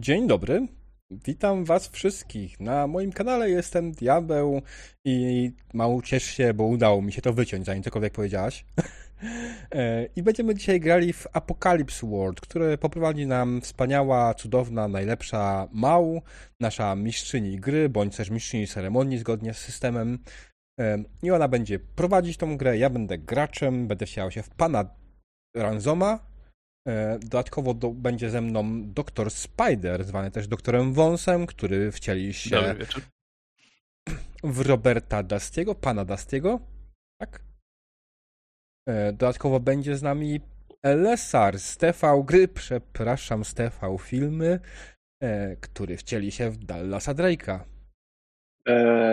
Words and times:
Dzień 0.00 0.26
dobry. 0.26 0.66
Witam 1.10 1.64
was 1.64 1.88
wszystkich. 1.88 2.60
Na 2.60 2.86
moim 2.86 3.12
kanale 3.12 3.50
jestem 3.50 3.92
Diabeł 3.92 4.62
i 5.04 5.50
mało 5.74 6.02
ciesz 6.02 6.24
się, 6.24 6.54
bo 6.54 6.64
udało 6.64 7.02
mi 7.02 7.12
się 7.12 7.22
to 7.22 7.32
wyciąć, 7.32 7.66
zanim 7.66 7.82
cokolwiek 7.82 8.12
powiedziałaś. 8.12 8.64
E, 9.74 10.08
I 10.16 10.22
będziemy 10.22 10.54
dzisiaj 10.54 10.80
grali 10.80 11.12
w 11.12 11.26
Apocalypse 11.32 12.06
World, 12.06 12.40
które 12.40 12.78
poprowadzi 12.78 13.26
nam 13.26 13.60
wspaniała, 13.60 14.34
cudowna, 14.34 14.88
najlepsza 14.88 15.68
Mał, 15.72 16.22
nasza 16.60 16.94
mistrzyni 16.94 17.56
gry, 17.56 17.88
bądź 17.88 18.16
też 18.16 18.30
mistrzyni 18.30 18.66
ceremonii 18.66 19.18
zgodnie 19.18 19.54
z 19.54 19.58
systemem. 19.58 20.18
E, 20.80 20.98
I 21.22 21.30
ona 21.30 21.48
będzie 21.48 21.78
prowadzić 21.78 22.36
tą 22.36 22.56
grę, 22.56 22.78
ja 22.78 22.90
będę 22.90 23.18
graczem, 23.18 23.86
będę 23.86 24.06
wcielał 24.06 24.30
się 24.30 24.42
w 24.42 24.50
pana 24.50 24.84
Ranzoma, 25.56 26.35
dodatkowo 27.20 27.74
do, 27.74 27.90
będzie 27.90 28.30
ze 28.30 28.40
mną 28.40 28.92
doktor 28.92 29.30
Spider, 29.30 30.04
zwany 30.04 30.30
też 30.30 30.48
doktorem 30.48 30.92
Wąsem, 30.92 31.46
który 31.46 31.92
wcieli 31.92 32.34
się 32.34 32.74
w 34.44 34.60
Roberta 34.60 35.22
Dastiego, 35.22 35.74
pana 35.74 36.04
Dastiego. 36.04 36.60
Tak? 37.20 37.40
E, 38.88 39.12
dodatkowo 39.12 39.60
będzie 39.60 39.96
z 39.96 40.02
nami 40.02 40.40
Lesar 40.84 41.58
z 41.58 41.76
TV 41.76 42.22
Gry, 42.26 42.48
przepraszam, 42.48 43.44
z 43.44 43.54
TV 43.54 43.96
Filmy, 44.00 44.60
e, 45.22 45.56
który 45.56 45.96
wcieli 45.96 46.32
się 46.32 46.50
w 46.50 46.56
Dallasa 46.56 47.14
Drake'a. 47.14 47.60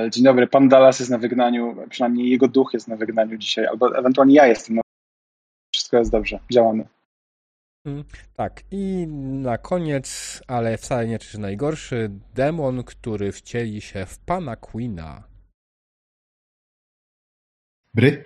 Dzień 0.09 0.23
dobry, 0.23 0.47
pan 0.47 0.69
Dallas 0.69 0.99
jest 0.99 1.11
na 1.11 1.17
wygnaniu, 1.17 1.75
przynajmniej 1.89 2.29
jego 2.29 2.47
duch 2.47 2.73
jest 2.73 2.87
na 2.87 2.95
wygnaniu 2.95 3.37
dzisiaj, 3.37 3.65
albo 3.65 3.97
ewentualnie 3.97 4.35
ja 4.35 4.47
jestem. 4.47 4.81
Wszystko 5.73 5.97
jest 5.97 6.11
dobrze, 6.11 6.39
działamy. 6.51 6.85
Mm, 7.85 8.03
tak, 8.33 8.63
i 8.71 9.07
na 9.43 9.57
koniec, 9.57 10.41
ale 10.47 10.77
wcale 10.77 11.07
nie 11.07 11.19
czy 11.19 11.39
najgorszy, 11.39 12.09
demon, 12.33 12.83
który 12.83 13.31
wcieli 13.31 13.81
się 13.81 14.05
w 14.05 14.19
pana 14.19 14.55
Queena. 14.55 15.27
Bry? 17.93 18.25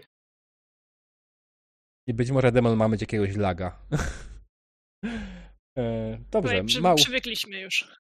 I 2.08 2.14
być 2.14 2.32
może 2.32 2.52
demon 2.52 2.78
ma 2.78 2.88
mieć 2.88 3.02
jakiegoś 3.02 3.36
laga. 3.36 3.80
e, 5.78 6.18
dobrze, 6.32 6.64
przy, 6.64 6.82
Mał. 6.82 6.96
Przywykliśmy 6.96 7.60
już. 7.60 7.96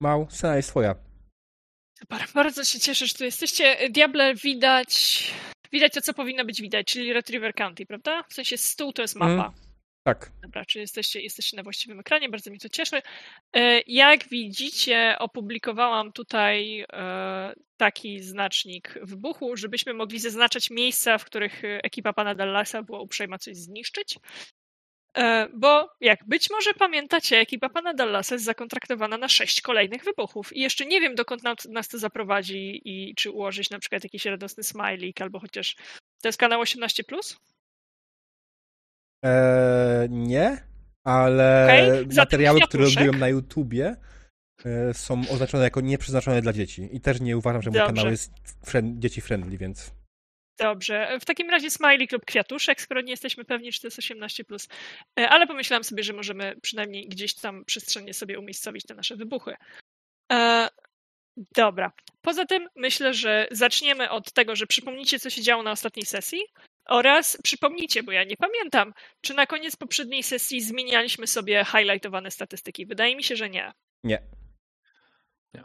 Mał, 0.00 0.26
scena 0.30 0.56
jest 0.56 0.68
twoja. 0.68 0.94
Super, 1.98 2.26
bardzo 2.34 2.64
się 2.64 2.80
cieszę, 2.80 3.06
że 3.06 3.14
tu 3.14 3.24
jesteście. 3.24 3.90
Diable 3.90 4.34
widać, 4.34 5.24
widać 5.72 5.92
to, 5.92 6.00
co 6.00 6.14
powinno 6.14 6.44
być 6.44 6.62
widać, 6.62 6.86
czyli 6.86 7.12
Retriever 7.12 7.54
County, 7.54 7.86
prawda? 7.86 8.22
W 8.28 8.34
sensie 8.34 8.58
stół 8.58 8.92
to 8.92 9.02
jest 9.02 9.16
mapa. 9.16 9.48
Mm. 9.48 9.65
Tak. 10.06 10.30
Dobra, 10.42 10.64
czy 10.64 10.78
jesteście, 10.78 11.20
jesteście 11.20 11.56
na 11.56 11.62
właściwym 11.62 12.00
ekranie? 12.00 12.28
Bardzo 12.28 12.50
mi 12.50 12.58
to 12.58 12.68
cieszy. 12.68 13.02
E, 13.52 13.80
jak 13.86 14.28
widzicie, 14.28 15.16
opublikowałam 15.18 16.12
tutaj 16.12 16.86
e, 16.92 17.54
taki 17.76 18.20
znacznik 18.20 18.98
wybuchu, 19.02 19.56
żebyśmy 19.56 19.94
mogli 19.94 20.18
zaznaczać 20.18 20.70
miejsca, 20.70 21.18
w 21.18 21.24
których 21.24 21.62
ekipa 21.64 22.12
pana 22.12 22.34
Dallasa 22.34 22.82
była 22.82 23.00
uprzejma 23.00 23.38
coś 23.38 23.56
zniszczyć. 23.56 24.18
E, 25.16 25.48
bo 25.54 25.90
jak 26.00 26.24
być 26.26 26.50
może 26.50 26.74
pamiętacie, 26.74 27.38
ekipa 27.38 27.68
pana 27.68 27.94
Dallasa 27.94 28.34
jest 28.34 28.44
zakontraktowana 28.44 29.18
na 29.18 29.28
sześć 29.28 29.60
kolejnych 29.60 30.04
wybuchów 30.04 30.56
i 30.56 30.60
jeszcze 30.60 30.86
nie 30.86 31.00
wiem, 31.00 31.14
dokąd 31.14 31.42
nas 31.68 31.88
to 31.88 31.98
zaprowadzi 31.98 32.82
i 32.84 33.14
czy 33.14 33.30
ułożyć 33.30 33.70
na 33.70 33.78
przykład 33.78 34.04
jakiś 34.04 34.24
radosny 34.24 34.62
smajlik 34.62 35.20
albo 35.20 35.40
chociaż... 35.40 35.76
To 36.22 36.28
jest 36.28 36.38
kanał 36.38 36.62
18+. 36.62 37.36
Eee, 39.22 40.10
nie, 40.10 40.66
ale 41.04 41.66
okay. 42.02 42.16
materiały, 42.16 42.60
które 42.60 42.84
robiłem 42.84 43.18
na 43.18 43.28
YouTubie 43.28 43.96
e, 44.64 44.94
są 44.94 45.22
oznaczone 45.30 45.64
jako 45.64 45.80
nieprzeznaczone 45.80 46.42
dla 46.42 46.52
dzieci. 46.52 46.88
I 46.92 47.00
też 47.00 47.20
nie 47.20 47.36
uważam, 47.36 47.62
że 47.62 47.70
mój 47.70 47.78
Dobrze. 47.78 47.94
kanał 47.94 48.10
jest 48.10 48.32
friend, 48.64 48.98
dzieci 48.98 49.20
friendly, 49.20 49.58
więc. 49.58 49.94
Dobrze. 50.58 51.18
W 51.20 51.24
takim 51.24 51.50
razie 51.50 51.70
smiley 51.70 52.08
lub 52.12 52.24
kwiatuszek, 52.24 52.80
skoro 52.80 53.00
nie 53.00 53.10
jesteśmy 53.10 53.44
pewni, 53.44 53.72
czy 53.72 53.80
to 53.80 53.86
jest 53.86 53.98
18. 53.98 54.44
E, 55.20 55.28
ale 55.28 55.46
pomyślałam 55.46 55.84
sobie, 55.84 56.02
że 56.02 56.12
możemy 56.12 56.56
przynajmniej 56.62 57.08
gdzieś 57.08 57.34
tam 57.34 57.64
przestrzennie 57.64 58.14
sobie 58.14 58.38
umiejscowić 58.38 58.86
te 58.86 58.94
nasze 58.94 59.16
wybuchy. 59.16 59.54
E, 60.32 60.68
dobra. 61.56 61.92
Poza 62.20 62.46
tym 62.46 62.68
myślę, 62.76 63.14
że 63.14 63.48
zaczniemy 63.50 64.10
od 64.10 64.32
tego, 64.32 64.56
że 64.56 64.66
przypomnicie, 64.66 65.18
co 65.18 65.30
się 65.30 65.42
działo 65.42 65.62
na 65.62 65.70
ostatniej 65.70 66.06
sesji. 66.06 66.40
Oraz 66.88 67.38
przypomnijcie, 67.42 68.02
bo 68.02 68.12
ja 68.12 68.24
nie 68.24 68.36
pamiętam, 68.36 68.94
czy 69.20 69.34
na 69.34 69.46
koniec 69.46 69.76
poprzedniej 69.76 70.22
sesji 70.22 70.60
zmienialiśmy 70.60 71.26
sobie 71.26 71.64
highlightowane 71.64 72.30
statystyki. 72.30 72.86
Wydaje 72.86 73.16
mi 73.16 73.22
się, 73.22 73.36
że 73.36 73.50
nie. 73.50 73.72
Nie. 74.04 74.22
nie. 75.54 75.64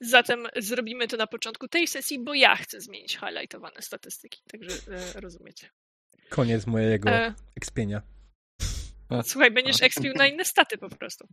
Zatem 0.00 0.48
zrobimy 0.56 1.08
to 1.08 1.16
na 1.16 1.26
początku 1.26 1.68
tej 1.68 1.88
sesji, 1.88 2.24
bo 2.24 2.34
ja 2.34 2.56
chcę 2.56 2.80
zmienić 2.80 3.18
highlightowane 3.18 3.82
statystyki. 3.82 4.42
Także 4.52 4.92
e, 5.16 5.20
rozumiecie. 5.20 5.70
Koniec 6.28 6.66
mojego 6.66 7.10
e... 7.10 7.34
ekspienia. 7.56 8.02
Słuchaj, 9.24 9.50
będziesz 9.50 9.82
ekspił 9.82 10.12
na 10.14 10.26
inne 10.26 10.44
staty 10.44 10.78
po 10.78 10.88
prostu. 10.88 11.28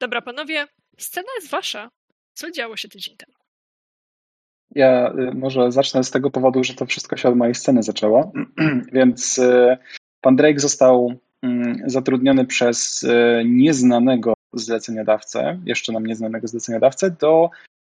Dobra, 0.00 0.22
panowie, 0.22 0.66
scena 0.98 1.28
jest 1.36 1.50
wasza. 1.50 1.90
Co 2.34 2.50
działo 2.50 2.76
się 2.76 2.88
tydzień 2.88 3.16
temu? 3.16 3.39
Ja 4.74 5.12
y, 5.12 5.34
może 5.34 5.72
zacznę 5.72 6.04
z 6.04 6.10
tego 6.10 6.30
powodu, 6.30 6.64
że 6.64 6.74
to 6.74 6.86
wszystko 6.86 7.16
się 7.16 7.28
od 7.28 7.36
mojej 7.36 7.54
sceny 7.54 7.82
zaczęło. 7.82 8.32
Więc 8.92 9.38
y, 9.38 9.76
pan 10.20 10.36
Drake 10.36 10.60
został 10.60 11.14
mm, 11.42 11.82
zatrudniony 11.86 12.44
przez 12.44 13.02
y, 13.02 13.42
nieznanego 13.46 14.34
zleceniodawcę, 14.52 15.58
jeszcze 15.64 15.92
nam 15.92 16.06
nieznanego 16.06 16.48
zleceniodawcę, 16.48 17.10
do 17.10 17.50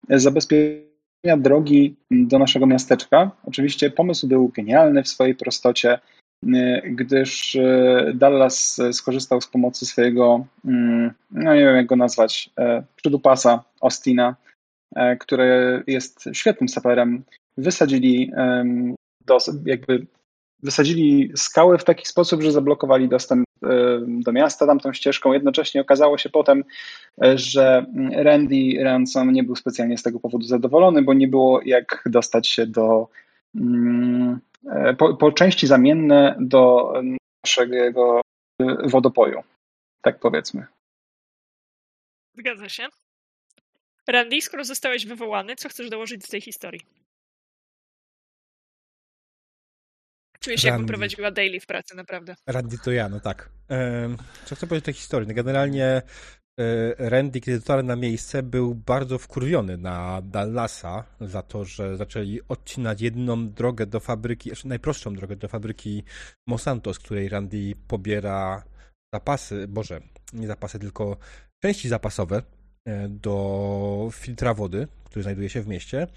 zabezpieczenia 0.10 1.38
drogi 1.38 1.96
do 2.12 2.40
naszego 2.40 2.66
miasteczka. 2.66 3.32
Oczywiście 3.46 3.90
pomysł 3.90 4.28
był 4.28 4.48
genialny 4.48 5.04
w 5.04 5.08
swojej 5.08 5.36
prostocie, 5.36 6.00
gdyż 6.84 7.58
Dallas 8.14 8.82
skorzystał 8.92 9.42
z 9.42 9.48
pomocy 9.48 9.86
swojego, 9.86 10.46
mm, 10.66 11.12
no 11.32 11.54
nie 11.54 11.60
wiem 11.60 11.76
jak 11.76 11.86
go 11.86 11.96
nazwać, 11.96 12.50
przydupasa 12.96 13.64
Austina, 13.82 14.36
E, 14.36 14.53
który 15.20 15.84
jest 15.88 16.30
świetnym 16.34 16.70
saperem, 16.70 17.24
wysadzili 17.58 18.32
do, 19.26 19.38
jakby 19.66 20.06
wysadzili 20.64 21.32
skały 21.36 21.78
w 21.78 21.84
taki 21.84 22.06
sposób, 22.06 22.42
że 22.42 22.52
zablokowali 22.52 23.10
dostęp 23.10 23.46
do 24.08 24.32
miasta 24.32 24.68
tamtą 24.68 24.94
ścieżką. 24.94 25.34
Jednocześnie 25.34 25.82
okazało 25.82 26.18
się 26.18 26.30
potem, 26.30 26.64
e, 27.24 27.38
że 27.38 27.86
Randy 28.12 28.84
Ransom 28.84 29.32
nie 29.32 29.44
był 29.44 29.56
specjalnie 29.56 29.98
z 29.98 30.04
tego 30.04 30.20
powodu 30.20 30.46
zadowolony, 30.46 31.02
bo 31.02 31.14
nie 31.14 31.28
było 31.28 31.62
jak 31.66 32.04
dostać 32.06 32.48
się 32.48 32.68
do 32.68 33.08
mm, 33.56 34.40
e, 34.72 34.94
po, 34.94 35.18
po 35.18 35.32
części 35.32 35.68
zamienne 35.68 36.36
do 36.40 36.94
naszego 37.46 38.22
wodopoju. 38.84 39.44
Tak 40.02 40.20
powiedzmy. 40.20 40.66
Zgadza 42.38 42.70
się. 42.70 42.88
Randy, 44.08 44.42
skoro 44.42 44.66
zostałeś 44.66 45.06
wywołany, 45.06 45.56
co 45.56 45.70
chcesz 45.70 45.90
dołożyć 45.90 46.22
do 46.22 46.28
tej 46.28 46.42
historii? 46.42 46.82
Czuję 50.40 50.58
się, 50.58 50.68
jakbym 50.68 50.88
prowadziła 50.88 51.32
daily 51.32 51.60
w 51.60 51.66
pracy, 51.66 51.96
naprawdę. 51.96 52.36
Randy 52.48 52.78
to 52.78 52.92
ja, 52.92 53.10
no 53.10 53.20
tak. 53.20 53.50
co 54.46 54.56
chcę 54.56 54.68
powiedzieć 54.68 54.84
o 54.84 54.86
tej 54.86 54.94
historii? 54.94 55.28
No 55.28 55.34
generalnie 55.34 55.86
e, 55.86 56.02
Randy, 57.10 57.42
kiedy 57.42 57.60
dotarł 57.60 57.84
na 57.84 57.96
miejsce, 57.96 58.44
był 58.44 58.76
bardzo 58.76 59.18
wkurwiony 59.18 59.78
na 59.78 60.22
Dallasa 60.22 61.04
za 61.22 61.42
to, 61.42 61.66
że 61.66 61.98
zaczęli 61.98 62.40
odcinać 62.50 63.02
jedną 63.02 63.50
drogę 63.50 63.86
do 63.86 64.00
fabryki, 64.00 64.50
jeszcze 64.50 64.68
najprostszą 64.68 65.14
drogę 65.14 65.36
do 65.36 65.48
fabryki 65.48 66.04
Monsanto, 66.48 66.94
z 66.94 67.00
której 67.00 67.30
Randy 67.30 67.74
pobiera 67.88 68.64
zapasy, 69.14 69.68
boże, 69.68 70.02
nie 70.34 70.48
zapasy, 70.48 70.80
tylko 70.80 71.18
części 71.64 71.90
zapasowe 71.90 72.44
do 73.10 74.10
filtra 74.14 74.54
wody, 74.54 74.88
który 75.06 75.24
znajduje 75.24 75.50
się 75.50 75.62
w 75.62 75.68
mieście. 75.68 76.08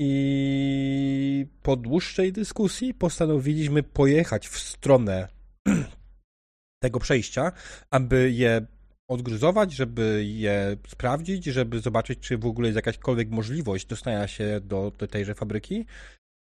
I 0.00 1.46
po 1.62 1.76
dłuższej 1.76 2.32
dyskusji 2.32 2.94
postanowiliśmy 2.94 3.82
pojechać 3.82 4.48
w 4.48 4.58
stronę 4.58 5.28
tego 6.82 7.00
przejścia, 7.00 7.52
aby 7.90 8.30
je 8.30 8.66
odgruzować, 9.08 9.72
żeby 9.72 10.24
je 10.26 10.76
sprawdzić, 10.88 11.44
żeby 11.44 11.80
zobaczyć, 11.80 12.18
czy 12.18 12.38
w 12.38 12.46
ogóle 12.46 12.68
jest 12.68 12.76
jakaśkolwiek 12.76 13.30
możliwość 13.30 13.86
dostania 13.86 14.28
się 14.28 14.60
do, 14.60 14.92
do 14.98 15.06
tejże 15.06 15.34
fabryki. 15.34 15.86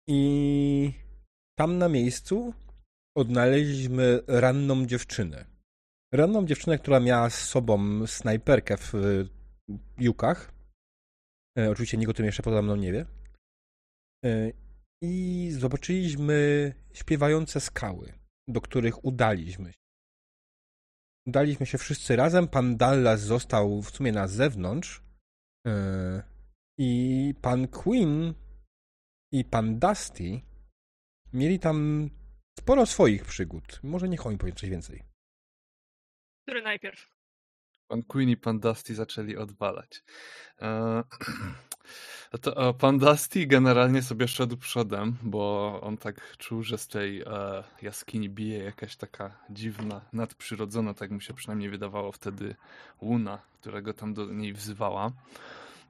I 0.09 0.91
tam 1.57 1.77
na 1.77 1.89
miejscu 1.89 2.53
odnaleźliśmy 3.17 4.19
ranną 4.27 4.85
dziewczynę. 4.85 5.45
Ranną 6.13 6.45
dziewczynę, 6.45 6.77
która 6.77 6.99
miała 6.99 7.29
z 7.29 7.47
sobą 7.47 8.07
snajperkę 8.07 8.77
w 8.77 8.93
Jukach. 9.97 10.53
E, 11.57 11.69
oczywiście 11.71 11.97
nikt 11.97 12.09
o 12.11 12.13
tym 12.13 12.25
jeszcze 12.25 12.43
poza 12.43 12.61
mną 12.61 12.75
nie 12.75 12.91
wie. 12.93 13.05
E, 14.25 14.51
I 15.03 15.47
zobaczyliśmy 15.51 16.73
śpiewające 16.93 17.59
skały, 17.59 18.13
do 18.47 18.61
których 18.61 19.05
udaliśmy 19.05 19.71
się. 19.73 19.79
udaliśmy 21.27 21.65
się 21.65 21.77
wszyscy 21.77 22.15
razem. 22.15 22.47
Pan 22.47 22.77
Dallas 22.77 23.21
został 23.21 23.81
w 23.81 23.89
sumie 23.89 24.11
na 24.11 24.27
zewnątrz. 24.27 25.03
E, 25.67 26.23
I 26.79 27.33
pan 27.41 27.67
Queen 27.67 28.33
i 29.33 29.45
pan 29.45 29.79
Dusty 29.79 30.41
mieli 31.33 31.59
tam 31.59 32.09
sporo 32.59 32.85
swoich 32.85 33.25
przygód. 33.25 33.79
Może 33.83 34.09
niech 34.09 34.25
oni 34.25 34.37
powie 34.37 34.53
coś 34.53 34.69
więcej. 34.69 35.03
Który 36.43 36.61
najpierw? 36.61 37.18
Pan 37.89 38.03
Queen 38.03 38.29
i 38.29 38.37
pan 38.37 38.59
Dusty 38.59 38.95
zaczęli 38.95 39.37
odwalać. 39.37 40.03
E, 40.61 41.03
to, 42.41 42.73
pan 42.73 42.97
Dusty 42.97 43.47
generalnie 43.47 44.01
sobie 44.01 44.27
szedł 44.27 44.57
przodem, 44.57 45.17
bo 45.23 45.79
on 45.83 45.97
tak 45.97 46.37
czuł, 46.37 46.63
że 46.63 46.77
z 46.77 46.87
tej 46.87 47.21
e, 47.21 47.63
jaskini 47.81 48.29
bije 48.29 48.63
jakaś 48.63 48.95
taka 48.95 49.37
dziwna, 49.49 50.01
nadprzyrodzona, 50.13 50.93
tak 50.93 51.11
mu 51.11 51.19
się 51.19 51.33
przynajmniej 51.33 51.69
wydawało 51.69 52.11
wtedy, 52.11 52.55
łuna, 53.01 53.39
którego 53.59 53.93
tam 53.93 54.13
do 54.13 54.25
niej 54.25 54.53
wzywała. 54.53 55.11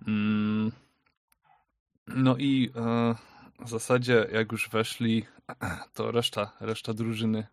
Mm, 0.07 0.72
no 2.07 2.38
i 2.38 2.72
e, 2.75 3.16
w 3.66 3.69
zasadzie 3.69 4.28
jak 4.31 4.51
już 4.51 4.69
weszli, 4.69 5.25
to 5.96 6.12
reszta, 6.12 6.51
reszta 6.60 6.94
drużyny 6.94 7.48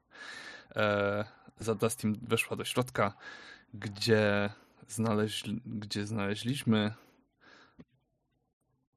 e, 0.76 1.24
za 1.58 1.74
Dustim 1.74 2.18
weszła 2.22 2.56
do 2.56 2.64
środka, 2.64 3.14
gdzie, 3.78 4.50
znaleźli, 4.88 5.60
gdzie 5.66 6.06
znaleźliśmy 6.06 6.94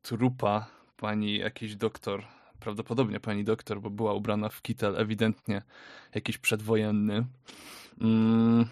trupa 0.01 0.67
pani 0.97 1.37
jakiś 1.37 1.75
doktor, 1.75 2.23
prawdopodobnie 2.59 3.19
pani 3.19 3.43
doktor, 3.43 3.81
bo 3.81 3.89
była 3.89 4.13
ubrana 4.13 4.49
w 4.49 4.61
kitel, 4.61 4.95
ewidentnie 4.97 5.61
jakiś 6.15 6.37
przedwojenny. 6.37 7.25
Mm. 8.01 8.65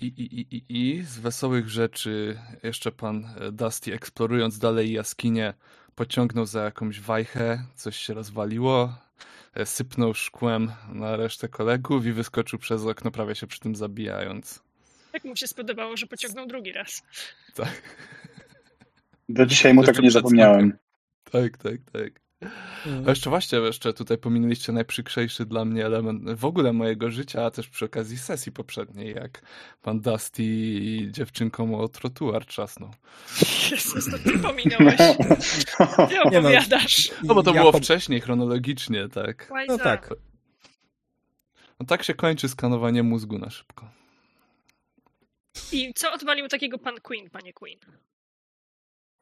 I, 0.00 0.06
i, 0.06 0.56
i, 0.56 0.64
I 0.68 1.02
z 1.02 1.18
wesołych 1.18 1.68
rzeczy 1.68 2.38
jeszcze 2.62 2.92
pan 2.92 3.26
Dusty, 3.52 3.94
eksplorując 3.94 4.58
dalej 4.58 4.92
jaskinię, 4.92 5.54
pociągnął 5.94 6.46
za 6.46 6.64
jakąś 6.64 7.00
wajchę, 7.00 7.64
coś 7.74 7.96
się 7.96 8.14
rozwaliło, 8.14 9.07
sypnął 9.64 10.14
szkłem 10.14 10.72
na 10.92 11.16
resztę 11.16 11.48
kolegów 11.48 12.06
i 12.06 12.12
wyskoczył 12.12 12.58
przez 12.58 12.86
okno, 12.86 13.10
prawie 13.10 13.34
się 13.34 13.46
przy 13.46 13.60
tym 13.60 13.76
zabijając. 13.76 14.62
Jak 15.12 15.24
mu 15.24 15.36
się 15.36 15.46
spodobało, 15.46 15.96
że 15.96 16.06
pociągnął 16.06 16.46
drugi 16.46 16.72
raz. 16.72 17.02
Tak. 17.54 17.82
Do 19.28 19.46
dzisiaj 19.46 19.74
mu 19.74 19.84
tego 19.84 20.00
nie 20.00 20.10
zapomniałem. 20.10 20.78
Tak, 21.24 21.56
tak, 21.56 21.76
tak. 21.92 22.27
A 23.06 23.10
jeszcze 23.10 23.30
właśnie, 23.30 23.58
jeszcze 23.58 23.92
tutaj 23.92 24.18
pominęliście 24.18 24.72
najprzykrzejszy 24.72 25.46
dla 25.46 25.64
mnie 25.64 25.86
element 25.86 26.30
w 26.30 26.44
ogóle 26.44 26.72
mojego 26.72 27.10
życia, 27.10 27.44
a 27.44 27.50
też 27.50 27.68
przy 27.68 27.84
okazji 27.84 28.18
sesji 28.18 28.52
poprzedniej, 28.52 29.14
jak 29.14 29.42
pan 29.82 30.00
Dusty 30.00 30.42
i 30.42 31.08
dziewczynką 31.10 31.80
o 31.80 31.88
trotuar 31.88 32.46
trzasnął. 32.46 32.90
Jezus, 33.70 34.10
to 34.10 34.18
ty 34.18 34.38
pominąłeś. 34.38 34.96
Ty 36.08 36.22
opowiadasz. 36.22 37.10
No 37.24 37.34
bo 37.34 37.42
to 37.42 37.52
było 37.52 37.72
wcześniej, 37.72 38.20
chronologicznie, 38.20 39.08
tak. 39.08 39.52
No 39.68 39.78
tak. 39.78 40.14
No 41.80 41.86
tak 41.86 42.02
się 42.02 42.14
kończy 42.14 42.48
skanowanie 42.48 43.02
mózgu 43.02 43.38
na 43.38 43.50
szybko. 43.50 43.90
I 45.72 45.94
co 45.94 46.12
odwalił 46.12 46.48
takiego 46.48 46.78
pan 46.78 47.00
Queen, 47.00 47.30
panie 47.30 47.52
Queen? 47.52 47.78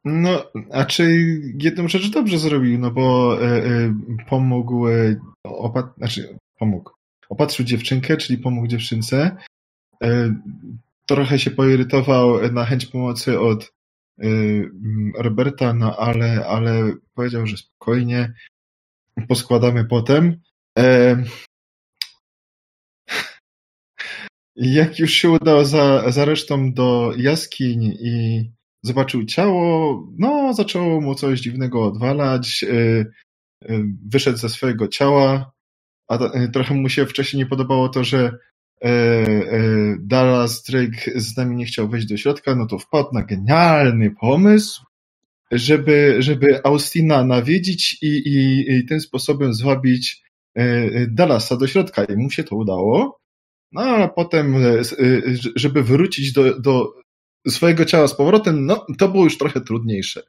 No, 0.09 0.51
a 0.73 0.85
czy 0.85 1.25
jedną 1.63 1.89
rzecz 1.89 2.11
dobrze 2.11 2.39
zrobił, 2.39 2.79
no 2.79 2.91
bo 2.91 3.37
e, 3.43 3.65
e, 3.65 3.95
pomógł, 4.29 4.89
e, 4.89 5.17
opat, 5.45 5.87
znaczy 5.97 6.39
pomógł, 6.59 6.91
opatrzył 7.29 7.67
dziewczynkę, 7.67 8.17
czyli 8.17 8.39
pomógł 8.39 8.67
dziewczynce. 8.67 9.37
Trochę 11.07 11.39
się 11.39 11.51
poirytował 11.51 12.53
na 12.53 12.65
chęć 12.65 12.87
pomocy 12.87 13.41
od 13.41 13.73
Roberta, 15.19 15.75
no 15.75 15.97
ale, 15.97 16.47
ale 16.47 16.93
powiedział, 17.15 17.47
że 17.47 17.57
spokojnie, 17.57 18.33
poskładamy 19.29 19.85
potem. 19.85 20.41
Jak 24.57 24.99
już 24.99 25.11
się 25.11 25.31
udał 25.31 25.65
za, 25.65 26.11
za 26.11 26.25
resztą 26.25 26.73
do 26.73 27.13
jaskiń 27.17 27.85
i 27.85 28.56
zobaczył 28.83 29.25
ciało, 29.25 30.03
no 30.19 30.55
zaczęło 30.55 31.01
mu 31.01 31.15
coś 31.15 31.41
dziwnego 31.41 31.85
odwalać, 31.85 32.63
y, 32.63 33.07
y, 33.71 33.85
wyszedł 34.09 34.39
ze 34.39 34.49
swojego 34.49 34.89
ciała, 34.89 35.53
a 36.09 36.37
y, 36.45 36.51
trochę 36.53 36.75
mu 36.75 36.89
się 36.89 37.07
wcześniej 37.07 37.43
nie 37.43 37.51
podobało 37.51 37.89
to, 37.89 38.05
że 38.05 38.33
Dallas 40.01 40.63
Drake 40.63 41.21
z 41.21 41.37
nami 41.37 41.57
nie 41.57 41.65
chciał 41.65 41.89
wejść 41.89 42.07
do 42.07 42.17
środka, 42.17 42.55
no 42.55 42.67
to 42.67 42.79
wpadł 42.79 43.09
na 43.13 43.23
genialny 43.23 44.11
pomysł, 44.21 44.85
żeby, 45.51 46.17
żeby 46.19 46.65
Austina 46.65 47.25
nawiedzić 47.25 47.99
i, 48.03 48.07
i, 48.07 48.65
i 48.73 48.87
tym 48.87 49.01
sposobem 49.01 49.55
zwabić 49.55 50.23
Dallasa 51.09 51.57
do 51.57 51.67
środka 51.67 52.05
i 52.05 52.17
mu 52.17 52.31
się 52.31 52.45
to 52.45 52.57
udało. 52.57 53.19
No 53.73 53.81
ale 53.81 54.09
potem, 54.09 54.57
żeby 55.55 55.83
wrócić 55.83 56.33
do, 56.33 56.61
do 56.61 56.95
swojego 57.49 57.85
ciała 57.85 58.09
z 58.09 58.17
powrotem, 58.17 58.67
no 58.67 58.87
to 58.99 59.09
było 59.09 59.25
już 59.25 59.39
trochę 59.39 59.61
trudniejsze. 59.61 60.23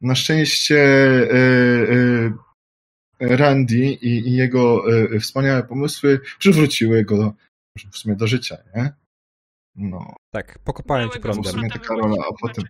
Na 0.00 0.14
szczęście 0.14 0.78
e, 0.78 1.36
e, 3.20 3.36
Randy 3.36 3.76
i, 3.76 4.28
i 4.28 4.32
jego 4.32 4.82
e, 5.14 5.18
wspaniałe 5.20 5.62
pomysły 5.62 6.20
przywróciły 6.38 7.04
go 7.04 7.34
w 7.92 7.98
sumie 7.98 8.16
do 8.16 8.26
życia, 8.26 8.56
nie? 8.76 8.92
No. 9.76 10.14
Tak, 10.30 10.58
pokopałem 10.58 11.10
cię 11.10 11.20
prądem. 11.20 11.44
W 11.44 11.48
sumie 11.48 11.70
taka 11.70 11.94
rola, 11.94 12.24
a 12.28 12.32
potem 12.40 12.64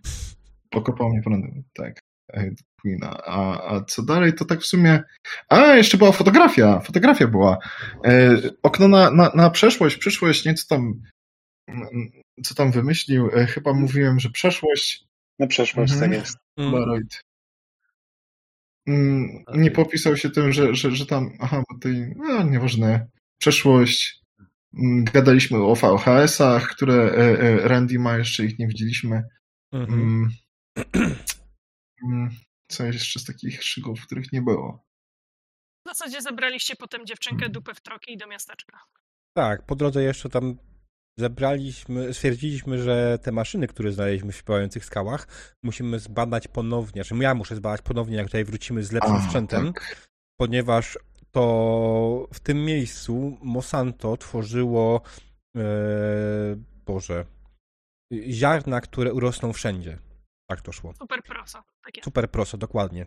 pokopał 0.69 1.09
mnie 1.09 1.21
prądem, 1.21 1.63
tak. 1.73 1.99
Queena. 2.81 3.17
A, 3.25 3.73
a 3.75 3.83
co 3.83 4.03
dalej, 4.03 4.33
to 4.33 4.45
tak 4.45 4.61
w 4.61 4.65
sumie. 4.65 5.03
A, 5.49 5.75
jeszcze 5.75 5.97
była 5.97 6.11
fotografia. 6.11 6.79
Fotografia 6.79 7.27
była. 7.27 7.57
E, 8.05 8.37
okno 8.63 8.87
na, 8.87 9.11
na, 9.11 9.31
na 9.35 9.49
przeszłość, 9.49 9.97
przyszłość, 9.97 10.45
nieco 10.45 10.65
tam 10.69 11.01
co 12.43 12.55
tam 12.55 12.71
wymyślił. 12.71 13.29
E, 13.33 13.45
chyba 13.45 13.73
mówiłem, 13.73 14.19
że 14.19 14.29
przeszłość. 14.29 15.05
Na 15.39 15.47
przeszłość, 15.47 15.93
mhm. 15.93 16.11
tak 16.11 16.19
jest. 16.19 16.37
Baroid. 16.57 17.23
Mm, 18.87 19.43
nie 19.53 19.71
popisał 19.71 20.17
się 20.17 20.29
tym, 20.29 20.51
że, 20.51 20.75
że, 20.75 20.91
że 20.91 21.05
tam, 21.05 21.37
aha, 21.39 21.63
bo 21.69 21.79
tej, 21.79 22.13
no 22.15 22.43
nieważne, 22.43 23.07
przeszłość. 23.37 24.23
Mm, 24.73 25.03
gadaliśmy 25.03 25.57
o 25.57 25.75
VHS-ach, 25.75 26.69
które 26.69 26.95
e, 26.95 27.39
e, 27.39 27.67
Randy 27.67 27.99
ma, 27.99 28.17
jeszcze 28.17 28.45
ich 28.45 28.59
nie 28.59 28.67
widzieliśmy. 28.67 29.23
Mhm. 29.71 30.29
Mm, 32.03 32.29
co 32.71 32.85
jeszcze 32.85 33.19
z 33.19 33.25
takich 33.25 33.63
szygów, 33.63 34.05
których 34.05 34.31
nie 34.31 34.41
było? 34.41 34.85
W 35.85 35.89
zasadzie 35.89 36.21
zabraliście 36.21 36.75
potem 36.75 37.05
dziewczynkę 37.05 37.49
dupę 37.49 37.73
w 37.73 37.81
troki 37.81 38.13
i 38.13 38.17
do 38.17 38.27
miasteczka. 38.27 38.79
Tak, 39.33 39.65
po 39.65 39.75
drodze 39.75 40.03
jeszcze 40.03 40.29
tam 40.29 40.57
zebraliśmy, 41.19 42.13
stwierdziliśmy, 42.13 42.77
że 42.77 43.19
te 43.21 43.31
maszyny, 43.31 43.67
które 43.67 43.91
znaleźliśmy 43.91 44.31
w 44.31 44.35
śpiewających 44.35 44.85
skałach, 44.85 45.27
musimy 45.63 45.99
zbadać 45.99 46.47
ponownie, 46.47 47.03
znaczy 47.03 47.23
ja 47.23 47.35
muszę 47.35 47.55
zbadać 47.55 47.81
ponownie, 47.81 48.17
jak 48.17 48.25
tutaj 48.25 48.43
wrócimy 48.43 48.83
z 48.83 48.91
lepszym 48.91 49.15
A, 49.15 49.21
sprzętem, 49.21 49.73
tak. 49.73 50.09
ponieważ 50.39 50.99
to 51.31 52.27
w 52.33 52.39
tym 52.39 52.65
miejscu 52.65 53.37
Monsanto 53.41 54.17
tworzyło 54.17 55.01
e, 55.57 55.61
Boże 56.85 57.25
ziarna, 58.13 58.81
które 58.81 59.13
urosną 59.13 59.53
wszędzie. 59.53 59.97
Tak 60.49 60.61
to 60.61 60.71
szło. 60.71 60.93
Super 60.99 61.23
proso. 61.23 61.63
Tak 61.83 62.03
Super 62.03 62.31
proso, 62.31 62.57
dokładnie 62.57 63.05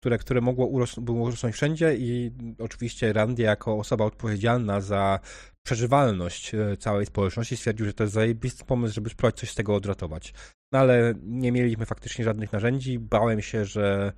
które, 0.00 0.18
które 0.18 0.40
mogło 0.40 0.66
uros 0.66 0.98
było 0.98 1.22
urosnąć 1.22 1.54
wszędzie 1.54 1.96
i 1.96 2.30
oczywiście 2.58 3.12
Randy 3.12 3.42
jako 3.42 3.78
osoba 3.78 4.04
odpowiedzialna 4.04 4.80
za 4.80 5.20
przeżywalność 5.66 6.54
e, 6.54 6.76
całej 6.76 7.06
społeczności 7.06 7.56
stwierdził, 7.56 7.86
że 7.86 7.92
to 7.92 8.04
jest 8.04 8.14
zajebisty 8.14 8.64
pomysł, 8.64 8.94
żeby 8.94 9.10
spróbować 9.10 9.38
coś 9.40 9.50
z 9.50 9.54
tego 9.54 9.74
odratować. 9.74 10.34
No 10.72 10.78
ale 10.78 11.14
nie 11.22 11.52
mieliśmy 11.52 11.86
faktycznie 11.86 12.24
żadnych 12.24 12.52
narzędzi, 12.52 12.98
bałem 12.98 13.42
się, 13.42 13.64
że 13.64 14.12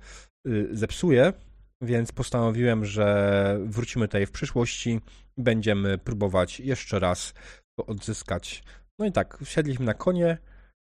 y, 0.47 0.69
zepsuję, 0.71 1.33
więc 1.81 2.11
postanowiłem, 2.11 2.85
że 2.85 3.59
wrócimy 3.65 4.07
tutaj 4.07 4.25
w 4.25 4.31
przyszłości 4.31 4.99
będziemy 5.37 5.97
próbować 5.97 6.59
jeszcze 6.59 6.99
raz 6.99 7.33
to 7.79 7.85
odzyskać. 7.85 8.63
No 8.99 9.05
i 9.05 9.11
tak, 9.11 9.37
wsiedliśmy 9.43 9.85
na 9.85 9.93
konie, 9.93 10.37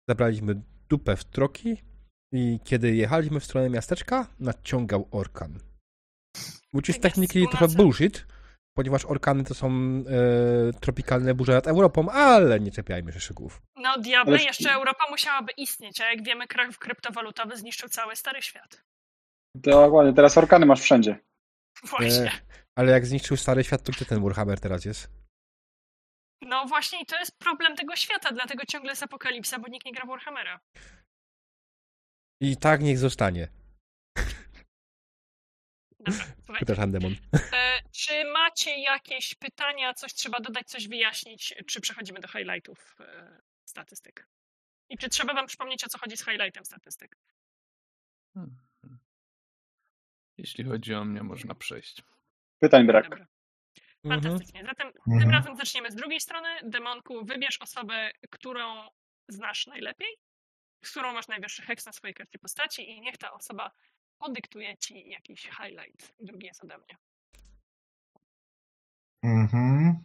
zabraliśmy 0.10 0.62
dupę 0.90 1.16
w 1.16 1.26
troki, 1.26 1.78
i 2.34 2.60
kiedy 2.64 2.96
jechaliśmy 2.96 3.40
w 3.40 3.46
stronę 3.46 3.70
miasteczka, 3.70 4.28
nadciągał 4.40 5.08
orkan. 5.12 5.60
Which 6.74 6.90
is 6.90 7.00
technically 7.00 7.48
trochę 7.48 7.68
bullshit, 7.68 8.26
ponieważ 8.74 9.06
orkany 9.06 9.44
to 9.44 9.54
są 9.54 9.70
e, 9.70 10.74
tropikalne 10.80 11.34
burze 11.34 11.54
nad 11.54 11.68
Europą, 11.68 12.10
ale 12.10 12.60
nie 12.60 12.72
czepiajmy 12.72 13.14
się 13.14 13.20
szczegółów. 13.20 13.62
No 13.76 13.98
diable, 13.98 14.38
jeszcze 14.44 14.72
Europa 14.72 15.06
musiałaby 15.10 15.52
istnieć, 15.58 16.02
a 16.02 16.12
jak 16.12 16.24
wiemy, 16.24 16.48
krach 16.48 16.78
kryptowalutowy 16.78 17.58
zniszczył 17.58 17.90
cały 17.90 18.16
Stary 18.16 18.42
Świat. 18.42 18.84
Dokładnie, 19.56 20.14
teraz 20.14 20.38
orkany 20.38 20.66
masz 20.66 20.82
wszędzie. 20.82 21.20
Właśnie. 21.84 22.26
E, 22.26 22.32
ale 22.76 22.92
jak 22.92 23.06
zniszczył 23.06 23.38
Stary 23.38 23.64
Świat, 23.64 23.84
to 23.84 23.92
gdzie 23.92 24.06
ten 24.06 24.24
Warhammer 24.24 24.60
teraz 24.60 24.86
jest? 24.86 25.24
No 26.42 26.66
właśnie 26.66 27.02
i 27.02 27.06
to 27.06 27.20
jest 27.20 27.40
problem 27.40 27.76
tego 27.76 27.96
świata, 27.96 28.30
dlatego 28.32 28.66
ciągle 28.66 28.92
jest 28.92 29.04
apokalipsa, 29.04 29.60
bo 29.60 29.68
nikt 29.68 29.86
nie 29.86 29.92
gra 29.92 30.06
w 30.06 30.08
Warhammera. 30.08 30.60
I 32.42 32.58
tak 32.58 32.82
niech 32.82 32.98
zostanie. 32.98 33.48
Dobra, 36.04 36.26
słuchajcie. 36.46 36.66
Przepraszam, 36.66 36.92
demon. 36.92 37.16
E, 37.54 37.80
czy 37.92 38.26
macie 38.34 38.80
jakieś 38.80 39.36
pytania, 39.36 39.94
coś 39.94 40.14
trzeba 40.14 40.40
dodać, 40.40 40.68
coś 40.68 40.88
wyjaśnić, 40.88 41.54
czy 41.68 41.82
przechodzimy 41.82 42.20
do 42.20 42.28
highlightów 42.28 42.96
e, 43.00 43.42
statystyk? 43.66 44.28
I 44.90 44.98
czy 44.98 45.10
trzeba 45.10 45.34
wam 45.34 45.48
przypomnieć, 45.48 45.84
o 45.84 45.88
co 45.90 45.98
chodzi 45.98 46.18
z 46.18 46.26
highlightem 46.26 46.66
statystyk? 46.66 47.18
Hmm. 48.34 48.58
Jeśli 50.38 50.64
chodzi 50.64 50.94
o 50.94 51.06
mnie, 51.06 51.24
można 51.24 51.56
przejść. 51.56 52.04
Pytań 52.60 52.88
brak. 52.88 53.10
Dobra. 53.10 53.28
Mhm. 54.04 54.22
Fantastycznie. 54.22 54.66
Zatem 54.66 54.88
Mhm. 54.88 55.20
tym 55.20 55.30
razem 55.30 55.58
zaczniemy 55.58 55.92
z 55.92 55.96
drugiej 55.96 56.20
strony. 56.20 56.50
Demonku, 56.64 57.26
wybierz 57.26 57.58
osobę, 57.62 58.12
którą 58.30 58.90
znasz 59.28 59.68
najlepiej, 59.68 60.18
z 60.86 60.92
którą 60.92 61.14
masz 61.14 61.28
najwyższy 61.28 61.62
heks 61.62 61.86
na 61.86 61.92
swojej 61.92 62.14
karcie 62.14 62.40
postaci 62.40 62.90
i 62.90 63.02
niech 63.02 63.18
ta 63.18 63.32
osoba 63.34 63.72
podyktuje 64.26 64.78
ci 64.78 65.10
jakiś 65.10 65.50
highlight. 65.50 66.14
Drugi 66.22 66.48
jest 66.48 66.64
ode 66.64 66.78
mnie. 66.78 66.98
Mhm. 69.24 70.04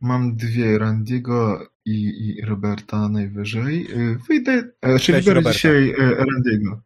Mam 0.00 0.36
dwie, 0.36 0.78
Randiego 0.78 1.68
i, 1.84 2.28
i 2.28 2.44
Roberta 2.44 3.08
najwyżej. 3.08 3.86
Y, 3.90 4.18
Wyjdę, 4.28 4.52
e, 4.52 4.98
czy 4.98 5.06
Cześć, 5.06 5.06
wybiorę 5.12 5.40
Roberta. 5.40 5.54
dzisiaj 5.54 5.90
e, 5.90 6.14
Randiego? 6.14 6.82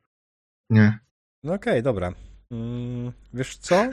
Nie. 0.71 0.99
No 1.45 1.55
okej, 1.55 1.83
dobra. 1.83 2.13
Mm, 2.51 3.13
wiesz 3.35 3.57
co? 3.57 3.85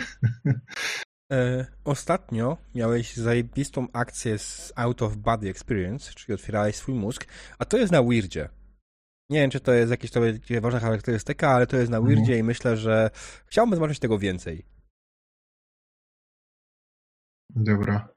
E, 1.32 1.66
ostatnio 1.84 2.58
miałeś 2.76 3.16
zajebistą 3.16 3.88
akcję 3.94 4.38
z 4.38 4.74
Out 4.76 5.02
of 5.02 5.16
Body 5.16 5.50
Experience, 5.50 6.14
czyli 6.14 6.34
otwierałeś 6.34 6.76
swój 6.76 6.96
mózg, 6.96 7.26
a 7.60 7.66
to 7.66 7.78
jest 7.78 7.92
na 7.92 8.04
Weirdzie. 8.04 8.50
Nie 9.30 9.40
wiem, 9.40 9.52
czy 9.52 9.60
to 9.60 9.74
jest 9.74 9.92
jakaś 9.92 10.12
ważna 10.62 10.80
charakterystyka, 10.80 11.50
ale 11.50 11.68
to 11.68 11.78
jest 11.78 11.92
na 11.92 11.98
Mhm. 11.98 12.16
Weirdzie 12.16 12.38
i 12.38 12.44
myślę, 12.44 12.78
że 12.78 13.10
chciałbym 13.46 13.76
zobaczyć 13.76 14.00
tego 14.00 14.20
więcej. 14.20 14.66
Dobra, 17.50 18.08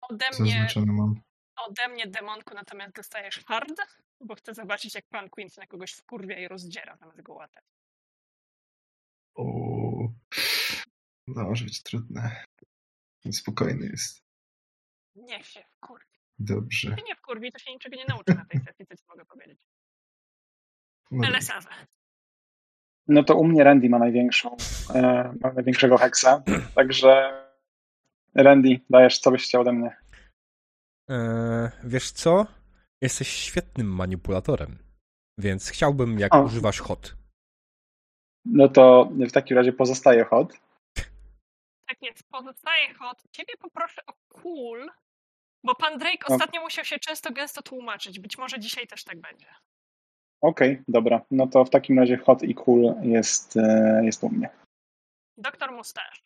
Ode 0.00 0.26
mnie, 0.40 0.50
zaznaczone 0.52 0.92
mam. 0.92 1.20
ode 1.56 1.88
mnie 1.88 2.06
demonku 2.06 2.54
natomiast 2.54 2.94
dostajesz 2.94 3.44
hard, 3.44 3.72
bo 4.20 4.34
chcę 4.34 4.54
zobaczyć, 4.54 4.94
jak 4.94 5.08
pan 5.08 5.28
Quint 5.30 5.56
na 5.56 5.66
kogoś 5.66 5.92
wkurwia 5.92 6.38
i 6.38 6.48
rozdziera 6.48 6.96
zamiast 6.96 7.22
go 7.22 7.32
łatać. 7.34 7.64
O, 9.34 9.44
no, 11.26 11.44
może 11.44 11.64
być 11.64 11.82
trudne. 11.82 12.44
Spokojny 13.32 13.86
jest. 13.86 14.22
Niech 15.14 15.46
się 15.46 15.64
wkurwi. 15.70 16.06
Dobrze. 16.38 16.90
Jak 16.90 17.06
nie 17.06 17.16
wkurwi, 17.16 17.52
to 17.52 17.58
się 17.58 17.72
niczego 17.72 17.96
nie 17.96 18.04
nauczy 18.04 18.34
na 18.34 18.44
tej 18.44 18.60
sesji, 18.60 18.86
co 18.86 18.96
ci 18.96 19.04
mogę 19.08 19.24
powiedzieć. 19.24 19.66
No, 21.10 21.28
Elesawę. 21.28 21.68
No 23.08 23.24
to 23.24 23.34
u 23.36 23.44
mnie 23.44 23.64
Randy 23.64 23.88
ma 23.88 23.98
największą, 23.98 24.56
e, 24.94 25.02
ma 25.40 25.52
największego 25.52 25.98
heksa, 25.98 26.42
także 26.74 27.32
Randy, 28.34 28.80
dajesz 28.90 29.18
co 29.18 29.30
byś 29.30 29.44
chciał 29.44 29.60
ode 29.60 29.72
mnie. 29.72 29.96
E, 31.10 31.70
wiesz 31.84 32.10
co? 32.10 32.46
Jesteś 33.02 33.28
świetnym 33.28 33.94
manipulatorem, 33.94 34.78
więc 35.38 35.68
chciałbym, 35.70 36.18
jak 36.18 36.34
O. 36.34 36.42
używasz 36.42 36.80
hot. 36.80 37.16
No 38.44 38.68
to 38.68 39.10
w 39.28 39.32
takim 39.32 39.56
razie 39.56 39.72
pozostaje 39.72 40.24
hot. 40.24 40.52
Tak 41.86 41.98
więc 42.02 42.22
pozostaje 42.22 42.94
hot. 42.94 43.22
Ciebie 43.32 43.54
poproszę 43.60 44.02
o 44.06 44.12
cool, 44.28 44.90
bo 45.64 45.74
pan 45.74 45.98
Drake 45.98 46.26
O. 46.26 46.32
ostatnio 46.34 46.60
musiał 46.60 46.84
się 46.84 46.98
często 46.98 47.32
gęsto 47.32 47.62
tłumaczyć. 47.62 48.20
Być 48.20 48.38
może 48.38 48.58
dzisiaj 48.60 48.86
też 48.86 49.04
tak 49.04 49.20
będzie. 49.20 49.46
Okej, 50.40 50.82
dobra. 50.88 51.20
No 51.30 51.46
to 51.46 51.64
w 51.64 51.70
takim 51.70 51.98
razie 51.98 52.16
hot 52.16 52.42
i 52.42 52.54
cool 52.54 52.94
jest, 53.02 53.56
e, 53.56 54.00
jest 54.04 54.24
u 54.24 54.28
mnie. 54.30 54.48
Doktor 55.38 55.72
Mustache. 55.72 56.20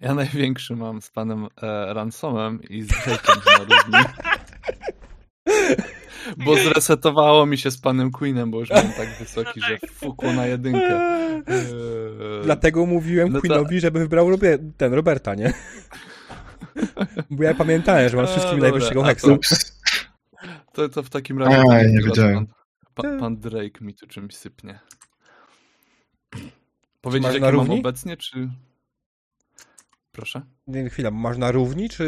Ja 0.00 0.14
największy 0.14 0.76
mam 0.76 1.02
z 1.02 1.10
panem 1.10 1.44
e, 1.62 1.94
Ransomem 1.94 2.62
i 2.62 2.82
z 2.82 2.88
Drake'em 2.88 3.40
na 3.46 3.58
równi. 3.58 3.98
Bo 6.44 6.56
zresetowało 6.56 7.46
mi 7.46 7.58
się 7.58 7.70
z 7.70 7.78
panem 7.80 8.10
Queenem, 8.10 8.50
bo 8.50 8.60
już 8.60 8.68
byłem 8.68 8.92
tak 8.92 9.08
wysoki, 9.18 9.60
No 9.60 9.66
że 9.66 9.78
fukło 9.92 10.32
na 10.32 10.46
jedynkę. 10.46 11.00
Eee, 11.00 12.42
Dlatego 12.44 12.86
mówiłem 12.86 13.32
no 13.32 13.40
Queenowi, 13.40 13.80
żeby 13.80 13.98
wybrał 13.98 14.30
Robie- 14.30 14.58
ten 14.76 14.92
Roberta, 14.94 15.34
nie? 15.34 15.52
Bo 17.30 17.42
ja 17.42 17.54
pamiętałem, 17.54 18.08
że 18.08 18.20
A, 18.20 18.26
wszystkim 18.26 18.54
dobra, 18.58 18.70
najwyższego 18.70 19.02
heksa. 19.02 19.32
Ups. 19.32 19.77
To, 20.78 20.88
to 20.88 21.02
w 21.02 21.10
takim 21.10 21.38
razie. 21.38 21.62
A, 21.70 21.82
nie 21.82 22.02
wiedziałem. 22.02 22.46
Pan, 22.46 22.54
pan, 22.94 23.20
pan 23.20 23.36
Drake 23.36 23.84
mi 23.84 23.94
tu 23.94 24.06
czymś 24.06 24.36
sypnie. 24.36 24.80
Powiedzieć, 27.00 27.34
jakie 27.34 27.52
mam 27.56 27.70
obecnie, 27.70 28.16
czy. 28.16 28.48
Proszę? 30.12 30.42
Nie, 30.66 30.90
Chwila, 30.90 31.10
masz 31.10 31.38
na 31.38 31.50
równi, 31.52 31.88
czy 31.88 32.04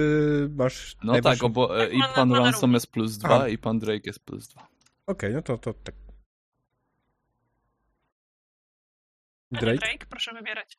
masz 0.57 0.97
No 1.05 1.13
najwyższy- 1.13 1.41
tak, 1.41 1.53
bo 1.53 1.83
e, 1.83 1.87
Tak, 1.87 1.97
i 1.97 2.15
pan 2.15 2.33
Ransom 2.33 2.73
jest 2.75 2.87
plus 2.87 3.19
dwa 3.19 3.35
Aha. 3.37 3.49
i 3.49 3.59
pan 3.59 3.79
Drake 3.79 4.03
jest 4.05 4.21
plus 4.21 4.49
dwa. 4.49 4.69
Okej, 5.07 5.35
no 5.35 5.43
to, 5.43 5.59
to 5.59 5.75
tak. 5.75 5.95
Drake? 9.53 9.79
Drake, 9.79 10.07
proszę 10.11 10.35
wybierać. 10.35 10.79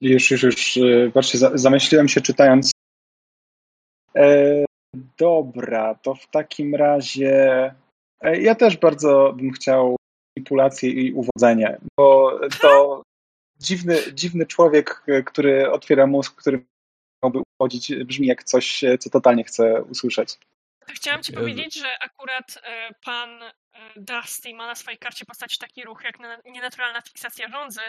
Już, 0.00 0.30
już, 0.30 0.42
już. 0.42 0.76
e, 0.76 1.10
Patrzcie, 1.14 1.38
za- 1.38 1.56
zamyśliłem 1.58 2.08
się 2.08 2.20
czytając. 2.20 2.70
E, 4.16 4.64
dobra, 5.18 5.94
to 5.94 6.14
w 6.14 6.26
takim 6.26 6.74
razie 6.74 7.64
e, 8.20 8.40
ja 8.40 8.54
też 8.54 8.76
bardzo 8.76 9.32
bym 9.36 9.52
chciał 9.52 9.96
manipulację 10.36 10.90
i 10.90 11.12
uwodzenie, 11.12 11.78
bo 11.96 12.38
to 12.60 13.02
dziwny, 13.60 13.98
dziwny 14.14 14.46
człowiek, 14.46 15.04
który 15.26 15.70
otwiera 15.70 16.06
mózg, 16.06 16.34
który 16.34 16.64
miałby 17.24 17.42
uwodzić, 17.58 17.94
brzmi 18.04 18.26
jak 18.26 18.44
coś, 18.44 18.84
co 19.00 19.10
totalnie 19.10 19.44
chcę 19.44 19.82
usłyszeć. 19.82 20.38
Chciałam 20.88 21.22
ci 21.22 21.32
powiedzieć, 21.32 21.74
że 21.74 21.86
akurat 22.00 22.58
e, 22.62 22.88
pan 23.04 23.42
e, 23.42 23.50
Dusty 23.96 24.54
ma 24.54 24.66
na 24.66 24.74
swojej 24.74 24.98
karcie 24.98 25.24
postaci 25.24 25.58
taki 25.58 25.84
ruch 25.84 26.04
jak 26.04 26.20
na, 26.20 26.38
nienaturalna 26.44 27.00
fiksacja 27.00 27.48
żądzy, 27.48 27.80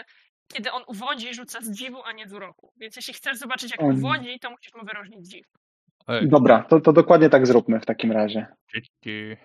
kiedy 0.52 0.72
on 0.72 0.82
uwodzi, 0.86 1.34
rzuca 1.34 1.60
z 1.60 1.70
dziwu, 1.70 2.02
a 2.04 2.12
nie 2.12 2.28
z 2.28 2.32
uroku. 2.32 2.72
Więc 2.76 2.96
jeśli 2.96 3.14
chcesz 3.14 3.38
zobaczyć, 3.38 3.70
jak 3.70 3.80
Mm. 3.80 3.96
uwodzi, 3.96 4.40
to 4.40 4.50
musisz 4.50 4.74
mu 4.74 4.84
wyróżnić 4.84 5.28
dziw. 5.28 5.46
Ej, 6.08 6.28
Dobra, 6.28 6.62
to, 6.62 6.80
to 6.80 6.92
dokładnie 6.92 7.30
tak 7.30 7.46
zróbmy 7.46 7.80
w 7.80 7.86
takim 7.86 8.12
razie. 8.12 8.46
dzięki. 8.74 9.36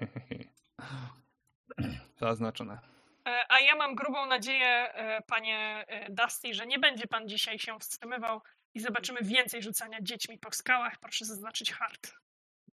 Zaznaczone. 2.22 2.80
E, 3.28 3.46
A 3.50 3.60
ja 3.60 3.76
mam 3.76 3.96
grubą 3.96 4.26
nadzieję, 4.26 4.94
e, 4.94 5.22
panie 5.22 5.86
e, 5.88 6.12
Dusty, 6.12 6.54
że 6.54 6.68
nie 6.68 6.80
będzie 6.80 7.08
pan 7.08 7.28
dzisiaj 7.30 7.60
się 7.60 7.80
wstrzymywał 7.80 8.42
i 8.74 8.80
zobaczymy 8.80 9.20
więcej 9.24 9.62
rzucania 9.64 9.98
dziećmi 10.02 10.38
po 10.38 10.52
skałach. 10.52 11.00
Proszę 11.00 11.26
zaznaczyć 11.26 11.74
hard. 11.74 12.14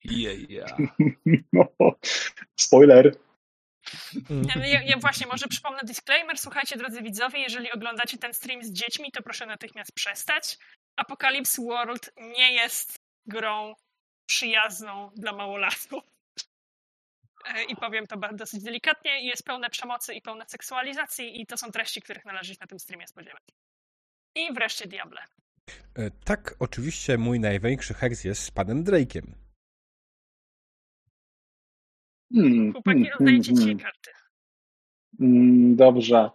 Yeah, 0.05 0.51
yeah. 0.51 0.71
No, 1.53 1.67
spoiler. 2.57 3.17
Ja, 4.57 4.67
ja, 4.67 4.83
ja 4.83 4.97
właśnie 4.99 5.27
może 5.27 5.47
przypomnę 5.49 5.81
disclaimer. 5.85 6.39
Słuchajcie, 6.39 6.77
drodzy 6.77 7.03
widzowie, 7.03 7.39
jeżeli 7.39 7.73
oglądacie 7.73 8.19
ten 8.19 8.35
stream 8.35 8.63
z 8.63 8.73
dziećmi, 8.73 9.13
to 9.13 9.23
proszę 9.23 9.47
natychmiast 9.47 9.93
przestać. 9.93 10.59
Apocalypse 10.97 11.63
World 11.63 12.13
nie 12.39 12.53
jest 12.53 13.04
grą 13.27 13.75
przyjazną 14.27 15.11
dla 15.17 15.33
małolatków. 15.33 16.05
E, 17.55 17.65
I 17.65 17.77
powiem 17.77 18.07
to 18.07 18.17
dosyć 18.33 18.63
delikatnie. 18.63 19.27
Jest 19.27 19.45
pełne 19.45 19.71
przemocy 19.71 20.15
i 20.15 20.23
pełne 20.23 20.45
seksualizacji 20.49 21.41
i 21.41 21.47
to 21.47 21.57
są 21.57 21.71
treści, 21.71 22.03
których 22.03 22.25
należy 22.25 22.55
się 22.55 22.59
na 22.61 22.67
tym 22.67 22.79
streamie 22.79 23.07
spodziewać. 23.07 23.43
I 24.35 24.53
wreszcie 24.55 24.87
Diable. 24.89 25.21
E, 25.95 26.11
Tak, 26.11 26.55
oczywiście 26.59 27.19
mój 27.19 27.41
największy 27.41 27.95
heks 27.95 28.25
jest 28.25 28.43
z 28.43 28.51
panem 28.51 28.85
Drake'iem. 28.85 29.33
Hmm, 32.35 32.73
Chłopaki, 32.73 33.05
hmm, 33.05 33.13
rozdajcie 33.19 33.53
hmm, 33.53 33.57
dzisiaj 33.57 33.65
hmm. 33.65 33.79
karty. 33.79 34.11
Mm, 35.21 35.77
Dobrze. 35.77 36.31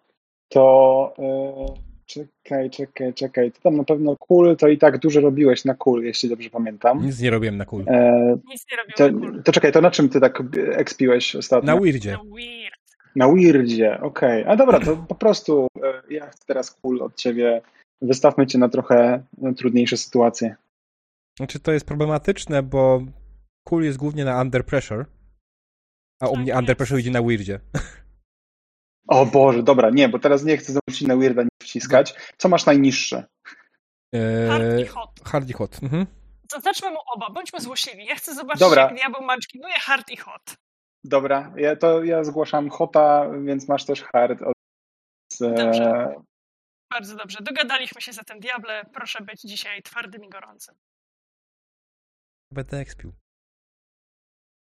To 0.50 1.14
e, 1.20 1.89
czekaj, 2.10 2.70
czekaj, 2.70 3.14
czekaj. 3.14 3.52
Ty 3.52 3.62
tam 3.62 3.78
na 3.78 3.84
pewno 3.84 4.16
cool, 4.18 4.58
to 4.58 4.68
i 4.68 4.78
tak 4.78 4.98
dużo 4.98 5.22
robiłeś 5.22 5.66
na 5.66 5.74
cool, 5.74 6.04
jeśli 6.04 6.30
dobrze 6.30 6.50
pamiętam. 6.50 7.06
Nic 7.06 7.20
nie 7.20 7.30
robiłem 7.30 7.58
na 7.58 7.66
kul. 7.66 7.84
E, 7.88 8.38
Nic 8.48 8.66
nie 8.72 8.78
robią 8.78 8.94
to, 8.98 9.12
na 9.12 9.20
cool. 9.20 9.44
to 9.44 9.52
czekaj, 9.52 9.72
to 9.72 9.82
na 9.82 9.92
czym 9.92 10.10
ty 10.10 10.20
tak 10.20 10.44
expiłeś 10.72 11.36
ostatnio? 11.36 11.76
Na 11.76 11.82
Weirdzie. 11.82 12.18
Weird. 12.36 12.80
Na 13.16 13.28
Weirdzie, 13.28 14.02
okej. 14.02 14.44
A 14.48 14.56
dobra, 14.56 14.80
to 14.80 14.98
po 14.98 15.16
prostu 15.16 15.68
e, 15.84 16.14
ja 16.14 16.30
chcę 16.30 16.44
teraz 16.48 16.72
cool 16.72 17.02
od 17.02 17.16
ciebie. 17.16 17.62
Wystawmy 18.02 18.48
cię 18.48 18.58
na 18.58 18.70
trochę 18.70 19.24
e, 19.44 19.54
trudniejsze 19.54 19.98
sytuacje. 19.98 20.56
Znaczy 21.38 21.60
to 21.60 21.72
jest 21.72 21.86
problematyczne, 21.86 22.64
bo 22.64 23.02
kul 23.64 23.84
jest 23.84 23.98
głównie 23.98 24.26
na 24.26 24.42
Under 24.42 24.66
Pressure, 24.66 25.06
a 26.22 26.28
u 26.28 26.34
Tak 26.34 26.42
mnie 26.42 26.58
Under. 26.58 26.78
Pressure 26.78 27.00
idzie 27.00 27.12
na 27.12 27.22
Weirdzie. 27.22 27.60
O 29.12 29.26
Boże, 29.26 29.64
dobra, 29.64 29.90
nie, 29.90 30.10
bo 30.10 30.20
teraz 30.20 30.44
nie 30.44 30.58
chcę 30.58 30.80
ci 30.94 31.08
na 31.08 31.16
Weirda 31.16 31.44
nie 31.44 31.50
wciskać. 31.64 32.14
Co 32.38 32.50
masz 32.50 32.66
najniższe? 32.66 33.28
Hard 34.50 34.64
i 34.64 34.82
Eee, 34.82 34.86
hot. 34.88 35.10
hard 35.26 35.50
i 35.50 35.54
hot. 35.54 35.80
Mhm. 35.84 36.06
Zaznaczmy 36.52 36.90
mu 36.92 36.98
oba, 37.16 37.30
bądźmy 37.30 37.62
złośliwi. 37.62 38.06
Ja 38.06 38.16
chcę 38.16 38.36
zobaczyć, 38.36 38.60
Dobra. 38.60 38.82
jak 38.84 38.96
diabeł 38.96 39.22
manczkinuje 39.22 39.74
hard 39.80 40.10
i 40.10 40.18
hot. 40.18 40.56
Dobra, 41.04 41.54
ja, 41.58 41.76
to 41.76 42.04
ja 42.04 42.24
zgłaszam 42.24 42.70
Hota, 42.70 43.30
więc 43.46 43.68
masz 43.68 43.86
też 43.86 44.04
hard. 44.04 44.42
Od, 44.42 44.54
Dobrze. 45.40 45.84
e, 45.84 46.22
Bardzo 46.92 47.16
dobrze. 47.16 47.38
Dogadaliśmy 47.42 48.02
się 48.02 48.14
zatem, 48.14 48.40
diable. 48.40 48.86
Proszę 48.94 49.22
być 49.24 49.42
dzisiaj 49.42 49.84
twardym 49.84 50.24
i 50.24 50.30
gorącym. 50.30 50.76
Będę 52.52 52.78
ekspił. 52.78 53.14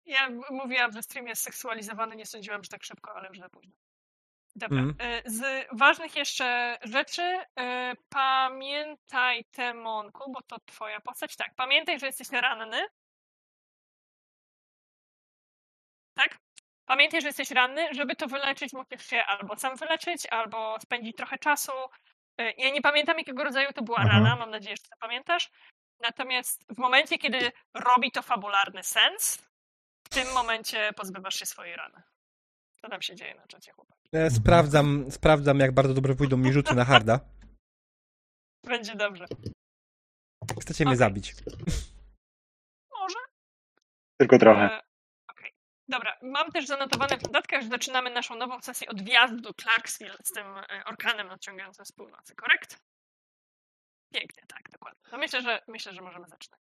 Ja 0.05 0.29
mówiłam, 0.51 0.91
że 0.91 1.03
stream 1.03 1.27
jest 1.27 1.41
seksualizowany, 1.41 2.15
nie 2.15 2.25
sądziłam, 2.25 2.63
że 2.63 2.69
tak 2.69 2.83
szybko, 2.83 3.15
ale 3.15 3.27
już 3.29 3.39
za 3.39 3.49
późno. 3.49 3.73
Dobra. 4.55 4.81
E, 4.99 5.21
Z 5.25 5.67
ważnych 5.71 6.15
jeszcze 6.15 6.77
rzeczy, 6.83 7.21
e, 7.59 7.93
pamiętaj, 8.09 9.45
Temonku, 9.45 10.31
bo 10.31 10.41
to 10.41 10.57
twoja 10.65 11.01
postać. 11.01 11.35
Tak, 11.35 11.55
pamiętaj, 11.55 11.99
że 11.99 12.05
jesteś 12.05 12.29
ranny. 12.31 12.81
Tak? 16.17 16.37
Pamiętaj, 16.85 17.21
że 17.21 17.27
jesteś 17.27 17.51
ranny. 17.51 17.93
Żeby 17.93 18.15
to 18.15 18.27
wyleczyć, 18.27 18.73
musisz 18.73 19.07
się 19.09 19.23
albo 19.25 19.57
sam 19.57 19.75
wyleczyć, 19.75 20.25
albo 20.25 20.79
spędzić 20.79 21.17
trochę 21.17 21.37
czasu. 21.37 21.71
E, 22.37 22.51
Ja 22.51 22.69
nie 22.69 22.81
pamiętam, 22.81 23.17
jakiego 23.17 23.43
rodzaju 23.43 23.73
to 23.73 23.81
była 23.81 24.01
Mhm. 24.01 24.23
rana. 24.23 24.35
Mam 24.35 24.49
nadzieję, 24.51 24.75
że 24.75 24.89
to 24.89 24.97
pamiętasz. 24.99 25.49
Natomiast 25.99 26.65
w 26.73 26.77
momencie, 26.77 27.17
kiedy 27.17 27.51
robi 27.73 28.11
to 28.11 28.21
fabularny 28.21 28.83
sens, 28.83 29.47
w 30.07 30.09
tym 30.09 30.33
momencie 30.33 30.93
pozbywasz 30.95 31.35
się 31.35 31.45
swojej 31.45 31.75
rany. 31.75 32.01
Co 32.81 32.89
tam 32.89 33.01
się 33.01 33.15
dzieje 33.15 33.35
na 33.35 33.47
czacie, 33.47 33.71
chłopak? 33.71 33.94
E, 34.13 34.29
Sprawdzam, 34.29 35.11
sprawdzam, 35.11 35.59
jak 35.59 35.71
bardzo 35.73 35.93
dobrze 35.93 36.15
pójdą 36.15 36.37
mi 36.37 36.53
rzuty 36.53 36.75
na 36.75 36.85
harda. 36.85 37.19
Będzie 38.63 38.95
dobrze. 38.95 39.25
Chcecie 40.61 40.83
mnie 40.85 40.91
Okej. 40.91 40.97
zabić. 40.97 41.35
Może? 42.99 43.15
tylko 44.19 44.37
trochę. 44.37 44.61
E, 44.61 44.81
Okej. 45.31 45.51
Dobra, 45.87 46.17
mam 46.21 46.51
też 46.51 46.65
zanotowane 46.67 47.17
w 47.17 47.23
notatkach, 47.23 47.61
że 47.61 47.67
zaczynamy 47.67 48.09
naszą 48.09 48.35
nową 48.35 48.61
sesję 48.61 48.89
od 48.89 49.01
wjazdu 49.01 49.41
do 49.41 49.53
Clarksville 49.53 50.17
z 50.23 50.31
tym 50.31 50.47
e, 50.57 50.83
orkanem 50.85 51.27
nadciągającym 51.27 51.85
z 51.85 51.91
północy, 51.91 52.35
korekt? 52.35 52.79
Pięknie, 54.13 54.43
tak, 54.47 54.69
dokładnie. 54.71 55.01
No 55.11 55.17
myślę, 55.17 55.41
że 55.41 55.61
myślę, 55.67 55.93
że 55.93 56.01
możemy 56.01 56.27
zaczynać. 56.27 56.59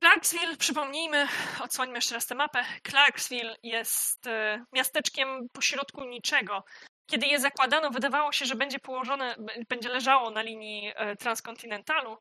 Clarksville, 0.00 0.56
przypomnijmy, 0.56 1.26
odsłońmy 1.64 1.94
jeszcze 1.94 2.14
raz 2.14 2.26
tę 2.26 2.34
mapę. 2.34 2.64
Clarksville 2.90 3.56
jest 3.62 4.26
e, 4.26 4.64
miasteczkiem 4.72 5.48
pośrodku 5.52 6.04
niczego. 6.04 6.64
Kiedy 7.10 7.26
je 7.26 7.40
zakładano, 7.40 7.90
wydawało 7.90 8.32
się, 8.32 8.44
że 8.46 8.54
będzie 8.54 8.78
położone, 8.78 9.34
będzie 9.68 9.88
leżało 9.88 10.30
na 10.30 10.42
linii 10.42 10.92
e, 10.94 11.16
transkontynentalu. 11.16 12.16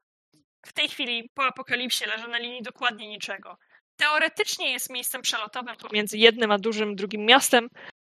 W 0.66 0.74
tej 0.74 0.90
chwili 0.90 1.30
po 1.34 1.46
apokalipsie 1.46 2.06
leży 2.06 2.28
na 2.28 2.38
linii 2.38 2.62
dokładnie 2.62 3.08
niczego. 3.08 3.58
Teoretycznie 3.96 4.72
jest 4.72 4.90
miejscem 4.90 5.22
przelotowym 5.22 5.76
pomiędzy 5.76 6.18
jednym 6.18 6.52
a 6.52 6.58
dużym 6.58 6.96
drugim 6.96 7.26
miastem. 7.26 7.70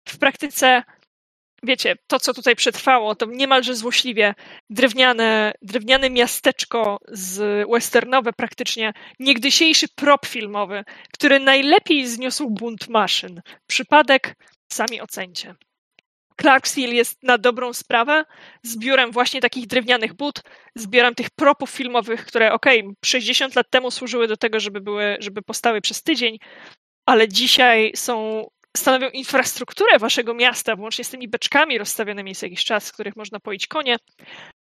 W 0.10 0.18
praktyce, 0.18 0.84
wiecie, 1.64 1.96
to 2.08 2.20
co 2.20 2.34
tutaj 2.34 2.56
przetrwało, 2.56 3.16
to 3.16 3.26
niemalże 3.26 3.76
złośliwie 3.76 4.36
drewniane, 4.70 5.54
drewniane 5.62 6.10
miasteczko 6.10 7.00
z 7.08 7.68
westernowe 7.70 8.34
praktycznie, 8.34 8.94
niegdysiejszy 9.20 9.88
prop 9.96 10.26
filmowy, 10.26 10.84
który 11.14 11.40
najlepiej 11.40 12.08
zniósł 12.08 12.50
bunt 12.50 12.90
maszyn. 12.90 13.42
Przypadek 13.68 14.36
sami 14.72 15.02
ocencie. 15.02 15.56
Clarksville 16.42 16.94
jest 16.94 17.24
na 17.24 17.38
dobrą 17.38 17.74
sprawę 17.74 18.26
zbiorem 18.64 19.12
właśnie 19.12 19.42
takich 19.42 19.68
drewnianych 19.68 20.14
but, 20.14 20.42
zbiorem 20.76 21.16
tych 21.16 21.30
propów 21.30 21.70
filmowych, 21.70 22.26
które 22.26 22.54
okej, 22.54 22.84
60 23.06 23.56
lat 23.56 23.70
temu 23.70 23.92
służyły 23.92 24.28
do 24.28 24.38
tego, 24.38 24.60
żeby 24.60 24.82
były, 24.82 25.18
żeby 25.20 25.42
powstały 25.42 25.82
przez 25.82 26.04
tydzień, 26.04 26.38
ale 27.06 27.28
dzisiaj 27.28 27.92
są 27.96 28.48
stanowią 28.78 29.10
infrastrukturę 29.10 30.00
waszego 30.00 30.34
miasta, 30.34 30.76
włącznie 30.76 31.04
z 31.04 31.10
tymi 31.10 31.28
beczkami 31.28 31.78
rozstawionymi 31.78 32.36
co 32.36 32.46
jakiś 32.46 32.65
czas, 32.65 32.86
z 32.86 32.91
których 32.91 33.15
można 33.15 33.39
poić 33.39 33.68
konie, 33.68 33.98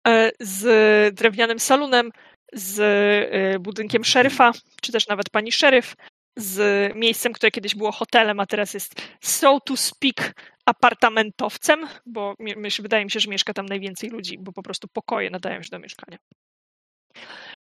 e, 0.08 0.32
z 0.40 1.16
drewnianym 1.16 1.60
salonem, 1.60 2.12
z 2.54 2.80
e, 2.80 3.60
budynkiem 3.60 4.04
szeryfa, 4.04 4.52
czy 4.82 4.92
też 4.92 5.08
nawet 5.08 5.30
pani 5.30 5.52
szeryf, 5.52 5.96
z 6.38 6.96
miejscem, 6.96 7.34
które 7.34 7.52
kiedyś 7.52 7.76
było 7.76 7.92
hotelem, 7.92 8.40
a 8.40 8.46
teraz 8.46 8.74
jest 8.74 9.02
so 9.22 9.60
to 9.60 9.78
speak 9.78 10.34
apartamentowcem, 10.66 11.88
bo 12.06 12.36
wydaje 12.80 13.06
mi 13.06 13.12
się, 13.12 13.20
że 13.20 13.30
mieszka 13.30 13.54
tam 13.54 13.66
najwięcej 13.66 14.10
ludzi, 14.10 14.38
bo 14.40 14.52
po 14.52 14.64
prostu 14.64 14.88
pokoje 14.88 15.30
nadają 15.30 15.64
się 15.64 15.70
do 15.70 15.80
mieszkania. 15.80 16.18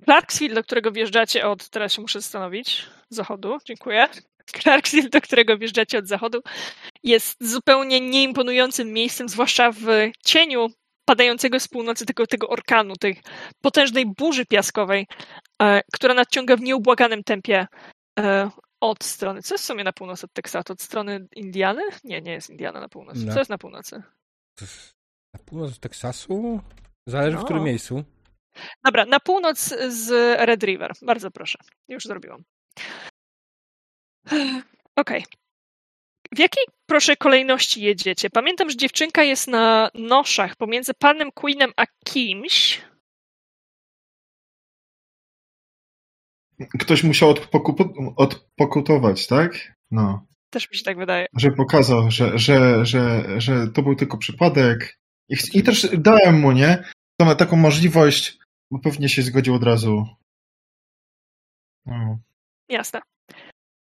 Clarksville, 0.05 0.55
do 0.55 0.63
którego 0.63 0.93
wjeżdżacie 0.93 1.47
od, 1.47 1.69
teraz 1.69 1.93
się 1.93 2.03
muszę 2.03 2.21
zastanowić, 2.21 2.87
zachodu, 3.11 3.59
dziękuję. 3.65 4.09
Clarksville, 4.47 5.09
do 5.09 5.21
którego 5.21 5.59
wjeżdżacie 5.59 5.99
od 5.99 6.07
zachodu, 6.09 6.41
jest 7.03 7.49
zupełnie 7.51 8.01
nieimponującym 8.01 8.93
miejscem, 8.93 9.29
zwłaszcza 9.29 9.73
w 9.73 9.87
cieniu 10.25 10.69
padającego 11.05 11.61
z 11.61 11.69
północy 11.69 12.07
tego, 12.07 12.27
tego 12.27 12.49
orkanu, 12.49 12.97
tej 12.97 13.21
potężnej 13.61 14.07
burzy 14.07 14.47
piaskowej, 14.47 15.07
e, 15.63 15.81
która 15.93 16.15
nadciąga 16.15 16.57
w 16.57 16.61
nieubłaganym 16.61 17.25
tempie 17.25 17.67
e, 18.19 18.51
od 18.81 19.05
strony. 19.05 19.43
Co 19.43 19.55
jest 19.55 19.65
w 19.65 19.67
sumie 19.67 19.85
na 19.85 19.93
północ 19.93 20.25
od 20.25 20.33
Teksasu? 20.33 20.73
Od 20.73 20.83
strony 20.83 21.27
Indiany? 21.37 21.83
Nie, 22.05 22.21
nie 22.21 22.33
jest 22.33 22.51
Indiana 22.51 22.81
na 22.81 22.89
północy. 22.89 23.21
No. 23.27 23.33
Co 23.33 23.39
jest 23.39 23.51
na 23.51 23.59
północy? 23.59 24.03
Na 25.35 25.41
północ 25.47 25.79
Teksasu? 25.79 26.61
Zależy 27.07 27.37
w 27.37 27.41
No. 27.41 27.45
którym 27.45 27.65
miejscu. 27.65 28.05
Dobra, 28.85 29.07
na 29.07 29.21
północ 29.21 29.75
z 29.89 30.11
Red 30.47 30.63
River. 30.63 30.93
Bardzo 31.03 31.31
proszę. 31.31 31.59
Już 31.89 32.05
zrobiłam. 32.05 32.43
Okej. 34.97 35.25
W 36.35 36.39
jakiej, 36.39 36.65
proszę, 36.87 37.17
kolejności 37.17 37.83
jedziecie? 37.83 38.31
Pamiętam, 38.31 38.71
że 38.71 38.77
dziewczynka 38.77 39.23
jest 39.23 39.49
na 39.49 39.91
noszach 39.95 40.57
pomiędzy 40.57 40.95
panem 40.95 41.33
Queenem 41.33 41.73
a 41.77 41.85
kimś. 42.05 42.83
Ktoś 46.79 47.05
musiał 47.05 47.33
odpokupu- 47.35 48.13
odpokutować, 48.17 49.27
tak? 49.27 49.75
No. 49.91 50.27
Też 50.51 50.71
mi 50.71 50.77
się 50.77 50.85
tak 50.85 50.97
wydaje. 50.99 51.27
Że 51.37 51.51
pokazał, 51.51 52.11
że, 52.11 52.39
że, 52.39 52.87
że, 52.87 53.25
że 53.41 53.69
to 53.69 53.83
był 53.83 53.95
tylko 53.95 54.19
przypadek. 54.19 54.99
I, 55.29 55.37
ch- 55.37 55.55
i 55.55 55.63
też 55.63 55.89
dałem 55.99 56.41
mu, 56.41 56.53
nie? 56.53 56.85
Tą, 57.21 57.37
taką 57.37 57.57
możliwość, 57.57 58.39
bo 58.71 58.79
pewnie 58.79 59.09
się 59.09 59.23
zgodził 59.23 59.55
od 59.55 59.63
razu. 59.63 60.07
No. 61.87 62.19
Jasne. 62.69 63.01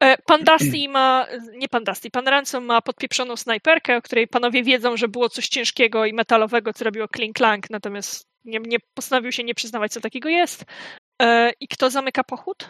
E, 0.04 0.18
Pan 0.18 0.44
Dusty 0.50 0.90
ma, 0.90 1.28
nie 1.58 1.68
pan 1.68 1.84
Dusty, 1.84 2.12
pan 2.12 2.28
Ransom 2.28 2.66
ma 2.66 2.82
podpieprzoną 2.82 3.36
snajperkę, 3.36 3.98
o 3.98 4.02
której 4.02 4.28
panowie 4.28 4.64
wiedzą, 4.64 4.98
że 4.98 5.08
było 5.08 5.30
coś 5.30 5.48
ciężkiego 5.48 6.06
i 6.06 6.14
metalowego, 6.14 6.74
co 6.74 6.86
robiło 6.86 7.08
kling-klang, 7.08 7.60
natomiast 7.70 8.28
nie, 8.46 8.60
nie 8.60 8.78
postanowił 8.94 9.32
się 9.32 9.44
nie 9.44 9.56
przyznawać, 9.56 9.92
co 9.92 10.02
takiego 10.02 10.30
jest. 10.30 10.66
E, 11.22 11.52
I 11.60 11.68
kto 11.68 11.90
zamyka 11.90 12.24
pochód? 12.24 12.70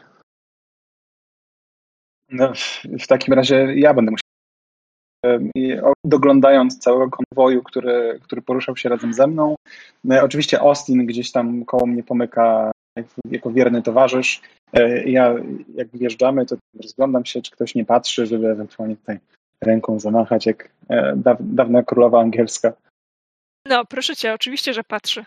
No, 2.30 2.54
w, 3.00 3.08
takim 3.08 3.34
razie 3.34 3.74
ja 3.76 3.94
będę 3.94 4.12
musiał. 4.12 5.40
i 5.56 5.78
Doglądając 6.04 6.80
całego 6.80 7.10
konwoju, 7.10 7.64
który, 7.64 8.20
który 8.24 8.42
poruszał 8.42 8.78
się 8.78 8.90
razem 8.90 9.14
ze 9.14 9.28
mną. 9.28 9.56
E, 10.12 10.24
Oczywiście 10.24 10.60
Austin 10.60 11.06
gdzieś 11.06 11.32
tam 11.32 11.66
koło 11.66 11.86
mnie 11.86 12.04
pomyka 12.04 12.72
jako 13.32 13.52
wierny 13.52 13.82
towarzysz. 13.82 14.42
E, 14.74 15.04
Ja, 15.10 15.36
jak 15.76 15.88
wjeżdżamy, 15.94 16.46
to 16.46 16.56
rozglądam 16.84 17.26
się, 17.26 17.42
czy 17.42 17.52
ktoś 17.52 17.76
nie 17.76 17.86
patrzy, 17.86 18.26
żeby 18.26 18.48
ewentualnie 18.50 18.96
tutaj 18.96 19.20
ręką 19.62 20.00
zamachać, 20.00 20.46
jak 20.46 20.70
e, 20.90 21.14
daw, 21.16 21.38
dawna 21.40 21.84
królowa 21.84 22.22
angielska. 22.22 22.74
No, 23.66 23.86
proszę 23.86 24.16
cię, 24.16 24.34
oczywiście, 24.34 24.74
że 24.74 24.84
patrzy. 24.84 25.26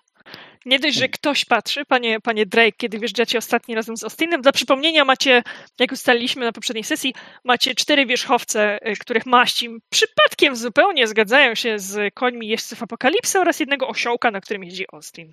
Nie 0.67 0.79
dość, 0.79 0.97
że 0.97 1.09
ktoś 1.09 1.45
patrzy, 1.45 1.85
panie, 1.85 2.21
panie 2.21 2.47
Drake, 2.47 2.73
kiedy 2.77 2.99
wjeżdżacie 2.99 3.39
ostatni 3.39 3.75
razem 3.75 3.97
z 3.97 4.05
Austinem. 4.05 4.43
Dla 4.43 4.53
przypomnienia 4.53 5.05
macie, 5.05 5.43
jak 5.79 5.93
ustaliliśmy 5.93 6.45
na 6.45 6.53
poprzedniej 6.53 6.85
sesji, 6.85 7.15
macie 7.45 7.75
cztery 7.75 8.07
wierzchowce, 8.07 8.79
y, 8.89 8.97
których 8.97 9.27
maści 9.27 9.69
przypadkiem 9.91 10.57
zupełnie 10.57 11.07
zgadzają 11.07 11.55
się 11.55 11.79
z 11.79 12.15
końmi 12.15 12.49
jeźdźców 12.49 12.83
Apokalipsy 12.83 13.41
oraz 13.41 13.61
jednego 13.61 13.89
osiołka, 13.89 14.31
na 14.31 14.41
którym 14.41 14.65
jeździ 14.65 14.85
Austin. 14.93 15.33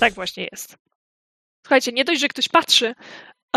Tak 0.00 0.12
właśnie 0.12 0.48
jest. 0.52 0.76
Słuchajcie, 1.62 1.92
nie 1.92 2.04
dość, 2.04 2.20
że 2.20 2.28
ktoś 2.28 2.48
patrzy, 2.48 2.94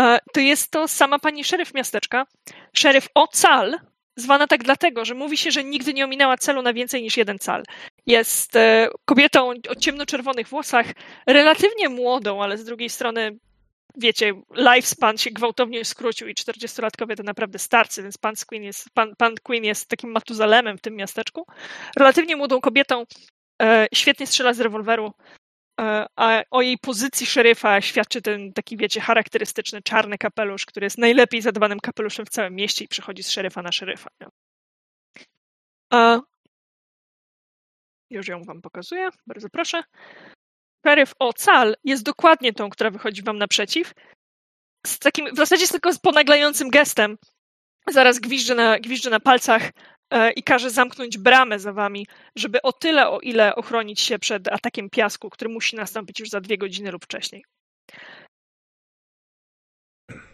e, 0.00 0.18
to 0.32 0.40
jest 0.40 0.70
to 0.70 0.88
sama 0.88 1.18
pani 1.18 1.44
szeryf 1.44 1.74
miasteczka, 1.74 2.26
szeryf 2.72 3.08
Ocal, 3.14 3.78
zwana 4.16 4.46
tak 4.46 4.64
dlatego, 4.64 5.04
że 5.04 5.14
mówi 5.14 5.36
się, 5.36 5.50
że 5.50 5.64
nigdy 5.64 5.94
nie 5.94 6.04
ominęła 6.04 6.36
celu 6.36 6.62
na 6.62 6.72
więcej 6.72 7.02
niż 7.02 7.16
jeden 7.16 7.38
cal. 7.38 7.62
Jest 8.06 8.56
e, 8.56 8.88
kobietą 9.04 9.52
o 9.68 9.74
ciemnoczerwonych 9.74 10.48
włosach, 10.48 10.86
relatywnie 11.26 11.88
młodą, 11.88 12.42
ale 12.42 12.58
z 12.58 12.64
drugiej 12.64 12.90
strony, 12.90 13.38
wiecie, 13.96 14.32
lifespan 14.56 15.18
się 15.18 15.30
gwałtownie 15.30 15.84
skrócił 15.84 16.28
i 16.28 16.34
40-latkowie 16.34 17.16
to 17.16 17.22
naprawdę 17.22 17.58
starcy, 17.58 18.02
więc 18.02 18.18
pan 18.18 18.34
Queen 18.46 18.62
jest, 18.62 18.90
pan, 18.94 19.16
pan 19.16 19.34
Queen 19.42 19.64
jest 19.64 19.88
takim 19.88 20.10
matuzalemem 20.10 20.78
w 20.78 20.80
tym 20.80 20.96
miasteczku. 20.96 21.46
Relatywnie 21.96 22.36
młodą 22.36 22.60
kobietą, 22.60 23.04
e, 23.62 23.86
świetnie 23.94 24.26
strzela 24.26 24.54
z 24.54 24.60
rewolweru 24.60 25.12
a 26.16 26.42
o 26.50 26.62
jej 26.62 26.78
pozycji 26.78 27.26
szeryfa 27.26 27.80
świadczy 27.80 28.22
ten 28.22 28.52
taki, 28.52 28.76
wiecie, 28.76 29.00
charakterystyczny 29.00 29.82
czarny 29.82 30.18
kapelusz, 30.18 30.66
który 30.66 30.86
jest 30.86 30.98
najlepiej 30.98 31.42
zadbanym 31.42 31.80
kapeluszem 31.80 32.26
w 32.26 32.30
całym 32.30 32.54
mieście 32.54 32.84
i 32.84 32.88
przechodzi 32.88 33.22
z 33.22 33.30
szeryfa 33.30 33.62
na 33.62 33.72
szeryfa. 33.72 34.10
A... 35.92 36.20
Już 38.10 38.28
ją 38.28 38.44
wam 38.44 38.62
pokazuję, 38.62 39.08
bardzo 39.26 39.48
proszę. 39.48 39.82
Szeryf 40.86 41.12
Ocal 41.18 41.76
jest 41.84 42.02
dokładnie 42.02 42.52
tą, 42.52 42.70
która 42.70 42.90
wychodzi 42.90 43.22
wam 43.22 43.38
naprzeciw. 43.38 43.92
Z 44.86 44.98
takim, 44.98 45.34
w 45.34 45.36
zasadzie 45.36 45.68
tylko 45.68 45.92
z 45.92 45.98
ponaglającym 45.98 46.70
gestem. 46.70 47.18
Zaraz 47.90 48.18
gwizdże 48.18 48.54
na, 48.54 48.78
gwizdże 48.78 49.10
na 49.10 49.20
palcach 49.20 49.70
E, 49.72 49.97
i 50.36 50.42
każe 50.42 50.70
zamknąć 50.70 51.18
bramę 51.18 51.58
za 51.58 51.72
wami, 51.72 52.06
żeby 52.36 52.62
o 52.62 52.72
tyle, 52.72 53.08
o 53.08 53.20
ile 53.20 53.54
ochronić 53.54 54.00
się 54.00 54.18
przed 54.18 54.48
atakiem 54.48 54.90
piasku, 54.90 55.30
który 55.30 55.50
musi 55.50 55.76
nastąpić 55.76 56.20
już 56.20 56.28
za 56.28 56.40
dwie 56.40 56.58
godziny 56.58 56.90
lub 56.90 57.04
wcześniej. 57.04 57.44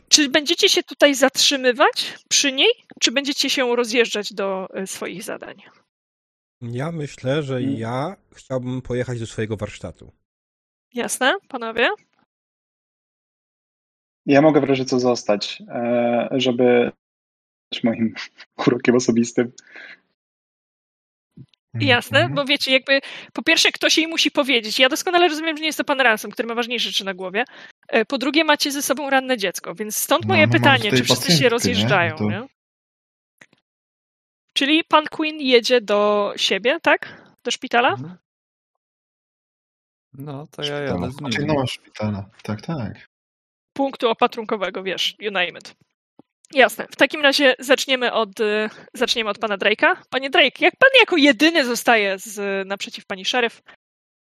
Czy 0.08 0.28
będziecie 0.28 0.68
się 0.68 0.82
tutaj 0.82 1.14
zatrzymywać 1.14 2.14
przy 2.28 2.52
niej, 2.52 2.70
czy 3.00 3.12
będziecie 3.12 3.50
się 3.50 3.76
rozjeżdżać 3.76 4.32
do 4.32 4.68
e, 4.74 4.86
swoich 4.86 5.22
zadań? 5.22 5.62
Ja 6.60 6.92
myślę, 6.92 7.42
że 7.42 7.56
mm. 7.56 7.76
ja 7.76 8.16
chciałbym 8.34 8.82
pojechać 8.82 9.20
do 9.20 9.26
swojego 9.26 9.56
warsztatu. 9.56 10.12
Jasne, 10.94 11.34
panowie? 11.48 11.88
Ja 14.26 14.42
mogę 14.42 14.60
wreszcie 14.60 14.84
co 14.84 15.00
zostać, 15.00 15.62
e, 15.68 16.28
żeby 16.32 16.92
moim 17.84 18.14
urokiem 18.66 18.94
osobistym. 18.94 19.52
Jasne, 21.80 22.18
mhm. 22.18 22.34
bo 22.34 22.44
wiecie, 22.44 22.72
jakby 22.72 23.00
po 23.32 23.42
pierwsze 23.42 23.72
ktoś 23.72 23.98
jej 23.98 24.08
musi 24.08 24.30
powiedzieć. 24.30 24.78
Ja 24.78 24.88
doskonale 24.88 25.28
rozumiem, 25.28 25.56
że 25.56 25.60
nie 25.60 25.66
jest 25.66 25.78
to 25.78 25.84
pan 25.84 26.00
Ransom, 26.00 26.30
który 26.30 26.48
ma 26.48 26.54
ważniejsze 26.54 26.88
rzeczy 26.88 27.04
na 27.04 27.14
głowie. 27.14 27.44
E, 27.88 28.04
po 28.04 28.18
drugie 28.18 28.44
macie 28.44 28.72
ze 28.72 28.82
sobą 28.82 29.10
ranne 29.10 29.38
dziecko, 29.38 29.74
więc 29.74 29.96
stąd 29.96 30.24
moje 30.24 30.40
no, 30.40 30.46
no 30.46 30.52
pytanie, 30.52 30.90
czy 30.90 31.04
wszyscy 31.04 31.32
się 31.32 31.48
rozjeżdżają, 31.48 32.16
nie? 32.20 32.26
No 32.26 32.30
to... 32.30 32.30
nie? 32.30 32.48
Czyli 34.52 34.84
pan 34.84 35.04
Queen 35.06 35.40
jedzie 35.40 35.80
do 35.80 36.32
siebie, 36.36 36.78
tak? 36.82 37.22
Do 37.44 37.50
szpitala? 37.50 37.90
Mhm. 37.90 38.16
No, 40.12 40.46
to 40.50 40.62
ja 40.62 40.78
jadę 40.78 41.10
z 41.10 41.20
nim. 41.20 41.46
No, 41.46 41.66
szpitala, 41.66 42.30
tak, 42.42 42.60
tak. 42.60 43.08
Punktu 43.72 44.08
opatrunkowego, 44.08 44.82
wiesz, 44.82 45.16
you 45.18 45.30
name 45.30 45.48
it. 45.48 45.74
Jasne. 46.52 46.86
W 46.90 46.96
takim 46.96 47.22
razie 47.22 47.54
zaczniemy 47.58 48.12
od, 48.12 48.40
y, 48.40 48.70
zaczniemy 48.94 49.30
od 49.30 49.38
pana 49.38 49.58
Drake'a. 49.58 49.96
Panie 50.10 50.30
Drake, 50.30 50.64
jak 50.64 50.76
pan 50.76 50.90
jako 51.00 51.16
jedyny 51.16 51.64
zostaje 51.64 52.18
z, 52.18 52.68
naprzeciw 52.68 53.06
pani 53.06 53.24
szeryf, 53.24 53.62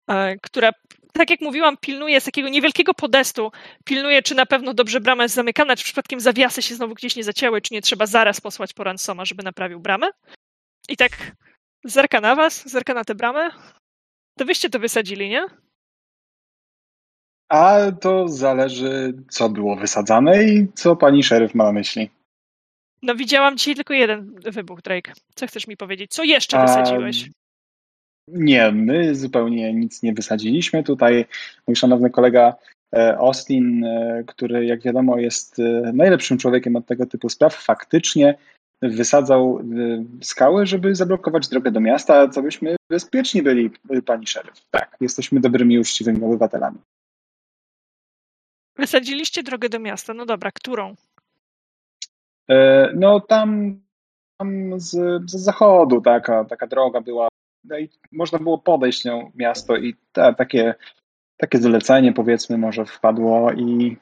e, 0.10 0.36
która, 0.42 0.72
tak 1.14 1.30
jak 1.30 1.42
mówiłam, 1.42 1.78
pilnuje 1.78 2.22
z 2.22 2.24
takiego 2.24 2.50
niewielkiego 2.50 2.94
podestu, 2.94 3.52
pilnuje, 3.86 4.22
czy 4.22 4.36
na 4.36 4.46
pewno 4.46 4.74
dobrze 4.74 5.02
brama 5.02 5.24
jest 5.24 5.36
zamykana, 5.36 5.76
czy 5.76 5.84
przypadkiem 5.84 6.20
zawiasy 6.20 6.62
się 6.62 6.76
znowu 6.76 6.94
gdzieś 6.94 7.16
nie 7.16 7.24
zacięły, 7.24 7.62
czy 7.62 7.74
nie 7.74 7.82
trzeba 7.82 8.06
zaraz 8.06 8.42
posłać 8.42 8.74
po 8.74 8.84
Ransoma, 8.84 9.26
żeby 9.26 9.44
naprawił 9.44 9.80
bramę. 9.80 10.08
I 10.90 10.98
tak 10.98 11.12
zerka 11.84 12.22
na 12.22 12.36
was, 12.36 12.70
zerka 12.70 12.94
na 12.94 13.04
tę 13.04 13.16
bramę. 13.16 13.50
To 14.38 14.46
wyście 14.46 14.70
to 14.70 14.80
wysadzili, 14.80 15.30
nie? 15.30 15.46
A 17.50 17.92
to 18.02 18.28
zależy, 18.28 19.14
co 19.30 19.50
było 19.50 19.76
wysadzane 19.76 20.44
i 20.44 20.68
co 20.74 20.96
pani 20.96 21.24
szeryf 21.24 21.56
ma 21.56 21.64
na 21.64 21.72
myśli. 21.72 22.10
No 23.02 23.16
widziałam 23.16 23.58
dzisiaj 23.58 23.76
tylko 23.76 23.94
jeden 23.94 24.36
wybuch, 24.36 24.82
Drake. 24.82 25.14
Co 25.36 25.48
chcesz 25.48 25.68
mi 25.68 25.78
powiedzieć? 25.78 26.12
Co 26.12 26.24
jeszcze 26.24 26.62
wysadziłeś? 26.62 27.30
nie, 28.28 28.72
my 28.72 29.16
zupełnie 29.16 29.74
nic 29.74 30.04
nie 30.04 30.14
wysadziliśmy. 30.14 30.84
Tutaj 30.84 31.26
mój 31.68 31.76
szanowny 31.76 32.10
kolega 32.10 32.56
e, 32.96 33.18
Austin, 33.18 33.86
e, 33.86 34.24
który 34.28 34.66
jak 34.66 34.82
wiadomo 34.82 35.18
jest 35.18 35.60
e, 35.60 35.92
najlepszym 35.94 36.38
człowiekiem 36.38 36.76
od 36.76 36.86
tego 36.86 37.06
typu 37.06 37.30
spraw, 37.30 37.56
faktycznie 37.56 38.38
wysadzał 38.82 39.60
skały, 40.22 40.66
żeby 40.66 40.96
zablokować 40.96 41.48
drogę 41.48 41.72
do 41.72 41.80
miasta, 41.80 42.30
co 42.30 42.42
byśmy 42.42 42.76
bezpieczni 42.90 43.44
byli, 43.44 43.72
pani 44.06 44.28
szeryf. 44.28 44.62
Tak, 44.72 44.96
jesteśmy 45.02 45.40
dobrymi, 45.40 45.80
uczciwymi 45.80 46.24
obywatelami. 46.24 46.78
Wysadziliście 48.78 49.44
drogę 49.44 49.70
do 49.70 49.80
miasta. 49.80 50.14
No 50.14 50.26
dobra, 50.26 50.52
którą? 50.52 50.96
E, 52.50 52.90
no 52.96 53.20
tam, 53.20 53.80
tam 54.38 54.80
z, 54.80 54.92
z 55.32 55.36
zachodu 55.36 56.02
taka, 56.02 56.46
taka 56.46 56.68
droga 56.68 57.02
była. 57.02 57.28
No 57.64 57.80
i 57.80 57.90
można 58.12 58.40
było 58.40 58.58
podejść 58.58 59.06
nią 59.06 59.32
miasto 59.36 59.78
i 59.78 59.96
ta, 60.12 60.34
takie, 60.34 60.76
takie 61.38 61.58
zlecenie 61.58 62.14
powiedzmy 62.14 62.58
może 62.58 62.86
wpadło 62.86 63.52
i 63.52 63.98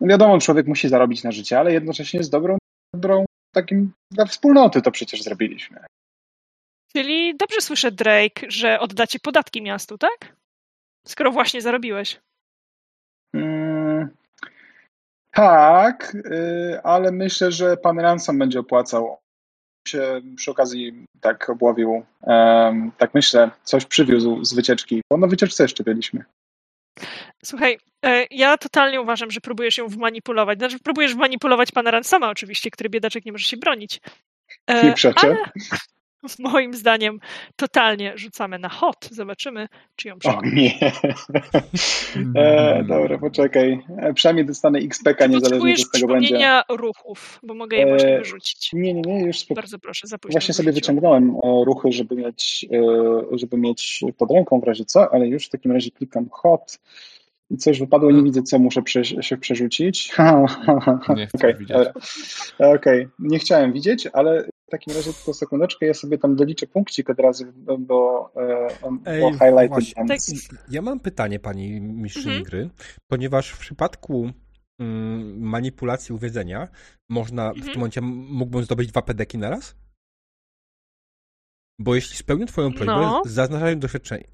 no 0.00 0.06
wiadomo, 0.06 0.38
człowiek 0.38 0.66
musi 0.66 0.88
zarobić 0.88 1.24
na 1.24 1.32
życie, 1.32 1.58
ale 1.58 1.72
jednocześnie 1.72 2.22
z 2.22 2.30
dobrą, 2.30 2.58
dobrą 2.94 3.24
takim 3.54 3.92
dla 4.10 4.24
wspólnoty 4.26 4.82
to 4.82 4.90
przecież 4.90 5.22
zrobiliśmy. 5.22 5.84
Czyli 6.92 7.36
dobrze 7.36 7.60
słyszę, 7.60 7.92
Drake, 7.92 8.46
że 8.48 8.80
oddacie 8.80 9.18
podatki 9.18 9.62
miastu, 9.62 9.98
tak? 9.98 10.36
Skoro 11.06 11.32
właśnie 11.32 11.60
zarobiłeś. 11.60 12.20
Tak, 15.36 16.14
y, 16.14 16.80
ale 16.82 17.12
myślę, 17.12 17.52
że 17.52 17.76
pan 17.76 17.98
Ransom 17.98 18.38
będzie 18.38 18.60
opłacał. 18.60 19.16
Się 19.88 20.20
przy 20.36 20.50
okazji 20.50 21.06
tak 21.20 21.50
obławił, 21.50 22.04
tak 22.98 23.14
myślę, 23.14 23.50
coś 23.62 23.84
przywiózł 23.84 24.44
z 24.44 24.54
wycieczki, 24.54 25.02
bo 25.10 25.16
na 25.16 25.26
wycieczce 25.26 25.64
jeszcze 25.64 25.84
byliśmy. 25.84 26.24
Słuchaj, 27.44 27.78
e, 28.04 28.26
ja 28.30 28.58
totalnie 28.58 29.00
uważam, 29.00 29.30
że 29.30 29.40
próbujesz 29.40 29.78
ją 29.78 29.88
wmanipulować. 29.88 30.58
Znaczy, 30.58 30.78
próbujesz 30.78 31.14
wmanipulować 31.14 31.72
pana 31.72 31.90
Ransoma 31.90 32.30
oczywiście, 32.30 32.70
który 32.70 32.90
biedaczek 32.90 33.24
nie 33.24 33.32
może 33.32 33.44
się 33.44 33.56
bronić. 33.56 34.00
E, 34.66 34.84
nie 34.84 34.92
przeczę. 34.92 35.26
Ale, 35.26 35.36
moim 36.38 36.74
zdaniem 36.74 37.20
totalnie 37.56 38.12
rzucamy 38.18 38.58
na 38.58 38.68
hot. 38.68 39.08
Zobaczymy, 39.10 39.68
czy 39.96 40.08
ją 40.08 40.18
przekonamy. 40.18 40.52
O 40.52 40.54
nie. 40.54 40.92
e, 42.42 42.84
dobra, 42.84 43.18
poczekaj. 43.18 43.84
E, 43.98 44.14
przynajmniej 44.14 44.46
dostanę 44.46 44.78
XPK 44.78 45.26
niezależnie 45.26 45.76
z 45.76 45.90
tego 45.90 46.06
będzie. 46.06 46.62
ruchów, 46.68 47.40
bo 47.42 47.54
mogę 47.54 47.76
je 47.76 47.84
e, 47.84 47.88
właśnie 47.88 48.18
wyrzucić. 48.18 48.72
Nie, 48.72 48.94
nie, 48.94 49.00
nie, 49.00 49.24
już 49.24 49.38
spoko. 49.38 49.60
Bardzo 49.60 49.78
proszę, 49.78 50.06
zapuść. 50.06 50.32
Właśnie 50.34 50.54
sobie 50.54 50.72
wyciągnąłem 50.72 51.30
e, 51.30 51.64
ruchy, 51.64 51.92
żeby 51.92 52.16
mieć, 52.16 52.66
żeby 53.32 53.58
mieć 53.58 54.04
pod 54.18 54.30
ręką 54.30 54.60
w 54.60 54.64
razie 54.64 54.84
co, 54.84 55.14
ale 55.14 55.28
już 55.28 55.46
w 55.46 55.50
takim 55.50 55.72
razie 55.72 55.90
klikam 55.90 56.28
hot. 56.30 56.78
I 57.50 57.56
coś 57.56 57.78
wypadło, 57.78 58.10
nie 58.10 58.22
widzę, 58.22 58.42
co 58.42 58.58
muszę 58.58 58.82
prze, 58.82 59.04
się 59.04 59.36
przerzucić. 59.36 60.12
Nie 61.16 61.26
chcę 61.28 61.38
okay, 61.38 61.54
widzieć. 61.54 61.76
Okej, 62.58 62.74
okay. 62.76 63.08
nie 63.18 63.38
chciałem 63.38 63.72
widzieć, 63.72 64.08
ale 64.12 64.48
w 64.66 64.70
takim 64.70 64.94
razie 64.94 65.12
tylko 65.12 65.34
sekundeczkę, 65.34 65.86
ja 65.86 65.94
sobie 65.94 66.18
tam 66.18 66.36
doliczę 66.36 66.66
punkcik 66.66 67.10
od 67.10 67.20
razu, 67.20 67.44
bo, 67.78 68.32
Ej, 69.06 69.20
bo 69.20 69.32
highlighted 69.32 69.94
tak. 69.94 70.18
Ja 70.68 70.82
mam 70.82 71.00
pytanie, 71.00 71.40
pani 71.40 71.80
mistrzyni 71.80 72.36
mhm. 72.36 72.44
gry, 72.44 72.70
ponieważ 73.10 73.50
w 73.50 73.58
przypadku 73.58 74.30
mm, 74.80 75.40
manipulacji 75.40 76.14
uwiedzenia 76.14 76.68
można, 77.08 77.48
mhm. 77.48 77.62
w 77.62 77.66
tym 77.66 77.76
momencie 77.76 78.00
mógłbym 78.00 78.64
zdobyć 78.64 78.90
dwa 78.90 79.02
pedeki 79.02 79.38
na 79.38 79.50
raz? 79.50 79.76
Bo 81.80 81.94
jeśli 81.94 82.16
spełnię 82.16 82.46
twoją 82.46 82.72
prośbę, 82.72 82.92
no. 82.92 83.22
zaznaczają 83.26 83.78
doświadczenie. 83.78 84.28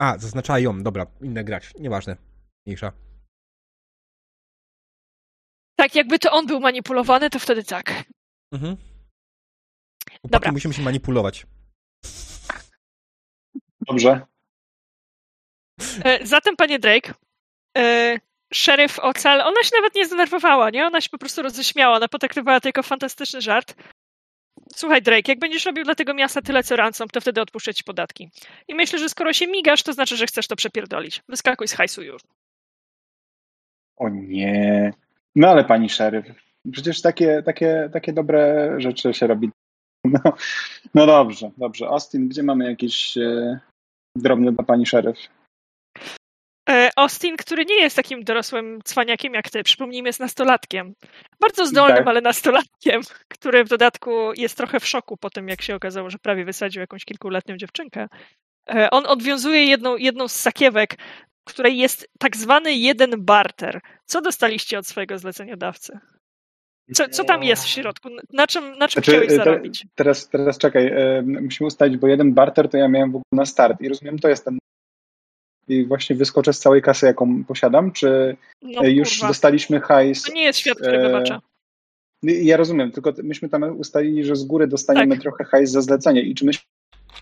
A, 0.00 0.18
zaznaczają, 0.18 0.82
dobra, 0.82 1.06
inny 1.22 1.44
gracz, 1.44 1.74
nieważne, 1.74 2.16
mniejsza. 2.66 2.92
Tak, 5.76 5.94
jakby 5.94 6.18
to 6.18 6.32
on 6.32 6.46
był 6.46 6.60
manipulowany, 6.60 7.30
to 7.30 7.38
wtedy 7.38 7.64
tak. 7.64 8.04
Mhm. 8.52 8.76
Dobra. 10.24 10.52
musimy 10.52 10.74
się 10.74 10.82
manipulować. 10.82 11.46
Dobrze. 13.80 14.20
E, 16.04 16.26
zatem, 16.26 16.56
panie 16.56 16.78
Drake, 16.78 17.14
e, 17.78 18.16
szeryf 18.52 18.98
Ocal, 18.98 19.40
ona 19.40 19.62
się 19.62 19.70
nawet 19.76 19.94
nie 19.94 20.06
zdenerwowała, 20.06 20.70
nie? 20.70 20.86
Ona 20.86 21.00
się 21.00 21.08
po 21.08 21.18
prostu 21.18 21.42
roześmiała, 21.42 21.96
ona 21.96 22.08
potraktowała 22.08 22.60
to 22.60 22.68
jako 22.68 22.82
fantastyczny 22.82 23.40
żart. 23.40 23.74
Słuchaj, 24.74 25.02
Drake, 25.02 25.32
jak 25.32 25.38
będziesz 25.38 25.66
robił 25.66 25.84
dla 25.84 25.94
tego 25.94 26.14
miasta 26.14 26.42
tyle 26.42 26.62
co 26.62 26.76
ransom, 26.76 27.08
to 27.08 27.20
wtedy 27.20 27.40
odpuszczę 27.40 27.74
ci 27.74 27.84
podatki. 27.84 28.30
I 28.68 28.74
myślę, 28.74 28.98
że 28.98 29.08
skoro 29.08 29.32
się 29.32 29.46
migasz, 29.46 29.82
to 29.82 29.92
znaczy, 29.92 30.16
że 30.16 30.26
chcesz 30.26 30.48
to 30.48 30.56
przepierdolić. 30.56 31.22
Wyskakuj 31.28 31.68
z 31.68 31.72
hajsu 31.72 32.02
już. 32.02 32.22
O 33.96 34.08
nie. 34.08 34.92
No 35.34 35.48
ale 35.48 35.64
pani 35.64 35.88
szeryf, 35.88 36.26
przecież 36.72 37.02
takie, 37.02 37.42
takie, 37.42 37.90
takie 37.92 38.12
dobre 38.12 38.74
rzeczy 38.78 39.14
się 39.14 39.26
robi 39.26 39.50
no, 40.04 40.32
no 40.94 41.06
dobrze, 41.06 41.50
dobrze. 41.56 41.88
Austin, 41.88 42.28
gdzie 42.28 42.42
mamy 42.42 42.64
jakieś 42.70 43.18
e, 43.18 43.60
drobne 44.16 44.52
dla 44.52 44.64
pani 44.64 44.86
szeryf? 44.86 45.18
E, 46.70 46.90
Austin, 46.96 47.36
który 47.36 47.64
nie 47.64 47.80
jest 47.80 47.96
takim 47.96 48.24
dorosłym 48.24 48.80
cwaniakiem 48.84 49.34
jak 49.34 49.50
ty, 49.50 49.62
przypomnijmy, 49.62 50.08
jest 50.08 50.20
nastolatkiem. 50.20 50.94
Bardzo 51.40 51.66
zdolnym, 51.66 51.96
tak. 51.96 52.06
ale 52.06 52.20
nastolatkiem, 52.20 53.00
który 53.34 53.64
w 53.64 53.68
dodatku 53.68 54.32
jest 54.36 54.56
trochę 54.56 54.80
w 54.80 54.86
szoku 54.86 55.16
po 55.16 55.30
tym, 55.30 55.48
jak 55.48 55.62
się 55.62 55.74
okazało, 55.74 56.10
że 56.10 56.18
prawie 56.18 56.44
wysadził 56.44 56.80
jakąś 56.80 57.04
kilkuletnią 57.04 57.56
dziewczynkę. 57.56 58.08
E, 58.68 58.90
on 58.90 59.06
odwiązuje 59.06 59.64
jedną, 59.64 59.96
jedną 59.96 60.28
z 60.28 60.36
sakiewek, 60.36 60.96
której 61.44 61.78
jest 61.78 62.08
tak 62.18 62.36
zwany 62.36 62.74
jeden 62.74 63.24
barter. 63.24 63.80
Co 64.04 64.20
dostaliście 64.20 64.78
od 64.78 64.86
swojego 64.86 65.18
zleceniodawcy? 65.18 65.98
Co, 66.94 67.08
co 67.08 67.24
tam 67.24 67.42
jest 67.42 67.64
w 67.64 67.68
środku? 67.68 68.08
Na 68.32 68.46
czym, 68.46 68.64
na 68.78 68.88
czym 68.88 69.02
Znaczy, 69.02 69.10
chciałeś 69.10 69.28
te- 69.28 69.36
zarobić? 69.36 69.86
Teraz, 69.94 70.28
teraz 70.28 70.58
czekaj, 70.58 70.86
e, 70.86 71.22
musimy 71.22 71.66
ustalić, 71.66 71.96
bo 71.96 72.06
jeden 72.06 72.32
barter 72.34 72.68
to 72.68 72.76
ja 72.76 72.88
miałem 72.88 73.08
w 73.12 73.14
ogóle 73.16 73.24
na 73.32 73.46
start 73.46 73.80
i 73.80 73.88
rozumiem, 73.88 74.18
to 74.18 74.28
jest 74.28 74.44
ten 74.44 74.58
i 75.68 75.84
właśnie 75.84 76.16
wyskoczę 76.16 76.52
z 76.52 76.58
całej 76.58 76.82
kasy, 76.82 77.06
jaką 77.06 77.44
posiadam, 77.44 77.92
czy 77.92 78.36
No 78.62 78.82
e, 78.82 78.90
już 78.90 79.10
kurwa, 79.12 79.28
dostaliśmy 79.28 79.80
hajs? 79.80 80.22
to 80.22 80.32
nie 80.32 80.42
jest 80.44 80.58
świat, 80.58 80.78
który 80.78 80.98
wybacza. 80.98 81.40
Ja 82.22 82.56
rozumiem, 82.56 82.92
tylko 82.92 83.12
myśmy 83.22 83.48
tam 83.48 83.78
ustalili, 83.78 84.24
że 84.24 84.36
z 84.36 84.44
góry 84.44 84.66
dostaniemy 84.66 85.14
Tak. 85.14 85.22
trochę 85.22 85.44
hajs 85.44 85.70
za 85.70 85.80
zlecenie 85.82 86.22
i 86.22 86.34
czy 86.34 86.44
myśmy 86.44 86.64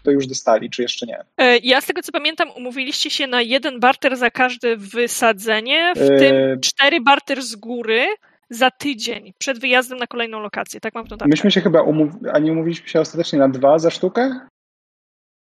to 0.03 0.11
już 0.11 0.27
dostali, 0.27 0.71
czy 0.71 0.83
jeszcze 0.83 1.07
nie? 1.07 1.19
E, 1.37 1.59
Ja 1.59 1.81
z 1.81 1.87
tego 1.87 2.03
co 2.03 2.13
pamiętam, 2.13 2.51
umówiliście 2.57 3.11
się 3.11 3.27
na 3.27 3.43
jeden 3.43 3.81
barter 3.81 4.17
za 4.17 4.31
każde 4.31 4.77
wysadzenie, 4.77 5.93
w 5.97 6.01
E, 6.01 6.19
tym 6.19 6.61
cztery 6.61 7.01
barter 7.01 7.43
z 7.43 7.57
góry 7.57 8.07
za 8.51 8.71
tydzień 8.71 9.33
przed 9.39 9.59
wyjazdem 9.61 9.99
na 9.99 10.07
kolejną 10.07 10.41
lokację. 10.41 10.81
Tak 10.81 10.95
mam 10.95 11.07
w 11.07 11.11
notatkach. 11.11 11.31
Myśmy 11.31 11.51
się 11.51 11.61
chyba 11.61 11.83
umów- 11.83 12.15
a 12.33 12.39
nie 12.39 12.53
umówiliśmy 12.53 12.89
się 12.89 13.01
ostatecznie 13.01 13.39
na 13.39 13.49
dwa 13.49 13.79
za 13.79 13.91
sztukę? 13.91 14.41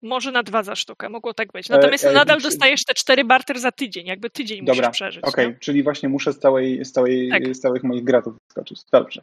Może 0.02 0.32
na 0.32 0.42
dwa 0.42 0.62
za 0.62 0.76
sztukę, 0.76 1.08
mogło 1.08 1.34
tak 1.34 1.52
być. 1.52 1.70
E, 1.70 1.74
Natomiast 1.74 2.04
e, 2.04 2.12
nadal 2.12 2.40
dostajesz 2.40 2.84
te 2.84 2.94
cztery 2.94 3.24
barter 3.24 3.60
za 3.60 3.72
tydzień, 3.72 4.06
jakby 4.06 4.30
tydzień 4.30 4.64
Dobra, 4.64 4.74
musisz 4.88 4.92
przeżyć. 4.98 5.24
Okej, 5.24 5.48
nie? 5.48 5.54
czyli 5.54 5.82
właśnie 5.82 6.08
muszę 6.08 6.32
z, 6.32 6.38
całej, 6.38 6.84
z, 6.84 6.92
całej, 6.92 7.28
Tak. 7.30 7.56
z 7.56 7.60
całych 7.60 7.82
moich 7.84 8.04
gratów 8.04 8.34
wyskoczyć. 8.48 8.80
Dobrze. 8.92 9.22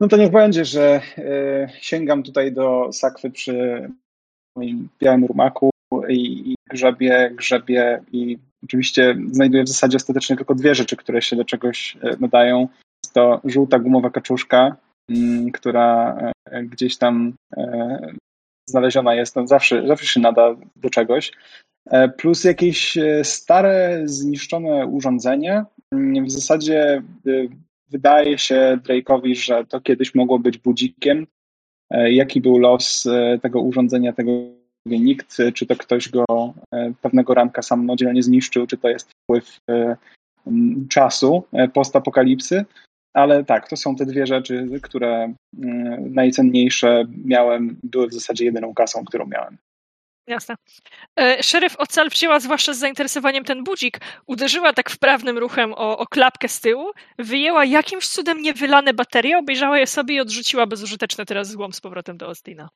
No 0.00 0.08
to 0.08 0.16
niech 0.16 0.30
będzie, 0.32 0.64
że 0.64 1.00
e, 1.18 1.68
sięgam 1.80 2.22
tutaj 2.22 2.52
do 2.52 2.88
sakwy 2.92 3.30
przy 3.30 3.88
moim 4.56 4.88
białym 5.00 5.24
rumaku 5.24 5.70
i, 6.08 6.50
i 6.52 6.54
grzebię, 6.70 7.30
grzebię 7.34 8.02
i 8.12 8.38
oczywiście 8.64 9.16
znajduję 9.30 9.64
w 9.64 9.68
zasadzie 9.68 9.96
ostatecznie 9.96 10.36
tylko 10.36 10.54
dwie 10.54 10.74
rzeczy, 10.74 10.96
które 10.96 11.22
się 11.22 11.36
do 11.36 11.44
czegoś 11.44 11.96
e, 12.02 12.16
nadają. 12.20 12.68
Jest 13.04 13.14
to 13.14 13.40
żółta 13.44 13.78
gumowa 13.78 14.10
kaczuszka, 14.10 14.76
mm, 15.10 15.52
która 15.52 16.16
e, 16.44 16.64
gdzieś 16.64 16.96
tam 16.96 17.34
e, 17.56 17.98
znaleziona 18.68 19.14
jest, 19.14 19.36
no 19.36 19.46
zawsze, 19.46 19.86
zawsze 19.86 20.06
się 20.06 20.20
nada 20.20 20.56
do 20.76 20.90
czegoś. 20.90 21.32
Plus 22.16 22.44
jakieś 22.44 22.98
stare, 23.22 24.02
zniszczone 24.04 24.86
urządzenie. 24.86 25.64
Mm, 25.94 26.24
W 26.24 26.30
zasadzie 26.30 27.02
wydaje 27.90 28.38
się 28.38 28.78
Drake'owi, 28.82 29.34
że 29.34 29.64
to 29.64 29.80
kiedyś 29.80 30.14
mogło 30.14 30.38
być 30.38 30.58
budzikiem. 30.58 31.26
Jaki 31.90 32.40
był 32.40 32.58
los 32.58 33.08
tego 33.42 33.60
urządzenia, 33.60 34.12
tego 34.12 34.32
nikt, 34.86 35.40
e, 35.40 35.52
czy 35.52 35.66
to 35.66 35.76
ktoś 35.76 36.08
go 36.08 36.24
e, 36.74 36.92
pewnego 37.02 37.34
ranka 37.34 37.62
samodzielnie 37.62 38.22
zniszczył, 38.22 38.66
czy 38.66 38.78
to 38.78 38.88
jest 38.88 39.10
wpływ 39.10 39.58
m, 40.46 40.86
czasu 40.88 41.44
e, 41.52 41.68
postapokalipsy. 41.68 42.64
Ale 43.14 43.44
tak, 43.44 43.68
to 43.68 43.76
są 43.76 43.96
te 43.96 44.06
dwie 44.06 44.26
rzeczy, 44.26 44.68
które 44.82 45.34
mm, 45.58 46.14
najcenniejsze 46.14 47.04
miałem, 47.24 47.76
były 47.82 48.08
w 48.08 48.14
zasadzie 48.14 48.44
jedyną 48.44 48.74
kasą, 48.74 49.04
którą 49.04 49.26
miałem. 49.26 49.58
Jasne. 50.26 50.54
E, 51.20 51.42
Szeryf 51.42 51.76
Ocal 51.76 52.08
wzięła 52.08 52.40
zwłaszcza 52.40 52.74
z 52.74 52.78
zainteresowaniem 52.78 53.44
ten 53.44 53.64
budzik, 53.64 54.00
uderzyła 54.26 54.72
tak 54.72 54.90
wprawnym 54.90 55.38
ruchem 55.38 55.72
o, 55.72 55.98
o 55.98 56.06
klapkę 56.06 56.48
z 56.48 56.60
tyłu, 56.60 56.90
wyjęła 57.18 57.64
jakimś 57.64 58.08
cudem 58.08 58.42
niewylane 58.42 58.94
baterie, 58.94 59.38
obejrzała 59.38 59.78
je 59.78 59.86
sobie 59.86 60.14
i 60.14 60.20
odrzuciła 60.20 60.66
bezużyteczne 60.66 61.26
teraz 61.26 61.48
złom 61.48 61.72
z 61.72 61.80
powrotem 61.80 62.16
do 62.16 62.26
Austina. 62.26 62.68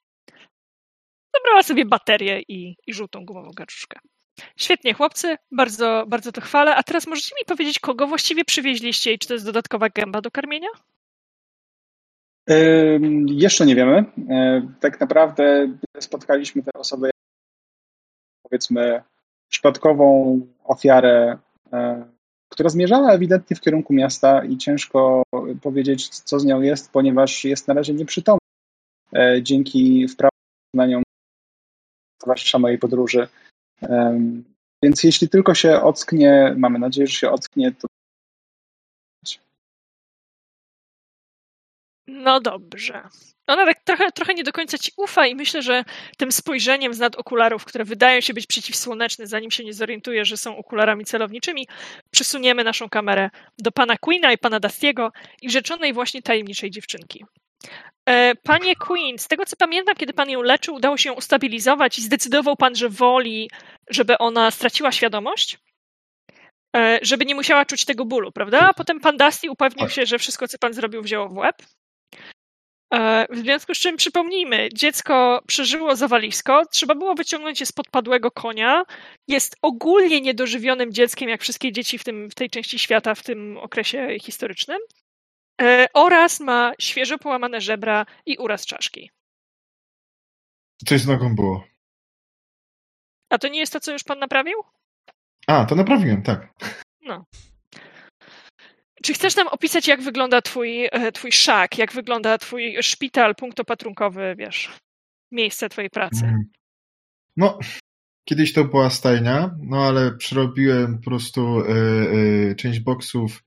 Zabrała 1.37 1.63
sobie 1.63 1.85
baterię 1.85 2.43
i, 2.49 2.77
i 2.87 2.95
żółtą 2.95 3.25
gumową 3.25 3.51
kaczuszkę. 3.57 3.99
Świetnie, 4.57 4.95
chłopcy, 4.95 5.37
bardzo, 5.53 6.05
bardzo 6.09 6.33
to 6.33 6.41
chwalę. 6.41 6.77
A 6.77 6.83
teraz 6.83 7.07
możecie 7.07 7.35
mi 7.41 7.45
powiedzieć, 7.47 7.79
kogo 7.79 8.07
właściwie 8.07 8.45
przywieźliście 8.45 9.13
i 9.13 9.19
czy 9.19 9.29
to 9.29 9.35
jest 9.35 9.47
dodatkowa 9.47 9.89
gęba 9.89 10.21
do 10.21 10.31
karmienia? 10.31 10.69
Ym, 12.51 13.27
Jeszcze 13.29 13.67
nie 13.67 13.77
wiemy. 13.77 14.05
E, 14.31 14.63
Tak 14.81 15.01
naprawdę 15.01 15.69
spotkaliśmy 16.01 16.63
tę 16.63 16.71
osobę, 16.75 17.11
powiedzmy, 18.43 19.03
przypadkową 19.49 20.41
ofiarę, 20.65 21.39
e, 21.73 22.07
która 22.49 22.69
zmierzała 22.69 23.13
ewidentnie 23.13 23.57
w 23.57 23.61
kierunku 23.61 23.93
miasta 23.93 24.45
i 24.45 24.57
ciężko 24.57 25.23
powiedzieć, 25.63 26.09
co 26.09 26.39
z 26.41 26.45
nią 26.45 26.61
jest, 26.61 26.93
ponieważ 26.93 27.45
jest 27.45 27.69
na 27.69 27.75
razie 27.75 27.93
nieprzytomna. 27.95 28.39
E, 29.17 29.43
Dzięki 29.43 30.07
wprawaniom 30.09 31.03
towarzysza 32.19 32.59
mojej 32.59 32.79
podróży. 32.79 33.29
Więc 34.83 35.05
jeśli 35.05 35.29
tylko 35.29 35.55
się 35.55 35.81
ocknie, 35.81 36.55
mamy 36.57 36.79
nadzieję, 36.79 37.07
że 37.07 37.15
się 37.15 37.31
ocknie, 37.31 37.73
to 37.73 37.87
No 42.07 42.41
dobrze. 42.41 43.09
Ona 43.47 43.67
tak 43.67 43.81
trochę, 43.85 44.13
trochę 44.13 44.35
nie 44.35 44.45
do 44.45 44.53
końca 44.53 44.79
ci 44.79 44.93
ufa 44.97 45.27
i 45.27 45.35
myślę, 45.35 45.63
że 45.63 45.85
tym 46.17 46.33
spojrzeniem 46.33 46.95
z 46.95 46.99
nad 46.99 47.17
okularów, 47.17 47.65
które 47.65 47.85
wydają 47.85 48.21
się 48.21 48.35
być 48.35 48.47
przeciwsłoneczne, 48.47 49.27
zanim 49.27 49.51
się 49.51 49.65
nie 49.65 49.73
zorientuje, 49.73 50.25
że 50.25 50.37
są 50.37 50.57
okularami 50.57 51.05
celowniczymi, 51.05 51.69
przesuniemy 52.11 52.65
naszą 52.65 52.89
kamerę 52.89 53.31
do 53.59 53.73
pana 53.73 53.97
Queena 53.97 54.33
i 54.33 54.39
pana 54.39 54.61
Dustiego 54.61 55.13
i 55.43 55.51
rzeczonej 55.51 55.93
właśnie 55.93 56.23
tajemniczej 56.23 56.71
dziewczynki. 56.71 57.25
E, 58.09 58.35
Panie 58.35 58.77
Queen, 58.77 59.19
z 59.19 59.29
tego 59.29 59.45
co 59.47 59.57
pamiętam, 59.57 59.95
kiedy 59.97 60.13
pan 60.13 60.31
ją 60.31 60.43
leczył, 60.43 60.75
udało 60.75 60.97
się 60.97 61.09
ją 61.09 61.15
ustabilizować 61.15 61.99
i 61.99 62.03
zdecydował 62.03 62.57
pan, 62.57 62.75
że 62.75 62.89
woli, 62.89 63.51
żeby 63.91 64.19
ona 64.19 64.51
straciła 64.51 64.93
świadomość? 64.93 65.59
E, 66.77 66.99
Żeby 67.03 67.25
nie 67.25 67.35
musiała 67.35 67.65
czuć 67.65 67.85
tego 67.85 68.05
bólu, 68.05 68.33
prawda? 68.33 68.61
A 68.61 68.75
potem 68.75 69.01
pan 69.01 69.17
Dusty 69.17 69.51
upewnił 69.51 69.89
się, 69.89 70.07
że 70.07 70.19
wszystko, 70.19 70.49
co 70.49 70.59
pan 70.59 70.75
zrobił, 70.75 71.03
wzięło 71.03 71.29
w 71.29 71.37
łeb. 71.37 71.57
E, 72.95 73.27
W 73.31 73.39
związku 73.39 73.75
z 73.75 73.79
czym 73.79 73.97
przypomnijmy, 73.97 74.69
dziecko 74.75 75.43
przeżyło 75.47 75.97
zawalisko, 75.97 76.63
trzeba 76.73 76.95
było 76.95 77.15
wyciągnąć 77.15 77.61
je 77.61 77.67
z 77.67 77.73
podpadłego 77.73 78.31
konia. 78.31 78.85
Jest 79.29 79.57
ogólnie 79.63 80.21
niedożywionym 80.21 80.93
dzieckiem, 80.93 81.29
jak 81.29 81.43
wszystkie 81.43 81.73
dzieci 81.73 81.99
w, 81.99 82.05
tym, 82.05 82.31
w 82.31 82.35
tej 82.35 82.51
części 82.51 82.79
świata 82.79 83.15
w 83.15 83.23
tym 83.23 83.59
okresie 83.59 84.09
historycznym. 84.23 84.79
E, 85.63 85.87
Oraz 85.95 86.41
ma 86.41 86.73
świeżo 86.81 87.19
połamane 87.19 87.61
żebra 87.61 88.07
i 88.27 88.37
uraz 88.37 88.67
czaszki. 88.67 89.11
Coś 90.87 91.01
z 91.01 91.07
nogą 91.07 91.35
było. 91.35 91.65
A 93.31 93.39
to 93.39 93.49
nie 93.49 93.61
jest 93.61 93.73
to, 93.73 93.81
co 93.81 93.93
już 93.93 94.05
pan 94.05 94.19
naprawił? 94.19 94.59
A, 95.47 95.65
to 95.65 95.75
naprawiłem, 95.75 96.23
tak. 96.23 96.55
Czy 99.03 99.15
chcesz 99.15 99.37
nam 99.37 99.49
opisać, 99.49 99.89
jak 99.89 100.03
wygląda 100.03 100.43
twój, 100.43 100.85
e, 100.85 101.13
twój 101.13 101.33
szak, 101.33 101.79
jak 101.79 101.93
wygląda 101.93 102.39
twój 102.39 102.83
szpital, 102.83 103.35
punkt 103.35 103.61
opatrunkowy, 103.61 104.35
wiesz, 104.39 104.73
miejsce 105.33 105.69
twojej 105.69 105.91
pracy? 105.91 106.25
Mm. 106.25 106.45
No, 107.37 107.59
kiedyś 108.29 108.53
to 108.53 108.65
była 108.65 108.91
stajnia, 108.91 109.55
no 109.63 109.87
ale 109.87 110.17
przerobiłem 110.17 110.99
po 110.99 111.05
prostu 111.05 111.61
e, 111.61 111.65
e, 112.51 112.55
część 112.55 112.81
boksów 112.81 113.43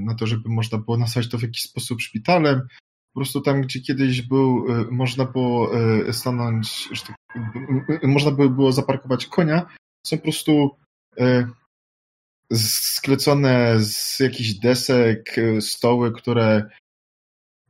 na 0.00 0.14
to, 0.14 0.26
żeby 0.26 0.48
można 0.48 0.78
było 0.78 0.96
nazwać 0.96 1.28
to 1.28 1.38
w 1.38 1.42
jakiś 1.42 1.62
sposób 1.62 2.00
szpitalem. 2.00 2.60
Po 3.14 3.20
prostu 3.20 3.40
tam, 3.40 3.62
gdzie 3.62 3.80
kiedyś 3.80 4.22
był, 4.22 4.66
e, 4.68 4.84
można 4.90 5.24
było 5.24 5.78
e, 6.08 6.12
stanąć, 6.12 6.88
tak, 7.06 7.16
można 8.02 8.30
by 8.30 8.50
było 8.50 8.72
zaparkować 8.72 9.26
konia, 9.26 9.66
są 10.06 10.16
po 10.16 10.22
prostu 10.22 10.70
e, 11.20 11.48
sklecone 12.54 13.76
z 13.80 14.20
jakichś 14.20 14.52
desek, 14.52 15.38
e, 15.38 15.60
stoły, 15.60 16.12
które 16.12 16.68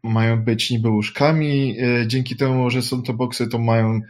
mają 0.03 0.45
być 0.45 0.71
niby 0.71 0.89
łóżkami. 0.89 1.77
E, 1.81 2.07
Dzięki 2.07 2.37
temu, 2.37 2.71
że 2.71 2.83
są 2.83 3.03
to 3.03 3.15
boksy, 3.15 3.49
to 3.49 3.59
mają, 3.59 4.01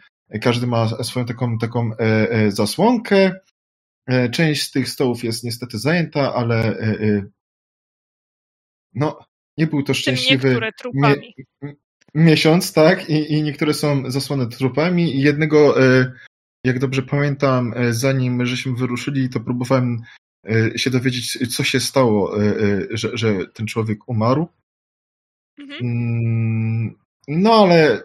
każdy 0.43 0.67
ma 0.67 0.89
swoją 0.89 1.27
taką, 1.27 1.59
taką 1.59 1.93
e, 1.93 2.31
e, 2.31 2.51
zasłonkę. 2.51 3.33
E, 4.07 4.31
Część 4.31 4.63
z 4.63 4.71
tych 4.71 4.89
stołów 4.89 5.25
jest 5.25 5.45
niestety 5.45 5.79
zajęta, 5.79 6.35
ale 6.35 6.79
e, 6.79 7.01
e, 7.01 7.23
no, 8.97 9.19
nie 9.59 9.67
był 9.67 9.83
to 9.83 9.95
szczęśliwy 9.95 10.61
trupami. 10.79 11.35
miesiąc, 12.15 12.73
tak? 12.73 13.11
I, 13.11 13.33
I 13.33 13.43
niektóre 13.43 13.75
są 13.75 14.11
zasłane 14.11 14.47
trupami. 14.47 15.17
I 15.17 15.21
jednego, 15.21 15.83
e, 15.83 16.13
jak 16.65 16.79
dobrze 16.79 17.03
pamiętam, 17.03 17.73
e, 17.77 17.93
zanim 17.93 18.47
żeśmy 18.47 18.73
wyruszyli, 18.73 19.29
to 19.29 19.41
próbowałem 19.41 20.03
e, 20.49 20.79
się 20.79 20.91
dowiedzieć, 20.91 21.55
co 21.57 21.65
się 21.65 21.81
stało, 21.81 22.37
że, 22.91 23.11
że 23.17 23.47
ten 23.47 23.67
człowiek 23.67 24.09
umarł. 24.09 24.49
Mhm. 25.59 25.81
Mm, 25.81 26.95
No 27.29 27.55
ale 27.55 28.03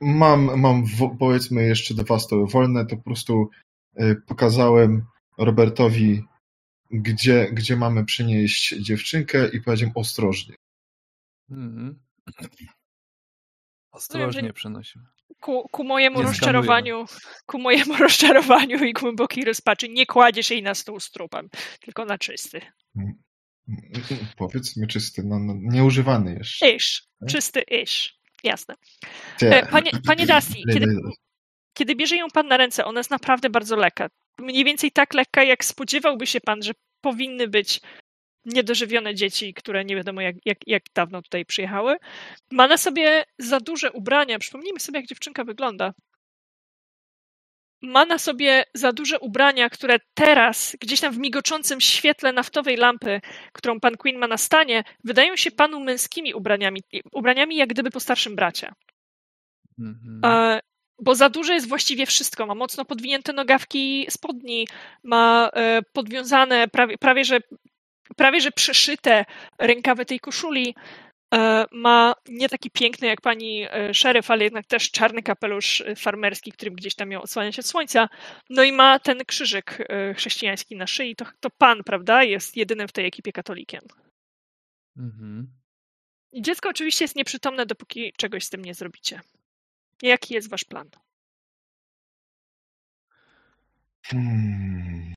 mam, 0.00 0.60
mam 0.60 0.84
powiedzmy 1.18 1.64
jeszcze 1.64 1.94
dwa 1.94 2.18
stoły 2.18 2.46
wolne, 2.46 2.86
to 2.86 2.96
po 2.96 3.02
prostu 3.02 3.50
pokazałem 4.26 5.04
Robertowi, 5.38 6.24
gdzie, 6.90 7.48
gdzie 7.52 7.76
mamy 7.76 8.04
przynieść 8.04 8.68
dziewczynkę 8.68 9.48
i 9.48 9.60
powiedziałem 9.60 9.92
ostrożnie. 9.94 10.54
Mhm. 11.50 12.00
Ostrożnie 13.92 14.52
przenosimy. 14.52 15.04
Ku, 15.40 15.68
ku 15.68 15.84
mojemu 15.84 16.18
Nie 16.18 16.24
rozczarowaniu, 16.24 17.06
ku 17.46 17.58
mojemu 17.58 17.96
rozczarowaniu 18.06 18.84
i 18.84 18.92
głębokiej 18.92 19.44
rozpaczy 19.44 19.88
nie 19.88 20.06
kładziesz 20.06 20.50
jej 20.50 20.62
na 20.62 20.74
stół 20.74 21.00
z 21.00 21.10
trupem, 21.10 21.48
tylko 21.80 22.04
na 22.04 22.18
czysty. 22.18 22.60
Powiedzmy 24.36 24.86
czysty, 24.86 25.22
no, 25.24 25.38
no 25.38 25.54
nieużywany 25.56 26.34
jeszcze. 26.34 26.70
Ish, 26.70 27.02
czysty 27.28 27.60
ish. 27.60 28.18
Jasne. 28.44 28.74
E, 29.42 29.66
Panie, 29.66 29.90
panie 30.06 30.26
Dusty, 30.26 30.54
kiedy, 30.72 30.86
kiedy 31.74 31.96
bierze 31.96 32.16
ją 32.16 32.26
pan 32.34 32.46
na 32.48 32.56
ręce, 32.56 32.84
ona 32.84 33.00
jest 33.00 33.10
naprawdę 33.10 33.50
bardzo 33.50 33.76
lekka. 33.76 34.08
Mniej 34.38 34.64
więcej 34.64 34.92
tak 34.92 35.14
lekka, 35.14 35.42
jak 35.42 35.64
spodziewałby 35.64 36.26
się 36.26 36.40
pan, 36.40 36.62
że 36.62 36.72
powinny 37.00 37.48
być 37.48 37.80
niedożywione 38.44 39.14
dzieci, 39.14 39.54
które 39.54 39.84
nie 39.84 39.96
wiadomo 39.96 40.20
jak, 40.20 40.36
jak, 40.44 40.58
jak 40.66 40.82
dawno 40.94 41.22
tutaj 41.22 41.44
przyjechały. 41.44 41.96
Ma 42.52 42.68
na 42.68 42.76
sobie 42.76 43.24
za 43.38 43.60
duże 43.60 43.92
ubrania. 43.92 44.38
Przypomnijmy 44.38 44.80
sobie, 44.80 44.98
jak 44.98 45.08
dziewczynka 45.08 45.44
wygląda. 45.44 45.92
Ma 47.82 48.04
na 48.04 48.18
sobie 48.18 48.64
za 48.74 48.92
duże 48.92 49.20
ubrania, 49.20 49.70
które 49.70 49.98
teraz, 50.14 50.76
gdzieś 50.80 51.00
tam 51.00 51.12
w 51.12 51.18
migoczącym 51.18 51.80
świetle 51.80 52.32
naftowej 52.32 52.76
lampy, 52.76 53.20
którą 53.52 53.80
pan 53.80 53.96
Queen 53.96 54.18
ma 54.18 54.26
na 54.26 54.36
stanie, 54.36 54.84
wydają 55.04 55.36
się 55.36 55.50
panu 55.50 55.80
męskimi 55.80 56.34
ubraniami, 56.34 56.82
ubraniami 57.12 57.56
jak 57.56 57.68
gdyby 57.68 57.90
po 57.90 58.00
starszym 58.00 58.36
bracie. 58.36 58.72
Mhm. 59.78 60.20
Bo 61.02 61.14
za 61.14 61.28
duże 61.28 61.54
jest 61.54 61.68
właściwie 61.68 62.06
wszystko. 62.06 62.46
Ma 62.46 62.54
mocno 62.54 62.84
podwinięte 62.84 63.32
nogawki 63.32 64.06
spodni, 64.10 64.68
ma 65.02 65.50
e, 65.52 65.82
podwiązane, 65.92 66.68
prawie, 66.68 66.98
prawie, 66.98 67.24
że, 67.24 67.40
prawie 68.16 68.40
że 68.40 68.50
przeszyte 68.52 69.24
rękawy 69.58 70.06
tej 70.06 70.20
koszuli. 70.20 70.74
E, 71.34 71.64
Ma 71.72 72.14
nie 72.28 72.48
taki 72.48 72.70
piękny 72.70 73.08
jak 73.08 73.20
pani 73.20 73.66
e, 73.70 73.94
szeryf, 73.94 74.30
ale 74.30 74.44
jednak 74.44 74.66
też 74.66 74.90
czarny 74.90 75.22
kapelusz 75.22 75.82
farmerski, 75.96 76.52
którym 76.52 76.74
gdzieś 76.74 76.94
tam 76.94 77.12
ją 77.12 77.22
odsłania 77.22 77.52
się 77.52 77.60
od 77.60 77.66
słońca. 77.66 78.08
No 78.50 78.62
i 78.62 78.72
ma 78.72 78.98
ten 78.98 79.24
krzyżyk 79.24 79.88
chrześcijański 80.16 80.76
na 80.76 80.86
szyi. 80.86 81.16
To, 81.16 81.24
to 81.40 81.50
pan, 81.50 81.84
prawda, 81.84 82.24
jest 82.24 82.56
jedynym 82.56 82.88
w 82.88 82.92
tej 82.92 83.06
ekipie 83.06 83.32
katolikiem. 83.32 83.80
Mhm. 84.96 85.58
Dziecko 86.34 86.68
oczywiście 86.68 87.04
jest 87.04 87.16
nieprzytomne, 87.16 87.66
dopóki 87.66 88.12
czegoś 88.16 88.44
z 88.44 88.50
tym 88.50 88.64
nie 88.64 88.74
zrobicie. 88.74 89.20
Jaki 90.02 90.34
jest 90.34 90.50
wasz 90.50 90.64
plan? 90.64 90.90
Hmm. 94.06 95.14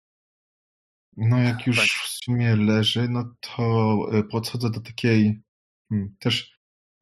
No 1.18 1.38
jak 1.38 1.68
już 1.68 2.04
w 2.04 2.08
sumie 2.08 2.56
leży, 2.56 3.08
no 3.10 3.36
to 3.40 3.96
e, 4.14 4.24
podchodzę 4.24 4.70
do 4.70 4.82
takiej 4.82 5.42
hmm, 5.90 6.16
też 6.20 6.58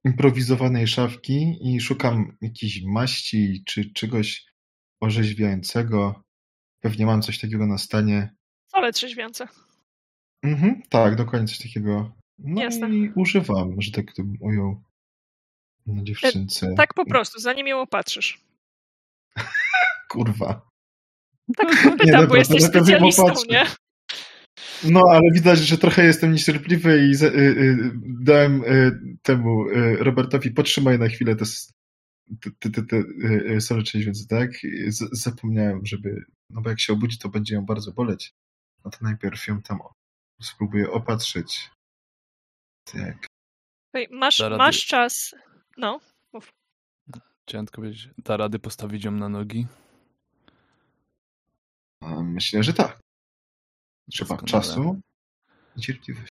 improwizowanej 0.06 0.88
szafki 0.88 1.58
i 1.62 1.82
szukam 1.82 2.38
jakiejś 2.42 2.84
maści 2.84 3.64
czy 3.66 3.94
czegoś 3.94 4.46
orzeźwiającego. 5.00 6.24
Pewnie 6.80 7.06
mam 7.06 7.22
coś 7.22 7.40
takiego 7.40 7.68
na 7.68 7.78
stanie. 7.78 8.36
Ale 8.72 8.94
trzeźwiące. 8.94 9.48
Mhm, 10.44 10.82
tak, 10.90 11.16
dokładnie 11.16 11.48
coś 11.48 11.58
takiego. 11.58 12.16
No 12.38 12.62
Jasne. 12.62 12.90
i 12.90 13.12
używam, 13.16 13.82
że 13.82 13.92
tak 13.92 14.14
to 14.14 14.24
ujął 14.40 14.84
na 15.94 16.04
dziewczynce. 16.04 16.74
Tak 16.78 16.94
po 16.94 17.06
prostu, 17.06 17.40
zanim 17.40 17.68
ją 17.68 17.82
opatrzysz. 17.82 18.40
Kurwa. 20.12 20.70
Tak 21.58 21.68
Nie, 21.86 21.92
pytam, 21.92 21.98
dobra, 21.98 22.28
bo 22.28 22.36
jesteś 22.36 22.64
specjalistą, 22.64 23.34
nie? 23.50 23.66
No, 24.84 25.04
ale 25.10 25.32
widać, 25.34 25.60
że 25.60 25.78
trochę 25.78 26.06
jestem 26.06 26.32
niecierpliwy 26.32 27.08
i 27.08 27.24
y, 27.24 27.28
y, 27.28 27.92
dałem 28.06 28.64
y, 28.64 29.00
temu 29.22 29.70
y, 29.70 29.98
Robertowi 30.00 30.52
potrzymaj 30.52 31.00
na 31.00 31.08
chwilę 31.08 31.36
te, 31.36 31.46
te, 32.60 32.70
te, 32.70 32.84
te, 32.84 32.96
y, 32.98 33.56
y, 33.56 33.62
sole 33.62 33.84
trzeźwiące, 33.84 34.28
tak? 34.30 34.64
I 34.64 34.92
Z, 34.92 35.10
zapomniałem, 35.12 35.86
żeby, 35.86 36.24
no 36.50 36.62
bo 36.62 36.70
jak 36.70 36.80
się 36.80 36.94
obudzi, 36.94 37.18
to 37.18 37.30
będzie 37.30 37.56
ją 37.56 37.66
bardzo 37.66 37.92
boleć. 37.92 38.34
No 38.86 38.92
to 38.92 38.98
najpierw 39.02 39.48
ją 39.48 39.62
tam 39.62 39.80
spróbuję 40.42 40.92
opatrzyć. 40.92 41.70
Tak. 42.94 43.28
Masz, 44.12 44.42
masz 44.58 44.86
czas. 44.86 45.36
No, 45.80 46.00
Chciałem 47.48 47.66
tylko 47.66 47.82
powiedzieć, 47.82 48.10
da 48.18 48.38
rady 48.38 48.60
postawić 48.60 49.04
ją 49.04 49.12
na 49.12 49.30
nogi? 49.30 49.68
A 52.02 52.24
myślę, 52.24 52.64
że 52.64 52.74
tak. 52.74 53.00
Trzeba 54.12 54.36
Doskonale. 54.36 54.48
czasu 54.48 55.02
i 55.76 55.82
cierpliwości. 55.82 56.36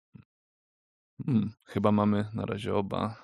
Hmm, 1.26 1.54
chyba 1.66 1.92
mamy 1.92 2.26
na 2.34 2.46
razie 2.46 2.76
oba. 2.76 3.24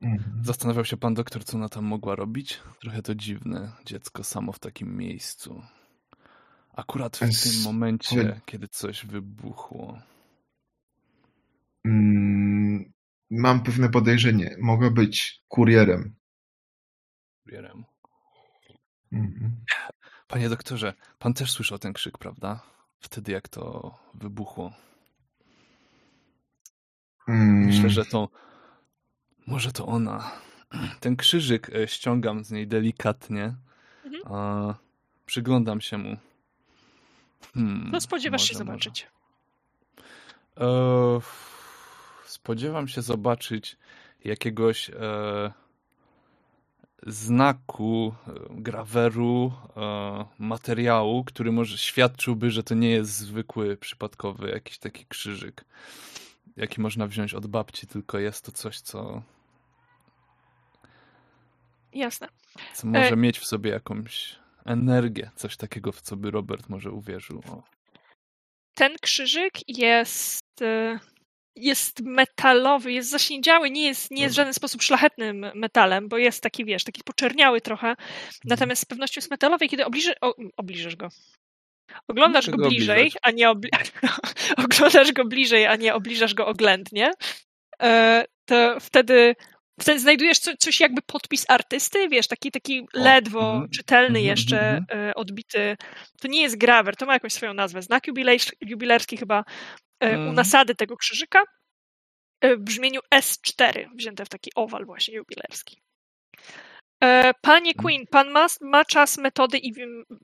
Mhm. 0.00 0.44
Zastanawiał 0.44 0.84
się 0.84 0.96
pan 0.96 1.14
doktor, 1.14 1.44
co 1.44 1.56
ona 1.56 1.68
tam 1.68 1.84
mogła 1.84 2.14
robić? 2.14 2.60
Trochę 2.80 3.02
to 3.02 3.14
dziwne, 3.14 3.72
dziecko 3.84 4.24
samo 4.24 4.52
w 4.52 4.58
takim 4.58 4.96
miejscu. 4.96 5.62
Akurat 6.72 7.16
w 7.16 7.20
Więc 7.20 7.42
tym 7.42 7.62
momencie, 7.62 8.40
kiedy 8.46 8.68
coś 8.68 9.06
wybuchło. 9.06 9.98
Mam 13.30 13.62
pewne 13.62 13.88
podejrzenie. 13.88 14.56
Mogła 14.60 14.90
być 14.90 15.42
kurierem. 15.48 16.14
Kurierem. 17.44 17.84
Mhm. 19.12 19.64
Panie 20.28 20.48
doktorze, 20.48 20.94
pan 21.18 21.34
też 21.34 21.50
słyszał 21.52 21.78
ten 21.78 21.92
krzyk, 21.92 22.18
prawda? 22.18 22.60
Wtedy 23.00 23.32
jak 23.32 23.48
to 23.48 23.94
wybuchło. 24.14 24.72
Mm, 27.28 27.66
Myślę, 27.66 27.90
że 27.90 28.04
to. 28.04 28.28
Może 29.46 29.72
to 29.72 29.86
ona. 29.86 30.32
Ten 31.00 31.16
krzyżyk 31.16 31.70
e, 31.70 31.88
ściągam 31.88 32.44
z 32.44 32.50
niej 32.50 32.66
delikatnie. 32.66 33.54
Mhm. 34.04 34.22
A 34.34 34.74
przyglądam 35.26 35.80
się 35.80 35.98
mu. 35.98 36.16
Hmm, 37.54 37.90
no 37.92 38.00
spodziewasz 38.00 38.42
się 38.42 38.54
może, 38.54 38.64
może. 38.64 38.78
zobaczyć. 38.78 39.06
E, 40.56 41.20
spodziewam 42.42 42.88
się 42.88 43.02
zobaczyć 43.02 43.76
jakiegoś 44.24 44.90
e, 44.90 45.52
znaku, 47.06 48.14
e, 48.28 48.32
graweru, 48.50 49.52
e, 49.76 50.24
materiału, 50.38 51.24
który 51.24 51.52
może 51.52 51.78
świadczyłby, 51.78 52.50
że 52.50 52.62
to 52.62 52.74
nie 52.74 52.90
jest 52.90 53.10
zwykły, 53.10 53.76
przypadkowy 53.76 54.50
jakiś 54.50 54.78
taki 54.78 55.06
krzyżyk, 55.06 55.64
jaki 56.56 56.80
można 56.80 57.06
wziąć 57.06 57.34
od 57.34 57.46
babci, 57.46 57.86
tylko 57.86 58.18
jest 58.18 58.44
to 58.44 58.52
coś, 58.52 58.80
co, 58.80 59.22
Jasne. 61.92 62.28
co 62.74 62.86
może 62.86 63.16
mieć 63.16 63.38
w 63.38 63.46
sobie 63.46 63.70
jakąś 63.70 64.38
energię, 64.64 65.30
coś 65.34 65.56
takiego, 65.56 65.92
w 65.92 66.00
co 66.00 66.16
by 66.16 66.30
Robert 66.30 66.68
może 66.68 66.90
uwierzył. 66.90 67.42
O. 67.50 67.62
Ten 68.74 68.96
krzyżyk 69.02 69.54
jest. 69.68 70.44
Jest 71.60 72.00
metalowy, 72.00 72.92
jest 72.92 73.10
zaśniedziały, 73.10 73.70
nie 73.70 73.86
jest, 73.86 74.10
nie 74.10 74.22
jest 74.22 74.34
w 74.34 74.36
żaden 74.36 74.54
sposób 74.54 74.82
szlachetnym 74.82 75.46
metalem, 75.54 76.08
bo 76.08 76.18
jest 76.18 76.42
taki, 76.42 76.64
wiesz, 76.64 76.84
taki 76.84 77.02
poczerniały 77.04 77.60
trochę. 77.60 77.94
Natomiast 78.44 78.82
z 78.82 78.84
pewnością 78.84 79.18
jest 79.18 79.30
metalowy 79.30 79.64
i 79.64 79.68
kiedy 79.68 79.86
obliży, 79.86 80.12
o, 80.20 80.34
obliżysz 80.56 80.96
go. 80.96 81.08
Oglądasz 82.08 82.50
go 82.50 82.68
bliżej, 82.68 83.00
obliżać. 83.00 83.20
a 83.22 83.30
nie 83.30 83.50
obli... 83.50 83.70
oglądasz 84.64 85.12
go 85.12 85.24
bliżej, 85.24 85.66
a 85.66 85.76
nie 85.76 85.94
obliżasz 85.94 86.34
go 86.34 86.46
oględnie, 86.46 87.12
e, 87.82 88.24
to 88.44 88.80
wtedy, 88.80 89.36
wtedy 89.80 90.00
znajdujesz 90.00 90.38
co, 90.38 90.56
coś 90.56 90.80
jakby 90.80 91.02
podpis 91.02 91.44
artysty, 91.48 92.08
wiesz, 92.08 92.28
taki, 92.28 92.50
taki 92.50 92.86
ledwo 92.94 93.50
mhm, 93.50 93.70
czytelny 93.70 94.18
mhm, 94.18 94.24
jeszcze, 94.24 94.76
mhm. 94.76 95.08
e, 95.08 95.14
odbity. 95.14 95.76
To 96.20 96.28
nie 96.28 96.42
jest 96.42 96.58
grawer, 96.58 96.96
to 96.96 97.06
ma 97.06 97.12
jakąś 97.12 97.32
swoją 97.32 97.54
nazwę. 97.54 97.82
Znak 97.82 98.06
jubilerski 98.60 99.16
chyba 99.16 99.44
e, 100.00 100.08
u 100.08 100.12
Mhm. 100.14 100.34
nasady 100.34 100.74
tego 100.74 100.96
krzyżyka 100.96 101.42
e, 102.40 102.56
w 102.56 102.60
brzmieniu 102.60 103.00
S4, 103.14 103.88
wzięte 103.96 104.24
w 104.24 104.28
taki 104.28 104.50
owal 104.54 104.86
właśnie 104.86 105.14
jubilerski. 105.14 105.82
E, 107.04 107.32
Panie 107.42 107.74
Queen, 107.74 108.06
pan 108.10 108.30
ma, 108.30 108.46
ma 108.60 108.84
czas, 108.84 109.18
metody 109.18 109.58
i 109.58 109.72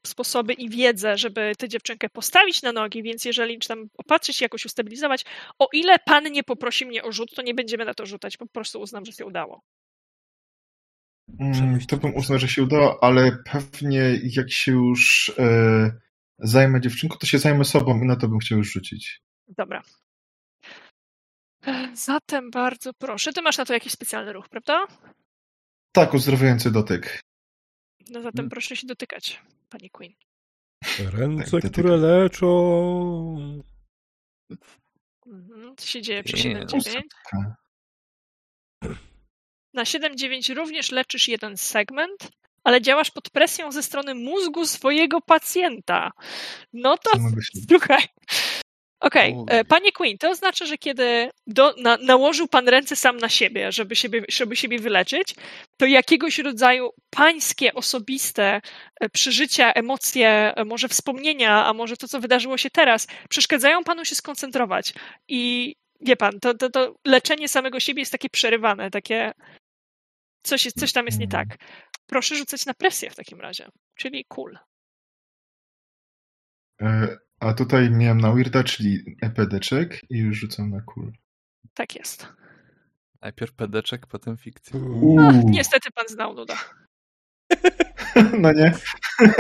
sposoby 0.06 0.52
i 0.52 0.68
wiedzę, 0.68 1.16
żeby 1.18 1.52
tę 1.58 1.68
dziewczynkę 1.68 2.08
postawić 2.08 2.62
na 2.62 2.72
nogi, 2.72 3.02
więc 3.02 3.24
jeżeli 3.24 3.58
czy 3.58 3.68
tam 3.68 3.88
opatrzyć, 3.98 4.40
jakoś 4.40 4.64
ustabilizować, 4.64 5.24
o 5.58 5.68
ile 5.72 5.96
pan 6.06 6.32
nie 6.32 6.42
poprosi 6.44 6.86
mnie 6.86 7.02
o 7.02 7.12
rzut, 7.12 7.34
to 7.34 7.42
nie 7.42 7.54
będziemy 7.54 7.84
na 7.84 7.94
to 7.94 8.06
rzucać, 8.06 8.36
po 8.36 8.46
prostu 8.46 8.80
uznam, 8.80 9.04
że 9.04 9.12
się 9.12 9.24
udało. 9.26 9.62
Mm, 11.40 11.80
To 11.88 11.96
bym 11.96 12.14
uznał, 12.14 12.38
że 12.38 12.48
się 12.48 12.62
udało, 12.62 13.04
ale 13.04 13.38
pewnie 13.52 14.20
jak 14.22 14.50
się 14.52 14.72
już 14.72 15.32
e, 15.38 15.92
zajmę 16.38 16.80
dziewczynką, 16.80 17.16
to 17.18 17.26
się 17.26 17.38
zajmę 17.38 17.64
sobą 17.64 18.02
i 18.02 18.06
na 18.06 18.16
to 18.16 18.28
bym 18.28 18.38
chciał 18.38 18.58
już 18.58 18.72
rzucić. 18.72 19.20
Dobra. 19.48 19.82
Zatem 21.94 22.50
bardzo 22.50 22.94
proszę. 22.94 23.32
Ty 23.32 23.42
masz 23.42 23.58
na 23.58 23.64
to 23.64 23.72
jakiś 23.72 23.92
specjalny 23.92 24.32
ruch, 24.32 24.48
prawda? 24.48 24.86
Tak, 25.92 26.14
uzdrawiający 26.14 26.70
dotyk. 26.70 27.20
No 28.10 28.22
zatem 28.22 28.36
Hmm. 28.36 28.50
proszę 28.50 28.76
się 28.76 28.86
dotykać, 28.86 29.42
pani 29.68 29.90
Queen. 29.90 30.12
Ręce, 30.98 31.60
Tak, 31.60 31.72
które 31.72 31.96
leczą. 31.96 33.64
Mhm. 35.26 35.76
Co 35.76 35.86
się 35.86 36.02
dzieje 36.02 36.22
przy 36.24 36.36
Nie. 36.36 36.42
7-9? 36.66 36.76
Ósemka. 36.76 37.56
Na 39.74 39.82
7-9 39.84 40.54
również 40.54 40.90
leczysz 40.92 41.28
jeden 41.28 41.56
segment, 41.56 42.28
ale 42.64 42.82
działasz 42.82 43.10
pod 43.10 43.30
presją 43.30 43.72
ze 43.72 43.82
strony 43.82 44.14
mózgu 44.14 44.66
swojego 44.66 45.20
pacjenta. 45.20 46.10
No 46.72 46.98
to 46.98 47.10
słuchaj. 47.68 48.02
Okej, 49.00 49.34
Oj. 49.36 49.44
e, 49.48 49.64
panie 49.64 49.92
Queen, 49.92 50.18
to 50.18 50.30
oznacza, 50.30 50.66
że 50.66 50.78
kiedy 50.78 51.30
do, 51.46 51.74
na, 51.76 51.96
nałożył 51.96 52.48
pan 52.48 52.68
ręce 52.68 52.96
sam 52.96 53.16
na 53.16 53.28
siebie, 53.28 53.72
żeby 53.72 53.96
siebie, 53.96 54.24
żeby 54.28 54.56
siebie 54.56 54.78
wyleczyć, 54.78 55.34
to 55.76 55.86
jakiegoś 55.86 56.38
rodzaju 56.38 56.90
pańskie, 57.10 57.74
osobiste 57.74 58.60
e, 59.00 59.08
przeżycia, 59.08 59.72
emocje, 59.72 60.54
e, 60.56 60.64
może 60.64 60.88
wspomnienia, 60.88 61.66
a 61.66 61.72
może 61.72 61.96
to, 61.96 62.08
co 62.08 62.20
wydarzyło 62.20 62.58
się 62.58 62.70
teraz, 62.70 63.06
przeszkadzają 63.28 63.84
panu 63.84 64.04
się 64.04 64.14
skoncentrować. 64.14 64.94
I 65.28 65.74
wie 66.00 66.16
pan, 66.16 66.40
to, 66.40 66.54
to, 66.54 66.70
to 66.70 66.94
leczenie 67.04 67.48
samego 67.48 67.80
siebie 67.80 68.02
jest 68.02 68.12
takie 68.12 68.28
przerywane, 68.28 68.90
takie 68.90 69.32
coś, 70.42 70.64
jest, 70.64 70.80
coś 70.80 70.92
tam 70.92 71.06
jest 71.06 71.18
nie 71.18 71.28
tak. 71.28 71.48
Proszę 72.06 72.36
rzucać 72.36 72.66
na 72.66 72.74
presję 72.74 73.10
w 73.10 73.16
takim 73.16 73.40
razie, 73.40 73.68
czyli 73.96 74.24
cool. 74.28 74.58
E, 76.82 77.16
A 77.44 77.54
tutaj 77.54 77.90
miałem 77.90 78.20
na 78.20 78.32
Weirda, 78.32 78.64
czyli 78.64 79.16
EPD-czek 79.22 80.00
i 80.10 80.18
już 80.18 80.38
rzucam 80.38 80.70
na 80.70 80.80
cool. 80.80 81.12
Tak 81.74 81.96
jest. 81.96 82.28
Najpierw 83.20 83.52
pedeczek, 83.52 84.06
potem 84.06 84.36
fikcja. 84.36 84.80
Ach, 84.80 84.86
Uuu, 85.02 85.50
niestety 85.50 85.90
pan 85.94 86.04
znał 86.08 86.34
nuda. 86.34 86.54
no 88.42 88.52
nie. 88.52 88.72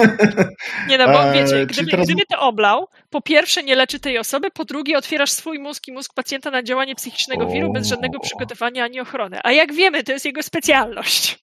Nie 0.88 0.98
no, 0.98 1.06
bo 1.06 1.24
Eee, 1.24 1.32
wiecie, 1.42 1.66
gdyby, 1.66 1.90
teraz- 1.90 2.06
gdyby 2.06 2.22
to 2.30 2.40
oblał, 2.40 2.88
po 3.10 3.22
pierwsze 3.22 3.62
nie 3.62 3.74
leczy 3.76 4.00
tej 4.00 4.18
osoby, 4.18 4.50
po 4.50 4.64
drugie 4.64 4.98
otwierasz 4.98 5.30
swój 5.30 5.58
mózg 5.58 5.88
i 5.88 5.92
mózg 5.92 6.14
pacjenta 6.14 6.50
na 6.50 6.62
działanie 6.62 6.94
psychicznego 6.94 7.46
wiru 7.50 7.72
bez 7.72 7.86
żadnego 7.86 8.20
przygotowania 8.20 8.84
ani 8.84 9.00
ochrony. 9.00 9.38
A 9.44 9.52
jak 9.52 9.72
wiemy, 9.74 10.02
to 10.04 10.12
jest 10.12 10.24
jego 10.24 10.42
specjalność. 10.42 11.38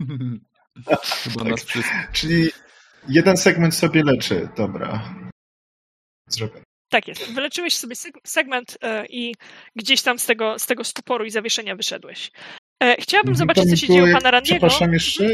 Chyba 1.24 1.44
nas 1.44 1.64
wszystkich. 1.64 2.08
Czyli 2.12 2.50
jeden 3.08 3.36
segment 3.36 3.74
sobie 3.74 4.02
leczy. 4.04 4.48
Dobra. 4.56 5.14
Zrobię. 6.28 6.62
Tak 6.88 7.08
jest. 7.08 7.32
Wyleczyłeś 7.32 7.76
sobie 7.76 7.94
seg- 7.94 8.20
segment 8.26 8.78
e, 8.82 9.06
i 9.06 9.34
gdzieś 9.76 10.02
tam 10.02 10.18
z 10.18 10.26
tego, 10.26 10.58
z 10.58 10.66
tego 10.66 10.84
stuporu 10.84 11.24
i 11.24 11.30
zawieszenia 11.30 11.76
wyszedłeś. 11.76 12.30
E, 12.82 12.96
chciałabym 13.02 13.32
Mhm, 13.32 13.36
zobaczyć, 13.38 13.70
co 13.70 13.76
się 13.76 13.86
było 13.86 13.98
dzieje 13.98 14.10
u 14.12 14.16
pana 14.16 14.30
Randiego. 14.30 14.56
Przepraszam 14.66 14.92
jeszcze. 14.92 15.28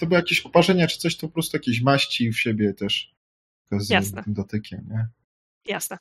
To 0.00 0.06
były 0.06 0.20
jakieś 0.20 0.40
oparzenia 0.40 0.86
czy 0.86 0.98
coś, 0.98 1.16
to 1.16 1.26
po 1.28 1.32
prostu 1.32 1.56
jakieś 1.56 1.80
maści 1.82 2.30
w 2.30 2.40
siebie 2.40 2.74
też. 2.74 3.14
Z 3.70 3.90
Jasne. 3.90 4.22
dotykiem, 4.26 4.80
nie? 4.90 5.06
Jasne. 5.66 5.98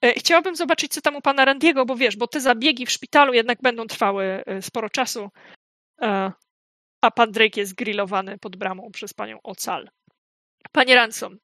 E, 0.00 0.12
Chciałabym 0.12 0.56
zobaczyć, 0.56 0.92
co 0.92 1.00
tam 1.00 1.16
u 1.16 1.20
pana 1.20 1.44
Randiego, 1.44 1.86
bo 1.86 1.96
wiesz, 1.96 2.16
bo 2.16 2.26
te 2.26 2.40
zabiegi 2.40 2.86
w 2.86 2.90
szpitalu 2.90 3.32
jednak 3.34 3.58
będą 3.62 3.86
trwały 3.86 4.44
sporo 4.60 4.90
czasu, 4.90 5.30
a 7.00 7.10
pan 7.10 7.32
Drake 7.32 7.60
jest 7.60 7.74
grillowany 7.74 8.38
pod 8.38 8.56
bramą 8.56 8.90
przez 8.92 9.14
panią 9.14 9.38
Ocal. 9.42 9.88
Panie 10.72 10.94
Ransom, 10.94 11.38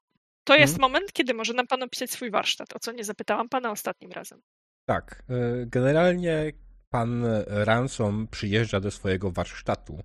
to 0.51 0.55
jest 0.55 0.73
Mhm. 0.73 0.91
moment, 0.91 1.13
kiedy 1.13 1.33
może 1.33 1.53
nam 1.53 1.67
pan 1.67 1.83
opisać 1.83 2.11
swój 2.11 2.31
warsztat, 2.31 2.75
o 2.75 2.79
co 2.79 2.91
nie 2.91 3.03
zapytałam 3.03 3.49
pana 3.49 3.71
ostatnim 3.71 4.11
razem. 4.11 4.41
Tak. 4.89 5.23
e, 5.29 5.65
Generalnie 5.65 6.51
pan 6.93 7.25
Ransom 7.47 8.27
przyjeżdża 8.31 8.79
do 8.79 8.91
swojego 8.91 9.31
warsztatu. 9.31 10.03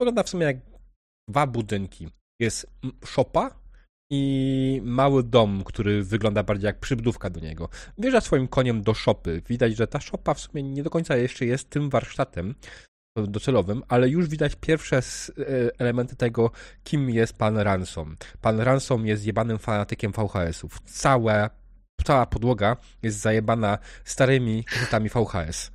Wygląda 0.00 0.22
w 0.22 0.28
sumie 0.28 0.46
jak 0.46 0.56
dwa 1.28 1.46
budynki. 1.46 2.08
Jest 2.40 2.66
szopa 3.04 3.62
i 4.12 4.80
mały 4.84 5.22
dom, 5.22 5.64
który 5.64 6.02
wygląda 6.04 6.42
bardziej 6.42 6.66
jak 6.66 6.80
przybudówka 6.80 7.30
do 7.30 7.40
niego. 7.40 7.68
Wjeżdża 7.98 8.20
swoim 8.20 8.48
koniem 8.48 8.82
do 8.82 8.94
szopy. 8.94 9.42
Widać, 9.48 9.76
że 9.76 9.86
ta 9.86 10.00
szopa 10.00 10.34
w 10.34 10.40
sumie 10.40 10.62
nie 10.62 10.82
do 10.82 10.90
końca 10.90 11.16
jeszcze 11.16 11.46
jest 11.46 11.70
tym 11.70 11.90
warsztatem 11.90 12.54
docelowym, 13.16 13.82
ale 13.88 14.08
już 14.08 14.28
widać 14.28 14.54
pierwsze 14.60 14.96
e, 14.96 15.02
elementy 15.78 16.16
tego, 16.16 16.50
kim 16.84 17.10
jest 17.10 17.32
pan 17.32 17.58
Ransom. 17.58 18.16
Pan 18.40 18.60
Ransom 18.60 19.06
jest 19.06 19.26
jebanym 19.26 19.58
fanatykiem 19.58 20.12
VHS-ów. 20.12 20.80
Całe, 20.80 21.50
cała 22.04 22.26
podłoga 22.26 22.76
jest 23.02 23.18
zajebana 23.18 23.78
starymi 24.04 24.64
kasetami 24.64 25.08
VHS. 25.08 25.70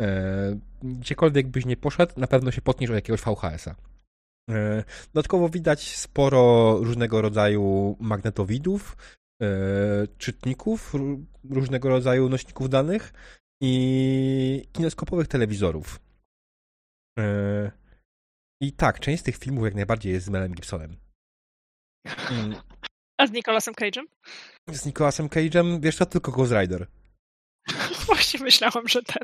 E, 0.00 0.58
Gdziekolwiek 0.82 1.48
byś 1.48 1.66
nie 1.66 1.76
poszedł, 1.76 2.12
na 2.16 2.26
pewno 2.26 2.50
się 2.50 2.62
potkniesz 2.62 2.90
o 2.90 2.94
jakiegoś 2.94 3.20
VHS-a. 3.20 3.74
E, 4.50 4.84
Dodatkowo 5.14 5.48
widać 5.48 5.96
sporo 5.96 6.76
różnego 6.78 7.22
rodzaju 7.22 7.96
magnetowidów, 8.00 8.96
czytników, 10.18 10.94
ró- 10.94 11.24
różnego 11.50 11.88
rodzaju 11.88 12.28
nośników 12.28 12.68
danych 12.68 13.12
i 13.62 14.68
kineskopowych 14.72 15.28
telewizorów. 15.28 16.00
E, 17.18 17.70
I 18.62 18.72
tak, 18.72 19.00
część 19.00 19.20
z 19.20 19.24
tych 19.24 19.36
filmów 19.36 19.64
jak 19.64 19.74
najbardziej 19.74 20.12
jest 20.12 20.26
z 20.26 20.30
Melem 20.30 20.54
Gibsonem. 20.54 20.96
Mm, 22.30 22.54
A 23.18 23.26
z 23.26 23.32
Nicolasem 23.32 23.74
Cage'em? 23.74 24.04
Z 24.70 24.86
Nicolasem 24.86 25.28
Cage'em, 25.28 25.80
wiesz 25.80 25.96
co, 25.96 26.06
tylko 26.06 26.32
Ghost 26.32 26.52
Rider. 26.52 26.86
Właśnie 28.06 28.40
myślałam, 28.40 28.88
że 28.88 29.02
ten. 29.02 29.22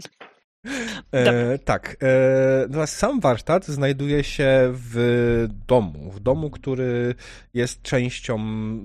E, 1.12 1.58
tak. 1.58 1.96
E, 2.02 2.64
natomiast 2.66 2.96
sam 2.96 3.20
warsztat 3.20 3.66
znajduje 3.66 4.24
się 4.24 4.72
w 4.72 5.46
domu. 5.66 6.10
W 6.10 6.20
domu, 6.20 6.50
który 6.50 7.14
jest 7.54 7.82
częścią 7.82 8.38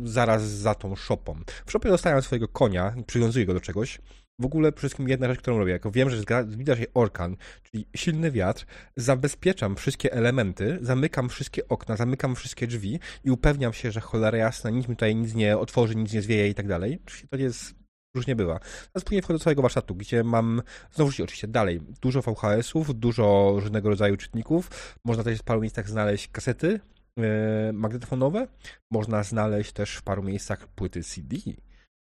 zaraz 0.04 0.44
za 0.44 0.76
tą 0.76 0.96
szopą. 0.96 1.40
W 1.66 1.72
szopie 1.72 1.90
dostałem 1.90 2.22
swojego 2.22 2.48
konia 2.48 2.94
i 2.98 3.04
przywiązuję 3.04 3.46
go 3.46 3.54
do 3.54 3.62
czegoś. 3.62 4.00
W 4.40 4.46
ogóle 4.46 4.72
przede 4.72 4.80
wszystkim 4.80 5.10
jedna 5.10 5.28
rzecz, 5.28 5.40
którą 5.40 5.58
robię. 5.58 5.72
Jak 5.72 5.92
wiem, 5.92 6.10
że 6.10 6.22
zbliża 6.48 6.76
się 6.76 6.86
orkan, 6.94 7.36
czyli 7.64 7.88
silny 7.96 8.32
wiatr, 8.32 8.66
zabezpieczam 8.96 9.76
wszystkie 9.76 10.14
elementy, 10.14 10.78
zamykam 10.82 11.30
wszystkie 11.30 11.68
okna, 11.68 11.96
zamykam 11.96 12.36
wszystkie 12.36 12.68
drzwi 12.68 13.00
i 13.24 13.32
upewniam 13.32 13.74
się, 13.74 13.92
że 13.92 14.02
cholera 14.02 14.38
jasna, 14.38 14.70
nic 14.70 14.88
mi 14.88 14.96
tutaj 14.96 15.16
nic 15.16 15.36
nie 15.36 15.58
otworzy, 15.58 15.96
nic 15.96 16.14
nie 16.14 16.22
zwieje 16.22 16.48
i 16.48 16.54
tak 16.54 16.68
dalej. 16.68 17.00
Oczywiście 17.06 17.28
to 17.28 17.38
jest, 17.38 17.76
różnie 18.16 18.36
bywa. 18.36 18.60
Teraz 18.94 19.04
później 19.04 19.22
wchodzę 19.22 19.38
do 19.38 19.40
swojego 19.40 19.62
warsztatu, 19.62 19.96
gdzie 19.96 20.24
mam 20.24 20.62
Znowu 20.92 21.12
oczywiście 21.12 21.48
dalej 21.48 21.80
dużo 22.02 22.22
VHS-ów, 22.22 23.00
dużo 23.00 23.54
różnego 23.56 23.90
rodzaju 23.90 24.18
czytników. 24.18 24.70
Można 25.06 25.24
też 25.24 25.40
w 25.40 25.44
paru 25.44 25.62
miejscach 25.62 25.90
znaleźć 25.90 26.28
kasety 26.28 26.80
e, 27.18 27.74
magnetofonowe. 27.74 28.48
Można 28.92 29.24
znaleźć 29.24 29.72
też 29.72 29.96
w 29.96 30.02
paru 30.02 30.24
miejscach 30.24 30.68
płyty 30.68 31.04
CD 31.04 31.38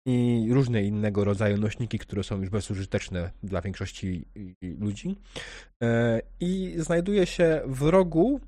i 0.06 0.46
różne 0.50 0.82
innego 0.82 1.24
rodzaju 1.24 1.56
nośniki, 1.56 1.98
które 1.98 2.24
są 2.24 2.40
już 2.40 2.50
bezużyteczne 2.50 3.30
dla 3.42 3.60
większości 3.60 4.24
ludzi. 4.62 5.16
E, 5.82 6.20
I 6.40 6.74
znajduje 6.76 7.26
się 7.26 7.60
w 7.66 7.82
rogu 7.82 8.40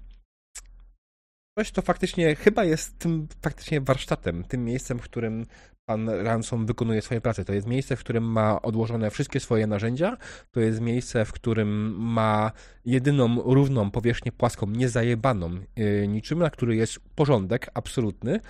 coś, 1.59 1.71
co 1.71 1.83
faktycznie 1.83 2.35
chyba 2.35 2.65
jest 2.65 2.99
tym 2.99 3.29
faktycznie 3.43 3.81
warsztatem, 3.81 4.45
tym 4.45 4.65
miejscem, 4.65 4.99
w 4.99 5.03
którym 5.03 5.47
pan 5.89 6.09
Ransom 6.09 6.67
wykonuje 6.67 7.03
swoją 7.03 7.21
pracę. 7.21 7.45
To 7.45 7.53
jest 7.53 7.67
miejsce, 7.67 7.97
w 7.97 8.01
którym 8.01 8.25
ma 8.25 8.63
odłożone 8.63 9.11
wszystkie 9.11 9.41
swoje 9.41 9.67
narzędzia. 9.67 10.17
To 10.51 10.61
jest 10.61 10.81
miejsce, 10.81 11.25
w 11.25 11.33
którym 11.33 11.97
ma 11.99 12.53
jedyną 12.85 13.43
równą 13.43 13.91
powierzchnię 13.91 14.33
płaską, 14.33 14.67
niezajebaną 14.67 15.61
yy, 15.77 16.09
niczym, 16.09 16.39
na 16.39 16.51
której 16.51 16.79
jest 16.79 17.01
porządek 17.15 17.71
absolutny, 17.75 18.41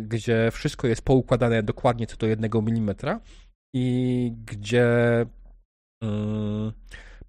gdzie 0.00 0.50
wszystko 0.52 0.86
jest 0.86 1.02
poukładane 1.02 1.62
dokładnie 1.62 2.06
co 2.06 2.16
do 2.16 2.26
jednego 2.26 2.62
milimetra 2.62 3.20
i 3.74 4.32
gdzie 4.46 4.86
yy, 6.02 6.72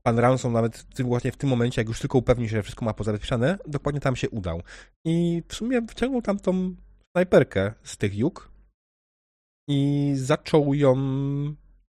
pan 0.03 0.19
Ransom 0.19 0.53
nawet 0.53 0.77
w 0.77 0.93
tym, 0.93 1.07
właśnie 1.07 1.31
w 1.31 1.37
tym 1.37 1.49
momencie, 1.49 1.81
jak 1.81 1.87
już 1.87 1.99
tylko 1.99 2.17
upewnił 2.17 2.49
się, 2.49 2.55
że 2.55 2.63
wszystko 2.63 2.85
ma 2.85 2.93
pozabezpieczane, 2.93 3.57
dokładnie 3.67 4.01
tam 4.01 4.15
się 4.15 4.29
udał. 4.29 4.61
I 5.05 5.43
w 5.47 5.55
sumie 5.55 5.81
wciągnął 5.89 6.21
tam 6.21 6.39
tą 6.39 6.75
snajperkę 7.11 7.73
z 7.83 7.97
tych 7.97 8.17
juk 8.17 8.51
i 9.69 10.11
zaczął 10.15 10.73
ją 10.73 10.95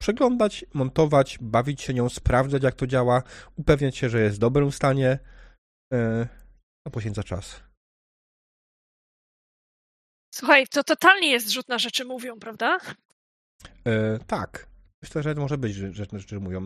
przeglądać, 0.02 0.66
montować, 0.74 1.38
bawić 1.42 1.82
się 1.82 1.94
nią, 1.94 2.10
sprawdzać 2.10 2.64
jak 2.64 2.76
to 2.76 2.88
działa, 2.88 3.24
upewniać 3.56 3.98
się, 3.98 4.10
że 4.10 4.22
jest 4.22 4.36
w 4.36 4.40
dobrym 4.40 4.72
stanie. 4.72 5.20
E, 5.94 6.28
No 6.86 6.92
poświęca 6.92 7.24
czas. 7.24 7.69
Słuchaj, 10.32 10.68
to 10.68 10.84
totalnie 10.84 11.32
jest 11.32 11.50
rzut 11.50 11.68
na 11.70 11.80
rzeczy 11.80 12.06
mówią, 12.06 12.40
prawda? 12.40 12.78
E, 13.86 14.20
tak. 14.28 14.68
Myślę, 15.02 15.24
że 15.24 15.36
może 15.36 15.58
być, 15.58 15.74
że, 15.76 15.94
że, 15.94 16.06
że 16.28 16.40
mówią. 16.40 16.62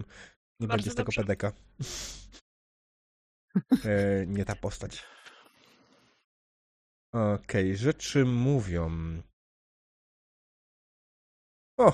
Nie 0.59 0.67
Bardzo 0.67 0.77
będzie 0.77 0.91
z 0.91 0.95
tego 0.95 1.05
dobrze. 1.05 1.21
pedeka. 1.21 1.51
E, 3.85 4.25
nie 4.27 4.45
ta 4.45 4.55
postać. 4.55 5.03
Okej, 7.13 7.77
rzeczy 7.77 8.25
mówią. 8.25 8.91
O, 11.77 11.93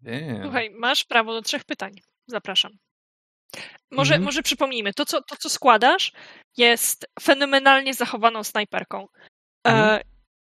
Damn. 0.00 0.42
Słuchaj, 0.42 0.70
masz 0.70 1.04
prawo 1.04 1.32
do 1.32 1.42
trzech 1.42 1.64
pytań. 1.64 1.92
Zapraszam. 2.26 2.72
Może, 3.90 4.14
Mhm. 4.14 4.22
może 4.24 4.42
przypomnijmy, 4.42 4.94
to 4.94 5.06
co, 5.06 5.22
to 5.22 5.36
co 5.36 5.48
składasz 5.50 6.12
jest 6.56 7.06
fenomenalnie 7.20 7.94
zachowaną 7.94 8.44
snajperką. 8.44 9.06
E, 9.68 9.72
Mhm. 9.72 10.00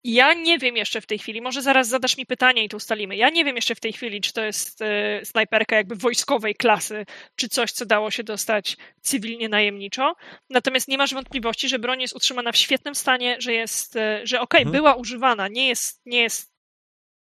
ja 0.03 0.33
nie 0.33 0.59
wiem 0.59 0.77
jeszcze 0.77 1.01
w 1.01 1.05
tej 1.05 1.19
chwili, 1.19 1.41
może 1.41 1.61
zaraz 1.61 1.87
zadasz 1.87 2.17
mi 2.17 2.25
pytanie 2.25 2.63
i 2.63 2.69
to 2.69 2.77
ustalimy. 2.77 3.15
Ja 3.15 3.29
nie 3.29 3.45
wiem 3.45 3.55
jeszcze 3.55 3.75
w 3.75 3.79
tej 3.79 3.93
chwili, 3.93 4.21
czy 4.21 4.33
to 4.33 4.41
jest 4.41 4.81
y, 4.81 5.21
snajperka 5.23 5.75
jakby 5.75 5.95
wojskowej 5.95 6.55
klasy, 6.55 7.05
czy 7.35 7.49
coś, 7.49 7.71
co 7.71 7.85
dało 7.85 8.11
się 8.11 8.23
dostać 8.23 8.77
cywilnie 9.01 9.49
najemniczo. 9.49 10.15
Natomiast 10.49 10.87
nie 10.87 10.97
masz 10.97 11.13
wątpliwości, 11.13 11.69
że 11.69 11.79
broń 11.79 12.01
jest 12.01 12.15
utrzymana 12.15 12.51
w 12.51 12.57
świetnym 12.57 12.95
stanie, 12.95 13.35
że 13.39 13.53
jest, 13.53 13.95
y, 13.95 13.99
że 14.23 14.41
okej, 14.41 14.43
okay, 14.43 14.61
mhm. 14.61 14.71
była 14.71 14.95
używana, 14.95 15.47
nie 15.47 15.67
jest, 15.67 16.01
nie 16.05 16.21
jest 16.21 16.53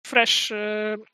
fresh, 0.06 0.50
y, 0.50 0.54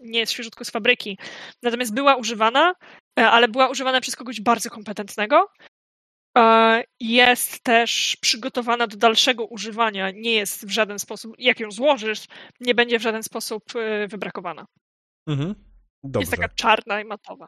nie 0.01 0.21
jest 0.21 0.33
świeżutko 0.33 0.65
z 0.65 0.71
fabryki, 0.71 1.19
natomiast 1.63 1.95
była 1.95 2.17
używana, 2.17 2.75
ale 3.17 3.49
była 3.49 3.69
używana 3.69 4.01
przez 4.01 4.17
kogoś 4.17 4.41
bardzo 4.41 4.71
kompetentnego 4.71 5.49
E, 5.49 5.78
jest 7.01 7.65
też 7.65 8.17
przygotowana 8.21 8.87
do 8.87 8.97
dalszego 8.97 9.47
używania, 9.47 10.11
nie 10.11 10.33
jest 10.33 10.67
w 10.67 10.71
żaden 10.71 10.99
sposób, 10.99 11.35
jak 11.39 11.61
ją 11.61 11.71
złożysz, 11.71 12.27
nie 12.61 12.75
będzie 12.75 12.99
w 12.99 13.03
żaden 13.03 13.23
sposób 13.23 13.63
e, 13.77 14.09
wybrakowana. 14.09 14.67
Mhm. 15.27 15.55
Dobrze. 16.05 16.21
Jest 16.21 16.31
taka 16.31 16.49
czarna 16.49 17.01
i 17.01 17.05
matowa. 17.05 17.47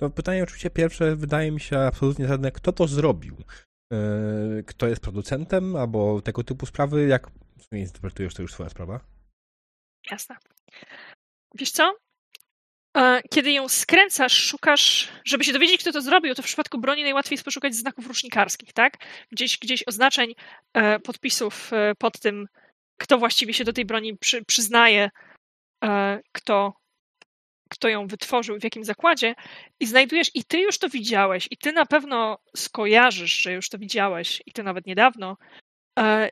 No 0.00 0.10
pytanie 0.10 0.42
oczywiście 0.42 0.70
pierwsze 0.70 1.16
wydaje 1.16 1.52
mi 1.52 1.60
się 1.60 1.78
absolutnie 1.78 2.28
żadne, 2.28 2.52
kto 2.52 2.72
to 2.72 2.86
zrobił? 2.86 3.36
E, 3.92 3.98
kto 4.66 4.86
jest 4.86 5.02
producentem 5.02 5.76
albo 5.76 6.22
tego 6.22 6.44
typu 6.44 6.66
sprawy? 6.66 7.06
Jak 7.06 7.30
interpretujesz 7.72 8.34
to 8.34 8.42
już 8.42 8.52
swoja 8.52 8.68
sprawa? 8.68 9.00
Jasne. 10.10 10.36
Wiesz 11.54 11.70
co? 11.70 11.96
Kiedy 13.30 13.52
ją 13.52 13.68
skręcasz, 13.68 14.32
szukasz, 14.32 15.08
żeby 15.24 15.44
się 15.44 15.52
dowiedzieć, 15.52 15.80
kto 15.80 15.92
to 15.92 16.00
zrobił, 16.00 16.34
to 16.34 16.42
w 16.42 16.46
przypadku 16.46 16.78
broni 16.78 17.02
najłatwiej 17.02 17.34
jest 17.34 17.44
poszukać 17.44 17.74
znaków 17.74 18.06
rusznikarskich, 18.06 18.72
tak? 18.72 18.96
Gdzieś, 19.32 19.58
gdzieś 19.58 19.84
oznaczeń, 19.86 20.34
e, 20.74 20.98
podpisów 21.00 21.72
e, 21.72 21.94
pod 21.94 22.20
tym, 22.20 22.46
kto 23.00 23.18
właściwie 23.18 23.54
się 23.54 23.64
do 23.64 23.72
tej 23.72 23.84
broni 23.84 24.16
przy, 24.16 24.44
przyznaje, 24.44 25.10
e, 25.84 26.20
kto, 26.32 26.74
kto 27.70 27.88
ją 27.88 28.06
wytworzył, 28.06 28.60
w 28.60 28.64
jakim 28.64 28.84
zakładzie 28.84 29.34
i 29.80 29.86
znajdujesz, 29.86 30.30
i 30.34 30.44
ty 30.44 30.58
już 30.60 30.78
to 30.78 30.88
widziałeś, 30.88 31.48
i 31.50 31.56
ty 31.56 31.72
na 31.72 31.86
pewno 31.86 32.38
skojarzysz, 32.56 33.38
że 33.38 33.52
już 33.52 33.68
to 33.68 33.78
widziałeś, 33.78 34.42
i 34.46 34.52
to 34.52 34.62
nawet 34.62 34.86
niedawno, 34.86 35.36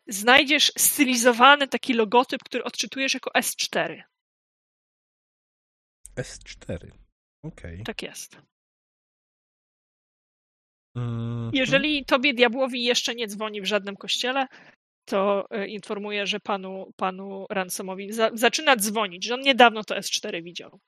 znajdziesz 0.06 0.72
stylizowany 0.78 1.68
taki 1.68 1.94
logotyp, 1.94 2.44
który 2.44 2.64
odczytujesz 2.64 3.14
jako 3.14 3.30
S4. 3.30 4.02
S4. 6.16 6.74
Okej. 6.76 7.74
Okay. 7.74 7.84
Tak 7.84 8.02
jest. 8.02 8.36
Mm-hmm. 10.96 11.50
Jeżeli 11.52 12.04
tobie 12.04 12.34
diabłowi 12.34 12.84
jeszcze 12.84 13.14
nie 13.14 13.28
dzwoni 13.28 13.60
w 13.60 13.66
żadnym 13.66 13.96
kościele, 13.96 14.46
to 15.08 15.46
e, 15.50 15.66
informuję, 15.66 16.26
że 16.26 16.40
panu, 16.40 16.92
panu 16.96 17.46
Ransomowi 17.50 18.12
za, 18.12 18.30
zaczyna 18.34 18.76
dzwonić, 18.76 19.24
że 19.24 19.34
on 19.34 19.40
niedawno 19.40 19.84
to 19.84 19.94
S4 19.94 20.42
widział. 20.42 20.80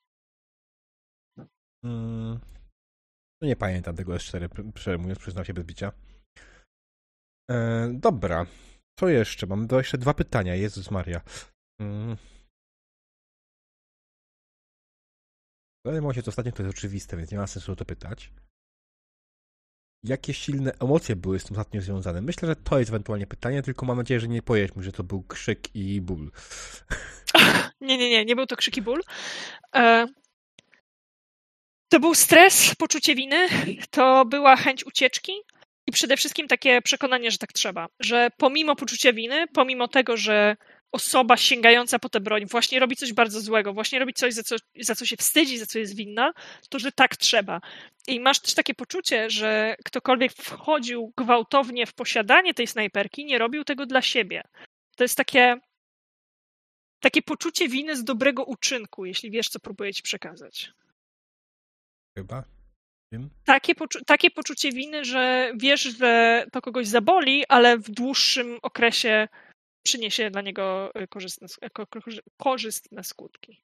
Mm. 1.84 2.40
No 3.42 3.48
nie 3.48 3.56
pamiętam 3.56 3.96
tego 3.96 4.12
S4, 4.12 4.72
przejmując, 4.72 5.18
przyznam 5.18 5.44
się 5.44 5.54
bez 5.54 5.64
bicia. 5.64 5.92
E, 7.50 7.88
dobra. 7.92 8.46
Co 8.98 9.08
jeszcze? 9.08 9.46
Mam 9.46 9.68
jeszcze 9.72 9.98
dwa 9.98 10.14
pytania. 10.14 10.54
Jezus 10.54 10.90
Maria. 10.90 11.20
Mm. 11.80 12.16
Wydaje 15.86 16.02
mi 16.02 16.14
się, 16.14 16.20
że 16.20 16.28
ostatnio 16.28 16.52
to 16.52 16.62
jest 16.62 16.78
oczywiste, 16.78 17.16
więc 17.16 17.30
nie 17.30 17.38
ma 17.38 17.46
sensu 17.46 17.72
o 17.72 17.76
to 17.76 17.84
pytać. 17.84 18.30
Jakie 20.04 20.34
silne 20.34 20.72
emocje 20.80 21.16
były 21.16 21.40
z 21.40 21.44
tym 21.44 21.56
ostatnio 21.56 21.80
związane? 21.80 22.20
Myślę, 22.22 22.48
że 22.48 22.56
to 22.56 22.78
jest 22.78 22.90
ewentualnie 22.90 23.26
pytanie, 23.26 23.62
tylko 23.62 23.86
mam 23.86 23.96
nadzieję, 23.96 24.20
że 24.20 24.28
nie 24.28 24.42
powiesz 24.42 24.76
mi, 24.76 24.84
że 24.84 24.92
to 24.92 25.04
był 25.04 25.22
krzyk 25.22 25.74
i 25.74 26.00
ból. 26.00 26.30
Nie, 27.80 27.98
nie, 27.98 28.10
nie, 28.10 28.24
nie 28.24 28.36
był 28.36 28.46
to 28.46 28.56
krzyk 28.56 28.76
i 28.76 28.82
ból. 28.82 29.02
E, 29.74 30.06
to 31.88 32.00
był 32.00 32.14
stres, 32.14 32.74
poczucie 32.74 33.14
winy, 33.14 33.48
to 33.90 34.24
była 34.24 34.56
chęć 34.56 34.86
ucieczki 34.86 35.32
i 35.86 35.92
przede 35.92 36.16
wszystkim 36.16 36.48
takie 36.48 36.82
przekonanie, 36.82 37.30
że 37.30 37.38
tak 37.38 37.52
trzeba. 37.52 37.86
Że 38.00 38.28
pomimo 38.36 38.76
poczucia 38.76 39.12
winy, 39.12 39.46
pomimo 39.54 39.88
tego, 39.88 40.16
że 40.16 40.56
osoba 40.92 41.36
sięgająca 41.36 41.98
po 41.98 42.08
tę 42.08 42.20
broń 42.20 42.46
właśnie 42.46 42.80
robi 42.80 42.96
coś 42.96 43.12
bardzo 43.12 43.40
złego, 43.40 43.72
właśnie 43.72 43.98
robi 43.98 44.14
coś, 44.14 44.34
za 44.34 44.42
co, 44.42 44.56
za 44.80 44.94
co 44.94 45.06
się 45.06 45.16
wstydzi, 45.16 45.58
za 45.58 45.66
co 45.66 45.78
jest 45.78 45.96
winna, 45.96 46.32
to 46.68 46.78
że 46.78 46.92
tak 46.92 47.16
trzeba. 47.16 47.60
I 48.06 48.20
masz 48.20 48.40
też 48.40 48.54
takie 48.54 48.74
poczucie, 48.74 49.30
że 49.30 49.76
ktokolwiek 49.84 50.32
wchodził 50.32 51.12
gwałtownie 51.16 51.86
w 51.86 51.94
posiadanie 51.94 52.54
tej 52.54 52.66
snajperki, 52.66 53.24
nie 53.24 53.38
robił 53.38 53.64
tego 53.64 53.86
dla 53.86 54.02
siebie. 54.02 54.42
To 54.96 55.04
jest 55.04 55.16
takie, 55.16 55.56
takie 57.00 57.22
poczucie 57.22 57.68
winy 57.68 57.96
z 57.96 58.04
dobrego 58.04 58.44
uczynku, 58.44 59.04
jeśli 59.04 59.30
wiesz, 59.30 59.48
co 59.48 59.60
próbuję 59.60 59.94
ci 59.94 60.02
przekazać. 60.02 60.72
Chyba. 62.18 62.44
Wiem. 63.12 63.30
Takie, 63.44 63.74
poczu 63.74 64.04
takie 64.04 64.30
poczucie 64.30 64.72
winy, 64.72 65.04
że 65.04 65.52
wiesz, 65.56 65.82
że 65.82 66.44
to 66.52 66.62
kogoś 66.62 66.86
zaboli, 66.86 67.44
ale 67.48 67.78
w 67.78 67.90
dłuższym 67.90 68.58
okresie 68.62 69.28
przyniesie 69.86 70.30
dla 70.30 70.42
niego 70.42 70.90
y, 71.02 71.08
korzystne, 71.08 71.48
korzystne 72.36 73.04
skutki. 73.04 73.62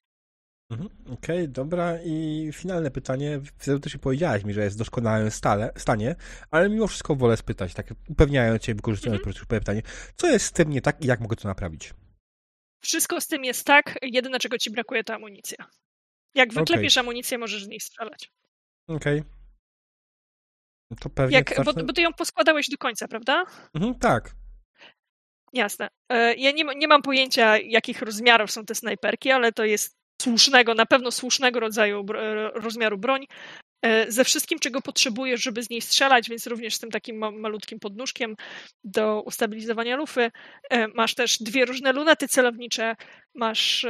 Mhm, 0.70 0.90
Okej, 1.00 1.36
okay, 1.36 1.48
dobra. 1.48 1.98
I 2.04 2.48
finalne 2.52 2.90
pytanie. 2.90 3.40
Też 3.82 3.96
powiedziałaś 3.96 4.44
mi, 4.44 4.54
że 4.54 4.64
jest 4.64 4.76
w 4.76 4.78
doskonałym 4.78 5.30
stale, 5.30 5.72
stanie, 5.76 6.16
ale 6.50 6.68
mimo 6.68 6.86
wszystko 6.86 7.16
wolę 7.16 7.36
spytać, 7.36 7.74
tak 7.74 7.86
upewniając 8.08 8.64
się, 8.64 8.74
wykorzystując 8.74 9.26
mhm. 9.26 9.46
pytanie, 9.48 9.82
co 10.16 10.28
jest 10.28 10.46
z 10.46 10.52
tym 10.52 10.70
nie 10.70 10.80
tak 10.80 11.04
i 11.04 11.06
jak 11.06 11.20
mogę 11.20 11.36
to 11.36 11.48
naprawić? 11.48 11.94
Wszystko 12.82 13.20
z 13.20 13.26
tym 13.26 13.44
jest 13.44 13.66
tak, 13.66 13.98
jedyne 14.02 14.38
czego 14.38 14.58
ci 14.58 14.70
brakuje 14.70 15.04
to 15.04 15.14
amunicja. 15.14 15.56
Jak 16.34 16.52
wyklepiesz 16.54 16.96
okay. 16.96 17.04
amunicję, 17.04 17.38
możesz 17.38 17.64
z 17.64 17.68
niej 17.68 17.80
strzelać. 17.80 18.32
Okej. 18.88 19.20
Okay. 19.20 19.32
To 21.00 21.10
pewnie. 21.10 21.36
Jak, 21.36 21.64
bo, 21.64 21.72
bo, 21.72 21.92
ty 21.92 22.02
ją 22.02 22.12
poskładałeś 22.12 22.68
do 22.68 22.78
końca, 22.78 23.08
prawda? 23.08 23.44
Mhm, 23.74 23.94
tak. 23.94 24.34
Jasne. 25.52 25.88
E, 26.08 26.34
ja 26.34 26.50
nie, 26.50 26.64
nie 26.76 26.88
mam 26.88 27.02
pojęcia, 27.02 27.58
jakich 27.58 28.02
rozmiarów 28.02 28.50
są 28.50 28.64
te 28.64 28.74
snajperki, 28.74 29.30
ale 29.30 29.52
to 29.52 29.64
jest 29.64 29.96
słusznego, 30.22 30.74
na 30.74 30.86
pewno 30.86 31.10
słusznego 31.10 31.60
rodzaju 31.60 32.06
e, 32.14 32.50
rozmiaru 32.54 32.98
broń. 32.98 33.26
E, 33.82 34.12
ze 34.12 34.24
wszystkim, 34.24 34.58
czego 34.58 34.80
potrzebujesz, 34.82 35.42
żeby 35.42 35.62
z 35.62 35.70
niej 35.70 35.80
strzelać, 35.80 36.28
więc 36.28 36.46
również 36.46 36.74
z 36.74 36.78
tym 36.78 36.90
takim 36.90 37.40
malutkim 37.40 37.80
podnóżkiem 37.80 38.36
do 38.84 39.22
ustabilizowania 39.22 39.96
lufy. 39.96 40.30
Masz 40.94 41.14
też 41.14 41.38
dwie 41.38 41.64
różne 41.64 41.92
lunety 41.92 42.28
celownicze. 42.28 42.96
Masz, 43.34 43.86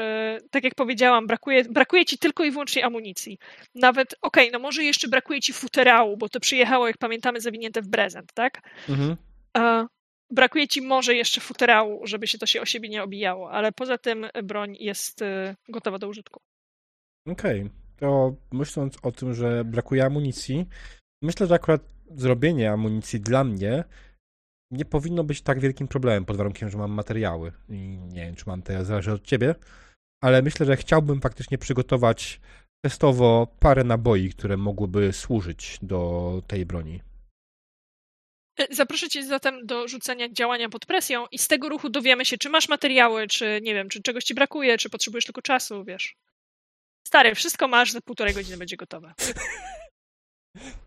tak 0.50 0.64
jak 0.64 0.74
powiedziałam, 0.74 1.26
brakuje, 1.26 1.64
brakuje 1.64 2.04
ci 2.04 2.18
tylko 2.18 2.44
i 2.44 2.50
wyłącznie 2.50 2.84
amunicji. 2.84 3.38
Nawet, 3.74 4.14
okej, 4.22 4.48
okay, 4.48 4.52
no 4.52 4.58
może 4.58 4.84
jeszcze 4.84 5.08
brakuje 5.08 5.40
ci 5.40 5.52
futerału, 5.52 6.16
bo 6.16 6.28
to 6.28 6.40
przyjechało, 6.40 6.86
jak 6.86 6.98
pamiętamy, 6.98 7.40
zawinięte 7.40 7.82
w 7.82 7.90
prezent, 7.90 8.32
tak? 8.34 8.60
Mhm 8.88 9.16
brakuje 10.32 10.68
ci 10.68 10.82
może 10.82 11.14
jeszcze 11.14 11.40
futerału, 11.40 12.06
żeby 12.06 12.26
się 12.26 12.38
to 12.38 12.46
się 12.46 12.60
o 12.60 12.66
siebie 12.66 12.88
nie 12.88 13.02
obijało, 13.02 13.50
ale 13.50 13.72
poza 13.72 13.98
tym 13.98 14.26
broń 14.42 14.76
jest 14.80 15.22
y, 15.22 15.56
gotowa 15.68 15.98
do 15.98 16.08
użytku. 16.08 16.40
Okej, 17.28 17.60
okay. 17.60 17.70
to 17.96 18.34
myśląc 18.52 18.96
o 19.02 19.12
tym, 19.12 19.34
że 19.34 19.64
brakuje 19.64 20.04
amunicji, 20.04 20.66
myślę, 21.22 21.46
że 21.46 21.54
akurat 21.54 21.80
zrobienie 22.10 22.72
amunicji 22.72 23.20
dla 23.20 23.44
mnie 23.44 23.84
nie 24.70 24.84
powinno 24.84 25.24
być 25.24 25.42
tak 25.42 25.60
wielkim 25.60 25.88
problemem, 25.88 26.24
pod 26.24 26.36
warunkiem, 26.36 26.70
że 26.70 26.78
mam 26.78 26.90
materiały. 26.90 27.52
I 27.68 27.98
nie 28.12 28.26
wiem, 28.26 28.34
czy 28.34 28.44
mam 28.46 28.62
teraz, 28.62 28.86
zależy 28.86 29.12
od 29.12 29.22
ciebie, 29.22 29.54
ale 30.22 30.42
myślę, 30.42 30.66
że 30.66 30.76
chciałbym 30.76 31.20
faktycznie 31.20 31.58
przygotować 31.58 32.40
testowo 32.84 33.46
parę 33.60 33.84
naboi, 33.84 34.30
które 34.30 34.56
mogłyby 34.56 35.12
służyć 35.12 35.78
do 35.82 36.42
tej 36.46 36.66
broni. 36.66 37.00
E, 38.58 38.74
zaproszę 38.74 39.08
Cię 39.08 39.24
zatem 39.24 39.66
do 39.66 39.88
rzucenia 39.88 40.28
działania 40.28 40.68
pod 40.68 40.86
presją 40.86 41.26
i 41.30 41.38
z 41.38 41.48
tego 41.48 41.68
ruchu 41.68 41.88
dowiemy 41.88 42.24
się, 42.24 42.38
czy 42.38 42.48
masz 42.48 42.68
materiały, 42.68 43.26
czy 43.26 43.60
nie 43.62 43.74
wiem, 43.74 43.88
czy 43.88 44.02
czegoś 44.02 44.24
Ci 44.24 44.34
brakuje, 44.34 44.78
czy 44.78 44.90
potrzebujesz 44.90 45.24
tylko 45.24 45.42
czasu, 45.42 45.84
wiesz. 45.84 46.16
Stary, 47.06 47.34
wszystko 47.34 47.68
masz, 47.68 47.92
za 47.92 48.00
półtorej 48.00 48.34
godziny 48.34 48.56
będzie 48.56 48.76
gotowe. 48.76 49.14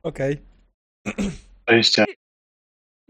Okej. 0.04 0.38
Okay. 1.66 2.06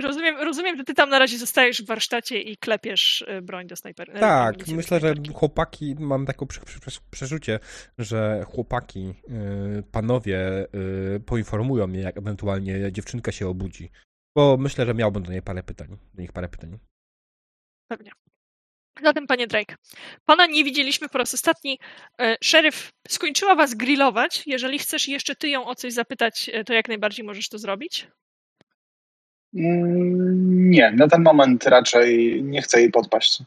Rozumiem, 0.01 0.37
rozumiem, 0.37 0.77
że 0.77 0.83
ty 0.83 0.93
tam 0.93 1.09
na 1.09 1.19
razie 1.19 1.37
zostajesz 1.37 1.81
w 1.81 1.85
warsztacie 1.85 2.41
i 2.41 2.57
klepiesz 2.57 3.25
e, 3.27 3.41
broń 3.41 3.67
do 3.67 3.75
snajperki. 3.75 4.17
E, 4.17 4.19
tak, 4.19 4.67
myślę, 4.67 4.99
że 4.99 5.13
chłopaki, 5.33 5.95
mam 5.99 6.25
takie 6.25 6.45
przerzucie, 7.11 7.59
że 7.97 8.45
chłopaki, 8.47 9.13
panowie 9.91 10.67
poinformują 11.25 11.87
mnie, 11.87 11.99
jak 11.99 12.17
ewentualnie 12.17 12.91
dziewczynka 12.91 13.31
się 13.31 13.47
obudzi. 13.47 13.89
Bo 14.35 14.57
myślę, 14.57 14.85
że 14.85 14.93
miałbym 14.93 15.23
do 15.23 15.31
niej 15.31 15.41
parę 15.41 15.63
pytań. 15.63 15.97
Do 16.13 16.21
nich 16.21 16.31
parę 16.33 16.47
pytań. 16.49 16.79
Pewnie. 17.87 18.11
Zatem, 19.03 19.27
panie 19.27 19.47
Drake, 19.47 19.75
pana 20.25 20.45
nie 20.45 20.63
widzieliśmy 20.63 21.09
po 21.09 21.17
raz 21.17 21.33
ostatni. 21.33 21.79
E, 22.21 22.35
szeryf 22.43 22.91
skończyła 23.07 23.55
was 23.55 23.73
grillować. 23.73 24.43
Jeżeli 24.45 24.79
chcesz 24.79 25.07
jeszcze 25.07 25.35
ty 25.35 25.49
ją 25.49 25.65
o 25.65 25.75
coś 25.75 25.93
zapytać, 25.93 26.49
e, 26.53 26.63
to 26.63 26.73
jak 26.73 26.87
najbardziej 26.87 27.25
możesz 27.25 27.49
to 27.49 27.57
zrobić. 27.59 28.07
Mm, 29.55 30.69
Nie, 30.69 30.91
na 30.91 31.07
ten 31.07 31.23
moment 31.23 31.65
raczej 31.65 32.43
nie 32.43 32.61
chcę 32.61 32.79
jej 32.79 32.91
podpaść. 32.91 33.39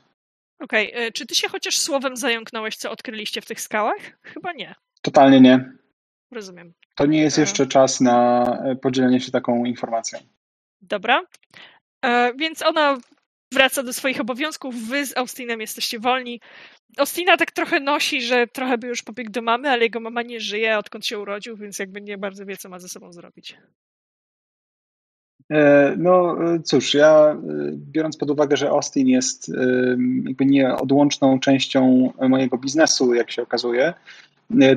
Okej, 0.61 0.93
e, 0.95 1.13
czy 1.13 1.27
ty 1.27 1.35
się 1.35 1.49
chociaż 1.49 1.79
słowem 1.79 2.17
zająknąłeś, 2.17 2.77
co 2.77 2.91
odkryliście 2.91 3.41
w 3.41 3.47
tych 3.47 3.61
skałach? 3.61 4.19
Chyba 4.23 4.53
nie. 4.53 4.75
Totalnie 5.03 5.41
nie. 5.41 5.73
Rozumiem. 6.33 6.75
To 6.97 7.07
nie 7.07 7.21
jest 7.21 7.39
A. 7.39 7.41
jeszcze 7.41 7.67
czas 7.67 8.01
na 8.01 8.45
e, 8.65 8.77
podzielenie 8.77 9.21
się 9.21 9.33
taką 9.33 9.65
informacją. 9.65 10.19
Dobra. 10.89 11.23
E, 12.05 12.33
więc 12.35 12.63
ona 12.63 12.99
wraca 13.53 13.83
do 13.83 13.93
swoich 13.93 14.21
obowiązków. 14.21 14.75
Wy 14.89 15.07
z 15.07 15.17
Austinem 15.17 15.61
jesteście 15.61 15.99
wolni. 15.99 16.41
Austina 16.97 17.37
tak 17.37 17.51
trochę 17.51 17.81
nosi, 17.81 18.23
że 18.23 18.47
trochę 18.47 18.79
by 18.79 18.87
już 18.87 19.03
pobiegł 19.03 19.31
do 19.31 19.43
mamy, 19.43 19.71
ale 19.71 19.83
jego 19.83 20.01
mama 20.01 20.23
nie 20.23 20.41
żyje, 20.41 20.79
odkąd 20.79 21.07
się 21.07 21.19
urodził, 21.19 21.57
więc 21.57 21.79
jakby 21.79 22.01
nie 22.01 22.19
bardzo 22.19 22.47
wie, 22.47 22.57
co 22.57 22.69
ma 22.69 22.79
ze 22.79 22.89
sobą 22.89 23.13
zrobić. 23.13 23.57
E, 25.51 25.95
No 25.99 26.37
e, 26.45 26.61
cóż, 26.61 26.95
ja 26.95 27.31
e, 27.33 27.39
biorąc 27.73 28.17
pod 28.17 28.31
uwagę, 28.31 28.57
że 28.57 28.71
Austin 28.71 29.09
jest 29.09 29.53
jakby 30.25 30.47
nieodłączną 30.47 31.41
częścią 31.41 32.13
mojego 32.29 32.59
biznesu, 32.59 33.15
jak 33.15 33.31
się 33.31 33.43
okazuje, 33.43 33.95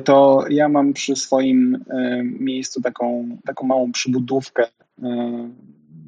to 0.04 0.44
ja 0.50 0.68
mam 0.68 0.92
przy 0.92 1.16
swoim 1.16 1.84
miejscu 2.22 2.82
taką, 2.82 3.36
taką 3.44 3.66
małą 3.66 3.92
przybudówkę 3.92 4.66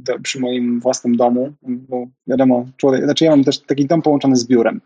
do, 0.04 0.20
przy 0.20 0.40
moim 0.40 0.80
własnym 0.80 1.16
domu, 1.16 1.52
bo 1.62 2.06
wiadomo, 2.26 2.66
człowiek, 2.76 3.04
znaczy 3.04 3.24
ja 3.24 3.30
mam 3.30 3.44
też 3.44 3.58
taki 3.58 3.86
dom 3.86 4.02
połączony 4.02 4.36
z 4.36 4.46
biurem. 4.46 4.80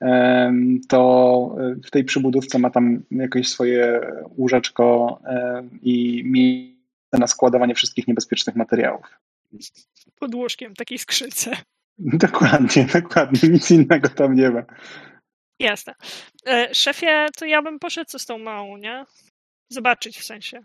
Em, 0.00 0.80
To 0.88 1.56
e, 1.60 1.74
w 1.84 1.90
tej 1.90 2.04
przybudówce 2.04 2.58
ma 2.58 2.70
tam 2.70 3.02
jakieś 3.10 3.48
swoje 3.48 4.00
łóżeczko 4.36 5.18
e, 5.26 5.62
i 5.82 6.22
miejsce 6.24 7.18
na 7.18 7.26
składowanie 7.26 7.74
wszystkich 7.74 8.08
niebezpiecznych 8.08 8.56
materiałów. 8.56 9.18
Pod 10.20 10.34
łóżkiem, 10.34 10.74
takiej 10.74 10.98
skrzynce. 10.98 11.56
Dokładnie, 11.98 12.86
dokładnie. 12.94 13.48
Nic 13.48 13.70
innego 13.70 14.08
tam 14.08 14.34
nie 14.34 14.50
ma. 14.50 14.62
Jasne. 15.58 15.94
E, 16.46 16.74
szefie, 16.74 17.26
to 17.36 17.44
ja 17.46 17.62
bym 17.62 17.78
poszedł 17.78 18.10
co 18.10 18.18
z 18.18 18.26
tą 18.26 18.38
małą, 18.38 18.76
nie? 18.76 19.04
Zobaczyć 19.68 20.18
w 20.18 20.24
sensie. 20.24 20.60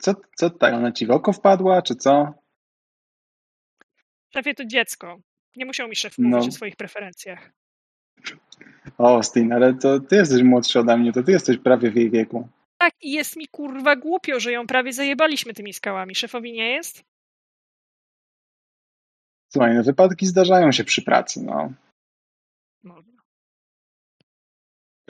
Co, 0.00 0.14
co 0.36 0.50
tutaj? 0.50 0.72
Ona 0.74 0.92
ci 0.92 1.06
w 1.06 1.10
oko 1.10 1.32
wpadła, 1.32 1.82
czy 1.82 1.94
co? 1.94 2.34
Szefie, 4.34 4.54
to 4.54 4.64
dziecko. 4.64 5.18
Nie 5.56 5.66
musiał 5.66 5.88
mi 5.88 5.96
szef 5.96 6.14
No. 6.18 6.28
mówić 6.28 6.48
o 6.48 6.52
swoich 6.52 6.76
preferencjach. 6.76 7.50
O, 8.98 9.20
ale 9.52 9.74
to 9.74 10.00
ty 10.00 10.16
jesteś 10.16 10.42
młodszy 10.42 10.80
ode 10.80 10.96
mnie, 10.96 11.12
to 11.12 11.22
ty 11.22 11.32
jesteś 11.32 11.58
prawie 11.58 11.90
w 11.90 11.96
jej 11.96 12.10
wieku. 12.10 12.48
Tak, 12.78 12.94
i 13.00 13.12
jest 13.12 13.36
mi 13.36 13.48
kurwa 13.48 13.96
głupio, 13.96 14.40
że 14.40 14.52
ją 14.52 14.66
prawie 14.66 14.92
zajebaliśmy 14.92 15.54
tymi 15.54 15.72
skałami. 15.72 16.14
Szefowi 16.14 16.52
nie 16.52 16.70
jest? 16.70 17.04
Słuchaj, 19.52 19.74
no 19.74 19.82
wypadki 19.82 20.26
zdarzają 20.26 20.72
się 20.72 20.84
przy 20.84 21.02
pracy, 21.02 21.42
no. 21.44 21.72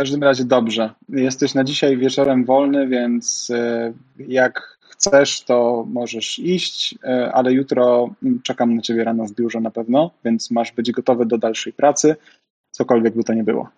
Każdym 0.03 0.23
razie 0.23 0.45
dobrze. 0.45 0.95
Jesteś 1.09 1.55
na 1.55 1.65
dzisiaj 1.65 1.97
wieczorem 1.97 2.45
wolny, 2.45 2.89
więc 2.89 3.51
e, 3.51 3.93
jak 4.19 4.79
chcesz, 4.81 5.43
to 5.43 5.85
możesz 5.89 6.39
iść, 6.39 6.95
e, 7.05 7.33
ale 7.33 7.53
jutro 7.53 8.15
mm, 8.23 8.43
czekam 8.43 8.77
na 8.77 8.83
ciebie 8.83 9.05
rano 9.05 9.25
w 9.25 9.33
biurze 9.33 9.61
na 9.61 9.71
pewno, 9.71 10.11
więc 10.25 10.51
masz 10.51 10.73
być 10.73 10.93
gotowy 10.93 11.27
do 11.27 11.39
dalszej 11.39 11.73
pracy, 11.73 12.17
cokolwiek 12.71 13.15
by 13.15 13.25
to 13.25 13.35
nie 13.35 13.45
było. 13.45 13.69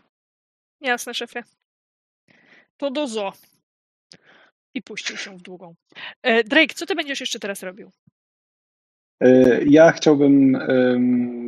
Jasne, 0.80 1.14
szefie. 1.14 1.42
To 2.76 2.90
do 2.90 3.06
zo. 3.06 3.32
I 4.74 4.82
puścił 4.82 5.16
się 5.16 5.38
w 5.38 5.42
długą. 5.42 5.74
E, 6.22 6.44
Drake, 6.44 6.74
co 6.74 6.86
ty 6.86 6.94
będziesz 6.94 7.20
jeszcze 7.20 7.38
teraz 7.38 7.62
robił? 7.62 7.90
E, 9.20 9.60
Ja 9.64 9.92
chciałbym 9.92 10.58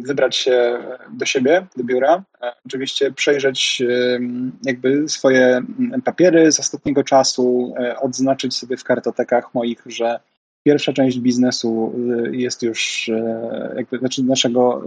wybrać 0.07 0.37
się 0.37 0.79
do 1.13 1.27
siebie, 1.27 1.67
do 1.77 1.85
biura. 1.85 2.23
E, 2.43 2.53
Oczywiście 2.67 3.13
przejrzeć 3.13 3.83
jakby 4.65 5.09
swoje 5.09 5.47
mm, 5.47 6.03
papiery 6.03 6.53
z 6.53 6.61
ostatniego 6.61 7.05
czasu, 7.05 7.75
e, 7.79 7.99
odznaczyć 8.01 8.57
sobie 8.57 8.77
w 8.77 8.85
kartotekach 8.85 9.55
moich, 9.55 9.83
że 9.87 10.21
pierwsza 10.67 10.93
część 10.93 11.19
biznesu 11.19 11.95
y, 12.27 12.37
jest 12.37 12.63
już 12.63 13.11
jakby, 13.77 13.99
znaczy 13.99 14.23
naszego 14.23 14.83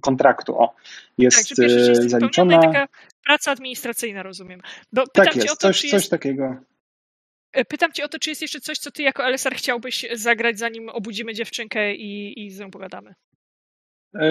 kontraktu, 0.00 0.58
o, 0.62 0.66
Tak, 0.68 0.76
jest 1.18 1.38
jest 1.38 1.84
spełniona 1.84 2.08
zaliczona. 2.08 2.58
taka 2.62 2.88
praca 3.24 3.50
administracyjna, 3.50 4.22
rozumiem. 4.22 4.60
Bo 4.92 5.06
Tak 5.06 5.34
cię 5.34 5.40
o 5.40 5.42
jest, 5.42 5.60
to, 5.60 5.68
coś, 5.68 5.76
czy 5.80 5.82
coś 5.82 5.92
jest, 5.92 6.10
takiego. 6.10 6.56
E, 7.52 7.64
pytam 7.64 7.92
cię 7.92 8.04
o 8.04 8.08
to, 8.08 8.18
czy 8.18 8.30
jest 8.30 8.42
jeszcze 8.42 8.60
coś, 8.60 8.78
co 8.78 8.90
ty 8.90 9.02
jako 9.02 9.24
LSR 9.24 9.54
chciałbyś 9.54 10.06
zagrać, 10.14 10.58
zanim 10.58 10.88
obudzimy 10.88 11.34
dziewczynkę 11.34 11.94
i, 11.94 12.44
i 12.46 12.50
z 12.50 12.60
nią 12.60 12.70
pogadamy. 12.70 13.14
E, 14.14 14.28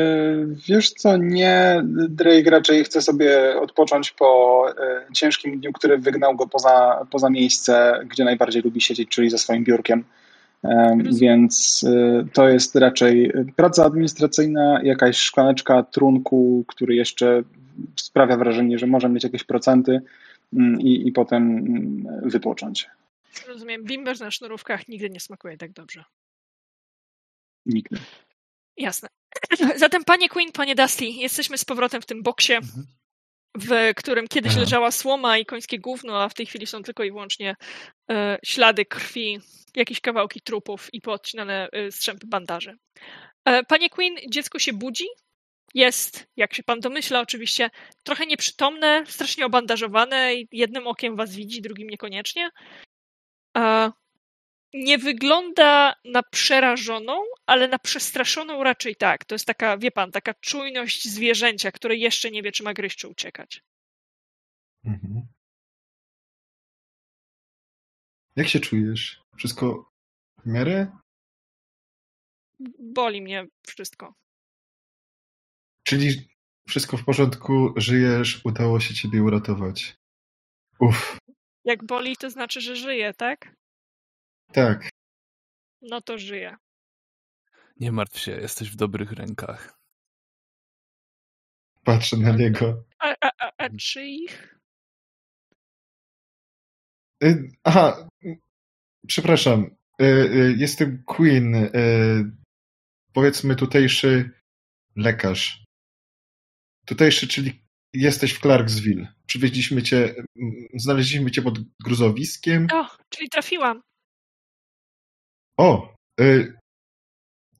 Wiesz 0.68 0.90
co, 0.90 1.18
nie. 1.18 1.84
Drake 2.10 2.50
raczej 2.50 2.84
chce 2.84 3.02
sobie 3.02 3.60
odpocząć 3.60 4.12
po 4.12 4.66
e, 4.70 5.06
ciężkim 5.14 5.60
dniu, 5.60 5.74
który 5.74 5.98
wygnał 5.98 6.36
go 6.36 6.48
poza, 6.48 7.06
poza 7.12 7.30
miejsce, 7.30 8.00
gdzie 8.06 8.24
najbardziej 8.24 8.62
lubi 8.62 8.82
siedzieć, 8.82 9.10
czyli 9.10 9.30
ze 9.30 9.38
swoim 9.38 9.64
biurkiem. 9.64 10.04
Więc 11.20 11.86
to 12.34 12.50
jest 12.50 12.76
raczej 12.76 13.32
praca 13.56 13.86
administracyjna, 13.86 14.80
jakaś 14.84 15.18
szklaneczka 15.18 15.84
trunku, 15.84 16.64
który 16.68 16.96
jeszcze 16.96 17.44
sprawia 17.96 18.38
wrażenie, 18.38 18.78
że 18.78 18.88
może 18.88 19.10
mieć 19.10 19.24
jakieś 19.24 19.44
procenty 19.44 20.02
mm, 20.54 20.82
i, 20.82 21.08
i 21.08 21.12
potem 21.12 21.58
mm, 21.58 22.30
wypocząć. 22.30 22.90
Rozumiem, 23.46 23.84
bimberz 23.84 24.20
na 24.20 24.32
sznurówkach 24.32 24.88
nigdy 24.88 25.10
nie 25.10 25.20
smakuje 25.20 25.58
tak 25.58 25.72
dobrze. 25.74 26.04
Nigdy. 27.66 28.00
Jasne. 28.78 29.10
Zatem, 29.76 30.04
panie 30.04 30.30
Queen, 30.30 30.52
panie 30.52 30.76
Dusty, 30.76 31.06
jesteśmy 31.06 31.58
z 31.58 31.66
powrotem 31.66 32.02
w 32.02 32.06
tym 32.06 32.24
boksie, 32.24 32.54
Mhm. 32.54 32.86
w 33.58 33.94
którym 33.96 34.28
kiedyś 34.28 34.52
Aha. 34.52 34.60
leżała 34.62 34.92
słoma 34.92 35.38
i 35.38 35.46
końskie 35.46 35.80
gówno, 35.80 36.24
a 36.24 36.30
w 36.30 36.34
tej 36.34 36.46
chwili 36.46 36.68
są 36.68 36.84
tylko 36.84 37.04
i 37.04 37.12
wyłącznie 37.12 37.56
e, 38.12 38.40
ślady 38.46 38.86
krwi, 38.86 39.40
jakieś 39.76 40.02
kawałki 40.02 40.42
trupów 40.42 40.90
i 40.94 41.02
poodcinane 41.02 41.70
e, 41.72 41.92
strzępy 41.92 42.28
bandaży. 42.28 42.78
E, 43.46 43.64
panie 43.64 43.90
Queen, 43.90 44.16
dziecko 44.30 44.60
się 44.60 44.74
budzi. 44.74 45.06
Jest, 45.74 46.28
jak 46.36 46.54
się 46.54 46.64
pan 46.64 46.80
domyśla, 46.80 47.22
oczywiście 47.22 47.70
trochę 48.04 48.26
nieprzytomne, 48.26 49.04
strasznie 49.08 49.46
obandażowane. 49.46 50.36
i 50.36 50.48
Jednym 50.52 50.88
okiem 50.88 51.16
was 51.16 51.36
widzi, 51.36 51.62
drugim 51.62 51.90
niekoniecznie. 51.90 52.50
E, 53.58 53.92
nie 54.74 54.98
wygląda 54.98 55.96
na 56.06 56.24
przerażoną, 56.24 57.24
ale 57.46 57.68
na 57.68 57.80
przestraszoną 57.80 58.64
raczej 58.64 58.96
tak. 58.96 59.26
To 59.26 59.36
jest 59.36 59.46
taka, 59.46 59.78
wie 59.78 59.92
pan, 59.92 60.12
taka 60.12 60.34
czujność 60.34 61.10
zwierzęcia, 61.10 61.72
które 61.72 61.96
jeszcze 61.96 62.32
nie 62.32 62.44
wie, 62.44 62.52
czy 62.52 62.64
ma 62.64 62.74
gryźć, 62.74 62.98
czy 62.98 63.08
uciekać. 63.08 63.64
Mhm. 64.86 65.28
Jak 68.36 68.48
się 68.48 68.60
czujesz? 68.60 69.22
Wszystko 69.38 69.92
w 70.44 70.46
miarę? 70.46 70.88
Boli 72.80 73.22
mnie 73.22 73.48
wszystko. 73.68 74.14
Czyli 75.84 76.28
wszystko 76.68 76.98
w 76.98 77.06
porządku, 77.06 77.74
żyjesz, 77.76 78.42
udało 78.46 78.80
się 78.80 78.94
ciebie 78.94 79.24
uratować. 79.24 79.96
Uff, 80.80 81.18
Jak 81.68 81.86
boli, 81.86 82.18
to 82.18 82.30
znaczy, 82.30 82.62
że 82.62 82.76
żyje, 82.76 83.14
tak? 83.14 83.56
tak. 84.54 84.90
No 85.82 86.02
to 86.02 86.18
żyje. 86.18 86.58
Nie 87.80 87.92
martw 87.92 88.20
się, 88.20 88.32
jesteś 88.32 88.72
w 88.72 88.76
dobrych 88.76 89.12
rękach. 89.12 89.80
Patrzę 91.84 92.18
na 92.18 92.32
niego. 92.32 92.84
A, 93.00 93.16
a, 93.22 93.32
a, 93.40 93.52
a 93.58 93.70
czy 93.70 94.04
ich? 94.06 94.60
Y, 97.24 97.52
Aha, 97.64 98.08
przepraszam. 99.08 99.76
Y, 100.02 100.06
y, 100.06 100.56
Jestem 100.58 101.04
Queen. 101.04 101.56
y, 101.56 101.70
Powiedzmy 103.14 103.56
tutejszy 103.56 104.32
lekarz. 104.96 105.64
Tutejszy, 106.86 107.28
czyli 107.28 107.67
jesteś 107.94 108.34
w 108.34 108.40
Clarksville. 108.40 109.14
Przywieźliśmy 109.28 109.84
cię, 109.84 110.16
znaleźliśmy 110.74 111.32
cię 111.32 111.42
pod 111.42 111.60
gruzowiskiem. 111.84 112.68
O, 112.74 112.88
czyli 113.10 113.30
trafiłam. 113.30 113.82
O, 115.58 115.94
y, 116.22 116.58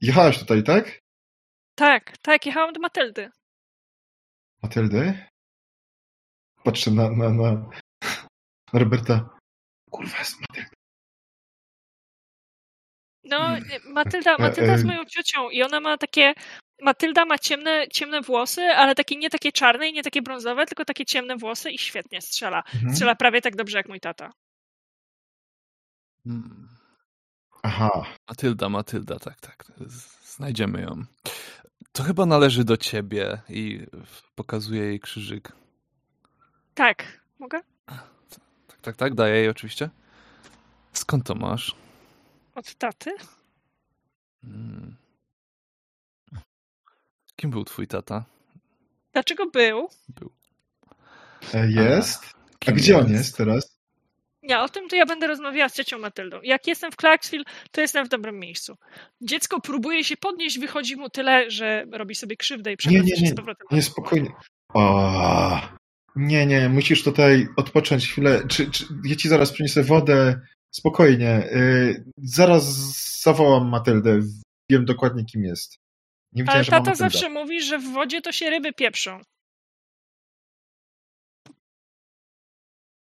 jechałaś 0.00 0.38
tutaj, 0.38 0.62
tak? 0.62 0.98
Tak, 1.74 2.18
tak, 2.18 2.46
jechałam 2.46 2.72
do 2.72 2.80
Matyldy. 2.80 3.30
Matyldę? 4.62 5.28
Patrzę 6.64 6.90
na, 6.90 7.10
na, 7.10 7.30
na, 7.30 7.70
Roberta. 8.72 9.38
Kurwa, 9.90 10.18
jest 10.18 10.40
Matylda. 10.40 10.70
No, 13.24 13.38
Mm. 13.46 13.62
Matylda, 13.92 14.34
E, 14.34 14.42
Matylda 14.42 14.72
jest 14.72 14.84
e. 14.84 14.86
moją 14.86 15.04
ciocią 15.04 15.50
i 15.50 15.62
ona 15.62 15.80
ma 15.80 15.98
takie. 15.98 16.34
Matylda 16.82 17.24
ma 17.24 17.38
ciemne, 17.38 17.88
ciemne 17.92 18.20
włosy, 18.20 18.62
ale 18.62 18.94
takie 18.94 19.16
nie 19.16 19.30
takie 19.30 19.52
czarne 19.52 19.88
i 19.88 19.92
nie 19.92 20.02
takie 20.02 20.22
brązowe, 20.22 20.66
tylko 20.66 20.84
takie 20.84 21.06
ciemne 21.06 21.36
włosy 21.36 21.70
i 21.70 21.78
świetnie 21.78 22.20
strzela. 22.20 22.62
Mhm. 22.74 22.92
Strzela 22.92 23.14
prawie 23.14 23.40
tak 23.40 23.56
dobrze 23.56 23.78
jak 23.78 23.88
mój 23.88 24.00
tata. 24.00 24.32
Hmm. 26.24 26.68
Aha. 27.62 28.04
Matylda, 28.28 28.68
Matylda, 28.68 29.18
tak, 29.18 29.40
tak. 29.40 29.64
Znajdziemy 30.24 30.80
ją. 30.80 31.04
To 31.92 32.02
chyba 32.02 32.26
należy 32.26 32.64
do 32.64 32.76
ciebie 32.76 33.40
i 33.48 33.86
pokazuje 34.34 34.82
jej 34.82 35.00
krzyżyk. 35.00 35.52
Tak, 36.74 37.20
mogę? 37.38 37.60
Tak, 37.86 38.80
tak, 38.82 38.96
tak, 38.96 39.14
daję 39.14 39.36
jej 39.36 39.48
oczywiście. 39.48 39.90
Skąd 40.92 41.26
to 41.26 41.34
masz? 41.34 41.76
Od 42.54 42.74
taty? 42.74 43.10
Hmm. 44.42 44.96
Kim 47.40 47.50
był 47.50 47.64
twój 47.64 47.86
tata? 47.86 48.24
Dlaczego 49.12 49.46
był? 49.50 49.88
Był. 50.08 50.30
E, 51.54 51.70
Jest? 51.70 52.24
A 52.24 52.58
Kim 52.58 52.74
gdzie 52.74 52.98
on 52.98 53.12
jest 53.12 53.36
teraz? 53.36 53.78
Nie, 54.42 54.58
o 54.60 54.68
tym 54.68 54.88
to 54.88 54.96
ja 54.96 55.06
będę 55.06 55.26
rozmawiała 55.26 55.68
z 55.68 55.74
ciocią 55.74 55.98
Matyldą. 55.98 56.40
Jak 56.42 56.66
jestem 56.66 56.92
w 56.92 56.96
Clarksville, 56.96 57.44
to 57.70 57.80
jestem 57.80 58.06
w 58.06 58.08
dobrym 58.08 58.38
miejscu. 58.38 58.76
Dziecko 59.20 59.60
próbuje 59.60 60.04
się 60.04 60.16
podnieść, 60.16 60.58
wychodzi 60.58 60.96
mu 60.96 61.10
tyle, 61.10 61.50
że 61.50 61.84
robi 61.92 62.14
sobie 62.14 62.36
krzywdę 62.36 62.70
i 62.70 62.72
Nie, 62.72 62.76
przewraca 62.76 63.04
nie, 63.06 63.16
się 63.16 63.22
nie, 63.22 63.28
z 63.30 63.34
powrotem. 63.34 63.66
nie, 63.70 63.82
spokojnie. 63.82 64.30
O, 64.74 65.60
nie, 66.16 66.46
nie, 66.46 66.68
musisz 66.68 67.02
tutaj 67.02 67.48
odpocząć 67.56 68.08
chwilę. 68.08 68.42
Czy, 68.48 68.70
czy, 68.70 68.84
ja 69.04 69.16
ci 69.16 69.28
zaraz 69.28 69.52
przyniosę 69.52 69.82
wodę. 69.82 70.40
Spokojnie. 70.70 71.48
Y, 71.52 72.04
zaraz 72.18 72.64
zawołam 73.22 73.68
Matyldę. 73.68 74.20
Wiem 74.70 74.84
dokładnie, 74.84 75.24
kim 75.24 75.44
jest. 75.44 75.76
Nie 76.38 76.50
Ale 76.50 76.64
tata 76.64 76.94
zawsze 76.94 77.28
mówi, 77.28 77.62
że 77.62 77.78
w 77.78 77.92
wodzie 77.92 78.20
to 78.20 78.32
się 78.32 78.50
ryby 78.50 78.72
pieprzą. 78.72 79.20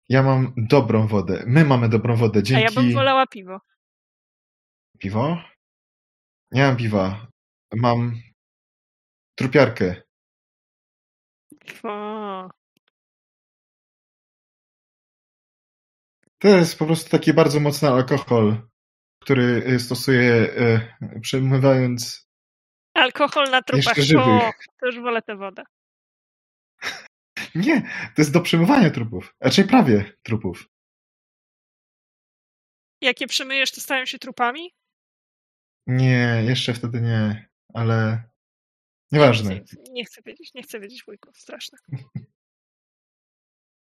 Ja 0.09 0.23
mam 0.23 0.53
dobrą 0.57 1.07
wodę. 1.07 1.45
My 1.47 1.65
mamy 1.65 1.89
dobrą 1.89 2.17
wodę. 2.17 2.39
A 2.39 2.43
Dzięki... 2.43 2.65
ja 2.65 2.71
bym 2.71 2.93
wolała 2.93 3.27
piwo. 3.27 3.61
Piwo? 4.99 5.39
Nie 6.51 6.63
mam 6.63 6.77
piwa. 6.77 7.27
Mam 7.75 8.21
trupiarkę. 9.35 10.03
O, 11.85 12.49
To 16.43 16.49
jest 16.49 16.79
po 16.79 16.87
prostu 16.87 17.11
taki 17.11 17.33
bardzo 17.33 17.61
mocny 17.61 17.89
alkohol, 17.89 18.69
który 19.23 19.65
y, 19.67 19.81
stosuję 19.81 20.33
y, 20.33 21.21
przemywając. 21.21 22.29
Alkohol 22.95 23.51
na 23.51 23.63
trupach. 23.63 23.97
Jeszcze 23.97 24.03
żywych. 24.03 24.27
O, 24.27 24.53
to 24.81 24.87
już 24.87 25.01
wolę 25.01 25.23
tę 25.23 25.37
wodę. 25.37 25.63
Nie, 27.55 27.81
to 28.15 28.23
jest 28.23 28.33
do 28.33 28.41
przemywania 28.41 28.91
trupów. 28.91 29.35
Raczej 29.41 29.65
prawie 29.65 30.13
trupów. 30.23 30.69
Jak 33.01 33.21
je 33.21 33.27
przemyjesz, 33.27 33.73
to 33.73 33.81
stają 33.81 34.07
się 34.07 34.19
trupami? 34.19 34.75
Nie, 35.87 36.43
jeszcze 36.47 36.75
wtedy 36.75 37.01
nie, 37.01 37.49
ale 37.75 38.23
nieważne. 39.13 39.55
Nie, 39.55 39.63
nie 39.91 40.05
chcę 40.05 40.23
wiedzieć, 40.23 40.55
nie 40.55 40.63
chcę 40.63 40.81
wiedzieć, 40.81 41.05
wujku, 41.05 41.31
straszne. 41.35 41.79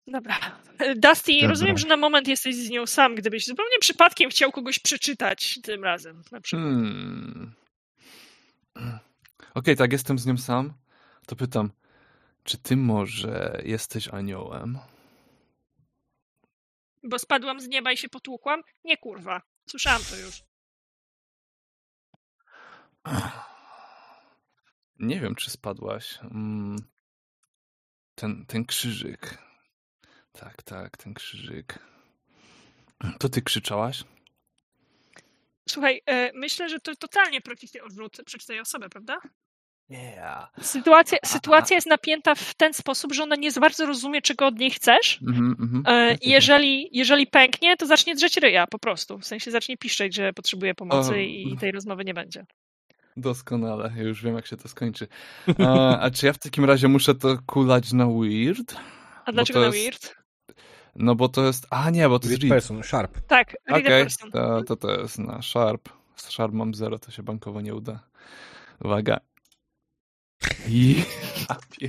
Dobra. 0.07 0.61
Dusty, 0.97 1.33
Dobra. 1.33 1.49
rozumiem, 1.49 1.79
że 1.79 1.89
na 1.89 1.97
moment 1.97 2.29
jesteś 2.29 2.57
z 2.57 2.71
nią 2.71 2.87
sam, 2.87 3.15
gdybyś 3.15 3.47
zupełnie 3.47 3.79
przypadkiem 3.81 4.31
chciał 4.31 4.53
kogoś 4.53 4.79
przeczytać 4.79 5.59
tym 5.63 5.85
razem. 5.85 6.23
Na 6.33 6.41
przykład. 6.41 6.65
Hmm. 6.65 7.55
Okej, 9.55 9.77
tak, 9.77 9.93
jestem 9.93 10.19
z 10.19 10.27
nią 10.27 10.37
sam. 10.37 10.75
To 11.27 11.37
pytam, 11.37 11.71
czy 12.45 12.59
ty 12.59 12.77
może 12.77 13.61
jesteś 13.65 14.09
aniołem? 14.09 14.79
Bo 17.03 17.19
spadłam 17.19 17.61
z 17.61 17.69
nieba 17.69 17.93
i 17.93 17.97
się 17.97 18.09
potłukłam? 18.09 18.63
Nie, 18.85 18.97
kurwa. 18.97 19.43
Słyszałam 19.69 20.03
to 20.11 20.17
już. 20.17 20.43
Nie 24.99 25.21
wiem, 25.21 25.35
czy 25.35 25.51
spadłaś. 25.51 26.19
Mm. 26.23 26.77
Ten, 28.15 28.47
ten 28.47 28.65
krzyżyk. 28.65 29.39
Tak, 30.33 30.63
tak, 30.63 30.97
ten 30.97 31.15
krzyżyk. 31.15 31.79
To 33.19 33.29
ty 33.29 33.43
krzyczałaś? 33.43 34.05
Słuchaj, 35.69 36.01
e, 36.07 36.31
myślę, 36.35 36.69
że 36.69 36.81
to 36.81 36.97
totalnie 36.97 37.41
prosty 37.41 37.83
odwrót 37.83 38.17
przeczytaj 38.27 38.61
osobę, 38.61 38.89
prawda? 38.89 39.19
Yeah. 39.89 40.51
Sytuacja, 40.61 41.19
sytuacja 41.35 41.75
jest 41.75 41.87
napięta 41.87 42.35
w 42.35 42.55
ten 42.55 42.75
sposób, 42.75 43.13
że 43.13 43.23
ona 43.23 43.37
nie 43.37 43.53
za 43.53 43.61
bardzo 43.61 43.87
rozumie, 43.87 44.23
czego 44.23 44.47
od 44.47 44.59
niej 44.59 44.71
chcesz. 44.71 45.19
Mhm, 45.23 45.57
mhm. 45.61 45.83
E, 45.87 46.15
i 46.15 46.31
jeżeli, 46.31 46.89
jeżeli 46.93 47.27
pęknie, 47.27 47.77
to 47.77 47.87
zacznie 47.87 48.15
drzeć 48.15 48.37
ryja 48.37 48.67
po 48.67 48.79
prostu. 48.79 49.19
W 49.19 49.27
sensie 49.27 49.51
zacznie 49.51 49.77
piszczeć, 49.77 50.15
że 50.15 50.33
potrzebuje 50.33 50.75
pomocy 50.75 51.11
O. 51.11 51.17
i 51.17 51.57
tej 51.61 51.73
rozmowy 51.73 52.05
nie 52.05 52.15
będzie. 52.15 52.47
Doskonale, 53.17 53.93
ja 53.97 54.03
już 54.03 54.23
wiem, 54.23 54.35
jak 54.35 54.47
się 54.47 54.57
to 54.57 54.69
skończy. 54.69 55.09
A, 55.67 55.99
a 55.99 56.11
czy 56.11 56.27
ja 56.27 56.33
w 56.33 56.39
takim 56.39 56.65
razie 56.65 56.89
muszę 56.89 57.15
to 57.15 57.39
kulać 57.47 57.93
na 57.93 58.07
weird? 58.07 58.77
A 59.25 59.33
dlaczego 59.33 59.61
na 59.61 59.67
jest- 59.67 59.79
weird? 59.79 60.17
No 60.99 61.15
bo 61.15 61.29
to 61.29 61.47
jest... 61.47 61.67
A 61.71 61.91
nie, 61.91 62.09
bo 62.09 62.19
to 62.19 62.29
jest 62.29 62.43
Read 62.43 62.51
read. 62.51 62.63
person, 62.63 62.83
sharp. 62.83 63.21
Tak, 63.27 63.57
read 63.67 63.83
Okej, 63.83 64.03
person. 64.03 64.31
to, 64.31 64.63
to 64.63 64.77
to 64.77 65.01
jest 65.01 65.19
na 65.19 65.43
sharp. 65.43 65.89
Z 66.17 66.31
sharp 66.31 66.53
mam 66.53 66.75
zero, 66.75 66.99
to 66.99 67.11
się 67.11 67.23
bankowo 67.23 67.61
nie 67.61 67.75
uda. 67.75 68.01
Uwaga. 68.85 69.21
I... 70.69 71.03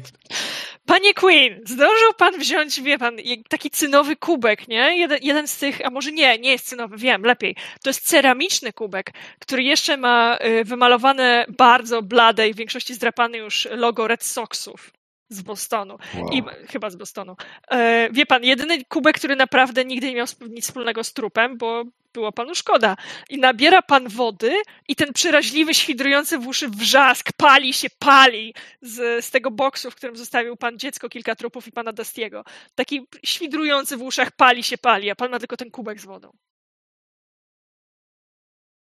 Panie 0.86 1.14
Queen, 1.14 1.62
zdążył 1.66 2.14
pan 2.18 2.40
wziąć, 2.40 2.82
wie 2.82 2.98
pan, 2.98 3.18
taki 3.50 3.70
cynowy 3.70 4.16
kubek, 4.16 4.68
nie? 4.68 4.98
Jeden, 4.98 5.20
jeden 5.22 5.48
z 5.48 5.58
tych, 5.58 5.86
a 5.86 5.90
może 5.90 6.12
nie, 6.12 6.40
nie 6.40 6.52
jest 6.52 6.68
cynowy, 6.68 6.98
wiem, 6.98 7.24
lepiej. 7.24 7.56
To 7.84 7.90
jest 7.90 8.08
ceramiczny 8.08 8.74
kubek, 8.74 9.14
który 9.40 9.64
jeszcze 9.64 9.98
ma 9.98 10.38
y, 10.46 10.64
wymalowane 10.64 11.46
bardzo 11.58 12.02
blade 12.02 12.50
i 12.50 12.54
w 12.54 12.58
większości 12.58 12.94
zdrapane 12.94 13.38
już 13.38 13.68
logo 13.72 14.08
Red 14.08 14.24
Soxów 14.24 14.92
z 15.30 15.42
Bostonu. 15.42 15.98
Wow. 16.16 16.30
I, 16.30 16.44
chyba 16.68 16.90
z 16.90 16.96
Bostonu. 16.96 17.36
E, 17.72 18.10
wie 18.12 18.26
pan, 18.26 18.44
jedyny 18.44 18.86
kubek, 18.86 19.18
który 19.18 19.36
naprawdę 19.36 19.86
nigdy 19.86 20.08
nie 20.08 20.16
miał 20.16 20.26
nic 20.50 20.66
wspólnego 20.66 21.04
z 21.04 21.14
trupem, 21.14 21.58
bo 21.58 21.84
było 22.14 22.32
panu 22.32 22.56
szkoda. 22.56 22.96
I 23.30 23.38
nabiera 23.38 23.82
pan 23.82 24.08
wody 24.08 24.54
i 24.88 24.96
ten 24.96 25.14
przeraźliwy, 25.14 25.74
świdrujący 25.74 26.38
w 26.38 26.48
uszy 26.48 26.70
wrzask 26.70 27.32
pali 27.38 27.74
się, 27.74 27.88
pali 28.00 28.54
z, 28.82 29.26
z 29.26 29.32
tego 29.32 29.52
boksu, 29.52 29.92
w 29.92 29.96
którym 29.96 30.16
zostawił 30.16 30.58
pan 30.58 30.80
dziecko, 30.80 31.10
kilka 31.10 31.36
trupów 31.36 31.68
i 31.68 31.72
pana 31.72 31.94
Dustiego. 31.94 32.44
Taki 32.76 33.08
świdrujący 33.26 33.98
w 33.98 34.02
uszach 34.02 34.32
pali 34.32 34.64
się, 34.64 34.78
pali, 34.78 35.10
a 35.10 35.16
pan 35.16 35.32
ma 35.32 35.40
tylko 35.40 35.58
ten 35.58 35.72
kubek 35.72 36.02
z 36.02 36.06
wodą. 36.06 36.32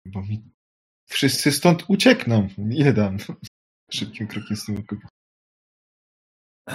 Bo 0.06 0.22
mi 0.22 0.44
wszyscy 1.06 1.52
stąd 1.52 1.84
uciekną. 1.88 2.48
Ile 2.72 2.94
dam? 2.94 3.18
Szybkim 3.92 4.28
krokiem 4.28 4.58
z 4.58 4.66
tym 4.66 4.78
okupem. 4.78 5.17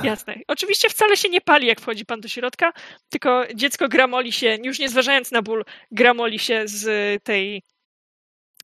Jasne. 0.02 0.34
Oczywiście 0.48 0.88
wcale 0.88 1.16
się 1.16 1.28
nie 1.28 1.40
pali, 1.40 1.66
jak 1.66 1.80
wchodzi 1.80 2.06
pan 2.06 2.20
do 2.20 2.28
środka, 2.28 2.72
tylko 3.08 3.44
dziecko 3.54 3.88
gramoli 3.88 4.32
się, 4.32 4.58
już 4.62 4.78
nie 4.78 4.88
zważając 4.88 5.30
na 5.30 5.42
ból, 5.42 5.64
gramoli 5.90 6.38
się 6.38 6.62
z 6.64 6.84
tej 7.24 7.62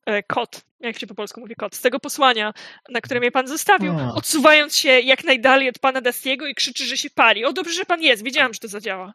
e, 0.05 0.23
kot, 0.23 0.61
jak 0.79 0.99
się 0.99 1.07
po 1.07 1.15
polsku 1.15 1.39
mówi 1.41 1.55
kot, 1.55 1.75
z 1.75 1.81
tego 1.81 1.99
posłania, 1.99 2.53
na 2.89 3.01
które 3.01 3.19
mnie 3.19 3.31
pan 3.31 3.47
zostawił, 3.47 3.93
A. 3.99 4.13
odsuwając 4.13 4.77
się 4.77 4.89
jak 4.99 5.23
najdalej 5.23 5.69
od 5.69 5.79
pana 5.79 6.01
Dastiego 6.01 6.47
i 6.47 6.55
krzyczy, 6.55 6.85
że 6.85 6.97
się 6.97 7.09
pali. 7.09 7.45
O, 7.45 7.53
dobrze, 7.53 7.73
że 7.73 7.85
pan 7.85 8.01
jest, 8.01 8.23
wiedziałam, 8.23 8.53
że 8.53 8.59
to 8.59 8.67
zadziała. 8.67 9.13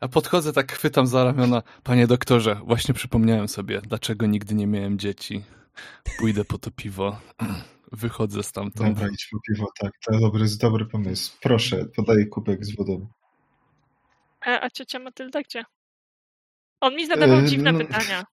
A 0.00 0.08
podchodzę, 0.08 0.52
tak 0.52 0.72
chwytam 0.72 1.06
za 1.06 1.24
ramiona. 1.24 1.62
Panie 1.82 2.06
doktorze, 2.06 2.60
właśnie 2.64 2.94
przypomniałem 2.94 3.48
sobie, 3.48 3.80
dlaczego 3.80 4.26
nigdy 4.26 4.54
nie 4.54 4.66
miałem 4.66 4.98
dzieci. 4.98 5.44
Pójdę 6.18 6.44
po 6.44 6.58
to 6.58 6.70
piwo. 6.70 7.18
Wychodzę 7.94 8.42
stamtąd. 8.42 8.94
Dobra, 8.94 9.08
idź 9.12 9.28
po 9.32 9.38
piwo, 9.48 9.66
tak. 9.80 9.92
To 10.04 10.18
dobry, 10.20 10.44
dobry 10.60 10.86
pomysł. 10.86 11.38
Proszę, 11.42 11.84
podaję 11.96 12.26
kubek 12.26 12.64
z 12.64 12.76
wodą. 12.76 13.08
A, 14.40 14.60
a 14.60 14.70
ciocia 14.70 14.98
Matylda 14.98 15.42
gdzie? 15.42 15.64
On 16.80 16.94
mi 16.96 17.06
zadawał 17.06 17.38
E, 17.38 17.44
dziwne 17.46 17.72
no- 17.72 17.78
pytania. 17.78 18.24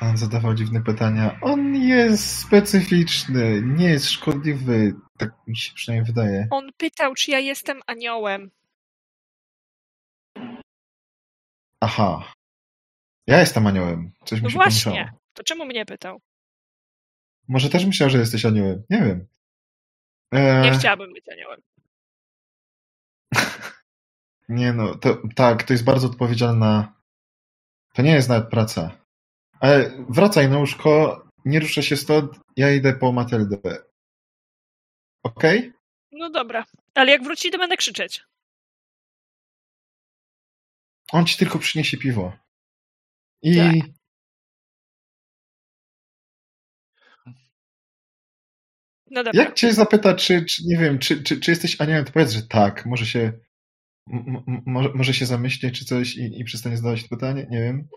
On 0.00 0.16
zadawał 0.16 0.54
dziwne 0.54 0.82
pytania. 0.82 1.38
On 1.42 1.74
jest 1.74 2.38
specyficzny, 2.38 3.62
nie 3.62 3.84
jest 3.88 4.10
szkodliwy. 4.10 4.94
Tak 5.18 5.30
mi 5.46 5.56
się 5.56 5.74
przynajmniej 5.74 6.06
wydaje. 6.14 6.48
On 6.50 6.70
pytał, 6.76 7.14
czy 7.14 7.30
ja 7.30 7.38
jestem 7.38 7.80
aniołem. 7.86 8.50
Aha. 11.80 12.32
Ja 13.26 13.40
jestem 13.40 13.66
aniołem. 13.66 14.12
Coś 14.24 14.40
No 14.42 14.46
mi 14.46 14.52
się 14.52 14.54
właśnie. 14.56 14.92
pomieszało. 14.92 15.18
To 15.34 15.42
czemu 15.42 15.64
mnie 15.66 15.86
pytał? 15.86 16.20
Może 17.48 17.68
też 17.70 17.84
myślał, 17.86 18.10
że 18.10 18.18
jesteś 18.18 18.44
aniołem. 18.44 18.82
Nie 18.90 18.98
wiem. 18.98 19.26
E, 20.32 20.60
Nie 20.62 20.78
chciałabym 20.78 21.12
być 21.12 21.28
aniołem. 21.28 21.60
Nie 24.48 24.72
no, 24.72 24.94
to, 24.94 25.22
tak, 25.36 25.62
to 25.62 25.72
jest 25.72 25.84
bardzo 25.84 26.06
odpowiedzialna. 26.06 26.94
To 27.94 28.02
nie 28.02 28.12
jest 28.12 28.28
nawet 28.28 28.50
praca. 28.50 28.98
Ale 29.60 29.90
wracaj 30.08 30.48
na 30.50 30.58
łóżko, 30.58 31.22
nie 31.44 31.60
ruszę 31.60 31.82
się 31.82 31.96
stąd, 31.96 32.40
ja 32.56 32.70
idę 32.70 32.92
po 32.92 33.12
Matyldę. 33.12 33.58
Okej? 35.22 35.72
No 36.12 36.30
dobra. 36.30 36.64
Ale 36.94 37.12
jak 37.12 37.22
wróci, 37.22 37.50
to 37.50 37.58
będę 37.58 37.76
krzyczeć. 37.76 38.24
On 41.12 41.26
ci 41.26 41.36
tylko 41.38 41.58
przyniesie 41.58 41.96
piwo. 41.96 42.32
I 43.42 43.56
Tak. 43.56 43.90
No 49.14 49.24
dobra. 49.24 49.42
Jak 49.42 49.54
cię 49.54 49.72
zapyta, 49.72 50.14
czy, 50.14 50.44
czy 50.44 50.62
nie 50.66 50.76
wiem, 50.78 50.98
czy, 50.98 51.22
czy, 51.22 51.40
czy 51.40 51.50
jesteś 51.50 51.80
aniołem, 51.80 52.04
to 52.04 52.12
powiedz, 52.12 52.30
że 52.32 52.42
tak. 52.42 52.86
Może 52.86 53.06
się, 53.06 53.32
może, 54.66 54.88
może 54.94 55.14
się 55.14 55.26
zamyśli, 55.26 55.72
czy 55.72 55.84
coś 55.84 56.16
i, 56.16 56.40
i 56.40 56.44
przestanie 56.44 56.76
zadawać 56.76 57.02
to 57.02 57.08
pytanie? 57.08 57.46
Nie 57.50 57.58
wiem. 57.62 57.88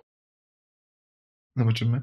Zobaczymy. 1.55 2.01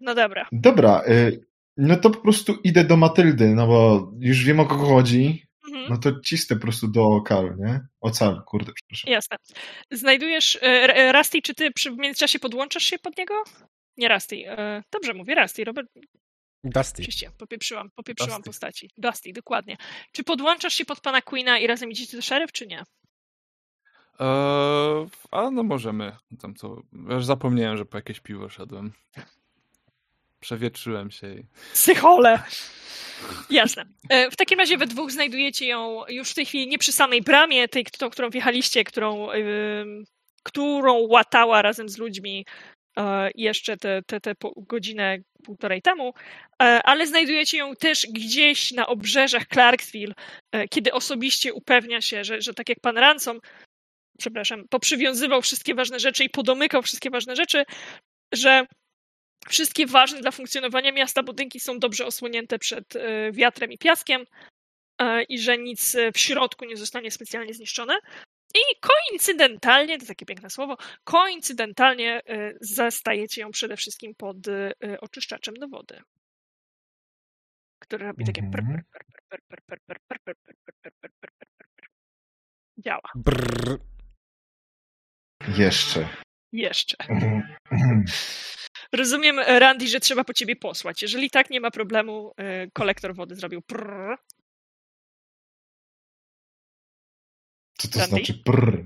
No 0.00 0.14
dobra. 0.14 0.48
Dobra, 0.52 1.02
y, 1.08 1.44
no 1.76 1.96
to 1.96 2.10
po 2.10 2.20
prostu 2.20 2.54
idę 2.64 2.84
do 2.84 2.96
Matyldy, 2.96 3.54
no 3.54 3.66
bo 3.66 4.10
już 4.20 4.44
wiem 4.44 4.60
o 4.60 4.66
kogo 4.66 4.86
chodzi. 4.86 5.46
Mhm. 5.68 5.86
No 5.90 5.98
to 5.98 6.20
cisnę 6.20 6.56
po 6.56 6.62
prostu 6.62 6.88
do 6.88 7.04
Okal, 7.06 7.56
nie? 7.58 7.80
Ocal, 8.00 8.42
kurde, 8.46 8.72
przepraszam. 8.72 9.12
Jasne. 9.12 9.36
Znajdujesz. 9.90 10.56
e, 10.56 10.66
e, 10.96 11.12
Rusty, 11.12 11.42
czy 11.42 11.54
ty 11.54 11.70
przy, 11.70 11.90
w 11.90 11.98
międzyczasie 11.98 12.38
podłączasz 12.38 12.82
się 12.84 12.98
pod 12.98 13.18
niego? 13.18 13.34
Nie 13.96 14.08
Rusty. 14.08 14.36
e, 14.46 14.82
Dobrze 14.92 15.14
mówię, 15.14 15.34
Rusty. 15.34 15.64
Robert, 15.64 15.88
Dusty. 16.64 17.02
oczywiście, 17.02 17.30
popieprzyłam, 17.38 17.90
popieprzyłam 17.94 18.30
Dusty. 18.40 18.48
postaci. 18.50 18.90
Dusty, 18.98 19.32
dokładnie. 19.32 19.76
Czy 20.12 20.24
podłączasz 20.24 20.74
się 20.74 20.84
pod 20.84 21.00
pana 21.00 21.22
Queena 21.22 21.58
i 21.58 21.66
razem 21.66 21.90
idziecie 21.90 22.16
do 22.16 22.22
szeryf, 22.22 22.52
czy 22.52 22.66
nie? 22.66 22.82
Eee, 24.18 25.06
a 25.30 25.50
no 25.50 25.62
możemy. 25.62 26.16
Tam 26.42 26.54
co. 26.54 26.82
ja 27.08 27.14
Już 27.14 27.24
zapomniałem, 27.24 27.76
że 27.78 27.84
po 27.84 27.98
jakieś 27.98 28.20
piwo 28.20 28.48
szedłem. 28.48 28.92
Przewietrzyłem 30.40 31.10
się 31.10 31.34
i. 31.34 31.44
Psychole! 31.72 32.42
Jasne. 33.50 33.84
E, 34.08 34.30
W 34.30 34.36
takim 34.36 34.58
razie 34.58 34.78
we 34.78 34.86
dwóch 34.86 35.10
znajdujecie 35.12 35.66
ją 35.66 36.02
już 36.08 36.30
w 36.30 36.34
tej 36.34 36.46
chwili 36.46 36.68
nie 36.68 36.78
przy 36.78 36.92
samej 36.92 37.22
bramie, 37.22 37.68
tej, 37.68 37.84
tą, 37.84 38.10
którą 38.10 38.30
wjechaliście, 38.30 38.84
którą, 38.84 39.30
ym, 39.30 40.04
którą 40.42 40.94
łatała 40.98 41.62
razem 41.62 41.88
z 41.88 41.98
ludźmi 41.98 42.46
jeszcze 43.34 43.76
te, 43.76 44.02
te, 44.06 44.20
te 44.20 44.34
godzinę, 44.56 45.18
półtorej 45.44 45.82
temu, 45.82 46.14
e, 46.62 46.64
ale 46.84 47.06
znajdujecie 47.06 47.58
ją 47.58 47.76
też 47.76 48.06
gdzieś 48.06 48.72
na 48.72 48.86
obrzeżach 48.86 49.46
Clarksville, 49.46 50.14
e, 50.52 50.68
kiedy 50.68 50.92
osobiście 50.92 51.54
upewnia 51.54 52.00
się, 52.00 52.24
że, 52.24 52.42
że 52.42 52.54
tak 52.54 52.68
jak 52.68 52.80
pan 52.80 52.98
Ransom, 52.98 53.40
przepraszam, 54.18 54.64
poprzywiązywał 54.70 55.42
wszystkie 55.42 55.74
ważne 55.74 56.00
rzeczy 56.00 56.24
i 56.24 56.30
podomykał 56.30 56.82
wszystkie 56.82 57.10
ważne 57.10 57.36
rzeczy, 57.36 57.64
że 58.32 58.66
wszystkie 59.48 59.86
ważne 59.86 60.20
dla 60.20 60.30
funkcjonowania 60.30 60.92
miasta 60.92 61.22
budynki 61.22 61.60
są 61.60 61.78
dobrze 61.78 62.06
osłonięte 62.06 62.58
przed 62.58 62.96
e, 62.96 63.32
wiatrem 63.32 63.72
i 63.72 63.78
piaskiem 63.78 64.24
e, 64.98 65.22
i 65.22 65.38
że 65.38 65.58
nic 65.58 65.94
e, 65.94 66.12
w 66.12 66.18
środku 66.18 66.64
nie 66.64 66.76
zostanie 66.76 67.10
specjalnie 67.10 67.54
zniszczone. 67.54 67.94
I 68.54 68.60
koincydentalnie, 68.80 69.98
to 69.98 70.06
takie 70.06 70.26
piękne 70.26 70.50
słowo, 70.50 70.76
koincydentalnie 71.04 72.22
e, 72.28 72.52
zastajecie 72.60 73.40
ją 73.40 73.50
przede 73.50 73.76
wszystkim 73.76 74.14
pod 74.14 74.36
e, 74.48 74.72
oczyszczaczem 75.00 75.54
do 75.54 75.68
wody. 75.68 76.00
Który 77.82 78.06
robi 78.06 78.24
takie 78.24 78.42
Mhm. 78.42 78.62
prr. 78.62 78.82
Działa. 82.78 83.10
Brrr. 83.14 83.78
Jeszcze. 85.58 86.08
Jeszcze. 86.52 86.96
Rozumiem, 88.92 89.38
Randy, 89.38 89.88
że 89.88 90.00
trzeba 90.00 90.24
po 90.24 90.34
ciebie 90.34 90.56
posłać. 90.56 91.02
Jeżeli 91.02 91.30
tak, 91.30 91.50
nie 91.50 91.60
ma 91.60 91.70
problemu. 91.70 92.32
e, 92.36 92.70
Kolektor 92.70 93.14
wody 93.14 93.34
zrobił 93.34 93.62
prrr. 93.62 94.16
Co 97.80 97.88
to 97.88 97.98
Randy? 97.98 98.16
znaczy 98.16 98.34
prr? 98.44 98.84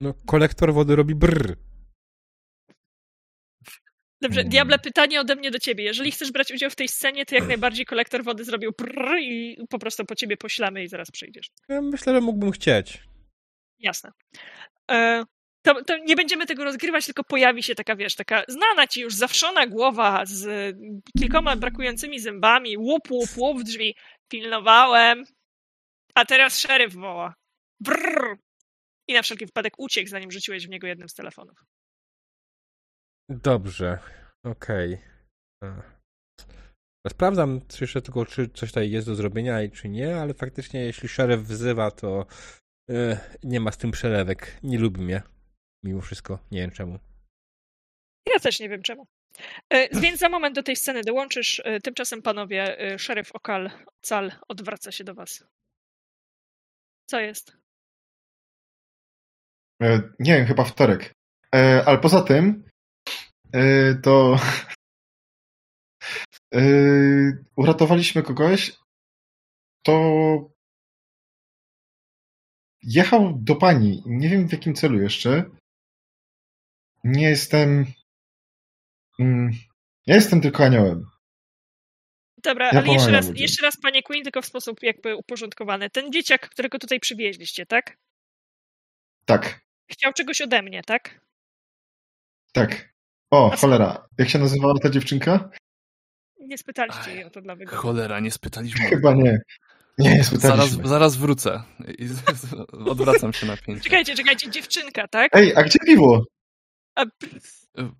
No, 0.00 0.14
kolektor 0.26 0.74
wody 0.74 0.96
robi 0.96 1.14
brrr. 1.14 1.56
Dobrze, 4.22 4.40
Mm. 4.40 4.50
Diable, 4.50 4.78
pytanie 4.78 5.20
ode 5.20 5.36
mnie 5.36 5.50
do 5.50 5.58
ciebie. 5.58 5.84
Jeżeli 5.84 6.10
chcesz 6.10 6.32
brać 6.32 6.52
udział 6.52 6.70
w 6.70 6.76
tej 6.76 6.88
scenie, 6.88 7.26
to 7.26 7.34
jak 7.34 7.48
najbardziej 7.48 7.86
kolektor 7.86 8.24
wody 8.24 8.44
zrobił 8.44 8.72
prrr 8.72 9.18
i 9.20 9.58
po 9.70 9.78
prostu 9.78 10.04
po 10.04 10.14
ciebie 10.14 10.36
poślamy 10.36 10.82
i 10.84 10.88
zaraz 10.88 11.10
przyjdziesz. 11.10 11.50
Ja 11.68 11.82
myślę, 11.82 12.14
że 12.14 12.20
mógłbym 12.20 12.50
chcieć. 12.50 13.02
Jasne. 13.78 14.10
E, 14.90 15.24
to, 15.62 15.84
to 15.84 15.98
nie 15.98 16.16
będziemy 16.16 16.46
tego 16.46 16.64
rozgrywać, 16.64 17.06
tylko 17.06 17.24
pojawi 17.24 17.62
się 17.62 17.74
taka, 17.74 17.96
wiesz, 17.96 18.14
taka 18.14 18.42
znana 18.48 18.86
ci 18.86 19.00
już 19.00 19.14
zawszona 19.14 19.66
głowa 19.66 20.26
z 20.26 20.76
kilkoma 21.18 21.56
brakującymi 21.56 22.20
zębami, 22.20 22.76
łup, 22.78 23.10
łup, 23.10 23.28
łup 23.36 23.60
w 23.60 23.64
drzwi. 23.64 23.94
Pilnowałem. 24.28 25.24
A 26.16 26.24
teraz 26.24 26.58
szeryf 26.58 26.94
woła. 26.94 27.34
Brrr. 27.80 28.36
I 29.08 29.14
na 29.14 29.22
wszelki 29.22 29.46
wypadek 29.46 29.72
uciekł, 29.78 30.08
zanim 30.08 30.30
rzuciłeś 30.30 30.66
w 30.66 30.70
niego 30.70 30.86
jednym 30.86 31.08
z 31.08 31.14
telefonów. 31.14 31.58
Dobrze, 33.30 33.98
okej. 34.44 34.98
E. 35.64 35.82
Sprawdzam 37.08 37.60
jeszcze 37.80 38.02
tylko, 38.02 38.26
czy 38.26 38.48
coś 38.48 38.68
tutaj 38.68 38.90
jest 38.90 39.06
do 39.06 39.14
zrobienia 39.14 39.62
i 39.62 39.70
czy 39.70 39.88
nie, 39.88 40.16
ale 40.20 40.34
faktycznie 40.34 40.80
jeśli 40.80 41.08
szeryf 41.08 41.40
wzywa, 41.40 41.90
to 41.90 42.26
e, 42.90 43.20
nie 43.42 43.60
ma 43.60 43.72
z 43.72 43.78
tym 43.78 43.90
przelewek. 43.90 44.60
Nie 44.62 44.78
lubi 44.78 45.00
mnie. 45.00 45.22
Mimo 45.84 46.00
wszystko. 46.00 46.38
Nie 46.50 46.60
wiem 46.60 46.70
czemu. 46.70 46.98
Ja 48.34 48.40
też 48.40 48.60
nie 48.60 48.68
wiem 48.68 48.82
czemu. 48.82 49.06
E, 49.70 50.00
Więc 50.00 50.20
za 50.20 50.28
moment 50.28 50.54
do 50.54 50.62
tej 50.62 50.76
sceny 50.76 51.02
dołączysz. 51.02 51.62
E, 51.64 51.80
Tymczasem, 51.80 52.22
panowie, 52.22 52.76
szeryf 52.98 53.32
Okal 53.32 53.70
Cal 54.00 54.32
odwraca 54.48 54.92
się 54.92 55.04
do 55.04 55.14
was. 55.14 55.44
Co 57.06 57.20
jest? 57.20 57.56
E, 59.82 60.02
Nie 60.18 60.36
wiem, 60.36 60.46
chyba 60.46 60.64
wtorek. 60.64 61.12
E, 61.54 61.84
ale 61.86 61.98
poza 61.98 62.22
tym, 62.22 62.64
e, 63.54 63.94
to 63.94 64.36
uratowaliśmy 67.56 68.22
kogoś, 68.22 68.72
to 69.82 69.92
jechał 72.82 73.38
do 73.38 73.56
pani. 73.56 74.02
Nie 74.06 74.28
wiem 74.28 74.48
w 74.48 74.52
jakim 74.52 74.74
celu 74.74 75.00
jeszcze. 75.02 75.50
Nie 77.04 77.28
jestem. 77.28 77.86
Mm, 79.18 79.50
ja 80.06 80.14
jestem 80.14 80.40
tylko 80.40 80.64
aniołem. 80.64 81.06
Dobra, 82.46 82.66
Ja 82.72 82.78
ale 82.80 82.92
jeszcze 82.92 83.10
raz, 83.10 83.26
ludziom. 83.28 83.42
jeszcze 83.42 83.66
raz, 83.66 83.76
panie 83.82 84.02
Queen, 84.02 84.22
tylko 84.22 84.42
w 84.42 84.46
sposób 84.46 84.82
jakby 84.82 85.16
uporządkowany. 85.16 85.90
Ten 85.90 86.12
dzieciak, 86.12 86.48
którego 86.48 86.78
tutaj 86.78 87.00
przywieźliście, 87.00 87.66
tak? 87.66 87.96
Tak, 89.24 89.60
Chciał 89.92 90.12
czegoś 90.12 90.40
ode 90.40 90.62
mnie, 90.62 90.82
tak? 90.82 91.20
tak. 92.52 92.94
O, 93.30 93.50
A 93.52 93.56
cholera. 93.56 94.08
Jak 94.18 94.28
się 94.28 94.38
nazywała 94.38 94.74
ta 94.82 94.90
dziewczynka? 94.90 95.50
Nie 96.40 96.58
spytaliście 96.58 97.10
jej 97.14 97.24
o 97.24 97.30
to 97.30 97.40
dla 97.40 97.54
wygodności. 97.56 97.82
Cholera, 97.82 98.20
nie 98.20 98.30
spytaliśmy. 98.30 98.84
Chyba 98.86 99.12
nie. 99.14 99.38
Nie, 99.98 100.10
nie 100.10 100.24
Zaraz, 100.24 100.26
spytaliśmy. 100.26 100.88
zaraz 100.88 101.16
wrócę. 101.16 101.62
I 101.98 102.08
odwracam 102.90 103.32
się 103.32 103.46
na 103.46 103.56
pięcie. 103.56 103.82
Czekajcie, 103.84 104.14
czekajcie, 104.14 104.50
dziewczynka, 104.50 105.08
tak? 105.08 105.36
Ej, 105.36 105.56
a 105.56 105.62
gdzie 105.62 105.78
piwo? 105.86 106.24
A 106.94 107.04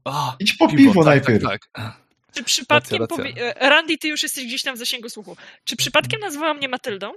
A, 0.05 0.37
Idź 0.41 0.53
po 0.57 0.69
piwo, 0.69 1.05
tak, 1.05 1.05
najpierw. 1.05 1.43
Tak, 1.45 1.61
tak. 1.73 2.06
Czy 2.37 2.45
przypadkiem... 2.45 3.01
Racja, 3.01 3.17
racja. 3.17 3.35
Powie... 3.35 3.61
e, 3.61 3.71
Randy, 3.71 3.99
ty 3.99 4.09
już 4.09 4.23
jesteś 4.23 4.45
gdzieś 4.45 4.63
tam 4.63 4.75
w 4.75 4.79
zasięgu 4.79 5.09
słuchu. 5.09 5.37
Czy 5.65 5.77
przypadkiem 5.77 6.21
nazwała 6.21 6.55
mnie 6.55 6.69
Matyldą? 6.69 7.13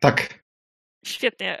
Tak. 0.00 0.44
Świetnie. 1.04 1.60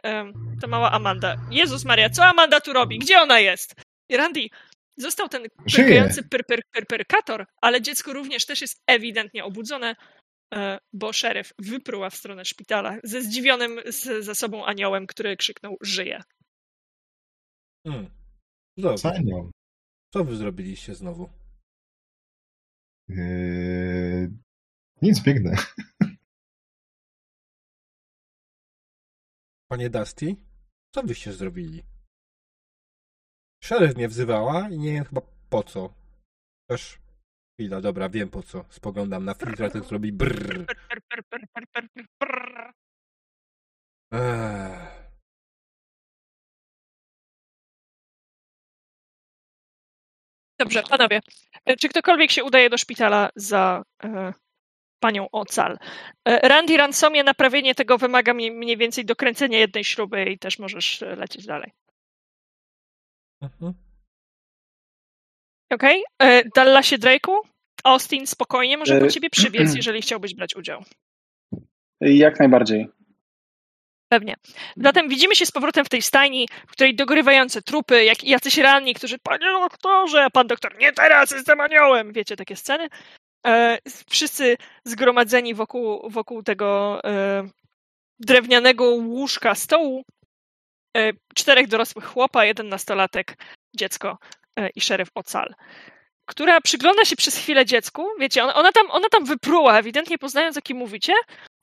To 0.60 0.68
mała 0.68 0.90
Amanda. 0.90 1.36
Jezus 1.50 1.84
Maria, 1.84 2.10
co 2.10 2.24
Amanda 2.24 2.60
tu 2.60 2.72
robi? 2.72 2.98
Gdzie 2.98 3.20
ona 3.20 3.40
jest? 3.40 3.74
Randy, 4.12 4.48
został 4.96 5.28
ten 5.28 5.42
pyrkający 5.76 6.22
pyr, 6.22 6.46
pyr, 6.46 6.62
pyr, 6.70 6.86
pyrkator, 6.86 7.46
ale 7.60 7.82
dziecko 7.82 8.12
również 8.12 8.46
też 8.46 8.60
jest 8.60 8.82
ewidentnie 8.86 9.44
obudzone, 9.44 9.96
e, 10.54 10.78
bo 10.92 11.12
szeryf 11.12 11.52
wypruła 11.58 12.10
w 12.10 12.16
stronę 12.16 12.44
szpitala 12.44 12.96
ze 13.04 13.22
zdziwionym 13.22 13.80
z, 13.86 14.24
za 14.24 14.34
sobą 14.34 14.64
aniołem, 14.64 15.06
który 15.06 15.36
krzyknął 15.36 15.76
żyje. 15.80 16.22
Hmm. 17.86 18.10
Dobrze. 18.76 19.12
Co 20.14 20.24
wy 20.24 20.36
zrobiliście 20.36 20.94
znowu? 20.94 21.39
Eee, 23.18 24.28
nic, 25.02 25.20
biegnę. 25.22 25.56
Panie 29.70 29.90
Dusty? 29.90 30.36
Co 30.94 31.02
byście 31.02 31.32
zrobili? 31.32 31.82
Szeryf 33.64 33.96
mnie 33.96 34.08
wzywała 34.08 34.68
i 34.68 34.78
nie 34.78 34.92
wiem 34.92 35.04
chyba 35.04 35.20
po 35.50 35.62
co. 35.62 35.94
Też 36.70 36.98
chwila, 37.54 37.80
dobra, 37.80 38.08
wiem 38.08 38.30
po 38.30 38.42
co. 38.42 38.64
Spoglądam 38.70 39.24
na 39.24 39.34
filtr, 39.34 39.70
ten 39.70 39.82
zrobi 39.82 40.12
brrr. 40.12 40.66
Pyr, 44.12 44.89
Dobrze, 50.60 50.82
panowie, 50.82 51.20
e, 51.64 51.76
czy 51.76 51.88
ktokolwiek 51.88 52.30
się 52.30 52.44
udaje 52.44 52.70
do 52.70 52.78
szpitala 52.78 53.30
za 53.36 53.82
e, 54.04 54.32
panią 55.00 55.30
Ocal? 55.32 55.78
E, 56.24 56.48
Randy 56.48 56.76
Ransomie, 56.76 57.24
naprawienie 57.24 57.74
tego 57.74 57.98
wymaga 57.98 58.34
mi- 58.34 58.50
mniej 58.50 58.76
więcej 58.76 59.04
dokręcenia 59.04 59.58
jednej 59.58 59.84
śruby 59.84 60.24
i 60.24 60.38
też 60.38 60.58
możesz 60.58 61.02
e, 61.02 61.16
lecieć 61.16 61.46
dalej. 61.46 61.72
Mhm. 63.42 63.74
Okej? 65.72 66.04
Okay? 66.18 66.42
Dallasie 66.56 66.98
Drake'u? 66.98 67.38
Austin 67.84 68.26
spokojnie 68.26 68.78
może 68.78 68.98
po 69.00 69.06
E, 69.06 69.10
ciebie 69.10 69.30
przybiec, 69.30 69.74
jeżeli 69.76 70.02
chciałbyś 70.02 70.34
brać 70.34 70.56
udział. 70.56 70.84
Jak 72.00 72.40
najbardziej. 72.40 72.88
Pewnie. 74.12 74.34
Zatem 74.76 75.08
widzimy 75.08 75.36
się 75.36 75.46
z 75.46 75.52
powrotem 75.52 75.84
w 75.84 75.88
tej 75.88 76.02
stajni, 76.02 76.48
w 76.68 76.72
której 76.72 76.94
dogorywające 76.94 77.62
trupy, 77.62 78.04
jak 78.04 78.24
jacyś 78.24 78.58
ranni, 78.58 78.94
którzy, 78.94 79.18
panie 79.18 79.46
doktorze, 79.46 80.26
pan 80.32 80.46
doktor, 80.46 80.78
nie 80.78 80.92
teraz, 80.92 81.30
jestem 81.30 81.60
aniołem. 81.60 82.12
Wiecie, 82.12 82.36
takie 82.36 82.56
sceny. 82.56 82.88
E, 83.46 83.78
wszyscy 84.10 84.56
zgromadzeni 84.84 85.54
wokół, 85.54 86.10
wokół 86.10 86.42
tego 86.42 87.00
e, 87.04 87.48
drewnianego 88.18 88.84
łóżka 88.84 89.54
stołu. 89.54 90.04
E, 90.96 91.12
czterech 91.34 91.68
dorosłych 91.68 92.04
chłopa, 92.04 92.44
jeden 92.44 92.68
nastolatek, 92.68 93.36
dziecko 93.76 94.18
e, 94.58 94.68
i 94.74 94.80
szeryf 94.80 95.08
Ocal. 95.14 95.54
Która 96.26 96.60
przygląda 96.60 97.04
się 97.04 97.16
przez 97.16 97.36
chwilę 97.36 97.66
dziecku. 97.66 98.08
Wiecie, 98.20 98.44
ona, 98.44 98.54
ona, 98.54 98.72
tam, 98.72 98.90
ona 98.90 99.08
tam 99.08 99.24
wypruła, 99.24 99.78
ewidentnie 99.78 100.18
poznając, 100.18 100.56
o 100.56 100.62
kim 100.62 100.76
mówicie. 100.76 101.12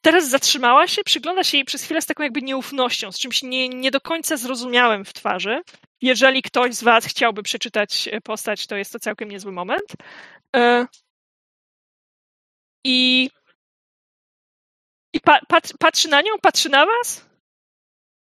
Teraz 0.01 0.29
zatrzymała 0.29 0.87
się, 0.87 1.03
przygląda 1.03 1.43
się 1.43 1.57
jej 1.57 1.65
przez 1.65 1.83
chwilę 1.83 2.01
z 2.01 2.05
taką 2.05 2.23
jakby 2.23 2.41
nieufnością, 2.41 3.11
z 3.11 3.19
czymś 3.19 3.43
nie, 3.43 3.69
nie 3.69 3.91
do 3.91 4.01
końca 4.01 4.37
zrozumiałym 4.37 5.05
w 5.05 5.13
twarzy. 5.13 5.61
Jeżeli 6.01 6.41
ktoś 6.41 6.75
z 6.75 6.83
Was 6.83 7.05
chciałby 7.05 7.43
przeczytać 7.43 8.09
e, 8.11 8.21
postać, 8.21 8.67
to 8.67 8.75
jest 8.75 8.91
to 8.91 8.99
całkiem 8.99 9.29
niezły 9.29 9.51
moment. 9.51 9.93
E, 10.55 10.85
I, 12.83 13.29
i 15.13 15.19
pa, 15.19 15.39
pat, 15.47 15.73
patrzy 15.79 16.07
na 16.07 16.21
nią, 16.21 16.31
patrzy 16.41 16.69
na 16.69 16.85
Was. 16.85 17.27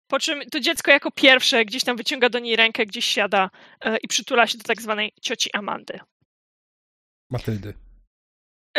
Po 0.07 0.19
czym 0.19 0.41
to 0.49 0.59
dziecko 0.59 0.91
jako 0.91 1.11
pierwsze 1.11 1.65
gdzieś 1.65 1.83
tam 1.83 1.97
wyciąga 1.97 2.29
do 2.29 2.39
niej 2.39 2.55
rękę, 2.55 2.85
gdzieś 2.85 3.05
siada 3.05 3.49
e, 3.81 3.97
i 3.97 4.07
przytula 4.07 4.47
się 4.47 4.57
do 4.57 4.63
tak 4.63 4.81
zwanej 4.81 5.13
cioci 5.21 5.49
Amandy. 5.53 5.99
Matyldy. 7.29 7.73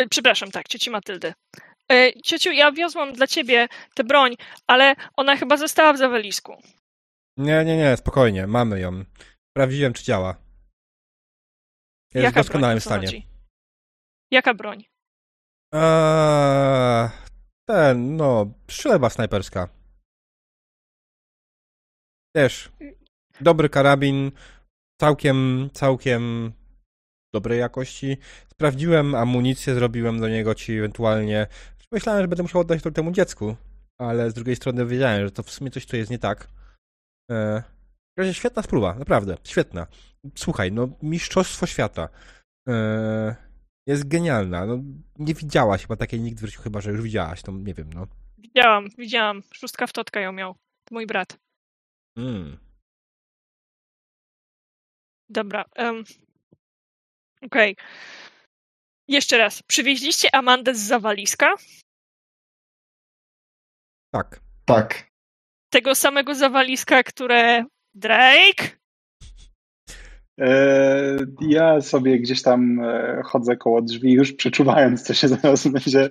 Przepraszam, 0.09 0.51
tak, 0.51 0.67
cioci 0.67 0.89
Matyldy. 0.89 1.33
E, 1.91 2.21
Ciociu, 2.23 2.51
ja 2.51 2.71
wiozłam 2.71 3.13
dla 3.13 3.27
ciebie 3.27 3.67
tę 3.95 4.03
broń, 4.03 4.35
ale 4.67 4.95
ona 5.17 5.35
chyba 5.35 5.57
została 5.57 5.93
w 5.93 5.97
zawalisku. 5.97 6.61
Nie, 7.37 7.65
nie, 7.65 7.77
nie, 7.77 7.97
spokojnie, 7.97 8.47
mamy 8.47 8.79
ją. 8.79 9.03
Sprawdziłem, 9.51 9.93
czy 9.93 10.03
działa. 10.03 10.29
Jest 12.13 12.21
w 12.21 12.23
Jaka 12.23 12.33
broń, 12.33 12.43
doskonałym 12.43 12.79
co 12.79 12.83
stanie. 12.89 13.07
chodzi? 13.07 13.27
Jaka 14.31 14.53
broń? 14.53 14.85
Eee, 15.73 17.09
ten, 17.69 18.15
no, 18.15 18.53
strzelba 18.69 19.09
snajperska. 19.09 19.69
Też. 22.35 22.71
Dobry 23.41 23.69
karabin, 23.69 24.31
całkiem, 25.01 25.69
całkiem 25.73 26.53
dobrej 27.33 27.59
jakości. 27.59 28.17
Sprawdziłem 28.51 29.15
amunicję, 29.15 29.75
zrobiłem 29.75 30.19
do 30.19 30.29
niego 30.29 30.55
ci 30.55 30.73
ewentualnie. 30.77 31.47
Myślałem, 31.91 32.21
że 32.21 32.27
będę 32.27 32.43
musiał 32.43 32.61
oddać 32.61 32.83
to 32.83 32.91
temu 32.91 33.11
dziecku, 33.11 33.55
ale 33.97 34.31
z 34.31 34.33
drugiej 34.33 34.55
strony 34.55 34.85
wiedziałem, 34.85 35.25
że 35.25 35.31
to 35.31 35.43
w 35.43 35.51
sumie 35.51 35.71
coś 35.71 35.85
tu 35.85 35.97
jest 35.97 36.11
nie 36.11 36.19
tak. 36.19 36.47
W 37.29 38.19
razie 38.19 38.33
świetna 38.33 38.61
spróba, 38.61 38.95
naprawdę, 38.95 39.37
świetna. 39.43 39.87
Słuchaj, 40.35 40.71
no, 40.71 40.89
mistrzostwo 41.01 41.65
świata. 41.65 42.09
Eee, 42.67 43.35
jest 43.87 44.07
genialna. 44.07 44.65
No, 44.65 44.77
nie 45.19 45.33
widziałaś 45.33 45.81
chyba 45.81 45.95
takiej 45.95 46.21
nigdy 46.21 46.41
w 46.41 46.49
życiu, 46.49 46.61
chyba 46.61 46.81
że 46.81 46.91
już 46.91 47.01
widziałaś, 47.01 47.41
to 47.41 47.51
nie 47.51 47.73
wiem, 47.73 47.93
no. 47.93 48.07
Widziałam, 48.37 48.87
widziałam. 48.97 49.43
Szóstka 49.53 49.87
w 49.87 49.93
totka 49.93 50.19
ją 50.19 50.31
miał. 50.31 50.53
To 50.85 50.95
mój 50.95 51.07
brat. 51.07 51.37
Mm. 52.17 52.57
Dobra. 55.29 55.65
Um. 55.77 56.03
Okej. 57.41 57.75
Jeszcze 59.07 59.37
raz. 59.37 59.63
Przywieźliście 59.63 60.35
Amandę 60.35 60.75
z 60.75 60.79
zawaliska? 60.79 61.53
Tak. 64.13 64.39
Tak. 64.65 65.07
Tego 65.69 65.95
samego 65.95 66.35
zawaliska, 66.35 67.03
które 67.03 67.65
Drake? 67.93 68.63
E, 70.39 71.17
Ja 71.41 71.81
sobie 71.81 72.19
gdzieś 72.19 72.41
tam 72.41 72.79
e, 72.79 73.21
chodzę 73.25 73.57
koło 73.57 73.81
drzwi, 73.81 74.13
już 74.13 74.33
przeczuwając, 74.33 75.03
co 75.03 75.13
się 75.13 75.27
zaraz 75.27 75.67
będzie 75.77 76.09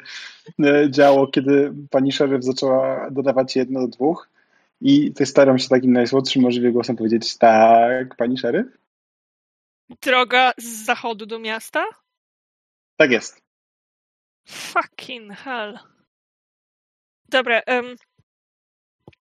e, 0.64 0.90
działo, 0.90 1.26
kiedy 1.26 1.72
pani 1.90 2.12
szeryf 2.12 2.45
zaczęła 2.45 3.11
dodawać 3.11 3.57
jedno 3.57 3.80
do 3.80 3.88
dwóch. 3.88 4.28
I 4.80 5.12
to 5.14 5.26
staram 5.26 5.59
się 5.59 5.68
takim 5.68 5.92
najsłodszym 5.92 6.42
możliwie 6.42 6.72
głosem 6.72 6.97
powiedzieć, 6.97 7.38
tak, 7.38 8.16
pani 8.16 8.38
szeryf? 8.38 8.66
Droga 10.03 10.53
z 10.59 10.84
zachodu 10.84 11.26
do 11.26 11.38
miasta? 11.38 11.84
Tak 12.97 13.11
jest. 13.11 13.40
Fucking 14.49 15.32
hell. 15.32 15.78
Dobra, 17.28 17.62
um, 17.66 17.97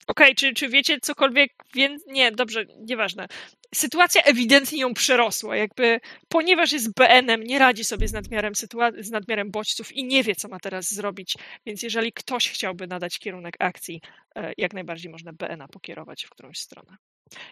okej, 0.07 0.35
czy, 0.35 0.53
czy 0.53 0.69
wiecie 0.69 0.99
cokolwiek 0.99 1.51
więcej? 1.75 2.13
Nie, 2.13 2.31
dobrze, 2.31 2.65
nieważne. 2.79 3.27
Sytuacja 3.75 4.21
ewidentnie 4.21 4.79
ją 4.81 4.93
przerosła, 4.93 5.55
jakby, 5.55 5.99
ponieważ 6.29 6.71
jest 6.71 6.93
BN-em, 6.93 7.43
nie 7.43 7.59
radzi 7.59 7.83
sobie 7.83 8.07
z 8.07 8.13
nadmiarem, 8.13 8.53
z 8.97 9.11
nadmiarem 9.11 9.51
bodźców 9.51 9.91
i 9.91 10.05
nie 10.05 10.23
wie, 10.23 10.35
co 10.35 10.47
ma 10.47 10.59
teraz 10.59 10.93
zrobić, 10.93 11.35
więc 11.65 11.83
jeżeli 11.83 12.13
ktoś 12.13 12.49
chciałby 12.49 12.87
nadać 12.87 13.19
kierunek 13.19 13.55
akcji, 13.59 14.01
e, 14.35 14.53
jak 14.57 14.73
najbardziej 14.73 15.11
można 15.11 15.33
BN-a 15.33 15.67
pokierować 15.67 16.25
w 16.25 16.29
którąś 16.29 16.57
stronę. 16.57 16.97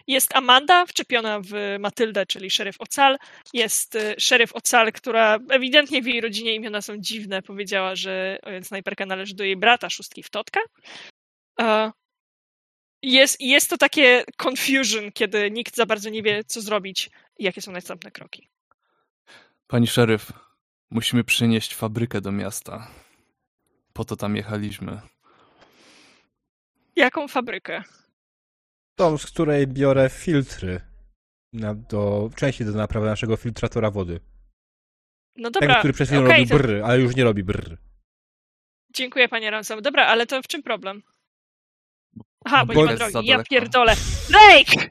Jest 0.06 0.36
Amanda 0.36 0.86
wczepiona 0.86 1.40
w 1.40 1.76
Matyldę, 1.80 2.26
czyli 2.26 2.50
szeryf 2.50 2.80
Ocal. 2.80 3.18
Jest 3.52 3.94
y, 3.94 4.14
szeryf 4.18 4.52
Ocal, 4.52 4.92
która 4.92 5.38
ewidentnie 5.50 6.02
w 6.02 6.06
jej 6.06 6.20
rodzinie 6.20 6.54
imiona 6.54 6.82
są 6.82 6.96
dziwne. 6.98 7.42
Powiedziała, 7.42 7.96
że 7.96 8.38
snajperka 8.62 9.06
należy 9.06 9.34
do 9.34 9.44
jej 9.44 9.56
brata, 9.56 9.90
szóstki 9.90 10.22
w 10.22 10.30
Totka. 10.30 10.60
Jest, 13.02 13.40
jest 13.40 13.70
to 13.70 13.78
takie 13.78 14.24
confusion, 14.36 15.12
kiedy 15.12 15.50
nikt 15.50 15.76
za 15.76 15.86
bardzo 15.86 16.10
nie 16.10 16.22
wie, 16.22 16.44
co 16.44 16.60
zrobić 16.60 17.10
i 17.38 17.44
jakie 17.44 17.62
są 17.62 17.72
następne 17.72 18.10
kroki. 18.10 18.48
Pani 19.66 19.86
szeryf, 19.86 20.32
musimy 20.90 21.24
przynieść 21.24 21.74
fabrykę 21.74 22.20
do 22.20 22.32
miasta. 22.32 22.90
Po 23.92 24.04
to 24.04 24.16
tam 24.16 24.36
jechaliśmy. 24.36 25.00
Jaką 26.96 27.28
fabrykę? 27.28 27.82
Tą, 28.98 29.18
z 29.18 29.26
której 29.26 29.66
biorę 29.66 30.08
filtry 30.10 30.80
na, 31.52 31.74
do, 31.74 32.30
części 32.36 32.64
do 32.64 32.72
naprawy 32.72 33.06
naszego 33.06 33.36
filtratora 33.36 33.90
wody. 33.90 34.20
No 35.36 35.50
Tego, 35.50 35.60
dobra, 35.60 35.78
który 35.78 35.92
przez 35.92 36.08
chwilę 36.08 36.24
okej, 36.24 36.32
robił 36.32 36.48
to 36.48 36.62
brr, 36.62 36.82
ale 36.84 37.00
już 37.00 37.16
nie 37.16 37.24
robi 37.24 37.44
brr. 37.44 37.78
dziękuję 38.94 39.28
panie 39.28 39.50
Ransom. 39.50 39.82
Dobra, 39.82 40.06
ale 40.06 40.26
to 40.26 40.42
w 40.42 40.46
czym 40.46 40.62
problem? 40.62 41.02
Aha, 42.44 42.66
bo 42.66 42.74
Bo 42.74 42.80
nie 42.80 42.86
ma 42.86 42.96
drogi. 42.96 43.28
Ja 43.28 43.42
pierdolę. 43.42 43.94
Drake! 44.28 44.90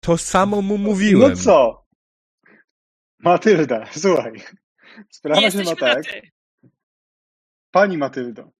To 0.00 0.18
samo 0.18 0.62
mu 0.62 0.78
mówiłem. 0.78 1.30
No 1.30 1.36
co? 1.36 1.86
Matylda, 3.18 3.86
słuchaj. 3.92 4.32
Sprawa 5.10 5.50
się 5.50 5.62
ma 5.64 5.76
tak. 5.76 6.02
Pani 7.70 7.98
Matyldo. 7.98 8.50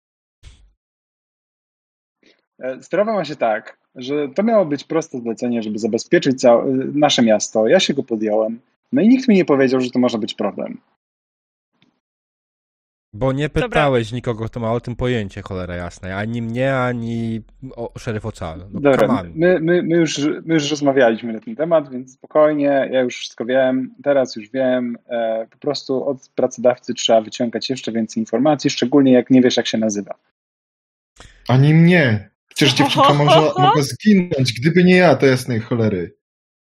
E, 2.59 2.83
Sprawa 2.83 3.13
ma 3.13 3.25
się 3.25 3.37
tak, 3.37 3.79
że 3.97 4.29
to 4.29 4.43
miało 4.43 4.65
być 4.67 4.85
proste 4.85 5.19
zlecenie, 5.19 5.63
żeby 5.63 5.79
zabezpieczyć 5.79 6.41
całe, 6.41 6.75
nasze 6.95 7.23
miasto. 7.23 7.69
Ja 7.69 7.81
się 7.81 7.95
go 7.95 8.03
podjąłem. 8.03 8.61
No 8.93 9.03
i 9.03 9.09
nikt 9.09 9.29
mi 9.29 9.35
nie 9.35 9.45
powiedział, 9.45 9.81
że 9.81 9.91
to 9.91 9.99
może 9.99 10.19
być 10.19 10.35
problem. 10.35 10.79
Bo 13.13 13.33
nie 13.33 13.49
pytałeś 13.49 14.13
nikogo, 14.13 14.45
kto 14.45 14.61
ma 14.61 14.73
o 14.73 14.81
tym 14.81 14.97
pojęcie, 14.97 15.43
cholera 15.43 15.77
jasna. 15.77 16.17
Ani 16.17 16.43
mnie, 16.43 16.77
ani 16.77 17.41
o 17.77 17.93
szeryf 17.99 18.27
Ocal. 18.27 18.59
No, 18.73 18.81
Dobra, 18.81 19.23
my, 19.35 19.61
my, 19.61 19.83
my, 19.83 19.97
już, 19.97 20.19
my 20.45 20.55
już 20.55 20.71
rozmawialiśmy 20.71 21.33
na 21.33 21.41
ten 21.41 21.57
temat, 21.57 21.91
więc 21.91 22.13
spokojnie, 22.13 22.89
ja 22.93 23.01
już 23.01 23.17
wszystko 23.17 23.45
wiem, 23.45 23.95
teraz 24.03 24.37
już 24.37 24.51
wiem. 24.51 24.99
E, 25.09 25.47
po 25.51 25.59
prostu 25.59 26.09
od 26.09 26.29
pracodawcy 26.29 26.95
trzeba 26.95 27.21
wyciągać 27.21 27.71
jeszcze 27.71 27.93
więcej 27.93 28.21
informacji, 28.21 28.71
szczególnie 28.71 29.13
jak 29.13 29.31
nie 29.31 29.43
wiesz, 29.43 29.57
jak 29.57 29.67
się 29.67 29.79
nazywa. 29.79 30.15
Ani 31.49 31.75
mnie. 31.75 32.31
Przecież 32.55 32.75
dziewczynka 32.75 33.15
może, 33.15 33.41
mogła 33.59 33.83
zginąć, 33.83 34.53
gdyby 34.61 34.85
nie 34.85 34.97
ja, 34.97 35.17
to 35.17 35.27
jasnej 35.27 35.61
cholery. 35.61 36.17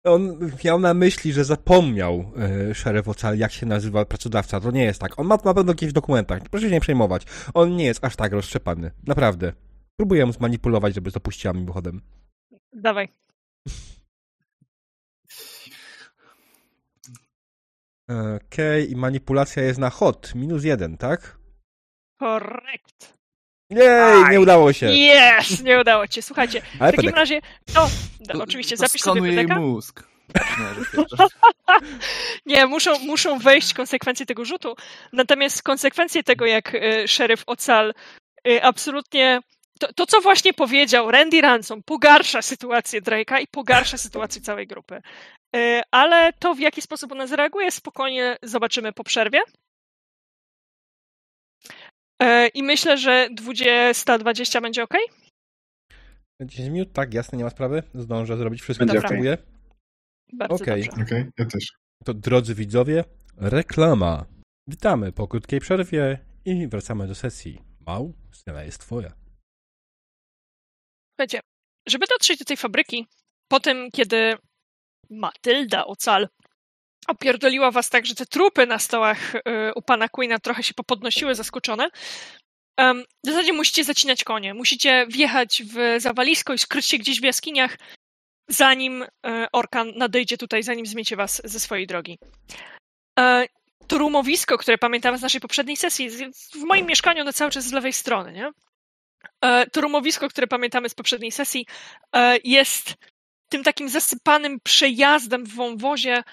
On 0.03 0.51
miał 0.65 0.79
na 0.79 0.93
myśli, 0.93 1.33
że 1.33 1.45
zapomniał 1.45 2.31
e, 2.69 2.75
szeryf 2.75 3.07
Ocal, 3.07 3.37
jak 3.37 3.51
się 3.51 3.65
nazywa 3.65 4.05
pracodawca. 4.05 4.59
To 4.59 4.71
nie 4.71 4.83
jest 4.83 5.01
tak. 5.01 5.19
On 5.19 5.27
ma 5.27 5.37
to 5.37 5.45
na 5.45 5.53
pewno 5.53 5.73
w 5.73 5.91
dokumentach. 5.91 6.41
Proszę 6.51 6.65
się 6.65 6.71
nie 6.71 6.81
przejmować. 6.81 7.23
On 7.53 7.75
nie 7.75 7.85
jest 7.85 8.05
aż 8.05 8.15
tak 8.15 8.31
roztrzepany. 8.31 8.91
Naprawdę. 9.07 9.53
Próbuję 9.95 10.25
mu 10.25 10.33
zmanipulować, 10.33 10.95
żeby 10.95 11.11
to 11.11 11.19
puściła 11.19 11.53
mimochodem. 11.53 12.01
Dawaj. 12.73 13.07
Okej, 18.35 18.91
i 18.91 18.95
manipulacja 18.95 19.63
jest 19.63 19.79
na 19.79 19.89
hot. 19.89 20.35
Minus 20.35 20.63
jeden, 20.63 20.97
tak? 20.97 21.39
Korrekt. 22.19 23.16
Jej, 23.69 24.23
nie 24.31 24.41
udało 24.41 24.73
się. 24.73 24.87
Yes! 24.89 25.63
Nie 25.63 25.79
udało 25.79 26.07
cię. 26.07 26.21
Słuchajcie, 26.21 26.61
w 26.61 26.81
Ale 26.81 26.91
takim 26.91 27.03
pedek. 27.05 27.15
razie 27.15 27.41
to... 27.73 27.89
To- 28.33 28.43
oczywiście 28.43 28.77
to 28.77 28.87
zapisz 28.87 29.01
sobie 29.01 29.21
pedeka. 29.21 29.59
mózg. 29.59 30.03
Nie. 30.35 30.97
Nie, 32.55 32.65
muszą, 32.65 32.99
muszą 32.99 33.39
wejść 33.39 33.73
konsekwencje 33.73 34.25
tego 34.25 34.45
rzutu. 34.45 34.75
Natomiast 35.13 35.63
konsekwencje 35.63 36.23
tego, 36.23 36.45
jak 36.45 36.73
y, 36.75 37.07
szeryf 37.07 37.43
Ocal 37.47 37.93
y, 38.47 38.63
absolutnie. 38.63 39.39
To, 39.79 39.93
to, 39.93 40.05
co 40.05 40.21
właśnie 40.21 40.53
powiedział 40.53 41.11
Randy 41.11 41.41
Ransom, 41.41 41.83
pogarsza 41.83 42.41
sytuację 42.41 43.01
Drake'a 43.01 43.41
i 43.41 43.47
pogarsza 43.47 43.97
sytuację 44.07 44.41
całej 44.41 44.67
grupy. 44.67 45.01
Y, 45.55 45.81
ale 45.91 46.33
to, 46.33 46.55
w 46.55 46.59
jaki 46.59 46.81
sposób 46.81 47.11
ona 47.11 47.27
zareaguje, 47.27 47.71
spokojnie 47.71 48.37
zobaczymy 48.43 48.93
po 48.93 49.03
przerwie. 49.03 49.39
Y, 52.23 52.47
I 52.47 52.63
myślę, 52.63 52.97
że 52.97 53.29
20-20 53.35 54.61
będzie 54.61 54.83
ok? 54.83 54.93
10 56.41 56.69
minut? 56.69 56.93
Tak, 56.93 57.13
jasne, 57.13 57.37
nie 57.37 57.43
ma 57.43 57.49
sprawy. 57.49 57.83
Zdążę 57.93 58.37
zrobić 58.37 58.61
wszystko, 58.61 58.85
Będzie 58.85 58.97
co 58.97 59.01
potrzebuję. 59.01 59.37
Bardzo 60.33 60.55
Okej. 60.55 60.83
dobrze. 60.83 61.03
Okej, 61.03 61.25
ja 61.37 61.45
też. 61.45 61.71
To 62.03 62.13
drodzy 62.13 62.55
widzowie, 62.55 63.03
reklama. 63.37 64.25
Witamy 64.67 65.11
po 65.11 65.27
krótkiej 65.27 65.59
przerwie 65.59 66.19
i 66.45 66.67
wracamy 66.67 67.07
do 67.07 67.15
sesji. 67.15 67.61
Mał, 67.87 68.13
scena 68.31 68.63
jest 68.63 68.81
twoja. 68.81 69.13
Słuchajcie, 71.11 71.39
żeby 71.87 72.05
dotrzeć 72.09 72.39
do 72.39 72.45
tej 72.45 72.57
fabryki, 72.57 73.07
po 73.47 73.59
tym, 73.59 73.91
kiedy 73.91 74.35
Matylda 75.09 75.85
Ocal 75.85 76.27
opierdoliła 77.07 77.71
was 77.71 77.89
tak, 77.89 78.05
że 78.05 78.15
te 78.15 78.25
trupy 78.25 78.65
na 78.65 78.79
stołach 78.79 79.35
y, 79.35 79.41
u 79.75 79.81
pana 79.81 80.09
Queena 80.09 80.39
trochę 80.39 80.63
się 80.63 80.73
popodnosiły 80.73 81.35
zaskoczone, 81.35 81.89
w 83.25 83.29
zasadzie 83.29 83.53
musicie 83.53 83.83
zacinać 83.83 84.23
konie. 84.23 84.53
Musicie 84.53 85.07
wjechać 85.09 85.63
w 85.63 86.01
zawalisko 86.01 86.53
i 86.53 86.57
skryć 86.57 86.85
się 86.85 86.97
gdzieś 86.97 87.19
w 87.21 87.23
jaskiniach, 87.23 87.77
zanim 88.49 89.03
e, 89.03 89.47
Orkan 89.51 89.91
nadejdzie 89.95 90.37
tutaj, 90.37 90.63
zanim 90.63 90.85
zmiecie 90.85 91.15
was 91.15 91.41
ze 91.45 91.59
swojej 91.59 91.87
drogi. 91.87 92.19
E, 93.19 93.45
To 93.87 93.97
rumowisko, 93.97 94.57
które 94.57 94.77
pamiętam 94.77 95.17
z 95.17 95.21
naszej 95.21 95.41
poprzedniej 95.41 95.77
sesji, 95.77 96.09
w 96.53 96.63
moim 96.65 96.85
mieszkaniu 96.85 97.21
ono 97.21 97.33
cały 97.33 97.51
czas 97.51 97.63
z 97.63 97.71
lewej 97.71 97.93
strony, 97.93 98.33
nie? 98.33 98.51
E, 99.45 99.69
To 99.69 99.81
rumowisko, 99.81 100.29
które 100.29 100.47
pamiętamy 100.47 100.89
z 100.89 100.95
poprzedniej 100.95 101.31
sesji, 101.31 101.65
e, 102.15 102.37
jest 102.43 102.93
tym 103.49 103.63
takim 103.63 103.89
zasypanym 103.89 104.59
przejazdem 104.63 105.45
w 105.45 105.55
wąwozie, 105.55 106.23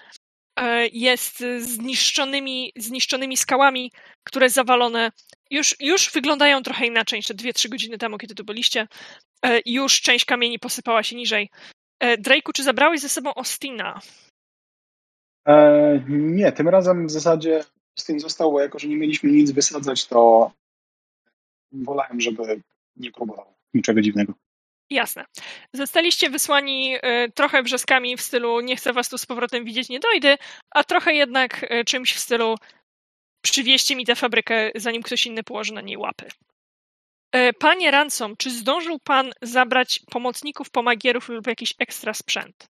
jest 0.93 1.45
zniszczonymi, 1.59 2.73
zniszczonymi 2.77 3.37
skałami, 3.37 3.93
które 4.25 4.51
zawalone 4.51 5.11
już, 5.51 5.77
już 5.81 6.13
wyglądają 6.13 6.63
trochę 6.63 6.87
inaczej 6.87 7.19
niż 7.19 7.27
te 7.27 7.35
2-3 7.35 7.69
godziny 7.69 7.99
temu, 7.99 8.19
kiedy 8.19 8.35
tu 8.35 8.45
byliście. 8.45 8.89
E, 9.45 9.61
Już 9.67 10.01
część 10.01 10.25
kamieni 10.25 10.59
posypała 10.59 11.03
się 11.03 11.17
niżej. 11.17 11.51
E, 12.01 12.19
Drake'u, 12.19 12.53
czy 12.55 12.63
zabrałeś 12.63 13.01
ze 13.01 13.09
sobą 13.09 13.35
Ostina? 13.35 14.01
E, 15.47 16.05
nie, 16.09 16.53
tym 16.53 16.69
razem 16.69 17.07
w 17.07 17.11
zasadzie 17.11 17.65
tym 18.07 18.21
został, 18.21 18.53
bo 18.53 18.61
jako, 18.61 18.79
że 18.79 18.89
nie 18.89 18.97
mieliśmy 18.97 19.31
nic 19.31 19.51
wysadzać, 19.51 20.07
to 20.07 20.53
wolałem, 21.73 22.21
żeby 22.21 22.63
nie 22.97 23.13
próbował 23.13 23.55
niczego 23.75 24.01
dziwnego. 24.01 24.33
Jasne. 24.95 25.25
Zostaliście 25.73 26.31
wysłani 26.31 26.97
e, 27.03 27.29
trochę 27.29 27.63
wrzaskami 27.63 28.17
w 28.17 28.21
stylu 28.21 28.61
nie 28.61 28.77
chcę 28.77 28.93
was 28.93 29.09
tu 29.09 29.19
z 29.19 29.27
powrotem 29.27 29.65
widzieć, 29.65 29.89
nie 29.89 30.01
dojdę, 30.01 30.37
a 30.71 30.85
trochę 30.85 31.15
jednak 31.15 31.67
e, 31.69 31.85
czymś 31.85 32.15
w 32.15 32.19
stylu 32.19 32.57
przywieźcie 33.45 33.97
mi 33.97 34.07
tę 34.07 34.17
fabrykę, 34.17 34.71
zanim 34.75 35.03
ktoś 35.03 35.27
inny 35.27 35.43
położy 35.43 35.73
na 35.73 35.81
niej 35.81 35.97
łapy. 35.97 36.27
E, 37.33 37.53
Panie 37.53 37.91
Ransom, 37.91 38.37
czy 38.37 38.51
zdążył 38.51 38.99
pan 38.99 39.31
zabrać 39.43 40.01
pomocników, 40.11 40.71
pomagierów 40.71 41.29
lub 41.29 41.47
jakiś 41.47 41.75
ekstra 41.79 42.15
sprzęt? 42.15 42.67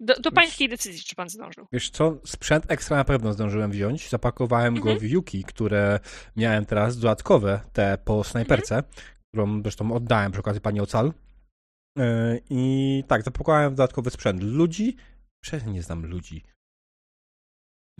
Do, 0.00 0.14
do 0.14 0.32
pańskiej 0.32 0.68
decyzji, 0.68 1.04
czy 1.04 1.14
pan 1.14 1.28
zdążył. 1.28 1.66
Wiesz 1.72 1.90
co, 1.90 2.16
sprzęt 2.26 2.64
ekstra 2.70 2.96
na 2.96 3.04
pewno 3.04 3.32
zdążyłem 3.32 3.70
wziąć. 3.70 4.08
Zapakowałem 4.08 4.74
go 4.74 4.80
Mhm. 4.90 4.98
w 4.98 5.02
Yuki, 5.02 5.44
które 5.44 6.00
miałem 6.36 6.66
teraz 6.66 6.98
dodatkowe, 6.98 7.60
te 7.72 7.98
po 8.04 8.24
snajperce, 8.24 8.82
którą 9.28 9.62
zresztą 9.62 9.92
oddałem 9.92 10.32
przy 10.32 10.40
okazji 10.40 10.60
pani 10.60 10.80
Ocal. 10.80 11.12
Yy, 11.96 12.42
I 12.50 13.04
tak, 13.08 13.22
zapakowałem 13.22 13.74
dodatkowy 13.74 14.10
sprzęt. 14.10 14.42
Ludzi? 14.42 14.96
Przecież 15.40 15.68
nie 15.68 15.82
znam 15.82 16.06
ludzi. 16.06 16.44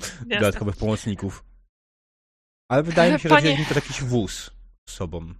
Dodatkowych 0.26 0.76
pomocników. 0.76 1.44
Ale 2.70 2.82
wydaje 2.82 3.12
mi 3.12 3.20
się, 3.20 3.28
że 3.28 3.36
wzięli 3.36 3.66
to 3.66 3.74
jakiś 3.74 4.02
wóz 4.02 4.50
z 4.88 4.92
sobą. 4.92 5.34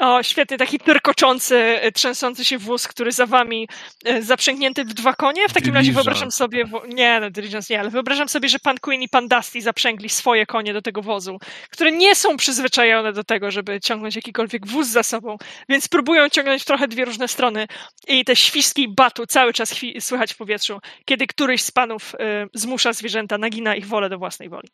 O, 0.00 0.22
świetny, 0.22 0.56
taki 0.56 0.78
tyrkoczący, 0.78 1.56
e, 1.56 1.92
trzęsący 1.92 2.44
się 2.44 2.58
wóz, 2.58 2.88
który 2.88 3.12
za 3.12 3.26
wami 3.26 3.68
e, 4.04 4.22
zaprzęgnięty 4.22 4.84
w 4.84 4.94
dwa 4.94 5.14
konie. 5.14 5.48
W 5.48 5.52
takim 5.52 5.74
razie 5.74 5.92
wyobrażam 5.92 6.30
sobie, 6.30 6.64
nie, 6.88 7.20
no 7.20 7.30
Diligence 7.30 7.74
nie, 7.74 7.80
ale 7.80 7.90
wyobrażam 7.90 8.28
sobie, 8.28 8.48
że 8.48 8.58
pan 8.58 8.78
Queen 8.78 9.02
i 9.02 9.08
pan 9.08 9.28
Dusty 9.28 9.60
zaprzęgli 9.60 10.08
swoje 10.08 10.46
konie 10.46 10.72
do 10.72 10.82
tego 10.82 11.02
wozu, 11.02 11.38
które 11.70 11.92
nie 11.92 12.14
są 12.14 12.36
przyzwyczajone 12.36 13.12
do 13.12 13.24
tego, 13.24 13.50
żeby 13.50 13.80
ciągnąć 13.80 14.16
jakikolwiek 14.16 14.66
wóz 14.66 14.88
za 14.88 15.02
sobą, 15.02 15.36
więc 15.68 15.88
próbują 15.88 16.28
ciągnąć 16.28 16.64
trochę 16.64 16.88
dwie 16.88 17.04
różne 17.04 17.28
strony 17.28 17.66
i 18.08 18.24
te 18.24 18.36
świstki 18.36 18.88
batu 18.88 19.26
cały 19.26 19.52
czas 19.52 19.74
słychać 20.00 20.34
w 20.34 20.36
powietrzu, 20.36 20.78
kiedy 21.04 21.26
któryś 21.26 21.62
z 21.62 21.70
panów 21.70 22.14
e, 22.14 22.46
zmusza 22.54 22.92
zwierzęta, 22.92 23.38
nagina 23.38 23.76
ich 23.76 23.86
wolę 23.86 24.08
do 24.08 24.18
własnej 24.18 24.48
woli. 24.48 24.68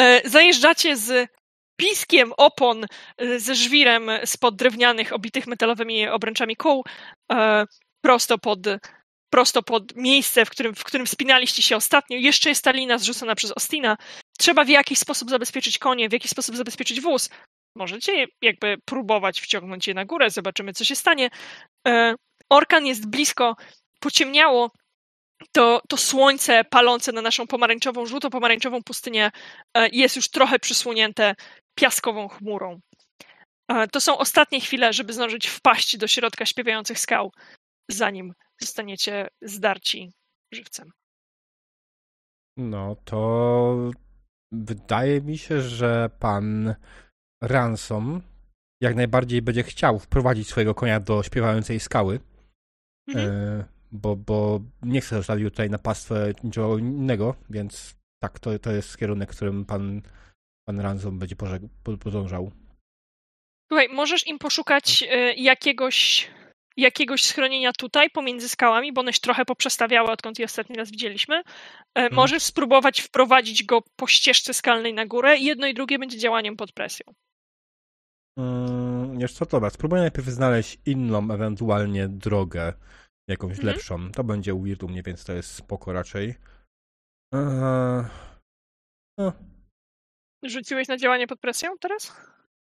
E, 0.00 0.28
zajeżdżacie 0.28 0.96
z 0.96 1.28
piskiem 1.82 2.32
opon 2.36 2.84
e, 3.18 3.40
ze 3.40 3.54
żwirem 3.54 4.10
spod 4.24 4.56
drewnianych, 4.56 5.12
obitych 5.12 5.46
metalowymi 5.46 6.08
obręczami 6.08 6.56
kół, 6.56 6.84
e, 7.32 7.64
prosto 8.00 8.38
pod, 8.38 8.58
prosto 9.30 9.62
pod 9.62 9.96
miejsce, 9.96 10.44
w 10.44 10.50
którym, 10.50 10.74
w 10.74 10.84
którym 10.84 11.06
wspinaliście 11.06 11.62
się 11.62 11.76
ostatnio. 11.76 12.16
Jeszcze 12.18 12.48
jest 12.48 12.64
ta 12.64 12.70
lina 12.70 12.98
zrzucona 12.98 13.34
przez 13.34 13.52
Ostina. 13.52 13.96
Trzeba 14.38 14.64
w 14.64 14.68
jakiś 14.68 14.98
sposób 14.98 15.30
zabezpieczyć 15.30 15.78
konie, 15.78 16.08
w 16.08 16.12
jakiś 16.12 16.30
sposób 16.30 16.56
zabezpieczyć 16.56 17.00
wóz. 17.00 17.30
Możecie 17.76 18.26
jakby 18.42 18.76
próbować 18.84 19.40
wciągnąć 19.40 19.88
je 19.88 19.94
na 19.94 20.04
górę, 20.04 20.30
zobaczymy, 20.30 20.72
co 20.72 20.84
się 20.84 20.96
stanie. 20.96 21.30
E, 21.88 22.14
Orkan 22.48 22.86
jest 22.86 23.06
blisko, 23.06 23.56
pociemniało. 24.00 24.70
To, 25.52 25.80
to 25.88 25.96
słońce 25.96 26.64
palące 26.64 27.12
na 27.12 27.22
naszą 27.22 27.46
pomarańczową, 27.46 28.06
żółto-pomarańczową 28.06 28.82
pustynię 28.82 29.30
e, 29.76 29.88
jest 29.88 30.16
już 30.16 30.28
trochę 30.30 30.58
przysłonięte 30.58 31.34
piaskową 31.78 32.28
chmurą. 32.28 32.80
E, 33.70 33.88
To 33.88 34.00
są 34.00 34.18
ostatnie 34.18 34.60
chwile, 34.60 34.92
żeby 34.92 35.12
zdążyć 35.12 35.46
wpaść 35.46 35.96
do 35.96 36.06
środka 36.06 36.46
śpiewających 36.46 36.98
skał, 36.98 37.32
zanim 37.90 38.32
zostaniecie 38.60 39.28
zdarci 39.42 40.12
żywcem. 40.54 40.90
No 42.56 42.96
to 43.04 43.90
wydaje 44.52 45.20
mi 45.20 45.38
się, 45.38 45.60
że 45.60 46.10
pan 46.18 46.74
Ransom 47.42 48.22
jak 48.82 48.94
najbardziej 48.94 49.42
będzie 49.42 49.62
chciał 49.62 49.98
wprowadzić 49.98 50.48
swojego 50.48 50.74
konia 50.74 51.00
do 51.00 51.22
śpiewającej 51.22 51.80
skały, 51.80 52.20
Mhm. 53.08 53.30
e, 53.30 53.64
bo, 53.92 54.16
bo 54.16 54.60
nie 54.82 55.00
chce 55.00 55.16
zostawił 55.16 55.50
tutaj 55.50 55.70
na 55.70 55.78
pastwę 55.78 56.32
niczego 56.44 56.78
innego, 56.78 57.34
więc 57.50 57.96
tak, 58.22 58.38
to, 58.38 58.58
to 58.58 58.72
jest 58.72 58.98
kierunek, 58.98 59.30
którym 59.30 59.64
pan, 59.64 60.02
pan 60.68 60.80
Ransom 60.80 61.18
będzie 61.18 61.36
podążał. 62.00 62.52
Słuchaj, 63.72 63.88
możesz 63.88 64.26
im 64.26 64.38
poszukać 64.38 65.04
e, 65.10 65.34
jakiegoś, 65.34 66.30
jakiegoś 66.76 67.24
schronienia 67.24 67.72
tutaj 67.72 68.10
pomiędzy 68.10 68.48
skałami, 68.48 68.92
bo 68.92 69.00
one 69.00 69.12
się 69.12 69.20
trochę 69.20 69.44
poprzestawiały, 69.44 70.10
odkąd 70.10 70.38
je 70.38 70.44
ostatni 70.44 70.76
raz 70.76 70.90
widzieliśmy. 70.90 71.42
E, 71.94 72.10
Możesz 72.10 72.42
spróbować 72.42 73.00
wprowadzić 73.00 73.64
go 73.64 73.82
po 73.96 74.06
ścieżce 74.06 74.54
skalnej 74.54 74.94
na 74.94 75.06
górę. 75.06 75.38
Jedno 75.38 75.66
i 75.66 75.74
drugie 75.74 75.98
będzie 75.98 76.18
działaniem 76.18 76.56
pod 76.56 76.72
presją. 76.72 77.06
Wiesz 79.18 79.32
co, 79.32 79.46
dobra, 79.46 79.70
spróbuję 79.70 80.02
najpierw 80.02 80.26
znaleźć 80.26 80.78
inną, 80.86 81.30
ewentualnie 81.30 82.08
drogę, 82.08 82.72
jakąś 83.28 83.50
Mhm. 83.58 83.66
lepszą. 83.68 84.12
To 84.12 84.24
będzie 84.24 84.54
weird 84.54 84.82
u 84.82 84.88
mnie, 84.88 85.02
więc 85.02 85.24
to 85.24 85.32
jest 85.32 85.54
spoko 85.54 85.92
raczej. 85.92 86.34
Eee, 87.34 88.04
Rzuciłeś 90.44 90.88
na 90.88 90.96
działanie 90.96 91.26
pod 91.26 91.40
presją 91.40 91.78
teraz? 91.80 92.16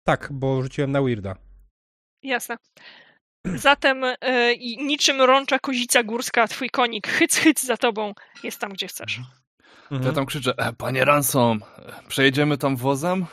tak, 0.08 0.30
bo 0.32 0.62
rzuciłem 0.62 0.92
na 0.92 1.02
weirda. 1.02 1.36
Jasne. 2.24 2.58
Zatem 3.46 4.04
e, 4.04 4.58
niczym 4.58 5.22
rącza 5.22 5.60
kozica 5.60 6.04
górska, 6.04 6.48
twój 6.48 6.70
konik 6.70 7.08
hyc, 7.08 7.36
hyc 7.38 7.64
za 7.66 7.78
tobą 7.78 8.14
jest 8.44 8.60
tam, 8.62 8.72
gdzie 8.74 8.88
chcesz. 8.88 9.20
Mhm. 9.92 10.04
ja 10.04 10.12
tam 10.12 10.26
krzyczę, 10.26 10.54
e, 10.58 10.74
panie 10.74 11.06
Ransom, 11.06 11.62
przejedziemy 12.08 12.58
tam 12.58 12.76
wozem? 12.76 13.26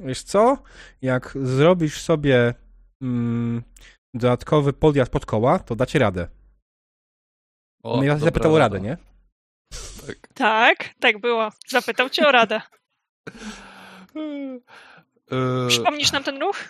Wiesz 0.00 0.22
co? 0.22 0.58
Jak 1.02 1.38
zrobisz 1.42 2.00
sobie 2.00 2.54
mm, 3.02 3.62
dodatkowy 4.14 4.72
podjazd 4.72 5.12
pod 5.12 5.26
koła, 5.26 5.58
to 5.58 5.76
dacie 5.76 5.98
radę. 5.98 6.28
O, 7.82 7.96
no 7.96 8.02
ja 8.02 8.12
dobra 8.14 8.24
zapytał 8.24 8.54
o 8.54 8.58
radę, 8.58 8.80
nie? 8.80 8.96
Tak. 10.06 10.28
Tak, 10.34 10.94
tak 11.00 11.20
było. 11.20 11.48
Zapytał 11.68 12.10
cię 12.10 12.28
o 12.28 12.32
radę. 12.32 12.60
E, 15.30 15.68
Przypomnisz 15.68 16.12
nam 16.12 16.24
ten 16.24 16.40
ruch? 16.40 16.64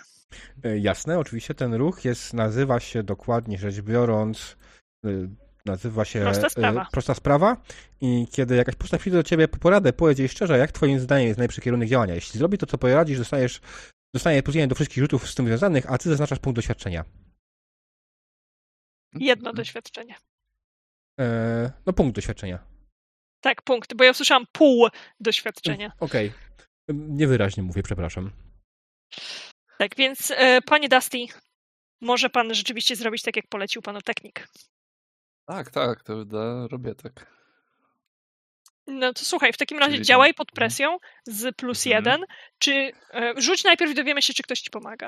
E, 0.63 0.77
Jasne, 0.79 1.19
oczywiście 1.19 1.53
ten 1.53 1.73
ruch 1.73 2.05
jest, 2.05 2.33
nazywa 2.33 2.79
się 2.79 3.03
dokładnie 3.03 3.57
rzecz 3.57 3.81
biorąc, 3.81 4.57
y, 5.05 5.29
nazywa 5.65 6.05
się 6.05 6.21
Prosta 6.21 6.47
y, 6.47 6.49
sprawa. 6.49 6.87
prosta 6.91 7.13
sprawa 7.13 7.57
i 8.01 8.27
kiedy 8.31 8.55
jakaś 8.55 8.75
postać 8.75 8.99
przyjdzie 9.01 9.17
do 9.17 9.23
ciebie 9.23 9.47
po 9.47 9.57
poradę, 9.57 9.93
powiedz 9.93 10.19
jej 10.19 10.29
szczerze, 10.29 10.57
jak 10.57 10.71
twoim 10.71 10.99
zdaniem 10.99 11.27
jest 11.27 11.37
najlepszy 11.37 11.61
kierunek 11.61 11.89
działania. 11.89 12.15
Jeśli 12.15 12.39
zrobi 12.39 12.57
to, 12.57 12.65
co 12.65 12.77
poradzisz, 12.77 13.17
dostajesz, 13.17 13.61
dostanie 14.13 14.43
plus 14.43 14.55
do 14.67 14.75
wszystkich 14.75 15.03
rzutów 15.03 15.29
z 15.29 15.35
tym 15.35 15.45
związanych, 15.45 15.91
a 15.91 15.97
ty 15.97 16.09
zaznaczasz 16.09 16.39
punkt 16.39 16.55
doświadczenia. 16.55 17.05
Jedno 19.13 19.53
doświadczenie. 19.53 20.15
E, 21.19 21.71
no 21.85 21.93
punkt 21.93 22.15
doświadczenia. 22.15 22.59
Tak, 23.41 23.61
punkt, 23.61 23.93
bo 23.93 24.03
ja 24.03 24.11
usłyszałam 24.11 24.45
pół 24.51 24.87
doświadczenia. 25.19 25.91
Okej. 25.99 26.33
Niewyraźnie 26.89 27.63
mówię, 27.63 27.83
przepraszam. 27.83 28.31
Tak, 29.77 29.95
więc 29.95 30.31
e, 30.31 30.61
panie 30.61 30.89
Dusty, 30.89 31.17
może 32.01 32.29
pan 32.29 32.53
rzeczywiście 32.53 32.95
zrobić 32.95 33.21
tak, 33.21 33.35
jak 33.35 33.47
polecił 33.47 33.81
panu 33.81 34.01
technik. 34.01 34.47
Tak, 35.45 35.71
tak, 35.71 36.03
to 36.03 36.25
da, 36.25 36.67
robię 36.67 36.95
tak. 36.95 37.38
No 38.89 39.13
to 39.13 39.25
słuchaj, 39.25 39.53
w 39.53 39.57
takim 39.57 39.79
razie 39.79 40.01
działaj 40.01 40.33
pod 40.33 40.51
presją 40.51 40.97
z 41.25 41.55
plus 41.55 41.87
Mhm. 41.87 42.03
jeden. 42.05 42.25
Czy 42.59 42.91
e, 43.13 43.33
rzuć 43.37 43.63
najpierw 43.63 43.91
i 43.91 43.95
dowiemy 43.95 44.21
się, 44.21 44.33
czy 44.33 44.43
ktoś 44.43 44.59
ci 44.61 44.69
pomaga. 44.69 45.07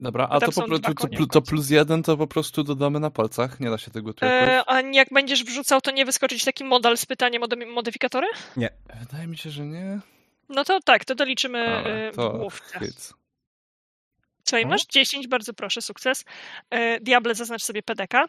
Dobra, 0.00 0.28
a 0.30 0.40
to, 0.40 0.52
są 0.52 0.62
po 0.62 0.78
to, 0.78 0.94
to 0.94 0.94
końcu. 0.94 1.42
plus 1.42 1.70
jeden 1.70 2.02
to 2.02 2.16
po 2.16 2.26
prostu 2.26 2.62
dodamy 2.64 3.00
na 3.00 3.10
palcach. 3.10 3.60
Nie 3.60 3.70
da 3.70 3.78
się 3.78 3.90
tego 3.90 4.08
jakoś. 4.08 4.22
E, 4.22 4.62
a 4.66 4.80
jak 4.80 5.08
będziesz 5.12 5.44
wrzucał, 5.44 5.80
to 5.80 5.90
nie 5.90 6.04
wyskoczyć 6.04 6.44
taki 6.44 6.64
modal 6.64 6.96
z 6.96 7.06
pytaniem 7.06 7.42
o 7.42 7.46
modyfikatory? 7.66 8.26
Wydaje 9.00 9.26
mi 9.26 9.36
się, 9.38 9.50
że 9.50 9.66
nie. 9.66 10.00
No 10.48 10.64
to 10.64 10.80
tak, 10.80 11.04
to 11.04 11.14
doliczymy 11.14 11.58
Ale 11.76 12.08
e, 12.08 12.12
to 12.12 12.30
główce. 12.30 12.78
hit. 12.78 13.12
Słuchaj, 14.44 14.66
masz 14.66 14.86
10, 14.86 15.28
bardzo 15.28 15.54
proszę, 15.54 15.82
sukces. 15.82 16.24
E, 16.70 17.00
Diable, 17.00 17.34
zaznacz 17.34 17.62
sobie 17.62 17.82
PDK. 17.82 18.24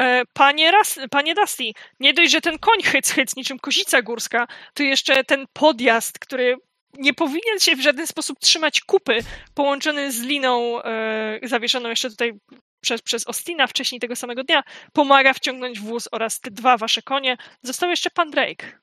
E, 0.00 0.22
Panie, 0.32 0.70
Ras, 0.70 0.98
panie 1.10 1.34
Dusty, 1.34 1.72
nie 2.00 2.14
dość, 2.14 2.32
że 2.32 2.40
ten 2.40 2.58
koń 2.58 2.82
hyc 2.82 3.10
hyc 3.10 3.36
niczym 3.36 3.58
kozica 3.58 4.02
górska, 4.02 4.46
to 4.74 4.82
jeszcze 4.82 5.24
ten 5.24 5.46
podjazd, 5.52 6.18
który 6.18 6.56
nie 6.98 7.14
powinien 7.14 7.60
się 7.60 7.76
w 7.76 7.80
żaden 7.80 8.06
sposób 8.06 8.38
trzymać 8.38 8.80
kupy, 8.80 9.18
połączony 9.54 10.12
z 10.12 10.22
liną 10.22 10.82
e, 10.82 11.40
zawieszoną 11.42 11.88
jeszcze 11.88 12.10
tutaj 12.10 12.32
przez, 12.80 13.02
przez 13.02 13.26
Ostina 13.26 13.66
wcześniej 13.66 14.00
tego 14.00 14.16
samego 14.16 14.44
dnia, 14.44 14.62
pomaga 14.92 15.34
wciągnąć 15.34 15.80
wóz 15.80 16.08
oraz 16.12 16.40
te 16.40 16.50
dwa 16.50 16.76
wasze 16.76 17.02
konie. 17.02 17.36
Został 17.62 17.90
jeszcze 17.90 18.10
pan 18.10 18.30
Drake. 18.30 18.80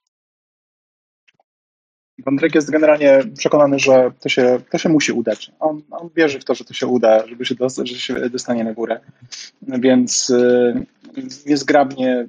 Drake 2.26 2.58
jest 2.58 2.72
generalnie 2.72 3.20
przekonany, 3.38 3.80
że 3.80 4.12
to 4.20 4.30
się, 4.30 4.60
to 4.72 4.78
się 4.78 4.90
musi 4.90 5.12
udać. 5.12 5.52
On, 5.60 5.82
on 5.92 6.10
wierzy 6.16 6.40
w 6.40 6.46
to, 6.46 6.56
że 6.56 6.66
to 6.66 6.74
się 6.74 6.88
uda, 6.88 7.28
żeby 7.28 7.46
się 7.46 7.56
dostać, 7.56 7.90
że 7.90 8.00
się 8.00 8.30
dostanie 8.30 8.64
na 8.64 8.74
górę. 8.74 9.00
Więc 9.62 10.30
y, 10.30 10.86
niezgrabnie 11.46 12.28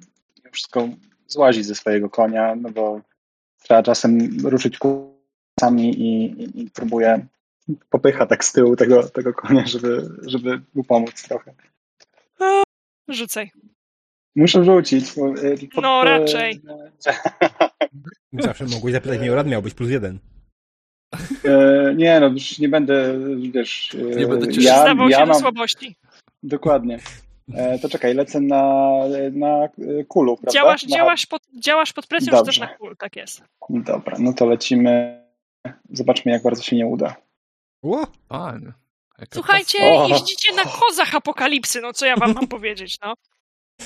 wszystko 0.53 0.89
złazi 1.27 1.63
ze 1.63 1.75
swojego 1.75 2.11
konia, 2.11 2.55
no 2.55 2.71
bo 2.71 3.01
trzeba 3.63 3.83
czasem 3.83 4.19
ruszyć 4.45 4.79
kłosami 4.79 6.01
i, 6.01 6.25
i, 6.43 6.63
i 6.63 6.71
próbuje 6.71 7.27
popycha 7.91 8.27
tak 8.27 8.45
z 8.45 8.53
tyłu 8.53 8.77
tego, 8.77 9.03
tego 9.09 9.35
konia, 9.35 9.67
żeby, 9.67 10.09
żeby 10.27 10.61
mu 10.75 10.85
pomóc 10.85 11.23
trochę. 11.23 11.55
Rzucaj. 13.09 13.51
Muszę 14.37 14.65
rzucić. 14.65 15.15
Bo, 15.17 15.35
y, 15.35 15.59
No, 15.83 16.05
raczej. 16.05 16.61
Zawsze 18.33 18.65
mogłeś 18.65 18.95
zapytać 18.95 19.19
mnie 19.19 19.33
o 19.33 19.35
rad, 19.35 19.47
miał 19.47 19.63
być 19.63 19.75
plus 19.75 19.91
jeden. 19.91 20.19
E, 21.45 21.95
nie, 21.97 22.21
no 22.21 22.27
już 22.27 22.59
nie 22.59 22.69
będę, 22.69 23.19
wiesz, 23.55 23.95
e, 23.95 24.17
Nie 24.17 24.27
będę 24.27 24.53
cię 24.53 24.61
ja, 24.61 24.83
Zdawał 24.83 25.09
ja 25.09 25.19
się 25.19 25.27
do 25.27 25.33
mam, 25.33 25.41
słabości. 25.41 25.97
dokładnie. 26.43 26.99
E, 27.55 27.79
to 27.79 27.89
czekaj, 27.89 28.15
lecę 28.15 28.41
na, 28.41 28.93
na 29.33 29.65
e, 29.65 30.05
kulu, 30.09 30.37
prawda? 30.37 30.53
Działasz, 30.53 30.87
na, 30.87 30.97
działasz, 30.97 31.27
pod, 31.27 31.43
działasz 31.65 31.93
pod 31.93 32.07
presją, 32.07 32.27
czy 32.27 32.37
Dobrze. 32.37 32.47
też 32.53 32.61
na 32.61 32.67
kul, 32.67 32.97
tak 32.97 33.17
jest. 33.17 33.43
Dobra, 33.69 34.17
no 34.19 34.33
to 34.33 34.47
lecimy. 34.47 35.25
Zobaczmy, 35.91 36.33
jak 36.33 36.43
bardzo 36.43 36.63
się 36.63 36.77
nie 36.77 36.87
uda. 36.87 37.17
Jaka 39.19 39.35
Słuchajcie, 39.35 39.79
jeździcie 40.09 40.55
na 40.55 40.65
kozach 40.65 41.15
apokalipsy, 41.15 41.81
no 41.81 41.93
co 41.93 42.07
ja 42.07 42.17
wam 42.17 42.33
mam 42.35 42.49
powiedzieć, 42.49 42.99
no. 43.03 43.15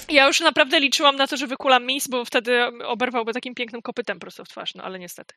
Ja 0.09 0.27
już 0.27 0.41
naprawdę 0.41 0.81
liczyłam 0.81 1.17
na 1.17 1.27
to, 1.27 1.37
że 1.37 1.47
wykulam 1.47 1.87
mis, 1.87 2.09
bo 2.09 2.25
wtedy 2.25 2.65
oberwałby 2.85 3.33
takim 3.33 3.55
pięknym 3.55 3.83
kopytem 3.83 4.19
prosto 4.19 4.45
w 4.45 4.49
twarz, 4.49 4.75
no 4.75 4.85
ale 4.85 4.99
niestety. 4.99 5.35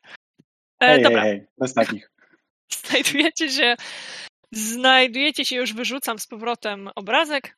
E, 0.83 0.87
Hej, 0.87 1.03
dobra, 1.03 1.21
hej, 1.21 1.31
hej, 1.31 1.47
bez 1.57 1.73
takich. 1.73 2.11
znajdujecie 2.87 3.49
się, 3.49 3.75
znajdujecie 4.51 5.45
się, 5.45 5.55
już 5.55 5.73
wyrzucam 5.73 6.19
z 6.19 6.27
powrotem 6.27 6.89
obrazek. 6.95 7.57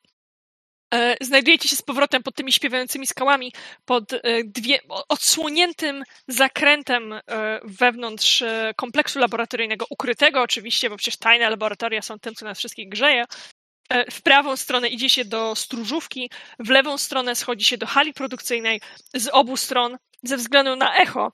E, 0.94 1.16
Znajdujecie 1.20 1.68
się 1.68 1.76
z 1.76 1.82
powrotem 1.82 2.22
pod 2.22 2.34
tymi 2.34 2.52
śpiewającymi 2.52 3.06
skałami, 3.06 3.52
pod 3.84 4.12
e, 4.12 4.20
dwie, 4.44 4.78
odsłoniętym 5.08 6.02
zakrętem 6.28 7.12
e, 7.12 7.20
wewnątrz 7.64 8.42
e, 8.42 8.72
kompleksu 8.76 9.18
laboratoryjnego, 9.18 9.86
ukrytego 9.90 10.42
oczywiście, 10.42 10.90
bo 10.90 10.96
przecież 10.96 11.16
tajne 11.16 11.50
laboratoria 11.50 12.02
są 12.02 12.18
tym, 12.18 12.34
co 12.34 12.44
nas 12.44 12.58
wszystkich 12.58 12.88
grzeje. 12.88 13.24
E, 13.88 14.10
W 14.10 14.22
prawą 14.22 14.56
stronę 14.56 14.88
idzie 14.88 15.10
się 15.10 15.24
do 15.24 15.54
stróżówki, 15.54 16.30
w 16.58 16.68
lewą 16.68 16.98
stronę 16.98 17.34
schodzi 17.34 17.64
się 17.64 17.78
do 17.78 17.86
hali 17.86 18.12
produkcyjnej. 18.12 18.80
Z 19.14 19.28
obu 19.32 19.56
stron, 19.56 19.98
ze 20.22 20.36
względu 20.36 20.76
na 20.76 20.96
echo, 20.96 21.32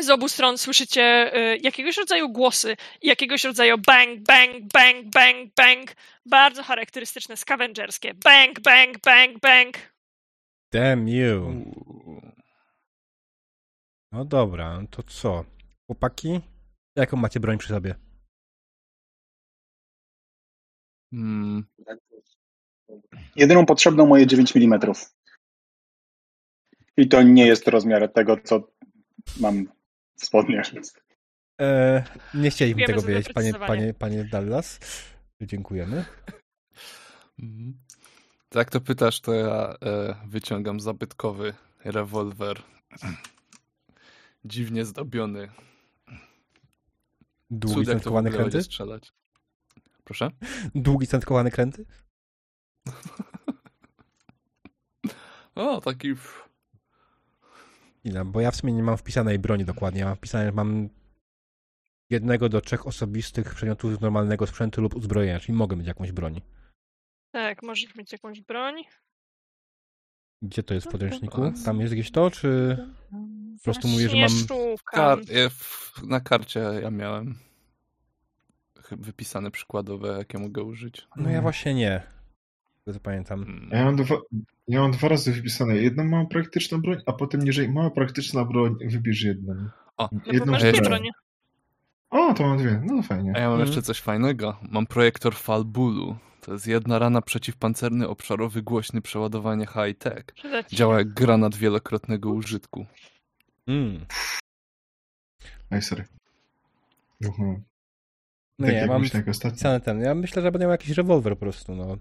z 0.00 0.10
obu 0.10 0.28
stron 0.28 0.58
słyszycie 0.58 1.02
e, 1.02 1.56
jakiegoś 1.56 1.96
rodzaju 1.96 2.28
głosy, 2.28 2.76
jakiegoś 3.02 3.44
rodzaju 3.44 3.78
bang, 3.78 4.20
bang, 4.20 4.56
bang, 4.72 5.06
bang, 5.14 5.54
bang. 5.56 5.90
Bardzo 6.26 6.62
charakterystyczne, 6.62 7.36
scavengerskie. 7.36 8.14
Bang, 8.14 8.60
bang, 8.60 8.98
bang, 9.04 9.38
bang. 9.40 9.92
Damn 10.72 11.08
you. 11.08 11.64
No 14.12 14.24
dobra, 14.24 14.80
to 14.90 15.02
co? 15.02 15.44
Chłopaki? 15.86 16.40
Jaką 16.96 17.16
macie 17.16 17.40
broń 17.40 17.58
przy 17.58 17.68
sobie? 17.68 17.94
Hmm. 21.12 21.64
Jedyną 23.36 23.66
potrzebną 23.66 24.06
moje 24.06 24.26
9 24.26 24.56
mm. 24.56 24.80
I 26.96 27.08
to 27.08 27.22
nie 27.22 27.46
jest 27.46 27.68
rozmiar 27.68 28.12
tego, 28.12 28.36
co 28.44 28.68
mam 29.40 29.66
w 30.16 30.24
spodniach. 30.24 30.66
E, 31.60 32.04
nie 32.34 32.50
chcieliśmy 32.50 32.86
tego 32.86 33.02
wiedzieć, 33.02 33.32
panie, 33.32 33.54
panie, 33.54 33.94
panie 33.94 34.24
Dallas. 34.24 34.80
Dziękujemy. 35.40 36.04
Tak 38.48 38.70
to 38.70 38.80
pytasz, 38.80 39.20
to 39.20 39.32
ja 39.32 39.74
e, 39.82 40.14
wyciągam 40.26 40.80
zabytkowy 40.80 41.54
rewolwer. 41.84 42.62
Dziwnie 44.44 44.84
zdobiony. 44.84 45.48
Długi, 47.50 47.74
Cudem 47.74 48.00
to 48.00 48.10
w 48.10 48.16
ogóle 48.16 48.30
kręty? 48.30 48.62
strzelać. 48.62 49.12
Proszę? 50.12 50.30
Długi, 50.74 51.06
centkowane 51.06 51.50
kręty? 51.50 51.84
O, 55.54 55.80
taki... 55.80 56.14
Ile? 58.04 58.24
Bo 58.24 58.40
ja 58.40 58.50
w 58.50 58.56
sumie 58.56 58.72
nie 58.72 58.82
mam 58.82 58.96
wpisanej 58.96 59.38
broni 59.38 59.64
dokładnie. 59.64 60.00
Ja 60.00 60.06
mam 60.06 60.16
wpisane, 60.16 60.44
że 60.44 60.52
mam 60.52 60.88
jednego 62.10 62.48
do 62.48 62.60
trzech 62.60 62.86
osobistych 62.86 63.54
przedmiotów 63.54 63.96
z 63.96 64.00
normalnego 64.00 64.46
sprzętu 64.46 64.82
lub 64.82 64.96
uzbrojenia, 64.96 65.40
czyli 65.40 65.52
mogę 65.58 65.76
mieć 65.76 65.86
jakąś 65.86 66.12
broń. 66.12 66.40
Tak, 67.32 67.62
możesz 67.62 67.94
mieć 67.94 68.12
jakąś 68.12 68.40
broń. 68.40 68.74
Gdzie 70.42 70.62
to 70.62 70.74
jest 70.74 70.86
w 70.86 70.90
podręczniku? 70.90 71.52
Tam 71.64 71.80
jest 71.80 71.92
gdzieś 71.92 72.10
to, 72.10 72.30
czy 72.30 72.76
po 73.56 73.64
prostu 73.64 73.88
mówię, 73.88 74.08
że 74.08 74.16
mam... 74.16 74.30
Kar 74.84 75.18
na 76.02 76.20
karcie 76.20 76.60
ja 76.82 76.90
miałem 76.90 77.38
wypisane 78.90 79.50
przykładowe, 79.50 80.08
jakie 80.18 80.38
mogę 80.38 80.62
użyć. 80.62 81.06
No 81.16 81.30
ja 81.30 81.42
właśnie 81.42 81.74
nie. 81.74 82.02
To 82.84 83.00
pamiętam. 83.02 83.42
Mm. 83.42 83.68
Ja 83.72 83.84
mam, 83.84 83.96
dwa, 83.96 84.16
ja 84.68 84.80
mam 84.80 84.90
dwa 84.92 85.08
razy 85.08 85.32
wypisane. 85.32 85.76
Jedną 85.76 86.04
małą 86.04 86.26
praktyczną 86.26 86.82
broń, 86.82 86.98
a 87.06 87.12
potem 87.12 87.40
niżej 87.40 87.68
mała 87.72 87.90
praktyczna 87.90 88.44
broń, 88.44 88.76
wybierz 88.88 89.22
jedną. 89.22 89.68
O, 89.96 90.08
jedną 90.26 90.52
ja 90.52 90.58
dwie 90.58 90.68
jeszcze- 90.68 90.84
bronie. 90.84 91.10
O, 92.10 92.34
to 92.34 92.42
mam 92.46 92.58
dwie. 92.58 92.82
No 92.84 93.02
fajnie. 93.02 93.32
A 93.36 93.38
ja 93.38 93.44
mam 93.48 93.52
Mhm. 93.52 93.66
jeszcze 93.68 93.82
coś 93.82 94.00
fajnego. 94.00 94.56
Mam 94.70 94.86
projektor 94.86 95.34
Falbulu. 95.34 96.16
To 96.40 96.52
jest 96.52 96.66
jedna 96.66 96.98
rana 96.98 97.22
przeciwpancerny, 97.22 98.08
obszarowy, 98.08 98.62
głośny, 98.62 99.02
przeładowanie 99.02 99.66
high-tech. 99.66 100.24
Działa 100.72 100.98
jak 100.98 101.08
granat 101.08 101.56
wielokrotnego 101.56 102.30
użytku. 102.30 102.86
Mm. 103.66 104.06
Aj, 105.70 105.82
sorry. 105.82 106.04
No 108.58 108.66
tak 108.66 108.74
nie, 108.74 108.80
jak 108.80 108.88
mam 108.88 109.02
jak 109.14 109.28
ostatnio. 109.28 109.80
ten. 109.80 110.00
Ja 110.00 110.14
myślę, 110.14 110.42
że 110.42 110.52
będę 110.52 110.64
miał 110.64 110.72
jakiś 110.72 110.90
rewolwer 110.90 111.32
po 111.32 111.40
prostu, 111.40 111.74
no. 111.74 111.96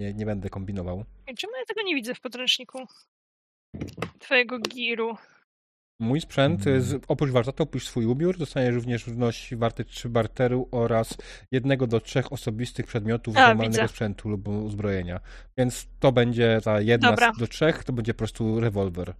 Nie, 0.00 0.14
nie 0.14 0.26
będę 0.26 0.50
kombinował. 0.50 1.04
Czemu 1.38 1.52
ja 1.58 1.64
tego 1.68 1.82
nie 1.82 1.94
widzę 1.94 2.14
w 2.14 2.20
podręczniku? 2.20 2.78
Twojego 4.18 4.58
giru. 4.58 5.16
Mój 6.00 6.20
sprzęt, 6.20 6.66
Mm. 6.66 6.80
z, 6.82 7.04
oprócz 7.08 7.30
warsztatu, 7.30 7.62
oprócz 7.62 7.84
swój 7.84 8.06
ubiór, 8.06 8.38
dostaniesz 8.38 8.74
również 8.74 9.06
równość 9.06 9.54
warty 9.54 9.84
3 9.84 10.08
barteru 10.08 10.68
oraz 10.70 11.16
jednego 11.52 11.86
do 11.86 12.00
trzech 12.00 12.32
osobistych 12.32 12.86
przedmiotów 12.86 13.34
z 13.34 13.36
A, 13.36 13.40
normalnego 13.40 13.72
widzę. 13.72 13.88
sprzętu 13.88 14.28
lub 14.28 14.48
uzbrojenia. 14.48 15.20
Więc 15.58 15.88
to 16.00 16.12
będzie 16.12 16.60
ta 16.64 16.80
jedna 16.80 17.10
Dobra. 17.10 17.32
do 17.38 17.46
trzech, 17.46 17.84
to 17.84 17.92
będzie 17.92 18.14
po 18.14 18.18
prostu 18.18 18.60
rewolwer. 18.60 19.14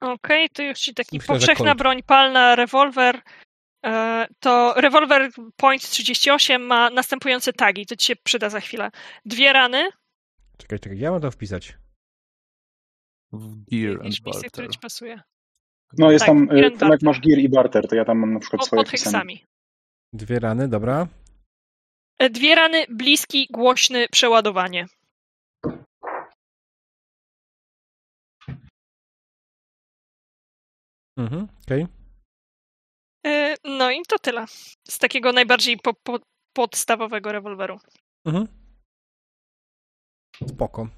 Okej, 0.00 0.48
to 0.48 0.62
już 0.62 0.78
ci 0.78 0.94
taki 0.94 1.16
Myślę, 1.18 1.34
powszechna 1.34 1.74
broń 1.74 2.02
palna, 2.02 2.56
rewolwer. 2.56 3.20
E, 3.86 4.26
To 4.40 4.74
rewolwer 4.76 5.30
Point 5.56 5.82
38 5.82 6.62
ma 6.62 6.90
następujące 6.90 7.52
tagi, 7.52 7.86
to 7.86 7.96
ci 7.96 8.06
się 8.06 8.16
przyda 8.16 8.48
za 8.50 8.60
chwilę. 8.60 8.90
Dwie 9.24 9.52
rany, 9.52 9.88
Czekaj, 10.58 10.80
czekaj, 10.80 10.98
ja 10.98 11.10
mam 11.10 11.20
to 11.20 11.30
wpisać. 11.30 11.78
W 13.32 13.64
Gear 13.70 14.00
and 14.06 14.20
Barter. 14.24 14.50
które 14.50 14.68
ci 14.68 14.78
pasuje. 14.78 15.20
No 15.98 16.10
jest 16.10 16.24
Tak, 16.26 16.34
tam, 16.34 16.46
gear 16.46 16.64
y, 16.64 16.78
tam 16.78 16.90
jak 16.90 17.02
masz 17.02 17.20
gear 17.20 17.38
i 17.38 17.48
barter, 17.48 17.88
to 17.88 17.94
ja 17.94 18.04
tam 18.04 18.18
mam 18.18 18.34
na 18.34 18.40
przykład 18.40 18.58
Pod, 18.58 18.66
swoje 18.66 18.82
pod 18.82 18.90
heksami. 18.90 19.44
Dwie 20.12 20.38
rany, 20.38 20.68
dobra. 20.68 21.06
E, 22.18 22.30
Dwie 22.30 22.54
rany, 22.54 22.84
bliski, 22.88 23.46
głośny, 23.50 24.06
przeładowanie. 24.12 24.86
Mhm, 31.18 31.48
okej. 31.66 31.82
E, 31.82 31.86
No 33.64 33.90
i 33.90 34.02
to 34.08 34.18
tyle. 34.18 34.46
Z 34.88 34.98
takiego 34.98 35.32
najbardziej 35.32 35.76
po, 35.76 35.94
po, 35.94 36.18
podstawowego 36.52 37.32
rewolweru. 37.32 37.78
Mhm. 38.24 38.46
Spoko. 40.48 40.88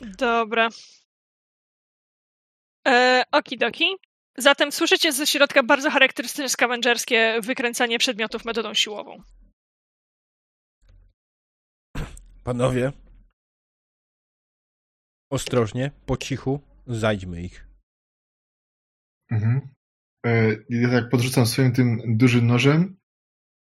Dobra. 0.00 0.68
E, 2.88 3.22
okidoki. 3.32 3.96
Zatem 4.38 4.72
słyszycie 4.72 5.12
ze 5.12 5.26
środka 5.26 5.62
bardzo 5.62 5.90
charakterystyczne 5.90 6.48
scavengerskie 6.48 7.40
wykręcanie 7.42 7.98
przedmiotów 7.98 8.44
metodą 8.44 8.74
siłową. 8.74 9.22
Panowie. 12.44 12.92
Ostrożnie, 15.30 15.90
po 16.06 16.16
cichu, 16.16 16.60
zajdźmy 16.86 17.42
ich. 17.42 17.66
Mhm. 19.30 19.75
E, 20.26 20.56
Ja 20.70 20.88
tak 20.90 21.08
podrzucam 21.10 21.46
swoim 21.46 21.72
tym 21.72 22.16
dużym 22.16 22.46
nożem, 22.46 22.96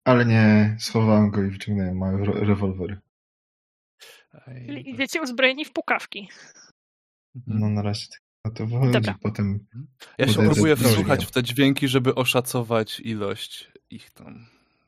ale 0.05 0.25
nie 0.25 0.75
schowałem 0.79 1.31
go 1.31 1.43
i 1.43 1.49
wyciągnąłem 1.49 1.97
mały 1.97 2.25
rewolwer. 2.25 2.99
Czyli 4.45 4.89
idziecie 4.89 5.21
uzbrojeni 5.21 5.65
w 5.65 5.71
pukawki. 5.71 6.29
mhm. 7.35 7.59
No 7.59 7.69
na 7.69 7.81
razie 7.81 8.07
tak 8.11 8.21
na 8.45 8.51
to 8.51 8.67
wychodzi, 8.67 8.91
Dobra. 8.91 9.15
potem 9.21 9.67
Ja 10.17 10.27
się 10.27 10.33
próbuję 10.33 10.75
wsłuchać 10.75 11.25
w 11.25 11.31
te 11.31 11.43
dźwięki, 11.43 11.87
żeby 11.87 12.15
oszacować 12.15 12.99
ilość 12.99 13.71
ich 13.89 14.11
tam. 14.11 14.45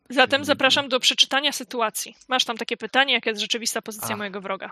Zatem 0.10 0.46
zapraszam 0.46 0.90
do 0.90 1.00
przeczytania 1.00 1.52
sytuacji. 1.52 2.16
Masz 2.30 2.46
tam 2.46 2.58
takie 2.58 2.78
pytanie, 2.78 3.14
jaka 3.14 3.30
jest 3.30 3.42
rzeczywista 3.42 3.82
pozycja 3.82 4.16
A. 4.16 4.18
mojego 4.18 4.42
wroga. 4.42 4.72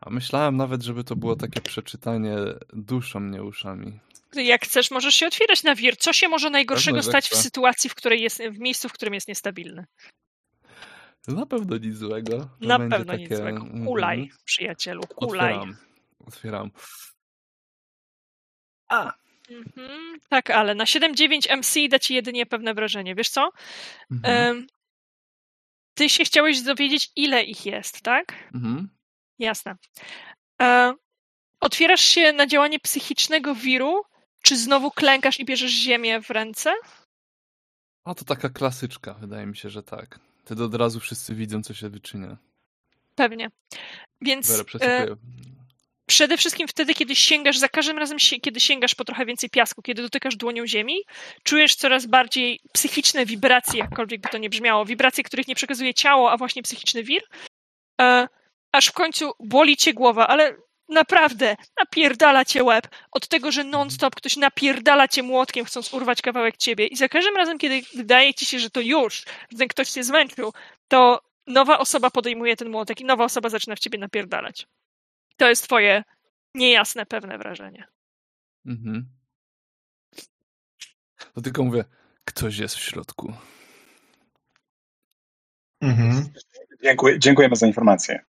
A 0.00 0.10
myślałem 0.10 0.56
nawet, 0.56 0.82
żeby 0.82 1.04
to 1.04 1.16
było 1.16 1.36
takie 1.36 1.60
przeczytanie 1.60 2.36
duszą, 2.72 3.20
nie 3.20 3.42
uszami. 3.42 4.00
Jak 4.34 4.64
chcesz, 4.64 4.90
możesz 4.90 5.14
się 5.14 5.26
otwierać 5.26 5.62
na 5.62 5.74
wir. 5.74 5.96
Co 5.96 6.12
się 6.12 6.28
może 6.28 6.50
najgorszego 6.50 6.96
Pewno, 6.96 7.10
stać 7.12 7.28
w 7.28 7.36
sytuacji, 7.36 7.90
w 7.90 7.94
której 7.94 8.22
jest, 8.22 8.42
w 8.42 8.58
miejscu, 8.58 8.88
w 8.88 8.92
którym 8.92 9.14
jest 9.14 9.28
niestabilny? 9.28 9.86
Na 11.28 11.46
pewno 11.46 11.76
nic 11.76 11.96
złego. 11.96 12.38
To 12.38 12.66
Na 12.68 12.78
pewno 12.78 13.14
nic 13.14 13.28
takie- 13.28 13.36
złego. 13.36 13.60
mhm. 13.62 13.86
Kulaj, 13.86 14.30
przyjacielu, 14.44 15.02
kulaj. 15.02 15.54
Otwieram. 15.54 15.76
Otwieram. 16.26 16.70
A! 18.88 19.12
Mhm, 19.50 20.20
tak, 20.28 20.50
ale 20.50 20.74
na 20.74 20.84
7.9 20.84 21.56
MC 21.56 21.88
da 21.88 21.98
ci 21.98 22.14
jedynie 22.14 22.46
pewne 22.46 22.74
wrażenie. 22.74 23.14
Wiesz 23.14 23.28
co? 23.28 23.50
Mhm. 24.10 24.66
Ty 25.94 26.08
się 26.08 26.24
chciałeś 26.24 26.62
dowiedzieć, 26.62 27.10
ile 27.16 27.42
ich 27.42 27.66
jest, 27.66 28.02
tak? 28.02 28.50
Mhm. 28.54 28.88
Jasne. 29.38 29.76
E, 30.62 30.94
otwierasz 31.60 32.00
się 32.00 32.32
na 32.32 32.46
działanie 32.46 32.80
psychicznego 32.80 33.54
wiru, 33.54 34.02
czy 34.42 34.56
znowu 34.56 34.90
klękasz 34.90 35.40
i 35.40 35.44
bierzesz 35.44 35.72
ziemię 35.72 36.20
w 36.20 36.30
ręce? 36.30 36.72
A 38.04 38.14
to 38.14 38.24
taka 38.24 38.48
klasyczka, 38.48 39.14
wydaje 39.14 39.46
mi 39.46 39.56
się, 39.56 39.70
że 39.70 39.82
tak. 39.82 40.20
Wtedy 40.44 40.64
od 40.64 40.74
razu 40.74 41.00
wszyscy 41.00 41.34
widzą, 41.34 41.62
co 41.62 41.74
się 41.74 41.88
wyczynia. 41.88 42.36
Pewnie. 43.14 43.50
Więc 44.20 44.64
e, 44.80 45.06
przede 46.06 46.36
wszystkim 46.36 46.68
wtedy, 46.68 46.94
kiedy 46.94 47.16
sięgasz, 47.16 47.58
za 47.58 47.68
każdym 47.68 47.98
razem, 47.98 48.18
si- 48.20 48.40
kiedy 48.40 48.60
sięgasz 48.60 48.94
po 48.94 49.04
trochę 49.04 49.26
więcej 49.26 49.50
piasku, 49.50 49.82
kiedy 49.82 50.02
dotykasz 50.02 50.36
dłonią 50.36 50.66
ziemi, 50.66 50.96
czujesz 51.42 51.74
coraz 51.74 52.06
bardziej 52.06 52.60
psychiczne 52.72 53.26
wibracje, 53.26 53.78
jakkolwiek 53.78 54.20
by 54.20 54.28
to 54.28 54.38
nie 54.38 54.50
brzmiało, 54.50 54.84
wibracje, 54.84 55.24
których 55.24 55.48
nie 55.48 55.54
przekazuje 55.54 55.94
ciało, 55.94 56.30
a 56.32 56.36
właśnie 56.36 56.62
psychiczny 56.62 57.04
wir, 57.04 57.22
e, 58.00 58.28
aż 58.72 58.86
w 58.86 58.92
końcu 58.92 59.32
boli 59.40 59.76
cię 59.76 59.94
głowa, 59.94 60.28
ale 60.28 60.56
naprawdę 60.90 61.56
napierdala 61.78 62.44
cię 62.44 62.64
łeb 62.64 62.88
od 63.12 63.28
tego, 63.28 63.52
że 63.52 63.64
non-stop 63.64 64.14
ktoś 64.14 64.36
napierdala 64.36 65.08
cię 65.08 65.22
młotkiem, 65.22 65.64
chcąc 65.64 65.94
urwać 65.94 66.22
kawałek 66.22 66.56
ciebie 66.56 66.86
i 66.86 66.96
za 66.96 67.08
każdym 67.08 67.36
razem, 67.36 67.58
kiedy 67.58 67.82
wydaje 67.94 68.34
ci 68.34 68.46
się, 68.46 68.58
że 68.58 68.70
to 68.70 68.80
już, 68.80 69.24
że 69.50 69.58
ten 69.58 69.68
ktoś 69.68 69.90
cię 69.90 70.04
zmęczył, 70.04 70.52
to 70.88 71.20
nowa 71.46 71.78
osoba 71.78 72.10
podejmuje 72.10 72.56
ten 72.56 72.68
młotek 72.68 73.00
i 73.00 73.04
nowa 73.04 73.24
osoba 73.24 73.48
zaczyna 73.48 73.76
w 73.76 73.78
ciebie 73.78 73.98
napierdalać. 73.98 74.66
To 75.36 75.48
jest 75.48 75.64
twoje 75.64 76.04
niejasne, 76.54 77.06
pewne 77.06 77.38
wrażenie. 77.38 77.86
Mhm. 78.66 79.08
To 81.34 81.40
tylko 81.40 81.64
mówię, 81.64 81.84
ktoś 82.24 82.58
jest 82.58 82.76
w 82.76 82.80
środku. 82.80 83.34
mhm. 85.82 86.32
Dziękuję, 86.82 87.18
dziękujemy 87.18 87.56
za 87.56 87.66
informację. 87.66 88.24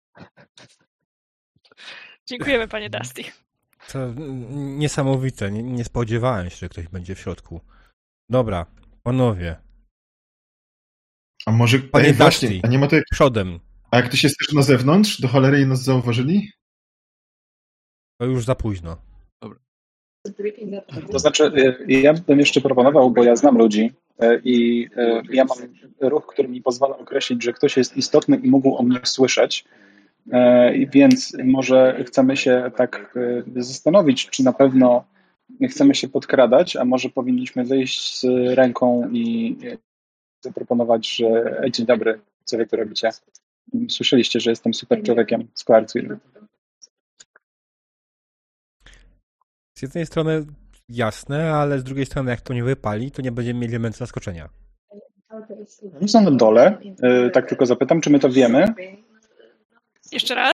Dziękujemy, 2.29 2.67
panie 2.67 2.89
Dusty. 2.89 3.23
To 3.91 3.99
niesamowite. 4.55 5.51
Nie, 5.51 5.63
nie 5.63 5.83
spodziewałem 5.83 6.49
się, 6.49 6.55
że 6.55 6.69
ktoś 6.69 6.87
będzie 6.87 7.15
w 7.15 7.19
środku. 7.19 7.61
Dobra, 8.29 8.65
panowie, 9.03 9.55
A 11.45 11.51
może, 11.51 11.79
Panie 11.79 12.07
ej, 12.07 12.13
właśnie, 12.13 12.49
Dusty. 12.49 12.67
a 12.67 12.71
nie 12.71 12.79
ma 12.79 12.87
to, 12.87 12.95
przodem. 13.11 13.59
a 13.91 13.97
jak 13.97 14.05
ktoś 14.07 14.23
jest 14.23 14.37
też 14.39 14.53
na 14.53 14.61
zewnątrz, 14.61 15.21
do 15.21 15.27
cholery 15.27 15.61
i 15.61 15.65
nas 15.65 15.83
zauważyli? 15.83 16.51
To 18.19 18.25
już 18.25 18.45
za 18.45 18.55
późno. 18.55 18.97
To 21.11 21.19
znaczy, 21.19 21.43
y, 21.45 21.85
ja 21.91 22.13
bym 22.13 22.39
jeszcze 22.39 22.61
proponował, 22.61 23.11
bo 23.11 23.23
ja 23.23 23.35
znam 23.35 23.57
ludzi 23.57 23.91
y, 24.23 24.41
i 24.43 24.85
y, 24.97 25.21
ja 25.31 25.45
mam 25.45 25.57
ruch, 26.01 26.27
który 26.27 26.47
mi 26.47 26.61
pozwala 26.61 26.97
określić, 26.97 27.43
że 27.43 27.53
ktoś 27.53 27.77
jest 27.77 27.97
istotny 27.97 28.37
i 28.37 28.49
mógł 28.49 28.75
o 28.77 28.83
mnie 28.83 28.99
słyszeć. 29.03 29.65
Y, 30.27 30.87
Więc 30.91 31.37
może 31.43 32.03
chcemy 32.07 32.37
się 32.37 32.71
tak 32.75 33.13
y, 33.17 33.43
zastanowić, 33.63 34.29
czy 34.29 34.43
na 34.43 34.53
pewno 34.53 35.05
chcemy 35.69 35.95
się 35.95 36.07
podkradać, 36.07 36.75
a 36.75 36.85
może 36.85 37.09
powinniśmy 37.09 37.63
wyjść 37.65 38.19
z 38.19 38.25
ręką 38.55 39.09
i 39.11 39.57
y, 39.63 39.77
zaproponować, 40.43 41.15
że 41.15 41.59
"Ej, 41.63 41.71
dzień 41.71 41.85
dobry, 41.85 42.19
co 42.43 42.57
wy 42.57 42.67
tu 42.67 42.75
robicie? 42.75 43.09
Słyszeliście, 43.89 44.39
że 44.39 44.49
jestem 44.49 44.73
super 44.73 45.03
człowiekiem 45.03 45.47
z 45.53 45.63
Clarksville. 45.63 46.17
Z 49.77 49.81
jednej 49.81 50.05
strony 50.05 50.45
jasne, 50.89 51.53
ale 51.53 51.79
z 51.79 51.83
drugiej 51.83 52.05
strony 52.05 52.31
jak 52.31 52.41
to 52.41 52.53
nie 52.53 52.63
wypali, 52.63 53.11
to 53.11 53.21
nie 53.21 53.31
będziemy 53.31 53.59
mieli 53.59 53.73
elementu 53.73 53.97
zaskoczenia. 53.97 54.49
Oni 55.99 56.09
są 56.09 56.21
na 56.21 56.31
dole, 56.31 56.77
tak 57.33 57.49
tylko 57.49 57.65
zapytam, 57.65 58.01
czy 58.01 58.09
my 58.09 58.19
to 58.19 58.29
wiemy? 58.29 58.73
Jeszcze 60.11 60.35
raz? 60.35 60.51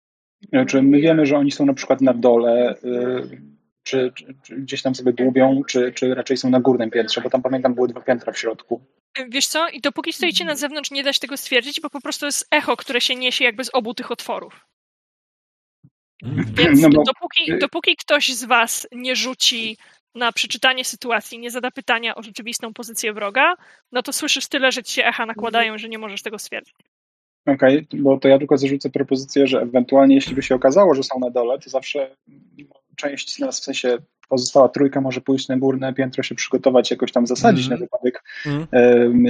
Czy 0.67 0.81
my 0.81 1.01
wiemy, 1.01 1.25
że 1.25 1.37
oni 1.37 1.51
są 1.51 1.65
na 1.65 1.73
przykład 1.73 2.01
na 2.01 2.13
dole, 2.13 2.75
y, 2.83 3.41
czy, 3.83 4.11
czy, 4.15 4.35
czy 4.43 4.55
gdzieś 4.55 4.81
tam 4.81 4.95
sobie 4.95 5.13
dłubią, 5.13 5.61
czy, 5.67 5.91
czy 5.91 6.15
raczej 6.15 6.37
są 6.37 6.49
na 6.49 6.59
górnym 6.59 6.91
piętrze, 6.91 7.21
bo 7.21 7.29
tam 7.29 7.41
pamiętam 7.41 7.73
były 7.75 7.87
dwa 7.87 8.01
piętra 8.01 8.33
w 8.33 8.37
środku. 8.39 8.81
Wiesz 9.29 9.47
co? 9.47 9.69
I 9.69 9.81
dopóki 9.81 10.13
stoicie 10.13 10.45
na 10.45 10.55
zewnątrz, 10.55 10.91
nie 10.91 11.03
da 11.03 11.13
się 11.13 11.19
tego 11.19 11.37
stwierdzić, 11.37 11.81
bo 11.81 11.89
po 11.89 12.01
prostu 12.01 12.25
jest 12.25 12.47
echo, 12.51 12.77
które 12.77 13.01
się 13.01 13.15
niesie 13.15 13.45
jakby 13.45 13.63
z 13.63 13.69
obu 13.73 13.93
tych 13.93 14.11
otworów. 14.11 14.65
Więc 16.53 16.81
No 16.81 16.89
bo- 16.89 17.03
dopóki, 17.03 17.57
dopóki 17.59 17.95
ktoś 17.95 18.33
z 18.33 18.43
was 18.43 18.87
nie 18.91 19.15
rzuci 19.15 19.77
na 20.15 20.31
przeczytanie 20.31 20.85
sytuacji, 20.85 21.39
nie 21.39 21.51
zada 21.51 21.71
pytania 21.71 22.15
o 22.15 22.23
rzeczywistą 22.23 22.73
pozycję 22.73 23.13
wroga, 23.13 23.55
no 23.91 24.01
to 24.03 24.13
słyszysz 24.13 24.47
tyle, 24.47 24.71
że 24.71 24.83
ci 24.83 24.93
się 24.93 25.05
echa 25.05 25.25
nakładają, 25.25 25.77
że 25.77 25.89
nie 25.89 25.97
możesz 25.97 26.21
tego 26.21 26.39
stwierdzić. 26.39 26.75
Okej, 27.47 27.87
bo 27.93 28.17
to 28.19 28.27
ja 28.27 28.37
tylko 28.37 28.57
zarzucę 28.57 28.89
propozycję, 28.89 29.47
że 29.47 29.61
ewentualnie 29.61 30.15
jeśli 30.15 30.35
by 30.35 30.41
się 30.43 30.55
okazało, 30.55 30.95
że 30.95 31.03
są 31.03 31.19
na 31.19 31.29
dole, 31.29 31.59
to 31.59 31.69
zawsze 31.69 32.15
część 32.95 33.35
z 33.35 33.39
nas, 33.39 33.59
w 33.61 33.63
sensie 33.63 33.97
pozostała 34.29 34.69
trójka 34.69 35.01
może 35.01 35.21
pójść 35.21 35.47
na 35.47 35.57
górne 35.57 35.93
piętro, 35.93 36.23
się 36.23 36.35
przygotować, 36.35 36.91
jakoś 36.91 37.11
tam 37.11 37.27
zasadzić 37.27 37.65
Mhm. 37.65 37.79
na 37.81 37.85
wypadek 37.85 38.23
Mhm. 38.45 38.67
em, 38.71 39.23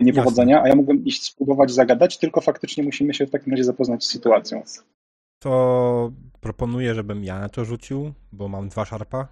niepowodzenia, 0.00 0.62
a 0.62 0.68
ja 0.68 0.74
mógłbym 0.74 1.04
iść 1.04 1.22
spróbować 1.22 1.70
zagadać, 1.70 2.18
tylko 2.18 2.40
faktycznie 2.40 2.84
musimy 2.84 3.14
się 3.14 3.26
w 3.26 3.30
takim 3.30 3.52
razie 3.52 3.64
zapoznać 3.64 4.04
z 4.04 4.10
sytuacją. 4.10 4.62
To 5.42 6.12
proponuję, 6.40 6.94
żebym 6.94 7.24
ja 7.24 7.38
na 7.40 7.48
to 7.48 7.64
rzucił, 7.64 8.12
bo 8.32 8.48
mam 8.48 8.68
dwa 8.68 8.84
szarpa. 8.84 9.28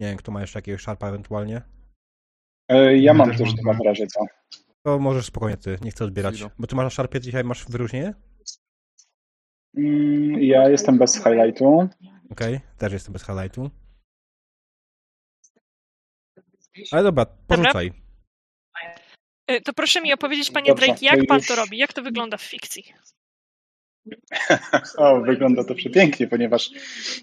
Nie 0.00 0.06
wiem, 0.08 0.16
kto 0.16 0.32
ma 0.32 0.40
jeszcze 0.40 0.58
jakiegoś 0.58 0.80
szarpa 0.80 1.08
ewentualnie. 1.08 1.62
E, 2.70 2.84
Ja 2.96 3.02
Ja 3.02 3.14
mam 3.14 3.36
też 3.36 3.54
dwa. 3.54 3.72
w 3.74 3.80
razie 3.84 4.06
co. 4.06 4.20
To 4.82 4.98
możesz 4.98 5.26
spokojnie 5.26 5.56
ty, 5.56 5.78
nie 5.82 5.90
chcę 5.90 6.04
odbierać. 6.04 6.44
Bo 6.58 6.66
ty 6.66 6.76
masz 6.76 6.94
szarpie 6.94 7.20
dzisiaj, 7.20 7.44
masz 7.44 7.64
wyróżnienie? 7.68 8.14
Mm, 9.76 10.42
Ja 10.42 10.68
jestem 10.68 10.98
bez 10.98 11.16
highlightu. 11.16 11.88
Okej, 12.30 12.60
też 12.78 12.92
jestem 12.92 13.12
bez 13.12 13.22
highlightu. 13.26 13.70
Ale 16.92 17.02
dobra, 17.02 17.26
porzucaj. 17.46 17.92
Y, 19.50 19.60
To 19.60 19.72
proszę 19.72 20.00
mi 20.00 20.12
opowiedzieć, 20.12 20.50
panie 20.50 20.68
Dobrze, 20.68 20.86
Drake, 20.86 21.06
jak 21.06 21.26
pan 21.26 21.40
to 21.40 21.56
robi? 21.56 21.78
Jak 21.78 21.92
to 21.92 22.02
wygląda 22.02 22.36
w 22.36 22.42
fikcji? 22.42 22.84
O, 24.96 25.20
wygląda 25.20 25.64
to 25.64 25.74
przepięknie, 25.74 26.26
ponieważ 26.28 26.70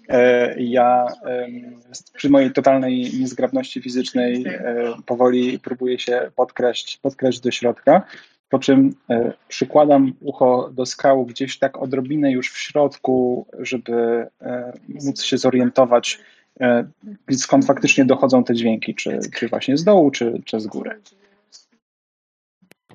e, 0.08 0.54
ja 0.62 1.06
em, 1.24 1.80
przy 2.14 2.30
mojej 2.30 2.52
totalnej 2.52 3.10
niezgrabności 3.20 3.82
fizycznej 3.82 4.44
e, 4.46 4.94
powoli 5.06 5.58
próbuję 5.58 5.98
się 5.98 6.30
podkraść, 6.36 6.96
podkraść 6.96 7.40
do 7.40 7.50
środka, 7.50 8.02
po 8.48 8.58
czym 8.58 8.94
e, 9.10 9.32
przykładam 9.48 10.12
ucho 10.20 10.70
do 10.74 10.86
skał 10.86 11.26
gdzieś 11.26 11.58
tak 11.58 11.78
odrobinę 11.82 12.32
już 12.32 12.52
w 12.52 12.58
środku, 12.58 13.46
żeby 13.58 14.26
e, 14.40 14.72
móc 14.88 15.22
się 15.22 15.38
zorientować, 15.38 16.18
e, 16.60 16.88
skąd 17.32 17.66
faktycznie 17.66 18.04
dochodzą 18.04 18.44
te 18.44 18.54
dźwięki, 18.54 18.94
czy, 18.94 19.18
czy 19.34 19.48
właśnie 19.48 19.76
z 19.76 19.84
dołu, 19.84 20.10
czy, 20.10 20.42
czy 20.44 20.60
z 20.60 20.66
góry. 20.66 21.00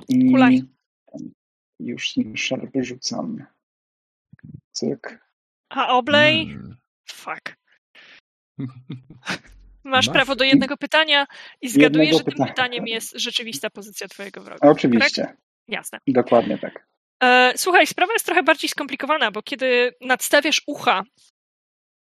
I 0.10 0.32
Kulaj. 0.32 0.64
już 1.80 2.14
szarpy 2.36 2.84
rzucam. 2.84 3.46
Cyk. 4.74 5.20
A 5.70 5.88
Oblej? 5.88 6.41
Mm. 6.41 6.78
Fuck. 7.10 7.56
Masz 9.84 10.08
Masz? 10.08 10.14
prawo 10.14 10.36
do 10.36 10.44
jednego 10.44 10.78
pytania 10.78 11.28
i 11.62 11.70
zgaduję, 11.70 12.06
Jednego 12.06 12.18
że 12.18 12.24
tym 12.24 12.34
pytania. 12.34 12.52
pytaniem 12.54 12.88
jest 12.88 13.12
rzeczywista 13.16 13.70
pozycja 13.70 14.08
twojego 14.08 14.41
wroga. 14.41 14.70
Oczywiście, 14.70 15.36
Jasne. 15.68 16.00
dokładnie 16.08 16.58
tak. 16.58 16.88
E, 17.24 17.54
słuchaj, 17.56 17.88
sprawa 17.88 18.14
jest 18.14 18.26
trochę 18.26 18.44
bardziej 18.44 18.70
skomplikowana, 18.70 19.32
bo 19.32 19.41
kiedy 19.41 19.94
nadstawiasz 20.02 20.62
ucha, 20.68 21.04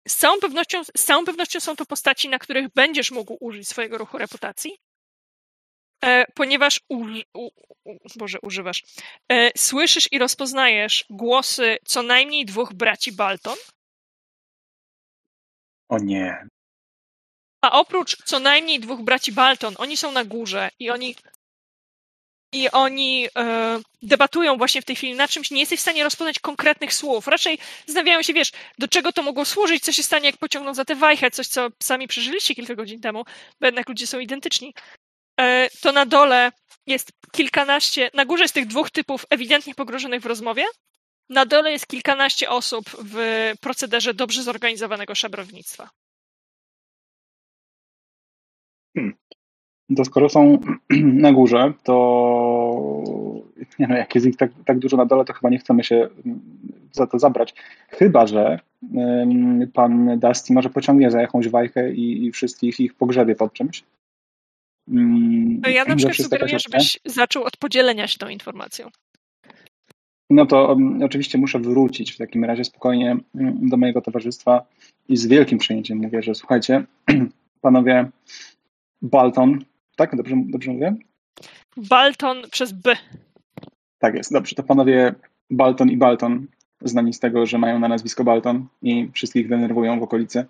z 0.09 0.17
całą 0.17 0.41
pewnością, 0.41 0.85
z 0.85 1.05
całą 1.05 1.25
pewnością 1.25 1.61
są 1.61 1.77
to 1.77 1.87
postaci, 1.87 2.29
na 2.29 2.39
których 2.39 2.69
będziesz 2.75 3.11
mógł 3.11 3.37
użyć 3.41 3.69
swojego 3.69 3.99
ruchu 3.99 4.19
reputacji, 4.19 4.79
ponieważ 6.35 6.81
uży, 6.89 7.23
u, 7.35 7.51
u, 7.85 7.97
Boże, 8.17 8.39
używasz. 8.43 8.83
E, 9.33 9.51
słyszysz 9.59 10.13
i 10.13 10.19
rozpoznajesz 10.19 11.05
głosy 11.11 11.77
co 11.85 12.03
najmniej 12.03 12.45
dwóch 12.45 12.73
braci 12.75 13.13
Balton, 13.13 13.57
O 15.89 15.99
nie. 15.99 16.47
a 17.63 17.71
oprócz 17.81 18.17
co 18.25 18.39
najmniej 18.41 18.81
dwóch 18.81 19.03
braci 19.03 19.33
Balton, 19.33 19.75
oni 19.79 19.97
są 19.97 20.13
na 20.13 20.25
górze 20.25 20.71
i 20.79 20.91
oni 20.91 21.15
i 22.55 22.71
oni 22.71 23.29
e, 23.39 23.81
debatują 24.03 24.57
właśnie 24.57 24.83
w 24.83 24.85
tej 24.85 24.97
chwili 24.97 25.15
nad 25.15 25.31
czymś, 25.31 25.51
nie 25.51 25.61
jesteś 25.61 25.79
w 25.79 25.83
stanie 25.83 26.05
rozpoznać 26.05 26.39
konkretnych 26.39 26.95
słów. 26.95 27.27
Raczej 27.27 27.59
zastanawiają 27.87 28.23
się, 28.23 28.33
wiesz, 28.33 28.53
do 28.79 28.89
czego 28.89 29.13
to 29.13 29.23
mogło 29.23 29.45
służyć, 29.45 29.85
co 29.85 29.93
się 29.93 30.03
stanie, 30.03 30.27
jak 30.27 30.37
pociągną 30.37 30.75
za 30.75 30.85
tę 30.85 30.95
wajchę, 30.97 31.31
coś, 31.31 31.47
co 31.49 31.69
sami 31.83 32.09
przeżyliście 32.09 32.55
kilka 32.55 32.75
godzin 32.75 33.01
temu, 33.01 33.25
bo 33.61 33.67
jednak 33.67 33.89
ludzie 33.89 34.07
są 34.07 34.19
identyczni. 34.19 34.75
E, 35.41 35.69
to 35.83 35.93
na 35.93 36.07
dole 36.07 36.53
jest 36.87 37.13
kilkanaście, 37.33 38.11
na 38.15 38.25
górze 38.25 38.45
jest 38.45 38.55
tych 38.55 38.67
dwóch 38.67 38.91
typów 38.91 39.27
ewidentnie 39.31 39.75
pogrążonych 39.75 40.23
w 40.23 40.27
rozmowie, 40.27 40.65
na 41.31 41.47
dole 41.47 41.73
jest 41.73 41.87
kilkanaście 41.87 42.51
osób 42.51 42.85
w 42.91 43.53
procederze 43.61 44.15
dobrze 44.15 44.43
zorganizowanego 44.43 45.15
szabrownictwa. 45.15 45.91
To 49.97 50.05
skoro 50.05 50.29
są 50.29 50.59
na 51.25 51.33
górze, 51.33 51.73
to 51.85 51.95
nie 53.79 53.87
no, 53.87 53.97
jak 53.97 54.15
jest 54.15 54.27
ich 54.27 54.37
tak, 54.37 54.51
tak 54.67 54.79
dużo 54.79 54.97
na 54.97 55.07
dole, 55.07 55.25
to 55.25 55.33
chyba 55.33 55.51
nie 55.51 55.59
chcemy 55.59 55.85
się 55.85 56.09
mm, 56.27 56.41
za 56.93 57.07
to 57.07 57.19
zabrać. 57.19 57.55
Chyba, 57.89 58.27
że 58.27 58.59
ym, 58.83 59.71
pan 59.75 60.19
Dusty 60.19 60.53
może 60.53 60.71
pociągnie 60.71 61.11
za 61.11 61.21
jakąś 61.21 61.49
wajchę 61.49 61.93
i, 61.93 62.27
i 62.27 62.33
wszystkich 62.33 62.81
ich 62.81 62.95
pogrzebie 62.95 63.35
pod 63.35 63.53
czymś. 63.53 63.85
To 65.63 65.71
ja 65.71 65.85
na 65.85 65.97
przykład 65.97 66.17
sugeruję, 66.17 66.59
żebyś 66.59 66.99
zaczął 67.05 67.45
od 67.45 67.57
podzielenia 67.57 68.07
się 68.07 68.19
tą 68.19 68.29
informacją. 68.29 68.91
No 70.31 70.47
to 70.47 70.69
um, 70.69 71.03
oczywiście 71.03 71.39
muszę 71.39 71.59
wrócić 71.59 72.13
w 72.13 72.19
takim 72.19 72.45
razie 72.45 72.65
spokojnie 72.65 73.17
mm, 73.35 73.69
do 73.69 73.77
mojego 73.77 74.01
towarzystwa 74.01 74.67
i 75.09 75.17
z 75.17 75.27
wielkim 75.27 75.59
przejęciem 75.59 75.99
mówię, 75.99 76.23
że 76.23 76.35
słuchajcie, 76.35 76.85
panowie 77.61 78.11
Balton, 79.03 79.65
tak? 79.97 80.17
Dobrze, 80.17 80.37
dobrze 80.47 80.71
mówię? 80.71 80.95
Balton 81.77 82.43
przez 82.51 82.73
B. 82.73 82.97
Tak 83.99 84.15
jest, 84.15 84.33
dobrze. 84.33 84.55
To 84.55 84.63
panowie 84.63 85.15
Balton 85.51 85.91
i 85.91 85.97
Balton, 85.97 86.47
znani 86.81 87.13
z 87.13 87.21
tego, 87.21 87.47
że 87.47 87.59
mają 87.59 87.79
na 87.79 87.89
nazwisko 87.89 88.25
Balton 88.25 88.67
i 88.83 89.11
wszystkich 89.13 89.49
denerwują 89.49 90.01
w 90.01 90.03
okolicy, 90.03 90.39
mm, 90.39 90.49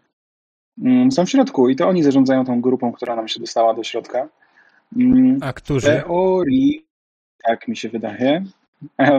są 1.11 1.27
w 1.27 1.31
środku 1.31 1.69
i 1.69 1.77
to 1.77 1.89
oni 1.89 2.03
zarządzają 2.03 2.45
tą 2.45 2.61
grupą, 2.61 2.93
która 2.93 3.17
nam 3.17 3.29
się 3.29 3.41
dostała 3.41 3.75
do 3.75 3.85
środka. 3.85 4.29
Mm, 4.97 5.39
A 5.43 5.53
którzy? 5.53 5.87
Teorii, 5.87 6.87
tak 7.45 7.69
mi 7.69 7.77
się 7.77 7.89
wydaje. 7.89 8.45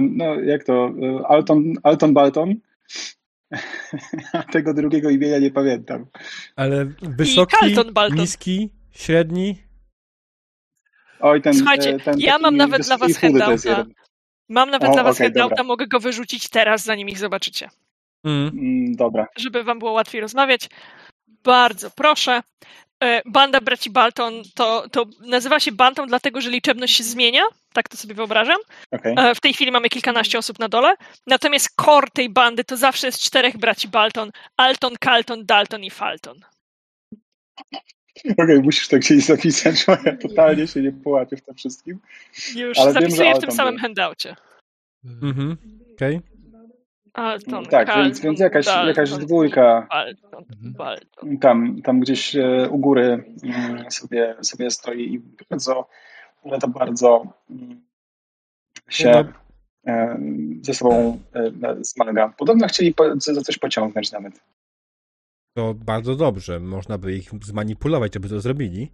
No, 0.01 0.35
jak 0.35 0.63
to? 0.63 0.91
e, 1.21 1.27
Alton, 1.27 1.63
Alton 1.83 2.13
Balton. 2.13 2.55
A 4.33 4.43
tego 4.43 4.73
drugiego 4.73 5.09
imienia 5.09 5.39
nie 5.39 5.51
pamiętam. 5.51 6.05
Ale 6.55 6.85
wysoki, 7.01 7.55
Balton. 7.93 8.19
niski, 8.19 8.69
średni? 8.91 9.57
Oj, 11.19 11.41
ten, 11.41 11.53
Słuchajcie, 11.53 11.89
e, 11.89 11.99
ten 11.99 12.19
ja 12.19 12.37
mam 12.39 12.57
nawet 12.57 12.81
dla 12.81 12.97
was 12.97 13.17
handouta. 13.17 13.85
Mam 14.49 14.69
nawet 14.69 14.89
O, 14.89 14.93
dla 14.93 15.03
was 15.03 15.15
okej, 15.15 15.27
handouta, 15.33 15.63
mogę 15.63 15.87
go 15.87 15.99
wyrzucić 15.99 16.49
teraz, 16.49 16.83
zanim 16.83 17.09
ich 17.09 17.17
zobaczycie, 17.19 17.69
Mm. 18.23 18.51
Mm, 18.59 18.95
Dobra. 18.95 19.27
żeby 19.37 19.63
wam 19.63 19.79
było 19.79 19.91
łatwiej 19.91 20.21
rozmawiać. 20.21 20.69
Bardzo 21.45 21.91
proszę. 21.91 22.41
E, 23.03 23.21
Banda 23.25 23.61
braci 23.61 23.89
Balton 23.89 24.33
to, 24.55 24.89
to 24.91 25.05
nazywa 25.19 25.59
się 25.59 25.71
bandą 25.71 26.07
dlatego, 26.07 26.41
że 26.41 26.49
liczebność 26.49 26.95
się 26.95 27.03
zmienia, 27.03 27.43
tak 27.73 27.89
to 27.89 27.97
sobie 27.97 28.15
wyobrażam. 28.15 28.57
Okej. 28.91 29.15
E, 29.17 29.35
W 29.35 29.39
tej 29.39 29.53
chwili 29.53 29.71
mamy 29.71 29.89
kilkanaście 29.89 30.37
osób 30.37 30.59
na 30.59 30.69
dole, 30.69 30.95
natomiast 31.27 31.69
core 31.85 32.07
tej 32.13 32.29
bandy 32.29 32.63
to 32.63 32.77
zawsze 32.77 33.07
jest 33.07 33.21
czterech 33.21 33.57
braci 33.57 33.87
Balton, 33.87 34.31
Alton, 34.57 34.93
Calton, 35.03 35.45
Dalton 35.45 35.83
i 35.83 35.89
Falton. 35.89 36.39
Okej, 38.37 38.59
musisz 38.59 38.87
to 38.87 38.97
gdzieś 38.97 39.25
zapisać, 39.25 39.85
bo 39.87 39.97
ja 40.05 40.17
totalnie 40.17 40.67
się 40.67 40.81
nie 40.81 40.91
połapię 40.91 41.37
w 41.37 41.41
tym 41.41 41.55
wszystkim. 41.55 41.99
Już 42.55 42.77
Ale 42.77 42.93
wiem, 42.93 43.01
zapisuję 43.01 43.35
w 43.35 43.39
tym 43.39 43.51
samym 43.51 43.77
handoucie. 43.77 44.35
Mhm. 45.05 45.57
Okej. 45.95 46.21
Alton, 47.15 47.65
Tak, 47.65 47.87
Calton, 47.87 48.03
więc, 48.03 48.19
więc 48.19 48.39
jakaś, 48.39 48.65
Dalton, 48.65 48.87
jakaś 48.87 49.11
dwójka 49.11 49.87
Mhm. 51.23 51.39
Tam, 51.39 51.81
tam 51.81 51.99
gdzieś 51.99 52.35
e, 52.35 52.69
u 52.69 52.77
góry 52.77 53.23
mm, 53.43 53.91
sobie, 53.91 54.35
sobie 54.41 54.71
stoi 54.71 55.13
i 55.13 55.21
bardzo, 55.49 55.87
ale 56.43 56.59
to 56.59 56.67
bardzo 56.67 57.33
mm, 57.49 57.85
się 58.89 59.33
e, 59.87 60.19
ze 60.61 60.73
sobą 60.73 61.19
e, 61.33 61.75
zmaga. 61.81 62.33
Podobno 62.37 62.67
chcieli 62.67 62.95
za 63.19 63.41
coś 63.41 63.57
pociągnąć 63.57 64.11
nawet. 64.11 64.43
To 65.57 65.73
bardzo 65.73 66.15
dobrze. 66.15 66.59
Można 66.59 66.97
by 66.97 67.13
ich 67.13 67.31
zmanipulować, 67.43 68.13
żeby 68.13 68.29
to 68.29 68.39
zrobili. 68.39 68.91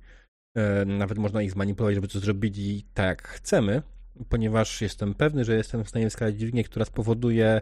Nawet 0.86 1.18
można 1.18 1.42
ich 1.42 1.52
zmanipulować, 1.52 1.96
żeby 1.96 2.08
to 2.08 2.20
zrobili 2.20 2.84
tak, 2.94 3.08
jak 3.08 3.28
chcemy, 3.28 3.82
ponieważ 4.30 4.82
jestem 4.82 5.14
pewny, 5.14 5.46
że 5.46 5.56
jestem 5.56 5.84
w 5.84 5.90
stanie 5.90 6.10
wskazać 6.10 6.36
dźwignię, 6.36 6.64
która 6.64 6.86
spowoduje 6.86 7.62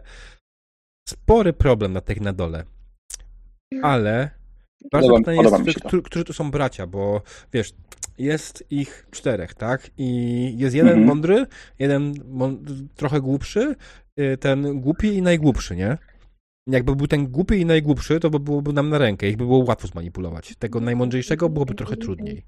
spory 1.10 1.52
problem 1.52 1.92
na 1.92 2.00
tych 2.00 2.20
na 2.20 2.32
dole. 2.32 2.64
Ale 3.82 4.30
bardzo 4.92 5.08
Podoba- 5.08 5.18
pytanie 5.18 5.36
podoba 5.36 5.58
jest, 5.66 5.78
którzy, 5.80 6.02
którzy 6.02 6.24
tu 6.24 6.32
są 6.32 6.50
bracia, 6.50 6.86
bo 6.86 7.22
wiesz, 7.52 7.72
jest 8.18 8.64
ich 8.70 9.06
czterech, 9.10 9.54
tak? 9.54 9.90
I 9.98 10.08
jest 10.58 10.74
jeden 10.74 10.92
Mhm. 10.92 11.06
mądry, 11.08 11.46
jeden 11.78 12.14
trochę 12.96 13.20
głupszy, 13.20 13.76
y, 14.20 14.36
ten 14.36 14.80
głupi 14.80 15.08
i 15.14 15.22
najgłupszy, 15.22 15.76
nie? 15.76 15.98
Jakby 16.66 16.96
był 16.96 17.06
ten 17.06 17.26
głupi 17.26 17.54
i 17.60 17.66
najgłupszy, 17.66 18.20
to 18.20 18.30
by 18.30 18.40
byłoby 18.40 18.72
nam 18.72 18.88
na 18.88 18.98
rękę, 18.98 19.28
ich 19.28 19.36
by 19.36 19.44
było 19.44 19.64
łatwo 19.64 19.88
zmanipulować. 19.88 20.54
Tego 20.58 20.80
najmądrzejszego 20.80 21.48
byłoby 21.48 21.74
trochę 21.74 21.96
trudniej. 21.96 22.44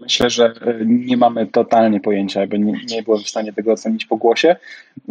Myślę, 0.00 0.30
że 0.30 0.44
e, 0.46 0.84
nie 0.86 1.16
mamy 1.16 1.46
totalnie 1.46 2.00
pojęcia, 2.00 2.46
bo 2.46 2.56
nie, 2.56 2.72
nie 2.90 3.02
byłem 3.02 3.22
w 3.22 3.28
stanie 3.28 3.52
tego 3.52 3.72
ocenić 3.72 4.06
po 4.06 4.16
głosie, 4.16 4.56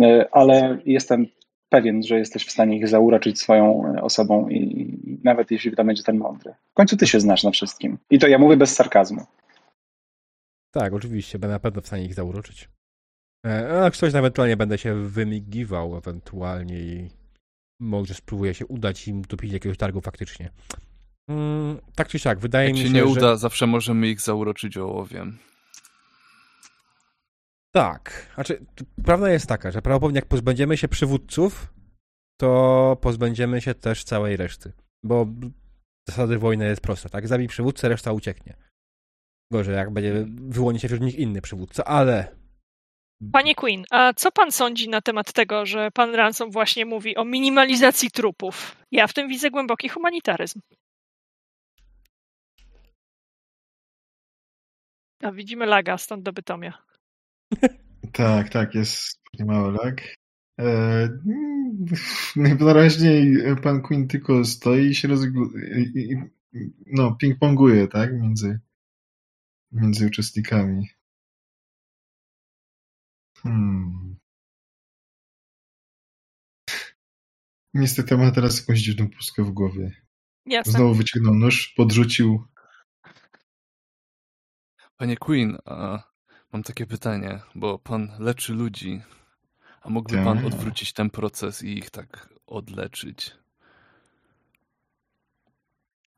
e, 0.01 0.27
ale 0.31 0.77
jestem 0.85 1.27
pewien, 1.69 2.03
że 2.03 2.19
jesteś 2.19 2.45
w 2.45 2.51
stanie 2.51 2.77
ich 2.77 2.87
zauroczyć 2.87 3.39
swoją 3.39 3.93
e, 3.95 4.01
osobą 4.01 4.49
i, 4.49 5.19
nawet 5.23 5.51
jeśli 5.51 5.75
to 5.75 5.83
będzie 5.83 6.03
ten 6.03 6.17
mądry. 6.17 6.53
W 6.71 6.73
końcu 6.73 6.97
ty 6.97 7.07
się 7.07 7.19
znasz 7.19 7.43
na 7.43 7.51
wszystkim. 7.51 7.97
I 8.09 8.19
to 8.19 8.27
ja 8.27 8.39
mówię 8.39 8.57
bez 8.57 8.75
sarkazmu. 8.75 9.21
Tak, 10.71 10.93
oczywiście, 10.93 11.39
będę 11.39 11.53
na 11.53 11.59
pewno 11.59 11.81
w 11.81 11.87
stanie 11.87 12.05
ich 12.05 12.13
zauroczyć. 12.13 12.69
E, 13.45 13.83
A 13.83 13.91
ktoś 13.91 14.15
ewentualnie 14.15 14.57
będę 14.57 14.77
się 14.77 14.95
wymigiwał 14.95 15.97
ewentualnie 15.97 16.79
i 16.79 17.09
może 17.79 18.13
spróbuję 18.13 18.53
się 18.53 18.65
udać 18.65 19.07
im 19.07 19.21
dopić 19.21 19.53
jakiegoś 19.53 19.77
targu 19.77 20.01
faktycznie. 20.01 20.49
Mm, 21.29 21.81
tak 21.95 22.07
czy 22.07 22.19
siak, 22.19 22.39
wydaje 22.39 22.67
Jak 22.67 22.75
mi 22.75 22.81
się 22.81 22.87
się, 22.87 22.93
nie 22.93 22.99
że... 22.99 23.05
uda, 23.05 23.35
zawsze 23.35 23.67
możemy 23.67 24.07
ich 24.07 24.21
zauroczyć 24.21 24.77
ołowiem. 24.77 25.37
Tak. 27.71 28.31
Znaczy, 28.35 28.65
prawda 29.05 29.29
jest 29.29 29.47
taka, 29.47 29.71
że 29.71 29.81
prawdopodobnie 29.81 30.17
jak 30.17 30.25
pozbędziemy 30.25 30.77
się 30.77 30.87
przywódców, 30.87 31.73
to 32.41 32.97
pozbędziemy 33.01 33.61
się 33.61 33.73
też 33.73 34.03
całej 34.03 34.37
reszty. 34.37 34.73
Bo 35.03 35.27
zasady 36.09 36.37
wojny 36.37 36.65
jest 36.65 36.81
prosta, 36.81 37.09
tak? 37.09 37.27
Zabij 37.27 37.47
przywódcę, 37.47 37.89
reszta 37.89 38.11
ucieknie. 38.11 38.57
Gorzej, 39.51 39.75
jak 39.75 39.91
będzie 39.93 40.25
wyłoni 40.27 40.79
się 40.79 40.87
wśród 40.87 41.01
nich 41.01 41.15
inny 41.15 41.41
przywódca, 41.41 41.83
ale 41.83 42.35
Panie 43.31 43.55
Queen, 43.55 43.85
a 43.91 44.13
co 44.13 44.31
pan 44.31 44.51
sądzi 44.51 44.89
na 44.89 45.01
temat 45.01 45.33
tego, 45.33 45.65
że 45.65 45.91
pan 45.91 46.15
Ransom 46.15 46.51
właśnie 46.51 46.85
mówi 46.85 47.15
o 47.15 47.25
minimalizacji 47.25 48.11
trupów? 48.11 48.75
Ja 48.91 49.07
w 49.07 49.13
tym 49.13 49.27
widzę 49.27 49.51
głęboki 49.51 49.89
humanitaryzm. 49.89 50.59
A 55.23 55.31
widzimy 55.31 55.65
laga 55.65 55.97
stąd 55.97 56.23
do 56.23 56.33
Bytomia. 56.33 56.83
Tak, 58.11 58.49
tak, 58.49 58.75
jest 58.75 59.21
mały 59.39 59.71
lag. 59.71 60.01
E, 60.59 60.63
mm, 60.63 61.85
najwyraźniej 62.35 63.37
pan 63.63 63.81
Queen 63.81 64.07
tylko 64.07 64.45
stoi 64.45 64.87
i 64.87 64.95
się 64.95 65.07
rozgl- 65.07 65.49
i, 65.77 66.11
i, 66.53 66.69
no, 66.85 67.17
ping-ponguje, 67.23 67.87
tak, 67.87 68.13
między, 68.13 68.59
między 69.71 70.07
uczestnikami. 70.07 70.89
Hmm. 73.37 74.15
Niestety 77.73 78.17
ma 78.17 78.31
teraz 78.31 78.59
jakąś 78.59 78.79
dziwną 78.79 79.09
pustkę 79.09 79.43
w 79.43 79.51
głowie. 79.51 79.91
Jasne. 80.45 80.71
Znowu 80.71 80.93
wyciągnął 80.93 81.35
nóż, 81.35 81.73
podrzucił. 81.77 82.43
Panie 85.03 85.17
Queen, 85.17 85.57
a 85.65 86.03
mam 86.53 86.63
takie 86.63 86.85
pytanie, 86.85 87.39
bo 87.55 87.79
pan 87.79 88.11
leczy 88.19 88.53
ludzi. 88.53 89.01
A 89.81 89.89
mógłby 89.89 90.23
pan 90.23 90.37
Tak. 90.37 90.45
odwrócić 90.45 90.93
ten 90.93 91.09
proces 91.09 91.63
i 91.63 91.77
ich 91.77 91.89
tak 91.89 92.29
odleczyć? 92.47 93.31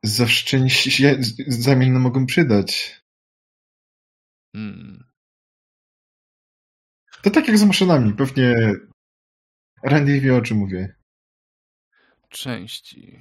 Zawsze 0.03 0.69
się 0.69 1.17
zamienne 1.47 1.99
mogą 1.99 2.25
przydać. 2.25 3.01
Hmm. 4.55 5.05
To 7.21 7.29
tak 7.29 7.47
jak 7.47 7.57
z 7.57 7.63
maszynami, 7.63 8.13
pewnie 8.13 8.55
Randy 9.83 10.21
wie 10.21 10.35
o 10.35 10.41
czym 10.41 10.57
mówię. 10.57 10.95
Części. 12.29 13.19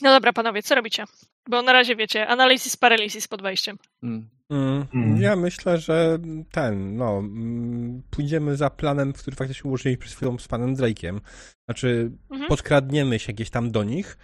No 0.00 0.10
dobra, 0.10 0.32
panowie, 0.32 0.62
co 0.62 0.74
robicie? 0.74 1.04
Bo 1.48 1.62
na 1.62 1.72
razie 1.72 1.96
wiecie, 1.96 2.26
analizis 2.26 2.76
paralysis 2.76 3.28
pod 3.28 3.42
wejściem. 3.42 3.78
Hmm. 4.00 4.28
Mm, 4.50 4.86
Mm. 4.94 5.20
Ja 5.22 5.36
myślę, 5.36 5.78
że 5.78 6.18
ten, 6.50 6.96
no, 6.96 7.18
mm, 7.18 8.02
pójdziemy 8.10 8.56
za 8.56 8.70
planem, 8.70 9.12
który 9.12 9.36
faktycznie 9.36 9.68
ułożyliśmy 9.68 10.00
przed 10.00 10.14
chwilą 10.16 10.38
z 10.38 10.48
panem 10.48 10.76
Drake'iem. 10.76 11.20
Znaczy, 11.68 12.10
Mhm. 12.30 12.48
podkradniemy 12.48 13.18
się 13.18 13.32
gdzieś 13.32 13.50
tam 13.50 13.70
do 13.70 13.84
nich, 13.84 14.18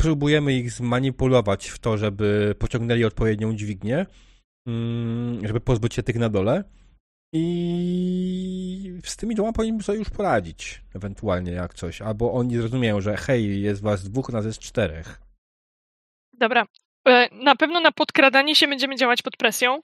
próbujemy 0.00 0.52
ich 0.54 0.70
zmanipulować 0.72 1.68
w 1.68 1.78
to, 1.78 1.98
żeby 1.98 2.54
pociągnęli 2.58 3.04
odpowiednią 3.04 3.56
dźwignię, 3.56 4.06
mm, 4.68 5.46
żeby 5.46 5.60
pozbyć 5.60 5.94
się 5.94 6.02
tych 6.02 6.16
na 6.16 6.28
dole. 6.28 6.64
I 7.34 8.98
z 9.04 9.16
tymi 9.16 9.34
dwoma 9.34 9.52
powinniśmy 9.52 9.82
sobie 9.82 9.98
już 9.98 10.10
poradzić, 10.10 10.84
ewentualnie 10.94 11.52
jak 11.52 11.74
coś. 11.74 12.02
Albo 12.02 12.32
oni 12.32 12.56
zrozumieją, 12.56 13.00
że 13.00 13.16
hej, 13.16 13.62
jest 13.62 13.82
was 13.82 14.04
dwóch, 14.10 14.28
nas 14.32 14.44
jest 14.44 14.58
czterech. 14.58 15.20
Dobra. 16.38 16.66
E, 17.08 17.28
Na 17.32 17.56
pewno 17.56 17.80
na 17.80 17.92
podkradanie 17.92 18.54
się 18.54 18.68
będziemy 18.68 18.96
działać 18.96 19.22
pod 19.22 19.36
presją, 19.36 19.80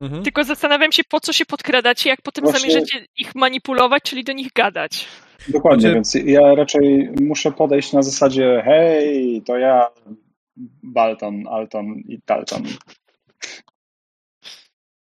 Mhm. 0.00 0.22
tylko 0.22 0.44
zastanawiam 0.44 0.92
się, 0.92 1.02
po 1.08 1.20
co 1.20 1.32
się 1.32 1.46
podkradacie, 1.46 2.10
jak 2.10 2.22
potem 2.22 2.44
Właśnie- 2.44 2.60
zamierzacie 2.70 3.06
ich 3.16 3.34
manipulować, 3.34 4.02
czyli 4.02 4.24
do 4.24 4.32
nich 4.32 4.52
gadać. 4.54 5.08
Dokładnie, 5.48 5.80
Znaczy- 5.80 5.94
więc 5.94 6.14
ja 6.14 6.54
raczej 6.54 7.10
muszę 7.20 7.52
podejść 7.52 7.92
na 7.92 8.02
zasadzie 8.02 8.62
hej, 8.64 9.42
to 9.46 9.58
ja 9.58 9.86
Balton, 10.82 11.48
Alton 11.48 11.86
i 12.08 12.18
Dalton. 12.26 12.62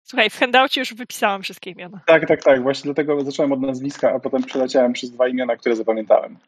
Słuchaj, 0.02 0.30
w 0.30 0.36
handoucie 0.38 0.80
już 0.80 0.94
wypisałam 0.94 1.42
wszystkie 1.42 1.70
imiona. 1.70 2.00
Tak, 2.06 2.28
tak, 2.28 2.42
tak. 2.44 2.62
Właśnie 2.62 2.84
dlatego 2.84 3.20
zacząłem 3.24 3.52
od 3.52 3.60
nazwiska, 3.60 4.12
a 4.12 4.20
potem 4.20 4.42
przeleciałem 4.42 4.92
przez 4.92 5.10
dwa 5.10 5.28
imiona, 5.28 5.56
które 5.56 5.76
zapamiętałem. 5.76 6.38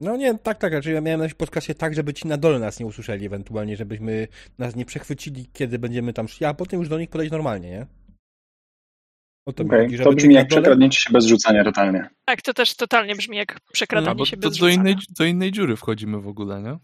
No 0.00 0.16
nie, 0.16 0.38
tak, 0.38 0.58
tak, 0.58 0.72
raczej 0.72 0.94
ja 0.94 1.00
miałem 1.00 1.20
na 1.20 1.34
podcaście 1.34 1.74
tak, 1.74 1.94
żeby 1.94 2.14
ci 2.14 2.28
na 2.28 2.36
dole 2.36 2.58
nas 2.58 2.80
nie 2.80 2.86
usłyszeli 2.86 3.26
ewentualnie, 3.26 3.76
żebyśmy 3.76 4.28
nas 4.58 4.76
nie 4.76 4.84
przechwycili, 4.84 5.46
kiedy 5.52 5.78
będziemy 5.78 6.12
tam 6.12 6.28
szli, 6.28 6.46
a 6.46 6.54
potem 6.54 6.80
już 6.80 6.88
do 6.88 6.98
nich 6.98 7.10
podejść 7.10 7.32
normalnie, 7.32 7.70
nie? 7.70 7.86
O 9.46 9.52
to 9.52 9.64
mi 9.64 9.70
chodzi, 9.70 9.98
to 9.98 10.12
brzmi 10.12 10.34
jak 10.34 10.48
dole- 10.48 10.62
przekradnięcie 10.62 11.00
się 11.00 11.12
bez 11.12 11.26
rzucania 11.26 11.64
totalnie. 11.64 12.08
Tak, 12.24 12.42
to 12.42 12.54
też 12.54 12.74
totalnie 12.74 13.14
brzmi 13.14 13.36
jak 13.36 13.60
przekradanie 13.72 14.08
Albo 14.10 14.24
się 14.26 14.36
to 14.36 14.48
bez 14.48 14.58
do 14.58 14.68
innej, 14.68 14.92
rzucania. 14.92 15.14
do 15.18 15.24
innej 15.24 15.52
dziury 15.52 15.76
wchodzimy 15.76 16.20
w 16.20 16.28
ogóle, 16.28 16.62
nie? 16.62 16.76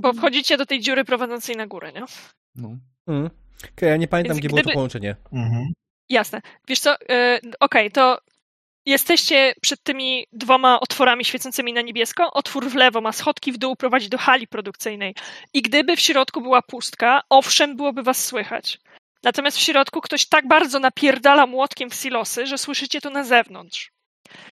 Bo 0.00 0.12
wchodzicie 0.12 0.56
do 0.56 0.66
tej 0.66 0.80
dziury 0.80 1.04
prowadzącej 1.04 1.56
na 1.56 1.66
górę, 1.66 1.92
nie? 1.92 2.02
No. 2.54 2.76
Mm. 3.06 3.30
Okej, 3.76 3.88
ja 3.88 3.96
nie 3.96 4.08
pamiętam, 4.08 4.34
Więc 4.34 4.38
gdzie 4.40 4.48
było 4.48 4.58
to 4.58 4.62
gdyby- 4.62 4.74
połączenie. 4.74 5.16
Mhm. 5.32 5.72
Jasne. 6.08 6.40
Wiesz 6.68 6.80
co, 6.80 6.96
e, 7.10 7.40
okej, 7.60 7.90
to 7.90 8.18
jesteście 8.86 9.54
przed 9.60 9.82
tymi 9.82 10.26
dwoma 10.32 10.80
otworami 10.80 11.24
świecącymi 11.24 11.72
na 11.72 11.80
niebiesko. 11.80 12.32
Otwór 12.32 12.68
w 12.70 12.74
lewo 12.74 13.00
ma 13.00 13.12
schodki 13.12 13.52
w 13.52 13.58
dół, 13.58 13.76
prowadzi 13.76 14.08
do 14.08 14.18
hali 14.18 14.46
produkcyjnej. 14.48 15.14
I 15.54 15.62
gdyby 15.62 15.96
w 15.96 16.00
środku 16.00 16.40
była 16.40 16.62
pustka, 16.62 17.22
owszem, 17.30 17.76
byłoby 17.76 18.02
was 18.02 18.24
słychać. 18.24 18.78
Natomiast 19.22 19.56
w 19.56 19.60
środku 19.60 20.00
ktoś 20.00 20.26
tak 20.28 20.48
bardzo 20.48 20.78
napierdala 20.78 21.46
młotkiem 21.46 21.90
w 21.90 21.94
silosy, 21.94 22.46
że 22.46 22.58
słyszycie 22.58 23.00
to 23.00 23.10
na 23.10 23.24
zewnątrz. 23.24 23.90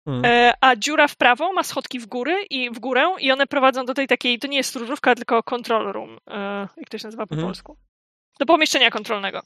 Mm. 0.07 0.25
E, 0.25 0.53
a 0.61 0.77
dziura 0.77 1.09
w 1.09 1.17
prawo 1.17 1.53
ma 1.53 1.63
schodki 1.63 1.99
w 1.99 2.07
góry 2.07 2.45
i 2.51 2.71
w 2.71 2.79
górę 2.79 3.15
i 3.19 3.33
one 3.33 3.47
prowadzą 3.47 3.85
do 3.85 3.95
tej 3.95 4.07
takiej, 4.07 4.39
to 4.39 4.47
nie 4.49 4.57
jest 4.57 4.71
stróżówka, 4.71 5.15
tylko 5.15 5.43
control 5.43 5.93
room, 5.93 6.19
e, 6.31 6.69
jak 6.77 6.89
to 6.89 6.99
się 6.99 7.07
nazywa 7.07 7.27
po 7.27 7.35
Mhm. 7.35 7.49
polsku. 7.49 7.77
Do 8.39 8.47
pomieszczenia 8.47 8.91
kontrolnego. 8.91 9.43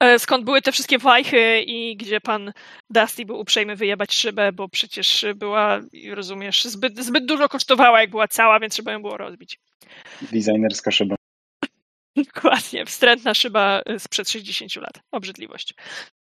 E, 0.00 0.18
skąd 0.18 0.44
były 0.44 0.62
te 0.62 0.72
wszystkie 0.72 0.98
wajchy 0.98 1.60
i 1.60 1.96
gdzie 1.96 2.20
pan 2.20 2.52
Dusty 2.90 3.24
był 3.24 3.38
uprzejmy 3.40 3.76
wyjebać 3.76 4.14
szybę, 4.14 4.52
bo 4.52 4.68
przecież 4.68 5.26
była, 5.36 5.80
rozumiesz, 6.10 6.64
zbyt, 6.64 7.04
zbyt 7.04 7.26
dużo 7.26 7.48
kosztowała, 7.48 8.00
jak 8.00 8.10
była 8.10 8.28
cała, 8.28 8.60
więc 8.60 8.74
trzeba 8.74 8.92
ją 8.92 9.02
było 9.02 9.16
rozbić. 9.16 9.60
Designerska 10.22 10.90
szyba. 10.90 11.16
Dokładnie, 12.34 12.86
wstrętna 12.86 13.34
szyba 13.34 13.82
sprzed 13.98 14.30
60 14.30 14.76
lat. 14.76 15.00
Obrzydliwość. 15.10 15.74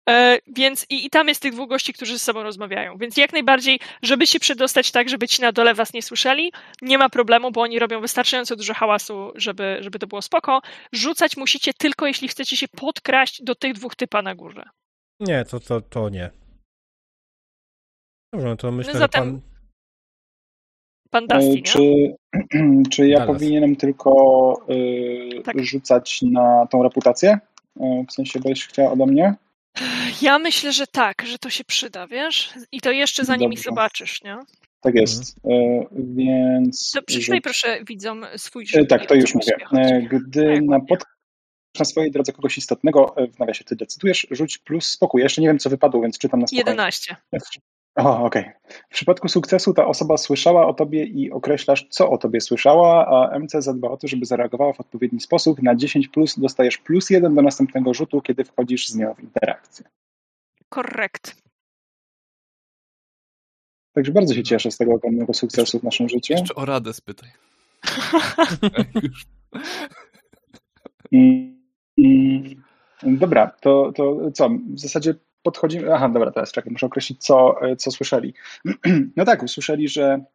E, 0.09 0.39
więc 0.47 0.85
i, 0.89 1.05
i 1.05 1.09
tam 1.09 1.27
jest 1.27 1.41
tych 1.41 1.53
dwóch 1.53 1.69
gości, 1.69 1.93
którzy 1.93 2.13
ze 2.13 2.19
sobą 2.19 2.43
rozmawiają. 2.43 2.97
Więc 2.97 3.17
jak 3.17 3.33
najbardziej, 3.33 3.79
żeby 4.01 4.27
się 4.27 4.39
przedostać 4.39 4.91
tak, 4.91 5.09
żeby 5.09 5.27
ci 5.27 5.41
na 5.41 5.51
dole 5.51 5.73
was 5.73 5.93
nie 5.93 6.01
słyszeli, 6.01 6.51
nie 6.81 6.97
ma 6.97 7.09
problemu, 7.09 7.51
bo 7.51 7.61
oni 7.61 7.79
robią 7.79 8.01
wystarczająco 8.01 8.55
dużo 8.55 8.73
hałasu, 8.73 9.31
żeby, 9.35 9.77
żeby 9.81 9.99
to 9.99 10.07
było 10.07 10.21
spoko. 10.21 10.61
Rzucać 10.91 11.37
musicie 11.37 11.73
tylko, 11.73 12.07
jeśli 12.07 12.27
chcecie 12.27 12.57
się 12.57 12.67
podkraść 12.67 13.43
do 13.43 13.55
tych 13.55 13.73
dwóch 13.73 13.95
typa 13.95 14.21
na 14.21 14.35
górze. 14.35 14.63
Nie, 15.19 15.45
to, 15.45 15.59
to, 15.59 15.81
to 15.81 16.09
nie. 16.09 16.29
Dobrze, 18.33 18.47
no 18.47 18.55
to 18.55 18.71
myślę, 18.71 18.93
zatem- 18.93 19.23
że 19.25 19.29
pan... 19.31 19.41
Pan 21.09 21.27
Dusty, 21.27 21.49
nie? 21.55 21.61
Czy, 21.63 22.15
czy 22.91 23.07
ja 23.07 23.19
Dallas. 23.19 23.33
powinienem 23.35 23.75
tylko 23.75 24.11
y, 24.69 25.41
Tak. 25.43 25.59
rzucać 25.65 26.21
na 26.21 26.67
tą 26.71 26.83
reputację? 26.83 27.37
E, 27.79 28.05
W 28.09 28.13
sensie 28.13 28.39
będziesz 28.39 28.67
chciała 28.67 28.91
ode 28.91 29.05
mnie? 29.05 29.35
Ja 30.21 30.39
myślę, 30.39 30.71
że 30.73 30.87
tak, 30.87 31.21
że 31.25 31.37
to 31.39 31.49
się 31.49 31.63
przyda, 31.63 32.07
wiesz? 32.07 32.53
I 32.71 32.81
to 32.81 32.91
jeszcze 32.91 33.25
zanim 33.25 33.51
ich 33.53 33.59
Dobrze. 33.59 33.69
zobaczysz, 33.69 34.23
nie? 34.23 34.37
Tak 34.81 34.95
jest. 34.95 35.35
E, 35.45 35.49
Więc. 35.91 36.91
To 36.91 37.01
przeczytaj 37.01 37.37
rzuć- 37.37 37.43
proszę 37.43 37.79
widzom 37.87 38.25
swój 38.37 38.63
E, 38.63 38.67
rzut. 38.67 38.89
Tak, 38.89 39.05
to 39.05 39.15
już 39.15 39.35
mówię. 39.35 39.55
E, 39.73 40.01
Gdy 40.01 40.53
Tak, 40.55 40.63
na 40.63 40.79
pod 40.79 41.03
na 41.79 41.85
swojej 41.85 42.11
drodze 42.11 42.31
kogoś 42.33 42.57
istotnego, 42.57 43.17
e, 43.17 43.27
w 43.27 43.39
nawiasie 43.39 43.63
ty 43.63 43.75
decydujesz, 43.75 44.27
rzuć 44.31 44.57
plus 44.57 44.85
spokój. 44.87 45.21
Ja 45.21 45.25
jeszcze 45.25 45.41
nie 45.41 45.47
wiem, 45.47 45.59
co 45.59 45.69
wypadło, 45.69 46.01
więc 46.01 46.17
czytam 46.17 46.39
na 46.39 46.47
spokojnie. 46.47 46.71
11. 46.71 47.15
O, 47.95 48.23
okej. 48.25 48.51
W 48.89 48.93
przypadku 48.93 49.27
sukcesu 49.27 49.73
ta 49.73 49.85
osoba 49.85 50.17
słyszała 50.17 50.67
o 50.67 50.73
tobie 50.73 51.03
i 51.03 51.31
określasz, 51.31 51.87
co 51.89 52.09
o 52.09 52.17
tobie 52.17 52.41
słyszała, 52.41 53.07
a 53.07 53.39
MC 53.39 53.51
zadba 53.51 53.89
o 53.89 53.97
to, 53.97 54.07
żeby 54.07 54.25
zareagowała 54.25 54.73
w 54.73 54.79
odpowiedni 54.79 55.19
sposób. 55.19 55.61
Na 55.61 55.75
10 55.75 56.07
plus 56.07 56.39
dostajesz 56.39 56.77
plus 56.77 57.09
1 57.09 57.35
do 57.35 57.41
następnego 57.41 57.93
rzutu, 57.93 58.21
kiedy 58.21 58.43
wchodzisz 58.43 58.87
z 58.87 58.95
nią 58.95 59.13
w 59.13 59.19
interakcję. 59.19 59.85
Korrekt. 60.69 61.43
Także 63.93 64.11
bardzo 64.11 64.33
się 64.33 64.43
cieszę 64.43 64.71
z 64.71 64.77
tego 64.77 64.93
ogromnego 64.93 65.33
sukcesu 65.33 65.79
w 65.79 65.83
naszym 65.83 66.09
życiu. 66.09 66.33
Jeszcze 66.33 66.55
o 66.55 66.65
radę 66.65 66.93
spytaj. 66.93 67.29
Mm, 71.11 71.61
mm, 71.97 72.63
Dobra, 73.03 73.51
to, 73.61 73.91
to 73.95 74.31
co? 74.31 74.49
W 74.49 74.79
zasadzie 74.79 75.15
podchodzimy. 75.43 75.93
Aha, 75.93 76.09
dobra, 76.09 76.31
teraz 76.31 76.51
czekaj, 76.51 76.71
muszę 76.71 76.85
określić, 76.85 77.25
co, 77.25 77.55
co 77.77 77.91
słyszeli. 77.91 78.33
No 79.17 79.25
tak, 79.25 79.43
usłyszeli, 79.43 79.87
że 79.87 80.25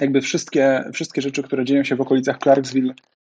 jakby 0.00 0.20
wszystkie, 0.20 0.84
wszystkie 0.92 1.22
rzeczy, 1.22 1.42
które 1.42 1.64
dzieją 1.64 1.84
się 1.84 1.96
w 1.96 2.00
okolicach 2.00 2.38
Clarksville, 2.38 2.94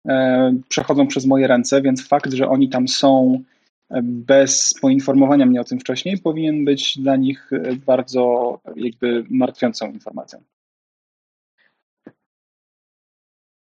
e, 0.09 0.55
przechodzą 0.69 1.07
przez 1.07 1.27
moje 1.27 1.47
ręce, 1.47 1.83
więc 1.83 2.09
fakt, 2.09 2.33
że 2.33 2.49
oni 2.49 2.69
tam 2.69 2.89
są 2.89 3.43
e, 3.91 4.01
bez 4.03 4.75
poinformowania 4.81 5.47
mnie 5.47 5.61
o 5.61 5.65
tym 5.65 5.81
wcześniej, 5.81 6.19
powinien 6.19 6.65
być 6.65 6.99
dla 6.99 7.17
nich 7.17 7.53
e, 7.53 7.77
bardzo 7.77 8.61
jakby 8.77 9.25
martwiącą 9.31 9.93
informacją. 9.93 10.43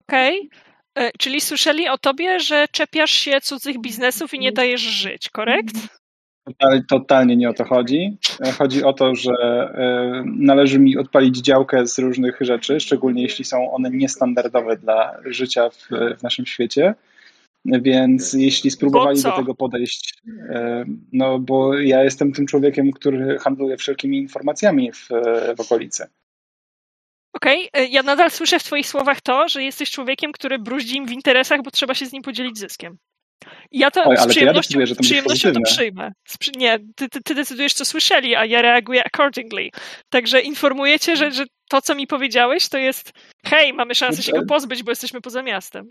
Okej. 0.03 0.49
Okay. 0.95 1.11
Czyli 1.19 1.41
słyszeli 1.41 1.89
o 1.89 1.99
tobie, 1.99 2.41
że 2.41 2.67
czepiasz 2.73 3.11
się 3.11 3.41
cudzych 3.41 3.81
biznesów 3.81 4.35
i 4.35 4.39
nie 4.39 4.53
dajesz 4.53 4.81
żyć, 4.81 5.29
korekt? 5.29 6.00
Totalnie 6.89 7.37
nie 7.37 7.49
o 7.49 7.55
to 7.55 7.65
chodzi. 7.65 8.17
Chodzi 8.59 8.85
o 8.85 8.93
to, 8.93 9.15
że 9.15 9.33
należy 10.25 10.79
mi 10.79 10.97
odpalić 10.97 11.37
działkę 11.37 11.87
z 11.87 11.99
różnych 11.99 12.39
rzeczy, 12.41 12.81
szczególnie 12.81 13.23
jeśli 13.23 13.45
są 13.45 13.73
one 13.73 13.91
niestandardowe 13.91 14.77
dla 14.77 15.17
życia 15.25 15.71
w, 15.71 15.89
w 16.19 16.23
naszym 16.23 16.47
świecie. 16.47 16.95
Więc 17.65 18.33
jeśli 18.33 18.71
spróbowali 18.71 19.23
do 19.23 19.33
tego 19.33 19.55
podejść, 19.55 20.15
no 21.13 21.39
bo 21.39 21.79
ja 21.79 22.05
jestem 22.05 22.33
tym 22.33 22.47
człowiekiem, 22.47 22.93
który 22.93 23.39
handluje 23.39 23.77
wszelkimi 23.77 24.19
informacjami 24.19 24.93
w, 24.93 25.09
w 25.57 25.61
okolicy. 25.61 26.07
Okej, 27.33 27.69
okay. 27.69 27.89
ja 27.89 28.03
nadal 28.03 28.31
słyszę 28.31 28.59
w 28.59 28.65
Twoich 28.65 28.87
słowach 28.87 29.21
to, 29.21 29.49
że 29.49 29.63
jesteś 29.63 29.91
człowiekiem, 29.91 30.33
który 30.33 30.59
bruździ 30.59 30.97
im 30.97 31.07
w 31.07 31.13
interesach, 31.13 31.63
bo 31.63 31.71
trzeba 31.71 31.95
się 31.95 32.07
z 32.07 32.13
nim 32.13 32.23
podzielić 32.23 32.59
zyskiem. 32.59 32.99
Ja 33.73 33.91
to 33.91 34.05
Oj, 34.05 34.17
z 34.17 34.27
przyjemnością, 34.27 34.75
to 34.75 34.81
ja 34.81 34.87
z 34.87 34.99
przyjemnością 34.99 35.53
to 35.53 35.61
przyjmę. 35.61 36.13
Nie, 36.57 36.79
ty, 36.97 37.09
ty, 37.09 37.23
ty, 37.23 37.35
decydujesz, 37.35 37.75
co 37.75 37.85
słyszeli, 37.85 38.37
a 38.37 38.45
ja 38.45 38.63
reaguję 38.63 39.05
accordingly. 39.05 39.69
Także 40.09 40.41
informuję 40.41 40.99
cię, 40.99 41.17
że, 41.17 41.31
że 41.31 41.45
to, 41.69 41.83
co 41.83 41.95
mi 41.95 42.07
powiedziałeś, 42.07 42.69
to 42.69 42.79
jest 42.79 43.13
hej, 43.47 43.73
mamy 43.73 43.95
szansę 43.95 44.23
się 44.23 44.33
go 44.33 44.47
pozbyć, 44.47 44.83
bo 44.83 44.91
jesteśmy 44.91 45.21
poza 45.21 45.43
miastem. 45.43 45.91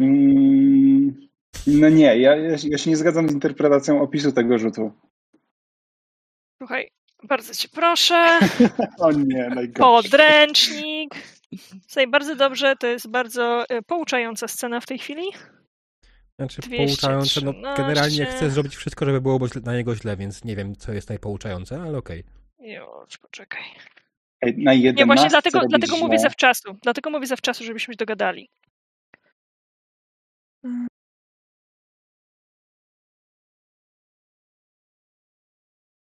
Mm, 0.00 1.28
no 1.66 1.88
nie, 1.88 2.18
ja, 2.18 2.36
ja 2.36 2.78
się 2.78 2.90
nie 2.90 2.96
zgadzam 2.96 3.28
z 3.28 3.32
interpretacją 3.32 4.02
opisu 4.02 4.32
tego 4.32 4.58
rzutu. 4.58 4.92
Słuchaj, 6.58 6.90
bardzo 7.22 7.54
cię 7.54 7.68
proszę. 7.68 8.38
o 8.98 9.12
nie, 9.12 9.48
najgorsze. 9.54 10.02
Podręcznik. 10.02 11.14
Słuchaj, 11.86 12.06
bardzo 12.06 12.36
dobrze, 12.36 12.76
to 12.76 12.86
jest 12.86 13.08
bardzo 13.08 13.64
e, 13.68 13.82
pouczająca 13.82 14.48
scena 14.48 14.80
w 14.80 14.86
tej 14.86 14.98
chwili. 14.98 15.22
Znaczy 16.38 16.60
213. 16.60 16.96
pouczające, 16.96 17.40
no 17.40 17.74
generalnie 17.76 18.26
chcę 18.26 18.50
zrobić 18.50 18.76
wszystko, 18.76 19.04
żeby 19.04 19.20
było 19.20 19.38
na 19.64 19.74
niego 19.74 19.96
źle, 19.96 20.16
więc 20.16 20.44
nie 20.44 20.56
wiem, 20.56 20.76
co 20.76 20.92
jest 20.92 21.08
najpouczające, 21.08 21.82
ale 21.82 21.98
okej. 21.98 22.24
Okay. 22.58 22.72
Już, 22.72 23.18
poczekaj. 23.18 23.62
Na 24.56 24.74
nie, 24.74 25.06
właśnie 25.06 25.28
dlatego, 25.28 25.60
dlatego 25.68 25.96
mówię 25.96 26.18
zawczasu. 26.18 26.76
Dlatego 26.82 27.10
mówię 27.10 27.26
zawczasu, 27.26 27.64
żebyśmy 27.64 27.94
się 27.94 27.98
dogadali. 27.98 28.48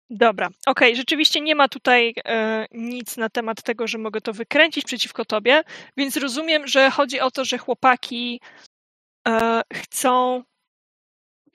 Dobra, 0.09 0.47
okej, 0.47 0.89
okay. 0.89 0.95
rzeczywiście 0.95 1.41
nie 1.41 1.55
ma 1.55 1.67
tutaj 1.67 2.13
e, 2.25 2.65
nic 2.71 3.17
na 3.17 3.29
temat 3.29 3.63
tego, 3.63 3.87
że 3.87 3.97
mogę 3.97 4.21
to 4.21 4.33
wykręcić 4.33 4.85
przeciwko 4.85 5.25
tobie, 5.25 5.63
więc 5.97 6.17
rozumiem, 6.17 6.67
że 6.67 6.89
chodzi 6.91 7.19
o 7.19 7.31
to, 7.31 7.45
że 7.45 7.57
chłopaki 7.57 8.41
e, 8.41 8.64
chcą 9.73 10.43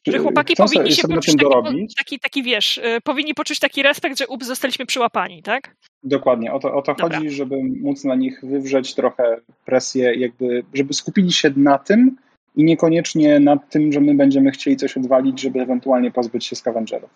że 0.07 0.19
chłopaki 0.19 0.55
chcą 0.55 0.65
powinni 0.65 0.93
się 0.93 1.09
poczuć 1.09 1.37
taki, 1.37 1.87
taki, 1.97 2.19
taki, 2.19 2.43
wiesz, 2.43 2.81
e, 2.83 3.01
powinni 3.01 3.35
poczuć 3.35 3.59
taki 3.59 3.83
respekt, 3.83 4.19
że 4.19 4.27
ups, 4.27 4.47
zostaliśmy 4.47 4.87
przyłapani, 4.87 5.43
tak? 5.43 5.77
Dokładnie, 6.03 6.53
o 6.53 6.59
to, 6.59 6.75
o 6.75 6.83
to 6.83 6.95
chodzi, 7.01 7.31
żeby 7.31 7.57
móc 7.83 8.05
na 8.05 8.15
nich 8.15 8.41
wywrzeć 8.43 8.95
trochę 8.95 9.41
presję, 9.65 10.15
jakby, 10.15 10.65
żeby 10.75 10.95
skupili 10.95 11.33
się 11.33 11.53
na 11.57 11.79
tym 11.79 12.17
i 12.57 12.65
niekoniecznie 12.65 13.41
nad 13.41 13.71
tym, 13.71 13.93
że 13.93 14.01
my 14.01 14.15
będziemy 14.15 14.51
chcieli 14.51 14.77
coś 14.77 14.97
odwalić, 14.97 15.41
żeby 15.41 15.61
ewentualnie 15.61 16.11
pozbyć 16.11 16.47
się 16.47 16.57
Scavengerów. 16.57 17.11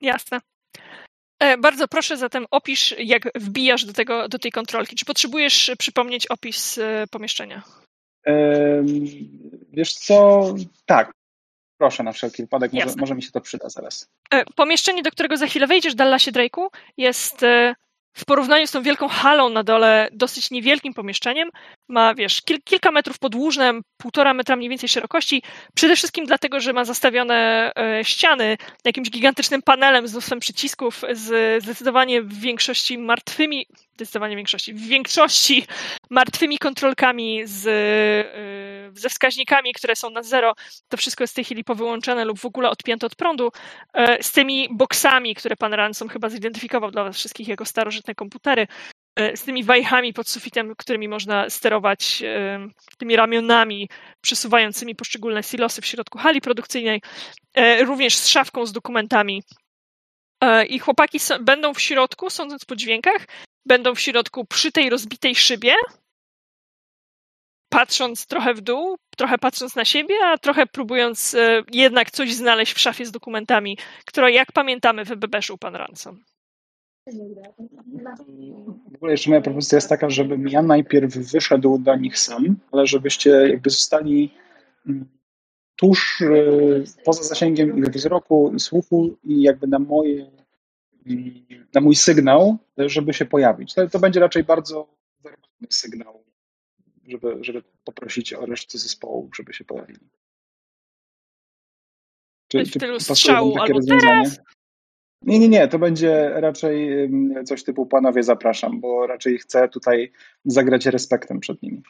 Jasne. 0.00 0.40
E, 1.40 1.58
bardzo 1.58 1.88
proszę 1.88 2.16
zatem 2.16 2.46
opisz, 2.50 2.94
jak 2.98 3.22
wbijasz 3.34 3.84
do, 3.84 3.92
tego, 3.92 4.28
do 4.28 4.38
tej 4.38 4.52
kontrolki. 4.52 4.96
Czy 4.96 5.04
potrzebujesz 5.04 5.70
przypomnieć 5.78 6.26
opis 6.26 6.78
e, 6.78 7.04
pomieszczenia? 7.10 7.62
Wiesz 9.72 9.94
co? 9.94 10.44
Tak. 10.86 11.12
Proszę 11.78 12.02
na 12.02 12.12
wszelki 12.12 12.42
wypadek, 12.42 12.72
może, 12.72 12.96
może, 12.96 13.14
mi 13.14 13.22
się 13.22 13.30
to 13.30 13.40
przyda 13.40 13.68
zaraz. 13.68 14.08
E, 14.30 14.44
pomieszczenie, 14.44 15.02
do 15.02 15.10
którego 15.10 15.36
za 15.36 15.46
chwilę 15.46 15.66
wejdziesz, 15.66 15.94
Dallasie 15.94 16.32
Drake'u, 16.32 16.66
jest 16.96 17.44
w 18.12 18.24
porównaniu 18.24 18.66
z 18.66 18.70
tą 18.70 18.82
wielką 18.82 19.08
halą 19.08 19.48
na 19.48 19.64
dole 19.64 20.08
dosyć 20.12 20.50
niewielkim 20.50 20.94
pomieszczeniem. 20.94 21.50
Ma, 21.88 22.14
wiesz, 22.14 22.42
kil, 22.42 22.58
kilka 22.64 22.90
metrów 22.90 23.18
podłużne, 23.18 23.80
półtora 23.96 24.34
metra 24.34 24.56
mniej 24.56 24.68
więcej 24.68 24.88
szerokości. 24.88 25.42
Przede 25.74 25.96
wszystkim 25.96 26.26
dlatego, 26.26 26.60
że 26.60 26.72
ma 26.72 26.84
zastawione 26.84 27.70
e, 27.76 28.04
ściany 28.04 28.56
jakimś 28.84 29.10
gigantycznym 29.10 29.62
panelem 29.62 30.08
z 30.08 30.12
mnóstwem 30.12 30.40
przycisków, 30.40 31.04
z 31.12 31.62
zdecydowanie 31.62 32.22
w 32.22 32.40
większości 32.40 32.98
martwymi, 32.98 33.66
zdecydowanie 33.94 34.36
większości, 34.36 34.74
w 34.74 34.86
większości 34.86 35.66
martwymi 36.10 36.58
kontrolkami 36.58 37.42
z, 37.44 37.66
e, 37.66 39.00
ze 39.00 39.08
wskaźnikami, 39.08 39.74
które 39.74 39.96
są 39.96 40.10
na 40.10 40.22
zero. 40.22 40.54
To 40.88 40.96
wszystko 40.96 41.24
jest 41.24 41.34
w 41.34 41.36
tej 41.36 41.44
chwili 41.44 41.64
powyłączone 41.64 42.24
lub 42.24 42.38
w 42.38 42.46
ogóle 42.46 42.70
odpięte 42.70 43.06
od 43.06 43.16
prądu. 43.16 43.52
E, 43.94 44.22
z 44.22 44.32
tymi 44.32 44.68
boksami, 44.70 45.34
które 45.34 45.56
pan 45.56 45.74
Ransom 45.74 46.08
chyba 46.08 46.28
zidentyfikował 46.28 46.90
dla 46.90 47.04
was 47.04 47.16
wszystkich 47.16 47.48
jako 47.48 47.64
starożytne 47.64 48.14
komputery, 48.14 48.66
z 49.34 49.42
tymi 49.42 49.64
wajchami 49.64 50.12
pod 50.12 50.28
sufitem, 50.28 50.74
którymi 50.76 51.08
można 51.08 51.50
sterować 51.50 52.22
tymi 52.98 53.16
ramionami 53.16 53.88
przesuwającymi 54.20 54.94
poszczególne 54.94 55.42
silosy 55.42 55.82
w 55.82 55.86
środku 55.86 56.18
hali 56.18 56.40
produkcyjnej, 56.40 57.02
również 57.86 58.16
z 58.16 58.28
szafką 58.28 58.66
z 58.66 58.72
dokumentami. 58.72 59.42
I 60.68 60.78
chłopaki 60.78 61.18
będą 61.40 61.74
w 61.74 61.80
środku, 61.80 62.30
sądząc 62.30 62.64
po 62.64 62.76
dźwiękach, 62.76 63.26
będą 63.66 63.94
w 63.94 64.00
środku 64.00 64.44
przy 64.44 64.72
tej 64.72 64.90
rozbitej 64.90 65.34
szybie, 65.34 65.74
patrząc 67.68 68.26
trochę 68.26 68.54
w 68.54 68.60
dół, 68.60 68.98
trochę 69.16 69.38
patrząc 69.38 69.76
na 69.76 69.84
siebie, 69.84 70.14
a 70.24 70.38
trochę 70.38 70.66
próbując 70.66 71.34
e, 71.34 71.62
jednak 71.72 72.10
coś 72.10 72.34
znaleźć 72.34 72.72
w 72.72 72.80
szafie 72.80 73.06
z 73.06 73.12
dokumentami, 73.12 73.78
która, 74.06 74.30
jak 74.30 74.52
pamiętamy, 74.52 75.04
wybebeszył 75.04 75.58
pan 75.58 75.76
Ransom. 75.76 76.24
W 78.92 78.94
ogóle 78.94 79.12
jeszcze 79.12 79.30
moja 79.30 79.42
propozycja 79.42 79.76
jest 79.76 79.88
taka, 79.88 80.10
żebym 80.10 80.48
ja 80.48 80.62
najpierw 80.62 81.14
wyszedł 81.14 81.78
do 81.78 81.96
nich 81.96 82.18
sam, 82.18 82.56
ale 82.72 82.86
żebyście 82.86 83.30
jakby 83.30 83.70
zostali 83.70 84.30
mm, 84.86 85.08
tuż 85.76 86.22
e, 86.22 87.04
poza 87.04 87.22
zasięgiem 87.22 87.78
ich 87.78 87.84
wzroku 87.84 88.52
i 88.54 88.60
słuchu 88.60 89.16
i 89.24 89.42
jakby 89.42 89.66
na 89.66 89.78
moje 89.78 90.30
mm, 91.06 91.46
na 91.74 91.80
mój 91.80 91.94
sygnał, 91.94 92.58
żeby 92.78 93.14
się 93.14 93.24
pojawić. 93.24 93.74
To, 93.74 93.88
to 93.88 93.98
będzie 93.98 94.20
raczej 94.20 94.44
bardzo 94.44 94.88
werbalny 95.22 95.66
sygnał 95.70 96.28
żeby, 97.08 97.38
żeby 97.40 97.62
poprosić 97.84 98.32
o 98.32 98.46
resztę 98.46 98.78
zespołu, 98.78 99.30
żeby 99.34 99.52
się 99.52 99.64
pojawili. 99.64 100.08
Czy, 102.48 102.64
w 102.64 102.72
tylu 102.72 103.00
strzału 103.00 103.58
albo 103.58 103.78
teraz? 103.88 104.40
Nie, 105.22 105.38
nie, 105.38 105.48
nie, 105.48 105.68
to 105.68 105.78
będzie 105.78 106.30
raczej 106.34 107.08
coś 107.44 107.64
typu 107.64 107.86
panowie 107.86 108.22
zapraszam, 108.22 108.80
bo 108.80 109.06
raczej 109.06 109.38
chcę 109.38 109.68
tutaj 109.68 110.12
zagrać 110.44 110.86
respektem 110.86 111.40
przed 111.40 111.62
nimi. 111.62 111.82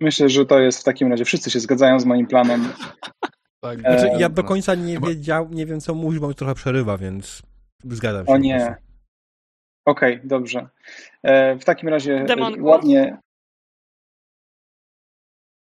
Myślę, 0.00 0.28
że 0.28 0.46
to 0.46 0.60
jest 0.60 0.80
w 0.80 0.84
takim 0.84 1.10
razie. 1.10 1.24
Wszyscy 1.24 1.50
się 1.50 1.60
zgadzają 1.60 2.00
z 2.00 2.04
moim 2.04 2.26
planem. 2.26 2.64
Tak, 3.64 3.80
znaczy, 3.80 4.10
ja 4.18 4.28
do 4.28 4.44
końca 4.44 4.74
nie 4.74 5.00
wiedział, 5.00 5.48
nie 5.50 5.66
wiem 5.66 5.80
co 5.80 5.94
mówisz, 5.94 6.20
bo 6.20 6.28
mi 6.28 6.34
trochę 6.34 6.54
przerywa, 6.54 6.98
więc 6.98 7.42
zgadzam 7.84 8.26
się. 8.26 8.32
O 8.32 8.38
nie. 8.38 8.76
Okej, 9.84 10.14
okay, 10.14 10.28
dobrze. 10.28 10.68
E, 11.22 11.56
w 11.56 11.64
takim 11.64 11.88
razie 11.88 12.14
e, 12.14 12.24
Demonku? 12.24 12.64
ładnie. 12.64 13.18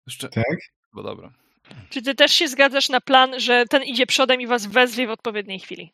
Jeszcze. 0.08 0.30
Tak? 0.30 0.58
Bo 0.94 1.04
dobra. 1.04 1.34
Czy 1.90 2.02
ty 2.02 2.16
też 2.16 2.32
się 2.32 2.48
zgadzasz 2.48 2.90
na 2.90 3.02
plan, 3.02 3.40
że 3.40 3.66
ten 3.70 3.84
idzie 3.84 4.06
przodem 4.06 4.42
i 4.42 4.48
was 4.48 4.66
wezwie 4.66 5.08
w 5.08 5.10
odpowiedniej 5.10 5.60
chwili? 5.60 5.94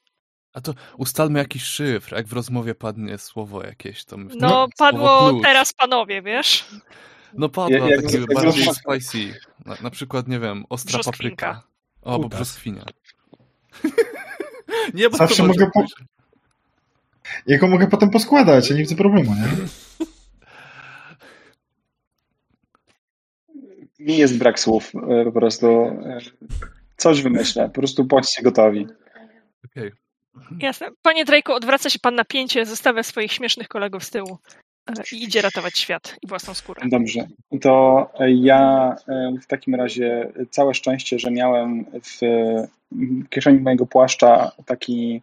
A 0.54 0.62
to 0.62 0.74
ustalmy 0.98 1.40
jakiś 1.40 1.64
szyfr, 1.64 2.16
jak 2.16 2.28
w 2.28 2.34
rozmowie 2.34 2.76
padnie 2.76 3.18
słowo 3.18 3.64
jakieś. 3.64 4.06
To 4.06 4.18
myślę, 4.18 4.40
no, 4.42 4.68
padło 4.78 5.42
teraz 5.44 5.74
panowie, 5.74 6.22
wiesz? 6.22 6.66
No 7.34 7.50
padło, 7.50 7.88
ja, 7.88 8.02
takie 8.02 8.20
bardziej 8.36 8.66
spicy. 8.66 9.40
Na, 9.66 9.76
na, 9.82 9.90
przykład, 9.90 10.28
nie 10.28 10.40
wiem, 10.40 10.66
ostra 10.70 11.00
papryka. 11.04 11.64
O, 12.02 12.20
bo 12.20 12.30
brzoskwinia. 12.30 12.86
nie, 14.94 15.10
bo 15.10 15.18
Zawsze 15.18 15.44
mogę, 15.44 15.70
po... 15.74 15.86
Ja 17.48 17.58
go 17.58 17.68
mogę 17.68 17.88
potem 17.88 18.10
poskładać, 18.10 18.70
ja 18.70 18.76
nie 18.76 18.82
widzę 18.82 18.96
problemu, 18.96 19.36
nie? 19.36 19.48
Mi 24.02 24.18
jest 24.18 24.38
brak 24.38 24.60
słów, 24.60 24.92
e, 24.96 25.26
po 25.26 25.32
prostu 25.32 25.68
e, 25.68 26.20
coś 26.98 27.22
wymyślę, 27.22 27.70
po 27.70 27.74
prostu 27.82 28.04
bądźcie 28.04 28.44
gotowi. 28.44 28.88
Okej. 29.66 29.92
Jasne. 30.60 30.88
Panie 31.02 31.26
Drake'u, 31.26 31.52
odwraca 31.52 31.90
się 31.90 32.00
pan 32.00 32.16
napięcie, 32.16 32.66
zostawia 32.66 33.04
swoich 33.04 33.32
śmiesznych 33.32 33.68
kolegów 33.68 34.04
z 34.04 34.10
tyłu 34.10 34.38
e, 34.88 34.94
i 35.12 35.24
idzie 35.24 35.42
ratować 35.42 35.78
świat 35.78 36.16
i 36.24 36.28
własną 36.28 36.54
skórę. 36.54 36.82
Dobrze, 36.86 37.28
to 37.62 38.08
ja 38.28 38.96
w 39.42 39.48
takim 39.48 39.76
razie 39.76 40.32
całe 40.50 40.74
szczęście, 40.74 41.20
że 41.20 41.32
miałem 41.32 41.86
w 41.86 42.20
kieszeni 43.30 43.60
mojego 43.60 43.86
płaszcza 43.86 44.52
taki 44.66 45.22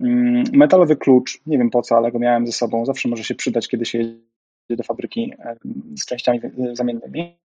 mm, 0.00 0.44
metalowy 0.52 0.96
klucz, 0.96 1.40
nie 1.46 1.58
wiem 1.58 1.70
po 1.70 1.82
co, 1.82 1.96
ale 1.96 2.12
go 2.12 2.18
miałem 2.18 2.46
ze 2.46 2.52
sobą, 2.52 2.86
zawsze 2.86 3.08
może 3.08 3.24
się 3.24 3.34
przydać, 3.34 3.68
kiedy 3.68 3.86
się 3.86 3.98
jedzie 3.98 4.76
do 4.76 4.82
fabryki 4.82 5.32
z 5.96 6.06
częściami 6.06 6.40
zamiennymi. 6.72 7.41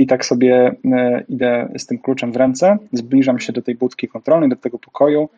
I 0.00 0.06
tak 0.06 0.24
sobie 0.24 0.74
e, 0.84 1.24
idę 1.28 1.68
z 1.78 1.86
tym 1.86 1.98
kluczem 1.98 2.32
w 2.32 2.36
ręce, 2.36 2.78
zbliżam 2.92 3.38
się 3.40 3.52
do 3.52 3.62
tej 3.62 3.74
budki 3.74 4.08
kontrolnej, 4.08 4.50
do 4.50 4.56
tego 4.56 4.78
pokoju 4.78 5.28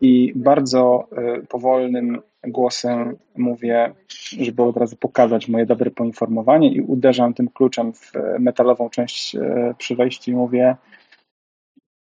i 0.00 0.32
bardzo 0.36 1.08
e, 1.12 1.42
powolnym 1.42 2.20
głosem 2.46 3.16
mówię, 3.36 3.94
żeby 4.40 4.62
od 4.62 4.76
razu 4.76 4.96
pokazać 4.96 5.48
moje 5.48 5.66
dobre 5.66 5.90
poinformowanie 5.90 6.72
i 6.72 6.80
uderzam 6.80 7.34
tym 7.34 7.48
kluczem 7.48 7.92
w 7.92 8.12
metalową 8.38 8.90
część 8.90 9.34
e, 9.34 9.74
przy 9.78 9.96
wejściu 9.96 10.30
i 10.30 10.34
mówię 10.34 10.76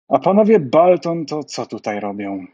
a 0.07 0.19
panowie 0.19 0.59
Balton 0.59 1.25
to 1.25 1.43
co 1.43 1.65
tutaj 1.65 1.99
robią? 1.99 2.45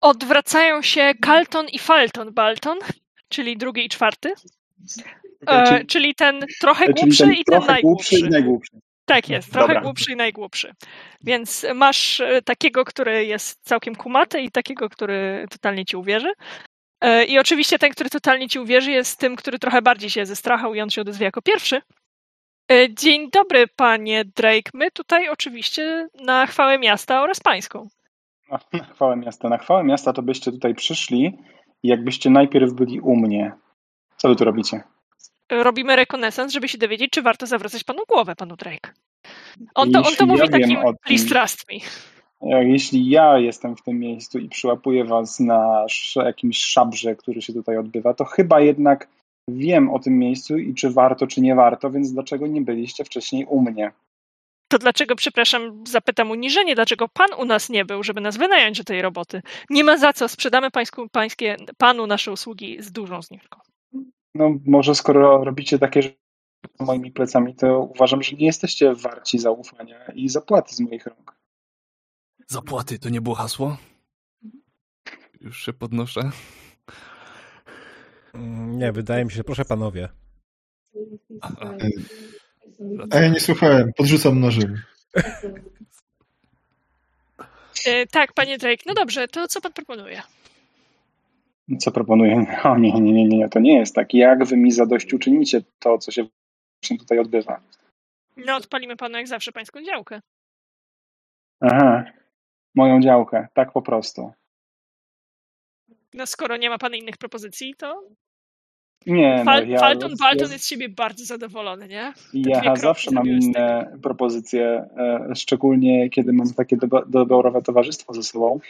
Odwracają 0.00 0.82
się 0.82 1.12
Calton 1.24 1.66
i 1.72 1.78
Falton 1.78 2.32
Balton, 2.34 2.78
czyli 3.28 3.56
drugi 3.56 3.86
i 3.86 3.88
czwarty. 3.88 4.34
E, 5.46 5.66
czyli, 5.66 5.86
czyli 5.86 6.14
ten 6.14 6.40
trochę 6.60 6.92
głupszy 6.92 7.24
ten 7.24 7.32
i 7.32 7.44
ten 7.44 7.44
trochę 7.44 7.80
głupszy 7.82 8.14
najgłupszy. 8.14 8.18
i 8.18 8.30
najgłupszy. 8.30 8.72
Tak 9.04 9.28
jest, 9.28 9.52
trochę 9.52 9.68
Dobra. 9.68 9.82
głupszy 9.82 10.12
i 10.12 10.16
najgłupszy. 10.16 10.72
Więc 11.20 11.66
masz 11.74 12.20
e, 12.20 12.42
takiego, 12.42 12.84
który 12.84 13.26
jest 13.26 13.64
całkiem 13.64 13.94
kumaty 13.94 14.40
i 14.40 14.50
takiego, 14.50 14.88
który 14.88 15.46
totalnie 15.50 15.84
ci 15.84 15.96
uwierzy. 15.96 16.32
E, 17.00 17.24
I 17.24 17.38
oczywiście 17.38 17.78
ten, 17.78 17.90
który 17.90 18.10
totalnie 18.10 18.48
ci 18.48 18.58
uwierzy, 18.58 18.90
jest 18.90 19.18
tym, 19.18 19.36
który 19.36 19.58
trochę 19.58 19.82
bardziej 19.82 20.10
się 20.10 20.26
zestrachał 20.26 20.74
i 20.74 20.80
on 20.80 20.90
się 20.90 21.00
odezwie 21.00 21.24
jako 21.24 21.42
pierwszy. 21.42 21.80
Dzień 22.90 23.30
dobry, 23.30 23.66
panie 23.76 24.24
Drake. 24.24 24.70
My 24.74 24.90
tutaj 24.90 25.28
oczywiście 25.28 26.08
na 26.24 26.46
chwałę 26.46 26.78
miasta 26.78 27.22
oraz 27.22 27.40
pańską. 27.40 27.88
No, 28.50 28.58
na 28.72 28.84
chwałę 28.84 29.16
miasta. 29.16 29.48
Na 29.48 29.58
chwałę 29.58 29.84
miasta 29.84 30.12
to 30.12 30.22
byście 30.22 30.52
tutaj 30.52 30.74
przyszli 30.74 31.38
i 31.82 31.88
jakbyście 31.88 32.30
najpierw 32.30 32.72
byli 32.72 33.00
u 33.00 33.16
mnie. 33.16 33.52
Co 34.16 34.28
wy 34.28 34.36
tu 34.36 34.44
robicie? 34.44 34.80
Robimy 35.50 35.96
rekonesans, 35.96 36.52
żeby 36.52 36.68
się 36.68 36.78
dowiedzieć, 36.78 37.10
czy 37.10 37.22
warto 37.22 37.46
zawracać 37.46 37.84
panu 37.84 38.02
głowę, 38.08 38.36
panu 38.36 38.56
Drake. 38.56 38.92
On 39.74 39.92
to, 39.92 39.98
on 39.98 40.16
to 40.16 40.26
mówi 40.26 40.40
ja 40.40 40.48
takim 40.48 40.78
please 41.06 41.26
trust 41.28 41.64
me. 41.70 41.78
Jeśli 42.62 43.10
ja 43.10 43.38
jestem 43.38 43.76
w 43.76 43.82
tym 43.82 43.98
miejscu 43.98 44.38
i 44.38 44.48
przyłapuję 44.48 45.04
was 45.04 45.40
na 45.40 45.86
jakimś 46.16 46.58
szabrze, 46.58 47.16
który 47.16 47.42
się 47.42 47.52
tutaj 47.52 47.76
odbywa, 47.76 48.14
to 48.14 48.24
chyba 48.24 48.60
jednak 48.60 49.08
wiem 49.48 49.90
o 49.90 49.98
tym 49.98 50.18
miejscu 50.18 50.58
i 50.58 50.74
czy 50.74 50.90
warto, 50.90 51.26
czy 51.26 51.40
nie 51.40 51.54
warto, 51.54 51.90
więc 51.90 52.12
dlaczego 52.12 52.46
nie 52.46 52.60
byliście 52.60 53.04
wcześniej 53.04 53.44
u 53.44 53.60
mnie? 53.60 53.92
To 54.68 54.78
dlaczego, 54.78 55.16
przepraszam, 55.16 55.84
zapytam 55.86 56.30
uniżenie, 56.30 56.74
dlaczego 56.74 57.08
pan 57.08 57.28
u 57.38 57.44
nas 57.44 57.70
nie 57.70 57.84
był, 57.84 58.02
żeby 58.02 58.20
nas 58.20 58.36
wynająć 58.36 58.78
do 58.78 58.84
tej 58.84 59.02
roboty? 59.02 59.42
Nie 59.70 59.84
ma 59.84 59.96
za 59.96 60.12
co, 60.12 60.28
sprzedamy 60.28 60.70
pańsku, 60.70 61.08
pańskie, 61.08 61.56
panu 61.78 62.06
nasze 62.06 62.32
usługi 62.32 62.82
z 62.82 62.92
dużą 62.92 63.22
zniżką. 63.22 63.60
No 64.36 64.58
może 64.66 64.94
skoro 64.94 65.44
robicie 65.44 65.78
takie 65.78 66.02
rzeczy 66.02 66.16
moimi 66.80 67.12
plecami, 67.12 67.54
to 67.54 67.80
uważam, 67.80 68.22
że 68.22 68.36
nie 68.36 68.46
jesteście 68.46 68.94
warci 68.94 69.38
zaufania 69.38 70.06
i 70.14 70.28
zapłaty 70.28 70.74
z 70.74 70.80
moich 70.80 71.06
rąk. 71.06 71.36
Zapłaty 72.46 72.98
to 72.98 73.08
nie 73.08 73.20
było 73.20 73.34
hasło? 73.34 73.76
Już 75.40 75.64
się 75.64 75.72
podnoszę. 75.72 76.30
Mm, 78.34 78.78
Nie, 78.78 78.92
wydaje 78.92 79.24
mi 79.24 79.30
się, 79.30 79.44
proszę 79.44 79.64
panowie. 79.64 80.08
A, 83.10 83.20
ja 83.20 83.28
nie 83.28 83.40
słuchałem, 83.40 83.92
podrzucam 83.96 84.40
nożem. 84.40 84.82
E, 87.86 88.06
tak, 88.06 88.32
panie 88.32 88.58
Drake, 88.58 88.82
no 88.86 88.94
dobrze, 88.94 89.28
to 89.28 89.48
co 89.48 89.60
pan 89.60 89.72
proponuje? 89.72 90.22
Co 91.78 91.90
proponuję? 91.92 92.46
O 92.64 92.78
nie, 92.78 92.92
nie, 92.92 93.12
nie, 93.12 93.28
nie, 93.28 93.48
to 93.48 93.60
nie 93.60 93.78
jest 93.78 93.94
tak. 93.94 94.14
Jak 94.14 94.44
wy 94.44 94.56
mi 94.56 94.72
zadośćuczynicie 94.72 95.62
to, 95.78 95.98
co 95.98 96.10
się 96.10 96.26
właśnie 96.82 96.98
tutaj 96.98 97.18
odbywa? 97.18 97.60
No, 98.36 98.56
odpalimy 98.56 98.96
panu 98.96 99.16
jak 99.18 99.28
zawsze 99.28 99.52
pańską 99.52 99.84
działkę. 99.84 100.20
Aha, 101.60 102.04
moją 102.74 103.00
działkę, 103.00 103.48
tak 103.54 103.72
po 103.72 103.82
prostu. 103.82 104.32
No, 106.14 106.26
skoro 106.26 106.56
nie 106.56 106.70
ma 106.70 106.78
pan 106.78 106.94
innych 106.94 107.16
propozycji, 107.16 107.74
to 107.78 108.02
Nie, 109.06 109.36
no, 109.44 109.52
Fal- 109.52 109.68
ja, 109.68 109.78
Falton 109.78 110.16
Balton 110.16 110.46
ja, 110.48 110.52
jest 110.52 110.64
z 110.64 110.68
siebie 110.68 110.88
bardzo 110.88 111.24
zadowolony, 111.24 111.88
nie? 111.88 112.12
ja 112.34 112.76
zawsze 112.76 113.10
mam 113.10 113.26
inne 113.26 113.98
propozycje, 114.02 114.88
e, 114.98 115.34
szczególnie 115.34 116.10
kiedy 116.10 116.32
mam 116.32 116.54
takie 116.54 116.76
dobo- 116.76 117.06
doborowe 117.06 117.62
towarzystwo 117.62 118.14
ze 118.14 118.22
sobą 118.22 118.60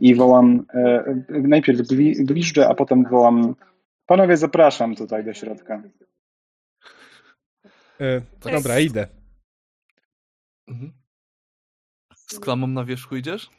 i 0.00 0.14
wołam, 0.14 0.66
e, 0.74 1.04
najpierw 1.28 1.80
gwi- 1.80 2.24
gwiżdżę, 2.24 2.68
a 2.68 2.74
potem 2.74 3.04
wołam, 3.10 3.54
panowie 4.06 4.36
zapraszam 4.36 4.94
tutaj 4.94 5.24
do 5.24 5.34
środka. 5.34 5.82
E, 8.00 8.20
Tak. 8.40 8.52
dobra, 8.52 8.80
idę. 8.80 9.06
mhm. 10.68 10.92
Z 12.16 12.40
klamą 12.40 12.66
na 12.66 12.84
wierzchu 12.84 13.16
idziesz? 13.16 13.50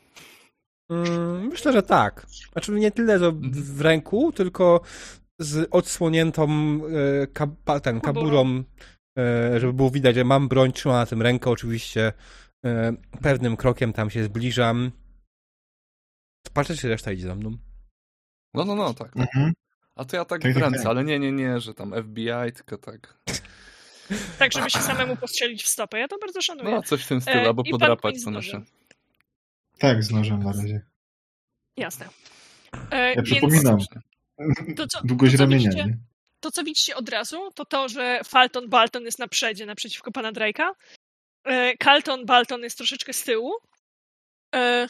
Mm, 0.89 1.47
Myślę, 1.47 1.73
że 1.73 1.83
tak. 1.83 2.25
Znaczy 2.51 2.71
nie 2.71 2.91
tyle 2.91 3.19
że 3.19 3.31
w 3.51 3.81
ręku, 3.81 4.31
tylko 4.31 4.81
z 5.43 5.67
odsłoniętą 5.71 6.43
e, 6.43 7.27
kab- 7.27 7.81
ten, 7.81 8.01
kaburą, 8.01 8.63
e, 9.19 9.59
żeby 9.59 9.73
było 9.73 9.89
widać, 9.91 10.15
że 10.15 10.23
mam 10.23 10.47
broń, 10.47 10.71
trzymam 10.71 10.97
na 10.97 11.05
tym 11.05 11.21
rękę. 11.21 11.49
Oczywiście 11.49 12.13
e, 12.65 12.93
pewnym 13.21 13.57
krokiem 13.57 13.93
tam 13.93 14.09
się 14.09 14.23
zbliżam. 14.23 14.91
Patrzę, 16.53 16.75
czy 16.75 16.89
reszta 16.89 17.11
idzie 17.11 17.27
za 17.27 17.35
mną. 17.35 17.57
No, 18.53 18.65
no, 18.65 18.75
no, 18.75 18.93
tak. 18.93 19.17
Mhm. 19.17 19.53
A 19.95 20.05
to 20.05 20.15
ja 20.15 20.25
tak 20.25 20.41
Tak, 20.41 20.51
w 20.51 20.53
tak, 20.55 20.63
ręce, 20.63 20.77
tak. 20.77 20.87
ale 20.87 21.03
nie, 21.03 21.19
nie, 21.19 21.31
nie, 21.31 21.59
że 21.59 21.73
tam 21.73 21.93
FBI, 22.03 22.51
tylko 22.55 22.77
tak. 22.77 23.19
Tak, 24.39 24.51
żeby 24.53 24.69
się 24.69 24.79
samemu 24.79 25.15
postrzelić 25.15 25.63
w 25.63 25.67
stopę. 25.67 25.99
Ja 25.99 26.07
to 26.07 26.17
bardzo 26.17 26.41
szanuję. 26.41 26.71
No, 26.71 26.81
coś 26.83 27.03
w 27.03 27.07
tym 27.07 27.21
stylu, 27.21 27.39
E, 27.39 27.47
albo 27.47 27.61
i 27.65 27.71
pan 27.71 27.79
podrapać 27.79 28.17
z 28.19 28.25
nasze. 28.25 28.61
Tak, 29.77 30.03
z 30.03 30.11
nożem 30.11 30.43
na 30.43 30.51
razie. 30.51 30.81
Jasne. 31.77 32.09
E, 32.91 33.09
Ja 33.09 33.15
więc 33.15 33.29
przypominam, 33.29 33.77
to, 34.75 34.87
co, 34.87 35.01
długość 35.03 35.31
to, 35.31 35.37
co 35.37 35.43
ramienia, 35.43 35.69
widzicie, 35.69 35.97
to, 36.39 36.51
co 36.51 36.63
widzicie 36.63 36.95
od 36.95 37.09
razu, 37.09 37.51
to 37.55 37.65
to, 37.65 37.89
że 37.89 38.21
Falton 38.23 38.69
Balton 38.69 39.05
jest 39.05 39.19
na 39.19 39.27
przedzie 39.27 39.65
naprzeciwko 39.65 40.11
pana 40.11 40.31
Drake'a. 40.31 40.71
E, 41.43 41.77
Calton 41.77 42.25
Balton 42.25 42.63
jest 42.63 42.77
troszeczkę 42.77 43.13
z 43.13 43.23
tyłu. 43.23 43.53
E, 44.55 44.87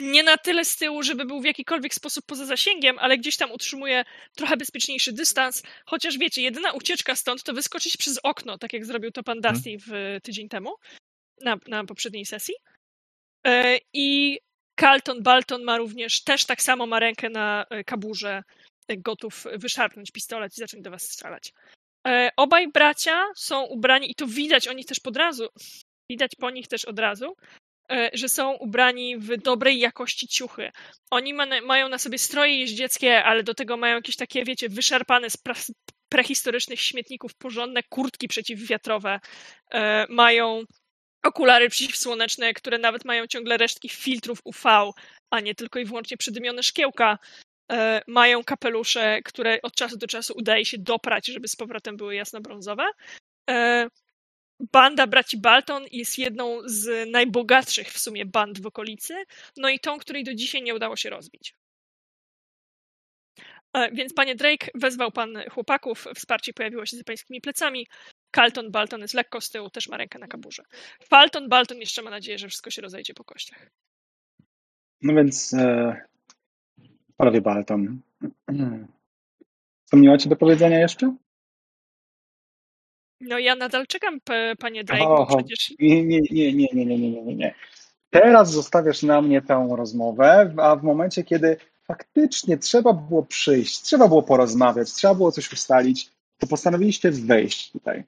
nie 0.00 0.22
na 0.22 0.36
tyle 0.36 0.64
z 0.64 0.76
tyłu, 0.76 1.02
żeby 1.02 1.24
był 1.24 1.40
w 1.40 1.44
jakikolwiek 1.44 1.94
sposób 1.94 2.24
poza 2.26 2.46
zasięgiem, 2.46 2.98
ale 2.98 3.18
gdzieś 3.18 3.36
tam 3.36 3.52
utrzymuje 3.52 4.04
trochę 4.36 4.56
bezpieczniejszy 4.56 5.12
dystans. 5.12 5.62
Chociaż 5.86 6.18
wiecie, 6.18 6.42
jedyna 6.42 6.72
ucieczka 6.72 7.16
stąd 7.16 7.42
to 7.42 7.52
wyskoczyć 7.52 7.96
przez 7.96 8.18
okno, 8.22 8.58
tak 8.58 8.72
jak 8.72 8.86
zrobił 8.86 9.10
to 9.10 9.22
pan 9.22 9.40
Dusty 9.40 9.76
w 9.86 10.18
tydzień 10.22 10.48
temu, 10.48 10.74
na, 11.40 11.56
na 11.68 11.84
poprzedniej 11.84 12.26
sesji. 12.26 12.54
E, 13.46 13.78
I 13.92 14.38
Calton 14.80 15.22
Balton 15.22 15.62
ma 15.62 15.76
również, 15.78 16.24
też 16.24 16.44
tak 16.44 16.62
samo 16.62 16.86
ma 16.86 16.98
rękę 16.98 17.30
na 17.30 17.64
e, 17.70 17.84
kaburze, 17.84 18.30
e, 18.38 18.42
gotów 18.96 19.44
wyszarpnąć 19.52 20.10
pistolet 20.10 20.52
i 20.52 20.60
zacząć 20.60 20.82
do 20.82 20.90
was 20.90 21.02
strzelać. 21.02 21.52
E, 22.06 22.30
Obaj 22.36 22.68
bracia 22.68 23.24
są 23.36 23.62
ubrani, 23.64 24.10
i 24.10 24.14
to 24.14 24.26
widać 24.26 24.68
o 24.68 24.72
nich 24.72 24.86
też 24.86 24.98
od 25.04 25.16
razu, 25.16 25.48
widać 26.10 26.32
po 26.38 26.50
nich 26.50 26.68
też 26.68 26.84
od 26.84 26.98
razu, 26.98 27.36
e, 27.92 28.10
że 28.12 28.28
są 28.28 28.52
ubrani 28.52 29.16
w 29.18 29.36
dobrej 29.36 29.78
jakości 29.78 30.28
ciuchy. 30.28 30.70
Oni 31.10 31.34
ma, 31.34 31.46
mają 31.62 31.88
na 31.88 31.98
sobie 31.98 32.18
stroje 32.18 32.58
jeździeckie, 32.58 33.24
ale 33.24 33.42
do 33.42 33.54
tego 33.54 33.76
mają 33.76 33.94
jakieś 33.96 34.16
takie, 34.16 34.44
wiecie, 34.44 34.68
wyszarpane 34.68 35.30
z 35.30 35.36
pra- 35.36 35.72
prehistorycznych 36.08 36.80
śmietników 36.80 37.34
porządne 37.34 37.82
kurtki 37.82 38.28
przeciwwiatrowe. 38.28 39.20
E, 39.70 40.06
Mają 40.08 40.64
okulary 41.22 41.68
przeciwsłoneczne, 41.68 42.54
które 42.54 42.78
nawet 42.78 43.04
mają 43.04 43.26
ciągle 43.26 43.56
resztki 43.56 43.88
filtrów 43.88 44.38
UV, 44.44 44.90
a 45.30 45.40
nie 45.40 45.54
tylko 45.54 45.78
i 45.78 45.84
wyłącznie 45.84 46.16
przydymione 46.16 46.62
szkiełka. 46.62 47.18
E, 47.72 48.02
Mają 48.06 48.44
kapelusze, 48.44 49.22
które 49.22 49.62
od 49.62 49.74
czasu 49.74 49.96
do 49.98 50.06
czasu 50.06 50.34
udaje 50.36 50.64
się 50.64 50.78
doprać, 50.78 51.26
żeby 51.26 51.48
z 51.48 51.56
powrotem 51.56 51.96
były 51.96 52.14
jasnobrązowe. 52.14 52.84
E, 53.50 53.88
Banda 54.72 55.06
braci 55.06 55.40
Balton 55.40 55.84
jest 55.92 56.18
jedną 56.18 56.58
z 56.64 57.10
najbogatszych 57.10 57.88
w 57.88 57.98
sumie 57.98 58.26
band 58.26 58.60
w 58.60 58.66
okolicy, 58.66 59.14
no 59.56 59.68
i 59.68 59.80
tą, 59.80 59.98
której 59.98 60.24
do 60.24 60.34
dzisiaj 60.34 60.62
nie 60.62 60.74
udało 60.74 60.96
się 60.96 61.10
rozbić. 61.10 61.54
E, 63.72 63.92
Więc 63.92 64.14
panie 64.14 64.34
Drake, 64.34 64.66
wezwał 64.74 65.12
pan 65.12 65.38
chłopaków, 65.50 66.06
wsparcie 66.14 66.52
pojawiło 66.52 66.86
się 66.86 66.96
za 66.96 67.04
pańskimi 67.04 67.40
plecami. 67.40 67.86
Carlton 68.36 68.70
Balton 68.70 69.00
jest 69.00 69.14
lekko 69.14 69.40
z 69.40 69.50
tyłu, 69.50 69.70
też 69.70 69.88
ma 69.88 69.96
rękę 69.96 70.18
na 70.18 70.26
kaburze. 70.26 70.62
Falton 71.02 71.48
Balton 71.48 71.78
jeszcze 71.78 72.02
ma 72.02 72.10
nadzieję, 72.10 72.38
że 72.38 72.48
wszystko 72.48 72.70
się 72.70 72.82
rozejdzie 72.82 73.14
po 73.14 73.24
kościach. 73.24 73.66
No 75.02 75.14
więc 75.14 75.54
Prawie 77.18 77.40
Balton. 77.40 78.00
Co 79.84 79.96
miałaś 79.96 80.28
do 80.28 80.36
powiedzenia 80.36 80.78
jeszcze? 80.78 81.16
No 83.20 83.38
ja 83.38 83.54
nadal 83.54 83.86
czekam, 83.86 84.20
panie 84.58 84.84
Drake, 84.84 85.26
przecież... 85.28 85.74
Nie, 85.78 86.04
nie, 86.04 86.20
nie, 86.30 86.52
nie, 86.52 86.68
nie, 86.72 86.86
nie, 86.86 87.22
nie, 87.22 87.34
nie. 87.34 87.54
Teraz 88.10 88.50
zostawiasz 88.50 89.02
na 89.02 89.22
mnie 89.22 89.42
tę 89.42 89.68
rozmowę, 89.76 90.54
a 90.56 90.76
w 90.76 90.82
momencie, 90.82 91.24
kiedy 91.24 91.56
faktycznie 91.84 92.58
trzeba 92.58 92.92
było 92.92 93.22
przyjść, 93.22 93.82
trzeba 93.82 94.08
było 94.08 94.22
porozmawiać, 94.22 94.92
trzeba 94.92 95.14
było 95.14 95.32
coś 95.32 95.52
ustalić, 95.52 96.10
to 96.38 96.46
postanowiliście 96.46 97.10
wejść 97.10 97.72
tutaj. 97.72 98.04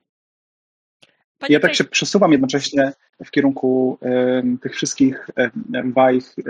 Panie 1.38 1.54
ja 1.54 1.60
tak 1.60 1.74
się 1.74 1.84
przesuwam 1.84 2.32
jednocześnie 2.32 2.92
w 3.24 3.30
kierunku 3.30 3.98
y, 4.02 4.58
tych 4.58 4.74
wszystkich 4.74 5.30
y, 5.38 5.50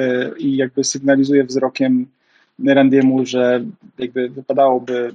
y, 0.01 0.39
i 0.39 0.57
jakby 0.57 0.85
sygnalizuję 0.85 1.45
wzrokiem 1.45 2.07
Randiemu, 2.67 3.27
że 3.27 3.65
jakby 3.99 4.29
wypadałoby 4.31 5.15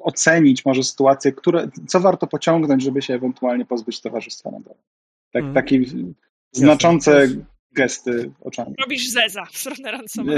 ocenić 0.00 0.64
może 0.64 0.82
sytuację, 0.82 1.32
które, 1.32 1.68
co 1.88 2.00
warto 2.00 2.26
pociągnąć, 2.26 2.82
żeby 2.82 3.02
się 3.02 3.14
ewentualnie 3.14 3.64
pozbyć 3.64 4.00
towarzystwa 4.00 4.50
na 4.50 4.60
dole. 4.60 4.76
Tak, 5.32 5.42
Mhm. 5.44 5.54
Takie 5.54 5.80
znaczące 6.52 7.20
Jasne. 7.20 7.44
gesty 7.72 8.30
oczami. 8.40 8.74
robisz 8.80 9.10
zeza 9.10 9.44
w 9.44 9.56
stronę 9.56 9.90
Ransoma. 9.92 10.32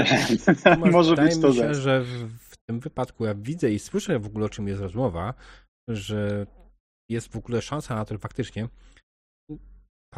Może 0.91 1.15
być 1.15 1.41
to 1.41 1.53
zes. 1.53 1.77
że 1.77 2.01
w, 2.01 2.29
w 2.39 2.57
tym 2.69 2.79
wypadku 2.79 3.25
ja 3.25 3.33
widzę 3.35 3.71
i 3.71 3.79
słyszę 3.79 4.19
w 4.19 4.25
ogóle 4.25 4.45
o 4.45 4.49
czym 4.49 4.67
jest 4.67 4.81
rozmowa, 4.81 5.33
że 5.87 6.45
jest 7.09 7.31
w 7.31 7.35
ogóle 7.37 7.61
szansa 7.61 7.95
na 7.95 8.05
to, 8.05 8.13
że 8.15 8.19
faktycznie 8.19 8.67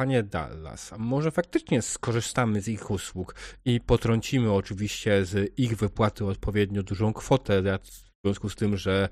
Panie 0.00 0.22
Dallas, 0.22 0.92
a 0.92 0.98
może 0.98 1.30
faktycznie 1.30 1.82
skorzystamy 1.82 2.60
z 2.60 2.68
ich 2.68 2.90
usług 2.90 3.34
i 3.64 3.80
potrącimy 3.80 4.52
oczywiście 4.52 5.24
z 5.24 5.58
ich 5.58 5.76
wypłaty 5.76 6.26
odpowiednio 6.26 6.82
dużą 6.82 7.12
kwotę 7.12 7.62
w 7.62 8.24
związku 8.24 8.48
z 8.48 8.56
tym, 8.56 8.76
że 8.76 9.08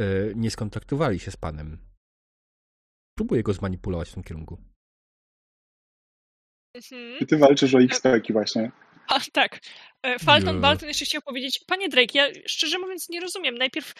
e, 0.00 0.04
nie 0.34 0.50
skontaktowali 0.50 1.18
się 1.18 1.30
z 1.30 1.36
panem. 1.36 1.78
Próbuję 3.18 3.42
go 3.42 3.52
zmanipulować 3.52 4.10
w 4.10 4.14
tym 4.14 4.22
kierunku. 4.22 4.62
Mhm. 6.74 7.18
I 7.20 7.26
ty 7.26 7.36
walczysz 7.36 7.74
o 7.74 7.80
ich 7.80 7.94
stołki 7.94 8.32
właśnie. 8.32 8.72
A, 9.08 9.20
tak. 9.32 9.60
E, 10.02 10.18
Falton. 10.18 10.60
Balton 10.60 10.88
jeszcze 10.88 11.04
chciał 11.04 11.22
powiedzieć, 11.22 11.64
panie 11.66 11.88
Drake, 11.88 12.18
ja 12.18 12.28
szczerze 12.46 12.78
mówiąc 12.78 13.08
nie 13.08 13.20
rozumiem. 13.20 13.58
Najpierw 13.58 13.94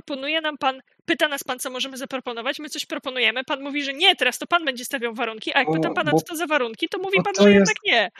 proponuje 0.00 0.40
nam 0.40 0.58
pan, 0.58 0.80
pyta 1.04 1.28
nas 1.28 1.44
pan, 1.44 1.58
co 1.58 1.70
możemy 1.70 1.96
zaproponować, 1.96 2.58
my 2.58 2.68
coś 2.68 2.86
proponujemy, 2.86 3.44
pan 3.44 3.62
mówi, 3.62 3.82
że 3.82 3.92
nie, 3.92 4.16
teraz 4.16 4.38
to 4.38 4.46
pan 4.46 4.64
będzie 4.64 4.84
stawiał 4.84 5.14
warunki, 5.14 5.54
a 5.54 5.58
jak 5.58 5.68
O, 5.68 5.72
pytam 5.72 5.94
pana, 5.94 6.10
bo- 6.10 6.18
co 6.18 6.24
to 6.26 6.36
za 6.36 6.46
warunki, 6.46 6.88
to 6.88 6.98
mówi 6.98 7.22
pan, 7.24 7.34
to 7.34 7.42
że 7.42 7.50
jest- 7.50 7.58
jednak 7.58 7.76
nie. 7.84 8.10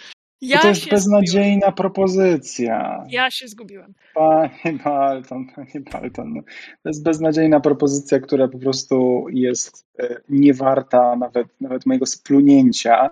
Ja 0.40 0.58
to 0.58 0.68
jest 0.68 0.80
się 0.80 0.84
zgubiłem. 0.84 1.00
beznadziejna 1.00 1.72
propozycja. 1.72 3.04
Ja 3.08 3.30
się 3.30 3.48
zgubiłem. 3.48 3.94
Panie 4.14 4.78
Balton, 4.84 5.46
panie 5.54 5.80
Balton. 5.92 6.34
no. 6.34 6.42
To 6.82 6.88
jest 6.88 7.02
beznadziejna 7.04 7.60
propozycja, 7.60 8.20
która 8.20 8.48
po 8.48 8.58
prostu 8.58 9.26
jest 9.30 9.86
e, 9.98 10.20
niewarta 10.28 11.16
nawet, 11.16 11.46
nawet 11.60 11.86
mojego 11.86 12.06
splunięcia. 12.06 13.10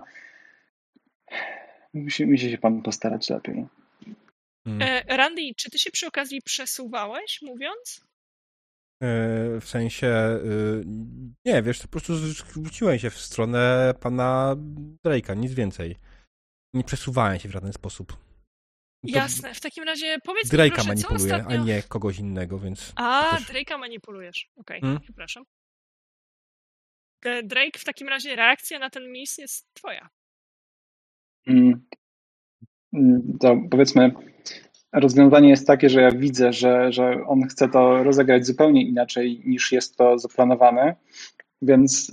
Musi, 1.93 2.25
musi 2.25 2.51
się 2.51 2.57
pan 2.57 2.81
postarać 2.81 3.29
lepiej. 3.29 3.65
Mm. 4.65 4.81
E, 4.81 5.17
Randy, 5.17 5.41
czy 5.57 5.71
ty 5.71 5.79
się 5.79 5.91
przy 5.91 6.07
okazji 6.07 6.41
przesuwałeś, 6.41 7.39
mówiąc? 7.41 8.05
E, 9.05 9.59
W 9.61 9.65
sensie, 9.67 10.07
y, 10.45 10.83
nie, 11.45 11.61
wiesz, 11.63 11.79
to 11.79 11.83
po 11.83 11.91
prostu 11.91 12.15
zwróciłem 12.17 12.99
się 12.99 13.09
w 13.09 13.17
stronę 13.19 13.93
pana 13.99 14.55
Drake'a, 15.05 15.37
nic 15.37 15.53
więcej. 15.53 15.95
Nie 16.73 16.83
przesuwałem 16.83 17.39
się 17.39 17.49
w 17.49 17.51
żaden 17.51 17.73
sposób. 17.73 18.13
To 18.13 18.17
Jasne, 19.03 19.53
w 19.53 19.61
takim 19.61 19.83
razie 19.83 20.17
powiedz 20.23 20.53
mi 20.53 20.59
Drake'a 20.59 20.67
proszę, 20.69 20.81
co 20.81 20.87
manipuluję, 20.87 21.35
ostatnio... 21.35 21.59
a 21.61 21.63
nie 21.63 21.83
kogoś 21.83 22.19
innego, 22.19 22.59
więc... 22.59 22.93
A, 22.95 23.37
też- 23.37 23.47
Drake'a 23.49 23.79
manipulujesz. 23.79 24.49
Okej, 24.55 24.81
Hmm? 24.81 24.99
przepraszam. 25.01 25.43
E, 27.25 27.43
Drake, 27.43 27.79
w 27.79 27.83
takim 27.83 28.07
razie 28.09 28.35
reakcja 28.35 28.79
na 28.79 28.89
ten 28.89 29.11
mis 29.11 29.37
jest 29.37 29.73
twoja. 29.73 30.09
Mm. 31.47 31.87
Mm, 32.93 33.37
To 33.41 33.57
powiedzmy, 33.71 34.11
rozwiązanie 34.95 35.49
jest 35.49 35.67
takie, 35.67 35.89
że 35.89 36.01
ja 36.01 36.11
widzę, 36.11 36.53
że, 36.53 36.91
że 36.91 37.23
on 37.27 37.43
chce 37.43 37.69
to 37.69 38.03
rozegrać 38.03 38.45
zupełnie 38.45 38.83
inaczej 38.83 39.41
niż 39.45 39.71
jest 39.71 39.97
to 39.97 40.19
zaplanowane, 40.19 40.95
więc 41.61 42.11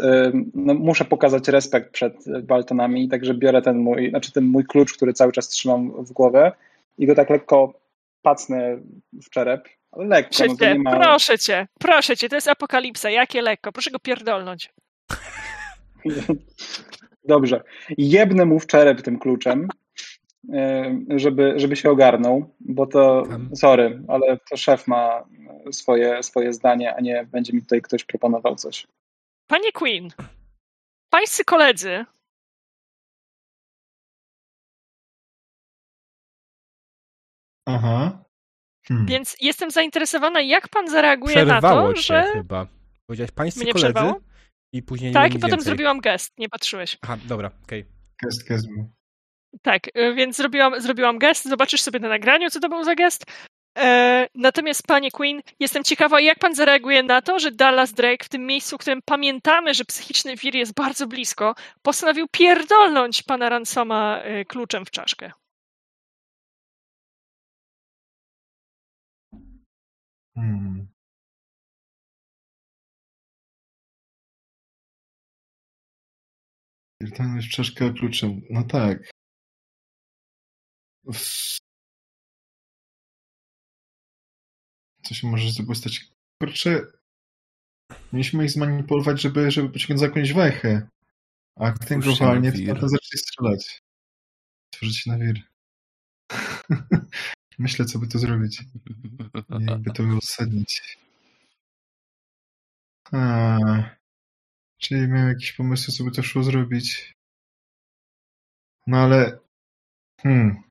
no, 0.54 0.74
muszę 0.74 1.04
pokazać 1.04 1.48
respekt 1.48 1.92
przed 1.92 2.14
Baltonami, 2.42 3.09
także 3.09 3.34
biorę 3.34 3.62
ten 3.62 3.78
mój, 3.78 4.10
znaczy 4.10 4.32
ten 4.32 4.44
mój 4.44 4.64
klucz, 4.64 4.92
który 4.92 5.12
cały 5.12 5.32
czas 5.32 5.48
trzymam 5.48 6.04
w 6.04 6.12
głowę 6.12 6.52
i 6.98 7.06
go 7.06 7.14
tak 7.14 7.30
lekko 7.30 7.80
pacnę 8.22 8.78
w 9.12 9.30
czerep, 9.30 9.68
ale 9.92 10.06
lekko, 10.06 10.44
Proszę 10.44 10.74
no 10.74 10.82
ma... 10.82 10.96
proszę 10.96 11.38
cię, 11.38 11.66
proszę 11.78 12.16
cię, 12.16 12.28
to 12.28 12.34
jest 12.34 12.48
apokalipsa, 12.48 13.10
jakie 13.10 13.42
lekko, 13.42 13.72
proszę 13.72 13.90
go 13.90 13.98
pierdolnąć. 13.98 14.70
Dobrze. 17.24 17.62
Jebnę 17.98 18.44
mu 18.44 18.60
w 18.60 18.66
czerep 18.66 19.02
tym 19.02 19.18
kluczem, 19.18 19.68
żeby, 21.16 21.55
żeby 21.56 21.77
się 21.77 21.90
ogarnął, 21.90 22.55
bo 22.60 22.86
to, 22.86 23.23
Tam. 23.31 23.56
sorry, 23.56 24.02
ale 24.09 24.39
to 24.51 24.56
szef 24.56 24.89
ma 24.89 25.24
swoje, 25.73 26.23
swoje 26.23 26.52
zdanie, 26.52 26.94
a 26.94 27.01
nie 27.01 27.27
będzie 27.32 27.52
mi 27.52 27.62
tutaj 27.62 27.82
ktoś 27.82 28.05
proponował 28.05 28.56
coś. 28.56 28.86
Panie 29.47 29.73
Queen, 29.73 30.09
pańscy 31.10 31.44
koledzy 31.44 32.05
Aha. 37.66 38.24
Hmm. 38.89 39.06
Więc 39.06 39.36
jestem 39.40 39.70
zainteresowana, 39.70 40.40
jak 40.40 40.69
pan 40.69 40.89
zareaguje 40.89 41.36
na 41.36 41.43
Przerwało 41.44 41.89
to, 41.89 41.94
cię 41.94 42.02
że. 42.02 42.31
chyba. 42.32 42.66
Powiedziałeś 43.06 43.31
pańscy 43.31 43.60
Mnie 43.64 43.73
koledzy 43.73 43.93
przerwało? 43.93 44.20
i 44.73 44.82
później 44.82 45.12
Tak, 45.12 45.31
i 45.31 45.35
potem 45.35 45.51
więcej. 45.51 45.64
zrobiłam 45.64 46.01
gest, 46.01 46.39
nie 46.39 46.48
patrzyłeś. 46.48 46.98
Aha, 47.02 47.16
dobra, 47.24 47.51
okej. 47.64 47.85
Gest, 48.24 48.48
gest 48.48 48.69
był. 48.69 48.90
Tak, 49.62 49.88
y, 49.96 50.14
więc 50.14 50.36
zrobiłam, 50.36 50.80
zrobiłam 50.80 51.18
gest, 51.18 51.44
zobaczysz 51.44 51.82
sobie 51.82 51.98
na 52.00 52.08
nagraniu, 52.08 52.50
co 52.50 52.60
to 52.60 52.68
był 52.68 52.84
za 52.84 52.94
gest. 52.94 53.24
E, 53.78 54.26
natomiast, 54.34 54.86
panie 54.86 55.10
Queen, 55.10 55.42
jestem 55.60 55.84
ciekawa, 55.84 56.20
jak 56.20 56.38
pan 56.38 56.54
zareaguje 56.54 57.02
na 57.02 57.22
to, 57.22 57.38
że 57.38 57.50
Dallas 57.52 57.92
Drake 57.92 58.24
w 58.24 58.28
tym 58.28 58.46
miejscu, 58.46 58.76
w 58.76 58.80
którym 58.80 59.00
pamiętamy, 59.04 59.74
że 59.74 59.84
psychiczny 59.84 60.36
wir 60.36 60.54
jest 60.54 60.74
bardzo 60.74 61.06
blisko, 61.06 61.54
postanowił 61.82 62.26
pierdolnąć 62.32 63.22
pana 63.22 63.48
Ransoma 63.48 64.22
y, 64.24 64.44
kluczem 64.44 64.84
w 64.84 64.90
czaszkę. 64.90 65.32
Hmm. 70.34 70.88
Pierdolność 77.00 77.50
czaszkę 77.50 77.92
kluczem. 77.92 78.40
No 78.50 78.62
tak. 78.62 78.98
Co 85.02 85.14
się 85.14 85.26
może 85.26 85.50
z 85.50 85.56
tego 85.56 85.74
stać? 85.74 86.12
Kurczę, 86.40 86.86
mieliśmy 88.12 88.44
ich 88.44 88.50
zmanipulować, 88.50 89.22
żeby, 89.22 89.50
żeby 89.50 89.68
pociągnąć 89.68 90.00
za 90.00 90.06
jakąś 90.06 90.32
wechę. 90.32 90.88
A 91.56 91.72
ten 91.72 92.00
walnie, 92.00 92.52
to 92.52 92.88
zacznie 92.88 93.18
strzelać. 93.18 93.82
Tworzyć 94.70 95.06
na 95.06 95.18
wir. 95.18 95.42
Myślę, 97.58 97.84
co 97.84 97.98
by 97.98 98.08
to 98.08 98.18
zrobić. 98.18 98.62
Jakby 99.60 99.90
to 99.92 100.02
uzasadnić. 100.02 100.98
A, 103.12 103.58
czyli 104.78 105.08
miałem 105.08 105.28
jakieś 105.28 105.52
pomysły, 105.52 105.94
co 105.94 106.04
by 106.04 106.10
to 106.10 106.22
szło 106.22 106.42
zrobić. 106.42 107.14
No 108.86 108.98
ale. 108.98 109.38
Hmm. 110.20 110.62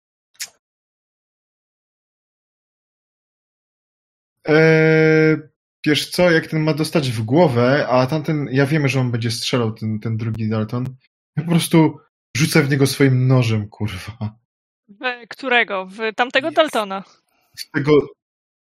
Eee, 4.45 5.37
wiesz 5.85 6.09
co, 6.09 6.31
jak 6.31 6.47
ten 6.47 6.63
ma 6.63 6.73
dostać 6.73 7.11
w 7.11 7.23
głowę, 7.23 7.87
a 7.87 8.07
tamten, 8.07 8.47
ja 8.51 8.65
wiemy, 8.65 8.89
że 8.89 8.99
on 8.99 9.11
będzie 9.11 9.31
strzelał, 9.31 9.71
ten, 9.71 9.99
ten 9.99 10.17
drugi 10.17 10.49
Dalton, 10.49 10.95
ja 11.37 11.43
po 11.43 11.49
prostu 11.49 11.97
rzucę 12.37 12.63
w 12.63 12.69
niego 12.69 12.87
swoim 12.87 13.27
nożem, 13.27 13.69
kurwa. 13.69 14.35
W 14.89 15.27
którego? 15.29 15.85
W 15.85 15.97
tamtego 16.15 16.47
Jest. 16.47 16.55
Daltona. 16.55 17.03
Z 17.57 17.71
tego, 17.71 17.93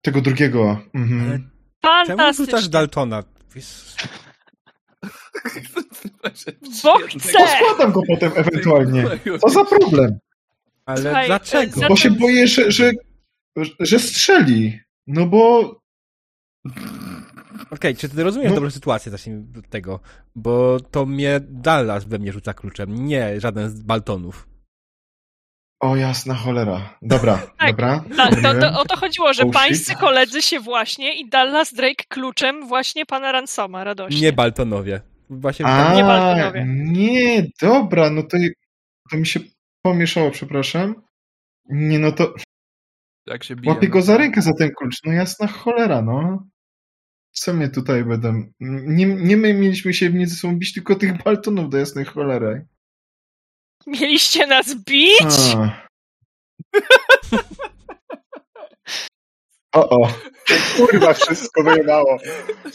tego 0.03 0.21
drugiego. 0.21 0.81
Mhm. 0.95 1.51
Czemu 1.83 2.07
Fantastycznie. 2.07 2.47
rzucasz 2.47 2.69
Daltona? 2.69 3.23
Bo 6.83 6.99
chcę! 7.09 7.33
Poskładam 7.33 7.93
go 7.93 8.01
potem 8.09 8.33
ewentualnie. 8.35 9.05
Co 9.43 9.49
za 9.49 9.65
problem? 9.65 10.19
Ale 10.87 11.03
Słuchaj, 11.03 11.27
dlaczego? 11.27 11.81
Bo 11.89 11.97
się 11.97 12.11
boję, 12.11 12.47
że, 12.47 12.71
że, 12.71 12.93
że 13.81 13.99
strzeli. 13.99 14.81
No 15.07 15.27
bo 15.27 15.63
Okej, 17.71 17.97
czy 17.97 18.09
ty 18.09 18.23
rozumiesz 18.25 18.49
No. 18.49 18.55
dobrą 18.55 18.71
sytuację, 18.71 19.13
zacznijmy 19.13 19.45
od 19.59 19.69
tego, 19.69 20.01
bo 20.35 20.81
to 20.81 21.07
mnie 21.07 21.41
Dallas 21.49 22.05
we 22.05 22.19
mnie 22.19 22.33
rzuca 22.33 22.55
kluczem, 22.55 23.07
nie 23.07 23.41
żaden 23.41 23.71
z 23.71 23.83
Baltonów. 23.83 24.49
O 25.81 25.97
jasna 25.97 26.35
cholera. 26.35 26.99
Dobra, 27.03 27.39
Tak, 27.59 27.71
dobra. 27.71 28.05
Tak, 28.17 28.43
to, 28.43 28.55
to, 28.61 28.81
o 28.81 28.85
to 28.85 28.97
chodziło, 28.97 29.33
że 29.33 29.43
Oh, 29.43 29.51
shit. 29.53 29.61
pańscy 29.63 29.95
koledzy 29.95 30.43
się 30.43 30.61
właśnie 30.61 31.21
i 31.21 31.29
Dallas 31.29 31.75
Drake 31.75 32.05
kluczem 32.09 32.69
właśnie 32.69 33.07
pana 33.07 33.33
Ransoma, 33.33 33.85
radośnie. 33.85 34.21
Nie 34.21 34.33
Baltonowie. 34.33 35.01
Właśnie 35.31 35.67
A, 35.67 35.95
nie 35.95 36.03
Baltonowie. 36.03 36.65
nie, 36.69 37.47
dobra, 37.63 38.11
no 38.11 38.23
to, 38.23 38.37
to 39.11 39.17
mi 39.17 39.27
się 39.27 39.41
pomieszało, 39.83 40.31
przepraszam. 40.31 41.03
Nie, 41.69 41.99
no 41.99 42.13
to 42.13 42.35
Jak 43.27 43.45
się 43.45 43.57
bije. 43.57 43.75
łapię 43.75 43.89
go 43.89 44.03
za 44.03 44.17
rękę 44.17 44.43
za 44.43 44.53
ten 44.53 44.71
klucz. 44.79 45.05
No 45.05 45.13
jasna 45.13 45.47
cholera, 45.47 46.03
no. 46.03 46.47
Co 47.33 47.53
mnie 47.53 47.69
tutaj 47.69 48.05
będę... 48.05 48.43
Nie, 48.61 49.07
nie 49.07 49.37
my 49.37 49.55
mieliśmy 49.55 49.95
się 49.95 50.11
między 50.11 50.37
sobą 50.37 50.57
bić, 50.57 50.73
tylko 50.73 50.95
tych 50.95 51.23
baltonów 51.23 51.71
do 51.71 51.79
jasnej 51.79 52.05
cholery. 52.05 52.67
Mieliście 53.87 54.47
nas 54.47 54.75
bić? 54.75 55.57
O, 59.75 59.89
o. 59.89 60.09
Kurwa, 60.77 61.15
wszystko 61.15 61.63
wyjebało. 61.63 62.19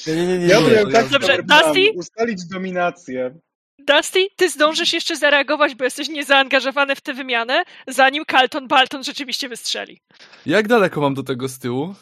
Nie, 0.08 0.16
nie, 0.16 0.28
nie, 0.28 0.40
nie. 0.40 0.46
Ja 0.46 0.62
byłem 0.62 0.92
tak 0.92 1.10
Dobrze, 1.10 1.44
Dusty? 1.44 1.92
Ustalić 1.96 2.46
dominację. 2.46 3.40
Dusty, 3.88 4.28
ty 4.36 4.50
zdążysz 4.50 4.94
jeszcze 4.94 5.16
zareagować, 5.16 5.76
bo 5.76 5.84
jesteś 5.84 6.10
niezaangażowany 6.10 6.96
w 6.96 7.02
tę 7.02 7.14
wymianę, 7.14 7.64
zanim 7.88 8.24
Carlton 8.32 8.68
Balton 8.68 9.04
rzeczywiście 9.04 9.50
wystrzeli. 9.50 10.02
Jak 10.46 10.68
daleko 10.68 11.02
mam 11.02 11.14
do 11.14 11.24
tego 11.24 11.48
z 11.50 11.60
tyłu? 11.60 11.96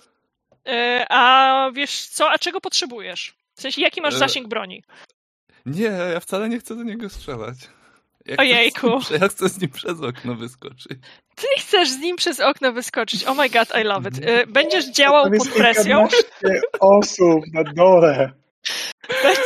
E, 0.67 1.05
a 1.09 1.71
wiesz 1.73 2.07
co, 2.07 2.29
a 2.31 2.37
czego 2.37 2.61
potrzebujesz? 2.61 3.33
W 3.55 3.61
sensie, 3.61 3.81
jaki 3.81 4.01
masz 4.01 4.13
E, 4.15 4.17
zasięg 4.17 4.47
broni? 4.47 4.83
Nie, 5.65 5.91
ja 6.13 6.19
wcale 6.19 6.49
nie 6.49 6.59
chcę 6.59 6.75
do 6.75 6.83
niego 6.83 7.09
strzelać. 7.09 7.57
Ja 8.25 8.35
Ojejku. 8.37 8.99
Chcę 8.99 9.13
nim, 9.13 9.21
ja 9.21 9.27
chcę 9.27 9.49
z 9.49 9.61
nim 9.61 9.71
przez 9.71 10.01
okno 10.01 10.35
wyskoczyć. 10.35 10.87
Ty 11.35 11.47
chcesz 11.57 11.89
z 11.89 11.97
nim 11.97 12.15
przez 12.15 12.39
okno 12.39 12.73
wyskoczyć. 12.73 13.23
Oh 13.23 13.33
my 13.43 13.49
god, 13.49 13.69
I 13.81 13.83
love 13.83 14.09
it. 14.09 14.19
E, 14.25 14.47
będziesz 14.47 14.85
działał 14.85 15.31
pod 15.37 15.47
presją, 15.49 16.07
osób 16.79 17.43
na 17.53 17.63
dole. 17.63 18.31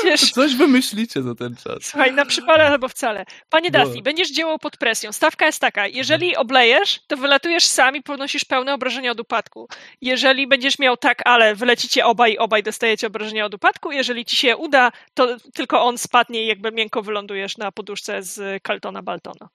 Będziesz... 0.03 0.31
Coś 0.31 0.55
wymyślicie 0.55 1.21
za 1.21 1.35
ten 1.35 1.55
czas. 1.55 1.77
Słuchaj, 1.81 2.13
na 2.13 2.25
przypale 2.25 2.67
albo 2.67 2.87
wcale. 2.89 3.25
Panie 3.49 3.69
No. 3.73 3.83
Dusty, 3.83 4.01
będziesz 4.01 4.31
działał 4.31 4.59
pod 4.59 4.77
presją. 4.77 5.11
Stawka 5.11 5.45
jest 5.45 5.61
taka, 5.61 5.87
jeżeli 5.87 6.35
oblejesz, 6.35 6.99
to 7.07 7.17
wylatujesz 7.17 7.65
sam 7.65 7.95
i 7.95 8.03
ponosisz 8.03 8.45
pełne 8.45 8.73
obrażenia 8.73 9.11
od 9.11 9.19
upadku. 9.19 9.67
Jeżeli 10.01 10.47
będziesz 10.47 10.79
miał 10.79 10.97
tak, 10.97 11.21
ale 11.25 11.55
wylecicie 11.55 12.05
obaj, 12.05 12.37
obaj 12.37 12.63
dostajecie 12.63 13.07
obrażenia 13.07 13.45
od 13.45 13.53
upadku. 13.53 13.91
Jeżeli 13.91 14.25
ci 14.25 14.35
się 14.35 14.57
uda, 14.57 14.91
to 15.13 15.37
tylko 15.53 15.83
on 15.83 15.97
spadnie 15.97 16.43
i 16.43 16.47
jakby 16.47 16.71
miękko 16.71 17.01
wylądujesz 17.01 17.57
na 17.57 17.71
poduszce 17.71 18.23
z 18.23 18.63
Kaltona 18.63 19.03
Baltona. 19.03 19.49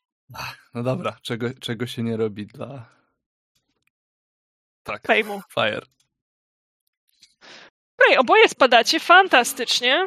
No 0.75 0.83
dobra, 0.83 1.17
czego, 1.23 1.47
czego 1.61 1.87
się 1.87 2.03
nie 2.03 2.17
robi 2.17 2.47
dla... 2.47 2.87
Tak, 4.83 5.03
Fejmu. 5.07 5.43
fire. 5.55 5.81
Okej, 7.99 8.19
oboje 8.19 8.49
spadacie, 8.49 9.01
fantastycznie. 9.01 10.07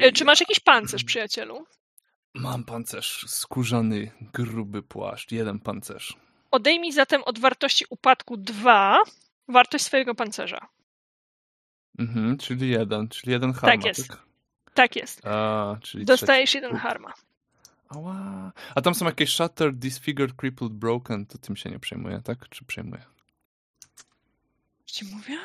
E. 0.00 0.12
Czy 0.12 0.24
masz 0.24 0.40
jakiś 0.40 0.60
pancerz, 0.60 1.04
przyjacielu? 1.04 1.66
Mam 2.34 2.64
pancerz, 2.64 3.24
skórzany, 3.28 4.10
gruby 4.32 4.82
płaszcz, 4.82 5.32
jeden 5.32 5.58
pancerz. 5.60 6.16
Odejmij 6.50 6.92
zatem 6.92 7.22
od 7.22 7.38
wartości 7.38 7.84
upadku 7.90 8.36
2 8.36 8.98
wartość 9.48 9.84
swojego 9.84 10.14
pancerza. 10.14 10.68
Mhm, 11.98 12.38
czyli 12.38 12.68
jeden, 12.70 13.08
czyli 13.08 13.32
jeden 13.32 13.52
harma, 13.52 13.86
jest. 13.86 14.08
tak? 14.08 14.22
Tak 14.74 14.96
jest. 14.96 15.26
A, 15.26 15.76
czyli 15.82 16.04
Dostajesz 16.04 16.50
trzeci. 16.50 16.64
jeden 16.64 16.76
harma. 16.80 17.12
Ała. 17.88 18.52
A 18.74 18.82
tam 18.82 18.94
są 18.94 19.06
jakieś 19.06 19.34
shattered, 19.34 19.78
disfigured, 19.78 20.32
crippled, 20.36 20.72
broken, 20.72 21.26
to 21.26 21.38
tym 21.38 21.56
się 21.56 21.70
nie 21.70 21.78
przejmuję, 21.78 22.20
tak? 22.24 22.48
Czy 22.48 22.64
przejmuję? 22.64 23.04
Już 24.82 24.92
ci 24.92 25.04
mówię. 25.04 25.38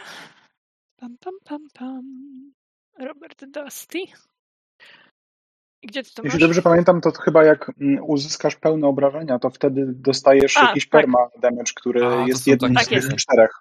Pam, 0.97 1.17
pam, 1.17 1.33
pam, 1.43 1.67
pam. 1.73 2.03
Robert 2.99 3.45
Dusty. 3.45 3.99
Gdzie 5.83 6.03
ty 6.03 6.13
to 6.13 6.23
Jeśli 6.23 6.39
masz? 6.39 6.47
dobrze 6.47 6.61
pamiętam, 6.61 7.01
to 7.01 7.11
chyba 7.11 7.43
jak 7.43 7.71
mm, 7.81 8.03
uzyskasz 8.03 8.55
pełne 8.55 8.87
obrażenia, 8.87 9.39
to 9.39 9.49
wtedy 9.49 9.85
dostajesz 9.87 10.57
A, 10.57 10.65
jakiś 10.67 10.89
tak. 10.89 11.01
perma 11.01 11.17
damage, 11.41 11.71
który 11.75 12.05
A, 12.05 12.27
jest 12.27 12.47
jednym 12.47 12.73
takie 12.73 13.01
z 13.01 13.09
tych 13.09 13.19
czterech. 13.19 13.51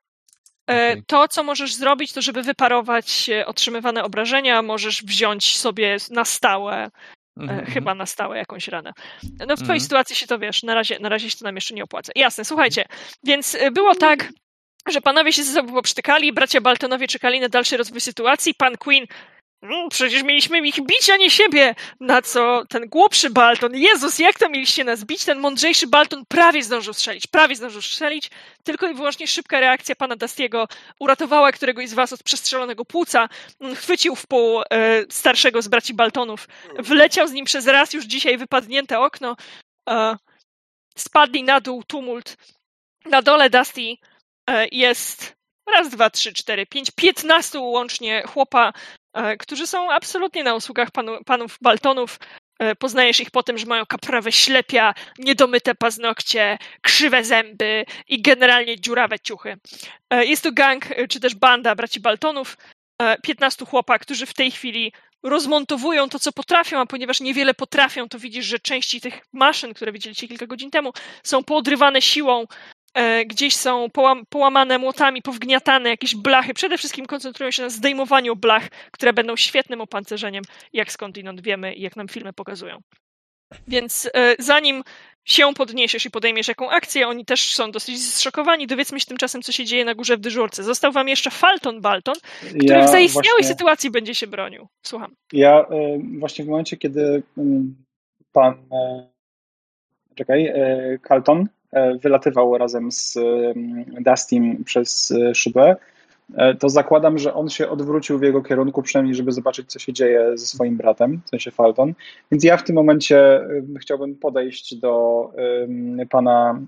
E. 0.67 1.03
To, 1.03 1.29
co 1.29 1.43
możesz 1.45 1.75
zrobić, 1.75 2.13
to 2.13 2.23
żeby 2.23 2.43
wyparować 2.43 3.31
e, 3.31 3.47
otrzymywane 3.47 4.05
obrażenia, 4.05 4.63
możesz 4.63 5.05
wziąć 5.05 5.59
sobie 5.59 5.97
na 6.11 6.25
stałe, 6.25 6.91
Mhm, 7.37 7.61
e, 7.61 7.67
chyba 7.67 7.95
na 7.95 8.07
stałe 8.07 8.39
jakąś 8.39 8.69
ranę. 8.69 8.93
No 9.23 9.57
w 9.57 9.63
twojej 9.63 9.63
Mhm. 9.63 9.81
sytuacji 9.81 10.17
się 10.17 10.27
to 10.27 10.39
wiesz, 10.39 10.63
na 10.63 10.75
razie, 10.75 10.99
na 10.99 11.09
razie 11.09 11.31
się 11.31 11.37
to 11.39 11.45
nam 11.45 11.55
jeszcze 11.55 11.75
nie 11.75 11.85
opłaca. 11.85 12.13
Jasne, 12.17 12.45
słuchajcie, 12.45 12.85
więc 13.25 13.55
e, 13.55 13.71
było 13.71 13.95
tak, 13.95 14.29
że 14.89 15.01
panowie 15.01 15.33
się 15.33 15.45
ze 15.45 15.53
sobą 15.53 15.73
poprztykali, 15.73 16.33
bracia 16.33 16.61
Baltonowie 16.61 17.09
czekali 17.09 17.41
na 17.41 17.49
dalszy 17.49 17.77
rozwój 17.77 18.01
sytuacji, 18.01 18.55
pan 18.55 18.77
Queen 18.77 19.07
"Mm, 19.63 19.89
Przecież 19.89 20.23
mieliśmy 20.23 20.59
ich 20.59 20.81
bić, 20.81 21.11
a 21.11 21.17
nie 21.17 21.31
siebie. 21.31 21.75
Na 22.01 22.23
co 22.23 22.63
ten 22.69 22.89
głupszy 22.89 23.31
Balton, 23.31 23.77
Jezus, 23.77 24.19
jak 24.19 24.39
to 24.39 24.49
mieliście 24.49 24.85
nas 24.85 25.05
bić? 25.05 25.25
Ten 25.25 25.39
mądrzejszy 25.39 25.87
Balton 25.87 26.25
prawie 26.29 26.63
zdążył 26.63 26.95
strzelić, 26.95 27.27
prawie 27.27 27.57
zdążył 27.57 27.83
strzelić. 27.83 28.31
Tylko 28.65 28.89
i 28.89 28.95
wyłącznie 28.95 29.27
szybka 29.27 29.61
reakcja 29.61 29.97
pana 29.97 30.17
Dustiego 30.17 30.69
uratowała 31.01 31.53
któregoś 31.53 31.89
z 31.89 31.95
was 31.95 32.13
od 32.13 32.23
przestrzelonego 32.23 32.85
płuca. 32.85 33.29
Mm, 33.61 33.75
Chwycił 33.77 34.17
w 34.17 34.27
pół 34.27 34.63
e, 34.63 34.65
starszego 35.11 35.63
z 35.63 35.69
braci 35.69 35.95
Baltonów, 35.95 36.49
wleciał 36.79 37.29
z 37.29 37.33
nim 37.33 37.45
przez 37.45 37.67
raz 37.67 37.93
już 37.93 38.05
dzisiaj 38.05 38.39
wypadnięte 38.39 39.01
okno. 39.01 39.37
E, 39.91 40.17
spadli 40.97 41.43
na 41.43 41.61
dół, 41.61 41.83
tumult. 41.83 42.37
Na 43.05 43.23
dole 43.23 43.51
Dusty 43.51 43.97
jest 44.73 45.37
raz, 45.67 45.89
dwa, 45.89 46.11
trzy, 46.11 46.33
cztery, 46.33 46.67
pięć, 46.67 46.91
piętnastu 46.91 47.65
łącznie 47.65 48.23
chłopa, 48.27 48.73
e, 49.15 49.37
którzy 49.37 49.67
są 49.67 49.91
absolutnie 49.93 50.45
na 50.45 50.55
usługach 50.55 50.91
panu, 50.91 51.25
panów 51.25 51.59
Baltonów. 51.63 52.19
E, 52.59 52.75
Poznajesz 52.77 53.21
ich 53.21 53.31
po 53.31 53.43
tym, 53.43 53.59
że 53.59 53.67
mają 53.67 53.87
kaprawe 53.87 54.33
ślepia, 54.33 54.95
niedomyte 55.19 55.75
paznokcie, 55.75 56.59
krzywe 56.83 57.25
zęby 57.25 57.85
i 58.09 58.23
generalnie 58.23 58.81
dziurawe 58.81 59.21
ciuchy. 59.21 59.57
E, 60.11 60.25
Jest 60.25 60.43
to 60.43 60.53
gang, 60.53 60.91
e, 60.91 61.09
czy 61.09 61.21
też 61.21 61.35
banda 61.35 61.75
braci 61.75 62.01
Baltonów, 62.01 62.57
e, 63.03 63.17
15 63.23 63.67
chłopa, 63.67 63.99
którzy 63.99 64.27
w 64.27 64.35
tej 64.35 64.51
chwili 64.51 64.93
rozmontowują 65.23 66.09
to, 66.09 66.19
co 66.19 66.33
potrafią, 66.33 66.81
a 66.81 66.87
ponieważ 66.87 67.21
niewiele 67.21 67.55
potrafią, 67.55 68.09
to 68.09 68.19
widzisz, 68.19 68.47
że 68.47 68.59
części 68.59 69.01
tych 69.01 69.21
maszyn, 69.33 69.75
które 69.75 69.93
widzieliście 69.93 70.29
kilka 70.29 70.47
godzin 70.47 70.71
temu, 70.71 70.93
są 71.23 71.45
poodrywane 71.45 72.03
siłą, 72.03 72.43
e, 72.43 72.47
gdzieś 73.27 73.57
są 73.57 73.91
połam, 73.91 74.27
połamane 74.29 74.79
młotami, 74.79 75.23
powgniatane 75.23 75.89
jakieś 75.89 76.17
blachy. 76.17 76.55
Przede 76.55 76.79
wszystkim 76.79 77.07
koncentrują 77.07 77.51
się 77.51 77.63
na 77.63 77.71
zdejmowaniu 77.71 78.37
blach, 78.37 78.69
które 78.91 79.13
będą 79.13 79.37
świetnym 79.37 79.81
opancerzeniem, 79.81 80.45
jak 80.73 80.93
skądinąd 80.93 81.41
wiemy 81.41 81.75
i 81.75 81.83
jak 81.83 81.97
nam 81.97 82.09
filmy 82.09 82.33
pokazują. 82.33 82.81
Więc 83.69 84.11
e, 84.15 84.35
zanim 84.39 84.83
się 85.25 85.55
podniesiesz 85.55 86.05
i 86.05 86.11
podejmiesz 86.11 86.49
jaką 86.49 86.71
akcję, 86.71 87.09
oni 87.09 87.25
też 87.25 87.55
są 87.55 87.71
dosyć 87.71 88.05
zszokowani. 88.05 88.67
Dowiedzmy 88.67 89.01
się 89.01 89.07
tymczasem, 89.07 89.43
co 89.43 89.53
się 89.53 89.65
dzieje 89.65 89.85
na 89.85 89.95
górze 89.95 90.17
w 90.17 90.21
dyżurce. 90.21 90.63
Został 90.63 90.93
wam 90.93 91.09
jeszcze 91.09 91.31
Falton 91.31 91.81
Balton, 91.81 92.15
który 92.41 92.83
w 92.83 92.89
zaistniałej 92.89 93.43
właśnie, 93.43 93.45
sytuacji 93.45 93.91
będzie 93.91 94.15
się 94.15 94.27
bronił. 94.27 94.69
Słucham. 94.83 95.15
Ja 95.33 95.61
y, 95.61 95.65
właśnie 96.19 96.45
w 96.45 96.49
momencie, 96.49 96.77
kiedy 96.77 97.01
y, 97.01 97.23
pan 98.33 98.55
czekaj, 100.15 100.53
Carlton 101.09 101.49
wylatywał 102.03 102.59
razem 102.59 102.93
z 102.93 103.19
Dustym 104.01 104.65
przez 104.65 105.11
y, 105.11 105.35
szybę, 105.35 105.77
y, 106.31 106.35
to 106.59 106.69
zakładam, 106.69 107.19
że 107.19 107.35
on 107.35 107.49
się 107.49 107.69
odwrócił 107.69 108.19
w 108.19 108.23
jego 108.23 108.43
kierunku, 108.43 108.83
przynajmniej 108.83 109.15
żeby 109.15 109.33
zobaczyć, 109.33 109.71
co 109.71 109.79
się 109.79 109.93
dzieje 109.93 110.39
ze 110.39 110.47
swoim 110.47 110.77
bratem, 110.77 111.21
w 111.25 111.29
sensie 111.29 111.51
Falton. 111.51 111.95
Więc 112.31 112.45
ja 112.45 112.57
w 112.57 112.65
tym 112.65 112.77
momencie 112.77 113.41
chciałbym 113.81 114.17
podejść 114.17 114.75
do 114.75 115.31
pana 116.11 116.63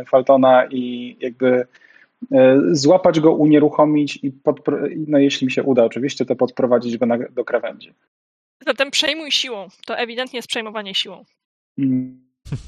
y, 0.00 0.04
Faltona 0.04 0.66
i 0.66 1.16
jakby 1.20 1.66
złapać 2.70 3.20
go, 3.20 3.32
unieruchomić 3.32 4.18
i 4.22 4.32
no 5.06 5.18
jeśli 5.18 5.44
mi 5.44 5.52
się 5.52 5.62
uda 5.62 5.84
oczywiście, 5.84 6.24
to 6.24 6.36
podprowadzić 6.36 6.98
go 6.98 7.06
na, 7.06 7.18
do 7.18 7.44
krawędzi. 7.44 7.92
Zatem 8.66 8.90
przejmuj 8.90 9.32
siłą. 9.32 9.68
To 9.86 9.98
ewidentnie 9.98 10.36
jest 10.38 10.48
przejmowanie 10.48 10.94
siłą. 10.94 11.24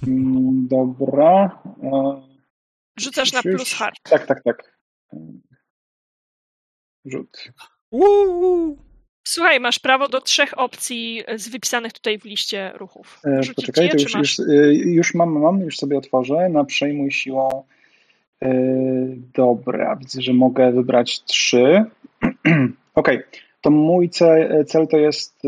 Mm, 0.06 0.68
Dobra. 0.68 1.62
e, 1.82 2.22
Rzucasz 2.98 3.32
na 3.32 3.42
plus 3.42 3.72
hard. 3.72 3.96
Tak, 4.02 4.26
tak, 4.26 4.42
tak. 4.42 4.78
Rzut. 7.04 7.52
Uuu. 7.90 8.78
Słuchaj, 9.28 9.60
masz 9.60 9.78
prawo 9.78 10.08
do 10.08 10.20
trzech 10.20 10.58
opcji 10.58 11.22
z 11.36 11.48
wypisanych 11.48 11.92
tutaj 11.92 12.18
w 12.18 12.24
liście 12.24 12.72
ruchów. 12.74 13.20
E, 13.24 13.42
Rzucić 13.42 13.66
Poczekaj, 13.66 13.84
je, 13.84 13.90
to 13.90 14.02
już, 14.02 14.14
masz? 14.14 14.38
już, 14.38 14.48
e, 14.48 14.74
już 14.74 15.14
mam, 15.14 15.38
mam, 15.38 15.60
już 15.60 15.76
sobie 15.76 15.98
otworzę. 15.98 16.48
Na 16.48 16.64
przejmuj 16.64 17.10
siłą. 17.10 17.64
Dobra, 19.34 19.96
widzę, 19.96 20.22
że 20.22 20.32
mogę 20.32 20.72
wybrać 20.72 21.24
trzy. 21.24 21.84
Okej, 22.94 23.22
to 23.60 23.70
mój 23.70 24.10
cel, 24.10 24.64
cel 24.66 24.88
to 24.88 24.96
jest 24.98 25.42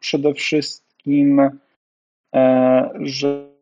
przede 0.00 0.34
wszystkim, 0.34 1.50
że 3.00 3.53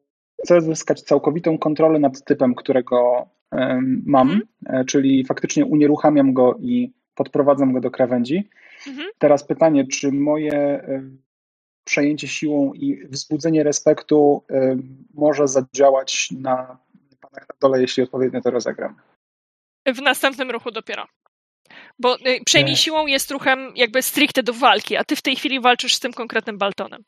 chcę 0.44 0.60
zyskać 0.60 1.02
całkowitą 1.02 1.58
kontrolę 1.58 1.98
nad 1.98 2.24
typem, 2.24 2.54
którego 2.54 3.26
e, 3.52 3.80
mam, 4.06 4.30
Mhm. 4.30 4.86
czyli 4.86 5.24
faktycznie 5.24 5.64
unieruchamiam 5.66 6.32
go 6.32 6.56
i 6.60 6.92
podprowadzam 7.14 7.72
go 7.72 7.80
do 7.80 7.90
krawędzi. 7.90 8.48
Mhm. 8.86 9.08
Teraz 9.18 9.44
pytanie, 9.44 9.86
czy 9.86 10.12
moje 10.12 10.52
e, 10.52 11.02
przejęcie 11.84 12.28
siłą 12.28 12.72
i 12.72 13.06
wzbudzenie 13.06 13.62
respektu 13.62 14.44
e, 14.50 14.76
może 15.14 15.48
zadziałać 15.48 16.28
na 16.30 16.78
panach 17.20 17.48
na 17.48 17.54
dole, 17.60 17.80
jeśli 17.80 18.02
odpowiednio 18.02 18.40
to 18.40 18.50
rozegram? 18.50 18.96
W 19.86 20.02
następnym 20.02 20.50
ruchu 20.50 20.70
dopiero. 20.70 21.06
Bo 21.98 22.16
przejmij 22.46 22.76
siłą 22.76 23.06
jest 23.06 23.30
ruchem 23.30 23.72
jakby 23.76 24.02
stricte 24.02 24.42
do 24.42 24.52
walki, 24.52 24.96
a 24.96 25.04
ty 25.04 25.16
w 25.16 25.22
tej 25.22 25.36
chwili 25.36 25.60
walczysz 25.60 25.94
z 25.94 26.00
tym 26.00 26.12
konkretnym 26.12 26.58
Baltonem. 26.58 27.04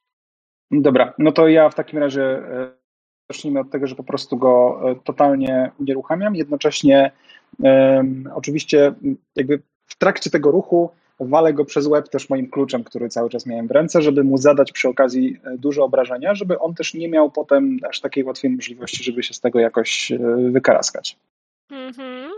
Dobra, 0.71 1.15
no 1.19 1.33
to 1.33 1.49
ja 1.49 1.69
w 1.69 1.75
takim 1.75 1.99
razie 1.99 2.23
e, 2.23 2.71
zacznijmy 3.31 3.61
od 3.61 3.71
tego, 3.71 3.87
że 3.87 3.95
po 3.95 4.05
prostu 4.05 4.37
go 4.37 4.81
e, 4.91 4.95
totalnie 5.05 5.71
unieruchamiam. 5.81 6.37
Jednocześnie 6.37 7.13
em, 7.63 8.31
oczywiście 8.35 8.95
jakby 9.37 9.63
w 9.87 9.99
trakcie 9.99 10.31
tego 10.31 10.51
ruchu 10.51 10.91
walę 11.21 11.53
go 11.53 11.65
przez 11.65 11.87
łeb 11.87 12.09
też 12.09 12.31
moim 12.31 12.51
kluczem, 12.51 12.85
który 12.85 13.09
cały 13.09 13.31
czas 13.31 13.47
miałem 13.47 13.69
w 13.69 13.71
ręce, 13.71 14.03
żeby 14.03 14.25
mu 14.25 14.39
zadać 14.39 14.73
przy 14.73 14.89
okazji 14.89 15.41
e, 15.45 15.59
duże 15.59 15.83
obrażenia, 15.83 16.35
żeby 16.35 16.59
on 16.59 16.75
też 16.75 16.95
nie 16.95 17.09
miał 17.09 17.31
potem 17.31 17.79
aż 17.89 18.01
takiej 18.01 18.25
łatwej 18.25 18.53
możliwości, 18.53 19.05
żeby 19.05 19.23
się 19.23 19.35
z 19.35 19.41
tego 19.41 19.59
jakoś 19.59 20.13
e, 20.13 20.19
wykaraskać. 20.51 21.19
Mhm. 21.71 22.31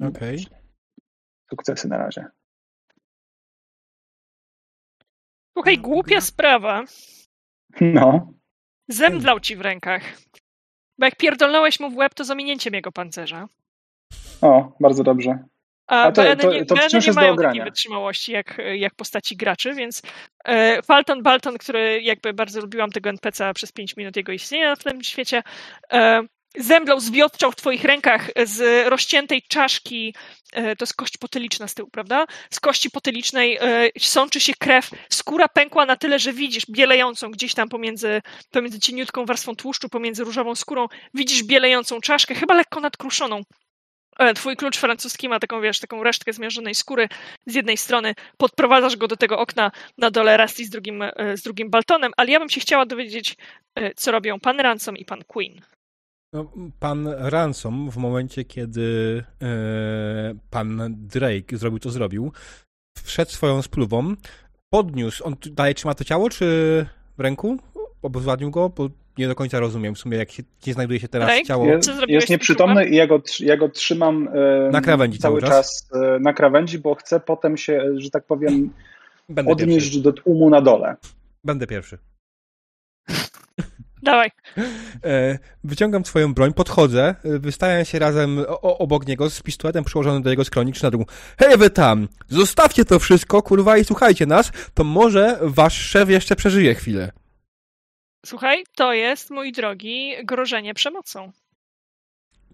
Okej. 0.00 0.46
Sukcesy 1.50 1.88
na 1.88 1.98
razie. 1.98 2.26
Słuchaj, 5.56 5.78
głupia 5.78 6.20
sprawa. 6.20 6.84
No, 7.80 8.32
Zemdlał 8.88 9.40
ci 9.40 9.56
w 9.56 9.60
rękach. 9.60 10.02
Bo 10.98 11.06
jak 11.06 11.16
pierdolnąłeś 11.16 11.80
mu 11.80 11.90
w 11.90 11.96
łeb, 11.96 12.14
to 12.14 12.24
z 12.24 12.30
ominięciem 12.30 12.74
jego 12.74 12.92
pancerza. 12.92 13.48
o, 14.40 14.72
bardzo 14.80 15.04
dobrze. 15.04 15.38
A, 15.86 16.02
A 16.02 16.12
to- 16.12 16.22
BN 16.22 16.38
to- 16.38 16.52
nie, 16.52 16.64
to 16.66 16.76
wciąż 16.76 17.06
nie 17.06 17.12
mają 17.12 17.36
takiej 17.36 17.62
wytrzymałości 17.62 18.32
jak, 18.32 18.58
jak 18.74 18.94
postaci 18.94 19.36
graczy, 19.36 19.74
więc 19.74 20.02
e, 20.44 20.82
Falton 20.82 21.22
Balton, 21.22 21.58
który 21.58 22.02
jakby 22.02 22.32
bardzo 22.32 22.60
lubiłam 22.60 22.90
tego 22.90 23.10
NPC 23.10 23.54
przez 23.54 23.72
5 23.72 23.96
minut 23.96 24.16
jego 24.16 24.32
istnienia 24.32 24.76
w 24.76 24.84
tym 24.84 25.02
świecie, 25.02 25.42
e, 25.92 26.22
zemdlał, 26.58 27.00
zwiotczał 27.00 27.52
w 27.52 27.56
twoich 27.56 27.84
rękach 27.84 28.30
z 28.44 28.86
rozciętej 28.88 29.42
czaszki, 29.48 30.14
e, 30.52 30.76
to 30.76 30.82
jest 30.82 30.96
kość 30.96 31.16
potyliczna 31.16 31.68
z 31.68 31.74
tyłu, 31.74 31.88
prawda? 31.90 32.26
Z 32.50 32.60
kości 32.60 32.90
potylicznej 32.90 33.58
e, 33.60 33.90
sączy 33.98 34.40
się 34.40 34.52
krew, 34.58 34.90
skóra 35.10 35.48
pękła 35.48 35.86
na 35.86 35.96
tyle, 35.96 36.18
że 36.18 36.32
widzisz 36.32 36.66
bielejącą 36.70 37.30
gdzieś 37.30 37.54
tam 37.54 37.68
pomiędzy, 37.68 38.22
pomiędzy 38.50 38.80
cieniutką 38.80 39.26
warstwą 39.26 39.56
tłuszczu, 39.56 39.88
pomiędzy 39.88 40.24
różową 40.24 40.54
skórą, 40.54 40.86
widzisz 41.14 41.42
bielejącą 41.42 42.00
czaszkę, 42.00 42.34
chyba 42.34 42.54
lekko 42.54 42.80
nadkruszoną. 42.80 43.42
E, 44.18 44.34
Twój 44.34 44.56
klucz 44.56 44.76
francuski 44.76 45.28
ma 45.28 45.40
taką, 45.40 45.60
wiesz, 45.60 45.80
taką 45.80 46.02
resztkę 46.02 46.32
zmiażdżonej 46.32 46.74
skóry 46.74 47.08
z 47.46 47.54
jednej 47.54 47.76
strony, 47.76 48.14
podprowadzasz 48.36 48.96
go 48.96 49.08
do 49.08 49.16
tego 49.16 49.38
okna 49.38 49.70
na 49.98 50.10
dole 50.10 50.36
Rusty 50.36 50.64
z 50.64 50.70
drugim, 50.70 51.04
z 51.34 51.42
drugim 51.42 51.70
Baltonem, 51.70 52.12
ale 52.16 52.30
ja 52.30 52.38
bym 52.38 52.48
się 52.48 52.60
chciała 52.60 52.86
dowiedzieć, 52.86 53.36
co 53.96 54.12
robią 54.12 54.40
pan 54.40 54.60
Ransom 54.60 54.96
i 54.96 55.04
pan 55.04 55.24
Queen. 55.24 55.75
No, 56.32 56.52
pan 56.80 57.08
Ransom 57.18 57.90
w 57.90 57.96
momencie, 57.96 58.44
kiedy 58.44 59.24
e, 59.42 60.34
pan 60.50 60.80
Drake 60.90 61.56
zrobił 61.56 61.78
to 61.78 61.90
zrobił, 61.90 62.32
wszedł 63.04 63.30
swoją 63.30 63.62
spluwą, 63.62 64.14
podniósł, 64.70 65.24
on 65.24 65.36
dalej 65.50 65.74
trzyma 65.74 65.94
to 65.94 66.04
ciało, 66.04 66.30
czy 66.30 66.46
w 67.18 67.20
ręku? 67.20 67.56
Obezwładnił 68.02 68.50
go, 68.50 68.68
bo 68.68 68.88
nie 69.18 69.28
do 69.28 69.34
końca 69.34 69.60
rozumiem 69.60 69.94
w 69.94 69.98
sumie, 69.98 70.18
jak 70.18 70.30
się, 70.30 70.42
gdzie 70.62 70.72
znajduje 70.72 71.00
się 71.00 71.08
teraz 71.08 71.28
Drake? 71.28 71.44
ciało. 71.44 71.66
Jest, 71.66 71.90
jest 72.08 72.30
nieprzytomny 72.30 72.88
i 72.88 72.96
ja 72.96 73.06
go, 73.06 73.22
ja 73.40 73.56
go 73.56 73.68
trzymam 73.68 74.28
e, 74.34 74.70
Na 74.70 74.80
krawędzi 74.80 75.18
cały 75.18 75.40
cały 75.40 75.52
czas 75.52 75.88
e, 75.92 76.18
na 76.20 76.32
krawędzi, 76.32 76.78
bo 76.78 76.94
chcę 76.94 77.20
potem 77.20 77.56
się, 77.56 77.84
że 77.96 78.10
tak 78.10 78.24
powiem, 78.26 78.70
Będę 79.28 79.52
odnieść 79.52 79.86
pierwszy. 79.86 80.02
do 80.02 80.12
tłumu 80.12 80.50
na 80.50 80.60
dole. 80.60 80.96
Będę 81.44 81.66
pierwszy. 81.66 81.98
Dawaj. 84.06 84.30
E, 85.04 85.38
wyciągam 85.64 86.04
swoją 86.04 86.34
broń, 86.34 86.52
podchodzę, 86.52 87.14
e, 87.24 87.38
wystawiam 87.38 87.84
się 87.84 87.98
razem 87.98 88.44
obok 88.62 89.06
niego 89.06 89.30
z 89.30 89.42
pistoletem 89.42 89.84
przyłożonym 89.84 90.22
do 90.22 90.30
jego 90.30 90.44
skroni, 90.44 90.72
czy 90.72 90.82
na 90.82 90.90
dół. 90.90 91.06
Hej 91.38 91.56
wy 91.56 91.70
tam! 91.70 92.08
Zostawcie 92.28 92.84
to 92.84 92.98
wszystko, 92.98 93.42
kurwa, 93.42 93.78
i 93.78 93.84
słuchajcie 93.84 94.26
nas, 94.26 94.52
to 94.74 94.84
może 94.84 95.38
wasz 95.42 95.74
szef 95.74 96.10
jeszcze 96.10 96.36
przeżyje 96.36 96.74
chwilę. 96.74 97.12
Słuchaj, 98.26 98.64
to 98.76 98.92
jest, 98.92 99.30
mój 99.30 99.52
drogi, 99.52 100.14
grożenie 100.24 100.74
przemocą. 100.74 101.32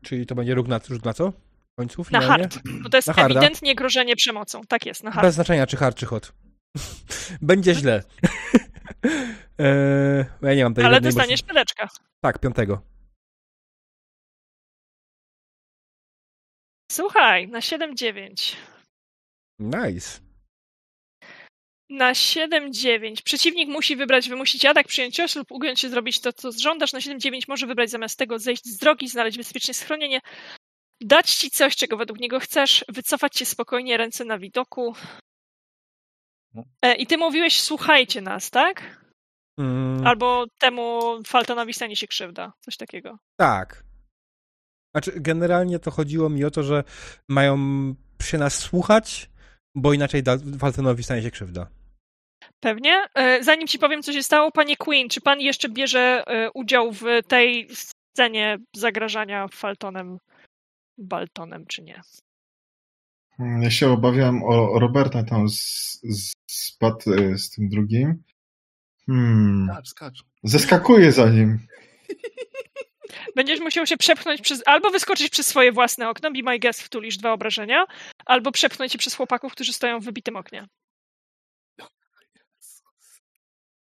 Czyli 0.02 0.26
to 0.26 0.34
będzie 0.34 0.54
róg 0.54 0.68
na, 0.68 0.80
rzut 0.88 1.04
na 1.04 1.14
co? 1.14 1.32
W 1.72 1.76
końcu, 1.76 2.04
Na 2.10 2.20
hard. 2.20 2.58
Bo 2.82 2.88
to 2.88 2.98
jest 2.98 3.08
ewidentnie 3.16 3.74
grożenie 3.74 4.16
przemocą. 4.16 4.60
Tak 4.68 4.86
jest, 4.86 5.04
na 5.04 5.10
hard. 5.10 5.26
Bez 5.26 5.34
znaczenia, 5.34 5.66
czy 5.66 5.76
hard, 5.76 5.96
czy 5.96 6.06
hot. 6.06 6.32
będzie 7.42 7.74
źle. 7.74 8.02
e, 9.62 10.24
ja 10.42 10.54
nie 10.54 10.64
mam 10.64 10.74
tej 10.74 10.84
Ale 10.84 11.00
dostaniesz 11.00 11.40
mocy- 11.42 11.48
pedeczka. 11.48 11.88
Tak, 12.20 12.38
piątego. 12.38 12.82
Słuchaj, 16.92 17.48
na 17.48 17.58
7-9. 17.60 18.56
Nice. 19.58 20.20
Na 21.90 22.12
7-9 22.12 23.22
przeciwnik 23.22 23.68
musi 23.68 23.96
wybrać, 23.96 24.28
wymusić 24.28 24.64
atak, 24.64 24.86
przyjąć 24.86 25.14
cios 25.14 25.36
lub 25.36 25.52
ugiąć 25.52 25.80
się 25.80 25.88
zrobić 25.88 26.20
to, 26.20 26.32
co 26.32 26.52
żądasz. 26.52 26.92
Na 26.92 26.98
7-9 26.98 27.40
może 27.48 27.66
wybrać 27.66 27.90
zamiast 27.90 28.18
tego 28.18 28.38
zejść 28.38 28.64
z 28.64 28.78
drogi, 28.78 29.08
znaleźć 29.08 29.38
bezpieczne 29.38 29.74
schronienie, 29.74 30.20
dać 31.00 31.34
ci 31.34 31.50
coś, 31.50 31.76
czego 31.76 31.96
według 31.96 32.20
niego 32.20 32.40
chcesz, 32.40 32.84
wycofać 32.88 33.36
się 33.36 33.44
spokojnie, 33.44 33.96
ręce 33.96 34.24
na 34.24 34.38
widoku. 34.38 34.94
No. 36.54 36.64
E, 36.82 36.94
I 36.94 37.06
ty 37.06 37.16
mówiłeś, 37.18 37.60
słuchajcie 37.60 38.20
nas, 38.20 38.50
tak? 38.50 39.02
Mm, 39.58 40.06
Albo 40.06 40.46
temu 40.58 41.00
Faltonowi 41.26 41.74
stanie 41.74 41.96
się 41.96 42.06
krzywda. 42.06 42.52
Coś 42.60 42.76
takiego. 42.76 43.18
Tak. 43.36 43.84
Znaczy, 44.94 45.12
generalnie 45.16 45.78
to 45.78 45.90
chodziło 45.90 46.28
mi 46.28 46.44
o 46.44 46.50
to, 46.50 46.62
że 46.62 46.84
mają 47.28 47.56
się 48.22 48.38
nas 48.38 48.54
słuchać, 48.58 49.30
bo 49.74 49.92
inaczej 49.92 50.22
Waltenowi 50.44 51.02
stanie 51.02 51.22
się 51.22 51.30
krzywda. 51.30 51.66
Pewnie. 52.60 53.06
E, 53.14 53.44
Zanim 53.44 53.66
ci 53.68 53.78
powiem, 53.78 54.02
co 54.02 54.12
się 54.12 54.22
stało, 54.22 54.52
panie 54.52 54.76
Queen, 54.76 55.08
czy 55.08 55.20
pan 55.20 55.40
jeszcze 55.40 55.68
bierze 55.68 56.24
e, 56.26 56.50
udział 56.50 56.92
w 56.92 57.04
tej 57.28 57.68
scenie 57.72 58.58
zagrażania 58.76 59.48
Faltonem, 59.48 60.18
Baltonem, 60.98 61.66
czy 61.66 61.82
nie? 61.82 62.00
Ja 63.60 63.70
się 63.70 63.88
obawiam 63.90 64.42
o 64.42 64.78
Roberta 64.78 65.24
tam 65.24 65.48
z, 65.48 66.00
z, 66.02 66.32
spadł 66.50 67.12
e, 67.12 67.38
z 67.38 67.50
tym 67.50 67.68
drugim. 67.68 68.22
Hmm. 69.06 69.68
Skacz, 69.72 69.88
skacz. 69.88 70.24
Zeskakuję 70.42 71.12
za 71.12 71.30
nim. 71.30 71.58
Będziesz 73.36 73.60
musiał 73.60 73.86
się 73.86 73.96
przepchnąć 73.96 74.40
przez. 74.40 74.62
Albo 74.66 74.90
wyskoczyć 74.90 75.30
przez 75.30 75.46
swoje 75.46 75.72
własne 75.72 76.08
okno, 76.08 76.30
be 76.30 76.42
my 76.42 76.58
guest, 76.58 76.82
wtulisz 76.82 77.16
dwa 77.16 77.32
obrażenia, 77.32 77.84
albo 78.26 78.52
przepchnąć 78.52 78.92
się 78.92 78.98
przez 78.98 79.14
chłopaków, 79.14 79.52
którzy 79.52 79.72
stoją 79.72 80.00
w 80.00 80.04
wybitym 80.04 80.36
oknie. 80.36 80.66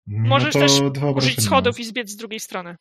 No 0.06 0.28
Możesz 0.28 0.54
też 0.54 0.72
Użyć 1.16 1.42
schodów 1.42 1.80
i 1.80 1.84
zbiec 1.84 2.10
z 2.10 2.16
drugiej 2.16 2.40
strony. 2.40 2.76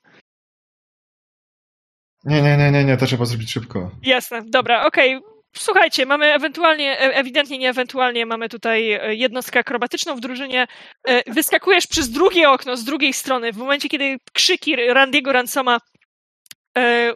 Nie, 2.23 2.41
nie, 2.41 2.57
nie, 2.57 2.71
nie, 2.71 2.85
nie, 2.85 2.97
to 2.97 3.05
trzeba 3.05 3.25
zrobić 3.25 3.51
szybko. 3.51 3.91
Jasne, 4.03 4.43
dobra, 4.45 4.85
okej. 4.85 5.21
Słuchajcie, 5.55 6.05
mamy 6.05 6.33
ewentualnie, 6.33 6.99
e- 6.99 7.15
ewidentnie 7.15 7.57
nie 7.57 7.69
ewentualnie, 7.69 8.25
mamy 8.25 8.49
tutaj 8.49 8.91
e, 8.91 9.15
jednostkę 9.15 9.59
akrobatyczną 9.59 10.15
w 10.15 10.19
drużynie. 10.19 10.67
E, 11.03 11.33
Wyskakujesz 11.33 11.87
przez 11.87 12.09
drugie 12.09 12.49
okno 12.49 12.77
z 12.77 12.83
drugiej 12.83 13.13
strony, 13.13 13.53
w 13.53 13.57
momencie, 13.57 13.89
kiedy 13.89 14.17
krzyki 14.33 14.75
Randiego 14.75 15.31
Ransoma 15.31 15.79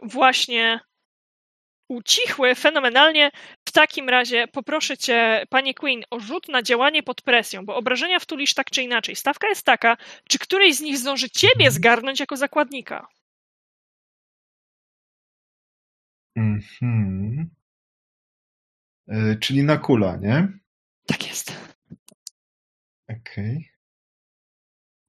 właśnie 0.04 0.80
ucichły 1.92 2.56
fenomenalnie. 2.56 3.32
W 3.70 3.72
takim 3.72 4.10
razie 4.10 4.48
poproszę 4.48 4.98
cię, 4.98 5.46
panie 5.50 5.74
Queen, 5.74 6.04
o 6.12 6.20
rzut 6.20 6.48
na 6.48 6.64
działanie 6.64 7.04
pod 7.04 7.22
presją, 7.22 7.66
bo 7.66 7.76
obrażenia 7.76 8.20
wtulisz 8.20 8.54
tak 8.54 8.72
czy 8.72 8.82
inaczej. 8.82 9.16
Stawka 9.16 9.48
jest 9.48 9.66
taka, 9.66 9.98
czy 10.30 10.40
któryś 10.40 10.76
z 10.76 10.82
nich 10.82 10.98
zdąży 10.98 11.30
ciebie 11.30 11.72
zgarnąć 11.72 12.20
jako 12.20 12.38
zakładnika. 12.38 13.08
Mhm. 16.36 17.50
E, 19.12 19.36
czyli 19.36 19.64
na 19.64 19.78
kula, 19.78 20.18
nie? 20.18 20.48
Tak 21.06 21.28
jest. 21.28 21.54
Okej. 23.10 23.70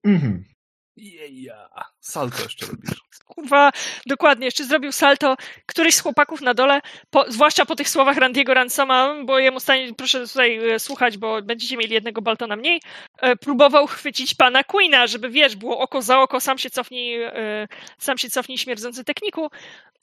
Mhm. 0.05 0.52
Jeja. 0.97 1.69
Salto 2.01 2.43
jeszcze 2.43 2.67
robisz. 2.67 3.01
Kurwa, 3.35 3.71
dokładnie, 4.07 4.45
jeszcze 4.45 4.65
zrobił 4.65 4.93
salto. 4.93 5.37
Któryś 5.67 5.95
z 5.95 6.01
chłopaków 6.01 6.41
na 6.41 6.55
dole, 6.55 6.81
po, 7.11 7.25
zwłaszcza 7.33 7.67
po 7.67 7.77
tych 7.77 7.89
słowach 7.89 8.17
Randiego 8.17 8.55
Ransoma, 8.55 9.15
bo 9.25 9.39
jemu 9.39 9.61
stanie, 9.61 9.95
proszę 9.95 10.27
tutaj 10.27 10.71
e, 10.71 10.79
słuchać, 10.79 11.19
bo 11.19 11.43
będziecie 11.43 11.77
mieli 11.77 11.95
jednego 11.95 12.23
Baltona 12.23 12.57
mniej, 12.57 12.81
e, 13.19 13.37
próbował 13.37 13.87
chwycić 13.87 14.35
pana 14.35 14.65
Queena, 14.65 15.07
żeby 15.07 15.31
wiesz, 15.31 15.57
było 15.57 15.79
oko 15.79 16.03
za 16.03 16.21
oko, 16.21 16.41
sam 16.41 16.59
się 16.59 16.71
cofnij, 16.71 17.23
e, 17.23 17.69
sam 17.99 18.19
się 18.19 18.31
cofnij 18.31 18.59
śmierdzący 18.59 19.05
techniku. 19.05 19.49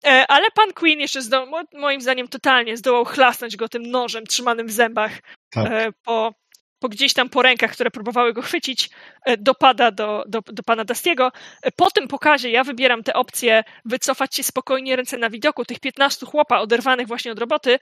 E, 0.06 0.26
ale 0.28 0.48
pan 0.56 0.74
Queen 0.74 0.99
jeszcze 0.99 1.22
zdoł, 1.22 1.48
mo- 1.48 1.64
moim 1.74 2.02
zdaniem 2.02 2.28
totalnie 2.28 2.78
zdołał 2.78 3.06
chlasnąć 3.06 3.56
go 3.56 3.70
tym 3.70 3.82
nożem 3.91 4.26
trzymanym 4.26 4.68
w 4.68 4.72
zębach 4.72 5.11
Tak. 5.49 5.72
e, 5.72 5.91
po, 6.03 6.34
po 6.80 6.89
gdzieś 6.89 7.14
tam 7.14 7.30
po 7.30 7.41
rękach, 7.41 7.72
które 7.72 7.91
próbowały 7.91 8.34
go 8.34 8.41
chwycić, 8.41 8.89
e, 9.26 9.38
dopada 9.38 9.91
do, 9.91 10.23
do, 10.27 10.41
do 10.41 10.64
pana 10.64 10.85
Dastiego. 10.85 11.31
E, 11.61 11.72
Po 11.72 11.91
tym 11.91 12.07
pokazie 12.07 12.49
ja 12.49 12.64
wybieram 12.64 13.03
tę 13.03 13.14
opcję 13.14 13.64
wycofać 13.85 14.35
się 14.35 14.43
spokojnie 14.43 14.95
ręce 14.95 15.18
na 15.18 15.30
widoku. 15.30 15.65
Tych 15.65 15.80
15 15.80 16.26
chłopa 16.26 16.60
oderwanych 16.60 17.07
właśnie 17.07 17.31
od 17.31 17.39
roboty 17.39 17.80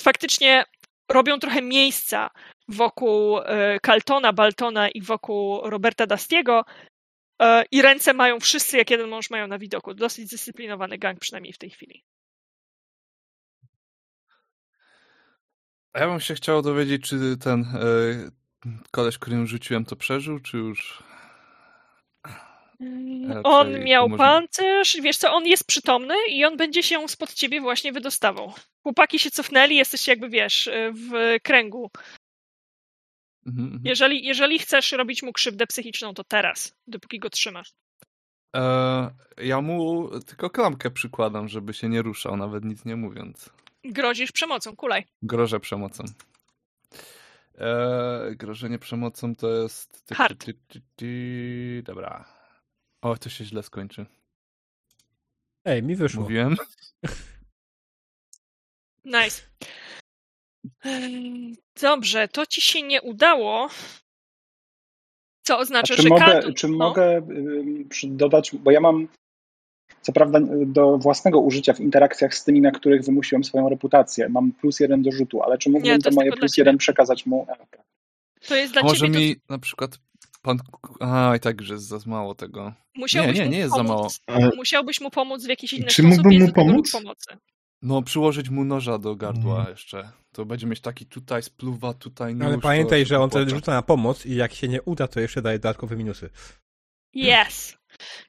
faktycznie 0.00 0.64
robią 1.08 1.38
trochę 1.38 1.62
miejsca 1.62 2.30
wokół 2.68 3.38
e, 3.38 3.78
Caltona, 3.86 4.32
Baltona 4.32 4.88
i 4.88 5.02
wokół 5.02 5.60
Roberta 5.70 6.06
Dastiego 6.06 6.64
e, 7.42 7.64
i 7.70 7.82
ręce 7.82 8.12
mają 8.14 8.40
wszyscy 8.40 8.76
jak 8.76 8.90
jeden 8.90 9.08
mąż 9.08 9.30
mają 9.30 9.46
na 9.46 9.58
widoku. 9.58 9.94
Dosyć 9.94 10.28
zdyscyplinowany 10.28 10.98
gang 10.98 11.20
przynajmniej 11.20 11.52
w 11.52 11.58
tej 11.58 11.70
chwili. 11.70 12.04
A 15.96 16.00
ja 16.00 16.06
bym 16.08 16.20
się 16.20 16.34
chciał 16.34 16.62
dowiedzieć, 16.62 17.02
czy 17.02 17.36
ten 17.36 17.60
e, 17.60 17.80
koleś, 18.90 19.18
którym 19.18 19.46
rzuciłem, 19.46 19.84
to 19.84 19.96
przeżył, 19.96 20.40
czy 20.40 20.56
już... 20.56 21.02
Raczej 23.28 23.42
On 23.44 23.84
miał 23.84 24.08
może- 24.08 24.18
pancerz, 24.18 24.96
wiesz 25.02 25.16
co, 25.16 25.32
on 25.32 25.46
jest 25.46 25.66
przytomny 25.66 26.14
i 26.28 26.44
on 26.44 26.56
będzie 26.56 26.82
się 26.82 27.08
spod 27.08 27.34
ciebie 27.34 27.60
właśnie 27.60 27.92
wydostawał. 27.92 28.52
Chłopaki 28.82 29.18
się 29.18 29.30
cofnęli, 29.30 29.76
jesteście 29.76 30.12
jakby, 30.12 30.28
wiesz, 30.28 30.70
w 30.92 31.36
kręgu. 31.42 31.90
Mhm, 33.46 33.66
mhm. 33.66 33.82
Jeżeli, 33.84 34.24
jeżeli 34.24 34.58
chcesz 34.58 34.92
robić 34.92 35.22
mu 35.22 35.32
krzywdę 35.32 35.66
psychiczną, 35.66 36.14
to 36.14 36.24
teraz, 36.24 36.76
dopóki 36.86 37.18
go 37.18 37.30
trzymasz. 37.30 37.72
E, 38.56 39.10
ja 39.36 39.60
mu 39.60 40.08
tylko 40.20 40.50
klamkę 40.50 40.90
przykładam, 40.90 41.48
żeby 41.48 41.74
się 41.74 41.88
nie 41.88 42.02
ruszał, 42.02 42.36
nawet 42.36 42.64
nic 42.64 42.84
nie 42.84 42.96
mówiąc. 42.96 43.50
Grozisz 43.92 44.32
przemocą, 44.32 44.76
kulaj. 44.76 45.04
Grożę 45.22 45.60
przemocą. 45.60 46.04
E, 47.58 48.34
grożenie 48.34 48.78
przemocą 48.78 49.34
to 49.34 49.62
jest... 49.62 50.04
Hard. 50.14 50.44
ty- 50.44 50.54
ty- 50.54 50.80
ty- 50.96 51.82
Dobra. 51.84 52.24
O, 53.02 53.16
to 53.16 53.28
się 53.28 53.44
źle 53.44 53.62
skończy. 53.62 54.06
Ej, 55.64 55.82
mi 55.82 55.96
wyszło. 55.96 56.22
Mówiłem? 56.22 56.56
Nice. 59.04 59.42
Dobrze, 61.80 62.28
to 62.28 62.46
ci 62.46 62.60
się 62.60 62.82
nie 62.82 63.02
udało. 63.02 63.68
Co 65.42 65.54
A 65.54 65.58
oznacza, 65.58 65.96
czy 65.96 66.02
że 66.02 66.08
mogę, 66.08 66.24
Carlton... 66.24 66.54
czy 66.54 66.68
no, 66.68 66.76
mogę 66.76 67.28
dodać, 68.04 68.56
bo 68.56 68.70
ja 68.70 68.80
mam 68.80 69.08
co 70.06 70.12
prawda 70.12 70.40
do 70.66 70.98
własnego 70.98 71.40
użycia 71.40 71.72
w 71.72 71.80
interakcjach 71.80 72.34
z 72.34 72.44
tymi, 72.44 72.60
na 72.60 72.70
których 72.70 73.04
wymusiłem 73.04 73.44
swoją 73.44 73.68
reputację, 73.68 74.28
mam 74.28 74.52
plus 74.52 74.80
jeden 74.80 75.02
do 75.02 75.12
rzutu, 75.12 75.42
ale 75.42 75.58
czy 75.58 75.70
mógłbym 75.70 75.92
Nie, 75.92 75.98
to 75.98 76.10
to 76.10 76.16
moje 76.16 76.32
plus 76.32 76.56
jeden 76.56 76.78
przekazać 76.78 77.26
mu? 77.26 77.42
Okej. 77.42 77.80
To 78.48 78.56
jest 78.56 78.72
dla 78.72 78.82
może 78.82 79.06
ciebie... 79.06 79.12
To... 79.14 79.20
mi 79.20 79.36
na 79.48 79.58
przykład 79.58 79.98
pan... 80.42 80.58
A, 81.00 81.36
i 81.36 81.40
tak, 81.40 81.62
że 81.62 81.74
jest 81.74 81.86
za 81.86 81.98
mało 82.06 82.34
tego. 82.34 82.72
Musiałbyś 82.96 83.38
nie, 83.38 83.44
mu 83.44 83.50
nie 83.50 83.58
jest 83.58 83.74
za 83.76 83.84
pomóc. 83.84 84.20
Ale 84.26 84.50
Musiałbyś 84.56 85.00
mu 85.00 85.10
pomóc 85.10 85.44
w 85.44 85.48
jakiś 85.48 85.72
inny 85.72 85.86
Czy 85.86 86.02
sposób. 86.02 86.16
mógłbym 86.16 86.32
jest 86.32 86.46
mu 86.46 86.52
pomóc? 86.52 86.92
Pomocy. 86.92 87.36
No, 87.82 88.02
przyłożyć 88.02 88.50
mu 88.50 88.64
noża 88.64 88.98
do 88.98 89.16
gardła 89.16 89.60
Mm. 89.60 89.70
jeszcze. 89.70 90.10
To 90.32 90.44
będzie 90.44 90.66
mieć 90.66 90.80
taki 90.80 91.06
tutaj 91.06 91.42
spluwa, 91.42 91.94
tutaj 91.94 92.34
nóż. 92.34 92.46
Ale 92.46 92.54
to 92.54 92.60
pamiętaj, 92.60 93.00
się 93.00 93.06
że 93.06 93.20
on 93.20 93.30
wtedy 93.30 93.50
rzuca 93.50 93.72
na 93.72 93.82
pomoc 93.82 94.26
i 94.26 94.34
jak 94.36 94.54
się 94.54 94.68
nie 94.68 94.82
uda, 94.82 95.08
to 95.08 95.20
jeszcze 95.20 95.42
daje 95.42 95.58
dodatkowe 95.58 95.96
minusy. 95.96 96.30
Yes. 97.14 97.76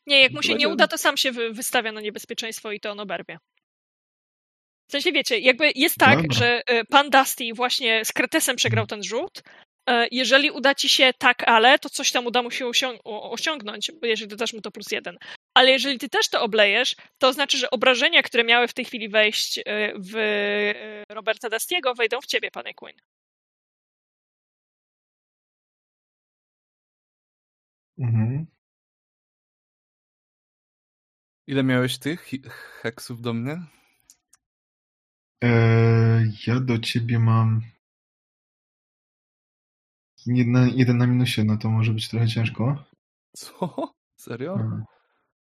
Nie, 0.05 0.21
jak 0.21 0.31
mu 0.31 0.43
się 0.43 0.55
nie 0.55 0.67
uda, 0.69 0.87
to 0.87 0.97
sam 0.97 1.17
się 1.17 1.31
wy- 1.31 1.53
wystawia 1.53 1.91
na 1.91 2.01
niebezpieczeństwo 2.01 2.71
i 2.71 2.79
to 2.79 2.91
on 2.91 2.99
oberwie. 2.99 3.37
W 4.87 4.91
sensie 4.91 5.11
wiecie, 5.11 5.39
jakby 5.39 5.71
jest 5.75 5.95
tak, 5.97 6.21
Dobra. 6.21 6.37
że 6.37 6.61
y, 6.71 6.85
pan 6.85 7.09
Dusty 7.09 7.43
właśnie 7.53 8.05
z 8.05 8.13
Kretesem 8.13 8.55
przegrał 8.55 8.87
ten 8.87 9.03
rzut. 9.03 9.43
E, 9.89 10.07
Jeżeli 10.11 10.51
uda 10.51 10.75
ci 10.75 10.89
się 10.89 11.11
tak, 11.17 11.43
ale, 11.49 11.79
to 11.79 11.89
coś 11.89 12.11
tam 12.11 12.25
uda 12.25 12.41
mu 12.43 12.51
się 12.51 12.65
osią- 12.65 12.99
osiągnąć, 13.03 13.91
bo 14.01 14.07
jeżeli 14.07 14.27
dodasz 14.29 14.53
mu 14.53 14.61
to 14.61 14.71
plus 14.71 14.91
jeden. 14.91 15.17
Ale 15.53 15.71
jeżeli 15.71 15.99
ty 15.99 16.09
też 16.09 16.29
to 16.29 16.41
oblejesz, 16.41 16.95
to 17.17 17.33
znaczy, 17.33 17.57
że 17.57 17.69
obrażenia, 17.69 18.23
które 18.23 18.43
miały 18.43 18.67
w 18.67 18.73
tej 18.73 18.85
chwili 18.85 19.09
wejść 19.09 19.57
y, 19.57 19.63
w 19.95 20.15
y, 20.15 21.03
Roberta 21.15 21.49
Dustiego, 21.49 21.93
wejdą 21.95 22.21
w 22.21 22.25
ciebie, 22.25 22.51
panie 22.51 22.73
Quinn. 22.73 22.97
Mhm. 27.99 28.47
Ile 31.47 31.63
miałeś 31.63 31.97
tych 31.97 32.29
heksów 32.81 33.21
do 33.21 33.33
mnie? 33.33 33.61
E, 35.43 35.49
ja 36.47 36.59
do 36.59 36.79
ciebie 36.79 37.19
mam 37.19 37.61
jedna, 40.25 40.67
jeden 40.67 40.97
na 40.97 41.07
minusie, 41.07 41.43
no 41.43 41.57
to 41.57 41.69
może 41.69 41.93
być 41.93 42.09
trochę 42.09 42.27
ciężko. 42.27 42.85
Co? 43.35 43.93
Serio? 44.15 44.57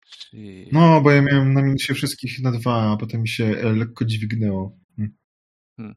Shit. 0.06 0.72
No, 0.72 1.00
bo 1.00 1.10
ja 1.10 1.22
miałem 1.22 1.52
na 1.52 1.62
minusie 1.62 1.94
wszystkich 1.94 2.40
na 2.42 2.52
dwa, 2.52 2.92
a 2.92 2.96
potem 2.96 3.20
mi 3.22 3.28
się 3.28 3.44
e, 3.44 3.72
lekko 3.72 4.04
dźwignęło. 4.04 4.78
Hmm. 4.96 5.94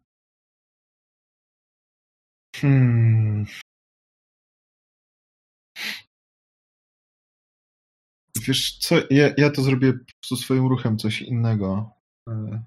Hmm. 2.56 3.46
Wiesz 8.48 8.78
co, 8.78 8.96
ja, 9.10 9.34
ja 9.38 9.50
to 9.52 9.62
zrobię 9.62 9.94
po 9.94 10.00
prostu 10.22 10.36
swoim 10.36 10.68
ruchem 10.68 10.98
coś 10.98 11.22
innego. 11.22 11.92
E, 12.30 12.64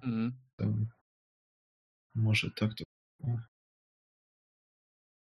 Mhm. 0.60 0.88
Może 2.14 2.50
tak 2.56 2.70
to. 2.74 2.84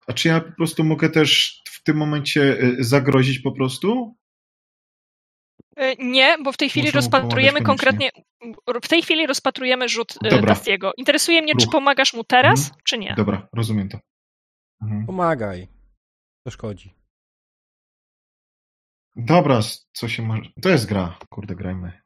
A 0.07 0.13
czy 0.13 0.29
ja 0.29 0.41
po 0.41 0.53
prostu 0.53 0.85
mogę 0.85 1.11
też 1.11 1.63
w 1.69 1.83
tym 1.83 1.97
momencie 1.97 2.63
y, 2.63 2.85
zagrozić 2.85 3.39
po 3.39 3.53
prostu? 3.53 4.17
E, 5.77 5.97
Nie, 5.97 6.37
bo 6.45 6.53
w 6.53 6.57
tej 6.57 6.71
chwili 6.71 6.87
Muszę 6.87 6.97
mu 6.99 7.01
rozpatrujemy 7.01 7.63
konkretnie. 7.63 8.11
W 8.83 8.89
tej 8.89 9.03
chwili 9.03 9.27
rozpatrujemy 9.27 9.89
rzut 9.89 10.15
e, 10.25 10.31
Dobra. 10.31 10.55
Dustiego. 10.55 10.93
Interesuje 10.97 11.43
mnie, 11.43 11.53
czy 11.57 11.65
Ruch. 11.65 11.73
pomagasz 11.73 12.15
mu 12.15 12.25
teraz, 12.25 12.61
Mhm. 12.61 12.81
czy 12.85 12.99
nie. 12.99 13.15
Dobra, 13.17 13.49
rozumiem 13.53 13.89
to. 13.89 13.99
Mhm. 14.83 15.07
Pomagaj. 15.07 15.69
To 16.47 16.51
szkodzi. 16.51 16.95
Dobra, 19.17 19.61
co 19.93 20.09
się 20.09 20.23
może. 20.23 20.43
To 20.63 20.69
jest 20.69 20.87
gra. 20.87 21.19
Kurde, 21.31 21.55
grajmy. 21.55 22.03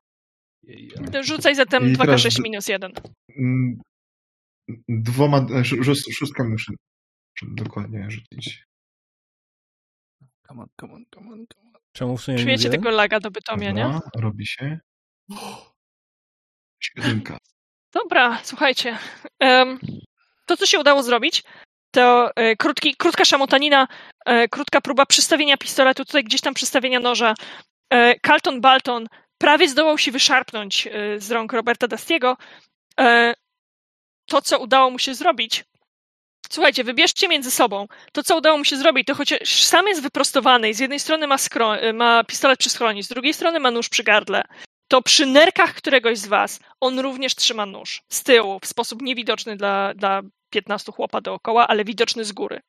Rzucaj 1.22 1.54
zatem 1.54 1.88
I 1.88 1.96
2K6 1.96 2.06
teraz 2.06 2.34
d- 2.34 2.42
minus 2.42 2.68
1. 2.68 2.92
Mm, 3.38 3.80
Dwoma. 4.88 5.38
e, 5.38 5.60
sz- 5.60 5.84
szós- 5.84 6.12
Szóstką 6.12 6.48
muszę 6.48 6.72
dokładnie 7.42 8.10
rzucić. 8.10 8.64
Come 10.48 10.62
on, 10.62 10.68
come 10.80 10.94
on, 10.94 11.04
come 11.14 11.32
on, 11.32 11.46
come 11.54 11.66
on. 11.74 11.80
Czemu 11.92 12.16
w 12.16 12.22
sumie 12.22 12.38
Czujecie 12.38 12.70
tego 12.70 12.90
laga 12.90 13.20
do 13.20 13.30
Bytomia, 13.30 13.70
nie? 13.70 13.82
Dobra, 13.82 14.00
robi 14.16 14.46
się. 14.46 14.78
Siódemka. 16.82 17.38
Dobra, 17.92 18.40
słuchajcie. 18.44 18.98
em, 19.38 19.78
to, 20.46 20.56
co 20.56 20.66
się 20.66 20.78
udało 20.80 21.02
zrobić, 21.02 21.42
to 21.97 22.31
e, 22.36 22.56
krótki, 22.56 22.97
krótka 22.97 23.24
szamotanina, 23.24 23.89
e, 24.27 24.48
krótka 24.48 24.81
próba 24.81 25.06
przystawienia 25.06 25.56
pistoletu, 25.56 26.05
tutaj 26.05 26.24
gdzieś 26.24 26.40
tam 26.40 26.55
przystawienia 26.55 27.01
noża. 27.01 27.35
E, 27.90 28.20
Carlton 28.27 28.60
Balton 28.60 29.06
prawie 29.39 29.68
zdołał 29.68 29.98
się 29.98 30.12
wyszarpnąć 30.12 30.89
z 31.16 31.31
rąk 31.31 31.52
Roberta 31.52 31.89
Dastiego. 31.89 32.36
To, 34.27 34.43
co 34.43 34.59
udało 34.59 34.90
mu 34.90 34.98
się 34.98 35.14
zrobić, 35.14 35.64
Słuchajcie, 36.51 36.85
wybierzcie 36.85 37.28
między 37.28 37.51
sobą. 37.51 37.86
To, 38.12 38.23
co 38.23 38.36
udało 38.36 38.59
mu 38.59 38.64
się 38.64 38.77
zrobić, 38.77 39.06
to 39.06 39.14
chociaż 39.14 39.64
sam 39.64 39.86
jest 39.86 40.02
wyprostowany 40.02 40.68
i 40.68 40.74
z 40.74 40.81
jednej 40.81 41.01
strony 41.01 41.27
ma, 41.27 41.36
skro- 41.36 41.94
ma 41.94 42.24
pistolet 42.24 42.59
przy 42.59 42.70
skroni, 42.70 43.02
z 43.02 43.09
drugiej 43.09 43.35
strony 43.35 43.60
ma 43.60 43.70
nóż 43.70 43.89
przy 43.89 44.02
gardle, 44.02 44.43
to 44.88 45.02
przy 45.02 45.26
nerkach 45.26 45.74
któregoś 45.74 46.18
z 46.18 46.26
was 46.26 46.60
on 46.80 46.98
również 46.98 47.34
trzyma 47.34 47.66
nóż 47.66 48.02
z 48.12 48.22
tyłu, 48.22 48.58
w 48.60 48.66
sposób 48.66 49.02
niewidoczny 49.02 49.56
dla, 49.56 49.94
dla 49.94 50.22
15 50.50 50.92
chłopa 50.92 51.20
dookoła, 51.20 51.68
ale 51.68 51.84
widoczny 51.84 52.24
z 52.24 52.32
góry. 52.32 52.60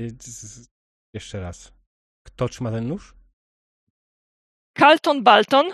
Y, 0.00 0.16
Jeszcze 1.14 1.40
raz. 1.40 1.72
Kto 2.26 2.48
trzyma 2.48 2.70
ten 2.70 2.88
nóż? 2.88 3.14
Carlton 4.78 5.22
Balton, 5.22 5.66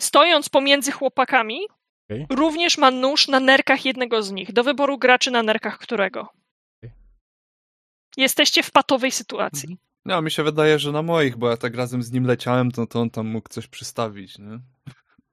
stojąc 0.00 0.48
pomiędzy 0.48 0.92
chłopakami, 0.92 1.60
Okej. 2.10 2.26
również 2.30 2.78
ma 2.78 2.90
nóż 2.90 3.28
na 3.28 3.40
nerkach 3.40 3.84
jednego 3.84 4.22
z 4.22 4.30
nich. 4.32 4.52
Do 4.52 4.64
wyboru 4.64 4.98
graczy 4.98 5.30
na 5.30 5.42
nerkach 5.42 5.78
którego. 5.78 6.20
Okej. 6.20 6.92
Jesteście 8.16 8.62
w 8.62 8.70
patowej 8.70 9.10
sytuacji. 9.12 9.76
No, 10.04 10.22
mi 10.22 10.30
się 10.30 10.42
wydaje, 10.42 10.78
że 10.78 10.92
na 10.92 11.02
moich, 11.02 11.36
bo 11.36 11.50
ja 11.50 11.56
tak 11.56 11.74
razem 11.74 12.02
z 12.02 12.12
nim 12.12 12.24
leciałem, 12.24 12.70
to, 12.70 12.86
to 12.86 13.00
on 13.00 13.10
tam 13.10 13.26
mógł 13.26 13.48
coś 13.48 13.66
przystawić, 13.66 14.38
nie? 14.38 14.58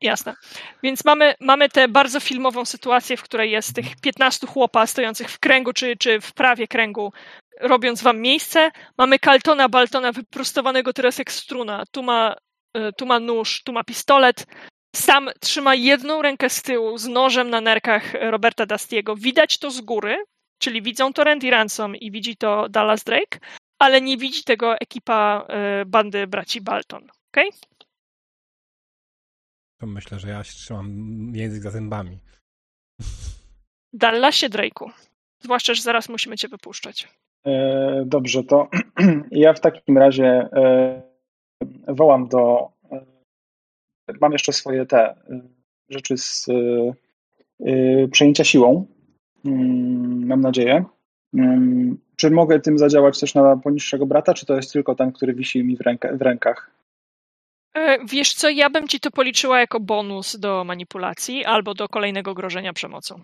Jasne. 0.02 0.36
Więc 0.84 1.06
mamy, 1.06 1.36
mamy 1.40 1.70
tę 1.70 1.88
bardzo 1.88 2.20
filmową 2.20 2.66
sytuację, 2.66 3.18
w 3.18 3.24
której 3.24 3.52
jest 3.52 3.76
tych 3.76 3.96
15 4.02 4.48
chłopa 4.48 4.88
stojących 4.88 5.30
w 5.30 5.40
kręgu, 5.40 5.74
czy, 5.74 5.96
czy 5.98 6.22
w 6.22 6.34
prawie 6.34 6.68
kręgu, 6.68 7.14
robiąc 7.62 8.04
wam 8.04 8.22
miejsce. 8.22 8.72
Mamy 8.98 9.20
Kaltona 9.20 9.70
Baltona 9.70 10.12
wyprostowanego 10.12 10.94
teraz 10.94 11.18
jak 11.18 11.32
struna. 11.32 11.84
Tu 11.92 12.04
ma, 12.04 12.36
e, 12.74 12.92
tu 12.92 13.06
ma 13.06 13.20
nóż, 13.20 13.64
tu 13.64 13.74
ma 13.74 13.84
pistolet. 13.84 14.46
Sam 14.96 15.30
trzyma 15.42 15.76
jedną 15.76 16.22
rękę 16.22 16.50
z 16.50 16.62
tyłu 16.62 16.98
z 16.98 17.08
nożem 17.08 17.50
na 17.50 17.62
nerkach 17.62 18.14
Roberta 18.14 18.66
Dustiego. 18.66 19.16
Widać 19.16 19.58
to 19.58 19.72
z 19.72 19.82
góry, 19.82 20.18
czyli 20.60 20.82
widzą 20.82 21.14
to 21.14 21.24
Randy 21.24 21.52
Ransom 21.52 21.96
i 21.96 22.12
widzi 22.12 22.38
to 22.38 22.70
Dallas 22.70 23.04
Drake, 23.04 23.40
ale 23.80 24.02
nie 24.02 24.18
widzi 24.18 24.44
tego 24.44 24.76
ekipa 24.78 25.46
e, 25.50 25.86
bandy 25.86 26.28
braci 26.28 26.62
Balton. 26.62 27.08
Okay? 27.32 27.50
To 29.80 29.88
myślę, 29.88 30.20
że 30.20 30.30
ja 30.30 30.44
trzymam 30.44 31.32
język 31.36 31.64
za 31.64 31.72
zębami. 31.72 32.20
Dallasie 33.94 34.50
Drake'u. 34.50 34.90
Zwłaszcza, 35.40 35.74
że 35.74 35.82
zaraz 35.82 36.10
musimy 36.10 36.38
cię 36.38 36.48
wypuszczać. 36.48 37.08
E, 37.46 38.04
dobrze, 38.06 38.44
to 38.44 38.70
ja 39.32 39.54
w 39.54 39.60
takim 39.60 39.98
razie 39.98 40.26
e, 40.26 41.02
wołam 41.88 42.28
do. 42.28 42.72
E, 42.92 43.06
mam 44.22 44.32
jeszcze 44.32 44.54
swoje 44.54 44.86
te 44.86 45.00
e, 45.00 45.16
rzeczy 45.90 46.18
z 46.18 46.48
e, 47.60 48.08
przejęcia 48.08 48.44
siłą. 48.44 48.86
Mm, 49.46 50.28
mam 50.28 50.42
nadzieję. 50.42 50.86
Czy 52.16 52.32
mogę 52.32 52.60
tym 52.60 52.78
zadziałać 52.78 53.20
też 53.20 53.36
na 53.36 53.58
poniższego 53.58 54.06
brata, 54.06 54.34
czy 54.34 54.46
to 54.46 54.56
jest 54.56 54.74
tylko 54.74 54.96
ten, 54.96 55.12
który 55.12 55.34
wisi 55.34 55.64
mi 55.64 55.78
w, 55.78 55.82
ręka, 55.82 56.10
w 56.14 56.22
rękach? 56.22 56.72
E, 57.74 58.06
wiesz 58.06 58.34
co, 58.34 58.50
ja 58.50 58.70
bym 58.70 58.88
ci 58.88 59.00
to 59.00 59.12
policzyła 59.12 59.60
jako 59.60 59.80
bonus 59.80 60.40
do 60.40 60.64
manipulacji 60.64 61.46
albo 61.46 61.74
do 61.74 61.88
kolejnego 61.88 62.34
grożenia 62.34 62.74
przemocą. 62.74 63.22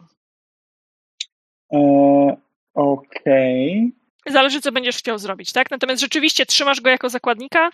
E, 1.73 2.37
Okej. 2.73 3.77
Okay. 3.77 4.01
Zależy, 4.33 4.61
co 4.61 4.71
będziesz 4.71 4.97
chciał 4.97 5.17
zrobić, 5.17 5.51
tak? 5.51 5.71
Natomiast 5.71 6.01
rzeczywiście 6.01 6.45
trzymasz 6.45 6.81
go 6.81 6.89
jako 6.89 7.09
zakładnika 7.09 7.69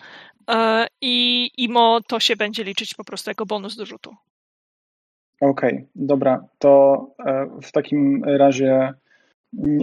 e, 0.50 0.86
i 1.00 1.50
IMO 1.56 2.00
to 2.06 2.20
się 2.20 2.36
będzie 2.36 2.64
liczyć 2.64 2.94
po 2.94 3.04
prostu 3.04 3.30
jako 3.30 3.46
bonus 3.46 3.76
do 3.76 3.86
rzutu. 3.86 4.14
Okej, 5.40 5.74
okay, 5.74 5.86
dobra. 5.94 6.44
To 6.58 7.06
e, 7.26 7.46
w 7.62 7.72
takim 7.72 8.24
razie 8.24 8.94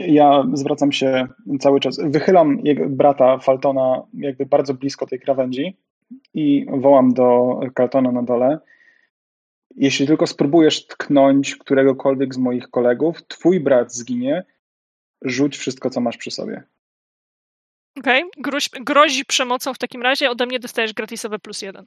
ja 0.08 0.44
zwracam 0.54 0.92
się 0.92 1.28
cały 1.60 1.80
czas, 1.80 2.00
wychylam 2.04 2.60
jego 2.64 2.90
brata 2.90 3.38
Faltona 3.38 4.04
jakby 4.14 4.46
bardzo 4.46 4.74
blisko 4.74 5.06
tej 5.06 5.20
krawędzi 5.20 5.78
i 6.34 6.66
wołam 6.70 7.14
do 7.14 7.60
Cartona 7.78 8.12
na 8.12 8.24
dole. 8.24 8.60
Jeśli 9.76 10.08
tylko 10.08 10.28
spróbujesz 10.28 10.88
tknąć 10.88 11.56
któregokolwiek 11.56 12.34
z 12.34 12.38
moich 12.38 12.70
kolegów, 12.70 13.28
twój 13.28 13.60
brat 13.60 13.94
zginie, 13.94 14.44
rzuć 15.22 15.58
wszystko, 15.58 15.90
co 15.90 16.02
masz 16.02 16.18
przy 16.18 16.32
sobie. 16.32 16.64
Okej, 18.00 18.24
okay. 18.40 18.84
grozi 18.84 19.26
przemocą 19.26 19.74
w 19.74 19.78
takim 19.78 20.02
razie, 20.02 20.30
ode 20.30 20.46
mnie 20.46 20.60
dostajesz 20.60 20.94
gratisowe 20.94 21.40
plus 21.40 21.62
jeden. 21.62 21.86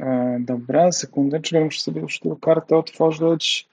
E, 0.00 0.38
dobra, 0.40 0.92
sekundeczkę, 0.92 1.64
muszę 1.64 1.80
sobie 1.80 2.00
już 2.00 2.20
tę 2.20 2.36
kartę 2.42 2.76
otworzyć. 2.76 3.68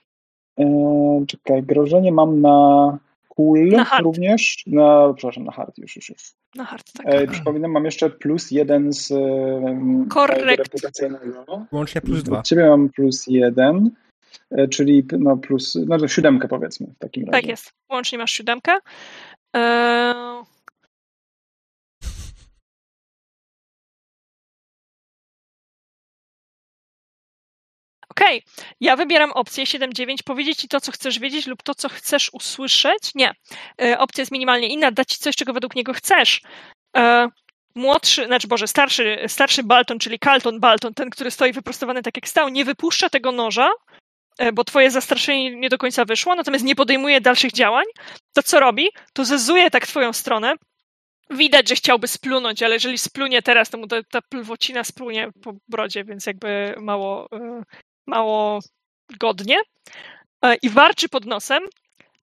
E, 0.58 1.24
czekaj, 1.26 1.62
grożenie 1.62 2.12
mam 2.12 2.40
na 2.40 2.98
cool 3.28 3.68
na 3.68 3.84
hard. 3.84 4.04
również. 4.04 4.64
Na, 4.66 5.12
przepraszam, 5.16 5.44
na 5.44 5.52
hard 5.52 5.78
już, 5.78 5.96
już, 5.96 6.08
już. 6.08 6.32
Na 6.54 6.64
hard, 6.64 6.92
tak. 6.92 7.06
E, 7.06 7.26
przypominam, 7.26 7.70
mam 7.70 7.84
jeszcze 7.84 8.10
plus 8.10 8.50
jeden 8.50 8.92
z 8.92 9.12
Korrekt. 10.08 10.58
reputacyjnego. 10.58 11.66
Łącznie 11.72 12.00
plus 12.00 12.22
dwa. 12.22 12.38
Od 12.38 12.46
ciebie 12.46 12.68
mam 12.68 12.88
plus 12.88 13.26
jeden, 13.26 13.90
e, 14.50 14.68
czyli 14.68 15.06
no 15.18 15.36
plus, 15.36 15.72
znaczy 15.72 16.08
siódemkę 16.08 16.48
powiedzmy 16.48 16.86
w 16.86 16.98
takim 16.98 17.24
razie. 17.24 17.32
Tak 17.32 17.46
jest, 17.46 17.72
łącznie 17.90 18.18
masz 18.18 18.30
siódemkę. 18.32 18.72
Eee... 19.52 20.53
Okej, 28.24 28.42
okay. 28.56 28.66
ja 28.80 28.96
wybieram 28.96 29.32
opcję 29.32 29.64
7-9, 29.64 30.14
powiedzieć 30.24 30.58
ci 30.58 30.68
to, 30.68 30.80
co 30.80 30.92
chcesz 30.92 31.18
wiedzieć 31.18 31.46
lub 31.46 31.62
to, 31.62 31.74
co 31.74 31.88
chcesz 31.88 32.30
usłyszeć. 32.32 33.14
Nie, 33.14 33.32
e, 33.82 33.98
opcja 33.98 34.22
jest 34.22 34.32
minimalnie 34.32 34.68
inna, 34.68 34.90
dać 34.90 35.08
ci 35.08 35.18
coś, 35.18 35.36
czego 35.36 35.52
według 35.52 35.76
niego 35.76 35.92
chcesz. 35.92 36.40
E, 36.96 37.28
młodszy, 37.74 38.26
znaczy 38.26 38.48
Boże, 38.48 38.68
starszy, 38.68 39.18
starszy 39.28 39.62
Balton, 39.62 39.98
czyli 39.98 40.18
Carlton 40.18 40.60
Balton, 40.60 40.94
ten, 40.94 41.10
który 41.10 41.30
stoi 41.30 41.52
wyprostowany 41.52 42.02
tak 42.02 42.16
jak 42.16 42.28
stał, 42.28 42.48
nie 42.48 42.64
wypuszcza 42.64 43.10
tego 43.10 43.32
noża, 43.32 43.70
e, 44.38 44.52
bo 44.52 44.64
twoje 44.64 44.90
zastraszenie 44.90 45.56
nie 45.56 45.68
do 45.68 45.78
końca 45.78 46.04
wyszło, 46.04 46.34
natomiast 46.34 46.64
nie 46.64 46.76
podejmuje 46.76 47.20
dalszych 47.20 47.52
działań, 47.52 47.84
to 48.32 48.42
co 48.42 48.60
robi? 48.60 48.88
To 49.12 49.24
zezuje 49.24 49.70
tak 49.70 49.86
twoją 49.86 50.12
stronę, 50.12 50.54
Widać, 51.30 51.68
że 51.68 51.74
chciałby 51.74 52.08
splunąć, 52.08 52.62
ale 52.62 52.74
jeżeli 52.74 52.98
splunie 52.98 53.42
teraz, 53.42 53.70
to 53.70 53.78
mu 53.78 53.86
ta, 53.86 54.02
ta 54.02 54.22
plwocina 54.22 54.84
splunie 54.84 55.28
po 55.42 55.54
brodzie, 55.68 56.04
więc 56.04 56.26
jakby 56.26 56.74
mało, 56.80 57.28
mało 58.06 58.60
godnie 59.18 59.56
e, 60.42 60.54
i 60.54 60.68
warczy 60.70 61.08
pod 61.08 61.24
nosem, 61.24 61.62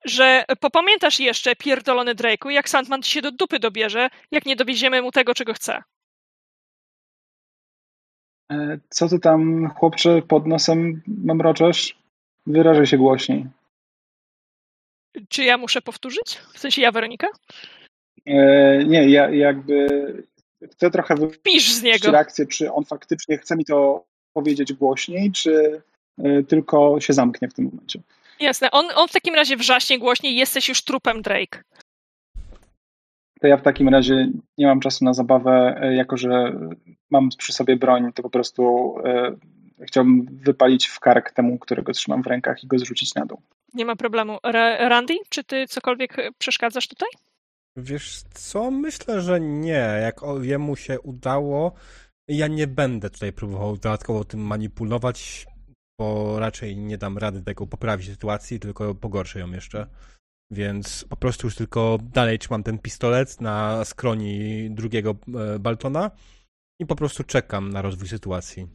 że 0.05 0.45
popamiętasz 0.59 1.19
jeszcze, 1.19 1.55
pierdolony 1.55 2.15
Drake'u, 2.15 2.49
jak 2.49 2.69
Sandman 2.69 3.01
ci 3.01 3.11
się 3.11 3.21
do 3.21 3.31
dupy 3.31 3.59
dobierze, 3.59 4.09
jak 4.31 4.45
nie 4.45 4.55
dowieziemy 4.55 5.01
mu 5.01 5.11
tego, 5.11 5.33
czego 5.33 5.53
chce. 5.53 5.83
E, 8.51 8.79
co 8.89 9.09
ty 9.09 9.19
tam, 9.19 9.69
chłopcze, 9.69 10.21
pod 10.21 10.47
nosem 10.47 11.01
mamroczesz? 11.07 12.01
Wyrażaj 12.47 12.85
się 12.85 12.97
głośniej. 12.97 13.47
Czy 15.29 15.43
ja 15.43 15.57
muszę 15.57 15.81
powtórzyć? 15.81 16.37
W 16.53 16.59
sensie 16.59 16.81
ja, 16.81 16.91
Weronika? 16.91 17.27
E, 18.25 18.83
nie, 18.85 19.09
ja 19.09 19.29
jakby 19.29 19.87
chcę 20.71 20.91
trochę 20.91 21.15
Wpisz 21.15 21.73
z 21.73 21.83
niego. 21.83 22.11
reakcję, 22.11 22.45
czy 22.45 22.71
on 22.71 22.85
faktycznie 22.85 23.37
chce 23.37 23.55
mi 23.55 23.65
to 23.65 24.05
powiedzieć 24.33 24.73
głośniej, 24.73 25.31
czy 25.31 25.81
y, 26.25 26.45
tylko 26.47 26.99
się 26.99 27.13
zamknie 27.13 27.47
w 27.47 27.53
tym 27.53 27.65
momencie. 27.65 27.99
Jasne. 28.39 28.71
On, 28.71 28.85
on 28.95 29.07
w 29.07 29.11
takim 29.11 29.35
razie 29.35 29.57
wrzaśnie 29.57 29.99
głośniej, 29.99 30.35
jesteś 30.35 30.69
już 30.69 30.83
trupem 30.83 31.21
Drake. 31.21 31.63
To 33.41 33.47
ja 33.47 33.57
w 33.57 33.61
takim 33.61 33.89
razie 33.89 34.29
nie 34.57 34.67
mam 34.67 34.79
czasu 34.79 35.05
na 35.05 35.13
zabawę, 35.13 35.81
y, 35.83 35.95
jako 35.95 36.17
że 36.17 36.53
mam 37.09 37.29
przy 37.37 37.53
sobie 37.53 37.75
broń, 37.75 38.13
to 38.13 38.23
po 38.23 38.29
prostu 38.29 38.93
y, 39.79 39.85
chciałbym 39.85 40.25
wypalić 40.31 40.87
w 40.87 40.99
kark 40.99 41.31
temu, 41.31 41.59
którego 41.59 41.91
trzymam 41.91 42.23
w 42.23 42.27
rękach 42.27 42.63
i 42.63 42.67
go 42.67 42.79
zrzucić 42.79 43.15
na 43.15 43.25
dół. 43.25 43.41
Nie 43.73 43.85
ma 43.85 43.95
problemu. 43.95 44.37
Randy, 44.79 45.13
czy 45.29 45.43
ty 45.43 45.67
cokolwiek 45.67 46.17
przeszkadzasz 46.37 46.87
tutaj? 46.87 47.09
Wiesz 47.75 48.21
co? 48.33 48.71
Myślę, 48.71 49.21
że 49.21 49.39
nie. 49.39 49.99
Jak 50.01 50.21
jemu 50.41 50.75
się 50.75 50.99
udało, 50.99 51.71
ja 52.37 52.47
nie 52.47 52.67
będę 52.67 53.09
tutaj 53.09 53.33
próbował 53.33 53.77
dodatkowo 53.77 54.23
tym 54.23 54.39
manipulować, 54.39 55.47
bo 55.99 56.39
raczej 56.39 56.77
nie 56.77 56.97
dam 56.97 57.17
rady 57.17 57.41
tego 57.41 57.67
poprawić 57.67 58.07
sytuacji, 58.07 58.59
tylko 58.59 58.95
pogorszę 58.95 59.39
ją 59.39 59.51
jeszcze. 59.51 59.87
Więc 60.51 61.05
po 61.09 61.17
prostu 61.17 61.47
już 61.47 61.55
tylko 61.55 61.97
dalej 62.13 62.39
trzymam 62.39 62.63
ten 62.63 62.79
pistolet 62.79 63.41
na 63.41 63.85
skroni 63.85 64.67
drugiego 64.71 65.15
e, 65.55 65.59
Baltona 65.59 66.11
i 66.79 66.85
po 66.85 66.95
prostu 66.95 67.23
czekam 67.23 67.69
na 67.69 67.81
rozwój 67.81 68.07
sytuacji. 68.07 68.67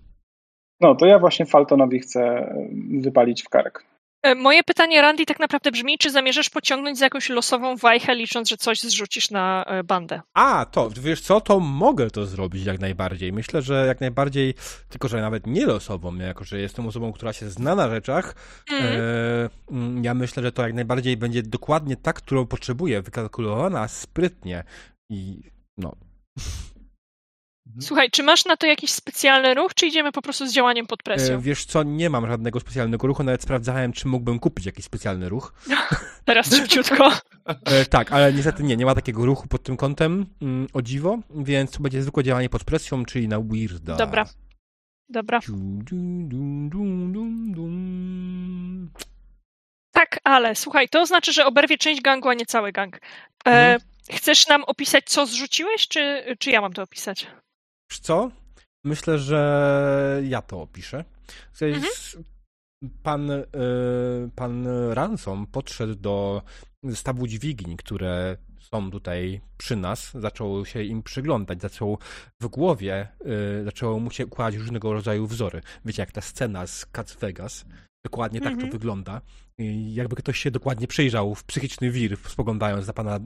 No, 0.81 0.95
to 0.95 1.07
ja 1.07 1.19
właśnie 1.19 1.47
Faltonowi 1.47 2.01
chcę 2.01 2.55
wypalić 3.01 3.43
w 3.43 3.49
kark. 3.49 3.96
E, 4.27 4.35
moje 4.35 4.63
pytanie, 4.63 5.03
Randy, 5.03 5.27
tak 5.27 5.41
naprawdę 5.41 5.71
brzmi, 5.71 5.99
czy 5.99 6.11
zamierzasz 6.11 6.51
pociągnąć 6.51 6.99
za 6.99 7.07
jakąś 7.07 7.29
losową 7.29 7.77
wajchę, 7.77 8.15
licząc, 8.15 8.49
że 8.49 8.57
coś 8.57 8.81
zrzucisz 8.81 9.31
na 9.31 9.65
e, 9.65 9.85
bandę? 9.85 10.21
A, 10.35 10.67
to, 10.71 10.91
wiesz 10.91 11.21
co, 11.21 11.41
to 11.41 11.61
mogę 11.61 12.11
to 12.11 12.27
zrobić 12.27 12.65
jak 12.65 12.81
najbardziej. 12.81 13.33
Myślę, 13.33 13.63
że 13.63 13.87
jak 13.87 14.01
najbardziej, 14.01 14.55
tylko 14.89 15.09
że 15.09 15.21
nawet 15.21 15.47
nie 15.47 15.67
losową, 15.67 16.17
jako 16.17 16.45
że 16.45 16.61
jestem 16.61 16.87
osobą, 16.87 17.13
która 17.13 17.33
się 17.33 17.51
zna 17.51 17.75
na 17.75 17.91
rzeczach, 17.91 18.35
mm. 18.71 18.83
e, 18.85 20.03
ja 20.03 20.15
myślę, 20.15 20.43
że 20.43 20.53
to 20.53 20.63
jak 20.63 20.75
najbardziej 20.75 21.17
będzie 21.17 21.43
dokładnie 21.43 21.97
tak, 21.97 22.17
którą 22.17 22.47
potrzebuję, 22.47 23.03
wykalkulowana 23.03 23.89
sprytnie 23.89 24.65
i 25.11 25.43
no... 25.79 25.93
Mhm. 27.67 27.83
Słuchaj, 27.83 28.11
czy 28.11 28.23
masz 28.23 28.45
na 28.45 28.57
to 28.57 28.67
jakiś 28.67 28.91
specjalny 28.91 29.55
ruch, 29.55 29.75
czy 29.75 29.87
idziemy 29.87 30.13
po 30.13 30.23
prostu 30.23 30.47
z 30.47 30.53
działaniem 30.53 30.87
pod 30.87 31.03
presją? 31.03 31.35
E, 31.35 31.39
wiesz 31.39 31.65
co, 31.65 31.83
nie 31.83 32.11
mam 32.11 32.27
żadnego 32.27 32.61
specjalnego 32.61 33.07
ruchu, 33.07 33.23
nawet 33.23 33.43
sprawdzałem, 33.43 33.93
czy 33.93 34.09
mógłbym 34.09 34.39
kupić 34.39 34.67
jakiś 34.67 34.85
specjalny 34.85 35.29
ruch. 35.29 35.53
Teraz 36.25 36.55
szybciutko. 36.57 37.13
E, 37.47 37.85
tak, 37.85 38.13
ale 38.13 38.33
niestety 38.33 38.63
nie, 38.63 38.77
nie 38.77 38.87
ma 38.87 38.95
takiego 38.95 39.27
ruchu 39.27 39.49
pod 39.49 39.63
tym 39.63 39.77
kątem, 39.77 40.27
mm, 40.43 40.67
o 40.73 40.83
dziwo, 40.83 41.19
więc 41.31 41.71
to 41.71 41.81
będzie 41.81 42.03
zwykłe 42.03 42.25
działanie 42.25 42.49
pod 42.49 42.65
presją, 42.65 43.05
czyli 43.05 43.29
na 43.29 43.41
weirda. 43.41 43.97
Dobra. 43.97 44.27
Dobra. 45.09 45.41
Tak, 49.93 50.21
ale 50.25 50.55
słuchaj, 50.55 50.89
to 50.89 51.07
znaczy, 51.07 51.33
że 51.33 51.47
oberwie 51.47 51.79
część 51.79 52.01
gangu, 52.01 52.29
a 52.29 52.35
nie 52.35 52.47
cały 52.47 52.73
gang. 52.73 52.97
E, 52.97 53.51
mhm. 53.51 53.81
chcesz 54.11 54.49
nam 54.49 54.65
opisać, 54.65 55.05
co 55.05 55.27
zrzuciłeś, 55.27 55.89
czy, 55.89 56.25
czy 56.39 56.51
ja 56.51 56.61
mam 56.61 56.73
to 56.73 56.83
opisać? 56.83 57.27
Wiesz 57.91 58.01
co? 58.01 58.31
Myślę, 58.85 59.19
że 59.19 60.23
ja 60.29 60.43
to 60.43 60.63
opiszę. 60.63 61.05
Mhm. 61.63 62.25
pan, 63.03 63.31
y, 63.31 63.45
pan 64.35 64.67
Ransom 64.91 65.47
podszedł 65.47 65.95
do 65.95 66.43
stawu 66.95 67.27
dźwigni, 67.27 67.77
które 67.77 68.37
są 68.61 68.91
tutaj 68.91 69.41
przy 69.57 69.77
nas, 69.77 70.13
zaczął 70.15 70.67
się 70.67 70.83
im 70.83 71.03
przyglądać, 71.03 71.63
zaczął 71.63 71.99
w 72.41 72.47
głowie, 72.49 73.09
y, 73.61 73.65
zaczęło 73.65 74.01
mu 74.01 74.11
się 74.11 74.27
układać 74.27 74.55
różnego 74.55 74.93
rodzaju 74.93 75.27
wzory. 75.27 75.61
Wiecie, 75.85 76.03
jak 76.03 76.13
ta 76.13 76.21
scena 76.21 76.67
z 76.67 76.87
Cats 76.87 77.15
Vegas, 77.17 77.65
dokładnie 78.05 78.41
tak 78.41 78.53
Mhm. 78.53 78.69
to 78.71 78.79
wygląda. 78.79 79.21
I 79.59 79.95
jakby 79.95 80.17
ktoś 80.17 80.39
się 80.39 80.51
dokładnie 80.51 80.87
przyjrzał 80.87 81.35
w 81.35 81.45
psychiczny 81.45 81.91
wir, 81.91 82.17
spoglądając 82.29 82.87
na 82.87 82.93
pana 82.93 83.17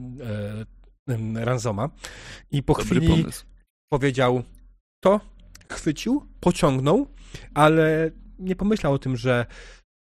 em, 1.07 1.37
Ransoma. 1.37 1.89
I 2.51 2.63
po 2.63 2.73
Dobry 2.73 2.85
chwili 2.99 3.07
pomysł. 3.07 3.45
Powiedział 3.93 4.43
to, 5.03 5.19
chwycił, 5.69 6.25
pociągnął, 6.39 7.07
ale 7.53 8.11
nie 8.39 8.55
pomyślał 8.55 8.93
o 8.93 8.99
tym, 8.99 9.17
że 9.17 9.45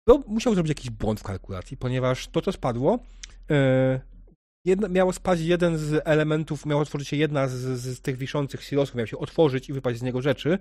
no, 0.07 0.23
musiał 0.27 0.55
zrobić 0.55 0.69
jakiś 0.69 0.91
błąd 0.91 1.21
w 1.21 1.23
kalkulacji, 1.23 1.77
ponieważ 1.77 2.29
to, 2.29 2.41
co 2.41 2.53
spadło, 2.53 2.99
jedna, 4.65 4.89
miało 4.89 5.13
spaść 5.13 5.43
jeden 5.43 5.79
z 5.79 6.03
elementów, 6.05 6.67
miała 6.67 6.83
otworzyć 6.83 7.09
się 7.09 7.17
jedna 7.17 7.49
z, 7.49 7.81
z 7.81 8.01
tych 8.01 8.17
wiszących 8.17 8.63
silosów, 8.65 8.95
miał 8.95 9.07
się 9.07 9.19
otworzyć 9.19 9.69
i 9.69 9.73
wypaść 9.73 9.99
z 9.99 10.03
niego 10.03 10.23
rzeczy 10.23 10.59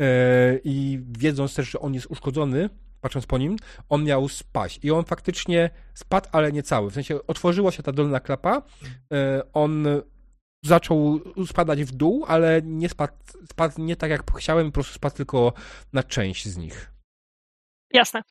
e, 0.00 0.58
i 0.64 1.00
wiedząc 1.18 1.54
też, 1.54 1.70
że 1.70 1.80
on 1.80 1.94
jest 1.94 2.06
uszkodzony, 2.06 2.70
patrząc 3.00 3.26
po 3.26 3.38
nim, 3.38 3.56
on 3.88 4.04
miał 4.04 4.28
spaść. 4.28 4.80
I 4.82 4.90
on 4.90 5.04
faktycznie 5.04 5.70
spadł, 5.94 6.28
ale 6.32 6.52
nie 6.52 6.62
cały. 6.62 6.90
W 6.90 6.94
sensie 6.94 7.26
otworzyła 7.26 7.72
się 7.72 7.82
ta 7.82 7.92
dolna 7.92 8.20
klapa, 8.20 8.62
e, 9.12 9.42
on 9.52 9.86
zaczął 10.64 11.20
spadać 11.46 11.84
w 11.84 11.92
dół, 11.92 12.24
ale 12.28 12.60
nie 12.64 12.88
spadł, 12.88 13.12
spadł 13.50 13.80
nie 13.80 13.96
tak 13.96 14.10
jak 14.10 14.22
chciałem, 14.36 14.66
po 14.66 14.72
prostu 14.72 14.94
spadł 14.94 15.16
tylko 15.16 15.52
na 15.92 16.02
część 16.02 16.48
z 16.48 16.56
nich. 16.56 16.92
Jasne. 17.92 18.22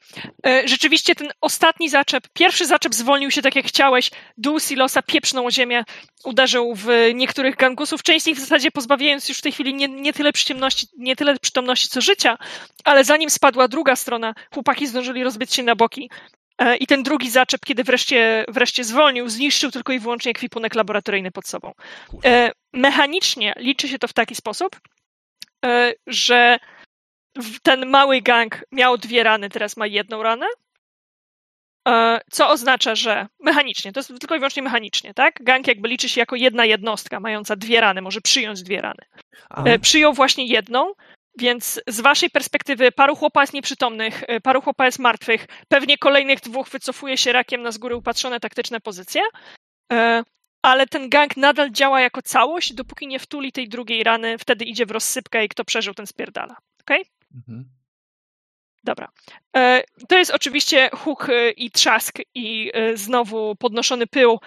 E, 0.46 0.68
Rzeczywiście 0.68 1.16
ten 1.16 1.30
ostatni 1.42 1.90
zaczep, 1.90 2.28
pierwszy 2.34 2.66
zaczep 2.66 2.96
zwolnił 2.96 3.32
się 3.32 3.42
tak 3.42 3.56
jak 3.56 3.66
chciałeś, 3.66 4.12
dół 4.38 4.60
silosa 4.60 5.02
pieprznął 5.02 5.46
o 5.46 5.52
ziemię, 5.52 5.84
uderzył 6.24 6.76
w 6.76 6.88
niektórych 7.14 7.56
gangusów, 7.56 8.04
część 8.04 8.24
z 8.24 8.28
nich 8.28 8.38
w 8.38 8.40
zasadzie 8.40 8.72
pozbawiając 8.72 9.30
już 9.30 9.38
w 9.38 9.42
tej 9.42 9.52
chwili 9.52 9.74
nie, 9.74 9.88
nie, 9.88 10.14
tyle 10.14 10.34
przytomności, 10.34 10.88
nie 10.98 11.16
tyle 11.16 11.40
przytomności 11.40 11.90
co 11.90 12.02
życia, 12.02 12.38
ale 12.84 13.04
zanim 13.04 13.30
spadła 13.30 13.68
druga 13.68 13.96
strona, 13.96 14.34
chłopaki 14.54 14.88
zdążyli 14.88 15.24
rozbić 15.24 15.54
się 15.54 15.64
na 15.64 15.76
boki 15.76 16.10
i 16.80 16.88
ten 16.88 17.04
drugi 17.04 17.30
zaczep, 17.30 17.62
kiedy 17.66 17.84
wreszcie, 17.84 18.46
wreszcie 18.48 18.84
zwolnił, 18.84 19.30
zniszczył 19.30 19.72
tylko 19.72 19.94
i 19.94 20.00
wyłącznie 20.00 20.32
ekwipunek 20.32 20.76
laboratoryjny 20.76 21.32
pod 21.32 21.48
sobą. 21.48 21.72
E, 22.26 22.52
Mechanicznie 22.74 23.54
liczy 23.58 23.88
się 23.88 24.00
to 24.00 24.08
w 24.08 24.14
taki 24.14 24.36
sposób, 24.36 24.80
e, 25.66 25.94
że 26.08 26.58
ten 27.64 27.86
mały 27.90 28.22
gang 28.22 28.64
miał 28.72 28.98
dwie 28.98 29.24
rany, 29.24 29.50
teraz 29.50 29.78
ma 29.78 29.88
jedną 29.88 30.24
ranę. 30.24 30.46
E, 31.88 32.22
Co 32.32 32.50
oznacza, 32.50 32.96
że 32.96 33.28
mechanicznie, 33.40 33.92
to 33.94 34.00
jest 34.00 34.20
tylko 34.20 34.36
i 34.36 34.40
wyłącznie 34.40 34.64
mechanicznie, 34.64 35.14
tak? 35.14 35.44
Gang 35.44 35.68
jakby 35.68 35.88
liczy 35.90 36.10
się 36.10 36.22
jako 36.22 36.36
jedna 36.36 36.66
jednostka 36.66 37.20
mająca 37.20 37.56
dwie 37.56 37.82
rany, 37.82 38.02
może 38.02 38.22
przyjąć 38.22 38.64
dwie 38.64 38.82
rany. 38.82 39.04
A, 39.50 39.64
E, 39.64 39.80
Przyjął 39.80 40.14
właśnie 40.14 40.46
jedną, 40.48 40.94
więc 41.38 41.82
z 41.88 42.02
waszej 42.02 42.30
perspektywy 42.30 42.92
paru 42.92 43.16
chłopa 43.16 43.42
jest 43.42 43.54
nieprzytomnych, 43.54 44.24
e, 44.28 44.42
paru 44.42 44.62
chłopa 44.62 44.86
jest 44.86 45.00
martwych, 45.00 45.48
pewnie 45.68 45.98
kolejnych 45.98 46.40
dwóch 46.40 46.70
wycofuje 46.70 47.18
się 47.18 47.32
rakiem 47.32 47.62
na 47.62 47.72
z 47.72 47.78
góry 47.78 47.96
upatrzone 47.96 48.40
taktyczne 48.40 48.82
pozycje, 48.82 49.22
e, 49.94 50.24
ale 50.62 50.88
ten 50.88 51.10
gang 51.10 51.38
nadal 51.38 51.72
działa 51.72 52.02
jako 52.02 52.22
całość, 52.22 52.74
dopóki 52.74 53.08
nie 53.08 53.20
wtuli 53.20 53.52
tej 53.52 53.70
drugiej 53.70 54.04
rany, 54.04 54.38
wtedy 54.38 54.66
idzie 54.66 54.86
w 54.86 54.92
rozsypkę 54.92 55.46
i 55.46 55.50
kto 55.50 55.66
przeżył, 55.66 55.94
ten 55.94 56.08
spierdala. 56.08 56.58
Okej? 56.82 57.06
mhm. 57.36 57.70
Dobra. 58.84 59.08
E, 59.56 59.84
To 60.10 60.18
jest 60.18 60.32
oczywiście 60.32 60.90
huk 60.94 61.28
i 61.58 61.72
trzask 61.72 62.16
i 62.36 62.72
znowu 62.94 63.56
podnoszony 63.56 64.08
pył. 64.08 64.40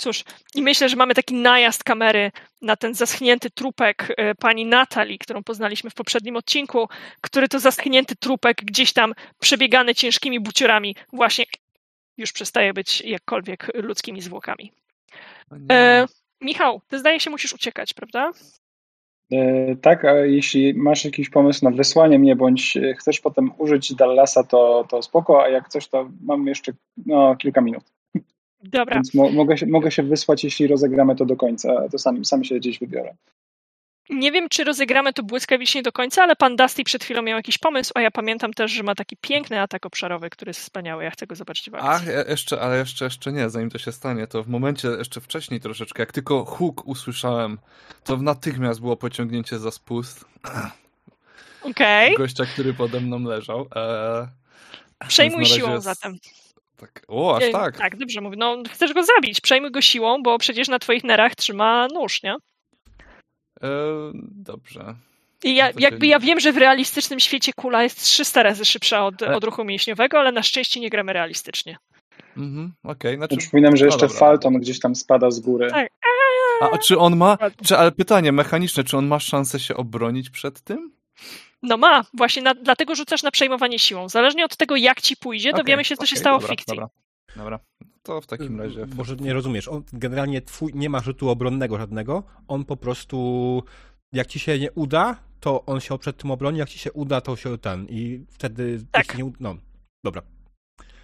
Cóż, 0.00 0.24
i 0.54 0.62
myślę, 0.62 0.88
że 0.88 0.96
mamy 0.96 1.14
taki 1.14 1.34
najazd 1.34 1.84
kamery 1.84 2.30
na 2.62 2.76
ten 2.76 2.94
zaschnięty 2.94 3.50
trupek 3.50 4.14
e, 4.16 4.34
pani 4.34 4.66
Natalii, 4.66 5.18
którą 5.18 5.42
poznaliśmy 5.42 5.90
w 5.90 5.94
poprzednim 5.94 6.36
odcinku, 6.36 6.88
który 7.20 7.48
to 7.48 7.58
zaschnięty 7.58 8.16
trupek 8.16 8.56
gdzieś 8.64 8.92
tam 8.92 9.14
przebiegany 9.40 9.94
ciężkimi 9.94 10.40
buciorami 10.40 10.96
właśnie 11.12 11.44
już 12.18 12.32
przestaje 12.32 12.72
być 12.72 13.00
jakkolwiek 13.00 13.70
ludzkimi 13.74 14.20
zwłokami. 14.20 14.72
O 15.50 15.56
nie. 15.56 15.66
E, 15.72 16.06
Michał, 16.40 16.80
ty 16.88 16.98
zdaje 16.98 17.20
się 17.20 17.30
musisz 17.30 17.52
uciekać, 17.52 17.94
prawda? 17.94 18.32
E, 19.32 19.76
Tak, 19.76 20.04
a 20.04 20.14
jeśli 20.16 20.74
masz 20.74 21.04
jakiś 21.04 21.30
pomysł 21.30 21.64
na 21.64 21.70
wysłanie 21.70 22.18
mnie, 22.18 22.36
bądź 22.36 22.76
e, 22.76 22.94
chcesz 22.94 23.20
potem 23.20 23.50
użyć 23.58 23.94
Dallasa, 23.94 24.44
to, 24.44 24.86
to 24.90 25.02
spoko, 25.02 25.42
a 25.42 25.48
jak 25.48 25.68
coś, 25.68 25.88
to 25.88 26.10
mam 26.22 26.46
jeszcze 26.46 26.72
no, 27.06 27.36
kilka 27.36 27.60
minut. 27.60 27.84
Dobra. 28.62 28.94
Więc 28.94 29.14
mo, 29.14 29.30
mogę, 29.30 29.58
się, 29.58 29.66
mogę 29.66 29.90
się 29.90 30.02
wysłać, 30.02 30.44
jeśli 30.44 30.66
rozegramy 30.66 31.16
to 31.16 31.24
do 31.26 31.36
końca, 31.36 31.88
to 31.92 31.98
sam, 31.98 32.24
sam 32.24 32.44
się 32.44 32.54
gdzieś 32.54 32.78
wybiorę. 32.78 33.14
Nie 34.10 34.32
wiem, 34.32 34.48
czy 34.48 34.64
rozegramy 34.64 35.12
to 35.12 35.22
błyskawicznie 35.22 35.82
do 35.82 35.92
końca, 35.92 36.22
ale 36.22 36.36
pan 36.36 36.56
Dusty 36.56 36.84
przed 36.84 37.04
chwilą 37.04 37.22
miał 37.22 37.36
jakiś 37.36 37.58
pomysł, 37.58 37.92
a 37.94 38.00
ja 38.00 38.10
pamiętam 38.10 38.52
też, 38.54 38.70
że 38.72 38.82
ma 38.82 38.94
taki 38.94 39.16
piękny 39.20 39.60
atak 39.60 39.86
obszarowy, 39.86 40.30
który 40.30 40.50
jest 40.50 40.60
wspaniały. 40.60 41.04
Ja 41.04 41.10
chcę 41.10 41.26
go 41.26 41.34
zobaczyć 41.34 41.70
w 41.70 41.74
Ach, 41.74 41.84
akcji. 41.84 42.08
ja- 42.12 42.24
jeszcze, 42.24 42.60
ale 42.60 42.78
jeszcze, 42.78 43.04
jeszcze 43.04 43.32
nie, 43.32 43.50
zanim 43.50 43.70
to 43.70 43.78
się 43.78 43.92
stanie, 43.92 44.26
to 44.26 44.42
w 44.42 44.48
momencie 44.48 44.88
jeszcze 44.88 45.20
wcześniej 45.20 45.60
troszeczkę, 45.60 46.02
jak 46.02 46.12
tylko 46.12 46.44
huk 46.44 46.86
usłyszałem, 46.86 47.58
to 48.04 48.16
natychmiast 48.16 48.80
było 48.80 48.96
pociągnięcie 48.96 49.58
za 49.58 49.70
spust 49.70 50.24
Okej, 51.62 52.14
gościa, 52.14 52.44
który 52.46 52.74
pode 52.74 53.00
mną 53.00 53.18
leżał. 53.24 53.66
Eee, 53.76 54.26
przejmuj 55.08 55.46
siłą 55.46 55.72
jest- 55.72 55.84
zatem. 55.84 56.16
Tak, 56.80 57.02
o, 57.08 57.36
aż 57.36 57.44
E, 57.44 57.50
tak. 57.50 57.78
Tak, 57.78 57.96
dobrze 57.96 58.20
mówię. 58.20 58.36
No, 58.38 58.62
chcesz 58.70 58.92
go 58.92 59.02
zabić, 59.04 59.40
przejmuj 59.40 59.70
go 59.70 59.80
siłą, 59.80 60.22
bo 60.22 60.38
przecież 60.38 60.68
na 60.68 60.78
twoich 60.78 61.04
nerach 61.04 61.34
trzyma 61.34 61.88
nóż, 61.94 62.22
nie? 62.22 62.34
Eee, 63.62 64.12
dobrze. 64.32 64.94
I 65.44 65.54
ja, 65.54 65.70
jakby 65.78 66.06
ja 66.06 66.18
wiem, 66.18 66.40
że 66.40 66.52
w 66.52 66.56
realistycznym 66.56 67.20
świecie 67.20 67.52
kula 67.52 67.82
jest 67.82 68.02
300 68.02 68.42
razy 68.42 68.64
szybsza 68.64 69.06
od 69.06 69.22
Ale- 69.22 69.36
odruchu 69.36 69.64
mięśniowego, 69.64 70.18
ale 70.18 70.32
na 70.32 70.42
szczęście 70.42 70.80
nie 70.80 70.90
gramy 70.90 71.12
realistycznie. 71.12 71.76
Mhm, 72.36 72.72
okej, 72.84 73.16
znaczy... 73.16 73.36
Przypominam, 73.36 73.76
że 73.76 73.86
jeszcze. 73.86 74.08
Falton 74.08 74.54
gdzieś 74.54 74.80
tam 74.80 74.94
spada 74.94 75.30
z 75.30 75.40
góry. 75.40 75.70
Tak. 75.70 75.88
A 76.60 76.78
czy 76.78 76.98
on 76.98 77.16
ma, 77.16 77.38
czy, 77.66 77.78
ale 77.78 77.92
pytanie 77.92 78.32
mechaniczne, 78.32 78.84
czy 78.84 78.96
on 78.96 79.06
ma 79.06 79.20
szansę 79.20 79.60
się 79.60 79.76
obronić 79.76 80.30
przed 80.30 80.60
tym? 80.60 80.92
No 81.62 81.76
ma, 81.76 82.04
właśnie 82.14 82.42
na, 82.42 82.54
dlatego 82.54 82.94
rzucasz 82.94 83.22
na 83.22 83.30
przejmowanie 83.30 83.78
siłą. 83.78 84.08
Zależnie 84.08 84.44
od 84.44 84.56
tego, 84.56 84.76
jak 84.76 85.00
ci 85.00 85.16
pójdzie, 85.16 85.50
Okej, 85.50 85.64
dowiemy 85.64 85.84
się, 85.84 85.96
co 85.96 86.06
się 86.06 86.14
okej, 86.14 86.20
stało 86.20 86.38
dobra, 86.38 86.48
w 86.48 86.50
fikcji. 86.50 86.76
Dobra, 86.76 86.88
dobra. 87.36 87.58
To 88.02 88.20
w 88.20 88.26
takim 88.26 88.60
razie... 88.60 88.86
Może 88.96 89.16
nie 89.16 89.32
rozumiesz. 89.32 89.68
On 89.68 89.82
generalnie 89.92 90.42
twój 90.42 90.72
nie 90.74 90.90
ma 90.90 91.00
rzutu 91.00 91.30
obronnego 91.30 91.78
żadnego. 91.78 92.22
On 92.48 92.64
po 92.64 92.76
prostu 92.76 93.62
jak 94.12 94.26
ci 94.26 94.38
się 94.38 94.58
nie 94.58 94.72
uda, 94.72 95.16
to 95.40 95.64
on 95.66 95.80
się 95.80 95.98
przed 95.98 96.16
tym 96.16 96.30
obroni, 96.30 96.58
jak 96.58 96.68
ci 96.68 96.78
się 96.78 96.92
uda, 96.92 97.20
to 97.20 97.36
się 97.36 97.58
ten 97.58 97.86
i 97.88 98.24
wtedy 98.30 98.84
Tak. 98.92 99.18
nie 99.18 99.32
no. 99.40 99.56
Dobra. 100.04 100.22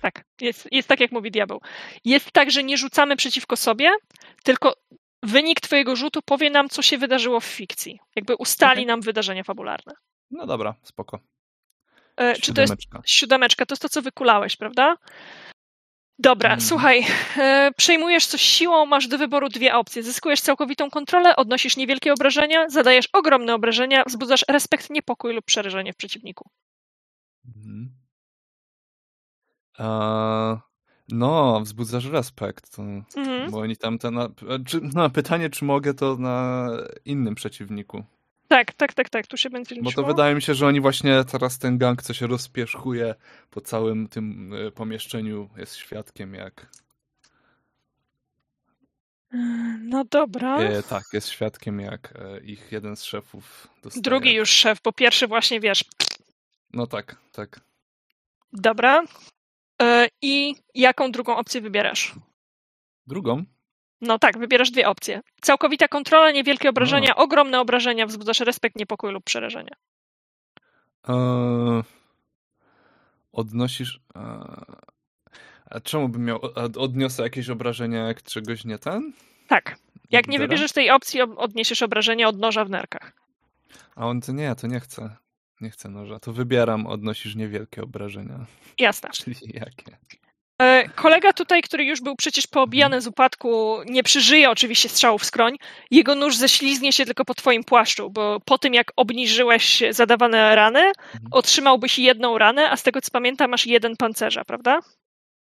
Tak, 0.00 0.24
jest, 0.40 0.68
jest 0.72 0.88
tak, 0.88 1.00
jak 1.00 1.12
mówi 1.12 1.30
diabeł. 1.30 1.60
Jest 2.04 2.32
tak, 2.32 2.50
że 2.50 2.64
nie 2.64 2.76
rzucamy 2.76 3.16
przeciwko 3.16 3.56
sobie, 3.56 3.90
tylko 4.42 4.74
wynik 5.22 5.60
twojego 5.60 5.96
rzutu 5.96 6.20
powie 6.24 6.50
nam, 6.50 6.68
co 6.68 6.82
się 6.82 6.98
wydarzyło 6.98 7.40
w 7.40 7.44
fikcji. 7.44 7.98
Jakby 8.16 8.36
ustali 8.36 8.72
Okej. 8.72 8.86
nam 8.86 9.00
wydarzenia 9.00 9.44
fabularne. 9.44 9.92
No 10.30 10.46
dobra, 10.46 10.74
spoko. 10.82 11.18
E, 12.16 12.34
czy 12.34 12.54
to 12.54 12.60
jest 12.60 12.72
Siódemeczka. 13.06 13.66
To 13.66 13.72
jest 13.72 13.82
to, 13.82 13.88
co 13.88 14.02
wykulałeś, 14.02 14.56
prawda? 14.56 14.96
Dobra, 16.18 16.50
Mhm. 16.50 16.60
słuchaj, 16.68 17.06
e, 17.36 17.70
przejmujesz 17.76 18.26
coś 18.26 18.40
siłą, 18.42 18.86
masz 18.86 19.08
do 19.08 19.18
wyboru 19.18 19.48
dwie 19.48 19.74
opcje. 19.74 20.02
Zyskujesz 20.02 20.40
całkowitą 20.40 20.90
kontrolę, 20.90 21.36
odnosisz 21.36 21.76
niewielkie 21.76 22.12
obrażenia, 22.12 22.68
zadajesz 22.68 23.08
ogromne 23.12 23.54
obrażenia, 23.54 24.04
wzbudzasz 24.06 24.44
respekt, 24.48 24.90
niepokój 24.90 25.34
lub 25.34 25.44
przerażenie 25.44 25.92
w 25.92 25.96
przeciwniku. 25.96 26.50
Mhm. 27.46 27.96
Eee, 29.78 30.56
no, 31.08 31.60
wzbudzasz 31.60 32.04
respekt. 32.04 32.78
Mhm. 32.78 33.50
Bo 33.50 33.58
oni 33.58 33.76
tam 33.76 33.98
ten. 33.98 34.14
na- 34.14 34.28
Czy, 34.66 34.80
no, 34.94 35.10
pytanie, 35.10 35.50
czy 35.50 35.64
mogę 35.64 35.94
to 35.94 36.16
na 36.16 36.68
innym 37.04 37.34
przeciwniku? 37.34 38.04
Tak, 38.48 38.72
tak, 38.74 38.94
tak, 38.94 39.08
tak, 39.08 39.26
tu 39.26 39.36
się 39.36 39.50
będzie 39.50 39.74
Bo 39.74 39.82
to 39.82 39.88
liczyło. 39.88 40.06
wydaje 40.06 40.34
mi 40.34 40.42
się, 40.42 40.54
że 40.54 40.66
oni 40.66 40.80
właśnie 40.80 41.24
teraz 41.24 41.58
ten 41.58 41.78
gang, 41.78 42.02
co 42.02 42.14
się 42.14 42.26
rozpierzchuje 42.26 43.14
po 43.50 43.60
całym 43.60 44.08
tym 44.08 44.52
e, 44.54 44.70
pomieszczeniu, 44.70 45.48
jest 45.56 45.76
świadkiem, 45.76 46.34
jak. 46.34 46.66
No 49.80 50.04
dobra. 50.04 50.58
E, 50.58 50.82
tak, 50.82 51.04
jest 51.12 51.28
świadkiem, 51.28 51.80
jak 51.80 52.14
e, 52.18 52.40
ich 52.40 52.72
jeden 52.72 52.96
z 52.96 53.04
szefów 53.04 53.68
dostaje. 53.82 54.02
Drugi 54.02 54.34
już 54.34 54.50
szef, 54.50 54.78
bo 54.84 54.92
pierwszy 54.92 55.26
właśnie 55.26 55.60
wiesz. 55.60 55.84
No 56.72 56.86
tak, 56.86 57.16
tak. 57.32 57.60
Dobra. 58.52 59.04
E, 59.82 60.08
I 60.22 60.54
jaką 60.74 61.12
drugą 61.12 61.36
opcję 61.36 61.60
wybierasz? 61.60 62.14
Drugą. 63.06 63.44
No 64.00 64.18
tak, 64.18 64.38
wybierasz 64.38 64.70
dwie 64.70 64.88
opcje. 64.88 65.20
Całkowita 65.40 65.88
kontrola, 65.88 66.30
niewielkie 66.30 66.70
obrażenia, 66.70 67.08
No. 67.16 67.22
ogromne 67.24 67.60
obrażenia, 67.60 68.06
wzbudzasz 68.06 68.40
respekt, 68.40 68.76
niepokój 68.76 69.12
lub 69.12 69.24
przerażenie. 69.24 69.70
Eee, 71.08 71.82
odnosisz. 73.32 74.00
Eee, 74.14 74.22
a 75.70 75.80
czemu 75.80 76.08
bym 76.08 76.24
miał. 76.24 76.40
Odniosę 76.78 77.22
jakieś 77.22 77.50
obrażenia, 77.50 78.06
jak 78.06 78.22
czegoś 78.22 78.64
nie 78.64 78.78
ten? 78.78 79.12
Tak. 79.48 79.76
Jak 80.10 80.28
nie 80.28 80.38
wybierzesz 80.38 80.72
tej 80.72 80.90
opcji, 80.90 81.20
odniesiesz 81.22 81.82
obrażenia 81.82 82.28
od 82.28 82.38
noża 82.38 82.64
w 82.64 82.70
nerkach. 82.70 83.12
A 83.94 84.06
on 84.06 84.20
to 84.20 84.32
nie, 84.32 84.54
to 84.54 84.66
nie 84.66 84.80
chcę. 84.80 85.16
Nie 85.60 85.70
chcę 85.70 85.88
noża. 85.88 86.18
To 86.20 86.32
wybieram, 86.32 86.86
odnosisz 86.86 87.34
niewielkie 87.34 87.82
obrażenia. 87.82 88.46
Jasne. 88.78 89.10
Czyli 89.24 89.36
jakie? 89.54 89.96
E, 90.62 90.88
Kolega 90.88 91.32
tutaj, 91.32 91.62
który 91.62 91.84
już 91.84 92.00
był 92.00 92.16
przecież 92.16 92.46
poobijany 92.46 93.00
z 93.00 93.06
upadku, 93.06 93.76
nie 93.86 94.02
przeżyje 94.02 94.50
oczywiście 94.50 94.88
strzału 94.88 95.18
w 95.18 95.24
skroń. 95.24 95.56
Jego 95.90 96.14
nóż 96.14 96.36
ześlizgnie 96.36 96.92
się 96.92 97.04
tylko 97.04 97.24
po 97.24 97.34
twoim 97.34 97.64
płaszczu, 97.64 98.10
bo 98.10 98.40
po 98.40 98.58
tym 98.58 98.74
jak 98.74 98.92
obniżyłeś 98.96 99.82
zadawane 99.90 100.56
rany, 100.56 100.92
otrzymałbyś 101.30 101.98
jedną 101.98 102.38
ranę, 102.38 102.70
a 102.70 102.76
z 102.76 102.82
tego 102.82 103.00
co 103.00 103.10
pamiętam 103.10 103.50
masz 103.50 103.66
jeden 103.66 103.96
pancerza, 103.96 104.44
prawda? 104.44 104.80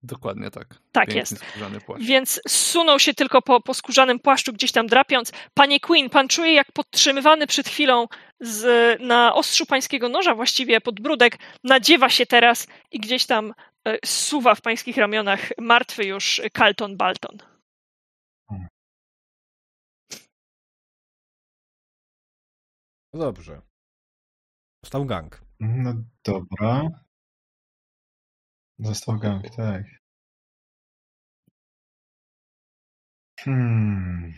Dokładnie 0.05 0.51
tak. 0.51 0.67
Tak 0.91 1.05
Piękny, 1.07 1.19
jest. 1.19 1.49
skórzany 1.49 1.81
płaszcz. 1.81 2.05
Więc 2.05 2.41
zsunął 2.47 2.99
się 2.99 3.13
tylko 3.13 3.41
po, 3.41 3.61
po 3.61 3.73
skórzanym 3.73 4.19
płaszczu, 4.19 4.53
gdzieś 4.53 4.71
tam 4.71 4.87
drapiąc. 4.87 5.31
Panie 5.53 5.79
Queen, 5.79 6.09
pan 6.09 6.27
czuje, 6.27 6.53
jak 6.53 6.71
podtrzymywany 6.71 7.47
przed 7.47 7.67
chwilą 7.67 8.07
z, 8.39 8.65
na 9.01 9.33
ostrzu 9.33 9.65
pańskiego 9.65 10.09
noża, 10.09 10.35
właściwie 10.35 10.81
podbródek, 10.81 11.37
nadziewa 11.63 12.09
się 12.09 12.25
teraz 12.25 12.67
i 12.91 12.99
gdzieś 12.99 13.25
tam 13.25 13.53
e, 13.87 13.97
suwa 14.05 14.55
w 14.55 14.61
pańskich 14.61 14.97
ramionach 14.97 15.39
martwy 15.57 16.03
już 16.05 16.41
Carlton 16.57 16.97
Balton. 16.97 17.37
No 23.13 23.19
dobrze. 23.19 23.61
Został 24.83 25.05
gang. 25.05 25.41
No 25.59 25.93
dobra. 26.25 27.04
Został 28.79 29.19
gang, 29.19 29.49
tak. 29.55 29.83
Hmm. 33.39 34.35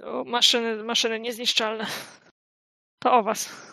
To 0.00 0.24
maszyny, 0.24 0.84
maszyny 0.84 1.20
niezniszczalne. 1.20 1.86
To 3.02 3.12
o 3.18 3.22
was. 3.22 3.72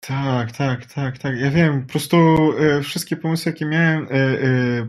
Tak, 0.00 0.52
tak, 0.52 0.86
tak, 0.86 1.18
tak. 1.18 1.36
Ja 1.38 1.50
wiem, 1.50 1.86
po 1.86 1.92
prostu 1.92 2.16
e, 2.58 2.82
wszystkie 2.82 3.16
pomysły, 3.16 3.52
jakie 3.52 3.66
miałem, 3.66 4.04
e, 4.10 4.14
e, 4.14 4.88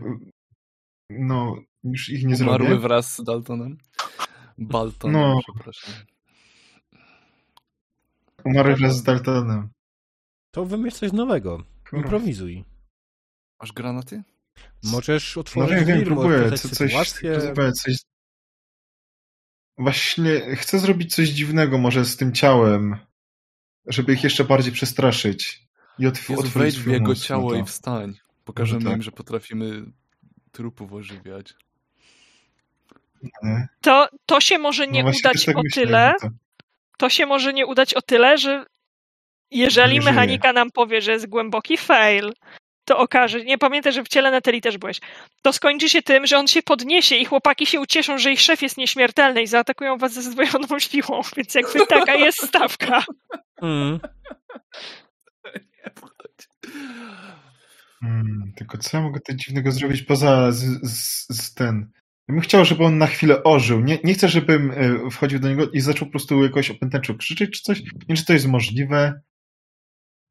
no, 1.10 1.56
już 1.84 2.08
ich 2.08 2.24
nie 2.26 2.36
Umarły 2.36 2.66
zrobię. 2.68 2.82
wraz 2.82 3.16
z 3.16 3.24
Daltonem. 3.24 3.78
Baltonem, 4.58 5.20
No. 5.20 5.40
przepraszam. 5.54 5.94
Umarły 8.44 8.76
wraz 8.76 8.96
z 8.96 9.02
Daltonem. 9.02 9.68
To 10.50 10.64
wymyśl 10.64 10.96
coś 10.96 11.12
nowego. 11.12 11.64
Kurwa. 11.90 12.04
Improwizuj. 12.04 12.64
Masz 13.60 13.72
granaty? 13.72 14.22
Możesz 14.84 15.36
No 15.36 15.40
otworzyć 15.40 15.76
wiem, 15.76 15.84
wiem, 15.84 15.96
drzwi, 15.96 16.06
próbuję. 16.06 16.52
Co, 16.52 16.68
coś, 16.68 16.94
próbuję 17.22 17.72
coś... 17.72 17.96
Właśnie 19.78 20.56
chcę 20.56 20.78
zrobić 20.78 21.14
coś 21.14 21.28
dziwnego 21.28 21.78
może 21.78 22.04
z 22.04 22.16
tym 22.16 22.32
ciałem, 22.32 22.96
żeby 23.86 24.12
ich 24.12 24.24
jeszcze 24.24 24.44
bardziej 24.44 24.72
przestraszyć. 24.72 25.68
I 25.98 26.06
otw- 26.06 26.30
Jezu, 26.30 26.32
otworzyć 26.32 26.52
wejdź 26.54 26.78
w 26.78 26.86
jego 26.86 27.08
mózg, 27.08 27.22
no 27.22 27.26
ciało 27.26 27.50
to. 27.50 27.56
i 27.56 27.64
wstań. 27.64 28.14
Pokażemy 28.44 28.84
tak. 28.84 28.92
im, 28.96 29.02
że 29.02 29.12
potrafimy 29.12 29.82
trupów 30.52 30.92
ożywiać. 30.92 31.54
To, 33.80 34.08
to 34.26 34.40
się 34.40 34.58
może 34.58 34.86
nie 34.86 35.02
No 35.02 35.10
udać 35.10 35.44
tak 35.44 35.56
o 35.58 35.62
tyle, 35.74 36.14
to- 36.20 36.28
to 37.00 37.08
się 37.08 37.26
może 37.26 37.52
nie 37.52 37.66
udać 37.66 37.94
o 37.94 38.02
tyle, 38.02 38.38
że 38.38 38.64
jeżeli 39.50 39.94
Nie 39.94 40.02
żyje. 40.02 40.12
mechanika 40.12 40.52
nam 40.52 40.70
powie, 40.70 41.00
że 41.00 41.12
jest 41.12 41.28
głęboki 41.28 41.76
fail, 41.76 42.32
to 42.84 42.98
okaże, 42.98 43.44
nie 43.44 43.58
pamiętaj, 43.58 43.92
że 43.92 44.04
w 44.04 44.08
ciele 44.08 44.30
Neteli 44.30 44.60
też 44.60 44.78
byłeś, 44.78 45.00
to 45.42 45.52
skończy 45.52 45.88
się 45.88 46.02
tym, 46.02 46.26
że 46.26 46.38
on 46.38 46.46
się 46.46 46.62
podniesie 46.62 47.16
i 47.16 47.24
chłopaki 47.24 47.66
się 47.66 47.80
ucieszą, 47.80 48.18
że 48.18 48.32
ich 48.32 48.40
szef 48.40 48.62
jest 48.62 48.76
nieśmiertelny 48.76 49.42
i 49.42 49.46
zaatakują 49.46 49.98
was 49.98 50.12
ze 50.12 50.22
zdwojoną 50.22 50.78
siłą, 50.78 51.20
więc 51.36 51.54
jakby 51.54 51.86
taka 51.86 52.14
jest 52.14 52.46
stawka. 52.46 53.04
Mm. 53.62 54.00
Hmm, 58.00 58.52
tylko 58.56 58.78
co 58.78 58.96
ja 58.96 59.02
mogę 59.02 59.20
tutaj 59.20 59.36
dziwnego 59.36 59.72
zrobić 59.72 60.02
poza 60.02 60.52
z, 60.52 60.64
z, 60.82 61.26
z 61.28 61.54
ten... 61.54 61.90
Ja 62.30 62.34
bym 62.34 62.40
chciał, 62.40 62.64
żeby 62.64 62.84
on 62.84 62.98
na 62.98 63.06
chwilę 63.06 63.42
ożył. 63.42 63.80
Nie, 63.80 63.98
nie 64.04 64.14
chcę, 64.14 64.28
żebym 64.28 64.70
e, 64.70 65.10
wchodził 65.10 65.38
do 65.38 65.48
niego 65.48 65.70
i 65.70 65.80
zaczął 65.80 66.08
po 66.08 66.12
prostu 66.12 66.42
jakoś 66.42 66.70
opętęczo 66.70 67.14
krzyczeć 67.14 67.50
czy 67.50 67.62
coś. 67.62 67.80
Nie 67.80 67.90
wiem, 68.08 68.16
czy 68.16 68.24
to 68.24 68.32
jest 68.32 68.46
możliwe, 68.46 69.20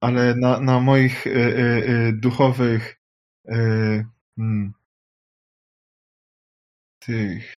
ale 0.01 0.35
na, 0.35 0.59
na 0.59 0.79
moich 0.79 1.27
e, 1.27 1.31
e, 1.31 2.13
duchowych 2.13 3.01
hmm, 4.37 4.73
tych 6.99 7.53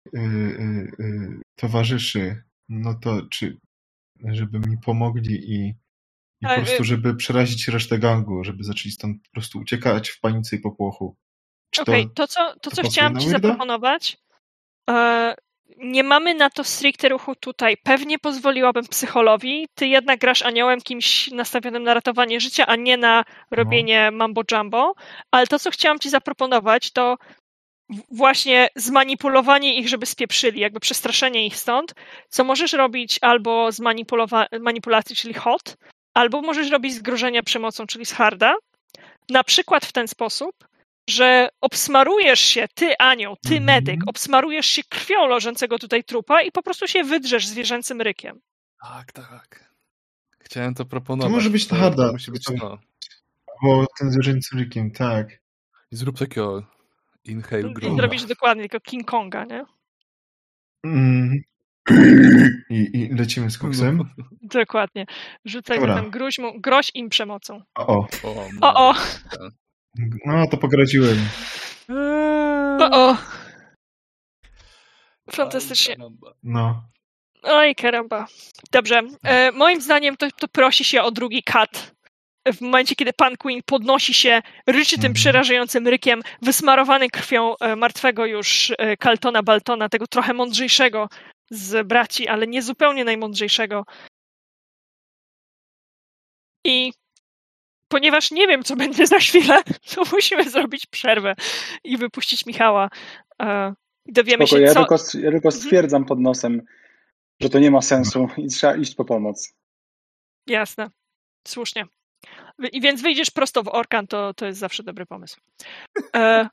towarzyszy, 1.55 2.43
no 2.69 2.93
to 2.93 3.21
czy 3.21 3.57
żeby 4.25 4.59
mi 4.59 4.77
pomogli 4.77 5.33
i, 5.33 5.67
i 6.41 6.47
po 6.47 6.55
prostu, 6.55 6.83
żeby 6.83 7.15
przerazić 7.15 7.67
resztę 7.67 7.99
gangu, 7.99 8.43
żeby 8.43 8.63
zaczęli 8.63 8.91
stąd 8.91 9.23
po 9.23 9.31
prostu 9.31 9.59
uciekać 9.59 10.09
w 10.09 10.19
panice 10.19 10.55
i 10.55 10.59
popłochu. 10.59 11.17
Okej, 11.79 12.07
to... 12.07 12.13
to, 12.13 12.27
co, 12.27 12.53
to, 12.53 12.69
to 12.69 12.75
co 12.75 12.89
chciałam 12.89 13.19
ci 13.19 13.29
zaproponować, 13.29 14.21
nie 15.77 16.03
mamy 16.03 16.33
na 16.33 16.49
to 16.49 16.63
stricte 16.63 17.09
ruchu 17.09 17.35
tutaj. 17.35 17.77
Pewnie 17.83 18.19
pozwoliłabym 18.19 18.87
psycholowi. 18.87 19.67
Ty 19.75 19.87
jednak 19.87 20.19
grasz 20.19 20.41
aniołem, 20.41 20.81
kimś 20.81 21.31
nastawionym 21.31 21.83
na 21.83 21.93
ratowanie 21.93 22.39
życia, 22.39 22.65
a 22.67 22.75
nie 22.75 22.97
na 22.97 23.23
robienie 23.51 24.11
mambo 24.11 24.41
jumbo. 24.51 24.93
Ale 25.31 25.47
to, 25.47 25.59
co 25.59 25.71
chciałam 25.71 25.99
ci 25.99 26.09
zaproponować, 26.09 26.91
to 26.91 27.17
właśnie 28.11 28.67
zmanipulowanie 28.75 29.75
ich, 29.75 29.89
żeby 29.89 30.05
spieprzyli, 30.05 30.59
jakby 30.59 30.79
przestraszenie 30.79 31.45
ich 31.45 31.55
stąd, 31.55 31.93
co 32.29 32.43
możesz 32.43 32.73
robić 32.73 33.19
albo 33.21 33.71
z 33.71 33.81
manipulacji, 34.59 35.15
czyli 35.15 35.33
hot, 35.33 35.77
albo 36.13 36.41
możesz 36.41 36.69
robić 36.69 36.93
z 36.93 37.01
grożenia 37.01 37.43
przemocą, 37.43 37.87
czyli 37.87 38.05
z 38.05 38.13
harda. 38.13 38.55
Na 39.29 39.43
przykład 39.43 39.85
w 39.85 39.91
ten 39.91 40.07
sposób, 40.07 40.51
że 41.11 41.49
obsmarujesz 41.61 42.39
się, 42.39 42.67
ty 42.75 42.97
anioł, 42.99 43.35
ty 43.35 43.55
Mhm. 43.57 43.63
medyk, 43.63 43.99
obsmarujesz 44.07 44.65
się 44.65 44.81
krwią 44.89 45.27
leżącego 45.27 45.79
tutaj 45.79 46.03
trupa 46.03 46.41
i 46.41 46.51
po 46.51 46.63
prostu 46.63 46.87
się 46.87 47.03
wydrzesz 47.03 47.47
zwierzęcym 47.47 48.01
rykiem. 48.01 48.39
Tak, 48.83 49.11
tak. 49.11 49.71
Chciałem 50.39 50.73
to 50.73 50.85
proponować. 50.85 51.31
To 51.31 51.35
może 51.35 51.49
być 51.49 51.67
to, 51.67 51.75
harda. 51.75 52.07
To 52.07 52.11
musi 52.13 52.31
być 52.31 52.43
to. 52.43 52.77
Bo 53.63 53.85
ten 53.99 54.11
zwierzęcy 54.11 54.57
rykiem, 54.57 54.91
tak. 54.91 55.27
I 55.91 55.95
zrób 55.95 56.19
takiego 56.19 56.63
inhale 57.23 57.69
I 57.69 57.73
groma. 57.73 57.95
zrobisz 57.95 58.23
dokładnie 58.25 58.63
tylko 58.69 58.79
King 58.79 59.05
Konga, 59.07 59.45
nie? 59.45 59.65
Mm. 60.85 61.41
I, 62.69 62.89
I 62.93 63.15
lecimy 63.15 63.51
z 63.51 63.57
koksem. 63.57 64.09
Dokładnie. 64.41 65.05
Rzucaj 65.45 65.79
Dobra. 65.79 65.95
zatem 65.95 66.11
gruź, 66.11 66.37
mu, 66.39 66.61
groź 66.61 66.91
im 66.93 67.09
przemocą. 67.09 67.61
O, 67.75 67.87
o. 67.87 68.07
O, 68.23 68.47
O, 68.61 68.89
o, 68.89 68.93
No 70.25 70.47
to 70.47 70.57
pogroziłem. 70.57 71.17
o, 72.79 73.09
o. 73.09 73.17
Fantastycznie. 75.31 75.95
No. 76.43 76.83
Oj, 77.43 77.75
karamba. 77.75 78.27
Dobrze. 78.71 79.01
E, 79.23 79.51
moim 79.51 79.81
zdaniem 79.81 80.17
to, 80.17 80.31
to 80.31 80.47
prosi 80.47 80.83
się 80.83 81.01
o 81.01 81.11
drugi 81.11 81.43
kat. 81.43 81.95
W 82.53 82.61
momencie, 82.61 82.95
kiedy 82.95 83.13
pan 83.13 83.37
Queen 83.37 83.61
podnosi 83.65 84.13
się, 84.13 84.41
ryczy 84.67 84.95
tym 84.95 84.99
Mhm. 84.99 85.13
przerażającym 85.13 85.87
rykiem, 85.87 86.21
wysmarowany 86.41 87.09
krwią 87.09 87.55
e, 87.57 87.75
martwego 87.75 88.25
już 88.25 88.71
e, 88.77 88.97
Kaltona 88.97 89.43
Baltona, 89.43 89.89
tego 89.89 90.07
trochę 90.07 90.33
mądrzejszego 90.33 91.09
z 91.49 91.87
braci, 91.87 92.27
ale 92.27 92.47
nie 92.47 92.61
zupełnie 92.61 93.05
najmądrzejszego. 93.05 93.85
I 96.65 96.93
ponieważ 97.91 98.31
nie 98.31 98.47
wiem, 98.47 98.63
co 98.63 98.75
będzie 98.75 99.07
za 99.07 99.19
chwilę, 99.19 99.63
to 99.95 100.03
musimy 100.11 100.49
zrobić 100.49 100.85
przerwę 100.85 101.35
i 101.83 101.97
wypuścić 101.97 102.45
Michała. 102.45 102.89
E, 103.41 103.73
i 104.05 104.13
dowiemy 104.13 104.47
Spoko, 104.47 104.59
się, 104.59 104.65
ja, 104.65 104.73
co... 104.73 104.79
tylko, 104.79 104.95
ja 105.19 105.31
tylko 105.31 105.51
stwierdzam 105.51 106.05
pod 106.05 106.19
nosem, 106.19 106.61
że 107.39 107.49
to 107.49 107.59
nie 107.59 107.71
ma 107.71 107.81
sensu 107.81 108.27
i 108.37 108.47
trzeba 108.47 108.75
iść 108.75 108.95
po 108.95 109.05
pomoc. 109.05 109.53
Jasne. 110.47 110.89
Słusznie. 111.47 111.85
I 112.71 112.81
więc 112.81 113.01
wyjdziesz 113.01 113.31
prosto 113.31 113.63
w 113.63 113.67
Orkan, 113.67 114.07
to, 114.07 114.33
to 114.33 114.45
jest 114.45 114.59
zawsze 114.59 114.83
dobry 114.83 115.05
pomysł. 115.05 115.39
E, 116.15 116.49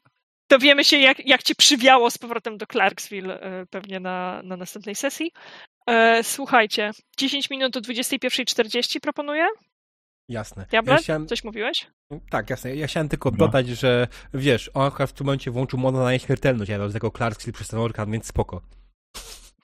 dowiemy 0.48 0.84
się, 0.84 0.98
jak, 0.98 1.26
jak 1.26 1.42
cię 1.42 1.54
przywiało 1.54 2.10
z 2.10 2.18
powrotem 2.18 2.58
do 2.58 2.66
Clarksville 2.66 3.40
e, 3.40 3.66
pewnie 3.66 4.00
na, 4.00 4.42
na 4.44 4.56
następnej 4.56 4.94
sesji. 4.94 5.32
E, 5.86 6.22
słuchajcie, 6.24 6.90
10 7.16 7.50
minut 7.50 7.72
do 7.72 7.80
21.40 7.80 9.00
proponuję. 9.00 9.46
Jasne. 10.28 10.66
Diable, 10.70 10.92
Ja 10.92 10.98
chciałem... 10.98 11.26
coś 11.26 11.44
mówiłeś? 11.44 11.86
Tak, 12.30 12.50
jasne. 12.50 12.76
Ja 12.76 12.86
chciałem 12.86 13.08
tylko 13.08 13.30
No. 13.30 13.36
dodać, 13.36 13.68
że 13.68 14.08
wiesz, 14.34 14.70
on 14.74 14.86
akurat 14.86 15.10
w 15.10 15.12
tym 15.12 15.26
momencie 15.26 15.50
włączył 15.50 15.78
modę 15.78 15.98
na 15.98 16.12
nieśmiertelność, 16.12 16.70
ja 16.70 16.78
do 16.78 16.90
tego 16.90 17.10
Clark 17.10 17.38
przez 17.52 17.68
ten 17.68 17.80
orkan, 17.80 18.10
więc 18.10 18.26
spoko. 18.26 18.60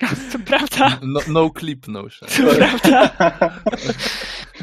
To 0.32 0.38
prawda. 0.46 0.98
No, 1.02 1.20
no 1.28 1.50
clip, 1.58 1.88
no 1.88 2.10
shit. 2.10 2.36
To 2.36 2.54
prawda. 2.54 3.10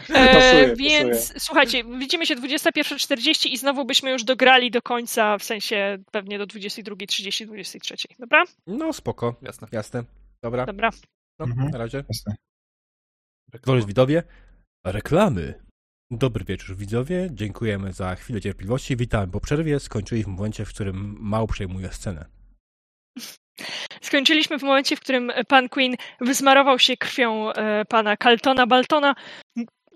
E, 0.10 0.34
Pasuje, 0.34 0.76
więc 0.76 1.18
pasuje. 1.18 1.40
słuchajcie, 1.40 1.84
widzimy 1.84 2.26
się 2.26 2.36
21.40 2.36 3.48
i 3.50 3.58
znowu 3.58 3.86
byśmy 3.86 4.12
już 4.12 4.24
dograli 4.24 4.72
do 4.72 4.82
końca, 4.82 5.38
w 5.38 5.44
sensie 5.44 5.98
pewnie 6.12 6.38
do 6.38 6.48
22.30, 6.48 7.46
23. 7.46 7.96
Dobra? 8.20 8.44
No 8.68 8.94
spoko, 8.94 9.36
Jasne. 9.42 9.68
jasne. 9.72 10.04
Dobra, 10.44 10.66
Dobra. 10.66 10.90
no, 11.40 11.46
Mhm. 11.46 11.70
na 11.72 11.78
razie. 11.78 12.04
Jasne. 12.10 12.36
Drodzy 13.64 13.88
widzowie, 13.88 14.24
reklamy. 14.86 15.54
Dobry 16.14 16.46
wieczór 16.46 16.76
widzowie, 16.76 17.28
dziękujemy 17.32 17.94
za 17.94 18.16
chwilę 18.16 18.42
cierpliwości. 18.42 18.96
Witamy 18.96 19.32
po 19.32 19.40
przerwie. 19.40 19.80
Skończyliśmy 19.80 20.34
w 20.34 20.36
momencie, 20.36 20.66
w 20.66 20.70
którym 20.70 21.18
Mał 21.20 21.48
przejmuje 21.48 21.90
scenę. 21.90 22.26
Skończyliśmy 24.02 24.60
w 24.60 24.64
momencie, 24.64 24.96
w 24.96 25.00
którym 25.00 25.32
pan 25.48 25.70
Queen 25.70 25.96
wysmarował 26.22 26.80
się 26.80 26.98
krwią 26.98 27.54
e, 27.54 27.86
pana 27.86 28.18
Caltona 28.18 28.68
Baltona. 28.68 29.16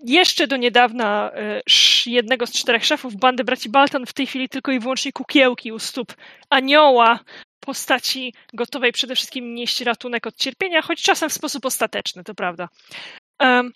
Jeszcze 0.04 0.46
do 0.46 0.56
niedawna 0.56 1.30
e, 1.34 1.60
jednego 2.06 2.46
z 2.46 2.52
czterech 2.52 2.84
szefów 2.84 3.16
bandy 3.16 3.44
braci 3.44 3.68
Balton, 3.68 4.06
w 4.06 4.12
tej 4.12 4.26
chwili 4.26 4.48
tylko 4.48 4.72
i 4.72 4.78
wyłącznie 4.78 5.12
kukiełki 5.12 5.72
u 5.72 5.78
stóp 5.78 6.14
anioła, 6.50 7.20
postaci 7.60 8.34
gotowej 8.54 8.92
przede 8.92 9.14
wszystkim 9.14 9.54
nieść 9.54 9.80
ratunek 9.80 10.26
od 10.26 10.36
cierpienia, 10.36 10.82
choć 10.82 11.02
czasem 11.02 11.30
w 11.30 11.32
sposób 11.32 11.66
ostateczny, 11.66 12.24
to 12.24 12.34
prawda. 12.34 12.68
Em, 13.38 13.72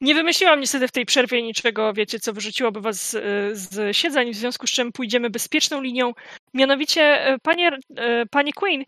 nie 0.00 0.14
wymyśliłam 0.14 0.60
niestety 0.60 0.88
w 0.88 0.92
tej 0.92 1.06
przerwie 1.06 1.42
niczego, 1.42 1.92
wiecie, 1.92 2.20
co 2.20 2.32
wyrzuciłoby 2.32 2.80
was 2.80 3.10
z, 3.10 3.58
z 3.58 3.96
siedzeń, 3.96 4.32
w 4.32 4.36
związku 4.36 4.66
z 4.66 4.70
czym 4.70 4.92
pójdziemy 4.92 5.30
bezpieczną 5.30 5.80
linią. 5.80 6.12
Mianowicie, 6.54 7.26
e, 7.26 7.38
panie, 7.38 7.70
e, 7.96 8.26
panie 8.26 8.52
Queen, 8.52 8.84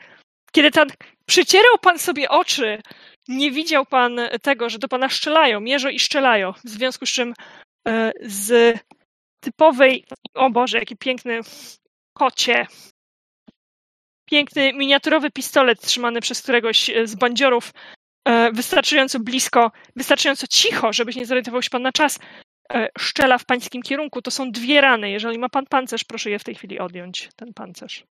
kiedy 0.52 0.70
tak 0.70 0.88
przycierał 1.26 1.78
pan 1.78 1.98
sobie 1.98 2.28
oczy, 2.28 2.82
nie 3.28 3.50
widział 3.50 3.86
pan 3.86 4.20
tego, 4.42 4.70
że 4.70 4.78
do 4.78 4.88
pana 4.88 5.08
szczelają, 5.08 5.60
mierzą 5.60 5.88
i 5.88 5.98
szczelają. 5.98 6.52
W 6.52 6.68
związku 6.68 7.06
z 7.06 7.10
czym 7.10 7.34
e, 7.88 8.12
z 8.22 8.78
typowej, 9.40 10.04
o 10.34 10.50
Boże, 10.50 10.78
jaki 10.78 10.96
piękny 10.96 11.40
kocie, 12.12 12.66
piękny 14.24 14.72
miniaturowy 14.72 15.30
pistolet 15.30 15.80
trzymany 15.80 16.20
przez 16.20 16.42
któregoś 16.42 16.90
z 17.04 17.14
bandziorów, 17.14 17.72
wystarczająco 18.52 19.20
blisko, 19.20 19.72
wystarczająco 19.96 20.46
cicho, 20.46 20.92
żebyś 20.92 21.16
nie 21.16 21.26
zorientował 21.26 21.62
się 21.62 21.70
pan 21.70 21.82
na 21.82 21.92
czas, 21.92 22.18
e, 22.72 22.88
szczela 22.98 23.38
w 23.38 23.44
pańskim 23.44 23.82
kierunku. 23.82 24.22
To 24.22 24.30
są 24.30 24.50
dwie 24.50 24.80
rany. 24.80 25.10
Jeżeli 25.10 25.38
ma 25.38 25.48
pan 25.48 25.66
pancerz, 25.66 26.04
proszę 26.04 26.30
je 26.30 26.38
w 26.38 26.44
tej 26.44 26.54
chwili 26.54 26.78
odjąć, 26.78 27.28
ten 27.36 27.54
pancerz. 27.54 28.04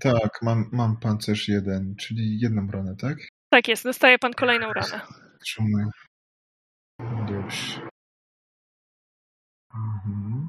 Tak, 0.00 0.42
mam, 0.42 0.68
mam 0.72 0.96
pancerz 0.96 1.48
jeden, 1.48 1.94
czyli 1.96 2.40
jedną 2.40 2.70
ranę, 2.70 2.96
tak? 2.96 3.18
Tak 3.50 3.68
jest, 3.68 3.84
dostaje 3.84 4.18
pan 4.18 4.32
kolejną 4.32 4.72
ranę. 4.72 5.00
Trzymuję. 5.44 5.86
Dobrze. 7.28 7.88
Mhm. 9.74 10.48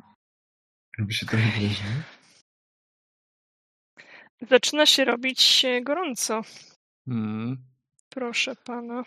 Robi 0.99 1.13
się 1.13 1.25
trochę 1.25 1.59
groźnie. 1.59 2.14
Zaczyna 4.49 4.85
się 4.85 5.05
robić 5.05 5.65
e, 5.65 5.81
gorąco. 5.81 6.41
Mm. 7.07 7.57
Proszę 8.09 8.55
pana. 8.55 9.03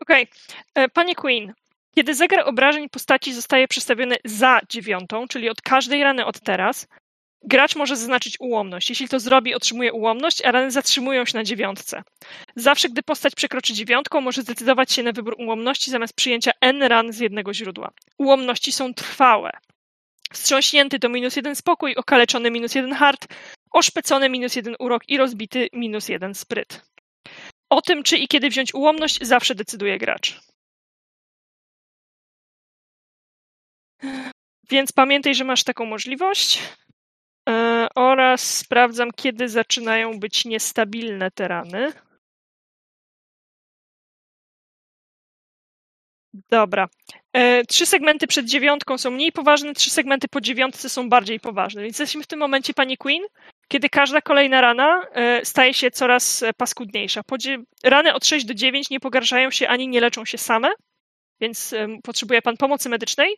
Okej. 0.00 0.26
E, 0.74 0.88
Panie 0.88 1.14
Queen, 1.14 1.54
kiedy 1.94 2.14
zegar 2.14 2.48
obrażeń 2.48 2.88
postaci 2.88 3.34
zostaje 3.34 3.68
przestawiony 3.68 4.16
za 4.24 4.60
dziewiątą, 4.68 5.28
czyli 5.28 5.48
od 5.48 5.62
każdej 5.62 6.02
rany 6.02 6.26
od 6.26 6.40
teraz, 6.40 6.86
gracz 7.42 7.76
może 7.76 7.96
zaznaczyć 7.96 8.36
ułomność. 8.40 8.90
Jeśli 8.90 9.08
to 9.08 9.20
zrobi, 9.20 9.54
otrzymuje 9.54 9.92
ułomność, 9.92 10.44
a 10.44 10.52
rany 10.52 10.70
zatrzymują 10.70 11.24
się 11.24 11.38
na 11.38 11.44
dziewiątce. 11.44 12.02
Zawsze, 12.56 12.88
gdy 12.88 13.02
postać 13.02 13.34
przekroczy 13.34 13.74
dziewiątką, 13.74 14.20
może 14.20 14.42
zdecydować 14.42 14.92
się 14.92 15.02
na 15.02 15.12
wybór 15.12 15.34
ułomności 15.38 15.90
zamiast 15.90 16.14
przyjęcia 16.14 16.50
n 16.60 16.82
ran 16.82 17.12
z 17.12 17.18
jednego 17.18 17.54
źródła. 17.54 17.90
Ułomności 18.18 18.72
są 18.72 18.94
trwałe. 18.94 19.50
Wstrząśnięty 20.32 20.98
to 20.98 21.08
minus 21.08 21.36
jeden 21.36 21.56
spokój, 21.56 21.94
okaleczony 21.96 22.50
minus 22.50 22.74
jeden 22.74 22.92
hard, 22.92 23.26
oszpecony 23.70 24.28
minus 24.28 24.56
jeden 24.56 24.76
urok 24.78 25.08
i 25.08 25.16
rozbity 25.16 25.68
minus 25.72 26.08
jeden 26.08 26.34
spryt. 26.34 26.82
O 27.70 27.82
tym, 27.82 28.02
czy 28.02 28.16
i 28.16 28.28
kiedy 28.28 28.50
wziąć 28.50 28.74
ułomność, 28.74 29.18
zawsze 29.22 29.54
decyduje 29.54 29.98
gracz. 29.98 30.40
Więc 34.70 34.92
pamiętaj, 34.92 35.34
że 35.34 35.44
masz 35.44 35.64
taką 35.64 35.84
możliwość. 35.84 36.62
E, 37.48 37.86
oraz 37.94 38.56
sprawdzam, 38.56 39.10
kiedy 39.16 39.48
zaczynają 39.48 40.20
być 40.20 40.44
niestabilne 40.44 41.30
te 41.30 41.48
rany. 41.48 41.92
Dobra. 46.50 46.88
E, 47.32 47.64
trzy 47.64 47.86
segmenty 47.86 48.26
przed 48.26 48.46
dziewiątką 48.46 48.98
są 48.98 49.10
mniej 49.10 49.32
poważne, 49.32 49.74
trzy 49.74 49.90
segmenty 49.90 50.28
po 50.28 50.40
dziewiątce 50.40 50.88
są 50.88 51.08
bardziej 51.08 51.40
poważne. 51.40 51.82
Więc 51.82 51.98
jesteśmy 51.98 52.22
w 52.22 52.26
tym 52.26 52.38
momencie, 52.38 52.74
pani 52.74 52.96
Queen, 52.96 53.22
kiedy 53.68 53.88
każda 53.88 54.20
kolejna 54.20 54.60
rana 54.60 55.06
e, 55.12 55.44
staje 55.44 55.74
się 55.74 55.90
coraz 55.90 56.42
e, 56.42 56.52
paskudniejsza. 56.52 57.20
Rany 57.84 58.14
od 58.14 58.26
6 58.26 58.46
do 58.46 58.54
9 58.54 58.90
nie 58.90 59.00
pogarszają 59.00 59.50
się 59.50 59.68
ani 59.68 59.88
nie 59.88 60.00
leczą 60.00 60.24
się 60.24 60.38
same, 60.38 60.68
więc 61.40 61.72
em, 61.72 62.02
potrzebuje 62.02 62.42
pan 62.42 62.56
pomocy 62.56 62.88
medycznej. 62.88 63.36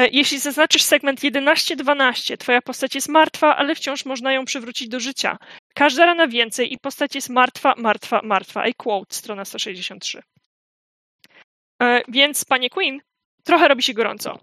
E, 0.00 0.08
Jeśli 0.08 0.38
zaznaczysz 0.38 0.82
segment 0.82 1.20
11-12, 1.20 2.36
twoja 2.36 2.62
postać 2.62 2.94
jest 2.94 3.08
martwa, 3.08 3.56
ale 3.56 3.74
wciąż 3.74 4.04
można 4.04 4.32
ją 4.32 4.44
przywrócić 4.44 4.88
do 4.88 5.00
życia. 5.00 5.36
Każda 5.74 6.06
rana 6.06 6.28
więcej 6.28 6.72
i 6.72 6.78
postać 6.78 7.14
jest 7.14 7.30
martwa, 7.30 7.74
martwa, 7.76 8.20
martwa. 8.24 8.66
I 8.66 8.74
quote, 8.74 9.14
strona 9.14 9.44
163. 9.44 10.22
E, 11.82 12.02
Więc, 12.08 12.44
panie 12.44 12.70
Queen, 12.70 13.00
trochę 13.44 13.68
robi 13.68 13.82
się 13.82 13.94
gorąco. 13.94 14.38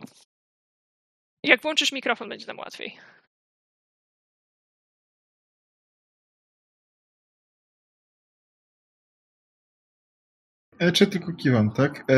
Jak 1.44 1.62
włączysz 1.62 1.92
mikrofon, 1.92 2.30
będzie 2.30 2.48
nam 2.48 2.58
łatwiej. 2.60 2.98
E, 10.80 10.92
czy 10.92 11.08
tylko 11.08 11.34
kiwam, 11.34 11.72
tak? 11.74 12.12
E, 12.12 12.16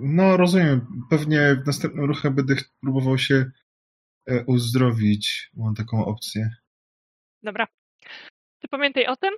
no, 0.00 0.36
rozumiem. 0.36 0.86
Pewnie 1.10 1.54
w 1.54 1.66
następnym 1.66 2.04
ruchem 2.04 2.34
będę 2.34 2.54
próbował 2.80 3.18
się 3.18 3.50
uzdrowić. 4.46 5.50
Mam 5.56 5.74
taką 5.74 6.04
opcję. 6.04 6.50
Dobra. 7.42 7.66
Ty 8.58 8.68
pamiętaj 8.68 9.06
o 9.06 9.16
tym. 9.16 9.34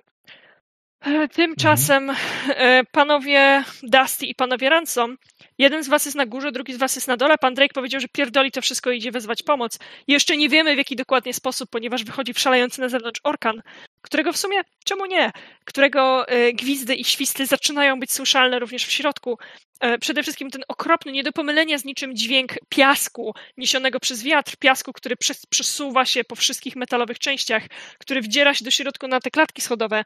Tymczasem 1.33 2.11
e, 2.49 2.83
panowie 2.91 3.63
Dusty 3.83 4.25
i 4.25 4.35
panowie 4.35 4.69
Ransom, 4.69 5.17
jeden 5.57 5.83
z 5.83 5.87
was 5.87 6.05
jest 6.05 6.17
na 6.17 6.25
górze, 6.25 6.51
drugi 6.51 6.73
z 6.73 6.77
was 6.77 6.95
jest 6.95 7.07
na 7.07 7.17
dole. 7.17 7.37
Pan 7.37 7.53
Drake 7.53 7.73
powiedział, 7.73 8.01
że 8.01 8.07
pierdoli 8.07 8.51
to 8.51 8.61
wszystko 8.61 8.91
idzie 8.91 9.11
wezwać 9.11 9.43
pomoc. 9.43 9.79
Jeszcze 10.07 10.37
nie 10.37 10.49
wiemy 10.49 10.75
w 10.75 10.77
jaki 10.77 10.95
dokładnie 10.95 11.33
sposób, 11.33 11.69
ponieważ 11.69 12.03
wychodzi 12.03 12.33
w 12.33 12.39
szalejący 12.39 12.81
na 12.81 12.89
zewnątrz 12.89 13.21
orkan, 13.23 13.61
którego 14.01 14.33
w 14.33 14.37
sumie, 14.37 14.61
czemu 14.85 15.05
nie, 15.05 15.31
którego 15.65 16.27
e, 16.27 16.53
gwizdy 16.53 16.95
i 16.95 17.03
świsty 17.03 17.45
zaczynają 17.45 17.99
być 17.99 18.11
słyszalne 18.11 18.59
również 18.59 18.85
w 18.85 18.91
środku. 18.91 19.37
E, 19.79 19.97
Przede 19.97 20.23
wszystkim 20.23 20.49
ten 20.49 20.61
okropny, 20.67 21.11
nie 21.11 21.23
do 21.23 21.31
pomylenia 21.31 21.77
z 21.77 21.85
niczym 21.85 22.15
dźwięk 22.15 22.53
piasku 22.69 23.33
niesionego 23.57 23.99
przez 23.99 24.23
wiatr, 24.23 24.57
piasku, 24.57 24.93
który 24.93 25.15
przes- 25.15 25.43
przesuwa 25.49 26.05
się 26.05 26.23
po 26.23 26.35
wszystkich 26.35 26.75
metalowych 26.75 27.19
częściach, 27.19 27.63
który 27.99 28.21
wdziera 28.21 28.53
się 28.53 28.65
do 28.65 28.71
środka 28.71 29.07
na 29.07 29.19
te 29.19 29.31
klatki 29.31 29.61
schodowe. 29.61 30.03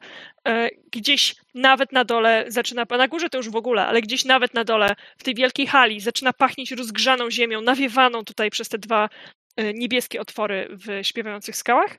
E, 0.47 0.69
Gdzieś 0.91 1.35
nawet 1.53 1.91
na 1.91 2.05
dole 2.05 2.45
zaczyna, 2.47 2.85
na 2.89 3.07
górze 3.07 3.29
to 3.29 3.37
już 3.37 3.49
w 3.49 3.55
ogóle, 3.55 3.87
ale 3.87 4.01
gdzieś 4.01 4.25
nawet 4.25 4.53
na 4.53 4.63
dole 4.63 4.95
w 5.17 5.23
tej 5.23 5.35
wielkiej 5.35 5.67
hali 5.67 5.99
zaczyna 5.99 6.33
pachnieć 6.33 6.71
rozgrzaną 6.71 7.31
ziemią, 7.31 7.61
nawiewaną 7.61 8.23
tutaj 8.23 8.49
przez 8.49 8.69
te 8.69 8.77
dwa 8.77 9.09
niebieskie 9.73 10.21
otwory 10.21 10.67
w 10.71 11.05
śpiewających 11.07 11.55
skałach. 11.57 11.97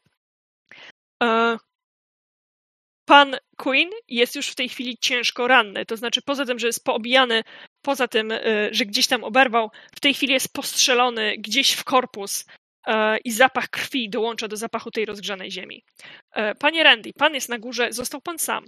Pan 3.07 3.37
Queen 3.57 3.91
jest 4.09 4.35
już 4.37 4.49
w 4.49 4.55
tej 4.55 4.69
chwili 4.69 4.99
ciężko 4.99 5.49
ranny, 5.49 5.87
to 5.87 5.97
znaczy 5.97 6.23
poza 6.23 6.45
tym, 6.45 6.59
że 6.59 6.67
jest 6.67 6.85
poobijany, 6.85 7.43
poza 7.83 8.09
tym, 8.09 8.33
e, 8.33 8.41
że 8.71 8.87
gdzieś 8.87 9.07
tam 9.07 9.25
oberwał, 9.25 9.71
w 9.97 10.01
tej 10.01 10.15
chwili 10.15 10.33
jest 10.33 10.53
postrzelony 10.53 11.37
gdzieś 11.39 11.73
w 11.73 11.85
korpus 11.85 12.47
e, 12.87 13.19
i 13.19 13.33
zapach 13.33 13.69
krwi 13.69 14.11
dołącza 14.11 14.49
do 14.49 14.57
zapachu 14.57 14.91
tej 14.91 15.05
rozgrzanej 15.05 15.51
ziemi. 15.51 15.85
E, 16.33 16.55
Panie 16.55 16.85
Randy, 16.85 17.13
pan 17.19 17.35
jest 17.35 17.49
na 17.49 17.59
górze, 17.59 17.93
został 17.93 18.21
pan 18.21 18.39
sam. 18.39 18.65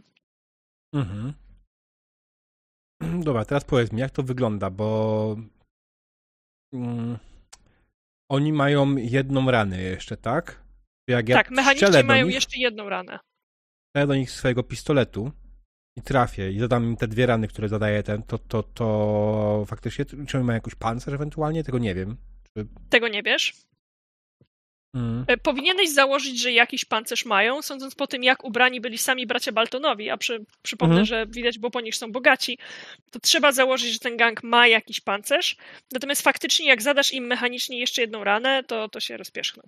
Mhm. 0.94 1.33
Dobra, 3.00 3.44
teraz 3.44 3.65
powiedz 3.65 3.92
mi, 3.92 4.00
jak 4.00 4.10
to 4.10 4.23
wygląda, 4.23 4.70
bo 4.70 5.36
mm, 6.75 7.18
oni 8.31 8.52
mają 8.52 8.97
jedną 8.97 9.50
ranę 9.50 9.83
jeszcze, 9.83 10.17
tak? 10.17 10.62
Jak 11.08 11.28
ja 11.28 11.42
tak, 11.42 11.76
strzelę 11.76 12.02
do 12.02 12.07
mają 12.07 12.26
nich, 12.26 12.34
jeszcze 12.34 12.58
jedną 12.58 12.89
ranę. 12.89 13.18
Ja 13.94 14.07
do 14.07 14.15
nich 14.15 14.31
swojego 14.31 14.62
pistoletu 14.62 15.33
i 15.97 16.02
trafię 16.02 16.52
i 16.52 16.58
zadam 16.58 16.84
im 16.84 16.97
te 16.97 17.08
dwie 17.08 17.26
rany, 17.26 17.49
które 17.49 17.68
zadaje 17.68 18.02
ten, 18.02 18.23
to, 18.23 18.39
to, 18.39 18.62
to 18.62 19.65
faktycznie, 19.67 20.05
czy 20.28 20.39
on 20.39 20.44
ma 20.44 20.52
jakiś 20.55 20.75
pancerz 20.75 21.15
ewentualnie? 21.15 21.65
Tego 21.65 21.78
nie 21.78 21.94
wiem. 21.94 22.17
Czy... 22.42 22.67
Tego 22.91 23.08
nie 23.08 23.23
wiesz? 23.23 23.55
Mm. 24.94 25.25
E, 25.26 25.36
Powinieneś 25.36 25.91
założyć, 25.92 26.41
że 26.42 26.52
jakiś 26.52 26.84
pancerz 26.84 27.25
mają, 27.25 27.62
sądząc 27.62 27.94
po 27.94 28.07
tym, 28.07 28.23
jak 28.25 28.44
ubrani 28.44 28.81
byli 28.81 28.99
sami 28.99 29.26
bracia 29.26 29.52
Baltonowi, 29.52 30.10
a 30.10 30.17
przy, 30.17 30.44
przypomnę, 30.62 31.00
Mhm. 31.00 31.07
że 31.07 31.26
widać 31.26 31.58
było 31.58 31.70
po 31.70 31.81
nich, 31.81 31.97
są 31.97 32.12
bogaci, 32.12 32.58
to 33.10 33.20
trzeba 33.20 33.52
założyć, 33.52 33.92
że 33.92 33.99
ten 33.99 34.17
gang 34.17 34.42
ma 34.42 34.67
jakiś 34.68 35.00
pancerz. 35.00 35.57
Natomiast 35.92 36.23
faktycznie, 36.23 36.67
jak 36.67 36.83
zadasz 36.83 37.12
im 37.12 37.25
mechanicznie 37.26 37.78
jeszcze 37.78 38.00
jedną 38.02 38.25
ranę, 38.25 38.65
to, 38.65 38.89
to 38.89 39.00
się 39.00 39.17
rozpierzchną. 39.17 39.62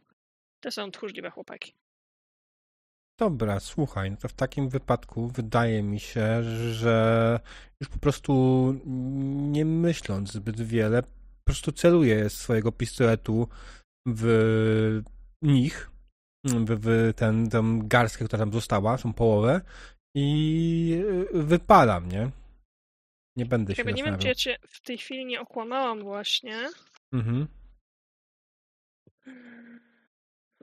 To 0.61 0.71
są 0.71 0.91
tchórzliwe 0.91 1.31
chłopaki. 1.31 1.75
Dobra, 3.21 3.61
słuchaj, 3.61 4.11
no 4.11 4.17
to 4.17 4.29
w 4.29 4.33
takim 4.33 4.69
wypadku 4.69 5.29
wydaje 5.29 5.83
mi 5.83 6.01
się, 6.01 6.43
że 6.73 7.41
już 7.81 7.89
po 7.89 7.99
prostu 7.99 8.33
nie 9.53 9.65
myśląc 9.65 10.33
zbyt 10.33 10.61
wiele, 10.61 11.03
po 11.03 11.45
prostu 11.45 11.73
celuję 11.73 12.31
swojego 12.31 12.73
pistoletu 12.73 13.49
w 14.07 15.03
nich, 15.43 15.91
w, 16.45 16.81
w 16.81 17.15
ten, 17.17 17.51
tę 17.51 17.63
garstkę, 17.79 18.25
która 18.25 18.39
tam 18.39 18.53
została, 18.53 18.99
tą 18.99 19.13
połowę 19.13 19.61
i 20.17 21.03
wypalam, 21.33 22.09
nie? 22.09 22.31
Nie 23.37 23.47
będę 23.47 23.75
się 23.75 23.83
Jakby 23.83 23.93
nie 23.93 24.05
wiem, 24.05 24.19
czy 24.19 24.29
ja 24.29 24.35
cię 24.35 24.57
w 24.69 24.81
tej 24.81 24.99
chwili 24.99 25.27
nie 25.27 25.41
okłamałam 25.41 26.03
właśnie. 26.03 26.69
Mhm. 27.13 27.47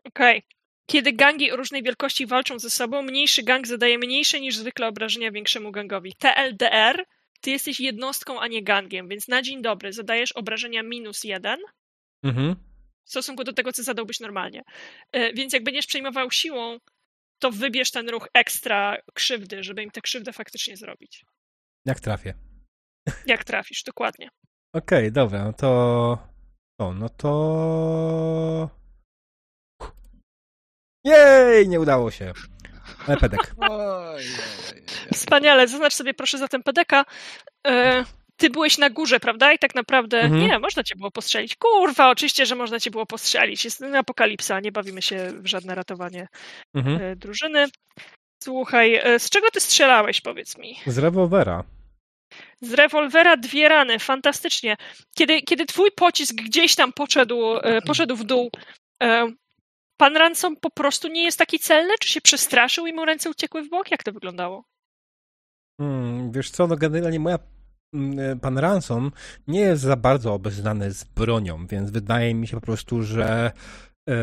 Okej. 0.06 0.44
Kiedy 0.90 1.14
gangi 1.14 1.52
o 1.52 1.56
różnej 1.56 1.84
wielkości 1.84 2.26
walczą 2.26 2.60
ze 2.60 2.70
sobą, 2.70 3.02
mniejszy 3.02 3.44
gang 3.44 3.68
zadaje 3.68 3.98
mniejsze 3.98 4.40
niż 4.40 4.58
zwykle 4.58 4.88
obrażenia 4.88 5.32
większemu 5.32 5.72
gangowi. 5.72 6.14
TLDR, 6.20 7.06
ty 7.42 7.52
jesteś 7.52 7.80
jednostką, 7.80 8.40
a 8.40 8.48
nie 8.48 8.64
gangiem, 8.64 9.08
więc 9.08 9.28
na 9.28 9.42
dzień 9.42 9.62
dobry 9.62 9.94
zadajesz 9.94 10.32
obrażenia 10.32 10.84
minus 10.84 11.24
jeden 11.24 11.60
Mhm. 12.24 12.56
w 13.06 13.10
stosunku 13.10 13.44
do 13.44 13.54
tego, 13.54 13.74
co 13.74 13.84
zadałbyś 13.84 14.20
normalnie. 14.20 14.64
E, 15.12 15.34
Więc 15.34 15.54
jak 15.54 15.64
będziesz 15.64 15.86
przejmował 15.88 16.32
siłą, 16.32 16.78
to 17.40 17.52
wybierz 17.52 17.92
ten 17.92 18.10
ruch 18.10 18.28
ekstra 18.34 18.98
krzywdy, 19.14 19.64
żeby 19.64 19.84
im 19.84 19.92
tę 19.92 20.02
krzywdę 20.02 20.34
faktycznie 20.34 20.78
zrobić. 20.78 21.26
Jak 21.86 22.00
trafię. 22.00 22.34
Jak 23.26 23.44
trafisz, 23.44 23.84
dokładnie. 23.84 24.30
Okej, 24.74 25.12
dobra, 25.12 25.44
no 25.44 25.54
to. 25.54 25.68
O, 26.80 26.94
no 26.94 27.10
to. 27.10 28.70
Jej, 31.08 31.68
nie 31.68 31.80
udało 31.80 32.12
się. 32.12 32.34
Ale 33.08 33.18
pedek. 33.18 33.56
Wspaniale, 35.14 35.68
zaznacz 35.68 35.94
sobie 35.94 36.14
proszę 36.14 36.38
zatem 36.38 36.64
pedeka. 36.64 37.06
E, 37.68 38.04
ty 38.38 38.50
byłeś 38.50 38.78
na 38.78 38.90
górze, 38.90 39.20
prawda? 39.20 39.54
I 39.54 39.60
tak 39.60 39.76
naprawdę 39.76 40.22
Mhm. 40.22 40.42
nie, 40.42 40.60
można 40.60 40.84
cię 40.84 40.96
było 40.96 41.12
postrzelić. 41.12 41.56
Kurwa, 41.56 42.10
oczywiście, 42.10 42.46
że 42.46 42.56
można 42.56 42.80
cię 42.80 42.92
było 42.92 43.06
postrzelić. 43.06 43.66
Jest 43.66 43.82
apokalipsa, 43.84 44.60
nie 44.60 44.72
bawimy 44.72 45.02
się 45.02 45.32
w 45.34 45.48
żadne 45.48 45.76
ratowanie 45.76 46.28
Mhm. 46.76 47.02
e, 47.02 47.16
drużyny. 47.16 47.66
Słuchaj, 48.44 48.96
e, 48.96 49.20
z 49.20 49.30
czego 49.30 49.48
ty 49.52 49.60
strzelałeś, 49.60 50.22
powiedz 50.22 50.58
mi? 50.58 50.76
Z 50.88 50.98
rewolwera. 50.98 51.64
Z 52.62 52.74
rewolwera 52.74 53.38
dwie 53.38 53.70
rany, 53.70 54.00
fantastycznie. 54.00 54.78
Kiedy, 55.16 55.42
kiedy 55.42 55.66
twój 55.66 55.92
pocisk 55.92 56.36
gdzieś 56.36 56.76
tam 56.76 56.94
poszedł, 56.94 57.56
e, 57.58 57.82
poszedł 57.82 58.16
w 58.16 58.24
dół, 58.24 58.52
e, 59.04 59.32
pan 59.98 60.18
Ransom 60.18 60.56
po 60.56 60.70
prostu 60.70 61.08
nie 61.08 61.24
jest 61.24 61.38
taki 61.38 61.60
celny? 61.60 61.94
Czy 62.00 62.10
się 62.10 62.22
przestraszył 62.22 62.88
i 62.88 62.94
mu 62.94 63.06
ręce 63.06 63.30
uciekły 63.30 63.64
w 63.64 63.70
bok? 63.70 63.92
Jak 63.92 64.04
to 64.04 64.12
wyglądało? 64.12 64.64
Hmm, 65.82 66.32
wiesz 66.32 66.52
co, 66.52 66.68
no 66.68 66.76
generalnie 66.76 67.20
moja. 67.20 67.40
mm, 67.94 68.40
Pan 68.40 68.58
Ransom 68.58 69.12
nie 69.48 69.60
jest 69.60 69.82
za 69.82 69.96
bardzo 69.96 70.34
obeznany 70.34 70.92
z 70.92 71.04
bronią, 71.04 71.68
więc 71.68 71.92
wydaje 71.92 72.34
mi 72.34 72.48
się 72.48 72.58
po 72.58 72.66
prostu, 72.66 73.04
że 73.04 73.52
e, 74.10 74.16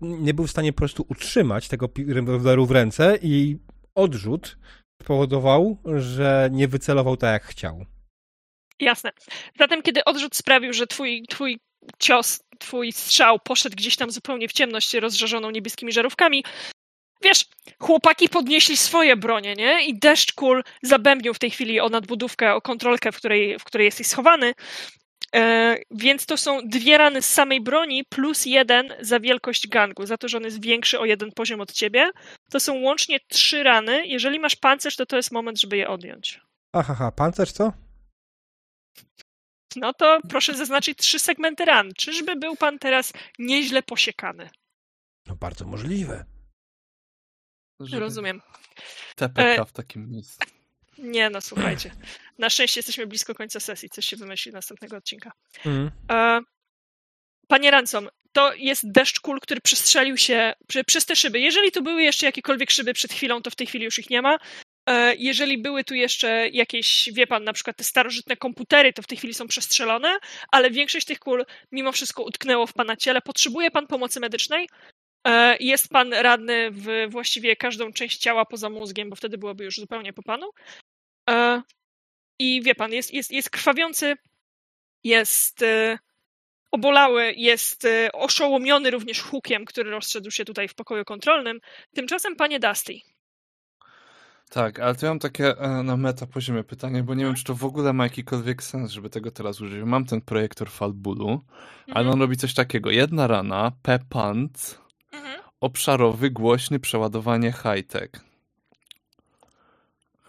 nie 0.00 0.34
był 0.34 0.46
w 0.46 0.50
stanie 0.50 0.72
po 0.72 0.78
prostu 0.78 1.06
utrzymać 1.08 1.68
tego 1.68 1.88
rewolweru 2.08 2.66
w 2.66 2.70
ręce 2.70 3.18
i 3.22 3.58
odrzut 3.94 4.58
spowodował, 5.02 5.78
że 5.96 6.48
nie 6.52 6.68
wycelował 6.68 7.16
tak 7.16 7.32
jak 7.32 7.44
chciał. 7.44 7.84
Jasne. 8.80 9.10
Zatem, 9.58 9.82
kiedy 9.82 10.04
odrzut 10.04 10.36
sprawił, 10.36 10.72
że 10.72 10.86
twój, 10.86 11.22
twój 11.28 11.60
cios, 11.98 12.40
twój 12.64 12.92
strzał 12.92 13.38
poszedł 13.38 13.76
gdzieś 13.76 13.96
tam 13.96 14.10
zupełnie 14.10 14.48
w 14.48 14.52
ciemność 14.52 14.94
rozżarzoną 14.94 15.50
niebieskimi 15.50 15.92
żarówkami, 15.92 16.44
wiesz, 17.22 17.44
chłopaki 17.78 18.28
podnieśli 18.28 18.76
swoje 18.76 19.16
bronie, 19.16 19.54
nie? 19.54 19.86
I 19.86 19.98
deszcz 19.98 20.32
kul 20.32 20.62
zabębnił 20.82 21.34
w 21.34 21.38
tej 21.38 21.50
chwili 21.50 21.80
o 21.80 21.88
nadbudówkę, 21.88 22.54
o 22.54 22.60
kontrolkę, 22.60 23.12
w 23.12 23.16
której, 23.16 23.58
w 23.58 23.64
której 23.64 23.84
jesteś 23.84 24.06
schowany. 24.06 24.54
E, 25.34 25.76
więc 25.90 26.26
to 26.26 26.36
są 26.36 26.60
dwie 26.64 26.98
rany 26.98 27.22
z 27.22 27.28
samej 27.28 27.60
broni 27.60 28.04
plus 28.04 28.46
jeden 28.46 28.94
za 29.00 29.20
wielkość 29.20 29.68
gangu, 29.68 30.06
za 30.06 30.16
to, 30.18 30.28
że 30.28 30.36
on 30.36 30.44
jest 30.44 30.62
większy 30.62 31.00
o 31.00 31.04
jeden 31.04 31.32
poziom 31.32 31.60
od 31.60 31.72
ciebie. 31.72 32.10
To 32.50 32.60
są 32.60 32.80
łącznie 32.80 33.20
trzy 33.28 33.62
rany. 33.62 34.06
Jeżeli 34.06 34.40
masz 34.40 34.56
pancerz, 34.56 34.96
to 34.96 35.06
to 35.06 35.16
jest 35.16 35.32
moment, 35.32 35.60
żeby 35.60 35.76
je 35.76 35.88
odjąć. 35.88 36.40
Ahaha, 36.72 37.12
pancerz 37.12 37.52
co? 37.52 37.72
No 39.76 39.92
to 39.94 40.20
proszę 40.28 40.54
zaznaczyć 40.54 40.98
trzy 40.98 41.18
segmenty 41.18 41.64
ran. 41.64 41.92
Czyżby 41.96 42.36
był 42.36 42.56
pan 42.56 42.78
teraz 42.78 43.12
nieźle 43.38 43.82
posiekany? 43.82 44.50
No 45.26 45.36
bardzo 45.36 45.64
możliwe. 45.64 46.24
Żeby 47.80 48.00
Rozumiem. 48.00 48.42
TPK 49.16 49.64
w 49.64 49.72
takim 49.72 50.10
miejscu. 50.10 50.38
Nie, 50.98 51.30
no 51.30 51.40
słuchajcie. 51.40 51.90
Na 52.38 52.50
szczęście 52.50 52.78
jesteśmy 52.78 53.06
blisko 53.06 53.34
końca 53.34 53.60
sesji. 53.60 53.90
Coś 53.90 54.06
się 54.06 54.16
wymyśli 54.16 54.52
następnego 54.52 54.96
odcinka. 54.96 55.32
Mm. 55.66 55.90
E, 56.10 56.40
Panie 57.48 57.70
Ransom, 57.70 58.08
to 58.32 58.54
jest 58.54 58.90
deszcz 58.92 59.20
kul, 59.20 59.40
który 59.40 59.60
przestrzelił 59.60 60.16
się 60.16 60.52
przy, 60.68 60.84
przez 60.84 61.06
te 61.06 61.16
szyby. 61.16 61.40
Jeżeli 61.40 61.72
tu 61.72 61.82
były 61.82 62.02
jeszcze 62.02 62.26
jakiekolwiek 62.26 62.70
szyby 62.70 62.94
przed 62.94 63.12
chwilą, 63.12 63.42
to 63.42 63.50
w 63.50 63.56
tej 63.56 63.66
chwili 63.66 63.84
już 63.84 63.98
ich 63.98 64.10
nie 64.10 64.22
ma. 64.22 64.38
E, 64.86 65.14
Jeżeli 65.16 65.58
były 65.58 65.84
tu 65.84 65.94
jeszcze 65.94 66.48
jakieś, 66.48 67.10
wie 67.12 67.26
pan, 67.26 67.44
na 67.44 67.52
przykład 67.52 67.76
te 67.76 67.84
starożytne 67.84 68.36
komputery, 68.36 68.92
to 68.92 69.02
w 69.02 69.06
tej 69.06 69.18
chwili 69.18 69.34
są 69.34 69.46
przestrzelone, 69.46 70.18
ale 70.50 70.70
większość 70.70 71.06
tych 71.06 71.18
kul 71.18 71.44
mimo 71.72 71.92
wszystko 71.92 72.22
utknęło 72.22 72.66
w 72.66 72.72
pana 72.72 72.96
ciele. 72.96 73.20
Potrzebuje 73.20 73.70
pan 73.70 73.86
pomocy 73.86 74.20
medycznej? 74.20 74.68
E, 75.26 75.56
Jest 75.60 75.88
pan 75.88 76.12
radny 76.12 76.70
w 76.70 76.86
właściwie 77.08 77.56
każdą 77.56 77.92
część 77.92 78.18
ciała 78.18 78.44
poza 78.44 78.70
mózgiem, 78.70 79.10
bo 79.10 79.16
wtedy 79.16 79.38
byłoby 79.38 79.64
już 79.64 79.76
zupełnie 79.76 80.12
po 80.12 80.22
panu. 80.22 80.50
E, 81.30 81.62
I 82.38 82.62
wie 82.62 82.74
pan, 82.74 82.92
jest, 82.92 83.14
jest, 83.14 83.30
jest 83.32 83.50
krwawiący, 83.50 84.14
jest 85.04 85.64
obolały, 86.72 87.34
jest 87.36 87.86
oszołomiony 88.12 88.90
również 88.90 89.20
hukiem, 89.20 89.64
który 89.64 89.90
rozszedł 89.90 90.30
się 90.30 90.44
tutaj 90.44 90.68
w 90.68 90.74
pokoju 90.74 91.04
kontrolnym. 91.04 91.60
Tymczasem, 91.94 92.36
panie 92.36 92.60
Dusty, 92.60 93.00
Tak, 94.54 94.80
ale 94.80 94.94
to 94.94 95.06
ja 95.06 95.10
mam 95.12 95.18
takie 95.18 95.58
e, 95.58 95.82
na 95.82 95.96
meta 95.96 96.26
poziomie 96.26 96.64
pytanie, 96.64 97.02
bo 97.02 97.14
nie 97.14 97.24
wiem, 97.24 97.34
czy 97.34 97.44
to 97.44 97.54
w 97.54 97.64
ogóle 97.64 97.92
ma 97.92 98.04
jakikolwiek 98.04 98.62
sens, 98.62 98.90
żeby 98.90 99.10
tego 99.10 99.30
teraz 99.30 99.60
użyć. 99.60 99.84
Mam 99.84 100.04
ten 100.04 100.20
projektor 100.20 100.70
Falbulu, 100.70 101.40
ale 101.86 101.98
Mhm. 102.00 102.08
on 102.08 102.20
robi 102.20 102.36
coś 102.36 102.54
takiego. 102.54 102.90
Jedna 102.90 103.26
rana, 103.26 103.72
P-Pant, 103.82 104.80
Mhm. 105.12 105.40
obszarowy, 105.60 106.30
głośny, 106.30 106.80
przeładowanie 106.80 107.52
high-tech. 107.52 108.10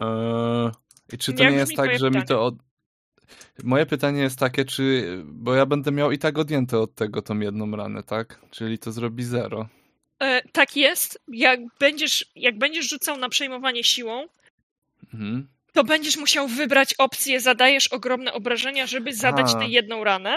Eee, 0.00 0.70
I 1.12 1.18
czy 1.18 1.32
to 1.32 1.42
Jak 1.42 1.52
nie 1.52 1.58
jest 1.58 1.76
tak, 1.76 1.98
że 1.98 2.10
mi 2.10 2.24
to 2.24 2.44
od... 2.44 2.54
Moje 3.64 3.86
pytanie 3.86 4.20
jest 4.22 4.38
takie, 4.38 4.64
czy... 4.64 5.22
Bo 5.26 5.54
ja 5.54 5.66
będę 5.66 5.92
miał 5.92 6.12
i 6.12 6.18
tak 6.18 6.38
odjęte 6.38 6.78
od 6.78 6.94
tego 6.94 7.22
tą 7.22 7.38
jedną 7.38 7.76
ranę, 7.76 8.02
tak? 8.02 8.40
Czyli 8.50 8.78
to 8.78 8.92
zrobi 8.92 9.24
zero. 9.24 9.68
E, 10.22 10.42
tak 10.52 10.76
jest. 10.76 11.22
Jak 11.28 11.60
będziesz, 11.78 12.26
jak 12.36 12.58
będziesz 12.58 12.88
rzucał 12.90 13.16
na 13.16 13.28
przejmowanie 13.28 13.84
siłą, 13.84 14.26
Mhm. 15.14 15.48
to 15.72 15.84
będziesz 15.84 16.16
musiał 16.16 16.48
wybrać 16.48 16.94
opcję 16.94 17.40
zadajesz 17.40 17.88
ogromne 17.88 18.32
obrażenia, 18.32 18.86
żeby 18.86 19.14
zadać 19.14 19.46
A. 19.54 19.58
tę 19.58 19.66
jedną 19.66 20.04
ranę, 20.04 20.36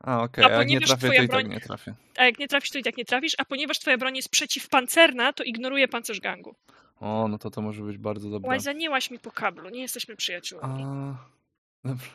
A, 0.00 0.22
okej, 0.22 0.44
A 0.44 0.48
a 0.48 0.50
jak 0.50 0.68
nie 0.68 0.80
trafię, 0.80 1.06
to 1.08 1.12
i 1.14 1.16
tak 1.16 1.30
broń- 1.30 1.48
nie 1.48 1.60
trafię. 1.60 1.94
a 2.16 2.24
jak 2.24 2.38
nie 2.38 2.48
trafisz, 2.48 2.70
to 2.70 2.78
i 2.78 2.82
tak 2.82 2.96
nie 2.96 3.04
trafisz, 3.04 3.32
a 3.38 3.44
ponieważ 3.44 3.78
twoja 3.78 3.98
broń 3.98 4.16
jest 4.16 4.28
przeciwpancerna, 4.28 5.32
to 5.32 5.44
ignoruje 5.44 5.88
pancerz 5.88 6.20
gangu. 6.20 6.54
O, 7.00 7.28
no 7.28 7.38
to 7.38 7.50
to 7.50 7.62
może 7.62 7.82
być 7.82 7.98
bardzo 7.98 8.30
dobre. 8.30 8.48
Łaj, 8.48 8.60
zaniełaś 8.60 9.10
mi 9.10 9.18
po 9.18 9.30
kablu, 9.30 9.68
nie 9.68 9.80
jesteśmy 9.80 10.16
przyjaciółmi. 10.16 10.82
A, 10.84 11.14
dobra. 11.84 12.06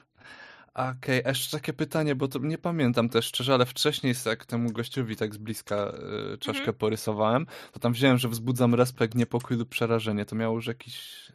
Okej, 0.73 1.21
a 1.25 1.29
jeszcze 1.29 1.57
takie 1.57 1.73
pytanie, 1.73 2.15
bo 2.15 2.27
to 2.27 2.39
nie 2.39 2.57
pamiętam 2.57 3.09
też 3.09 3.25
szczerze, 3.25 3.53
ale 3.53 3.65
wcześniej 3.65 4.13
jak 4.25 4.45
temu 4.45 4.71
gościowi 4.71 5.15
tak 5.15 5.33
z 5.33 5.37
bliska 5.37 5.93
y, 6.33 6.37
czaszkę 6.37 6.59
Mhm. 6.59 6.77
porysowałem, 6.77 7.45
to 7.71 7.79
tam 7.79 7.93
wziąłem, 7.93 8.17
że 8.17 8.29
wzbudzam 8.29 8.75
respekt, 8.75 9.15
niepokój 9.15 9.57
lub 9.57 9.69
przerażenie. 9.69 10.25
To 10.25 10.35
miało 10.35 10.55
już 10.55 10.67
jakiś 10.67 11.25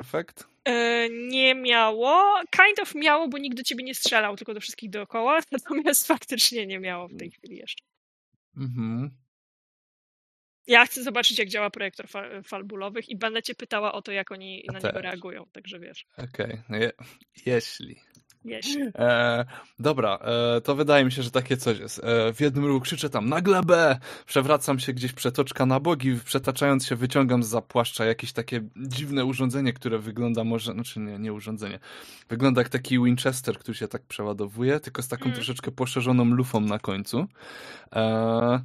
efekt? 0.00 0.48
E, 0.64 1.08
nie 1.10 1.54
miało. 1.54 2.40
Kind 2.50 2.78
of 2.82 2.94
miało, 2.94 3.28
bo 3.28 3.38
nikt 3.38 3.56
do 3.56 3.62
ciebie 3.62 3.84
nie 3.84 3.94
strzelał, 3.94 4.36
tylko 4.36 4.54
do 4.54 4.60
wszystkich 4.60 4.90
dookoła. 4.90 5.40
Natomiast 5.52 6.06
faktycznie 6.06 6.66
nie 6.66 6.78
miało 6.80 7.08
w 7.08 7.16
tej 7.16 7.30
chwili 7.30 7.56
jeszcze. 7.56 7.84
Mhm. 8.56 9.10
Ja 10.66 10.86
chcę 10.86 11.02
zobaczyć, 11.02 11.38
jak 11.38 11.48
działa 11.48 11.70
projektor 11.70 12.08
fa- 12.08 12.42
falbulowych 12.42 13.08
i 13.08 13.16
będę 13.16 13.42
cię 13.42 13.54
pytała 13.54 13.92
o 13.92 14.02
to, 14.02 14.12
jak 14.12 14.32
oni 14.32 14.64
na 14.72 14.78
niego 14.78 15.00
reagują, 15.00 15.46
także 15.52 15.78
wiesz. 15.80 16.06
Okej, 16.18 16.62
no 16.68 16.76
je, 16.76 16.90
jeśli. 17.46 17.96
Jeśli. 18.44 18.82
E, 18.94 19.44
dobra, 19.78 20.18
e, 20.56 20.60
to 20.60 20.74
wydaje 20.74 21.04
mi 21.04 21.12
się, 21.12 21.22
że 21.22 21.30
takie 21.30 21.56
coś 21.56 21.78
jest. 21.78 22.04
E, 22.04 22.32
w 22.32 22.40
jednym 22.40 22.66
ruchu 22.66 22.80
krzyczę 22.80 23.10
tam 23.10 23.28
na 23.28 23.40
glebę, 23.40 23.98
przewracam 24.26 24.78
się 24.78 24.92
gdzieś 24.92 25.12
przetoczka 25.12 25.66
na 25.66 25.80
bogi, 25.80 26.18
przetaczając 26.24 26.86
się 26.86 26.96
wyciągam 26.96 27.42
z 27.42 27.48
zapłaszcza 27.48 28.04
jakieś 28.04 28.32
takie 28.32 28.60
dziwne 28.76 29.24
urządzenie, 29.24 29.72
które 29.72 29.98
wygląda 29.98 30.44
może, 30.44 30.72
znaczy 30.72 31.00
nie, 31.00 31.18
nie 31.18 31.32
urządzenie, 31.32 31.78
wygląda 32.28 32.60
jak 32.60 32.68
taki 32.68 32.98
Winchester, 32.98 33.58
który 33.58 33.74
się 33.74 33.88
tak 33.88 34.02
przeładowuje, 34.02 34.80
tylko 34.80 35.02
z 35.02 35.08
taką 35.08 35.24
Mm. 35.24 35.34
troszeczkę 35.34 35.70
poszerzoną 35.70 36.24
lufą 36.24 36.60
na 36.60 36.78
końcu. 36.78 37.26
E, 37.92 38.60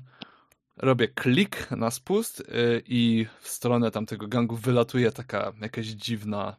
robię 0.78 1.08
klik 1.08 1.72
na 1.72 1.92
spust 1.92 2.40
y, 2.40 2.44
i 2.86 3.26
w 3.42 3.48
stronę 3.48 3.92
tamtego 3.92 4.28
gangu 4.28 4.56
wylatuje 4.56 5.12
taka 5.12 5.54
jakaś 5.62 5.86
dziwna 5.86 6.56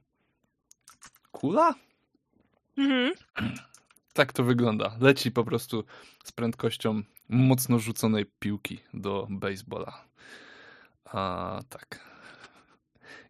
kula? 1.33 1.75
Mhm. 2.81 3.13
Tak 4.13 4.33
to 4.33 4.45
wygląda. 4.45 4.97
Leci 5.01 5.31
po 5.31 5.45
prostu 5.45 5.85
z 6.25 6.33
prędkością 6.33 7.03
mocno 7.29 7.79
rzuconej 7.79 8.27
piłki 8.39 8.81
do 8.95 9.27
baseballa. 9.31 10.05
A 11.05 11.61
tak. 11.69 12.11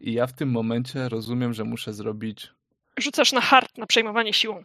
I 0.01 0.13
ja 0.13 0.27
w 0.27 0.33
tym 0.33 0.51
momencie 0.51 1.09
rozumiem, 1.09 1.53
że 1.55 1.65
muszę 1.65 1.93
zrobić 1.93 2.51
Rzucasz 2.99 3.33
na 3.33 3.41
hard, 3.41 3.79
na 3.79 3.87
przejmowanie 3.87 4.33
siłą. 4.33 4.63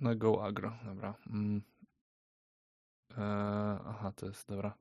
na 0.00 0.14
go 0.14 0.44
agro. 0.44 0.76
Dobra. 0.84 1.14
Mm. 1.26 1.62
Eee, 3.10 3.78
aha, 3.88 4.12
to 4.16 4.26
jest 4.26 4.48
dobra. 4.48 4.74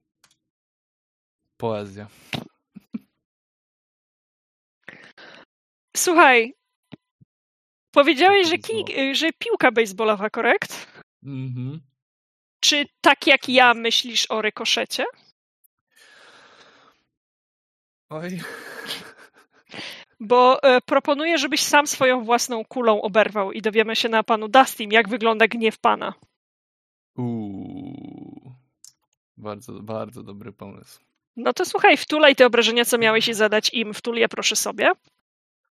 Poezja. 1.57 2.07
Słuchaj, 5.97 6.53
powiedziałeś, 7.91 8.47
że, 8.47 8.55
Zło. 8.55 8.85
kij, 8.85 9.15
że 9.15 9.29
piłka 9.39 9.71
baseballowa, 9.71 10.29
korekt? 10.29 10.87
Mhm. 11.23 11.81
Czy 12.59 12.85
tak 13.01 13.27
jak 13.27 13.49
ja 13.49 13.73
myślisz 13.73 14.31
o 14.31 14.41
rykoszecie? 14.41 15.05
Oj. 18.09 18.41
Bo 20.19 20.63
e, 20.63 20.81
proponuję, 20.81 21.37
żebyś 21.37 21.61
sam 21.61 21.87
swoją 21.87 22.23
własną 22.23 22.65
kulą 22.65 23.01
oberwał 23.01 23.51
i 23.51 23.61
dowiemy 23.61 23.95
się 23.95 24.09
na 24.09 24.23
panu 24.23 24.47
Dustim, 24.47 24.91
jak 24.91 25.09
wygląda 25.09 25.47
gniew 25.47 25.79
pana. 25.79 26.13
Uuu. 27.17 28.51
Bardzo, 29.37 29.73
bardzo 29.73 30.23
dobry 30.23 30.51
pomysł. 30.53 30.99
No 31.35 31.53
to 31.53 31.65
słuchaj, 31.65 31.97
wtulaj 31.97 32.35
te 32.35 32.45
obrażenia, 32.45 32.85
co 32.85 32.97
miałeś 32.97 33.27
je 33.27 33.35
zadać 33.35 33.73
im, 33.73 33.93
wtul 33.93 34.17
je 34.17 34.29
proszę 34.29 34.55
sobie. 34.55 34.91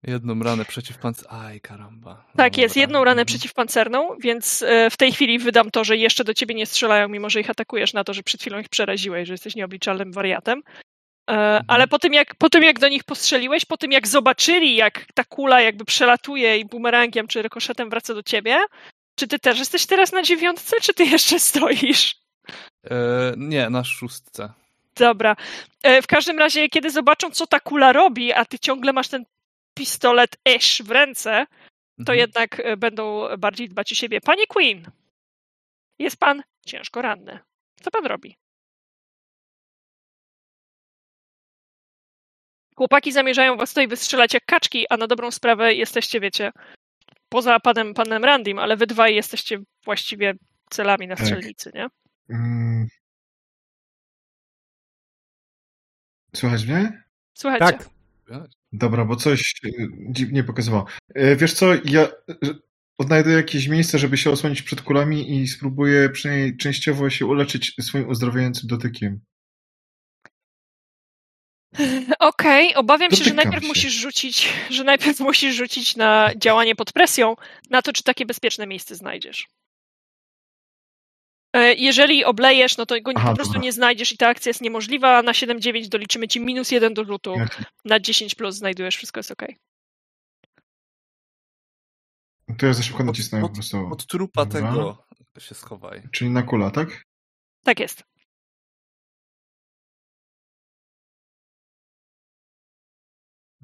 Jedną 0.04 0.40
ranę 0.44 0.66
przeciwpancerną. 0.66 1.40
Aj, 1.40 1.62
karamba. 1.62 2.26
Tak 2.38 2.58
jest, 2.58 2.76
Dobra. 2.76 2.82
jedną 2.82 3.00
ranę 3.04 3.22
Mhm. 3.22 3.26
przeciwpancerną, 3.26 4.16
więc 4.20 4.62
e, 4.68 4.90
w 4.90 4.98
tej 4.98 5.12
chwili 5.12 5.40
wydam 5.40 5.72
to, 5.72 5.84
że 5.84 5.98
jeszcze 5.98 6.24
do 6.24 6.34
ciebie 6.34 6.56
nie 6.56 6.66
strzelają, 6.66 7.08
mimo 7.10 7.30
że 7.30 7.40
ich 7.40 7.50
atakujesz 7.50 7.94
na 7.94 8.04
to, 8.04 8.14
że 8.14 8.24
przed 8.24 8.42
chwilą 8.42 8.60
ich 8.60 8.70
przeraziłeś, 8.70 9.28
że 9.28 9.34
jesteś 9.34 9.56
nieobliczalnym 9.56 10.12
wariatem. 10.12 10.62
E, 11.30 11.62
Ale 11.68 11.88
po 11.88 12.00
tym, 12.00 12.14
jak, 12.14 12.36
po 12.36 12.50
tym, 12.50 12.64
jak 12.64 12.80
do 12.80 12.88
nich 12.88 13.04
postrzeliłeś, 13.04 13.66
po 13.66 13.78
tym, 13.78 13.92
jak 13.92 14.08
zobaczyli, 14.08 14.76
jak 14.76 15.06
ta 15.14 15.24
kula 15.24 15.62
jakby 15.62 15.86
przelatuje 15.86 16.58
i 16.58 16.66
bumerangiem 16.66 17.28
czy 17.28 17.42
rykoszetem 17.42 17.90
wraca 17.90 18.14
do 18.14 18.24
ciebie, 18.24 18.58
czy 19.16 19.28
ty 19.28 19.40
też 19.40 19.60
jesteś 19.60 19.86
teraz 19.86 20.12
na 20.12 20.22
dziewiątce, 20.24 20.76
czy 20.82 20.94
ty 20.94 21.06
jeszcze 21.06 21.40
stoisz? 21.40 22.16
E, 22.92 22.96
nie, 23.38 23.70
na 23.70 23.84
szóstce. 23.84 24.50
Dobra. 24.96 25.36
E, 25.84 26.02
W 26.02 26.08
każdym 26.08 26.40
razie, 26.40 26.70
kiedy 26.70 26.90
zobaczą, 26.92 27.32
co 27.32 27.48
ta 27.48 27.60
kula 27.60 27.94
robi, 27.94 28.34
a 28.34 28.46
ty 28.46 28.60
ciągle 28.60 28.94
masz 28.94 29.08
ten 29.08 29.26
pistolet 29.86 30.38
Ash 30.56 30.82
w 30.84 30.92
ręce, 30.92 31.46
to 31.98 32.14
Mhm. 32.14 32.18
jednak 32.20 32.60
e, 32.60 32.78
będą 32.78 33.38
bardziej 33.38 33.70
dbać 33.70 33.92
o 33.92 33.96
siebie. 33.96 34.22
Panie 34.22 34.48
Queen, 34.48 34.92
jest 36.00 36.18
pan 36.18 36.44
ciężko 36.66 37.02
ranny. 37.02 37.40
Co 37.82 37.92
pan 37.92 38.06
robi? 38.06 38.38
Chłopaki 42.76 43.12
zamierzają 43.12 43.58
was 43.58 43.70
tutaj 43.70 43.88
wystrzelać 43.88 44.34
jak 44.34 44.46
kaczki, 44.46 44.86
a 44.90 44.98
na 44.98 45.08
dobrą 45.08 45.32
sprawę 45.32 45.74
jesteście, 45.74 46.20
wiecie, 46.20 46.52
poza 47.30 47.60
panem, 47.60 47.94
panem 47.94 48.26
Randim, 48.26 48.60
ale 48.60 48.78
wy 48.78 48.88
dwaj 48.88 49.16
jesteście 49.16 49.60
właściwie 49.86 50.34
celami 50.70 51.08
na 51.08 51.16
Tak. 51.16 51.26
strzelnicy, 51.26 51.72
nie? 51.74 51.88
Mm. 52.30 52.88
Słychać 56.36 56.66
mnie? 56.66 57.04
Słuchajcie. 57.34 57.66
Tak. 57.66 57.90
Dobra, 58.72 59.06
bo 59.06 59.16
coś 59.16 59.54
e, 59.66 59.70
dziwnie 60.10 60.44
pokazywało. 60.44 60.86
E, 61.16 61.36
Wiesz 61.36 61.54
co, 61.54 61.66
ja 61.86 62.02
e, 62.02 62.10
odnajduję 62.98 63.36
jakieś 63.36 63.68
miejsce, 63.68 64.00
żeby 64.00 64.18
się 64.18 64.32
osłonić 64.32 64.62
przed 64.62 64.82
kulami 64.82 65.36
i 65.42 65.48
spróbuję 65.48 66.10
przynajmniej 66.10 66.58
częściowo 66.58 67.10
się 67.10 67.26
uleczyć 67.26 67.76
swoim 67.82 68.10
uzdrawiającym 68.10 68.68
dotykiem. 68.68 69.20
Okej, 72.20 72.76
obawiam 72.76 73.12
się, 73.12 73.18
że 73.18 73.24
Dotykam 73.24 73.36
najpierw 73.36 73.64
się. 73.64 73.68
musisz 73.68 73.94
rzucić, 73.94 74.50
że 74.76 74.84
najpierw 74.84 75.20
musisz 75.20 75.56
rzucić 75.56 75.96
na 75.96 76.30
działanie 76.38 76.76
pod 76.76 76.94
presją, 76.94 77.36
na 77.70 77.82
to, 77.82 77.94
czy 77.94 78.04
takie 78.04 78.26
bezpieczne 78.26 78.68
miejsce 78.68 78.96
znajdziesz. 78.96 79.48
E, 81.54 81.74
Jeżeli 81.74 82.26
oblejesz, 82.26 82.78
no 82.78 82.86
to 82.86 83.02
go 83.02 83.12
Aha, 83.16 83.30
po 83.30 83.36
prostu 83.36 83.54
dobra. 83.54 83.66
nie 83.66 83.72
znajdziesz 83.72 84.12
i 84.12 84.18
ta 84.18 84.28
akcja 84.28 84.50
jest 84.50 84.62
niemożliwa, 84.62 85.22
na 85.22 85.32
7-9 85.32 85.88
doliczymy 85.90 86.28
ci 86.28 86.40
minus 86.40 86.72
1 86.72 86.94
do 86.94 87.04
rzutu. 87.06 87.36
Na 87.86 88.00
10 88.00 88.36
plus 88.36 88.56
znajdujesz, 88.56 88.96
wszystko 88.98 89.20
jest 89.20 89.32
ok. 89.32 89.42
to 92.58 92.66
ja 92.66 92.74
za 92.74 92.84
szybko 92.84 93.04
nacisnąłem 93.04 93.42
po 93.48 93.52
Od, 93.52 93.54
prostu. 93.56 93.88
od 93.92 94.06
trupa 94.08 94.46
Dobra. 94.46 94.62
tego 94.62 95.04
się 95.40 95.56
schowaj. 95.56 96.02
Czyli 96.12 96.32
na 96.32 96.44
kula, 96.44 96.72
tak? 96.72 97.04
Tak 97.64 97.80
jest. 97.80 98.04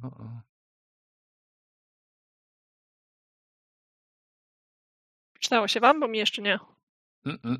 O, 0.04 0.08
o. 0.08 0.42
Czytało 5.40 5.68
się 5.68 5.80
wam, 5.80 6.00
bo 6.00 6.08
mi 6.08 6.18
jeszcze 6.18 6.42
nie. 6.42 6.60
Mm-mm. 7.26 7.58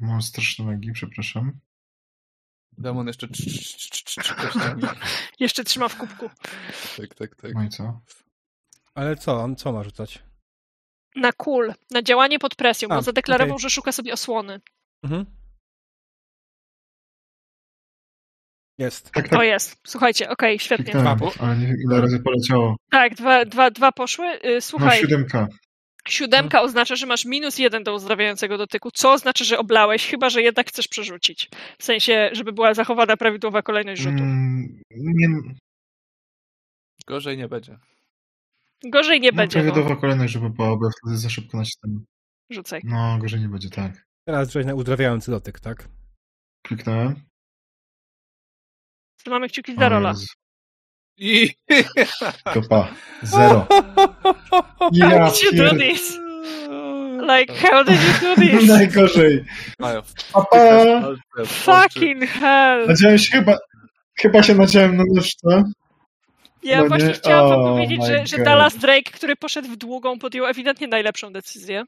Mam 0.00 0.22
straszne 0.22 0.64
nogi, 0.64 0.92
przepraszam. 0.92 1.60
Demon 2.78 3.06
jeszcze 3.06 3.26
cz- 3.26 3.76
cz- 3.78 4.22
cz-. 4.22 4.96
Jeszcze 5.40 5.64
trzyma 5.64 5.88
w 5.88 5.96
kubku. 5.96 6.30
Tak, 6.96 7.14
tak, 7.14 7.36
tak. 7.36 7.54
No 7.54 7.62
i 7.62 7.68
co? 7.68 8.00
Ale 8.94 9.16
co, 9.16 9.40
on 9.40 9.56
co 9.56 9.72
ma 9.72 9.84
rzucać? 9.84 10.22
Na 11.16 11.32
kul, 11.32 11.74
na 11.90 12.02
działanie 12.02 12.38
pod 12.38 12.54
presją, 12.54 12.88
A, 12.88 12.94
bo 12.94 13.02
zadeklarował, 13.02 13.54
okej. 13.56 13.62
że 13.62 13.70
szuka 13.70 13.92
sobie 13.92 14.12
osłony. 14.12 14.60
Mhm. 15.02 15.26
Jest. 18.78 19.10
Tak, 19.10 19.28
tak, 19.28 19.40
O 19.40 19.42
jest. 19.42 19.76
Słuchajcie, 19.86 20.30
okej, 20.30 20.58
świetnie. 20.58 20.84
kliknąłem, 20.84 21.18
Dwa, 21.18 21.30
ale 21.40 21.56
nie 21.56 21.74
ile 21.84 22.00
razy 22.00 22.20
poleciało. 22.20 22.76
Tak, 22.90 23.14
dwa, 23.14 23.44
dwa, 23.44 23.70
dwa 23.70 23.92
poszły. 23.92 24.26
Y, 24.44 24.54
No 24.54 24.60
Słuchaj, 24.60 25.00
siódemka. 25.00 25.48
Siódemka 26.10 26.62
oznacza, 26.62 26.96
że 26.96 27.06
masz 27.06 27.24
minus 27.24 27.58
jeden 27.58 27.84
do 27.84 27.94
uzdrawiającego 27.94 28.58
dotyku, 28.58 28.90
co 28.90 29.12
oznacza, 29.12 29.44
że 29.44 29.58
oblałeś, 29.58 30.06
chyba 30.06 30.30
że 30.30 30.42
jednak 30.42 30.68
chcesz 30.68 30.88
przerzucić. 30.88 31.50
W 31.78 31.84
sensie, 31.84 32.30
żeby 32.32 32.52
była 32.52 32.74
zachowana 32.74 33.16
prawidłowa 33.16 33.62
kolejność 33.62 34.02
rzutu. 34.02 34.22
Mm, 34.22 34.82
nie, 34.90 35.28
Gorzej 37.06 37.36
nie 37.36 37.48
będzie. 37.48 37.78
Gorzej 38.84 39.20
nie 39.20 39.30
no, 39.30 39.36
będzie. 39.36 39.58
No. 39.58 39.64
prawidłowa 39.64 40.00
kolejność, 40.00 40.32
żeby 40.32 40.50
była, 40.50 40.76
bo 40.76 40.90
wtedy 40.90 41.16
za 41.16 41.30
szybko 41.30 41.58
nacisnąłem. 41.58 42.04
Rzucaj. 42.50 42.80
No, 42.84 43.18
gorzej 43.18 43.40
nie 43.40 43.48
będzie, 43.48 43.70
tak. 43.70 44.06
Teraz 44.26 44.52
rzuć 44.52 44.66
na 44.66 44.74
uzdrawiający 44.74 45.30
dotyk, 45.30 45.60
tak? 45.60 45.88
Kliknąłem. 46.66 47.14
Trzymamy 49.20 49.48
kciuki 49.48 49.72
O 49.72 49.80
za 49.80 49.88
rola. 49.88 50.08
Jezu, 50.08 50.26
I... 51.18 51.50
To 52.54 52.62
pa. 52.68 52.88
Zero. 53.22 53.66
Ja 54.92 55.08
How 55.08 55.30
did 55.30 55.42
you 55.42 55.52
do 55.52 55.70
this? 55.70 56.18
Like, 57.20 57.52
how 57.52 57.84
did 57.84 57.98
you 58.02 58.12
do 58.20 58.34
this? 58.42 58.68
Najgorzej. 58.68 59.44
Mają 59.78 60.02
Pa, 60.32 60.44
pa. 60.44 60.58
Fucking 61.46 62.24
hell! 62.30 62.86
Nadziałem 62.86 63.18
się 63.18 63.30
chyba... 63.38 63.58
Chyba 64.20 64.42
się 64.42 64.54
nadziałem 64.54 64.96
na 64.96 65.04
nóżce. 65.14 65.64
Ja 66.62 66.76
No 66.76 66.82
nie? 66.82 66.88
właśnie 66.88 67.12
chciałam 67.12 67.48
wam 67.50 67.60
Oh 67.60 67.70
powiedzieć, 67.72 67.98
my 67.98 68.06
że, 68.06 68.26
że. 68.26 68.38
Dallas 68.44 68.76
Drake, 68.76 69.10
który 69.12 69.36
poszedł 69.36 69.68
w 69.68 69.76
długą, 69.76 70.18
podjął 70.18 70.46
ewidentnie 70.46 70.88
najlepszą 70.88 71.32
decyzję. 71.32 71.84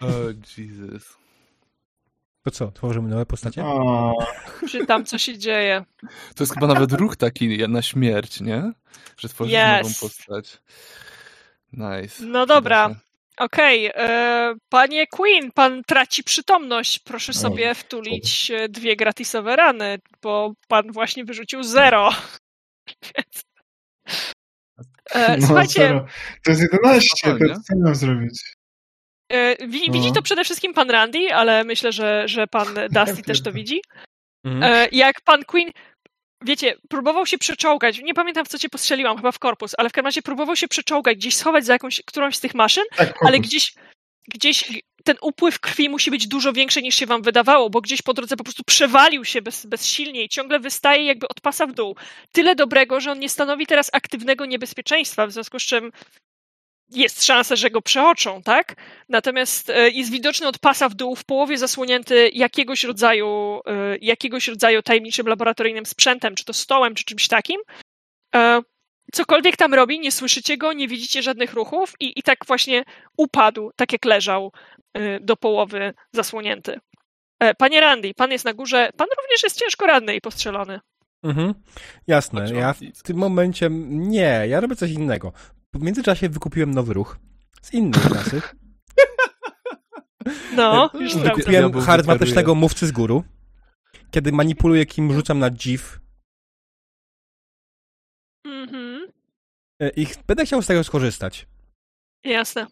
O, 0.00 0.06
Jesus. 0.58 1.19
To 2.42 2.50
co, 2.50 2.70
tworzymy 2.72 3.08
nowe 3.08 3.26
postacie? 3.26 3.64
O, 3.64 4.14
Czy 4.70 4.86
tam 4.86 5.04
co 5.04 5.18
się 5.18 5.38
dzieje? 5.38 5.84
To 6.34 6.42
jest 6.44 6.54
chyba 6.54 6.66
nawet 6.66 6.92
ruch 6.92 7.16
taki 7.16 7.68
na 7.68 7.82
śmierć, 7.82 8.40
nie? 8.40 8.72
Że 9.18 9.28
tworzysz 9.28 9.54
Yes. 9.54 9.82
nową 9.82 9.94
postać. 10.00 10.58
Nice. 11.72 12.24
No 12.24 12.46
dobra. 12.46 12.90
Okej, 13.36 13.90
e, 13.94 14.54
panie 14.68 15.06
Queen, 15.06 15.52
pan 15.52 15.82
traci 15.86 16.24
przytomność. 16.24 16.98
Proszę 16.98 17.30
O, 17.32 17.34
sobie 17.34 17.74
wtulić 17.74 18.50
e, 18.50 18.68
dwie 18.68 18.96
gratisowe 18.96 19.56
rany, 19.56 19.98
bo 20.22 20.52
pan 20.68 20.92
właśnie 20.92 21.24
wyrzucił 21.24 21.62
zero. 21.62 22.10
Więc- 23.16 23.42
E, 25.14 25.36
No, 25.38 25.46
Słuchajcie, 25.46 25.72
zero. 25.80 26.06
To 26.44 26.50
jest 26.50 26.62
11, 26.72 27.38
to 27.38 27.54
co 27.60 27.74
mam 27.84 27.94
zrobić? 27.94 28.42
E, 29.30 29.66
wi- 29.68 29.90
widzi 29.92 30.08
No. 30.08 30.14
to 30.14 30.22
przede 30.22 30.44
wszystkim 30.44 30.74
pan 30.74 30.90
Randy, 30.90 31.34
ale 31.34 31.64
myślę, 31.64 31.92
że, 31.92 32.22
że 32.28 32.46
pan 32.46 32.66
Dusty 32.90 33.22
też 33.22 33.42
to 33.42 33.52
widzi. 33.52 33.82
Mhm. 34.44 34.72
E, 34.72 34.88
jak 34.92 35.20
pan 35.20 35.44
Queen, 35.44 35.70
wiecie, 36.44 36.74
próbował 36.88 37.26
się 37.26 37.38
przeczołgać, 37.38 37.98
nie 38.02 38.14
pamiętam 38.14 38.44
w 38.44 38.48
co 38.48 38.58
cię 38.58 38.68
postrzeliłam, 38.68 39.16
chyba 39.16 39.32
w 39.32 39.38
korpus, 39.38 39.74
ale 39.78 39.88
w 39.88 39.92
każdym 39.92 40.06
razie 40.06 40.22
próbował 40.22 40.56
się 40.56 40.68
przeczołgać, 40.68 41.16
gdzieś 41.16 41.36
schować 41.36 41.64
za 41.64 41.72
jakąś, 41.72 42.02
którąś 42.06 42.36
z 42.36 42.40
tych 42.40 42.54
maszyn, 42.54 42.84
Tak, 42.96 43.14
ale 43.26 43.38
gdzieś, 43.38 43.74
gdzieś 44.28 44.64
ten 45.04 45.16
upływ 45.22 45.60
krwi 45.60 45.88
musi 45.88 46.10
być 46.10 46.28
dużo 46.28 46.52
większy 46.52 46.82
niż 46.82 46.94
się 46.94 47.06
wam 47.06 47.22
wydawało, 47.22 47.70
bo 47.70 47.80
gdzieś 47.80 48.02
po 48.02 48.14
drodze 48.14 48.36
po 48.36 48.44
prostu 48.44 48.62
przewalił 48.66 49.24
się 49.24 49.42
bez, 49.42 49.66
bezsilnie 49.66 50.24
i 50.24 50.28
ciągle 50.28 50.58
wystaje 50.60 51.04
jakby 51.04 51.28
od 51.28 51.40
pasa 51.40 51.66
w 51.66 51.72
dół. 51.72 51.96
Tyle 52.32 52.54
dobrego, 52.54 53.00
że 53.00 53.12
on 53.12 53.18
nie 53.18 53.28
stanowi 53.28 53.66
teraz 53.66 53.90
aktywnego 53.92 54.46
niebezpieczeństwa, 54.46 55.26
w 55.26 55.32
związku 55.32 55.58
z 55.58 55.62
czym 55.62 55.92
jest 56.90 57.24
szansa, 57.24 57.56
że 57.56 57.70
go 57.70 57.82
przeoczą, 57.82 58.42
tak? 58.42 58.76
Natomiast 59.08 59.70
e, 59.70 59.90
jest 59.90 60.10
widoczny 60.10 60.48
od 60.48 60.58
pasa 60.58 60.88
w 60.88 60.94
dół, 60.94 61.16
w 61.16 61.24
połowie 61.24 61.58
zasłonięty 61.58 62.30
jakiegoś 62.32 62.84
rodzaju, 62.84 63.60
e, 63.66 63.96
jakiegoś 64.00 64.48
rodzaju 64.48 64.82
tajemniczym 64.82 65.26
laboratoryjnym 65.26 65.86
sprzętem, 65.86 66.34
czy 66.34 66.44
to 66.44 66.52
stołem, 66.52 66.94
czy 66.94 67.04
czymś 67.04 67.28
takim. 67.28 67.60
E, 68.34 68.60
Cokolwiek 69.12 69.56
tam 69.56 69.74
robi, 69.74 70.00
nie 70.00 70.12
słyszycie 70.12 70.56
go, 70.56 70.72
nie 70.72 70.88
widzicie 70.88 71.22
żadnych 71.22 71.52
ruchów 71.52 71.94
i, 72.00 72.18
i 72.18 72.22
tak 72.22 72.38
właśnie 72.46 72.84
upadł, 73.16 73.70
tak 73.76 73.92
jak 73.92 74.04
leżał 74.04 74.52
do 75.20 75.36
połowy 75.36 75.94
zasłonięty. 76.12 76.80
Panie 77.58 77.80
Randy, 77.80 78.14
pan 78.14 78.30
jest 78.30 78.44
na 78.44 78.54
górze, 78.54 78.90
pan 78.96 79.06
również 79.22 79.42
jest 79.42 79.58
ciężko 79.58 79.86
ranny 79.86 80.16
i 80.16 80.20
postrzelony. 80.20 80.80
Mhm. 81.22 81.54
Jasne, 82.06 82.40
Chodź, 82.40 82.50
ja 82.50 82.74
w 82.94 83.02
tym 83.02 83.16
momencie 83.16 83.68
nie, 83.90 84.44
ja 84.48 84.60
robię 84.60 84.76
coś 84.76 84.90
innego. 84.90 85.32
W 85.74 85.82
międzyczasie 85.82 86.28
wykupiłem 86.28 86.70
nowy 86.74 86.94
ruch 86.94 87.18
z 87.62 87.74
innej 87.74 88.00
klasy. 88.08 88.42
No, 90.56 90.90
E, 90.94 90.98
już 91.02 91.14
Wykupiłem- 91.14 91.50
Diabeł 91.50 91.80
charyzmatycznego 91.82 92.54
mówcy 92.54 92.86
z 92.86 92.92
góru. 92.92 93.24
Kiedy 94.10 94.32
manipuluję 94.32 94.86
kim 94.86 95.12
rzucam 95.12 95.38
na 95.38 95.50
dziw 95.50 96.00
Mhm, 98.46 99.08
e, 99.82 99.88
i 99.96 100.06
będę 100.26 100.46
chciał 100.46 100.62
z 100.62 100.66
tego 100.66 100.84
skorzystać. 100.84 101.46
jasne. 102.24 102.66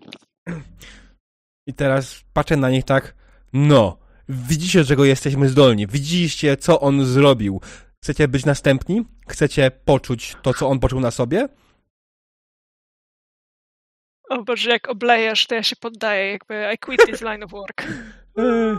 I 1.67 1.75
teraz 1.75 2.25
patrzę 2.33 2.57
na 2.57 2.71
nich 2.71 2.85
tak, 2.85 3.15
no, 3.53 3.99
widzicie, 4.29 4.85
czego 4.85 5.05
jesteśmy 5.05 5.49
zdolni, 5.49 5.87
widzieliście, 5.87 6.57
co 6.57 6.81
on 6.81 7.05
zrobił. 7.05 7.61
Chcecie 8.05 8.29
być 8.29 8.45
następni? 8.45 9.05
Chcecie 9.29 9.71
poczuć 9.71 10.37
to, 10.43 10.55
co 10.55 10.69
on 10.69 10.79
poczuł 10.81 11.01
na 11.01 11.11
sobie? 11.11 11.49
O 14.31 14.43
Boże, 14.43 14.71
jak 14.71 14.89
oblejesz, 14.89 15.47
to 15.47 15.55
ja 15.55 15.63
się 15.63 15.77
poddaję, 15.77 16.31
jakby 16.33 16.71
I 16.75 16.79
quit 16.79 17.01
this 17.07 17.21
line 17.21 17.43
of 17.45 17.51
work. 17.51 17.83
Eee, 18.39 18.77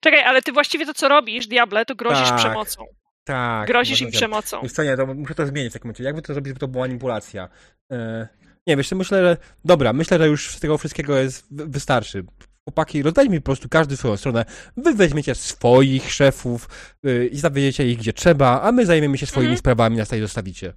Czekaj, 0.00 0.20
ale 0.24 0.42
ty 0.42 0.52
właściwie 0.52 0.86
to, 0.86 0.94
co 0.94 1.08
robisz, 1.08 1.46
Diable, 1.46 1.84
to 1.84 1.94
grozisz 1.94 2.28
Tak, 2.28 2.38
przemocą. 2.38 2.84
tak. 3.24 3.66
Grozisz 3.68 4.00
im 4.00 4.10
przemocą. 4.10 4.60
Wiesz 4.62 4.72
co, 4.72 4.82
nie, 4.84 4.96
to 4.96 5.06
muszę 5.06 5.34
to 5.34 5.46
zmienić 5.46 5.70
w 5.70 5.72
takim 5.74 5.86
momencie. 5.88 6.04
Jakby 6.04 6.22
to 6.22 6.32
zrobić, 6.34 6.48
żeby 6.48 6.60
to 6.60 6.68
była 6.68 6.84
manipulacja? 6.86 7.48
E, 7.92 8.28
nie, 8.66 8.76
wiesz, 8.76 8.92
myślę, 8.92 9.22
że 9.22 9.36
dobra, 9.64 9.92
myślę, 9.92 10.18
że 10.18 10.28
już 10.28 10.56
z 10.56 10.60
tego 10.60 10.78
wszystkiego 10.78 11.18
jest, 11.18 11.46
wy- 11.56 11.66
wystarczy. 11.66 12.24
Chłopaki, 12.64 13.02
rozdajmy 13.02 13.40
po 13.40 13.44
prostu 13.44 13.68
każdy 13.68 13.96
swoją 13.96 14.16
stronę. 14.16 14.44
Wy 14.76 14.94
weźmiecie 14.94 15.34
swoich 15.34 16.12
szefów 16.12 16.68
y, 17.06 17.26
i 17.32 17.36
zawiedziecie 17.38 17.86
ich 17.88 17.98
gdzie 17.98 18.12
trzeba, 18.12 18.60
a 18.62 18.72
my 18.72 18.86
zajmiemy 18.86 19.18
się 19.18 19.26
swoimi 19.26 19.46
Mhm. 19.46 19.58
sprawami, 19.58 19.96
nas 19.96 20.08
tutaj 20.08 20.20
zostawicie. 20.20 20.72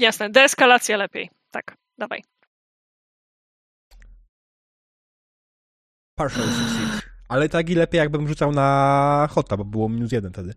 Jasne, 0.00 0.30
deeskalacja 0.30 0.96
lepiej. 0.96 1.30
Tak, 1.50 1.76
dawaj. 1.98 2.22
Partial 6.18 6.42
succeed. 6.48 7.10
Ale 7.28 7.48
tak 7.48 7.70
i 7.70 7.74
lepiej, 7.74 7.98
jakbym 7.98 8.28
rzucał 8.28 8.52
na 8.52 9.28
hota, 9.30 9.56
bo 9.56 9.64
było 9.64 9.88
minus 9.88 10.12
jeden 10.12 10.32
wtedy. 10.32 10.54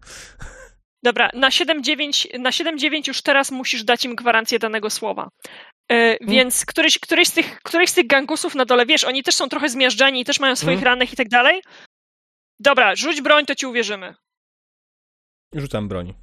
Dobra, 1.03 1.29
na 1.33 1.49
7-9 1.49 2.39
na 2.39 2.49
7-9 2.49 3.07
już 3.07 3.21
teraz 3.21 3.51
musisz 3.51 3.83
dać 3.83 4.05
im 4.05 4.15
gwarancję 4.15 4.59
danego 4.59 4.89
słowa. 4.89 5.29
E, 5.91 6.17
Więc 6.27 6.65
któryś, 6.65 6.99
któryś, 6.99 7.27
z 7.27 7.33
tych, 7.33 7.61
któryś 7.61 7.89
z 7.89 7.93
tych 7.93 8.07
gangusów 8.07 8.55
na 8.55 8.65
dole, 8.65 8.85
wiesz, 8.85 9.03
oni 9.03 9.23
też 9.23 9.35
są 9.35 9.49
trochę 9.49 9.69
zmiażdżani 9.69 10.21
i 10.21 10.25
też 10.25 10.39
mają 10.39 10.55
swoich 10.55 10.77
Mhm. 10.77 10.85
rannych 10.85 11.13
i 11.13 11.15
tak 11.15 11.29
dalej. 11.29 11.61
Dobra, 12.59 12.95
rzuć 12.95 13.21
broń, 13.21 13.45
to 13.45 13.55
ci 13.55 13.65
uwierzymy. 13.65 14.15
Rzucam 15.55 15.87
broń. 15.87 16.13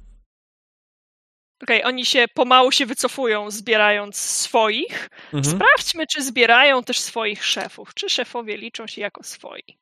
Okej, 1.63 1.83
oni 1.83 2.05
się 2.05 2.25
pomału 2.33 2.71
się 2.71 2.85
wycofują, 2.85 3.51
zbierając 3.51 4.17
swoich. 4.17 5.09
Mhm. 5.33 5.43
Sprawdźmy, 5.55 6.07
czy 6.07 6.23
zbierają 6.23 6.83
też 6.83 6.99
swoich 6.99 7.45
szefów. 7.45 7.93
Czy 7.93 8.09
szefowie 8.09 8.57
liczą 8.57 8.87
się 8.87 9.01
jako 9.01 9.23
swoi? 9.23 9.77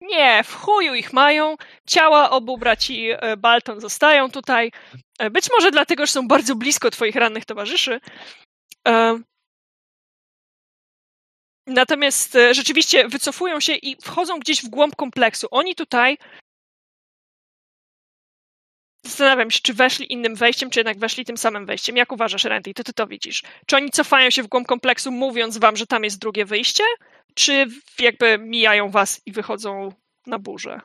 Nie, 0.00 0.44
w 0.44 0.54
chuju 0.54 0.94
ich 0.94 1.12
mają. 1.12 1.56
Ciała 1.88 2.30
obu 2.30 2.58
braci 2.58 3.08
e, 3.10 3.36
Balton 3.36 3.80
zostają 3.80 4.30
tutaj. 4.30 4.72
E, 5.18 5.30
Być 5.30 5.50
może 5.50 5.70
dlatego, 5.70 6.06
że 6.06 6.12
są 6.12 6.28
bardzo 6.28 6.54
blisko 6.56 6.90
twoich 6.90 7.14
rannych 7.16 7.44
towarzyszy. 7.44 8.00
E, 8.88 9.18
Natomiast 11.66 12.36
rzeczywiście 12.52 13.08
wycofują 13.08 13.60
się 13.60 13.74
i 13.74 13.96
wchodzą 14.02 14.38
gdzieś 14.38 14.62
w 14.64 14.68
głąb 14.68 14.96
kompleksu. 14.96 15.46
Oni 15.50 15.74
tutaj 15.74 16.18
Zastanawiam 19.04 19.50
się, 19.50 19.60
czy 19.62 19.74
weszli 19.74 20.12
innym 20.12 20.34
wejściem, 20.34 20.70
czy 20.70 20.80
jednak 20.80 20.98
weszli 20.98 21.24
tym 21.24 21.36
samym 21.36 21.66
wejściem. 21.66 21.96
Jak 21.96 22.12
uważasz, 22.12 22.44
Randy? 22.44 22.74
To 22.74 22.84
ty 22.84 22.92
to 22.92 23.06
widzisz. 23.06 23.42
Czy 23.66 23.76
oni 23.76 23.90
cofają 23.90 24.30
się 24.30 24.42
w 24.42 24.46
głąb 24.46 24.66
kompleksu, 24.66 25.12
mówiąc 25.12 25.58
wam, 25.58 25.76
że 25.76 25.86
tam 25.86 26.04
jest 26.04 26.18
drugie 26.18 26.44
wyjście? 26.44 26.84
Czy 27.34 27.66
jakby 27.98 28.38
mijają 28.38 28.90
was 28.90 29.20
i 29.26 29.32
wychodzą 29.32 29.92
na 30.26 30.38
burzę? 30.38 30.80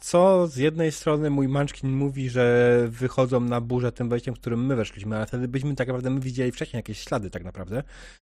Co 0.00 0.46
z 0.46 0.56
jednej 0.56 0.92
strony 0.92 1.30
mój 1.30 1.48
Munchkin 1.48 1.90
mówi, 1.90 2.30
że 2.30 2.78
wychodzą 2.88 3.40
na 3.40 3.60
burzę 3.60 3.92
tym 3.92 4.08
wejściem, 4.08 4.34
którym 4.34 4.66
my 4.66 4.76
weszliśmy, 4.76 5.16
ale 5.16 5.26
wtedy 5.26 5.48
byśmy 5.48 5.74
tak 5.74 5.88
naprawdę 5.88 6.10
my 6.10 6.20
widzieli 6.20 6.52
wcześniej 6.52 6.78
jakieś 6.78 6.98
ślady 6.98 7.30
tak 7.30 7.44
naprawdę, 7.44 7.82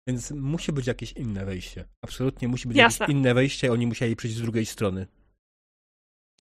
więc 0.08 0.32
musi 0.32 0.72
być 0.72 0.88
jakieś 0.88 1.12
inne 1.12 1.46
wejście. 1.46 1.86
Absolutnie 2.02 2.48
musi 2.48 2.68
być 2.68 2.78
Jasne. 2.78 3.04
jakieś 3.04 3.16
inne 3.16 3.34
wejście, 3.34 3.72
oni 3.72 3.88
musieli 3.88 4.16
przyjść 4.16 4.38
z 4.38 4.42
drugiej 4.42 4.66
strony. 4.66 5.08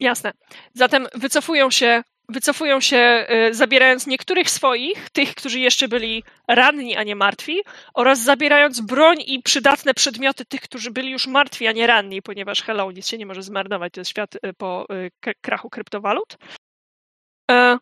Jasne. 0.01 0.33
Zatem 0.75 1.07
wycofują 1.15 1.71
się, 1.71 2.03
wycofują 2.29 2.81
się, 2.81 3.27
y, 3.51 3.55
zabierając 3.55 4.07
niektórych 4.07 4.51
swoich, 4.51 5.11
tych, 5.11 5.35
którzy 5.35 5.61
jeszcze 5.61 5.89
byli 5.89 6.25
ranni, 6.49 6.97
a 6.97 7.03
nie 7.03 7.17
martwi, 7.17 7.61
oraz 7.95 8.23
zabierając 8.23 8.81
broń 8.81 9.17
i 9.27 9.43
przydatne 9.43 9.95
przedmioty 9.95 10.45
tych, 10.45 10.61
którzy 10.61 10.91
byli 10.91 11.11
już 11.11 11.27
martwi, 11.27 11.67
a 11.67 11.73
nie 11.73 11.87
ranni, 11.87 12.23
ponieważ 12.23 12.63
hello, 12.63 12.93
nic 12.93 13.09
się 13.09 13.19
nie 13.19 13.27
może 13.27 13.43
zmarnować, 13.43 13.93
to 13.93 14.01
jest 14.01 14.11
świat 14.11 14.35
y, 14.35 14.55
po 14.55 14.87
y, 15.27 15.35
krachu 15.41 15.71
kryptowalut. 15.71 16.37
E, 17.51 17.79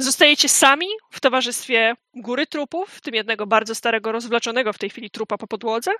Zostajecie 0.00 0.48
sami 0.48 0.86
w 1.10 1.20
towarzystwie 1.20 1.94
góry 2.14 2.46
trupów, 2.46 2.90
w 2.90 3.00
tym 3.00 3.14
jednego 3.14 3.46
bardzo 3.46 3.74
starego, 3.74 4.12
rozwleczonego 4.12 4.72
w 4.72 4.78
tej 4.78 4.90
chwili 4.90 5.10
trupa 5.10 5.38
po 5.38 5.46
podłodze, 5.46 5.90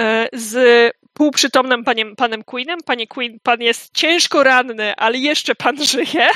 e, 0.00 0.28
z 0.32 0.92
półprzytomnym 1.12 1.84
paniem, 1.84 2.16
panem 2.16 2.44
Queenem. 2.44 2.78
Panie 2.86 3.06
Queen, 3.06 3.38
pan 3.42 3.60
jest 3.60 3.94
ciężko 3.94 4.42
ranny, 4.42 4.96
ale 4.96 5.18
jeszcze 5.18 5.54
pan 5.54 5.84
żyje. 5.84 6.30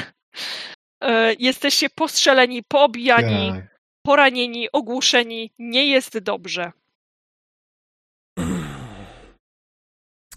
E, 1.00 1.34
Jesteście 1.38 1.90
postrzeleni, 1.90 2.62
poobijani, 2.62 3.52
Tak. 3.52 3.78
poranieni, 4.02 4.72
ogłuszeni. 4.72 5.50
Nie 5.58 5.86
jest 5.86 6.18
dobrze. 6.18 6.72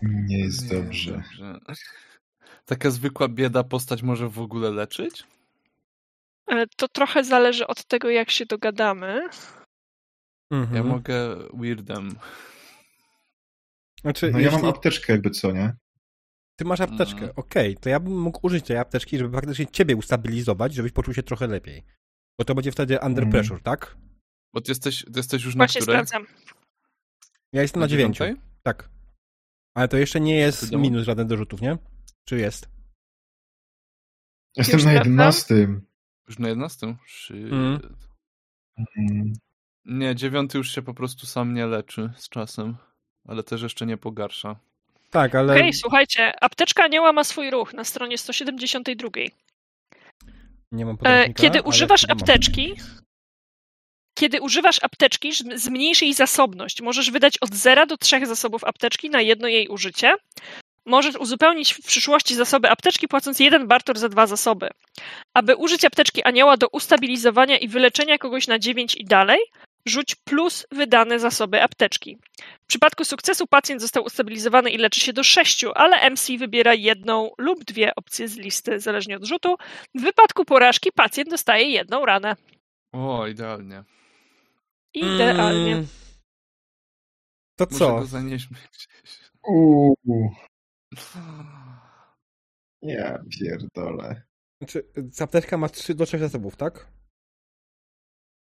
Nie 0.01 0.40
jest 0.40 0.72
Nie, 0.72 0.77
dobrze. 0.77 1.23
Taka 2.65 2.90
zwykła 2.90 3.27
bieda 3.27 3.64
postać 3.64 4.01
może 4.03 4.30
w 4.30 4.40
ogóle 4.40 4.72
leczyć? 4.72 5.23
E, 6.48 6.67
To 6.77 6.88
trochę 6.88 7.23
zależy 7.23 7.67
od 7.67 7.85
tego, 7.85 8.09
jak 8.09 8.31
się 8.31 8.45
dogadamy. 8.45 9.30
Mhm. 10.51 10.75
Ja 10.75 10.83
mogę 10.83 11.35
weirdem. 11.53 12.15
Znaczy, 14.01 14.31
No 14.31 14.40
ja 14.40 14.45
mam 14.51 14.53
jeśli 14.53 14.69
apteczkę 14.69 15.14
jakby 15.14 15.30
co, 15.30 15.51
nie? 15.51 15.73
Ty 16.61 16.65
masz 16.65 16.81
apteczkę, 16.81 17.14
Mhm. 17.19 17.33
okej, 17.35 17.77
to 17.77 17.90
ja 17.90 17.99
bym 17.99 18.22
mógł 18.22 18.40
użyć 18.45 18.65
tej 18.65 18.77
apteczki, 18.77 19.17
żeby 19.17 19.35
faktycznie 19.35 19.67
ciebie 19.67 19.95
ustabilizować, 19.95 20.73
żebyś 20.73 20.91
poczuł 20.91 21.14
się 21.14 21.23
trochę 21.23 21.48
lepiej. 21.48 21.83
Bo 22.40 22.45
to 22.45 22.56
będzie 22.56 22.72
wtedy 22.72 22.99
under 22.99 23.23
Mhm. 23.23 23.31
pressure, 23.31 23.61
tak? 23.64 23.98
Bo 24.53 24.61
ty 24.61 24.72
jesteś, 24.72 25.06
ty 25.06 25.11
jesteś 25.19 25.43
już 25.43 25.56
na 25.56 25.59
Właśnie 25.59 25.81
której? 25.81 26.06
sprawdzam. 26.07 26.33
Ja 27.53 27.61
jestem 27.61 27.80
na, 27.80 27.88
dziewięciu. 27.88 28.23
dziewiątej? 28.23 28.43
Tak. 28.64 28.90
Ale 29.75 29.88
to 29.88 29.98
jeszcze 29.98 30.19
nie 30.19 30.35
jest 30.35 30.72
minus 30.72 31.03
żaden 31.06 31.27
do 31.27 31.38
rzutów, 31.38 31.61
nie? 31.61 31.77
Czy 32.25 32.38
jest? 32.38 32.69
Jestem 34.57 34.77
Już 34.77 34.85
na. 34.85 34.91
11. 34.93 35.81
Już 36.27 36.40
na 36.40 36.48
11? 36.49 36.95
Shit. 37.07 37.35
Mm. 37.53 37.95
Mm. 38.98 39.33
Nie, 39.85 40.15
dziewiąty 40.15 40.57
już 40.57 40.72
się 40.72 40.81
po 40.81 40.93
prostu 40.93 41.25
sam 41.25 41.53
nie 41.53 41.65
leczy 41.65 42.14
z 42.17 42.30
czasem, 42.30 42.77
ale 43.27 43.43
też 43.43 43.61
jeszcze 43.61 43.85
nie 43.85 43.98
pogarsza. 43.98 44.59
Tak, 45.11 45.35
ale... 45.35 45.53
Okej, 45.53 45.73
słuchajcie, 45.73 46.43
apteczka 46.43 46.83
anioła 46.83 47.14
ma 47.14 47.23
swój 47.23 47.51
ruch 47.51 47.73
na 47.73 47.83
stronie 47.83 48.17
172. 48.17 49.09
Nie 50.72 50.85
mam 50.85 50.98
E, 51.03 51.33
Kiedy 51.33 51.61
używasz 51.61 52.09
apteczki, 52.09 52.75
kiedy 54.17 54.41
używasz 54.41 54.83
apteczki, 54.83 55.31
zm- 55.31 55.57
zmniejszy 55.57 56.06
jej 56.06 56.14
zasobność. 56.14 56.81
Możesz 56.81 57.11
wydać 57.11 57.38
od 57.38 57.56
0 57.56 57.85
do 57.85 57.98
3 57.98 58.25
zasobów 58.25 58.64
apteczki 58.64 59.09
na 59.09 59.22
jedno 59.22 59.48
jej 59.48 59.67
użycie. 59.67 60.15
Możesz 60.85 61.15
uzupełnić 61.15 61.73
w 61.73 61.85
przyszłości 61.85 62.35
zasoby 62.35 62.69
apteczki, 62.69 63.07
płacąc 63.07 63.40
jeden 63.40 63.67
bartor 63.67 63.99
za 63.99 64.09
dwa 64.09 64.27
zasoby. 64.27 64.69
Aby 65.33 65.56
użyć 65.56 65.85
apteczki 65.85 66.23
anioła 66.23 66.57
do 66.57 66.67
ustabilizowania 66.67 67.57
i 67.57 67.67
wyleczenia 67.67 68.17
kogoś 68.17 68.48
na 68.48 68.59
9 68.59 68.95
i 68.95 69.06
dalej, 69.06 69.40
rzuć 69.85 70.16
plus 70.16 70.66
wydane 70.72 71.19
zasoby 71.19 71.61
apteczki. 71.64 72.18
W 72.64 72.66
przypadku 72.68 73.06
sukcesu 73.06 73.48
pacjent 73.48 73.82
został 73.82 74.03
ustabilizowany 74.03 74.69
i 74.69 74.77
leczy 74.77 75.00
się 75.00 75.14
do 75.14 75.24
6, 75.24 75.66
ale 75.76 76.10
MC 76.10 76.38
wybiera 76.38 76.74
jedną 76.74 77.32
lub 77.38 77.64
dwie 77.64 77.95
opcje 77.95 78.27
z 78.27 78.38
listy, 78.38 78.80
zależnie 78.80 79.18
od 79.18 79.26
rzutu. 79.26 79.56
W 79.95 80.01
wypadku 80.01 80.45
porażki 80.45 80.92
pacjent 80.92 81.30
dostaje 81.30 81.66
jedną 81.69 82.06
ranę. 82.06 82.35
O, 82.93 83.27
idealnie. 83.27 83.84
Idealnie. 84.93 85.72
Mm. 85.74 85.88
To 87.56 87.66
Może 87.72 87.80
co? 87.80 87.95
go 88.00 88.06
zanieśmy 88.06 88.58
gdzieś. 88.58 88.88
Uuu, 89.48 89.95
ja 92.82 93.19
pierdolę. 93.40 94.22
Znaczy, 94.61 94.84
apteczka 95.19 95.58
ma 95.58 95.69
3 95.69 95.95
do 95.95 96.06
3 96.06 96.19
zasobów, 96.19 96.56
tak? 96.56 96.88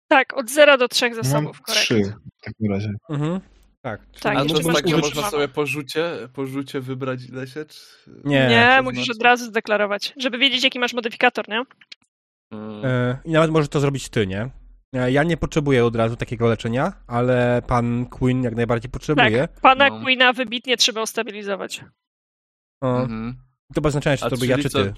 Tak, 0.08 0.36
od 0.36 0.50
0 0.50 0.78
do 0.78 0.88
3 0.88 1.14
zasobów, 1.14 1.32
Mam 1.32 1.62
korekt. 1.62 1.82
trzy 1.82 2.02
w 2.40 2.44
takim 2.44 2.72
razie. 2.72 2.90
Mhm. 3.10 3.40
Tak. 3.82 4.00
Tak, 4.20 4.36
A 4.36 4.44
to 4.44 4.54
takiego 4.54 4.96
użyć- 4.98 5.14
można 5.14 5.30
sobie 5.30 5.48
po 5.48 5.66
rzucie, 5.66 6.10
po 6.32 6.46
rzucie 6.46 6.80
wybrać 6.80 7.24
ile 7.28 7.46
się? 7.46 7.64
Czy... 7.64 7.80
Nie. 8.24 8.46
Nie, 8.48 8.80
musisz 8.82 9.04
znaczy? 9.04 9.18
od 9.18 9.22
razu 9.22 9.44
zdeklarować, 9.44 10.14
żeby 10.16 10.38
wiedzieć, 10.38 10.64
jaki 10.64 10.78
masz 10.78 10.92
modyfikator, 10.94 11.48
nie? 11.48 11.62
Mm. 12.52 12.84
E, 12.84 13.18
I 13.24 13.30
nawet 13.30 13.50
możesz 13.50 13.68
to 13.68 13.80
zrobić 13.80 14.08
ty, 14.08 14.26
nie? 14.26 14.50
E, 14.94 15.12
Ja 15.12 15.22
nie 15.22 15.36
potrzebuję 15.36 15.84
od 15.84 15.96
razu 15.96 16.16
takiego 16.16 16.48
leczenia, 16.48 16.92
ale 17.06 17.62
pan 17.66 18.06
Queen 18.06 18.42
jak 18.42 18.54
najbardziej 18.56 18.90
potrzebuje. 18.90 19.48
Tak, 19.48 19.60
pana 19.60 19.88
No. 19.88 20.00
Queena 20.02 20.32
wybitnie 20.32 20.76
trzeba 20.76 21.02
ustabilizować. 21.02 21.84
O, 22.82 22.96
Mhm. 23.02 23.36
To 23.74 23.80
bez 23.80 23.92
znaczenia, 23.92 24.16
czy 24.16 24.30
to 24.30 24.36
by 24.36 24.46
ja, 24.46 24.58
czy 24.58 24.70
co- 24.70 24.84
ty. 24.84 24.92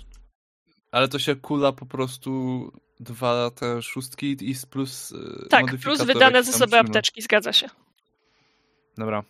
Ale 0.97 1.09
to 1.09 1.19
się 1.19 1.37
kula 1.37 1.73
po 1.73 1.87
prostu 1.87 2.73
dwa 3.01 3.51
te 3.51 3.83
szóstki 3.83 4.37
i 4.51 4.55
z 4.55 4.67
plus 4.67 5.13
y, 5.13 5.47
Tak, 5.51 5.77
plus 5.83 6.03
wydane 6.03 6.43
zasoby 6.43 6.67
trzyma. 6.67 6.81
apteczki, 6.81 7.23
zgadza 7.23 7.53
się. 7.53 7.69
Dobra. 8.99 9.23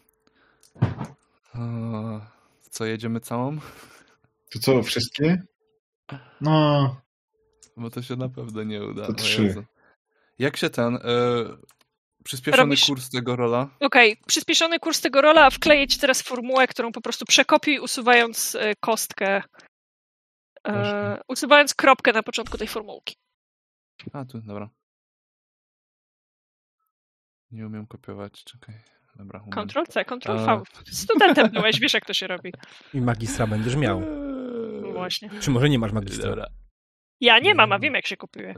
Co, 2.71 2.85
jedziemy 2.85 3.21
całą? 3.21 3.59
To 4.53 4.59
co, 4.59 4.83
wszystkie? 4.83 5.43
No, 6.41 6.97
Bo 7.77 7.91
to 7.91 8.03
się 8.03 8.17
na 8.17 8.29
pewno 8.29 8.63
nie 8.63 8.85
uda. 8.85 9.07
To 9.07 9.13
trzy. 9.15 9.65
Jak 10.39 10.57
się 10.57 10.71
ten... 10.71 10.97
E, 10.97 11.01
przyspieszony 12.25 12.75
Robisz- 12.75 12.87
kurs 12.87 13.11
tego 13.11 13.37
rola? 13.37 13.69
Okej, 13.81 14.17
przyspieszony 14.27 14.79
kurs 14.79 15.01
tego 15.01 15.21
rola, 15.21 15.47
a 15.47 15.51
wkleję 15.51 15.87
ci 15.87 15.99
teraz 15.99 16.23
formułę, 16.23 16.67
którą 16.67 16.93
po 16.93 17.01
prostu 17.01 17.25
przekopiuj, 17.25 17.79
usuwając 17.79 18.55
e, 18.55 18.75
kostkę, 18.81 19.43
e, 20.69 21.21
usuwając 21.29 21.75
kropkę 21.75 22.13
na 22.13 22.23
początku 22.23 22.59
tej 22.59 22.69
formułki. 22.69 23.17
A, 24.13 24.25
tu, 24.25 24.41
dobra. 24.41 24.71
Nie 27.51 27.67
umiem 27.67 27.87
kopiować, 27.87 28.45
czekaj. 28.45 28.75
Dobra, 29.17 29.41
umiem. 29.41 29.53
Ctrl-C, 29.69 30.05
Ctrl-V. 30.05 30.51
A. 30.53 30.63
Studentem 30.93 31.51
byłeś, 31.51 31.81
wiesz 31.81 31.95
jak 31.95 32.05
to 32.07 32.15
się 32.15 32.27
robi. 32.27 32.53
I 32.95 33.01
magistra 33.01 33.47
będziesz 33.47 33.77
miał. 33.77 34.01
No 34.83 34.93
właśnie. 34.93 35.31
Czy 35.41 35.51
może 35.51 35.69
nie 35.69 35.79
masz 35.79 35.93
magistra? 35.93 36.29
Dobra. 36.31 36.47
Ja 37.21 37.39
nie 37.39 37.55
mam, 37.55 37.73
a 37.73 37.79
wiem 37.79 37.95
jak 37.95 38.07
się 38.07 38.17
kopiuje. 38.17 38.55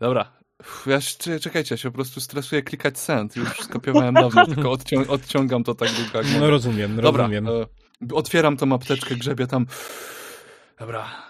Dobra. 0.00 0.32
Uff, 0.60 0.86
Ja 0.86 1.00
się, 1.00 1.38
czekajcie, 1.40 1.74
ja 1.74 1.76
się 1.76 1.88
po 1.90 1.94
prostu 1.94 2.20
stresuję 2.20 2.62
klikać 2.62 2.98
send. 2.98 3.36
Już 3.36 3.48
skopiowałem 3.60 4.14
dawno, 4.14 4.46
tylko 4.54 4.70
odcią 4.70 5.06
odciągam 5.08 5.64
to 5.64 5.74
tak 5.74 5.88
długo 5.92 6.18
jak 6.18 6.26
No 6.26 6.32
mogę. 6.34 6.50
rozumiem, 6.50 6.96
Dobra, 7.00 7.22
rozumiem. 7.22 7.46
e, 7.48 8.14
otwieram 8.14 8.56
tą 8.56 8.72
apteczkę, 8.74 9.14
grzebię 9.16 9.46
tam. 9.46 9.66
Dobra. 10.78 11.22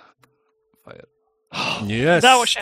Fire. 0.85 1.07
Jest. 1.87 2.25
Udało 2.25 2.47
się. 2.47 2.61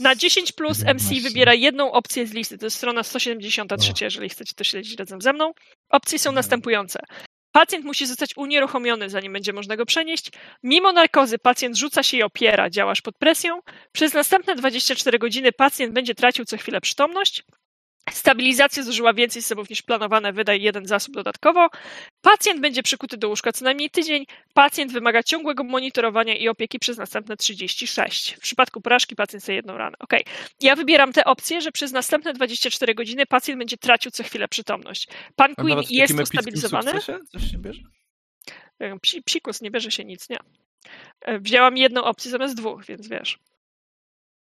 Na 0.00 0.14
10 0.14 0.52
plus 0.52 0.84
MC 0.84 1.20
wybiera 1.22 1.54
jedną 1.54 1.92
opcję 1.92 2.26
z 2.26 2.32
listy. 2.32 2.58
To 2.58 2.66
jest 2.66 2.76
strona 2.76 3.02
173, 3.02 3.92
jeżeli 4.00 4.28
chcecie 4.28 4.54
to 4.54 4.64
śledzić 4.64 4.98
razem 4.98 5.22
ze 5.22 5.32
mną. 5.32 5.52
Opcje 5.88 6.18
są 6.18 6.32
następujące. 6.32 6.98
Pacjent 7.52 7.84
musi 7.84 8.06
zostać 8.06 8.36
unieruchomiony, 8.36 9.10
zanim 9.10 9.32
będzie 9.32 9.52
można 9.52 9.76
go 9.76 9.86
przenieść. 9.86 10.30
Mimo 10.62 10.92
narkozy 10.92 11.38
pacjent 11.38 11.76
rzuca 11.76 12.02
się 12.02 12.16
i 12.16 12.22
opiera, 12.22 12.70
działasz 12.70 13.00
pod 13.00 13.18
presją. 13.18 13.60
Przez 13.92 14.14
następne 14.14 14.54
24 14.54 15.18
godziny 15.18 15.52
pacjent 15.52 15.94
będzie 15.94 16.14
tracił 16.14 16.44
co 16.44 16.56
chwilę 16.56 16.80
przytomność. 16.80 17.44
Stabilizacja 18.10 18.82
zużyła 18.82 19.14
więcej 19.14 19.42
zasobów 19.42 19.70
niż 19.70 19.82
planowane, 19.82 20.32
wydaj 20.32 20.62
jeden 20.62 20.86
zasób 20.86 21.14
dodatkowo. 21.14 21.68
Pacjent 22.22 22.60
będzie 22.60 22.82
przykuty 22.82 23.16
do 23.16 23.28
łóżka 23.28 23.52
co 23.52 23.64
najmniej 23.64 23.90
tydzień. 23.90 24.26
Pacjent 24.54 24.92
wymaga 24.92 25.22
ciągłego 25.22 25.64
monitorowania 25.64 26.36
i 26.36 26.48
opieki 26.48 26.78
przez 26.78 26.98
następne 26.98 27.36
36. 27.36 28.34
W 28.36 28.40
przypadku 28.40 28.80
porażki 28.80 29.16
pacjent 29.16 29.42
chce 29.42 29.54
jedną 29.54 29.76
ranę. 29.76 29.96
Ok. 29.98 30.12
Ja 30.60 30.76
wybieram 30.76 31.12
tę 31.12 31.24
opcję, 31.24 31.60
że 31.60 31.72
przez 31.72 31.92
następne 31.92 32.32
24 32.32 32.94
godziny 32.94 33.26
pacjent 33.26 33.58
będzie 33.58 33.76
tracił 33.76 34.10
co 34.10 34.22
chwilę 34.24 34.48
przytomność. 34.48 35.08
Pan 35.36 35.54
Queen 35.54 35.78
jest 35.90 36.20
ustabilizowany. 36.20 36.92
coś 37.00 37.56
bierze? 37.56 37.82
E, 38.78 38.98
Psi, 38.98 39.22
psikus, 39.22 39.60
nie 39.62 39.70
bierze 39.70 39.90
się 39.90 40.04
nic, 40.04 40.28
nie. 40.28 40.38
E, 41.20 41.38
Wzięłam 41.40 41.76
jedną 41.76 42.04
opcję 42.04 42.30
zamiast 42.30 42.56
dwóch, 42.56 42.84
więc 42.84 43.08
wiesz. 43.08 43.38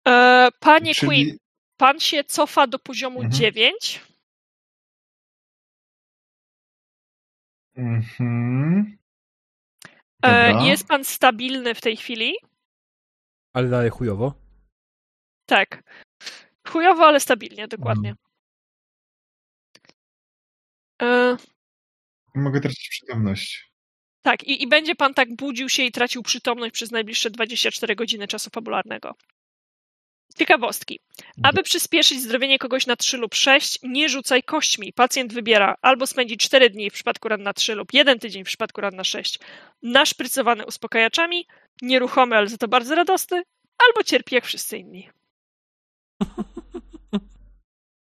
E, 0.07 0.49
Panie 0.59 0.95
Czyli- 0.95 1.07
Queen, 1.07 1.37
pan 1.81 1.99
się 1.99 2.23
cofa 2.23 2.67
do 2.67 2.79
poziomu 2.79 3.19
Mhm. 3.21 3.31
9. 3.33 4.01
Mhm. 7.75 8.97
E, 10.23 10.51
Dobra. 10.51 10.65
Jest 10.65 10.87
pan 10.87 11.03
stabilny 11.03 11.75
w 11.75 11.81
tej 11.81 11.97
chwili. 11.97 12.33
Ale 13.53 13.67
dalej 13.69 13.89
chujowo. 13.89 14.33
Tak. 15.45 15.83
Chujowo, 16.67 17.05
ale 17.05 17.19
stabilnie, 17.19 17.67
dokładnie. 17.67 18.15
E, 21.01 21.37
Mogę 22.35 22.61
tracić 22.61 22.89
przytomność. 22.89 23.71
tak, 24.21 24.43
i, 24.43 24.63
i 24.63 24.67
będzie 24.67 24.95
pan 24.95 25.13
tak 25.13 25.35
budził 25.35 25.69
się 25.69 25.83
i 25.83 25.91
tracił 25.91 26.23
przytomność 26.23 26.73
przez 26.73 26.91
najbliższe 26.91 27.29
24 27.29 27.95
godziny 27.95 28.27
czasu 28.27 28.49
fabularnego. 28.49 29.15
Ciekawostki. 30.37 30.99
Aby 31.43 31.63
przyspieszyć 31.63 32.21
zdrowienie 32.21 32.59
kogoś 32.59 32.87
na 32.87 32.95
3 32.95 33.17
lub 33.17 33.35
6, 33.35 33.79
nie 33.83 34.09
rzucaj 34.09 34.43
kośćmi. 34.43 34.93
Pacjent 34.93 35.33
wybiera 35.33 35.75
albo 35.81 36.07
spędzi 36.07 36.37
4 36.37 36.69
dni 36.69 36.89
w 36.89 36.93
przypadku 36.93 37.29
ran 37.29 37.43
na 37.43 37.53
3 37.53 37.75
lub 37.75 37.93
1 37.93 38.19
tydzień 38.19 38.43
w 38.43 38.47
przypadku 38.47 38.81
ran 38.81 38.95
na 38.95 39.03
6, 39.03 39.39
naszprycowany 39.83 40.65
uspokajaczami, 40.65 41.47
nieruchomy, 41.81 42.35
ale 42.35 42.47
za 42.47 42.57
to 42.57 42.67
bardzo 42.67 42.95
radosny, 42.95 43.43
albo 43.87 44.03
cierpi 44.03 44.35
jak 44.35 44.45
wszyscy 44.45 44.77
inni. 44.77 45.09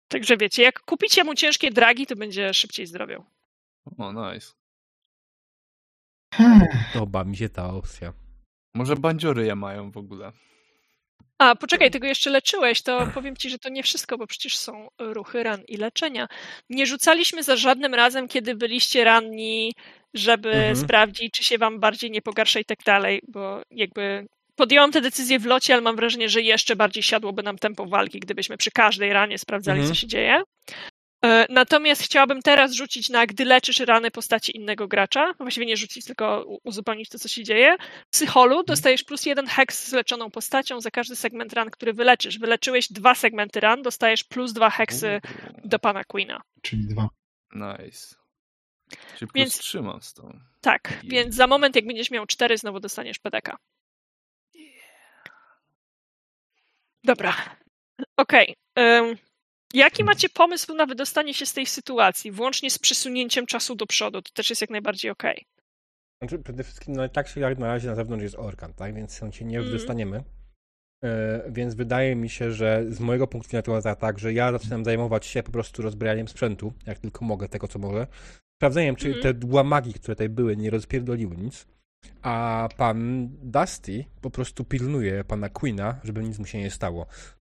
Także 0.09 0.37
wiecie, 0.37 0.63
jak 0.63 0.81
kupicie 0.81 1.25
mu 1.25 1.35
ciężkie 1.35 1.71
dragi, 1.71 2.07
to 2.07 2.17
będzie 2.17 2.55
szybciej 2.55 2.87
zdrowiał. 2.87 3.25
O, 3.99 4.13
nice. 4.13 4.53
Podoba 6.93 7.25
mi 7.25 7.37
się 7.37 7.49
ta 7.49 7.71
opcja. 7.71 8.13
Może 8.75 8.97
bandziory 8.97 9.47
je 9.47 9.55
mają 9.55 9.91
w 9.91 9.97
ogóle. 9.97 10.33
A, 11.39 11.55
poczekaj, 11.57 11.91
tego 11.91 12.07
jeszcze 12.07 12.31
leczyłeś, 12.31 12.83
to 12.83 13.07
powiem 13.15 13.37
ci, 13.37 13.51
że 13.51 13.59
to 13.59 13.69
nie 13.69 13.83
wszystko, 13.83 14.19
bo 14.19 14.27
przecież 14.27 14.57
są 14.57 14.89
ruchy 14.99 15.43
ran 15.43 15.61
i 15.69 15.77
leczenia. 15.77 16.29
Nie 16.71 16.87
rzucaliśmy 16.87 17.43
za 17.43 17.57
żadnym 17.57 17.95
razem, 17.95 18.29
kiedy 18.29 18.55
byliście 18.55 19.05
ranni, 19.05 19.73
żeby 20.15 20.51
Mhm. 20.53 20.77
sprawdzić, 20.77 21.33
czy 21.35 21.45
się 21.45 21.59
wam 21.59 21.81
bardziej 21.81 22.11
nie 22.11 22.23
pogarsza 22.23 22.61
i 22.61 22.65
tak 22.65 22.79
dalej, 22.87 23.21
bo 23.29 23.63
jakby 23.71 24.27
podjęłam 24.57 24.93
tę 24.93 25.01
decyzję 25.01 25.39
w 25.39 25.47
locie, 25.47 25.73
ale 25.75 25.83
mam 25.83 25.97
wrażenie, 25.97 26.29
że 26.29 26.43
jeszcze 26.43 26.77
bardziej 26.77 27.03
siadłoby 27.03 27.43
nam 27.43 27.59
tempo 27.59 27.87
walki, 27.87 28.21
gdybyśmy 28.21 28.57
przy 28.57 28.71
każdej 28.71 29.13
ranie 29.13 29.39
sprawdzali, 29.39 29.79
Mhm. 29.81 29.95
co 29.95 30.01
się 30.01 30.07
dzieje. 30.07 30.43
E, 31.25 31.47
Natomiast 31.49 32.03
chciałabym 32.03 32.43
teraz 32.43 32.73
rzucić 32.73 33.09
na 33.09 33.27
gdy 33.27 33.45
leczysz 33.45 33.81
rany 33.81 34.11
postaci 34.11 34.57
innego 34.57 34.89
gracza. 34.89 35.33
Właściwie 35.39 35.67
nie 35.67 35.77
rzucić, 35.77 36.05
tylko 36.05 36.45
uzupełnić 36.65 37.09
to, 37.09 37.19
co 37.19 37.29
się 37.29 37.45
dzieje. 37.45 37.77
W 38.07 38.11
psycholu 38.11 38.63
dostajesz 38.65 39.05
plus 39.05 39.27
jeden 39.27 39.47
heks 39.47 39.89
z 39.89 39.93
leczoną 39.93 40.31
postacią 40.31 40.81
za 40.81 40.91
każdy 40.91 41.17
segment 41.17 41.53
ran, 41.53 41.71
który 41.71 41.93
wyleczysz. 41.93 42.39
Wyleczyłeś 42.39 42.93
dwa 42.93 43.15
segmenty 43.15 43.61
ran, 43.61 43.83
dostajesz 43.83 44.25
plus 44.25 44.53
dwa 44.53 44.71
heksy 44.71 45.21
do 45.65 45.79
pana 45.79 46.05
Queena. 46.05 46.41
Czyli 46.63 46.87
dwa. 46.87 47.09
Nice. 47.53 48.17
Czyli 48.91 49.31
plus 49.31 49.33
Więc- 49.35 49.59
trzymam 49.59 50.03
z 50.03 50.15
tą. 50.15 50.41
Tak, 50.61 50.91
Yeah. 50.91 51.05
więc 51.05 51.35
za 51.35 51.47
moment, 51.47 51.77
jak 51.77 51.87
będziesz 51.87 52.11
miał 52.11 52.27
cztery, 52.27 52.59
znowu 52.59 52.81
dostaniesz 52.81 53.19
pedeka. 53.19 53.57
Dobra. 57.05 57.35
Okej. 58.17 58.57
ym, 58.79 59.17
Jaki 59.75 60.05
macie 60.05 60.29
pomysł 60.29 60.75
na 60.75 60.87
wydostanie 60.87 61.35
się 61.35 61.47
z 61.47 61.53
tej 61.53 61.67
sytuacji, 61.67 62.33
włącznie 62.33 62.71
z 62.71 62.79
przesunięciem 62.79 63.47
czasu 63.47 63.75
do 63.75 63.87
przodu? 63.87 64.23
To 64.23 64.31
też 64.33 64.51
jest 64.51 64.61
jak 64.63 64.71
najbardziej 64.71 65.11
okej. 65.11 65.47
Znaczy, 66.23 66.39
przede 66.39 66.65
wszystkim, 66.65 66.95
no 66.97 67.09
tak 67.09 67.29
się 67.29 67.41
jak 67.41 67.59
na 67.59 67.67
razie 67.67 67.89
na 67.89 67.95
zewnątrz 67.95 68.23
jest 68.23 68.35
orkan, 68.39 68.75
tak? 68.75 68.95
Więc 68.95 69.21
się 69.33 69.45
nie 69.45 69.59
Mhm. 69.59 69.65
wydostaniemy. 69.65 70.25
E, 71.05 71.43
więc 71.51 71.75
wydaje 71.75 72.17
mi 72.17 72.29
się, 72.29 72.53
że 72.53 72.85
z 72.89 73.01
mojego 73.01 73.27
punktu 73.27 73.49
widzenia 73.49 73.63
to 73.63 73.73
wygląda 73.73 73.95
tak, 74.01 74.19
że 74.19 74.33
ja 74.33 74.53
zaczynam 74.53 74.85
zajmować 74.85 75.27
się 75.27 75.43
po 75.43 75.53
prostu 75.53 75.83
rozbrajaniem 75.83 76.29
sprzętu, 76.29 76.73
jak 76.87 76.99
tylko 76.99 77.25
mogę, 77.25 77.49
tego 77.49 77.69
co 77.69 77.79
mogę. 77.79 78.07
Sprawdzeniem, 78.59 78.97
czy 78.97 79.07
Mhm. 79.07 79.23
te 79.23 79.35
dła 79.35 79.65
magii, 79.65 79.95
które 79.95 80.15
tutaj 80.15 80.29
były, 80.29 80.57
nie 80.57 80.71
rozpierdoliły 80.71 81.37
nic. 81.37 81.67
A 82.23 82.69
pan 82.77 83.29
Dusty 83.43 84.05
po 84.21 84.31
prostu 84.31 84.65
pilnuje 84.65 85.25
pana 85.25 85.49
Queena, 85.49 86.01
żeby 86.05 86.23
nic 86.25 86.39
mu 86.39 86.47
się 86.47 86.59
nie 86.59 86.71
stało. 86.71 87.07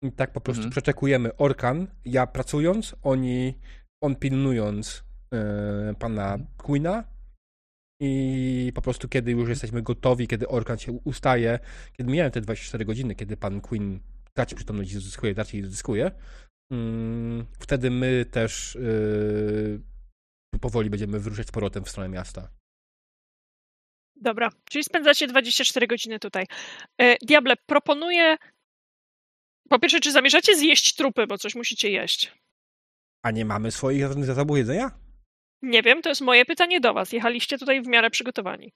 I 0.03 0.13
tak 0.13 0.33
po 0.33 0.41
prostu 0.41 0.61
Mhm. 0.61 0.71
przeczekujemy 0.71 1.37
orkan, 1.37 1.87
ja 2.05 2.27
pracując, 2.27 2.97
oni, 3.03 3.55
on 4.03 4.17
pilnując 4.17 5.05
e, 5.35 5.95
pana 5.99 6.39
Queena 6.57 7.05
i 8.03 8.73
po 8.75 8.83
prostu 8.83 9.09
kiedy 9.09 9.31
już 9.31 9.49
jesteśmy 9.49 9.83
gotowi, 9.83 10.29
kiedy 10.29 10.49
orkan 10.49 10.79
się 10.79 10.93
ustaje, 10.93 11.59
kiedy 11.93 12.11
mijają 12.11 12.31
te 12.31 12.41
24 12.41 12.85
godziny, 12.85 13.15
kiedy 13.15 13.37
pan 13.37 13.61
Queen 13.61 14.01
traci 14.35 14.55
przytomność 14.57 14.93
i 14.93 15.01
zyskuje, 15.01 15.35
traci 15.35 15.59
i 15.59 15.63
zyskuje, 15.65 16.11
mm, 16.73 17.47
wtedy 17.59 17.91
my 17.91 18.25
też 18.31 18.75
yy, 18.75 19.81
powoli 20.61 20.91
będziemy 20.91 21.21
wyruszać 21.21 21.47
z 21.47 21.51
powrotem 21.53 21.85
w 21.85 21.89
stronę 21.91 22.09
miasta. 22.09 22.49
Dobra, 24.17 24.51
czyli 24.71 24.85
spędzacie 24.85 25.27
24 25.27 25.87
godziny 25.87 26.19
tutaj. 26.19 26.47
E, 27.01 27.17
Diable, 27.27 27.55
proponuję. 27.67 28.37
Po 29.73 29.79
pierwsze, 29.79 30.01
czy 30.01 30.13
zamierzacie 30.13 30.57
zjeść 30.57 30.95
trupy, 30.95 31.27
bo 31.27 31.39
coś 31.39 31.55
musicie 31.55 31.91
jeść? 31.91 32.33
A 33.23 33.31
nie 33.31 33.45
mamy 33.45 33.71
swoich 33.71 34.25
zasobów 34.25 34.57
jedzenia? 34.57 34.91
Nie 35.63 35.83
wiem, 35.83 36.03
to 36.03 36.09
jest 36.09 36.21
moje 36.21 36.45
pytanie 36.45 36.81
do 36.81 36.95
Was. 36.95 37.13
Jechaliście 37.13 37.59
tutaj 37.59 37.83
w 37.83 37.87
miarę 37.87 38.11
przygotowani. 38.11 38.73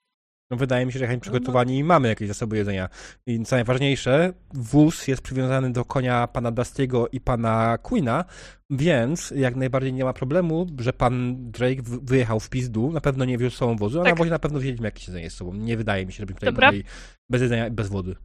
No 0.51 0.57
wydaje 0.57 0.87
mi 0.87 0.93
się, 0.93 0.99
że 0.99 1.05
jechaliśmy 1.05 1.21
przygotowani 1.21 1.79
i 1.79 1.85
mamy 1.85 2.09
jakieś 2.09 2.29
zasoby 2.29 2.57
jedzenia. 2.57 2.89
I 3.27 3.43
co 3.43 3.57
najważniejsze, 3.57 4.33
wóz 4.55 5.09
jest 5.09 5.23
przywiązany 5.23 5.73
do 5.73 5.85
konia 5.85 6.27
pana 6.27 6.51
Dustiego 6.51 7.09
i 7.09 7.21
pana 7.21 7.79
Queena, 7.79 8.25
więc 8.71 9.31
jak 9.37 9.57
najbardziej 9.57 9.93
nie 9.93 10.05
ma 10.05 10.13
problemu, 10.13 10.67
że 10.79 10.93
pan 10.93 11.37
Drake 11.51 11.83
wyjechał 11.83 12.41
w 12.41 12.51
pizdu, 12.51 12.93
na 12.93 13.01
pewno 13.01 13.25
nie 13.25 13.39
wziął 13.39 13.51
z 13.51 13.55
sobą 13.55 13.77
wozu, 13.77 14.01
a 14.01 14.05
na 14.05 14.15
wozie 14.15 14.31
na 14.31 14.39
pewno 14.39 14.59
wzięliśmy 14.59 14.87
jakieś 14.87 15.09
jedzenie 15.09 15.31
z 15.31 15.35
sobą. 15.35 15.55
Nie 15.55 15.77
wydaje 15.77 16.07
mi 16.07 16.13
się, 16.13 16.19
żebyśmy 16.19 16.41
tutaj 16.41 16.53
Dobra. 16.53 16.71
byli 16.71 16.85
bez 17.31 17.43
jedzenia 17.43 17.67
i 17.67 17.71
bez 17.71 17.89
wody. 17.89 18.17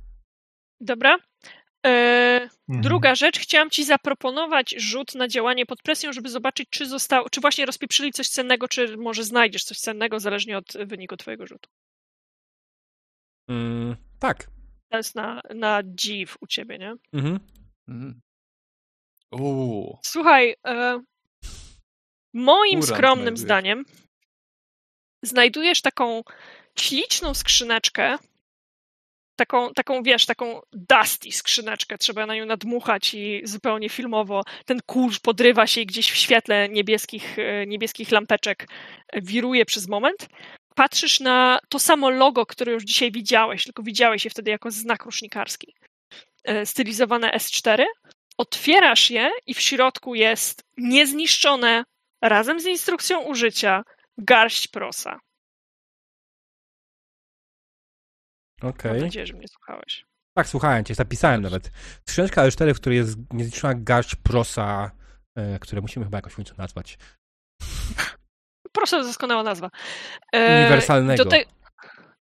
Dobra. 0.81 1.17
E, 1.85 2.19
Mhm. 2.69 2.81
Druga 2.83 3.15
rzecz, 3.15 3.39
chciałam 3.39 3.69
Ci 3.69 3.83
zaproponować 3.85 4.75
rzut 4.77 5.15
na 5.15 5.27
działanie 5.27 5.65
pod 5.65 5.81
presją, 5.81 6.13
żeby 6.13 6.29
zobaczyć, 6.29 6.69
czy 6.69 6.85
zostało, 6.85 7.29
czy 7.29 7.41
właśnie 7.41 7.65
rozpieprzyli 7.65 8.11
coś 8.11 8.29
cennego, 8.29 8.67
czy 8.67 8.97
może 8.97 9.23
znajdziesz 9.23 9.63
coś 9.63 9.79
cennego, 9.79 10.19
zależnie 10.19 10.57
od 10.57 10.73
wyniku 10.85 11.17
Twojego 11.17 11.47
rzutu. 11.47 11.69
Mm, 13.49 13.95
tak. 14.19 14.47
To 14.89 14.97
jest 14.97 15.15
na, 15.15 15.41
na 15.55 15.81
dziw 15.85 16.37
u 16.41 16.47
Ciebie, 16.47 16.77
nie? 16.77 16.93
Mhm. 17.13 17.39
Mhm. 17.87 18.21
Uuu. 19.31 19.99
Słuchaj, 20.05 20.55
e, 20.67 21.01
moim 22.33 22.83
skromnym 22.83 23.37
znajdujesz. 23.37 23.39
zdaniem 23.39 23.85
znajdujesz 25.23 25.81
taką 25.81 26.21
śliczną 26.79 27.33
skrzyneczkę, 27.33 28.17
taką, 29.39 29.73
taką, 29.73 30.03
wiesz, 30.03 30.25
taką 30.25 30.61
dusty 30.73 31.31
skrzyneczkę, 31.31 31.97
trzeba 31.97 32.25
na 32.25 32.35
nią 32.35 32.45
nadmuchać 32.45 33.13
i 33.13 33.41
zupełnie 33.43 33.89
filmowo 33.89 34.43
ten 34.65 34.79
kurz 34.85 35.19
podrywa 35.19 35.67
się 35.67 35.81
i 35.81 35.85
gdzieś 35.85 36.11
w 36.11 36.15
świetle 36.15 36.69
niebieskich, 36.69 37.39
e, 37.39 37.67
niebieskich 37.67 38.11
lampeczek 38.11 38.67
e, 39.07 39.21
wiruje 39.21 39.65
przez 39.65 39.87
moment. 39.87 40.29
Patrzysz 40.75 41.19
na 41.19 41.59
to 41.69 41.79
samo 41.79 42.09
logo, 42.09 42.45
które 42.45 42.71
już 42.73 42.83
dzisiaj 42.83 43.11
widziałeś, 43.11 43.63
tylko 43.63 43.83
widziałeś 43.83 44.25
je 44.25 44.31
wtedy 44.31 44.51
jako 44.51 44.71
znak 44.71 45.05
rusznikarski, 45.05 45.73
e, 46.43 46.65
stylizowane 46.65 47.31
S4. 47.31 47.85
Otwierasz 48.37 49.09
je 49.09 49.31
i 49.47 49.53
w 49.53 49.61
środku 49.61 50.15
jest 50.15 50.63
niezniszczone, 50.77 51.83
razem 52.21 52.59
z 52.59 52.65
instrukcją 52.65 53.21
użycia, 53.21 53.83
garść 54.17 54.67
prosa. 54.67 55.19
Okej. 58.61 58.91
Mam 58.91 59.01
nadzieję, 59.01 59.27
że 59.27 59.33
mnie 59.33 59.47
słuchałeś. 59.47 60.05
Tak, 60.37 60.47
słuchałem 60.47 60.85
cię, 60.85 60.95
zapisałem 60.95 61.41
nawet. 61.41 61.71
Skrzyneczka 62.07 62.43
A4, 62.47 62.73
w 62.73 62.79
której 62.79 62.97
jest 62.97 63.17
niezliczona 63.33 63.73
garść 63.77 64.15
prosa, 64.15 64.91
e, 65.35 65.59
które 65.59 65.81
musimy 65.81 66.05
chyba 66.05 66.17
jakoś 66.17 66.33
w 66.33 66.35
końcu 66.35 66.53
nazwać. 66.57 66.97
Proszę, 68.71 69.03
doskonała 69.03 69.43
nazwa. 69.43 69.69
E, 70.33 70.59
Uniwersalnego. 70.59 71.25
te- 71.25 71.43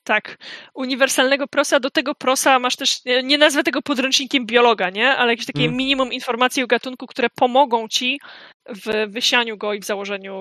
Tak, 0.05 0.37
uniwersalnego 0.75 1.47
prosa. 1.49 1.81
Do 1.81 1.91
tego 1.91 2.15
prosa 2.15 2.59
masz 2.59 2.77
też, 2.77 3.05
nie 3.05 3.23
nie 3.23 3.39
nazwę 3.39 3.63
tego 3.63 3.83
podręcznikiem 3.83 4.47
biologa, 4.47 4.91
nie? 4.91 5.09
Ale 5.11 5.33
jakieś 5.33 5.47
takie 5.47 5.65
Mm. 5.65 5.77
minimum 5.77 6.13
informacji 6.13 6.63
o 6.63 6.67
gatunku, 6.67 7.07
które 7.07 7.29
pomogą 7.31 7.89
ci 7.89 8.21
w 8.69 9.11
wysianiu 9.13 9.57
go 9.59 9.75
i 9.75 9.81
w 9.81 9.85
założeniu 9.85 10.35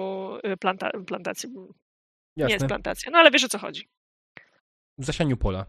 y, 0.53 0.57
planta 0.57 0.89
plantacji. 1.07 1.49
Nie 1.49 2.43
jest 2.43 2.51
Jasne. 2.51 2.67
plantacja, 2.67 3.11
no 3.11 3.17
ale 3.17 3.31
wiesz 3.31 3.43
o 3.43 3.49
co 3.49 3.57
chodzi. 3.59 3.87
W 4.97 5.05
zasianiu 5.05 5.37
pola. 5.37 5.65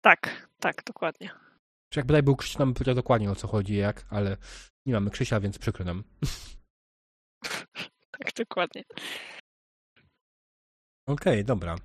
Tak, 0.00 0.48
tak, 0.60 0.84
dokładnie. 0.84 1.30
Czy 1.92 2.00
jak 2.00 2.06
bodaj 2.06 2.22
był 2.22 2.36
Krzyś, 2.36 2.58
nam 2.58 2.74
powiedział 2.74 2.94
dokładnie 2.94 3.30
o 3.30 3.34
co 3.34 3.48
chodzi, 3.48 3.76
jak, 3.76 4.06
ale 4.10 4.36
nie 4.86 4.94
mamy 4.94 5.10
Krzysia, 5.10 5.40
więc 5.40 5.58
przykro 5.58 5.84
nam. 5.84 6.04
Tak, 8.10 8.32
dokładnie. 8.36 8.84
Okej, 11.06 11.44
dobra. 11.44 11.76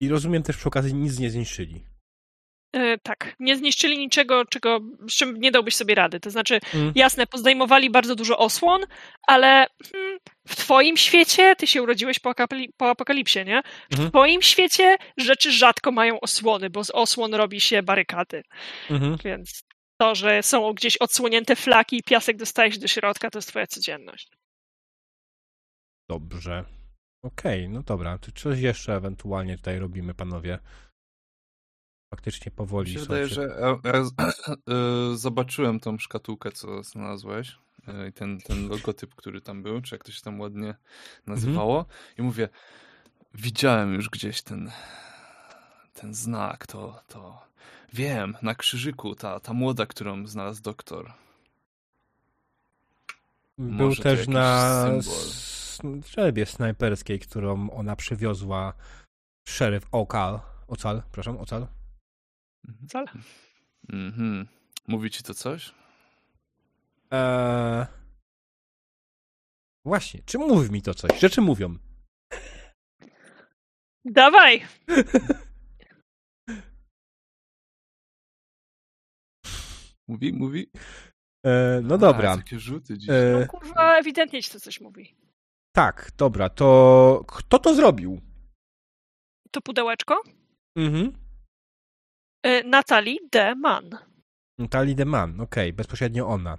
I 0.00 0.08
rozumiem 0.08 0.42
też 0.42 0.56
przy 0.56 0.68
okazji 0.68 0.94
nic 0.94 1.18
nie 1.18 1.30
zniszczyli. 1.30 1.86
E, 2.72 2.98
tak, 2.98 3.36
nie 3.40 3.56
zniszczyli 3.56 3.98
niczego, 3.98 4.44
czego, 4.44 4.80
z 5.08 5.12
czym 5.14 5.40
nie 5.40 5.50
dałbyś 5.50 5.76
sobie 5.76 5.94
rady. 5.94 6.20
To 6.20 6.30
znaczy, 6.30 6.60
Mm. 6.74 6.92
jasne, 6.94 7.26
pozdejmowali 7.26 7.90
bardzo 7.90 8.14
dużo 8.16 8.38
osłon, 8.38 8.82
ale 9.26 9.66
hmm, 9.92 10.18
w 10.48 10.56
twoim 10.56 10.96
świecie, 10.96 11.56
ty 11.56 11.66
się 11.66 11.82
urodziłeś 11.82 12.18
po, 12.18 12.30
akapli- 12.30 12.68
po 12.76 12.90
apokalipsie, 12.90 13.44
nie? 13.44 13.62
W 13.90 13.92
Mhm. 13.92 14.10
twoim 14.10 14.42
świecie 14.42 14.96
rzeczy 15.16 15.52
rzadko 15.52 15.92
mają 15.92 16.20
osłony, 16.20 16.70
bo 16.70 16.84
z 16.84 16.90
osłon 16.90 17.34
robi 17.34 17.60
się 17.60 17.82
barykady. 17.82 18.42
Mhm. 18.90 19.16
Więc 19.24 19.62
to, 20.00 20.14
że 20.14 20.42
są 20.42 20.72
gdzieś 20.72 20.96
odsłonięte 20.96 21.56
flaki 21.56 21.96
i 21.96 22.02
piasek 22.02 22.36
dostaje 22.36 22.72
się 22.72 22.78
do 22.80 22.88
środka, 22.88 23.30
to 23.30 23.38
jest 23.38 23.48
twoja 23.48 23.66
codzienność. 23.66 24.28
Dobrze. 26.10 26.64
Okej, 27.24 27.68
no 27.68 27.82
dobra. 27.82 28.18
To 28.18 28.32
coś 28.34 28.58
jeszcze 28.60 28.94
ewentualnie 28.94 29.56
tutaj 29.56 29.78
robimy, 29.78 30.14
panowie? 30.14 30.58
Faktycznie 32.12 32.50
Mi 32.50 32.56
powoli 32.56 32.92
się 32.92 32.98
są 32.98 33.04
wydaje, 33.04 33.28
się- 33.28 33.34
że 33.34 33.42
ja, 33.42 33.92
ja 33.92 33.92
e, 34.02 35.16
zobaczyłem 35.16 35.80
tą 35.80 35.98
szkatułkę, 35.98 36.52
co 36.52 36.82
znalazłeś 36.82 37.58
e, 37.88 38.08
i 38.08 38.12
ten, 38.12 38.40
ten 38.40 38.68
logotyp, 38.68 39.14
który 39.14 39.40
tam 39.40 39.62
był, 39.62 39.80
czy 39.80 39.94
jak 39.94 40.04
to 40.04 40.12
się 40.12 40.20
tam 40.20 40.40
ładnie 40.40 40.74
nazywało 41.26 41.86
i 42.18 42.22
mówię, 42.22 42.48
widziałem 43.34 43.94
już 43.94 44.10
gdzieś 44.10 44.42
ten 44.42 44.70
ten 45.92 46.14
znak, 46.14 46.66
to, 46.66 47.02
to 47.08 47.42
wiem, 47.92 48.36
na 48.42 48.54
krzyżyku, 48.54 49.14
ta, 49.14 49.40
ta 49.40 49.52
młoda, 49.52 49.86
którą 49.86 50.26
znalazł 50.26 50.62
doktor. 50.62 51.12
Był 53.58 53.88
Może 53.88 54.02
też 54.02 54.28
na 54.28 54.84
strzelbie 56.02 56.46
snajperskiej, 56.46 57.18
którą 57.20 57.70
ona 57.70 57.96
przywiozła 57.96 58.72
szeryf 59.48 59.86
Okal. 59.92 60.40
Ocal, 60.68 61.02
przepraszam, 61.02 61.36
Ocal. 61.36 61.66
Mhm. 62.68 62.88
Wcale. 62.88 63.06
Mhm. 63.92 64.46
Mówi 64.88 65.10
ci 65.10 65.22
to 65.22 65.34
coś? 65.34 65.74
Eee... 67.10 67.86
Właśnie, 69.84 70.20
czy 70.26 70.38
mówi 70.38 70.70
mi 70.70 70.82
to 70.82 70.94
coś? 70.94 71.20
Rzeczy 71.20 71.40
mówią. 71.40 71.76
Dawaj! 74.04 74.62
Mówi, 80.08 80.32
mówi? 80.32 80.70
Eee, 81.44 81.82
no 81.82 81.94
A, 81.94 81.98
dobra. 81.98 82.36
takie 82.36 82.58
rzuty 82.58 82.98
dziś. 82.98 83.08
Eee, 83.10 83.40
No 83.40 83.46
kurwa, 83.46 83.96
ewidentnie 83.98 84.42
ci 84.42 84.50
to 84.50 84.60
coś 84.60 84.80
mówi. 84.80 85.14
tak, 85.76 86.10
dobra, 86.16 86.48
to 86.48 87.24
kto 87.28 87.58
to 87.58 87.74
zrobił? 87.74 88.20
To 89.50 89.60
pudełeczko? 89.60 90.22
Mhm. 90.76 91.12
E, 92.42 92.64
Natalie 92.64 93.18
D. 93.32 93.54
Mann. 93.54 93.90
Natalie 94.58 94.94
de 94.94 95.04
Man, 95.04 95.40
okej, 95.40 95.72
bezpośrednio 95.72 96.28
ona. 96.28 96.58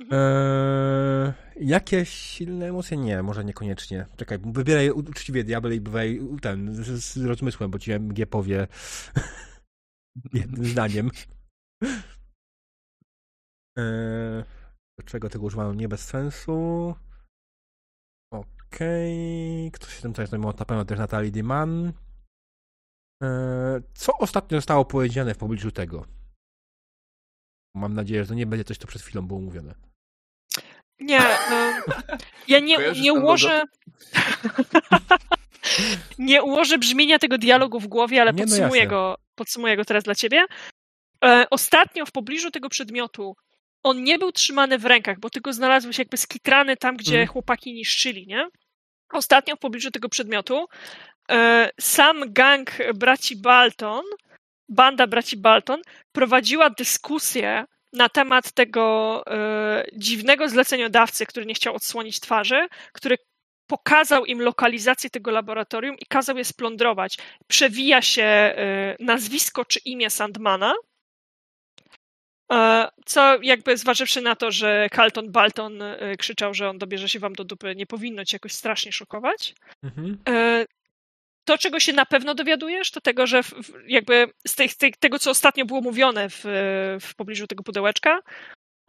Mhm. 0.00 0.20
Eee, 0.20 1.32
jakieś 1.66 2.08
silne 2.08 2.68
emocje? 2.68 2.96
Nie, 2.96 3.22
może 3.22 3.44
niekoniecznie. 3.44 4.06
Czekaj, 4.16 4.38
wybieraj 4.44 4.90
uczciwie 4.90 5.44
diabeł 5.44 5.72
i 5.72 5.80
bywaj 5.80 6.20
ten, 6.42 6.74
z, 6.74 7.04
z 7.04 7.24
rozmysłem, 7.24 7.70
bo 7.70 7.78
ci 7.78 7.92
MG 7.92 8.26
powie 8.26 8.66
jednym 10.34 10.64
zdaniem. 10.64 11.10
Eee, 13.78 14.44
czego 15.04 15.28
tego 15.28 15.44
używano 15.44 15.74
nie 15.74 15.88
bez 15.88 16.04
sensu. 16.04 16.94
Okej. 18.32 19.68
Okay. 19.68 19.70
Kto 19.72 19.86
się 19.86 20.02
tym 20.02 20.12
tutaj 20.12 20.26
zajmował? 20.26 20.58
Na 20.58 20.64
pewno 20.64 20.84
też 20.84 20.98
Natalie 20.98 21.30
Diman. 21.30 21.92
Eee, 23.22 23.80
co 23.94 24.12
ostatnio 24.18 24.58
zostało 24.58 24.84
powiedziane 24.84 25.34
w 25.34 25.38
pobliżu 25.38 25.70
tego? 25.70 26.06
Mam 27.74 27.94
nadzieję, 27.94 28.22
że 28.22 28.28
to 28.28 28.34
nie 28.34 28.46
będzie 28.46 28.64
coś, 28.64 28.78
co 28.78 28.86
przed 28.86 29.02
chwilą 29.02 29.26
było 29.26 29.40
mówione. 29.40 29.74
Nie, 31.00 31.20
no, 31.50 31.94
ja 32.48 32.58
nie, 32.58 32.78
nie 33.02 33.12
ułożę. 33.12 33.62
nie 36.18 36.42
ułożę 36.42 36.78
brzmienia 36.78 37.18
tego 37.18 37.38
dialogu 37.38 37.80
w 37.80 37.86
głowie, 37.86 38.22
ale 38.22 38.32
nie, 38.32 38.44
no 38.44 38.48
podsumuję, 38.48 38.86
go, 38.86 39.16
podsumuję 39.34 39.76
go 39.76 39.84
teraz 39.84 40.04
dla 40.04 40.14
ciebie. 40.14 40.44
E, 41.24 41.46
ostatnio 41.50 42.06
w 42.06 42.12
pobliżu 42.12 42.50
tego 42.50 42.68
przedmiotu 42.68 43.36
on 43.82 44.04
nie 44.04 44.18
był 44.18 44.32
trzymany 44.32 44.78
w 44.78 44.84
rękach, 44.84 45.20
bo 45.20 45.30
ty 45.30 45.40
go 45.40 45.52
znalazłeś 45.52 45.98
jakby 45.98 46.16
skitrany 46.16 46.76
tam, 46.76 46.96
gdzie 46.96 47.16
mm. 47.16 47.28
chłopaki 47.28 47.74
niszczyli, 47.74 48.26
nie? 48.26 48.48
Ostatnio 49.12 49.56
w 49.56 49.58
pobliżu 49.58 49.90
tego 49.90 50.08
przedmiotu 50.08 50.58
e, 50.58 50.66
sam 51.80 52.32
gang 52.32 52.70
braci 52.94 53.36
Balton, 53.36 54.04
banda 54.68 55.06
braci 55.06 55.36
Balton, 55.36 55.82
prowadziła 56.12 56.70
dyskusję 56.70 57.64
na 57.92 58.08
temat 58.08 58.52
tego 58.52 59.22
e, 59.26 59.84
dziwnego 59.92 60.48
zleceniodawcy, 60.48 61.26
który 61.26 61.46
nie 61.46 61.54
chciał 61.54 61.74
odsłonić 61.74 62.20
twarzy, 62.20 62.68
który 62.92 63.16
pokazał 63.66 64.24
im 64.24 64.42
lokalizację 64.42 65.10
tego 65.10 65.30
laboratorium 65.30 65.96
i 65.98 66.06
kazał 66.06 66.38
je 66.38 66.44
splądrować. 66.44 67.18
Przewija 67.46 68.02
się 68.02 68.22
e, 68.22 68.96
nazwisko 69.00 69.64
czy 69.64 69.78
imię 69.84 70.10
Sandmana, 70.10 70.74
e, 72.52 72.88
co 73.06 73.42
jakby 73.42 73.76
zważywszy 73.76 74.20
na 74.20 74.36
to, 74.36 74.50
że 74.50 74.88
Carlton 74.94 75.32
Balton 75.32 75.82
e, 75.82 76.16
krzyczał, 76.16 76.54
że 76.54 76.70
on 76.70 76.78
dobierze 76.78 77.08
się 77.08 77.18
wam 77.18 77.32
do 77.32 77.44
dupy, 77.44 77.74
nie 77.76 77.86
powinno 77.86 78.24
cię 78.24 78.34
jakoś 78.34 78.52
strasznie 78.52 78.92
szokować. 78.92 79.54
Mhm. 79.82 80.18
To, 81.44 81.58
czego 81.58 81.80
się 81.80 81.92
na 81.92 82.06
pewno 82.06 82.34
dowiadujesz, 82.34 82.90
to 82.90 83.00
tego, 83.00 83.26
że 83.26 83.40
jakby 83.86 84.26
z 84.46 84.54
tej, 84.54 84.68
tej, 84.68 84.92
tego, 84.92 85.18
co 85.18 85.30
ostatnio 85.30 85.64
było 85.64 85.80
mówione 85.80 86.30
w, 86.30 86.44
w 87.00 87.14
pobliżu 87.16 87.46
tego 87.46 87.62
pudełeczka, 87.62 88.20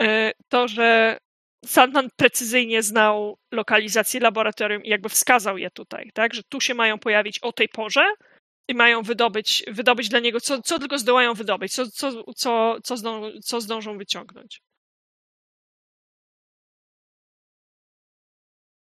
e, 0.01 0.31
to, 0.49 0.67
że 0.67 1.17
Sandman 1.65 2.09
precyzyjnie 2.15 2.83
znał 2.83 3.37
lokalizację 3.51 4.19
laboratorium 4.19 4.83
i 4.83 4.89
jakby 4.89 5.09
wskazał 5.09 5.57
je 5.57 5.71
tutaj, 5.71 6.11
tak, 6.13 6.33
że 6.33 6.43
tu 6.43 6.61
się 6.61 6.73
mają 6.73 6.99
pojawić 6.99 7.39
o 7.39 7.51
tej 7.51 7.69
porze 7.69 8.05
i 8.67 8.75
mają 8.75 9.01
wydobyć, 9.01 9.63
wydobyć 9.67 10.09
dla 10.09 10.19
niego, 10.19 10.41
co, 10.41 10.61
co 10.61 10.79
tylko 10.79 10.99
zdołają 10.99 11.33
wydobyć, 11.33 11.73
co, 11.73 11.87
co, 11.87 12.33
co, 12.33 12.77
co, 12.83 12.97
zdą, 12.97 13.31
co 13.43 13.61
zdążą 13.61 13.97
wyciągnąć. 13.97 14.61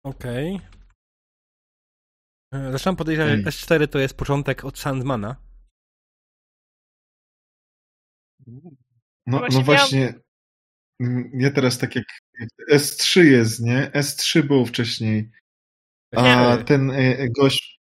Okej. 0.04 0.54
Okay. 0.54 0.75
E, 2.56 2.72
zaczynam 2.72 2.96
podejrzewać, 2.96 3.40
że 3.40 3.50
S4 3.50 3.88
to 3.88 3.98
jest 3.98 4.16
początek 4.16 4.64
od 4.64 4.78
Sandmana. 4.78 5.36
No, 9.26 9.42
no 9.52 9.62
właśnie, 9.62 10.14
mm, 11.00 11.30
ja 11.34 11.50
teraz 11.50 11.78
tak 11.78 11.96
jak 11.96 12.04
S3 12.70 13.20
jest, 13.20 13.60
nie? 13.60 13.90
S3 13.94 14.42
było 14.42 14.66
wcześniej. 14.66 15.30
A 16.16 16.56
ten 16.56 16.90
e, 16.90 17.28
gość. 17.28 17.80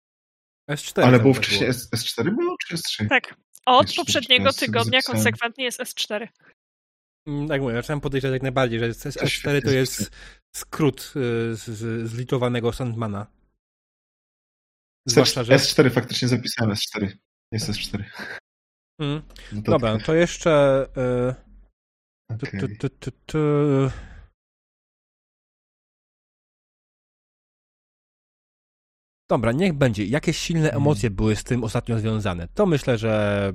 S4. 0.70 1.02
Ale 1.02 1.20
było 1.20 1.34
wcześniej. 1.34 1.70
Było. 1.70 1.73
S4 1.73 2.36
było 2.36 2.57
czy 2.66 2.74
S3? 2.76 3.08
Tak. 3.08 3.34
Od 3.66 3.86
S4, 3.86 3.97
poprzedniego 3.97 4.52
tygodnia 4.52 5.02
konsekwentnie 5.02 5.65
jest 5.65 5.81
S4. 5.81 6.28
Mm, 7.26 7.49
tak 7.49 7.60
mówię, 7.60 7.74
zacząłem 7.74 8.00
podejrzewać 8.00 8.34
jak 8.34 8.42
najbardziej, 8.42 8.78
że 8.78 8.90
S4 8.90 9.62
to 9.62 9.70
jest 9.70 10.10
skrót 10.57 11.00
y, 11.00 11.10
z, 11.57 11.65
z 11.65 12.10
zlitowanego 12.10 12.73
Sandmana. 12.73 13.40
Zwłaszcza, 15.07 15.45
że... 15.45 15.57
S4 15.57 15.91
faktycznie 15.91 16.29
zapisałem 16.29 16.75
S4. 16.75 17.09
Jest 17.53 17.69
S4. 17.69 18.05
Mm. 19.01 19.23
No 19.53 19.62
to 19.62 19.70
Dobra, 19.70 19.97
tak. 19.97 20.07
to 20.07 20.15
jeszcze. 20.15 20.87
Yy... 20.97 21.35
Okay. 22.37 22.61
Tu, 22.79 22.89
tu, 22.89 23.11
tu, 23.27 23.39
Dobra, 29.31 29.53
niech 29.53 29.73
będzie. 29.73 30.05
Jakie 30.05 30.33
silne 30.33 30.69
hmm. 30.69 30.83
emocje 30.83 31.11
były 31.11 31.37
z 31.37 31.45
tym 31.45 31.65
ostatnio 31.65 31.99
związane? 31.99 32.49
To 32.55 32.67
myślę, 32.67 32.99
że 32.99 33.53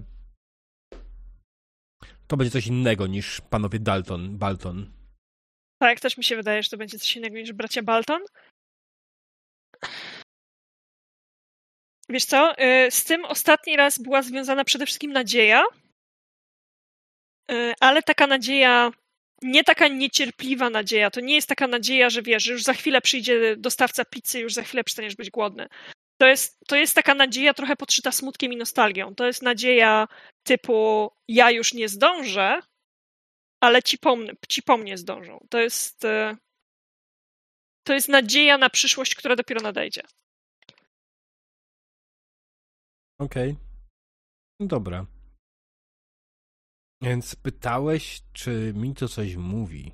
to 2.27 2.37
będzie 2.37 2.51
coś 2.51 2.67
innego 2.67 3.07
niż 3.07 3.41
panowie 3.41 3.79
Dalton, 3.79 4.37
Balton. 4.37 4.91
Tak, 5.81 5.99
też 5.99 6.17
mi 6.17 6.23
się 6.23 6.35
wydaje, 6.35 6.63
że 6.63 6.69
to 6.69 6.77
będzie 6.77 6.99
coś 6.99 7.15
innego 7.15 7.35
niż 7.35 7.53
bracia 7.53 7.83
Balton. 7.83 8.21
Wiesz 12.09 12.25
co, 12.25 12.59
y, 12.59 12.91
z 12.91 13.03
tym 13.03 13.25
ostatni 13.25 13.75
raz 13.75 13.99
była 13.99 14.21
związana 14.21 14.63
przede 14.63 14.85
wszystkim 14.85 15.11
nadzieja, 15.11 15.63
y, 17.51 17.73
ale 17.79 18.03
taka 18.03 18.27
nadzieja, 18.27 18.91
nie 19.41 19.63
taka 19.63 19.87
niecierpliwa 19.87 20.69
nadzieja. 20.69 21.11
To 21.11 21.19
nie 21.21 21.35
jest 21.35 21.49
taka 21.49 21.67
nadzieja, 21.67 22.09
że 22.09 22.21
wiesz, 22.21 22.43
że 22.43 22.51
już 22.51 22.63
za 22.63 22.73
chwilę 22.73 23.01
przyjdzie 23.01 23.55
dostawca 23.57 24.05
pizzy, 24.05 24.39
już 24.39 24.53
za 24.53 24.63
chwilę 24.63 24.83
przestaniesz 24.83 25.15
być 25.15 25.29
głodny. 25.29 25.67
To 26.17 26.27
jest, 26.27 26.57
to 26.67 26.75
jest 26.75 26.95
taka 26.95 27.15
nadzieja 27.15 27.53
trochę 27.53 27.75
podszyta 27.75 28.11
smutkiem 28.11 28.53
i 28.53 28.57
nostalgią. 28.57 29.15
To 29.15 29.25
jest 29.25 29.41
nadzieja 29.41 30.07
typu 30.43 31.11
ja 31.27 31.51
już 31.51 31.73
nie 31.73 31.89
zdążę, 31.89 32.59
ale 33.61 33.83
ci 33.83 33.97
po, 33.97 34.17
ci 34.49 34.63
po 34.63 34.77
mnie 34.77 34.97
zdążą. 34.97 35.47
To 35.49 35.59
jest, 35.59 36.05
y, 36.05 36.37
to 37.83 37.93
jest 37.93 38.09
nadzieja 38.09 38.57
na 38.57 38.69
przyszłość, 38.69 39.15
która 39.15 39.35
dopiero 39.35 39.61
nadejdzie. 39.61 40.01
Okej. 43.19 43.51
Okay. 43.51 43.65
No 44.59 44.67
dobra. 44.67 45.05
Więc 47.01 47.35
pytałeś, 47.35 48.23
czy 48.33 48.73
mi 48.75 48.93
to 48.93 49.07
coś 49.07 49.35
mówi? 49.35 49.91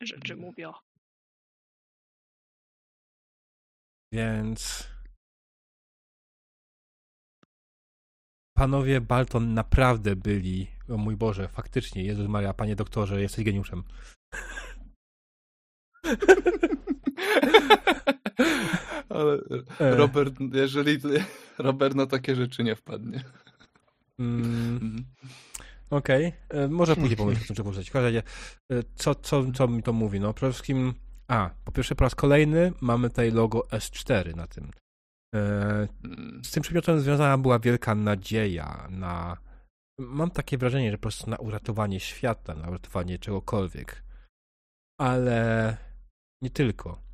Rzeczy 0.00 0.36
mówią. 0.36 0.72
Więc. 4.12 4.88
Panowie 8.56 9.00
Balton 9.00 9.54
naprawdę 9.54 10.16
byli. 10.16 10.66
O 10.88 10.96
mój 10.96 11.16
Boże, 11.16 11.48
faktycznie, 11.48 12.04
Jezus 12.04 12.28
Maria, 12.28 12.54
panie 12.54 12.76
doktorze, 12.76 13.22
jesteś 13.22 13.44
geniuszem. 13.44 13.84
Ale 19.14 19.38
e. 19.80 19.96
Robert, 19.96 20.34
jeżeli 20.52 20.98
Robert 21.58 21.94
na 21.94 22.06
takie 22.06 22.34
rzeczy 22.36 22.64
nie 22.64 22.76
wpadnie. 22.76 23.24
Mm. 24.18 24.42
mm. 24.82 25.04
Okej, 25.90 26.32
okay. 26.48 26.60
E, 26.60 26.68
może 26.68 26.96
później 26.96 27.16
pomyśleć, 27.16 27.50
o 27.50 27.54
czym 27.54 27.64
powiedzieć. 27.64 27.90
W 27.90 27.92
każdym 27.92 28.06
razie, 28.06 28.22
e, 28.72 28.82
co, 28.94 29.14
co, 29.14 29.52
co 29.52 29.68
mi 29.68 29.82
to 29.82 29.92
mówi? 29.92 30.20
No 30.20 30.34
przede 30.34 30.52
wszystkim, 30.52 30.94
a, 31.28 31.50
po 31.64 31.72
pierwsze 31.72 31.94
po 31.94 32.04
raz 32.04 32.14
kolejny 32.14 32.72
mamy 32.80 33.10
tutaj 33.10 33.30
logo 33.30 33.60
S4 33.60 34.36
na 34.36 34.46
tym. 34.46 34.70
Mm. 35.34 35.88
Z 36.44 36.50
tym 36.50 36.62
przedmiotem 36.62 37.00
związana 37.00 37.38
była 37.38 37.58
wielka 37.58 37.94
nadzieja 37.94 38.88
na... 38.90 39.36
Mam 39.98 40.30
takie 40.30 40.58
wrażenie, 40.58 40.90
że 40.90 40.98
po 40.98 41.02
prostu 41.02 41.30
na 41.30 41.36
uratowanie 41.36 42.00
świata, 42.00 42.54
na 42.54 42.68
uratowanie 42.68 43.18
czegokolwiek. 43.18 44.02
Ale 45.00 45.76
nie 46.42 46.50
tylko. 46.50 47.11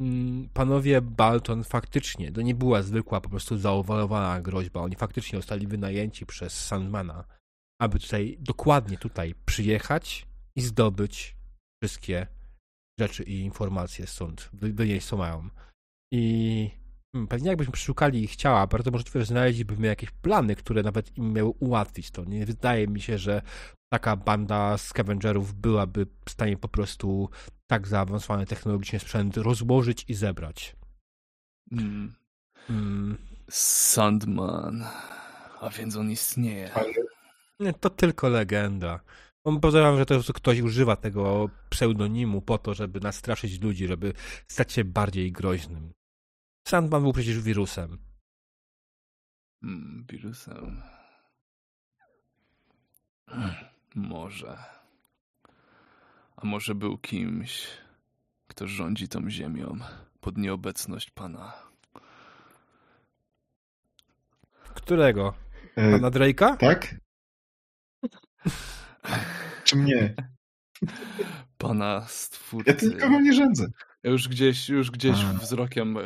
Mm, 0.00 0.48
panowie 0.48 1.00
Balton 1.00 1.64
faktycznie, 1.64 2.32
to 2.32 2.42
nie 2.42 2.54
była 2.54 2.82
zwykła 2.82 3.20
po 3.20 3.28
prostu 3.28 3.58
zaowalowana 3.58 4.40
groźba. 4.40 4.80
Oni 4.80 4.96
faktycznie 4.96 5.38
zostali 5.38 5.66
wynajęci 5.66 6.26
przez 6.26 6.64
Sandmana, 6.66 7.24
aby 7.80 7.98
tutaj, 7.98 8.36
dokładnie 8.40 8.98
tutaj 8.98 9.34
przyjechać 9.46 10.26
i 10.56 10.60
zdobyć 10.60 11.36
wszystkie 11.82 12.26
rzeczy 13.00 13.22
i 13.22 13.40
informacje 13.40 14.06
stąd, 14.06 14.50
wynieść 14.52 15.06
co 15.06 15.16
mają. 15.16 15.48
I 16.12 16.70
hmm, 17.12 17.28
pewnie 17.28 17.48
jakbyśmy 17.48 17.72
przeszukali 17.72 18.24
ich 18.24 18.36
ciała, 18.36 18.66
bardzo 18.66 18.90
możliwe, 18.90 19.20
że 19.20 19.26
znaleźlibyśmy 19.26 19.86
jakieś 19.86 20.10
plany, 20.10 20.56
które 20.56 20.82
nawet 20.82 21.18
im 21.18 21.32
miały 21.32 21.48
ułatwić 21.48 22.10
to. 22.10 22.24
Nie 22.24 22.46
wydaje 22.46 22.88
mi 22.88 23.00
się, 23.00 23.18
że 23.18 23.42
taka 23.92 24.16
banda 24.16 24.78
scavengerów 24.78 25.54
byłaby 25.54 26.06
w 26.26 26.30
stanie 26.30 26.56
po 26.56 26.68
prostu 26.68 27.30
tak 27.66 27.86
zaawansowany 27.86 28.46
technologicznie 28.46 29.00
sprzęt 29.00 29.36
rozłożyć 29.36 30.04
i 30.08 30.14
zebrać. 30.14 30.76
Mm. 31.72 32.14
Mm. 32.70 33.18
Sandman. 33.50 34.84
A 35.60 35.70
więc 35.70 35.96
on 35.96 36.10
istnieje. 36.10 36.70
Nie, 37.60 37.72
to 37.72 37.90
tylko 37.90 38.28
legenda. 38.28 39.00
Podejrzewam, 39.42 39.96
że 39.96 40.06
to 40.06 40.32
ktoś 40.34 40.60
używa 40.60 40.96
tego 40.96 41.50
pseudonimu 41.70 42.42
po 42.42 42.58
to, 42.58 42.74
żeby 42.74 43.00
nastraszyć 43.00 43.60
ludzi, 43.60 43.86
żeby 43.86 44.12
stać 44.48 44.72
się 44.72 44.84
bardziej 44.84 45.32
groźnym. 45.32 45.92
Sandman 46.68 47.02
był 47.02 47.12
przecież 47.12 47.40
wirusem. 47.40 47.98
Mm, 49.62 50.06
wirusem. 50.10 50.82
Może. 53.94 54.75
A 56.36 56.46
może 56.46 56.74
był 56.74 56.98
kimś, 56.98 57.68
kto 58.48 58.66
rządzi 58.66 59.08
tą 59.08 59.30
ziemią 59.30 59.78
pod 60.20 60.38
nieobecność 60.38 61.10
pana. 61.10 61.52
Którego? 64.74 65.34
E, 65.76 65.92
Pana 65.92 66.10
Drake'a? 66.10 66.56
tak? 66.56 66.94
Czy 69.64 69.76
mnie? 69.76 70.14
Pana 71.58 72.04
stwórcy. 72.08 72.70
Ja 72.70 72.76
tu 72.80 72.86
nikogo 72.86 73.20
nie 73.20 73.32
rządzę. 73.32 73.66
Ja 74.02 74.10
już 74.10 74.28
gdzieś, 74.28 74.68
już 74.68 74.90
gdzieś 74.90 75.16
A. 75.24 75.32
wzrokiem. 75.32 75.96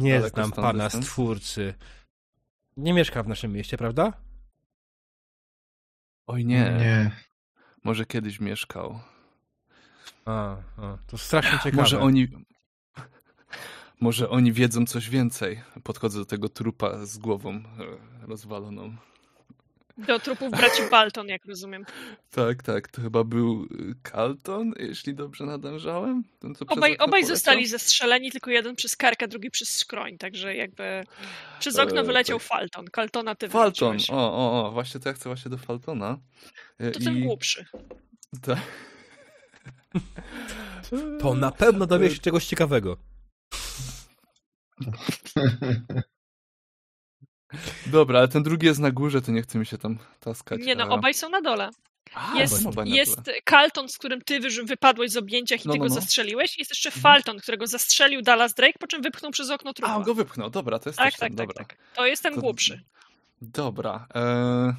Nie 0.00 0.22
znam 0.22 0.52
pana 0.52 0.84
jestem? 0.84 1.02
stwórcy. 1.02 1.74
Nie 2.76 2.92
mieszka 2.92 3.22
w 3.22 3.28
naszym 3.28 3.52
mieście, 3.52 3.76
prawda? 3.76 4.12
Oj 6.26 6.44
nie, 6.44 6.54
Nie. 6.78 7.10
Może 7.84 8.06
kiedyś 8.06 8.40
mieszkał. 8.40 9.00
A, 10.24 10.56
a 10.76 10.98
to 11.06 11.18
strasznie 11.18 11.58
ciekawe. 11.58 11.76
Może 11.76 12.00
oni. 12.00 12.28
Może 14.00 14.30
oni 14.30 14.52
wiedzą 14.52 14.86
coś 14.86 15.10
więcej. 15.10 15.62
Podchodzę 15.82 16.18
do 16.18 16.24
tego 16.24 16.48
trupa 16.48 17.06
z 17.06 17.18
głową 17.18 17.50
e, 17.54 17.62
rozwaloną. 18.26 18.96
Do 20.06 20.18
trupów 20.20 20.50
braci 20.50 20.82
Balton, 20.90 21.28
jak 21.28 21.44
rozumiem. 21.44 21.84
Tak, 22.30 22.62
tak, 22.62 22.88
to 22.88 23.02
chyba 23.02 23.24
był 23.24 23.64
y, 23.64 23.94
Carlton, 24.10 24.72
jeśli 24.78 25.14
dobrze 25.14 25.44
nadążałem. 25.44 26.24
Ten, 26.38 26.54
Obaj, 26.68 26.96
obaj 26.98 27.24
zostali 27.24 27.66
zestrzeleni, 27.66 28.30
tylko 28.30 28.50
jeden 28.50 28.76
przez 28.76 28.96
karkę, 28.96 29.28
drugi 29.28 29.50
przez 29.50 29.68
skroń, 29.68 30.18
także 30.18 30.54
jakby 30.56 31.04
przez 31.60 31.78
okno 31.78 32.00
E, 32.00 32.04
wyleciał 32.04 32.38
tak. 32.38 32.48
Falton. 32.48 32.84
Kaltona 32.86 33.34
ty 33.34 33.48
Falton, 33.48 33.96
o, 34.10 34.32
o, 34.32 34.66
o, 34.66 34.70
właśnie 34.72 35.00
to 35.00 35.08
ja 35.08 35.14
chcę 35.14 35.28
właśnie 35.28 35.50
do 35.50 35.58
Faltona. 35.58 36.18
E, 36.78 36.90
To 36.90 37.00
ten 37.00 37.16
i- 37.16 37.22
głupszy. 37.22 37.64
Tak. 38.42 38.58
To 41.20 41.34
na 41.34 41.50
pewno 41.52 41.86
dowie 41.86 42.10
się 42.10 42.18
czegoś 42.18 42.46
ciekawego. 42.46 42.96
Dobra, 47.86 48.18
ale 48.18 48.28
ten 48.28 48.42
drugi 48.42 48.66
jest 48.66 48.80
na 48.80 48.90
górze, 48.90 49.22
to 49.22 49.32
nie 49.32 49.42
chce 49.42 49.58
mi 49.58 49.66
się 49.66 49.78
tam 49.78 49.98
taskać. 50.20 50.60
Nie 50.64 50.74
no, 50.74 50.88
obaj 50.88 51.14
są 51.14 51.28
na 51.28 51.40
dole. 51.40 51.70
A, 52.14 52.38
Jest, 52.38 52.64
jest. 52.84 53.30
Kalton, 53.44 53.88
z 53.88 53.98
którym 53.98 54.20
ty 54.20 54.40
wypadłeś 54.64 55.10
z 55.10 55.16
objęciach 55.16 55.64
i 55.64 55.68
No, 55.68 55.72
ty 55.74 55.78
no, 55.78 55.84
go 55.84 55.88
no. 55.88 55.94
zastrzeliłeś. 55.94 56.58
Jest 56.58 56.70
jeszcze 56.70 56.88
Mhm. 56.88 57.02
Falton, 57.02 57.38
którego 57.38 57.66
zastrzelił 57.66 58.22
Dallas 58.22 58.54
Drake, 58.54 58.78
po 58.78 58.86
czym 58.86 59.02
wypchnął 59.02 59.30
przez 59.32 59.50
okno 59.50 59.72
trupa. 59.72 59.92
A, 59.92 59.96
on 59.96 60.02
go 60.02 60.14
wypchnął, 60.14 60.50
dobra, 60.50 60.78
to 60.78 60.88
jest 60.88 60.98
tak, 60.98 61.10
tak, 61.10 61.20
ten, 61.20 61.36
tak, 61.36 61.46
dobra. 61.48 61.64
tak. 61.64 61.76
To 61.94 62.06
jest 62.06 62.22
ten 62.22 62.34
To- 62.34 62.40
głupszy. 62.40 62.82
Dobra. 63.42 64.06
E... 64.14 64.74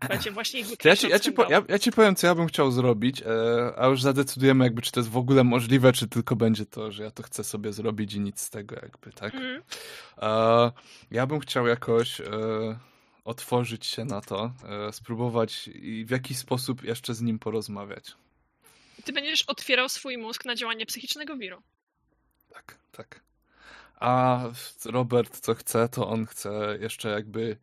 Słuchajcie, 0.00 0.30
właśnie 0.30 0.60
ich 0.60 0.84
ja, 0.84 0.96
ci, 0.96 1.08
ja, 1.08 1.18
ci 1.18 1.32
po, 1.32 1.50
ja, 1.50 1.62
ja 1.68 1.78
ci 1.78 1.92
powiem, 1.92 2.16
co 2.16 2.26
ja 2.26 2.34
bym 2.34 2.46
chciał 2.46 2.70
zrobić, 2.70 3.22
e, 3.22 3.26
a 3.76 3.86
już 3.86 4.02
zadecydujemy, 4.02 4.64
jakby, 4.64 4.82
czy 4.82 4.92
to 4.92 5.00
jest 5.00 5.10
w 5.10 5.16
ogóle 5.16 5.44
możliwe, 5.44 5.92
czy 5.92 6.08
tylko 6.08 6.36
będzie 6.36 6.66
to, 6.66 6.92
że 6.92 7.02
ja 7.02 7.10
to 7.10 7.22
chcę 7.22 7.44
sobie 7.44 7.72
zrobić 7.72 8.14
i 8.14 8.20
nic 8.20 8.40
z 8.40 8.50
tego, 8.50 8.74
jakby, 8.74 9.12
tak? 9.12 9.34
Mhm. 9.34 9.62
E, 10.18 10.72
ja 11.10 11.26
bym 11.26 11.40
chciał 11.40 11.66
jakoś 11.66 12.20
e, 12.20 12.24
otworzyć 13.24 13.86
się 13.86 14.04
na 14.04 14.20
to, 14.20 14.52
e, 14.88 14.92
spróbować 14.92 15.68
i 15.68 16.04
w 16.04 16.10
jakiś 16.10 16.38
sposób 16.38 16.84
jeszcze 16.84 17.14
z 17.14 17.22
nim 17.22 17.38
porozmawiać. 17.38 18.14
Ty 19.04 19.12
będziesz 19.12 19.42
otwierał 19.42 19.88
swój 19.88 20.18
mózg 20.18 20.44
na 20.44 20.54
działanie 20.54 20.86
psychicznego 20.86 21.36
wiru. 21.36 21.62
Tak, 22.52 22.78
tak. 22.92 23.20
A 24.00 24.40
Robert, 24.84 25.40
co 25.40 25.54
chce, 25.54 25.88
to 25.88 26.08
on 26.08 26.26
chce 26.26 26.78
jeszcze 26.80 27.08
jakby 27.08 27.56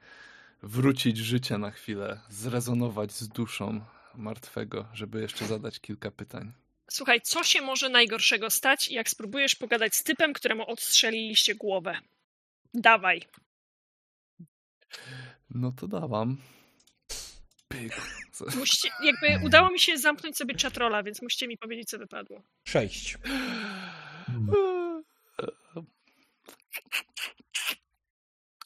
wrócić 0.64 1.18
życie 1.18 1.58
na 1.58 1.72
chwilę, 1.72 2.20
zrezonować 2.30 3.12
z 3.12 3.28
duszą 3.28 3.82
martwego, 4.16 4.88
żeby 4.94 5.22
jeszcze 5.22 5.46
zadać 5.46 5.80
kilka 5.80 6.12
pytań. 6.12 6.54
Słuchaj, 6.90 7.22
co 7.22 7.44
się 7.44 7.62
może 7.62 7.90
najgorszego 7.90 8.50
stać, 8.50 8.92
jak 8.92 9.10
spróbujesz 9.10 9.56
pogadać 9.56 9.96
z 9.96 10.04
typem, 10.04 10.34
któremu 10.34 10.70
odstrzeliliście 10.70 11.56
głowę? 11.56 11.98
Dawaj. 12.74 13.22
No 15.50 15.72
to 15.72 15.88
dawam. 15.88 16.38
Pyk. 17.68 18.02
Musicie, 18.56 18.90
jakby 19.04 19.46
udało 19.46 19.70
mi 19.72 19.80
się 19.80 19.98
zamknąć 19.98 20.38
sobie 20.38 20.56
chatrola, 20.62 21.04
więc 21.04 21.22
musicie 21.22 21.48
mi 21.48 21.58
powiedzieć, 21.58 21.90
co 21.90 21.98
wypadło. 21.98 22.44
Sześć. 22.64 23.18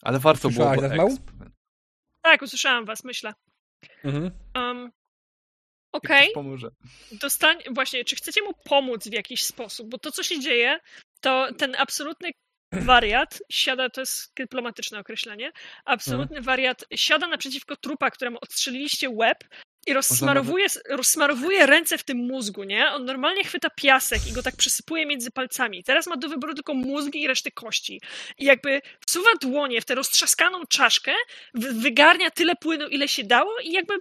Ale 0.01 0.19
warto 0.19 0.49
było. 0.49 0.65
Słyszałaś 0.65 0.79
bo 0.79 0.85
eksperyment. 0.85 1.36
Tak, 2.27 2.41
usłyszałam 2.41 2.85
was, 2.85 3.03
myślę. 3.03 3.33
Mhm. 4.03 4.31
Um, 4.55 4.91
Okej, 5.91 6.31
pomoże. 6.33 6.69
dostań... 7.11 7.57
Właśnie, 7.71 8.05
czy 8.05 8.15
chcecie 8.15 8.41
mu 8.41 8.51
pomóc 8.65 9.07
w 9.07 9.13
jakiś 9.13 9.43
sposób? 9.43 9.89
Bo 9.89 9.97
to, 9.97 10.11
co 10.11 10.23
się 10.23 10.39
dzieje, 10.39 10.79
to 11.21 11.47
ten 11.57 11.75
absolutny 11.75 12.31
wariat 12.91 13.39
siada, 13.51 13.89
to 13.89 14.01
jest 14.01 14.31
dyplomatyczne 14.35 14.99
określenie, 14.99 15.51
absolutny 15.85 16.41
wariat 16.41 16.85
siada 16.95 17.27
naprzeciwko 17.27 17.75
trupa, 17.75 18.11
któremu 18.11 18.37
odstrzeliliście 18.41 19.09
łeb 19.09 19.37
i 19.87 19.93
rozsmarowuje, 19.93 20.65
rozsmarowuje 20.89 21.65
ręce 21.65 21.97
w 21.97 22.03
tym 22.03 22.17
mózgu, 22.17 22.63
nie? 22.63 22.91
On 22.91 23.05
normalnie 23.05 23.43
chwyta 23.43 23.69
piasek 23.69 24.27
i 24.29 24.31
go 24.31 24.43
tak 24.43 24.55
przysypuje 24.55 25.05
między 25.05 25.31
palcami. 25.31 25.83
Teraz 25.83 26.07
ma 26.07 26.17
do 26.17 26.29
wyboru 26.29 26.53
tylko 26.53 26.73
mózg 26.73 27.15
i 27.15 27.27
reszty 27.27 27.51
kości. 27.51 28.01
I 28.37 28.45
jakby 28.45 28.81
wsuwa 29.07 29.29
dłonie 29.41 29.81
w 29.81 29.85
tę 29.85 29.95
roztrzaskaną 29.95 30.65
czaszkę, 30.69 31.13
wy- 31.53 31.73
wygarnia 31.73 32.31
tyle 32.31 32.55
płynu, 32.55 32.87
ile 32.87 33.07
się 33.07 33.23
dało 33.23 33.59
i 33.59 33.71
jakby 33.71 33.93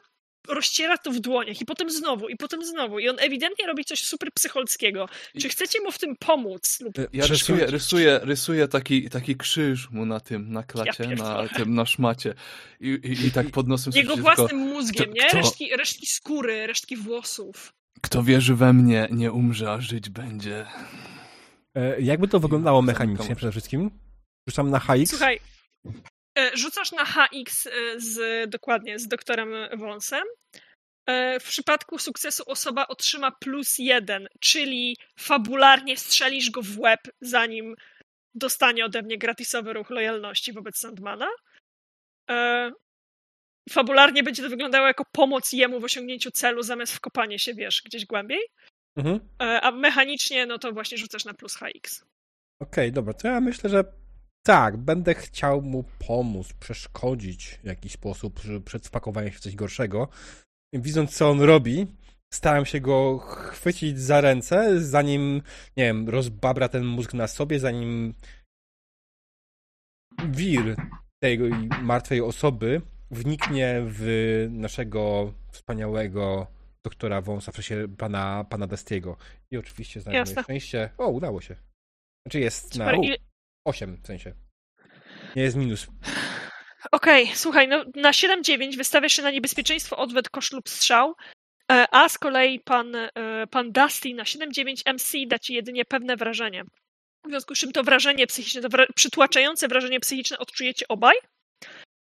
rozciera 0.48 0.98
to 0.98 1.10
w 1.10 1.20
dłoniach 1.20 1.60
i 1.60 1.64
potem 1.64 1.90
znowu, 1.90 2.28
i 2.28 2.36
potem 2.36 2.64
znowu. 2.64 2.98
I 2.98 3.08
on 3.08 3.16
ewidentnie 3.18 3.66
robi 3.66 3.84
coś 3.84 4.04
super 4.04 4.32
psycholskiego. 4.32 5.08
Czy 5.40 5.48
chcecie 5.48 5.80
mu 5.80 5.92
w 5.92 5.98
tym 5.98 6.16
pomóc? 6.16 6.80
Lub 6.80 6.94
Ja 7.12 7.26
rysuję, 7.26 7.66
rysuję, 7.66 8.20
rysuję 8.22 8.68
taki, 8.68 9.10
taki 9.10 9.36
krzyż 9.36 9.90
mu 9.90 10.06
na 10.06 10.20
tym, 10.20 10.52
na 10.52 10.62
klacie, 10.62 11.04
Ja 11.04 11.14
na 11.14 11.48
tym, 11.48 11.74
na 11.74 11.86
szmacie. 11.86 12.34
I, 12.80 12.88
i, 12.88 13.26
i 13.26 13.30
tak 13.30 13.50
pod 13.50 13.68
nosem 13.68 13.92
jego 13.96 14.14
tylko, 14.14 14.34
własnym 14.34 14.56
mózgiem, 14.60 15.04
kto- 15.04 15.14
nie? 15.14 15.28
kto- 15.28 15.36
Resztki, 15.36 15.76
resztki 15.76 16.06
skóry, 16.06 16.66
resztki 16.66 16.96
włosów. 16.96 17.72
Kto 18.02 18.22
wierzy 18.22 18.54
we 18.54 18.72
mnie, 18.72 19.08
nie 19.10 19.32
umrze, 19.32 19.72
a 19.72 19.80
żyć 19.80 20.10
będzie. 20.10 20.66
E, 21.74 22.00
Jakby 22.00 22.28
to 22.28 22.40
wyglądało 22.40 22.82
mechanicznie 22.82 23.36
przede 23.36 23.52
wszystkim? 23.52 23.90
Rzucam 24.48 24.70
na 24.70 24.78
HX. 24.80 25.10
Słuchaj, 25.10 25.40
rzucasz 26.54 26.92
na 26.92 27.04
HX 27.04 27.66
e, 27.66 27.70
z, 27.96 28.50
dokładnie 28.50 28.98
z 28.98 29.08
doktorem 29.08 29.50
Wąsem. 29.78 30.24
E, 31.06 31.40
W 31.40 31.44
przypadku 31.44 31.98
sukcesu 31.98 32.42
osoba 32.46 32.86
otrzyma 32.88 33.30
plus 33.40 33.78
jeden, 33.78 34.28
czyli 34.40 34.96
fabularnie 35.18 35.96
strzelisz 35.96 36.50
go 36.50 36.62
w 36.62 36.78
łeb, 36.78 37.00
zanim 37.20 37.74
dostanie 38.34 38.84
ode 38.84 39.02
mnie 39.02 39.18
gratisowy 39.18 39.72
ruch 39.72 39.90
lojalności 39.90 40.52
wobec 40.52 40.78
Sandmana. 40.78 41.28
E, 42.30 42.70
Fabularnie 43.70 44.22
będzie 44.22 44.42
to 44.42 44.48
wyglądało 44.48 44.86
jako 44.86 45.04
pomoc 45.12 45.52
jemu 45.52 45.80
w 45.80 45.84
osiągnięciu 45.84 46.30
celu, 46.30 46.62
zamiast 46.62 46.94
wkopanie 46.94 47.38
się, 47.38 47.54
wiesz, 47.54 47.82
gdzieś 47.84 48.06
głębiej. 48.06 48.40
Mhm. 48.96 49.20
E, 49.42 49.60
A 49.60 49.70
mechanicznie, 49.70 50.46
no 50.46 50.58
to 50.58 50.72
właśnie 50.72 50.98
rzucasz 50.98 51.24
na 51.24 51.34
plus 51.34 51.56
HX. 51.56 52.04
Okej, 52.62 52.92
dobra, 52.92 53.14
to 53.14 53.28
ja 53.28 53.40
myślę, 53.40 53.70
że 53.70 53.84
tak, 54.46 54.76
będę 54.76 55.14
chciał 55.14 55.62
mu 55.62 55.84
pomóc, 56.06 56.52
przeszkodzić 56.52 57.60
w 57.62 57.66
jakiś 57.66 57.92
sposób, 57.92 58.40
przed 58.64 58.86
wpakowaniem 58.86 59.32
się 59.32 59.38
w 59.38 59.40
coś 59.40 59.54
gorszego. 59.54 60.08
Widząc, 60.72 61.16
co 61.16 61.30
on 61.30 61.40
robi, 61.40 61.86
staram 62.34 62.66
się 62.66 62.80
go 62.80 63.18
chwycić 63.18 64.00
za 64.00 64.20
ręce, 64.20 64.80
zanim, 64.80 65.42
nie 65.76 65.84
wiem, 65.84 66.08
rozbabra 66.08 66.68
ten 66.68 66.84
mózg 66.84 67.14
na 67.14 67.26
sobie, 67.26 67.60
zanim 67.60 68.14
wir 70.28 70.76
tej 71.22 71.38
martwej 71.82 72.20
osoby 72.20 72.82
wniknie 73.10 73.82
w 73.86 74.46
naszego 74.50 75.32
wspaniałego 75.50 76.46
doktora 76.84 77.20
Wąsa, 77.20 77.52
w 77.52 77.54
sensie 77.54 77.88
pana, 77.98 78.44
pana 78.50 78.66
Destiego. 78.66 79.16
I 79.50 79.56
oczywiście 79.56 80.00
Jasne. 80.06 80.42
szczęście. 80.42 80.90
O, 80.98 81.06
udało 81.08 81.40
się. 81.40 81.56
Znaczy 82.26 82.40
jest 82.40 82.78
na 82.78 82.90
Super. 82.90 83.16
I, 83.66 83.68
8 83.68 83.96
w 84.02 84.06
sensie. 84.06 84.32
Nie 85.36 85.42
jest 85.42 85.56
minus. 85.56 85.86
Okej, 86.92 87.30
słuchaj, 87.34 87.68
no 87.68 87.84
na 87.94 88.10
7-9 88.10 88.76
wystawiasz 88.76 89.12
się 89.12 89.22
na 89.22 89.30
niebezpieczeństwo, 89.30 89.96
odwet, 89.96 90.28
kosz 90.28 90.52
lub 90.52 90.68
strzał, 90.68 91.14
e, 91.72 91.84
a 91.90 92.08
z 92.08 92.18
kolei 92.18 92.60
pan, 92.60 92.94
e, 92.96 93.10
pan 93.50 93.72
Dusty 93.72 94.14
na 94.14 94.22
7-9 94.24 94.82
MC 94.86 95.26
da 95.26 95.38
ci 95.38 95.54
jedynie 95.54 95.84
pewne 95.84 96.16
wrażenie. 96.16 96.64
W 97.24 97.28
związku 97.28 97.54
z 97.54 97.58
czym 97.58 97.72
to 97.72 97.82
wrażenie 97.84 98.26
psychiczne, 98.26 98.60
to 98.60 98.68
wra- 98.68 98.86
przytłaczające 98.94 99.68
wrażenie 99.68 100.00
psychiczne 100.00 100.38
odczujecie 100.38 100.88
obaj, 100.88 101.16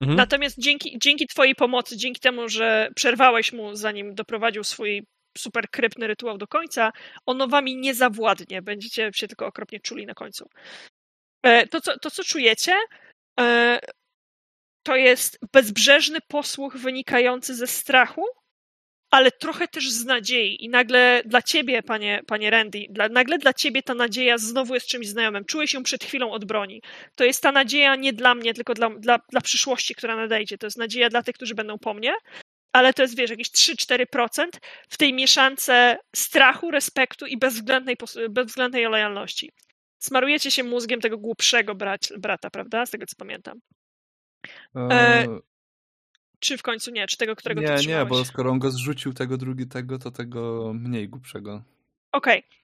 Mhm. 0.03 0.17
natomiast 0.17 0.57
dzięki, 0.59 0.99
dzięki 0.99 1.27
twojej 1.27 1.55
pomocy, 1.55 1.97
dzięki 1.97 2.21
temu, 2.21 2.49
że 2.49 2.89
przerwałeś 2.97 3.53
mu, 3.53 3.77
zanim 3.77 4.15
doprowadził 4.15 4.65
swój 4.65 5.03
super 5.39 5.71
kryptny 5.71 6.07
rytuał 6.07 6.39
do 6.39 6.47
końca, 6.47 6.93
ono 7.27 7.49
wami 7.49 7.77
nie 7.77 7.95
zawładnie, 7.95 8.63
będziecie 8.63 9.11
się 9.15 9.29
tylko 9.29 9.47
okropnie 9.47 9.81
czuli 9.81 10.07
na 10.07 10.15
końcu. 10.15 10.49
E, 11.43 11.67
To, 11.67 11.81
co, 11.81 11.99
to, 11.99 12.11
co 12.11 12.25
czujecie, 12.25 12.75
e, 13.41 13.79
to 14.83 14.97
jest 14.97 15.39
bezbrzeżny 15.53 16.19
posłuch 16.29 16.77
wynikający 16.77 17.55
ze 17.55 17.67
strachu, 17.67 18.25
ale 19.11 19.31
trochę 19.31 19.69
też 19.69 19.91
z 19.91 20.05
nadziei. 20.05 20.65
I 20.65 20.69
nagle 20.69 21.23
dla 21.25 21.43
ciebie, 21.43 21.83
panie, 21.83 22.21
panie 22.27 22.51
Randy, 22.51 22.87
dla, 22.91 23.09
nagle 23.09 23.39
dla 23.39 23.53
ciebie 23.55 23.83
ta 23.83 23.95
nadzieja 23.95 24.39
znowu 24.39 24.75
jest 24.75 24.87
czymś 24.87 25.09
znajomym. 25.09 25.45
Czułeś 25.45 25.75
ją 25.75 25.83
przed 25.83 26.05
chwilą 26.05 26.31
od 26.33 26.45
broni. 26.45 26.83
To 27.15 27.25
jest 27.25 27.43
ta 27.43 27.53
nadzieja 27.53 27.97
nie 27.97 28.13
dla 28.13 28.35
mnie, 28.35 28.55
tylko 28.55 28.75
dla, 28.75 28.91
dla, 28.91 29.19
dla 29.31 29.41
przyszłości, 29.41 29.95
która 29.95 30.17
nadejdzie. 30.17 30.59
To 30.59 30.67
jest 30.67 30.79
nadzieja 30.79 31.09
dla 31.09 31.23
tych, 31.23 31.35
którzy 31.35 31.55
będą 31.55 31.79
po 31.79 31.95
mnie, 31.95 32.15
ale 32.73 32.93
to 32.95 33.03
jest, 33.03 33.17
wiesz, 33.17 33.31
jakieś 33.31 33.51
3-4% 33.51 34.47
w 34.89 34.97
tej 34.97 35.13
mieszance 35.15 35.99
strachu, 36.17 36.71
respektu 36.71 37.27
i 37.27 37.37
bezwzględnej, 37.37 37.97
bezwzględnej 38.31 38.85
lojalności. 38.85 39.51
Smarujecie 40.01 40.51
się 40.51 40.65
mózgiem 40.65 41.01
tego 41.01 41.19
głupszego 41.19 41.75
brać, 41.75 42.13
brata, 42.19 42.51
prawda? 42.51 42.87
Z 42.87 42.91
tego, 42.91 43.07
co 43.07 43.17
pamiętam. 43.17 43.61
E, 44.77 45.27
czy 46.39 46.59
w 46.59 46.63
końcu 46.63 46.91
nie? 46.91 47.07
Czy 47.07 47.17
tego, 47.17 47.37
którego 47.37 47.61
Nie, 47.61 47.77
nie, 47.87 48.05
bo 48.05 48.25
skoro 48.25 48.51
on 48.51 48.59
go 48.59 48.71
zrzucił 48.71 49.13
tego 49.13 49.37
drugiego, 49.37 49.99
to 49.99 50.11
tego 50.11 50.73
mniej 50.75 51.09
głupszego. 51.09 51.63
Okej. 52.13 52.39
Okay. 52.39 52.61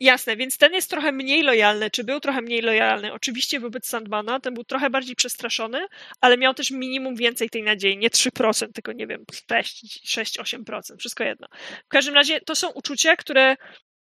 Jasne, 0.00 0.36
więc 0.36 0.58
ten 0.58 0.72
jest 0.72 0.90
trochę 0.90 1.12
mniej 1.12 1.42
lojalny, 1.42 1.90
czy 1.90 2.04
był 2.04 2.20
trochę 2.20 2.42
mniej 2.42 2.62
lojalny. 2.62 3.12
Oczywiście 3.12 3.60
wobec 3.60 3.86
Sandmana, 3.86 4.40
ten 4.40 4.54
był 4.54 4.64
trochę 4.64 4.90
bardziej 4.90 5.16
przestraszony, 5.16 5.86
ale 6.20 6.36
miał 6.36 6.54
też 6.54 6.70
minimum 6.70 7.16
więcej 7.16 7.50
tej 7.50 7.62
nadziei. 7.62 7.98
Nie 7.98 8.10
3%, 8.10 8.72
tylko 8.72 8.92
nie 8.92 9.06
wiem, 9.06 9.24
6-8%, 9.30 10.96
wszystko 10.98 11.24
jedno. 11.24 11.48
W 11.84 11.88
każdym 11.88 12.14
razie 12.14 12.40
to 12.40 12.56
są 12.56 12.70
uczucia, 12.70 13.16
które 13.16 13.56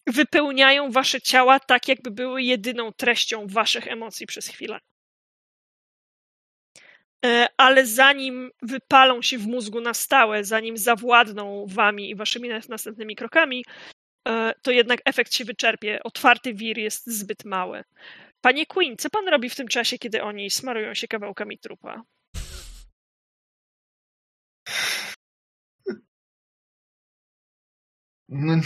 wypełniają 0.07 0.91
wasze 0.91 1.21
ciała 1.21 1.59
tak, 1.59 1.87
jakby 1.87 2.11
były 2.11 2.41
jedyną 2.41 2.91
treścią 2.93 3.47
waszych 3.47 3.87
emocji 3.87 4.27
przez 4.27 4.47
chwilę. 4.47 4.79
E, 7.25 7.47
ale 7.57 7.85
zanim 7.85 8.51
wypalą 8.61 9.21
się 9.21 9.37
w 9.37 9.47
mózgu 9.47 9.81
na 9.81 9.93
stałe, 9.93 10.43
zanim 10.43 10.77
zawładną 10.77 11.65
wami 11.67 12.09
i 12.09 12.15
waszymi 12.15 12.49
następnymi 12.69 13.15
krokami, 13.15 13.65
e, 14.27 14.53
to 14.61 14.71
jednak 14.71 15.01
efekt 15.05 15.33
się 15.33 15.45
wyczerpie. 15.45 15.99
Otwarty 16.03 16.53
wir 16.53 16.77
jest 16.77 17.07
zbyt 17.07 17.45
mały. 17.45 17.83
Panie 18.41 18.65
Queen, 18.65 18.97
co 18.97 19.09
pan 19.09 19.27
robi 19.27 19.49
w 19.49 19.55
tym 19.55 19.67
czasie, 19.67 19.97
kiedy 19.97 20.23
oni 20.23 20.49
smarują 20.49 20.93
się 20.93 21.07
kawałkami 21.07 21.57
trupa? 21.59 22.03
No, 28.29 28.61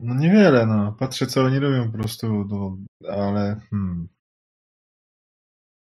no 0.00 0.14
niewiele, 0.14 0.66
no. 0.66 0.92
Patrzę, 0.92 1.26
co 1.26 1.42
oni 1.42 1.58
robią 1.58 1.92
po 1.92 1.98
prostu, 1.98 2.44
no, 2.44 2.76
ale 3.08 3.60
hmm. 3.70 4.08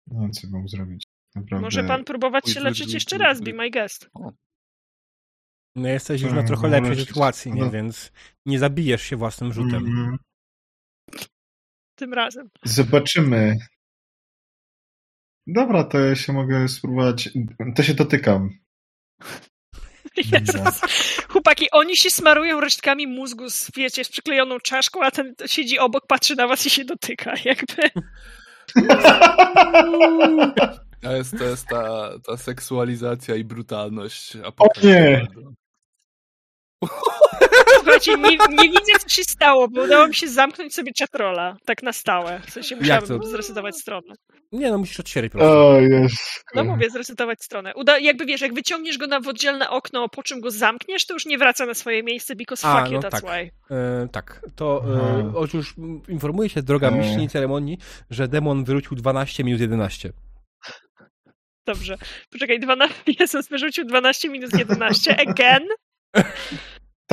No, 0.07 0.29
co 0.31 0.49
mam 0.51 0.69
zrobić? 0.69 1.05
Naprawdę... 1.35 1.63
Może 1.63 1.85
pan 1.85 2.05
próbować 2.05 2.49
się 2.49 2.61
leczyć 2.61 2.93
jeszcze 2.93 3.19
raz, 3.19 3.41
be 3.41 3.53
my 3.53 3.71
guest. 3.71 4.11
No 5.77 5.89
jesteś 5.89 6.23
już 6.23 6.31
na 6.31 6.39
tak, 6.39 6.47
trochę 6.47 6.69
lepszej 6.69 6.97
sytuacji, 6.97 7.53
nie? 7.53 7.61
No. 7.61 7.71
więc 7.71 8.13
nie 8.47 8.59
zabijesz 8.59 9.03
się 9.03 9.17
własnym 9.17 9.53
rzutem. 9.53 9.87
Mm. 9.87 10.17
Tym 11.95 12.15
razem. 12.15 12.49
Zobaczymy. 12.65 13.57
Dobra, 15.47 15.85
to 15.85 15.99
ja 15.99 16.15
się 16.15 16.33
mogę 16.33 16.69
spróbować. 16.69 17.31
To 17.77 17.83
się 17.83 17.95
dotykam. 17.95 18.51
Jezus. 20.33 20.81
Chłopaki, 21.43 21.71
oni 21.71 21.97
się 21.97 22.11
smarują 22.11 22.61
resztkami 22.61 23.07
mózgu 23.07 23.51
z, 23.51 23.71
wiecie, 23.77 24.05
z 24.05 24.09
przyklejoną 24.09 24.61
czaszką, 24.61 25.03
a 25.03 25.11
ten 25.11 25.35
siedzi 25.47 25.79
obok, 25.79 26.07
patrzy 26.07 26.37
na 26.37 26.47
was 26.47 26.67
i 26.67 26.71
się 26.71 26.85
dotyka, 26.85 27.35
jakby. 27.45 27.91
To 31.03 31.17
jest, 31.17 31.39
to 31.39 31.45
jest 31.45 31.67
ta, 31.67 32.11
ta 32.27 32.37
seksualizacja 32.37 33.35
i 33.37 33.45
brutalność. 33.45 34.37
O 34.37 34.67
nie! 34.83 35.27
Słuchajcie, 37.77 38.17
nie, 38.17 38.37
nie, 38.51 38.69
widzę, 38.69 38.93
co 39.01 39.09
się 39.09 39.25
stało, 39.25 39.69
bo 39.69 39.83
udało 39.83 40.09
mi 40.09 40.15
się 40.15 40.29
zamknąć 40.29 40.75
sobie 40.75 40.93
chatrola, 40.99 41.57
tak 41.65 41.83
na 41.83 41.93
stałe. 41.93 42.41
W 42.47 42.51
sensie 42.51 42.77
musiałabym 42.77 43.25
zresetować 43.25 43.77
stronę. 43.77 44.15
Nie, 44.53 44.71
no 44.71 44.79
musisz 44.79 45.01
odświeżyć 45.01 45.33
po 45.33 45.39
prostu. 45.39 45.59
O, 45.59 45.81
jest. 45.81 46.45
No 46.55 46.65
mówię, 46.65 46.91
zresetować 46.91 47.43
stronę. 47.43 47.75
Uda, 47.75 47.99
jakby 47.99 48.27
wiesz, 48.27 48.41
jak 48.41 48.55
wyciągniesz 48.55 48.99
go 48.99 49.07
na 49.07 49.17
oddzielne 49.17 49.71
okno, 49.71 50.09
po 50.09 50.23
czym 50.23 50.41
go 50.41 50.51
zamkniesz, 50.51 51.07
to 51.07 51.15
już 51.15 51.27
nie 51.27 51.39
wraca 51.39 51.67
na 51.67 51.75
swoje 51.75 52.03
miejsce, 52.03 52.37
because 52.37 52.69
A, 52.69 52.79
fuck 52.79 52.91
no 52.91 52.97
you, 52.97 53.03
that's 53.03 53.11
tak. 53.11 53.25
why. 53.25 53.51
E, 53.71 54.09
tak, 54.13 54.43
to 54.57 54.85
e, 54.87 55.33
otóż 55.37 55.75
informuję 56.09 56.49
się, 56.49 56.63
droga 56.63 56.89
e. 56.89 56.91
mistrzyni 56.91 57.29
ceremonii, 57.29 57.79
że 58.11 58.29
demon 58.29 58.65
wyrzucił 58.65 58.97
12 58.97 59.45
minus 59.45 59.61
11. 59.61 60.13
Dobrze. 61.67 61.99
Poczekaj, 62.31 62.61
12, 62.61 62.95
Jezus 63.21 63.49
wyrzucił 63.49 63.85
12 63.85 64.29
minus 64.29 64.53
11. 64.53 65.17
Again? 65.29 65.63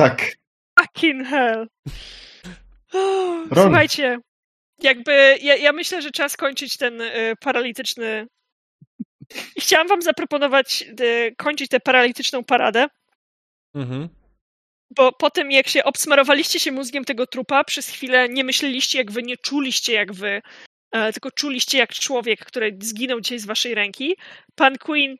Tak. 0.00 0.32
Fucking 0.80 1.28
hell. 1.28 1.66
Słuchajcie, 3.54 4.18
jakby 4.82 5.38
ja, 5.42 5.56
ja, 5.56 5.72
myślę, 5.72 6.02
że 6.02 6.10
czas 6.10 6.36
kończyć 6.36 6.76
ten 6.76 7.00
y, 7.00 7.34
paralityczny. 7.40 8.26
Chciałam 9.60 9.88
wam 9.88 10.02
zaproponować 10.02 10.84
y, 11.00 11.34
kończyć 11.36 11.68
tę 11.68 11.80
paralityczną 11.80 12.44
paradę. 12.44 12.86
Mhm. 13.74 14.08
Bo 14.96 15.12
po 15.12 15.30
tym, 15.30 15.50
jak 15.50 15.68
się 15.68 15.84
obsmarowaliście 15.84 16.60
się 16.60 16.72
mózgiem 16.72 17.04
tego 17.04 17.26
trupa, 17.26 17.64
przez 17.64 17.88
chwilę 17.88 18.28
nie 18.28 18.44
myśleliście, 18.44 18.98
jak 18.98 19.10
wy, 19.10 19.22
nie 19.22 19.36
czuliście, 19.36 19.92
jak 19.92 20.12
wy, 20.12 20.42
e, 20.92 21.12
tylko 21.12 21.30
czuliście, 21.30 21.78
jak 21.78 21.94
człowiek, 21.94 22.44
który 22.44 22.78
zginął 22.80 23.20
dzisiaj 23.20 23.38
z 23.38 23.46
waszej 23.46 23.74
ręki. 23.74 24.16
Pan 24.54 24.78
Queen 24.78 25.16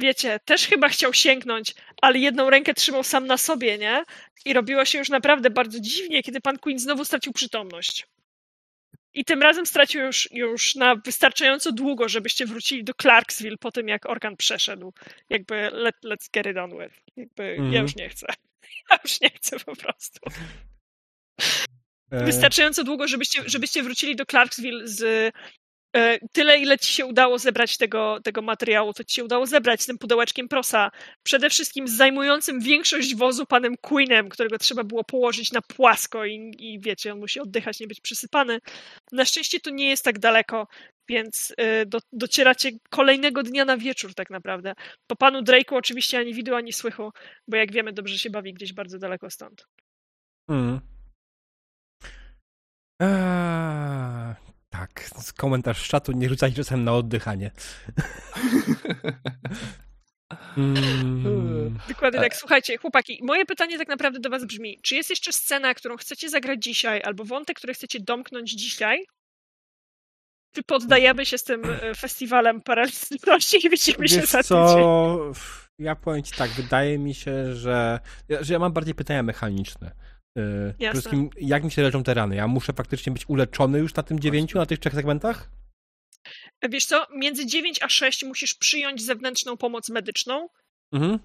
wiecie, 0.00 0.40
też 0.44 0.66
chyba 0.66 0.88
chciał 0.88 1.14
sięgnąć, 1.14 1.74
ale 2.02 2.18
jedną 2.18 2.50
rękę 2.50 2.74
trzymał 2.74 3.04
sam 3.04 3.26
na 3.26 3.36
sobie, 3.36 3.78
nie? 3.78 4.04
I 4.44 4.52
robiło 4.52 4.84
się 4.84 4.98
już 4.98 5.08
naprawdę 5.08 5.50
bardzo 5.50 5.80
dziwnie, 5.80 6.22
kiedy 6.22 6.40
pan 6.40 6.58
Queen 6.58 6.78
znowu 6.78 7.04
stracił 7.04 7.32
przytomność. 7.32 8.06
I 9.14 9.24
tym 9.24 9.42
razem 9.42 9.66
stracił 9.66 10.00
już, 10.00 10.28
już 10.32 10.74
na 10.74 10.96
wystarczająco 10.96 11.72
długo, 11.72 12.08
żebyście 12.08 12.46
wrócili 12.46 12.84
do 12.84 12.92
Clarksville 13.02 13.56
po 13.56 13.72
tym, 13.72 13.88
jak 13.88 14.06
organ 14.06 14.36
przeszedł. 14.36 14.92
Jakby 15.30 15.70
let, 15.72 15.96
let's 16.04 16.30
get 16.32 16.46
it 16.46 16.56
on 16.56 16.70
with. 16.70 17.02
Jakby 17.16 17.42
mm. 17.42 17.58
ja 17.58 17.64
mhm. 17.64 17.82
już 17.82 17.96
nie 17.96 18.08
chcę. 18.08 18.26
Ja 18.90 18.98
już 19.04 19.20
nie 19.20 19.30
chcę 19.30 19.58
po 19.60 19.76
prostu. 19.76 20.20
E. 22.10 22.24
Wystarczająco 22.24 22.84
długo, 22.84 23.08
żebyście, 23.08 23.42
żebyście 23.46 23.82
wrócili 23.82 24.16
do 24.16 24.26
Clarksville 24.26 24.88
z 24.88 25.32
tyle, 26.32 26.58
ile 26.58 26.78
ci 26.78 26.92
się 26.92 27.06
udało 27.06 27.38
zebrać 27.38 27.76
tego, 27.76 28.20
tego 28.24 28.42
materiału, 28.42 28.92
co 28.92 29.04
ci 29.04 29.14
się 29.14 29.24
udało 29.24 29.46
zebrać 29.46 29.82
z 29.82 29.86
tym 29.86 29.98
pudełeczkiem 29.98 30.48
prosa. 30.48 30.90
Przede 31.22 31.50
wszystkim 31.50 31.88
z 31.88 31.96
zajmującym 31.96 32.60
większość 32.60 33.16
wozu 33.16 33.46
panem 33.46 33.76
Queenem, 33.80 34.28
którego 34.28 34.58
trzeba 34.58 34.84
było 34.84 35.04
położyć 35.04 35.52
na 35.52 35.62
płasko 35.62 36.24
i, 36.24 36.54
i 36.58 36.80
wiecie, 36.80 37.12
on 37.12 37.18
musi 37.18 37.40
oddychać, 37.40 37.80
nie 37.80 37.86
być 37.86 38.00
przysypany. 38.00 38.58
Na 39.12 39.24
szczęście 39.24 39.60
to 39.60 39.70
nie 39.70 39.88
jest 39.88 40.04
tak 40.04 40.18
daleko, 40.18 40.68
więc 41.08 41.54
e, 41.56 41.86
do, 41.86 41.98
docieracie 42.12 42.70
kolejnego 42.90 43.42
dnia 43.42 43.64
na 43.64 43.76
wieczór 43.76 44.14
tak 44.14 44.30
naprawdę. 44.30 44.74
Po 45.06 45.16
panu 45.16 45.42
Drake'u 45.42 45.74
oczywiście 45.74 46.18
ani 46.18 46.34
widu, 46.34 46.54
ani 46.54 46.72
słychu, 46.72 47.10
bo 47.48 47.56
jak 47.56 47.72
wiemy, 47.72 47.92
dobrze 47.92 48.18
się 48.18 48.30
bawi 48.30 48.54
gdzieś 48.54 48.72
bardzo 48.72 48.98
daleko 48.98 49.30
stąd. 49.30 49.66
Hmm. 50.50 50.80
Eee, 53.00 54.19
tak, 54.80 55.10
komentarz 55.36 55.82
z 55.82 55.88
czatu, 55.88 56.12
nie 56.12 56.28
rzucać 56.28 56.54
czasem 56.54 56.84
na 56.84 56.94
oddychanie. 56.94 57.46
mm. 60.56 61.78
Dokładnie 61.88 62.20
tak. 62.20 62.36
Słuchajcie, 62.36 62.78
chłopaki, 62.78 63.20
moje 63.22 63.46
pytanie 63.46 63.78
tak 63.78 63.88
naprawdę 63.88 64.20
do 64.20 64.30
was 64.30 64.44
brzmi, 64.44 64.78
czy 64.82 64.94
jest 64.94 65.10
jeszcze 65.10 65.32
scena, 65.32 65.74
którą 65.74 65.96
chcecie 65.96 66.30
zagrać 66.30 66.62
dzisiaj, 66.62 67.02
albo 67.04 67.24
wątek, 67.24 67.56
który 67.56 67.74
chcecie 67.74 68.00
domknąć 68.00 68.50
dzisiaj? 68.50 69.06
Czy 70.54 70.62
poddajemy 70.62 71.26
się 71.26 71.38
z 71.38 71.44
tym 71.44 71.62
e, 71.64 71.94
festiwalem 72.04 72.60
paralityzmności 72.60 73.66
i 73.66 73.70
widzimy 73.70 74.08
się 74.08 74.20
za 74.20 74.42
co? 74.42 75.32
Ja 75.78 75.96
powiem 75.96 76.22
ci 76.22 76.36
tak, 76.36 76.50
wydaje 76.50 76.98
mi 76.98 77.14
się, 77.14 77.54
że, 77.54 78.00
że 78.40 78.52
ja 78.52 78.58
mam 78.58 78.72
bardziej 78.72 78.94
pytania 78.94 79.22
mechaniczne. 79.22 79.90
Yy, 80.36 80.74
przede 80.78 80.92
wszystkim, 80.92 81.30
jak 81.40 81.64
mi 81.64 81.70
się 81.70 81.82
leczą 81.82 82.02
te 82.02 82.14
rany? 82.14 82.36
Ja 82.36 82.48
muszę 82.48 82.72
faktycznie 82.72 83.12
być 83.12 83.28
uleczony 83.28 83.78
już 83.78 83.94
na 83.94 84.02
tym 84.02 84.20
dziewięciu, 84.20 84.58
na 84.58 84.66
tych 84.66 84.78
trzech 84.78 84.94
segmentach? 84.94 85.50
Wiesz 86.70 86.86
co, 86.86 87.06
między 87.16 87.46
9 87.46 87.82
a 87.82 87.88
6 87.88 88.24
musisz 88.24 88.54
przyjąć 88.54 89.02
zewnętrzną 89.02 89.56
pomoc 89.56 89.88
medyczną, 89.88 90.48
mhm. 90.92 91.18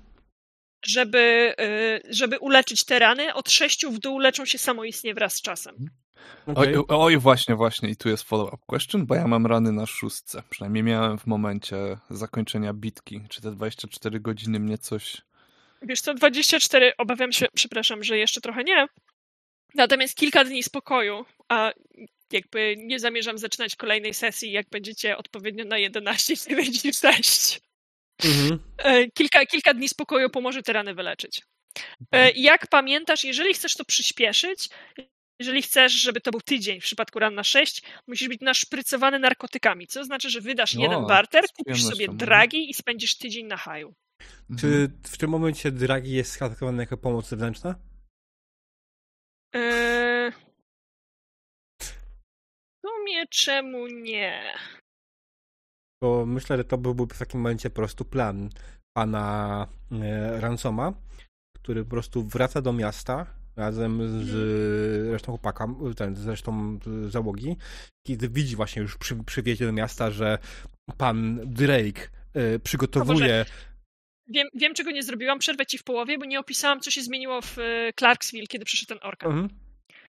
żeby, 0.85 1.55
yy, 1.57 2.13
żeby 2.13 2.39
uleczyć 2.39 2.85
te 2.85 2.99
rany. 2.99 3.33
Od 3.33 3.51
6 3.51 3.85
w 3.85 3.99
dół 3.99 4.19
leczą 4.19 4.45
się 4.45 4.57
samoistnie 4.57 5.13
wraz 5.13 5.33
z 5.33 5.41
czasem. 5.41 5.89
Okay. 6.45 6.77
Oj, 6.77 6.85
oj, 6.87 7.17
właśnie, 7.17 7.55
właśnie. 7.55 7.89
I 7.89 7.95
tu 7.95 8.09
jest 8.09 8.23
follow-up 8.23 8.63
question, 8.65 9.05
bo 9.05 9.15
ja 9.15 9.27
mam 9.27 9.45
rany 9.45 9.71
na 9.71 9.85
szóstce. 9.85 10.43
Przynajmniej 10.49 10.83
miałem 10.83 11.17
w 11.17 11.25
momencie 11.27 11.97
zakończenia 12.09 12.73
bitki. 12.73 13.21
Czy 13.29 13.41
te 13.41 13.51
24 13.51 14.19
godziny 14.19 14.59
mnie 14.59 14.77
coś 14.77 15.21
Wiesz 15.81 16.01
co, 16.01 16.13
24, 16.13 16.93
obawiam 16.97 17.31
się, 17.31 17.45
przepraszam, 17.55 18.03
że 18.03 18.17
jeszcze 18.17 18.41
trochę 18.41 18.63
nie. 18.63 18.85
Natomiast 19.75 20.15
kilka 20.17 20.43
dni 20.43 20.63
spokoju, 20.63 21.25
a 21.49 21.71
jakby 22.31 22.75
nie 22.77 22.99
zamierzam 22.99 23.37
zaczynać 23.37 23.75
kolejnej 23.75 24.13
sesji, 24.13 24.51
jak 24.51 24.69
będziecie 24.69 25.17
odpowiednio 25.17 25.65
na 25.65 25.77
11 25.77 26.35
46. 26.37 27.59
Mhm. 28.25 28.59
E, 28.77 29.07
Kilka, 29.11 29.45
kilka 29.45 29.73
dni 29.73 29.89
spokoju 29.89 30.29
pomoże 30.29 30.61
te 30.63 30.73
rany 30.73 30.93
wyleczyć. 30.93 31.41
E, 32.11 32.31
Jak 32.31 32.67
pamiętasz, 32.67 33.23
jeżeli 33.23 33.53
chcesz 33.53 33.75
to 33.75 33.85
przyspieszyć, 33.85 34.69
jeżeli 35.39 35.61
chcesz, 35.61 35.91
żeby 35.93 36.21
to 36.21 36.31
był 36.31 36.41
tydzień 36.41 36.81
w 36.81 36.83
przypadku 36.83 37.19
ran 37.19 37.35
na 37.35 37.43
6, 37.43 37.81
musisz 38.07 38.27
być 38.27 38.41
naszprycowany 38.41 39.19
narkotykami, 39.19 39.87
co 39.87 40.03
znaczy, 40.03 40.29
że 40.29 40.41
wydasz 40.41 40.75
O, 40.75 40.79
jeden 40.81 41.05
barter, 41.05 41.43
kupisz 41.57 41.83
sobie 41.83 41.91
przyjemnością. 41.93 42.25
dragi 42.25 42.69
i 42.69 42.73
spędzisz 42.73 43.17
tydzień 43.17 43.45
na 43.45 43.57
haju. 43.57 43.93
Mhm. 44.49 44.57
Czy 44.59 44.91
w 45.03 45.17
tym 45.17 45.29
momencie 45.29 45.71
Dragi 45.71 46.11
jest 46.11 46.31
skategowana 46.31 46.81
jako 46.81 46.97
pomoc 46.97 47.27
zewnętrzna? 47.27 47.75
Eee... 49.53 50.31
W 51.81 51.85
sumie 52.85 53.27
czemu 53.29 53.87
nie? 53.87 54.53
Bo 56.03 56.25
myślę, 56.25 56.57
że 56.57 56.63
to 56.63 56.77
byłby 56.77 57.13
w 57.13 57.19
takim 57.19 57.39
momencie 57.39 57.69
po 57.69 57.75
prostu 57.75 58.05
plan 58.05 58.49
pana 58.97 59.67
e, 59.91 60.41
Ransoma, 60.41 60.93
który 61.57 61.83
po 61.83 61.89
prostu 61.89 62.23
wraca 62.23 62.61
do 62.61 62.73
miasta 62.73 63.25
razem 63.55 64.25
z 64.25 65.11
resztą 65.11 65.31
chłopaka, 65.31 65.67
ten, 65.95 66.15
z 66.15 66.27
resztą 66.27 66.79
załogi, 67.07 67.57
kiedy 68.07 68.29
widzi 68.29 68.55
właśnie 68.55 68.81
już 68.81 68.97
przy, 68.97 69.23
przy 69.23 69.43
wjeździe 69.43 69.65
do 69.65 69.71
miasta, 69.71 70.11
że 70.11 70.37
pan 70.97 71.39
Drake 71.45 72.01
e, 72.33 72.59
przygotowuje... 72.59 73.45
Wiem, 74.27 74.47
wiem, 74.53 74.73
czego 74.73 74.91
nie 74.91 75.03
zrobiłam, 75.03 75.39
przerwę 75.39 75.65
ci 75.65 75.77
w 75.77 75.83
połowie, 75.83 76.17
bo 76.17 76.25
nie 76.25 76.39
opisałam, 76.39 76.79
co 76.79 76.91
się 76.91 77.01
zmieniło 77.01 77.41
w 77.41 77.59
e, 77.59 77.93
Clarksville, 77.99 78.47
kiedy 78.47 78.65
przyszedł 78.65 78.87
ten 78.87 78.99
orkan. 79.01 79.31
Mhm. 79.31 79.49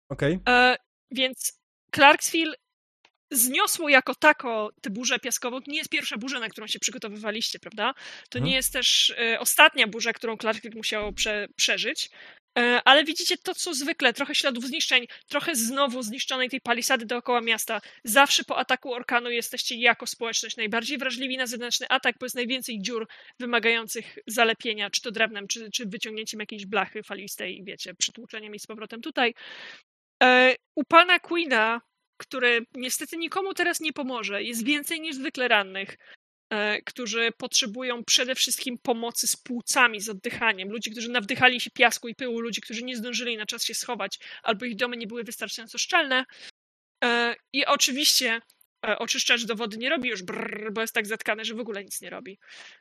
Okej. 0.08 0.38
E, 0.48 0.76
więc 1.10 1.60
Clarksville 1.94 2.54
zniosło 3.31 3.89
jako 3.89 4.15
tako 4.15 4.70
tę 4.82 4.90
burzę 4.90 5.18
piaskową. 5.18 5.60
To 5.60 5.70
nie 5.70 5.78
jest 5.78 5.90
pierwsza 5.90 6.16
burza, 6.18 6.40
na 6.40 6.48
którą 6.48 6.66
się 6.66 6.78
przygotowywaliście, 6.78 7.58
prawda? 7.58 7.94
To 8.31 8.39
Mhm. 8.39 8.44
nie 8.44 8.57
jest 8.57 8.73
też 8.73 9.10
e, 9.18 9.40
ostatnia 9.40 9.86
burza, 9.86 10.12
którą 10.12 10.36
Clarksville 10.36 10.76
musiało 10.76 11.12
prze, 11.12 11.48
przeżyć. 11.57 12.10
E, 12.58 12.81
ale 12.84 13.05
widzicie 13.05 13.36
to, 13.39 13.55
co 13.55 13.74
zwykle, 13.74 14.12
trochę 14.12 14.34
śladów 14.34 14.65
zniszczeń, 14.65 15.07
trochę 15.28 15.55
znowu 15.55 16.02
zniszczonej 16.02 16.48
tej 16.50 16.60
palisady 16.60 17.07
dookoła 17.07 17.40
miasta. 17.40 17.81
Zawsze 18.05 18.44
po 18.44 18.58
ataku 18.58 18.92
orkanu 18.94 19.31
jesteście 19.31 19.76
jako 19.76 20.07
społeczność 20.07 20.57
najbardziej 20.57 20.98
wrażliwi 20.98 21.36
na 21.36 21.47
zewnętrzny 21.47 21.89
atak, 21.89 22.16
bo 22.20 22.26
jest 22.26 22.36
najwięcej 22.36 22.82
dziur 22.82 23.08
wymagających 23.40 24.18
zalepienia, 24.26 24.90
czy 24.90 25.02
to 25.02 25.10
drewnem, 25.10 25.48
czy, 25.48 25.70
czy 25.70 25.86
wyciągnięciem 25.86 26.40
jakiejś 26.40 26.66
blachy 26.66 27.02
falistej, 27.02 27.65
wiecie, 27.65 27.94
przytłuczeniem 27.94 28.52
jej 28.52 28.58
z 28.60 28.66
powrotem 28.66 29.00
tutaj. 29.00 29.34
E, 30.23 30.55
u 30.76 30.84
pana 30.84 31.18
Queena, 31.18 31.81
który 32.18 32.66
niestety 32.74 33.16
nikomu 33.16 33.55
teraz 33.55 33.80
nie 33.80 33.92
pomoże, 33.92 34.42
jest 34.42 34.64
więcej 34.64 35.00
niż 35.00 35.16
zwykle 35.16 35.48
rannych, 35.48 35.98
e, 36.50 36.82
którzy 36.82 37.30
potrzebują 37.38 38.05
przede 38.05 38.34
wszystkim 38.34 38.78
pomocy 38.82 39.26
z 39.26 39.36
płucami, 39.36 40.00
z 40.00 40.08
oddychaniem. 40.08 40.68
Ludzi, 40.68 40.90
którzy 40.90 41.10
nawdychali 41.10 41.60
się 41.60 41.70
piasku 41.70 42.08
i 42.08 42.14
pyłu, 42.14 42.40
ludzi, 42.40 42.60
którzy 42.60 42.84
nie 42.84 42.97
zdążyli 42.97 43.36
na 43.36 43.47
czas 43.47 43.64
się 43.64 43.74
schować, 43.74 44.18
albo 44.42 44.64
ich 44.64 44.76
domy 44.76 44.97
nie 44.97 45.06
były 45.06 45.24
wystarczająco 45.24 45.78
szczelne. 45.78 46.24
E, 47.05 47.34
I 47.52 47.66
oczywiście 47.66 48.40
e, 48.86 48.98
oczyszczacz 48.98 49.44
do 49.44 49.55
wody 49.55 49.76
nie 49.76 49.88
robi 49.88 50.08
już 50.08 50.22
brrr, 50.22 50.72
bo 50.72 50.80
jest 50.80 50.94
tak 50.94 51.06
zatkany, 51.06 51.44
że 51.44 51.55
w 51.55 51.60
ogóle 51.60 51.84
nic 51.84 52.00
nie 52.00 52.10
robi. 52.10 52.38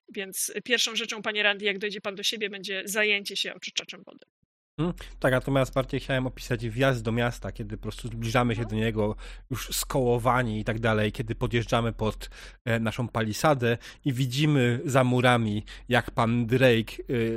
Więc 0.09 0.53
pierwszą 0.64 0.95
rzeczą, 0.95 1.22
panie 1.22 1.43
Randy, 1.43 1.66
jak 1.66 1.80
dojdzie 1.80 2.01
pan 2.01 2.16
do 2.16 2.24
siebie, 2.24 2.49
będzie 2.49 2.82
zajęcie 2.85 3.38
się 3.38 3.53
oczyszczaczem 3.53 4.03
wody. 4.03 4.25
Tak, 5.19 5.31
natomiast 5.31 5.73
bardziej 5.73 5.99
chciałem 5.99 6.27
opisać 6.27 6.69
wjazd 6.69 7.03
do 7.03 7.11
miasta, 7.11 7.51
kiedy 7.51 7.77
po 7.77 7.83
prostu 7.83 8.07
zbliżamy 8.07 8.56
się 8.56 8.65
do 8.65 8.75
niego 8.75 9.15
już 9.49 9.69
skołowani 9.75 10.59
i 10.59 10.64
tak 10.64 10.80
dalej, 10.80 11.11
kiedy 11.11 11.35
podjeżdżamy 11.35 11.93
pod 11.93 12.30
e, 12.65 12.80
naszą 12.80 13.07
palisadę 13.07 13.77
i 14.06 14.14
widzimy 14.14 14.80
za 14.85 15.03
murami, 15.03 15.64
jak 15.89 16.11
pan 16.11 16.45
Drake 16.45 16.93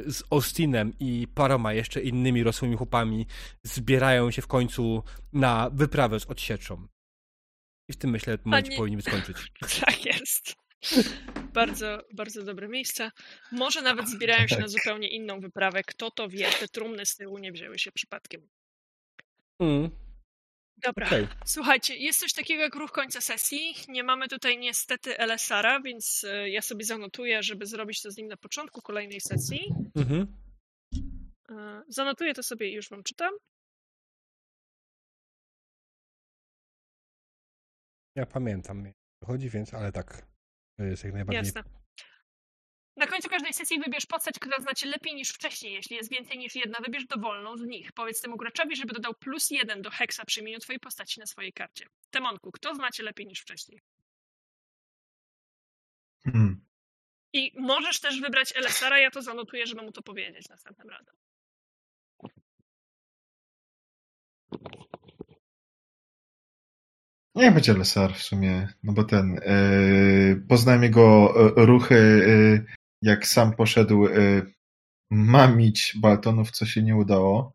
e, 0.06 0.12
z 0.12 0.22
Austinem 0.30 0.92
i 0.98 1.28
paroma 1.34 1.72
jeszcze 1.72 2.00
innymi 2.00 2.42
rosłymi 2.42 2.76
chłopami 2.76 3.26
zbierają 3.62 4.30
się 4.30 4.42
w 4.42 4.46
końcu 4.46 5.02
na 5.32 5.70
wyprawę 5.72 6.20
z 6.20 6.26
odsieczą. 6.26 6.86
I 7.88 7.92
w 7.92 7.96
tym 7.96 8.10
myślę, 8.10 8.38
w 8.38 8.44
momencie 8.44 8.70
nie- 8.70 8.76
powinniśmy 8.76 9.12
skończyć. 9.12 9.36
Tak 9.86 10.04
jest. 10.04 10.54
Bardzo, 11.52 12.04
bardzo 12.12 12.44
dobre 12.44 12.68
miejsce. 12.68 13.10
Może 13.52 13.82
nawet 13.82 14.08
zbierają 14.08 14.48
się 14.48 14.58
na 14.58 14.68
zupełnie 14.68 15.08
inną 15.08 15.40
wyprawę. 15.40 15.82
Kto 15.82 16.10
to 16.10 16.28
wie? 16.28 16.50
Te 16.60 16.68
trumny 16.68 17.06
z 17.06 17.16
tyłu 17.16 17.38
nie 17.38 17.52
wzięły 17.52 17.78
się 17.78 17.92
przypadkiem. 17.92 18.48
Mm, 19.60 19.90
Dobra. 20.76 21.06
okej. 21.06 21.28
Słuchajcie, 21.46 21.96
jest 21.96 22.20
coś 22.20 22.32
takiego 22.32 22.62
jak 22.62 22.74
ruch 22.74 22.92
końca 22.92 23.20
sesji. 23.20 23.74
Nie 23.88 24.04
mamy 24.04 24.28
tutaj 24.28 24.58
niestety 24.58 25.18
LSR-a, 25.18 25.80
więc 25.80 26.24
e, 26.24 26.50
ja 26.50 26.62
sobie 26.62 26.84
zanotuję, 26.84 27.42
żeby 27.42 27.66
zrobić 27.66 28.02
to 28.02 28.10
z 28.10 28.16
nim 28.16 28.28
na 28.28 28.36
początku 28.36 28.82
kolejnej 28.82 29.20
sesji. 29.20 29.74
Mhm. 29.96 30.36
E, 31.50 31.82
Zanotuję 31.88 32.34
to 32.34 32.42
sobie 32.42 32.70
i 32.70 32.74
już 32.74 32.88
wam 32.88 33.02
czytam. 33.02 33.34
Ja 38.16 38.26
pamiętam, 38.26 38.92
chodzi, 39.24 39.50
więc, 39.50 39.74
ale 39.74 39.92
tak, 39.92 40.26
to 40.80 40.84
jest 40.84 41.04
jak 41.04 41.12
najbardziej... 41.12 41.44
Jasne. 41.44 41.62
Na 42.96 43.06
końcu 43.06 43.28
każdej 43.28 43.52
sesji 43.52 43.78
wybierz 43.78 44.06
postać, 44.06 44.34
która 44.38 44.58
znacie 44.58 44.86
lepiej 44.86 45.14
niż 45.14 45.28
wcześniej. 45.28 45.72
Jeśli 45.72 45.96
jest 45.96 46.10
więcej 46.10 46.38
niż 46.38 46.54
jedna, 46.54 46.78
wybierz 46.84 47.06
dowolną 47.06 47.56
z 47.56 47.62
nich. 47.62 47.92
Powiedz 47.92 48.20
temu 48.20 48.36
graczowi, 48.36 48.76
żeby 48.76 48.94
dodał 48.94 49.14
plus 49.14 49.50
jeden 49.50 49.82
do 49.82 49.90
heksa 49.90 50.24
przy 50.24 50.40
imieniu 50.40 50.58
twojej 50.58 50.80
postaci 50.80 51.20
na 51.20 51.26
swojej 51.26 51.52
karcie. 51.52 51.86
Temonku, 52.10 52.52
kto 52.52 52.74
znacie 52.74 53.02
lepiej 53.02 53.26
niż 53.26 53.40
wcześniej? 53.40 53.80
Hmm. 56.24 56.66
I 57.32 57.52
możesz 57.60 58.00
też 58.00 58.20
wybrać 58.20 58.56
LSR-a, 58.56 58.98
ja 58.98 59.10
to 59.10 59.22
zanotuję, 59.22 59.66
żeby 59.66 59.82
mu 59.82 59.92
to 59.92 60.02
powiedzieć 60.02 60.48
następnym 60.48 60.88
razem. 60.90 61.14
Niech 67.34 67.54
będzie 67.54 67.72
LSR 67.72 68.14
w 68.14 68.22
sumie, 68.22 68.68
no 68.82 68.92
bo 68.92 69.04
ten, 69.04 69.38
e, 69.42 69.52
poznałem 70.48 70.82
jego 70.82 71.34
e, 71.56 71.66
ruchy, 71.66 71.96
e, 72.66 72.74
jak 73.02 73.26
sam 73.26 73.52
poszedł 73.56 74.06
e, 74.06 74.10
mamić 75.10 75.94
Baltonów, 76.00 76.50
co 76.50 76.66
się 76.66 76.82
nie 76.82 76.96
udało. 76.96 77.52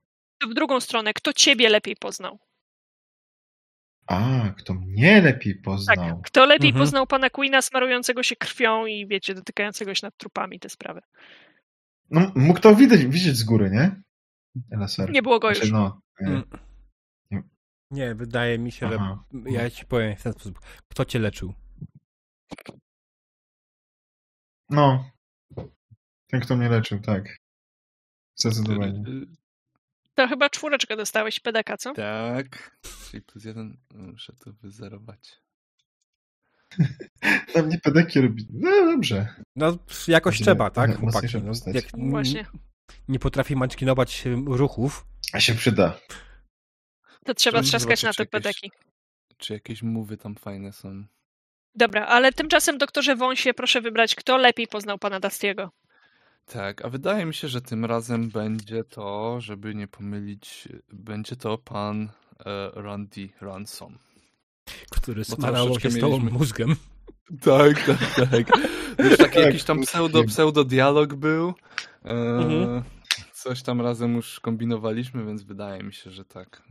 W 0.49 0.53
drugą 0.53 0.79
stronę, 0.79 1.13
kto 1.13 1.33
ciebie 1.33 1.69
lepiej 1.69 1.95
poznał? 1.95 2.39
A, 4.07 4.49
kto 4.57 4.73
mnie 4.73 5.21
lepiej 5.21 5.53
Tak, 5.55 5.63
poznał. 5.63 6.21
kto 6.21 6.45
lepiej 6.45 6.69
Mhm. 6.69 6.83
poznał 6.85 7.07
pana 7.07 7.29
Queena 7.29 7.61
smarującego 7.61 8.23
się 8.23 8.35
krwią 8.35 8.85
i 8.85 9.07
wiecie, 9.07 9.33
dotykającego 9.35 9.95
się 9.95 10.07
nad 10.07 10.17
trupami 10.17 10.59
te 10.59 10.69
sprawy. 10.69 11.01
No, 12.11 12.31
mógł 12.35 12.59
to 12.59 12.75
widać, 12.75 13.05
widzieć 13.05 13.35
z 13.35 13.43
góry, 13.43 13.69
nie? 13.71 14.01
LSR. 14.71 15.11
Nie 15.11 15.21
było 15.21 15.39
go 15.39 15.49
już. 15.49 15.57
Znaczy, 15.57 15.73
no, 15.73 16.01
e, 16.21 16.25
Mm. 16.25 16.43
Nie, 17.91 18.15
wydaje 18.15 18.59
mi 18.59 18.71
się, 18.71 18.85
Aha. 18.95 19.23
że 19.45 19.51
ja 19.51 19.69
ci 19.69 19.85
powiem 19.85 20.15
w 20.15 20.23
ten 20.23 20.33
sposób. 20.33 20.59
Kto 20.87 21.05
cię 21.05 21.19
leczył? 21.19 21.53
no. 24.69 25.09
Ten, 26.27 26.39
kto 26.41 26.55
mnie 26.55 26.69
leczył, 26.69 26.99
tak. 26.99 27.37
Zdecydowanie. 28.35 29.03
Y, 29.07 29.27
To 30.15 30.27
chyba 30.27 30.49
czwóreczkę 30.49 30.95
dostałeś 30.97 31.39
pedeka, 31.39 31.77
co? 31.77 31.93
Tak. 31.93 32.77
3 32.81 33.21
plus 33.21 33.45
1 33.45 33.77
muszę 33.93 34.33
to 34.33 34.53
wyzerować. 34.53 35.41
Na 37.55 37.61
mnie 37.61 37.79
pedeki 37.79 38.21
robi. 38.21 38.47
No 38.53 38.71
dobrze. 38.71 39.35
No, 39.55 39.77
jakoś 40.07 40.33
Będzie 40.35 40.43
trzeba, 40.45 40.69
tak, 40.69 40.99
chłopaki? 40.99 41.27
No, 41.43 41.71
jak 41.73 41.85
Właśnie. 42.09 42.45
nie 43.07 43.19
potrafi 43.19 43.55
maczkinować 43.55 44.27
em, 44.27 44.47
ruchów, 44.47 45.05
A 45.33 45.39
się 45.39 45.55
przyda. 45.55 45.99
To 47.25 47.33
trzeba 47.33 47.61
Trzeba 47.61 47.69
trzaskać 47.69 48.03
na 48.03 48.13
te 48.13 48.25
pedeki. 48.25 48.71
Czy 49.37 49.53
jakieś 49.53 49.83
mowy 49.83 50.17
tam 50.17 50.35
fajne 50.35 50.71
są? 50.73 51.03
Dobra, 51.75 52.05
ale 52.05 52.31
tymczasem, 52.33 52.77
doktorze 52.77 53.15
Wąsie, 53.15 53.53
proszę 53.53 53.81
wybrać, 53.81 54.15
kto 54.15 54.37
lepiej 54.37 54.67
poznał 54.67 54.97
pana 54.99 55.19
Dastiego. 55.19 55.71
Tak, 56.45 56.85
a 56.85 56.89
wydaje 56.89 57.25
mi 57.25 57.33
się, 57.33 57.47
że 57.47 57.61
tym 57.61 57.85
razem 57.85 58.29
będzie 58.29 58.83
to, 58.83 59.41
żeby 59.41 59.75
nie 59.75 59.87
pomylić, 59.87 60.67
będzie 60.93 61.35
to 61.35 61.57
pan 61.57 62.09
e, 62.45 62.71
Randy 62.73 63.29
Ransom. 63.41 63.97
który 64.89 65.23
smarało 65.25 65.79
się 65.79 65.91
z 65.91 65.99
tobą 65.99 66.17
mieliśmy- 66.17 66.39
mózgiem. 66.39 66.75
Tak, 67.41 67.83
tak, 67.85 68.29
tak. 68.31 68.47
Już 68.99 69.17
taki 69.17 69.33
Tak, 69.35 69.35
jakiś 69.35 69.63
tam 69.63 69.81
pseudo, 69.81 70.23
pseudo 70.23 70.63
dialog 70.63 71.13
był. 71.13 71.53
E, 72.05 72.09
Mhm. 72.11 72.83
Coś 73.33 73.61
tam 73.61 73.81
razem 73.81 74.15
już 74.15 74.39
kombinowaliśmy, 74.39 75.25
więc 75.25 75.43
wydaje 75.43 75.83
mi 75.83 75.93
się, 75.93 76.11
że 76.11 76.25
tak. 76.25 76.61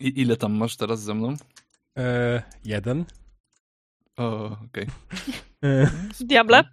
I 0.00 0.20
ile 0.20 0.36
tam 0.36 0.52
masz 0.52 0.76
teraz 0.76 1.02
ze 1.02 1.14
mną? 1.14 1.36
E, 1.98 2.42
jeden. 2.64 3.04
O, 4.16 4.44
okej. 4.44 4.86
E, 5.64 5.90
Diable? 6.20 6.64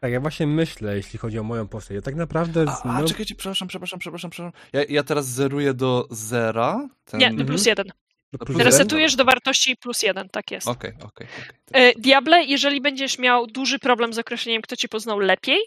Tak, 0.00 0.12
ja 0.12 0.20
właśnie 0.20 0.46
myślę, 0.46 0.96
jeśli 0.96 1.18
chodzi 1.18 1.38
o 1.38 1.42
moją 1.42 1.68
postać. 1.68 1.94
Ja 1.94 2.02
tak 2.02 2.14
naprawdę... 2.14 2.64
A, 2.68 2.82
a 2.82 3.00
no, 3.00 3.08
czekajcie, 3.08 3.34
przepraszam, 3.34 3.68
przepraszam, 3.68 3.98
przepraszam, 3.98 4.30
przepraszam. 4.30 4.60
Ja, 4.72 4.80
ja 4.88 5.02
teraz 5.02 5.26
zeruję 5.26 5.74
do 5.74 6.06
zera. 6.10 6.88
Ten... 7.04 7.20
Nie, 7.20 7.34
do 7.34 7.44
plus 7.44 7.66
jeden. 7.66 7.86
no, 8.32 8.38
plus 8.38 8.58
Resetujesz 8.58 9.16
do 9.16 9.24
wartości 9.24 9.76
plus 9.76 10.02
jeden, 10.02 10.28
tak 10.28 10.50
jest. 10.50 10.68
Okej, 10.68 10.92
okej, 10.92 11.06
okej. 11.06 11.26
E, 11.72 11.94
Diable, 11.94 12.44
jeżeli 12.44 12.80
będziesz 12.80 13.18
miał 13.18 13.46
duży 13.46 13.78
problem 13.78 14.12
z 14.12 14.18
określeniem, 14.18 14.62
kto 14.62 14.76
cię 14.76 14.88
poznał 14.88 15.18
lepiej, 15.18 15.58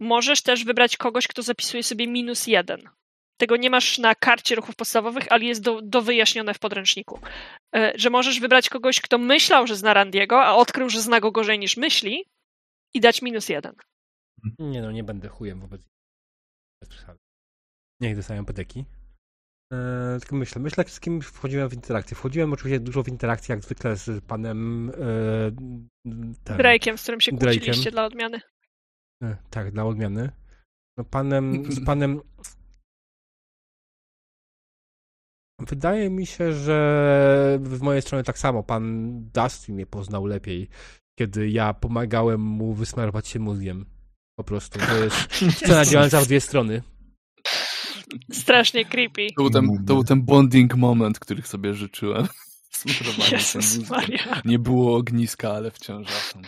możesz 0.00 0.42
też 0.42 0.64
wybrać 0.64 0.96
kogoś, 0.96 1.28
kto 1.28 1.42
zapisuje 1.42 1.82
sobie 1.82 2.06
minus 2.06 2.46
jeden. 2.46 2.80
Tego 3.36 3.56
nie 3.56 3.70
masz 3.70 3.98
na 3.98 4.14
karcie 4.14 4.54
ruchów 4.54 4.76
podstawowych, 4.76 5.32
ale 5.32 5.44
jest 5.44 5.62
do, 5.62 5.82
do 5.82 6.02
wyjaśnione 6.02 6.54
w 6.54 6.58
podręczniku. 6.58 7.18
E, 7.76 7.92
Że 7.96 8.10
możesz 8.10 8.40
wybrać 8.40 8.68
kogoś, 8.68 9.00
kto 9.00 9.18
myślał, 9.18 9.66
że 9.66 9.76
zna 9.76 9.94
Randiego, 9.94 10.44
a 10.44 10.54
odkrył, 10.54 10.88
że 10.90 11.00
zna 11.00 11.20
go 11.20 11.32
gorzej 11.32 11.58
niż 11.58 11.76
myśli 11.76 12.24
i 12.94 13.00
dać 13.00 13.22
minus 13.22 13.48
jeden. 13.48 13.72
Nie 14.58 14.82
no, 14.82 14.92
nie 14.92 15.04
będę 15.04 15.28
chujem 15.28 15.60
wobec. 15.60 15.82
Niech 18.00 18.16
dostają 18.16 18.44
pedeki. 18.44 18.84
Eee, 19.72 20.20
tylko 20.20 20.36
myślę, 20.36 20.62
myślę 20.62 20.84
z 20.88 21.00
kim 21.00 21.20
wchodziłem 21.22 21.68
w 21.68 21.74
interakcję. 21.74 22.16
Wchodziłem 22.16 22.52
oczywiście 22.52 22.80
dużo 22.80 23.02
w 23.02 23.08
interakcję, 23.08 23.54
jak 23.54 23.64
zwykle 23.64 23.96
z 23.96 24.24
panem 24.24 24.90
e, 24.90 26.56
Drake'iem, 26.56 26.96
z 26.96 27.02
którym 27.02 27.20
się 27.20 27.32
Drake'em. 27.32 27.38
kłóciliście 27.54 27.90
dla 27.90 28.04
odmiany. 28.04 28.40
E, 29.22 29.36
tak, 29.50 29.70
dla 29.70 29.84
odmiany. 29.84 30.30
No 30.98 31.04
panem, 31.04 31.72
z 31.72 31.84
panem... 31.84 32.20
Wydaje 35.58 36.10
mi 36.10 36.26
się, 36.26 36.52
że 36.52 37.58
w 37.62 37.82
mojej 37.82 38.02
strony 38.02 38.24
tak 38.24 38.38
samo. 38.38 38.62
Pan 38.62 39.12
Dusty 39.34 39.72
mnie 39.72 39.86
poznał 39.86 40.26
lepiej, 40.26 40.68
kiedy 41.18 41.48
ja 41.48 41.74
pomagałem 41.74 42.40
mu 42.40 42.74
wysmarować 42.74 43.28
się 43.28 43.38
mózgiem. 43.38 43.86
Po 44.36 44.44
prostu. 44.44 44.78
To 44.78 45.04
jest 45.04 45.16
scena 45.58 45.84
działająca 45.84 46.20
w 46.20 46.26
dwie 46.26 46.40
strony. 46.40 46.82
Strasznie 48.32 48.84
creepy. 48.84 49.26
To 49.36 49.42
był, 49.42 49.50
ten, 49.50 49.66
to 49.86 49.94
był 49.94 50.04
ten 50.04 50.22
bonding 50.22 50.74
moment, 50.74 51.18
których 51.18 51.48
sobie 51.48 51.74
życzyłem. 51.74 52.28
Jezus 53.32 53.54
mózgiem. 53.54 53.86
Maria. 53.90 54.42
Nie 54.44 54.58
było 54.58 54.96
ogniska, 54.96 55.52
ale 55.52 55.70
wciąż 55.70 56.08
atom. 56.08 56.42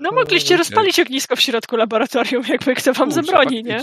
No 0.00 0.12
mogliście 0.12 0.56
rozpalić 0.56 1.00
ognisko 1.00 1.36
w 1.36 1.40
środku 1.40 1.76
laboratorium, 1.76 2.44
jakby 2.48 2.74
kto 2.74 2.92
wam 2.92 3.10
Kurczę, 3.10 3.26
zabroni, 3.26 3.62
nie? 3.62 3.80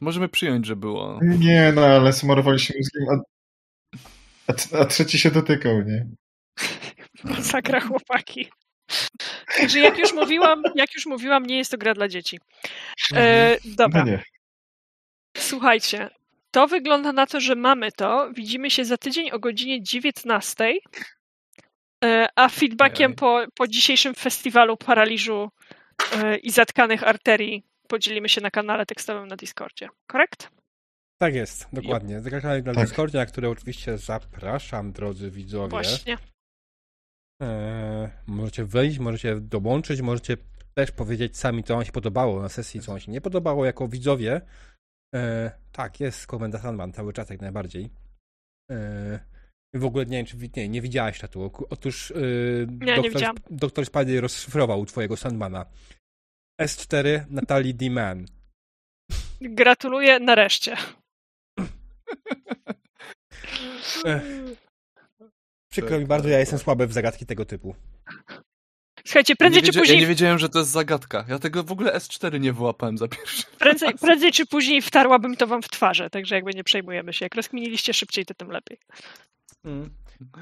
Możemy 0.00 0.28
przyjąć, 0.28 0.66
że 0.66 0.76
było. 0.76 1.18
Nie, 1.22 1.72
no 1.74 1.86
ale 1.86 2.12
smarowali 2.12 2.58
się 2.60 2.74
mózgiem, 2.78 3.20
a, 4.48 4.52
a, 4.52 4.80
a 4.80 4.84
trzeci 4.84 5.18
się 5.18 5.30
dotykał, 5.30 5.82
nie? 5.82 6.06
Masakra 7.36 7.80
chłopaki. 7.80 8.48
Także 9.56 9.78
jak 9.80 9.98
już 9.98 10.12
mówiłam, 10.12 10.62
jak 10.74 10.94
już 10.94 11.06
mówiłam, 11.06 11.46
nie 11.46 11.58
jest 11.58 11.70
to 11.70 11.78
gra 11.78 11.94
dla 11.94 12.08
dzieci. 12.08 12.38
E, 13.14 13.56
dobra, 13.64 14.04
No 14.04 14.10
nie. 14.10 14.22
słuchajcie. 15.36 16.10
To 16.50 16.66
wygląda 16.66 17.12
na 17.12 17.26
to, 17.26 17.40
że 17.40 17.54
mamy 17.54 17.92
to. 17.92 18.30
Widzimy 18.34 18.70
się 18.70 18.84
za 18.84 18.96
tydzień 18.96 19.30
o 19.30 19.38
godzinie 19.38 19.82
19. 19.82 20.74
E, 22.04 22.26
a 22.36 22.48
feedbackiem 22.48 23.14
po, 23.14 23.44
po 23.54 23.68
dzisiejszym 23.68 24.14
festiwalu 24.14 24.76
paraliżu 24.76 25.48
e, 26.12 26.36
i 26.36 26.50
zatkanych 26.50 27.02
arterii 27.02 27.64
podzielimy 27.94 28.28
się 28.28 28.40
na 28.40 28.50
kanale 28.50 28.86
tekstowym 28.86 29.28
na 29.28 29.36
Discordzie. 29.36 29.88
Korekt? 30.06 30.50
Tak 31.22 31.34
jest, 31.34 31.68
dokładnie. 31.72 32.20
Zagramy 32.20 32.62
na 32.62 32.74
Tak. 32.74 32.84
Discordzie, 32.84 33.18
na 33.18 33.26
które 33.26 33.50
oczywiście 33.50 33.98
zapraszam, 33.98 34.92
drodzy 34.92 35.30
widzowie. 35.30 35.70
Właśnie. 35.70 36.18
Eee, 37.42 38.08
możecie 38.26 38.64
wejść, 38.64 38.98
możecie 38.98 39.40
dołączyć, 39.40 40.00
możecie 40.00 40.36
też 40.74 40.90
powiedzieć 40.90 41.36
sami, 41.36 41.64
co 41.64 41.74
wam 41.74 41.84
się 41.84 41.92
podobało 41.92 42.42
na 42.42 42.48
sesji, 42.48 42.80
co 42.80 42.92
wam 42.92 43.00
się 43.00 43.12
nie 43.12 43.20
podobało 43.20 43.64
jako 43.64 43.88
widzowie. 43.88 44.40
Eee, 45.14 45.50
tak, 45.72 46.00
jest 46.00 46.26
komenda 46.26 46.58
Sandman 46.58 46.92
cały 46.92 47.12
czas 47.12 47.30
jak 47.30 47.40
najbardziej. 47.40 47.90
Eee, 48.70 49.18
w 49.74 49.84
ogóle 49.84 50.06
nie 50.06 50.16
wiem, 50.16 50.26
czy 50.26 50.36
nie, 50.56 50.68
nie 50.68 50.82
widziałaś 50.82 51.18
czatu. 51.18 51.50
Otóż 51.70 52.10
yy, 52.16 52.66
Nie, 52.80 52.98
nie 52.98 53.10
widziałam. 53.10 53.36
doktor 53.50 53.86
Spidey 53.86 54.20
rozszyfrował 54.20 54.86
twojego 54.86 55.16
Sandmana. 55.16 55.66
S4 56.62 57.24
Natalie 57.30 57.74
D. 57.74 57.90
Mann. 57.90 58.26
Gratuluję 59.40 60.20
nareszcie. 60.20 60.76
Przykro 65.72 65.98
mi 65.98 66.06
bardzo, 66.06 66.28
ja 66.28 66.38
jestem 66.38 66.58
słaby 66.58 66.86
w 66.86 66.92
zagadki 66.92 67.26
tego 67.26 67.44
typu. 67.44 67.74
Słuchajcie, 69.06 69.36
prędzej 69.36 69.62
czy 69.62 69.72
później 69.72 69.96
ja 69.96 70.00
nie 70.00 70.06
wiedziałem, 70.06 70.38
że 70.38 70.48
to 70.48 70.58
jest 70.58 70.70
zagadka. 70.70 71.24
Ja 71.28 71.38
tego 71.38 71.64
w 71.64 71.72
ogóle 71.72 71.92
S4 71.92 72.40
nie 72.40 72.52
wyłapałem 72.52 72.98
za 72.98 73.08
pierwszy. 73.08 73.42
Prędzej, 73.58 73.94
prędzej 73.94 74.32
czy 74.32 74.46
później 74.46 74.82
wtarłabym 74.82 75.36
to 75.36 75.46
wam 75.46 75.62
w 75.62 75.68
twarze, 75.68 76.10
także 76.10 76.34
jakby 76.34 76.50
nie 76.54 76.64
przejmujemy 76.64 77.12
się. 77.12 77.24
Jak 77.24 77.34
rozkminiliście 77.34 77.94
szybciej, 77.94 78.26
to 78.26 78.34
tym 78.34 78.48
lepiej. 78.48 78.78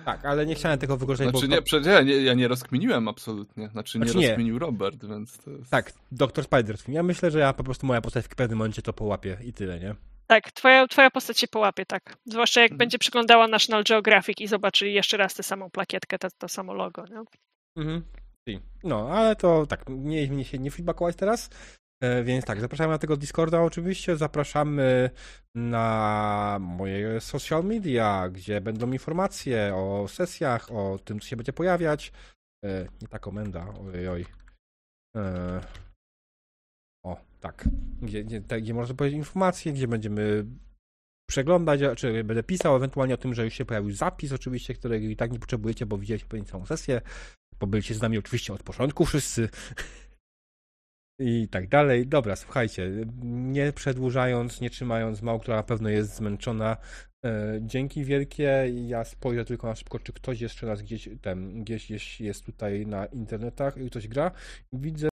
Tak, 0.04 0.24
ale 0.24 0.46
nie 0.46 0.54
chciałem 0.54 0.78
tego 0.78 0.96
wykorzystać, 0.96 1.30
Znaczy 1.30 1.48
bo... 1.48 1.54
nie, 1.54 1.62
przecież 1.62 1.86
ja 1.86 2.02
nie, 2.02 2.12
ja 2.22 2.34
nie 2.34 2.48
rozkminiłem 2.48 3.08
absolutnie. 3.08 3.68
Znaczy 3.68 3.98
nie 3.98 4.04
Znaczy 4.04 4.18
nie. 4.18 4.26
rozkminił 4.28 4.58
Robert, 4.58 5.04
więc 5.06 5.38
to 5.38 5.50
jest... 5.50 5.70
Tak, 5.70 5.92
doktor 6.12 6.44
Spider. 6.44 6.76
Ja 6.88 7.02
myślę, 7.02 7.30
że 7.30 7.38
ja 7.38 7.52
po 7.52 7.64
prostu 7.64 7.86
moja 7.86 8.00
postać 8.00 8.24
w 8.24 8.28
pewnym 8.28 8.58
momencie 8.58 8.82
to 8.82 8.92
połapie 8.92 9.38
i 9.44 9.52
tyle, 9.52 9.80
nie? 9.80 9.94
Tak, 10.26 10.52
twoja, 10.52 10.86
twoja 10.88 11.10
postać 11.10 11.38
się 11.40 11.48
połapie, 11.48 11.86
tak. 11.86 12.16
Zwłaszcza 12.26 12.60
jak 12.60 12.70
Mhm. 12.70 12.78
będzie 12.78 12.98
przeglądała 12.98 13.48
National 13.48 13.84
Geographic 13.84 14.40
i 14.40 14.46
zobaczy 14.46 14.88
jeszcze 14.90 15.16
raz 15.16 15.34
tę 15.34 15.42
samą 15.42 15.70
plakietkę, 15.70 16.18
to, 16.18 16.28
to 16.38 16.48
samo 16.48 16.74
logo, 16.74 17.04
nie? 17.06 17.22
Mhm. 17.76 18.02
No, 18.84 19.08
ale 19.10 19.36
to 19.36 19.66
tak, 19.66 19.84
nie 19.88 20.26
mnie 20.26 20.44
się 20.44 20.58
nie 20.58 20.70
feedbackować 20.70 21.16
teraz. 21.16 21.50
E, 22.02 22.24
Więc 22.24 22.44
tak, 22.44 22.60
zapraszamy 22.60 22.90
na 22.90 22.98
tego 22.98 23.16
Discorda 23.16 23.62
oczywiście, 23.62 24.16
zapraszamy 24.16 25.10
na 25.54 26.58
moje 26.60 27.20
social 27.20 27.64
media, 27.64 28.28
gdzie 28.28 28.60
będą 28.60 28.92
informacje 28.92 29.74
o 29.74 30.08
sesjach, 30.08 30.72
o 30.72 30.98
tym, 31.04 31.20
co 31.20 31.28
się 31.28 31.36
będzie 31.36 31.52
pojawiać. 31.52 32.12
Nie 33.02 33.08
ta 33.08 33.18
komenda, 33.18 33.74
ojej. 33.74 34.08
oj. 34.08 34.26
E, 35.16 35.60
O, 37.04 37.16
tak. 37.40 37.68
Gdzie, 38.02 38.24
gdzie, 38.24 38.40
gdzie 38.40 38.74
można 38.74 38.94
powiedzieć 38.94 39.18
informacje, 39.18 39.72
gdzie 39.72 39.88
będziemy 39.88 40.46
przeglądać, 41.30 41.80
czy 41.96 42.24
będę 42.24 42.42
pisał 42.42 42.76
ewentualnie 42.76 43.14
o 43.14 43.16
tym, 43.16 43.34
że 43.34 43.44
już 43.44 43.54
się 43.54 43.64
pojawił 43.64 43.92
zapis 43.92 44.32
oczywiście, 44.32 44.74
którego 44.74 45.06
i 45.06 45.16
tak 45.16 45.32
nie 45.32 45.38
potrzebujecie, 45.38 45.86
bo 45.86 45.98
widzieliście 45.98 46.28
pewnie 46.28 46.46
całą 46.46 46.66
sesję, 46.66 47.00
bo 47.60 47.66
byliście 47.66 47.94
z 47.94 48.02
nami 48.02 48.18
oczywiście 48.18 48.52
od 48.52 48.62
początku 48.62 49.04
wszyscy 49.04 49.48
i 51.22 51.48
tak 51.48 51.68
dalej. 51.68 52.06
Dobra, 52.06 52.36
słuchajcie, 52.36 52.90
nie 53.22 53.72
przedłużając, 53.72 54.60
nie 54.60 54.70
trzymając 54.70 55.22
mał, 55.22 55.40
która 55.40 55.56
na 55.56 55.62
pewno 55.62 55.88
jest 55.88 56.16
zmęczona, 56.16 56.76
e, 57.24 57.58
dzięki 57.60 58.04
wielkie. 58.04 58.72
Ja 58.86 59.04
spojrzę 59.04 59.44
tylko 59.44 59.66
na 59.66 59.74
szybko, 59.74 59.98
czy 59.98 60.12
ktoś 60.12 60.40
jeszcze 60.40 60.66
nas 60.66 60.82
gdzieś, 60.82 61.08
ten, 61.22 61.64
gdzieś 61.64 62.20
jest 62.20 62.44
tutaj 62.44 62.86
na 62.86 63.06
internetach 63.06 63.76
i 63.76 63.90
ktoś 63.90 64.08
gra. 64.08 64.30
Widzę 64.72 65.10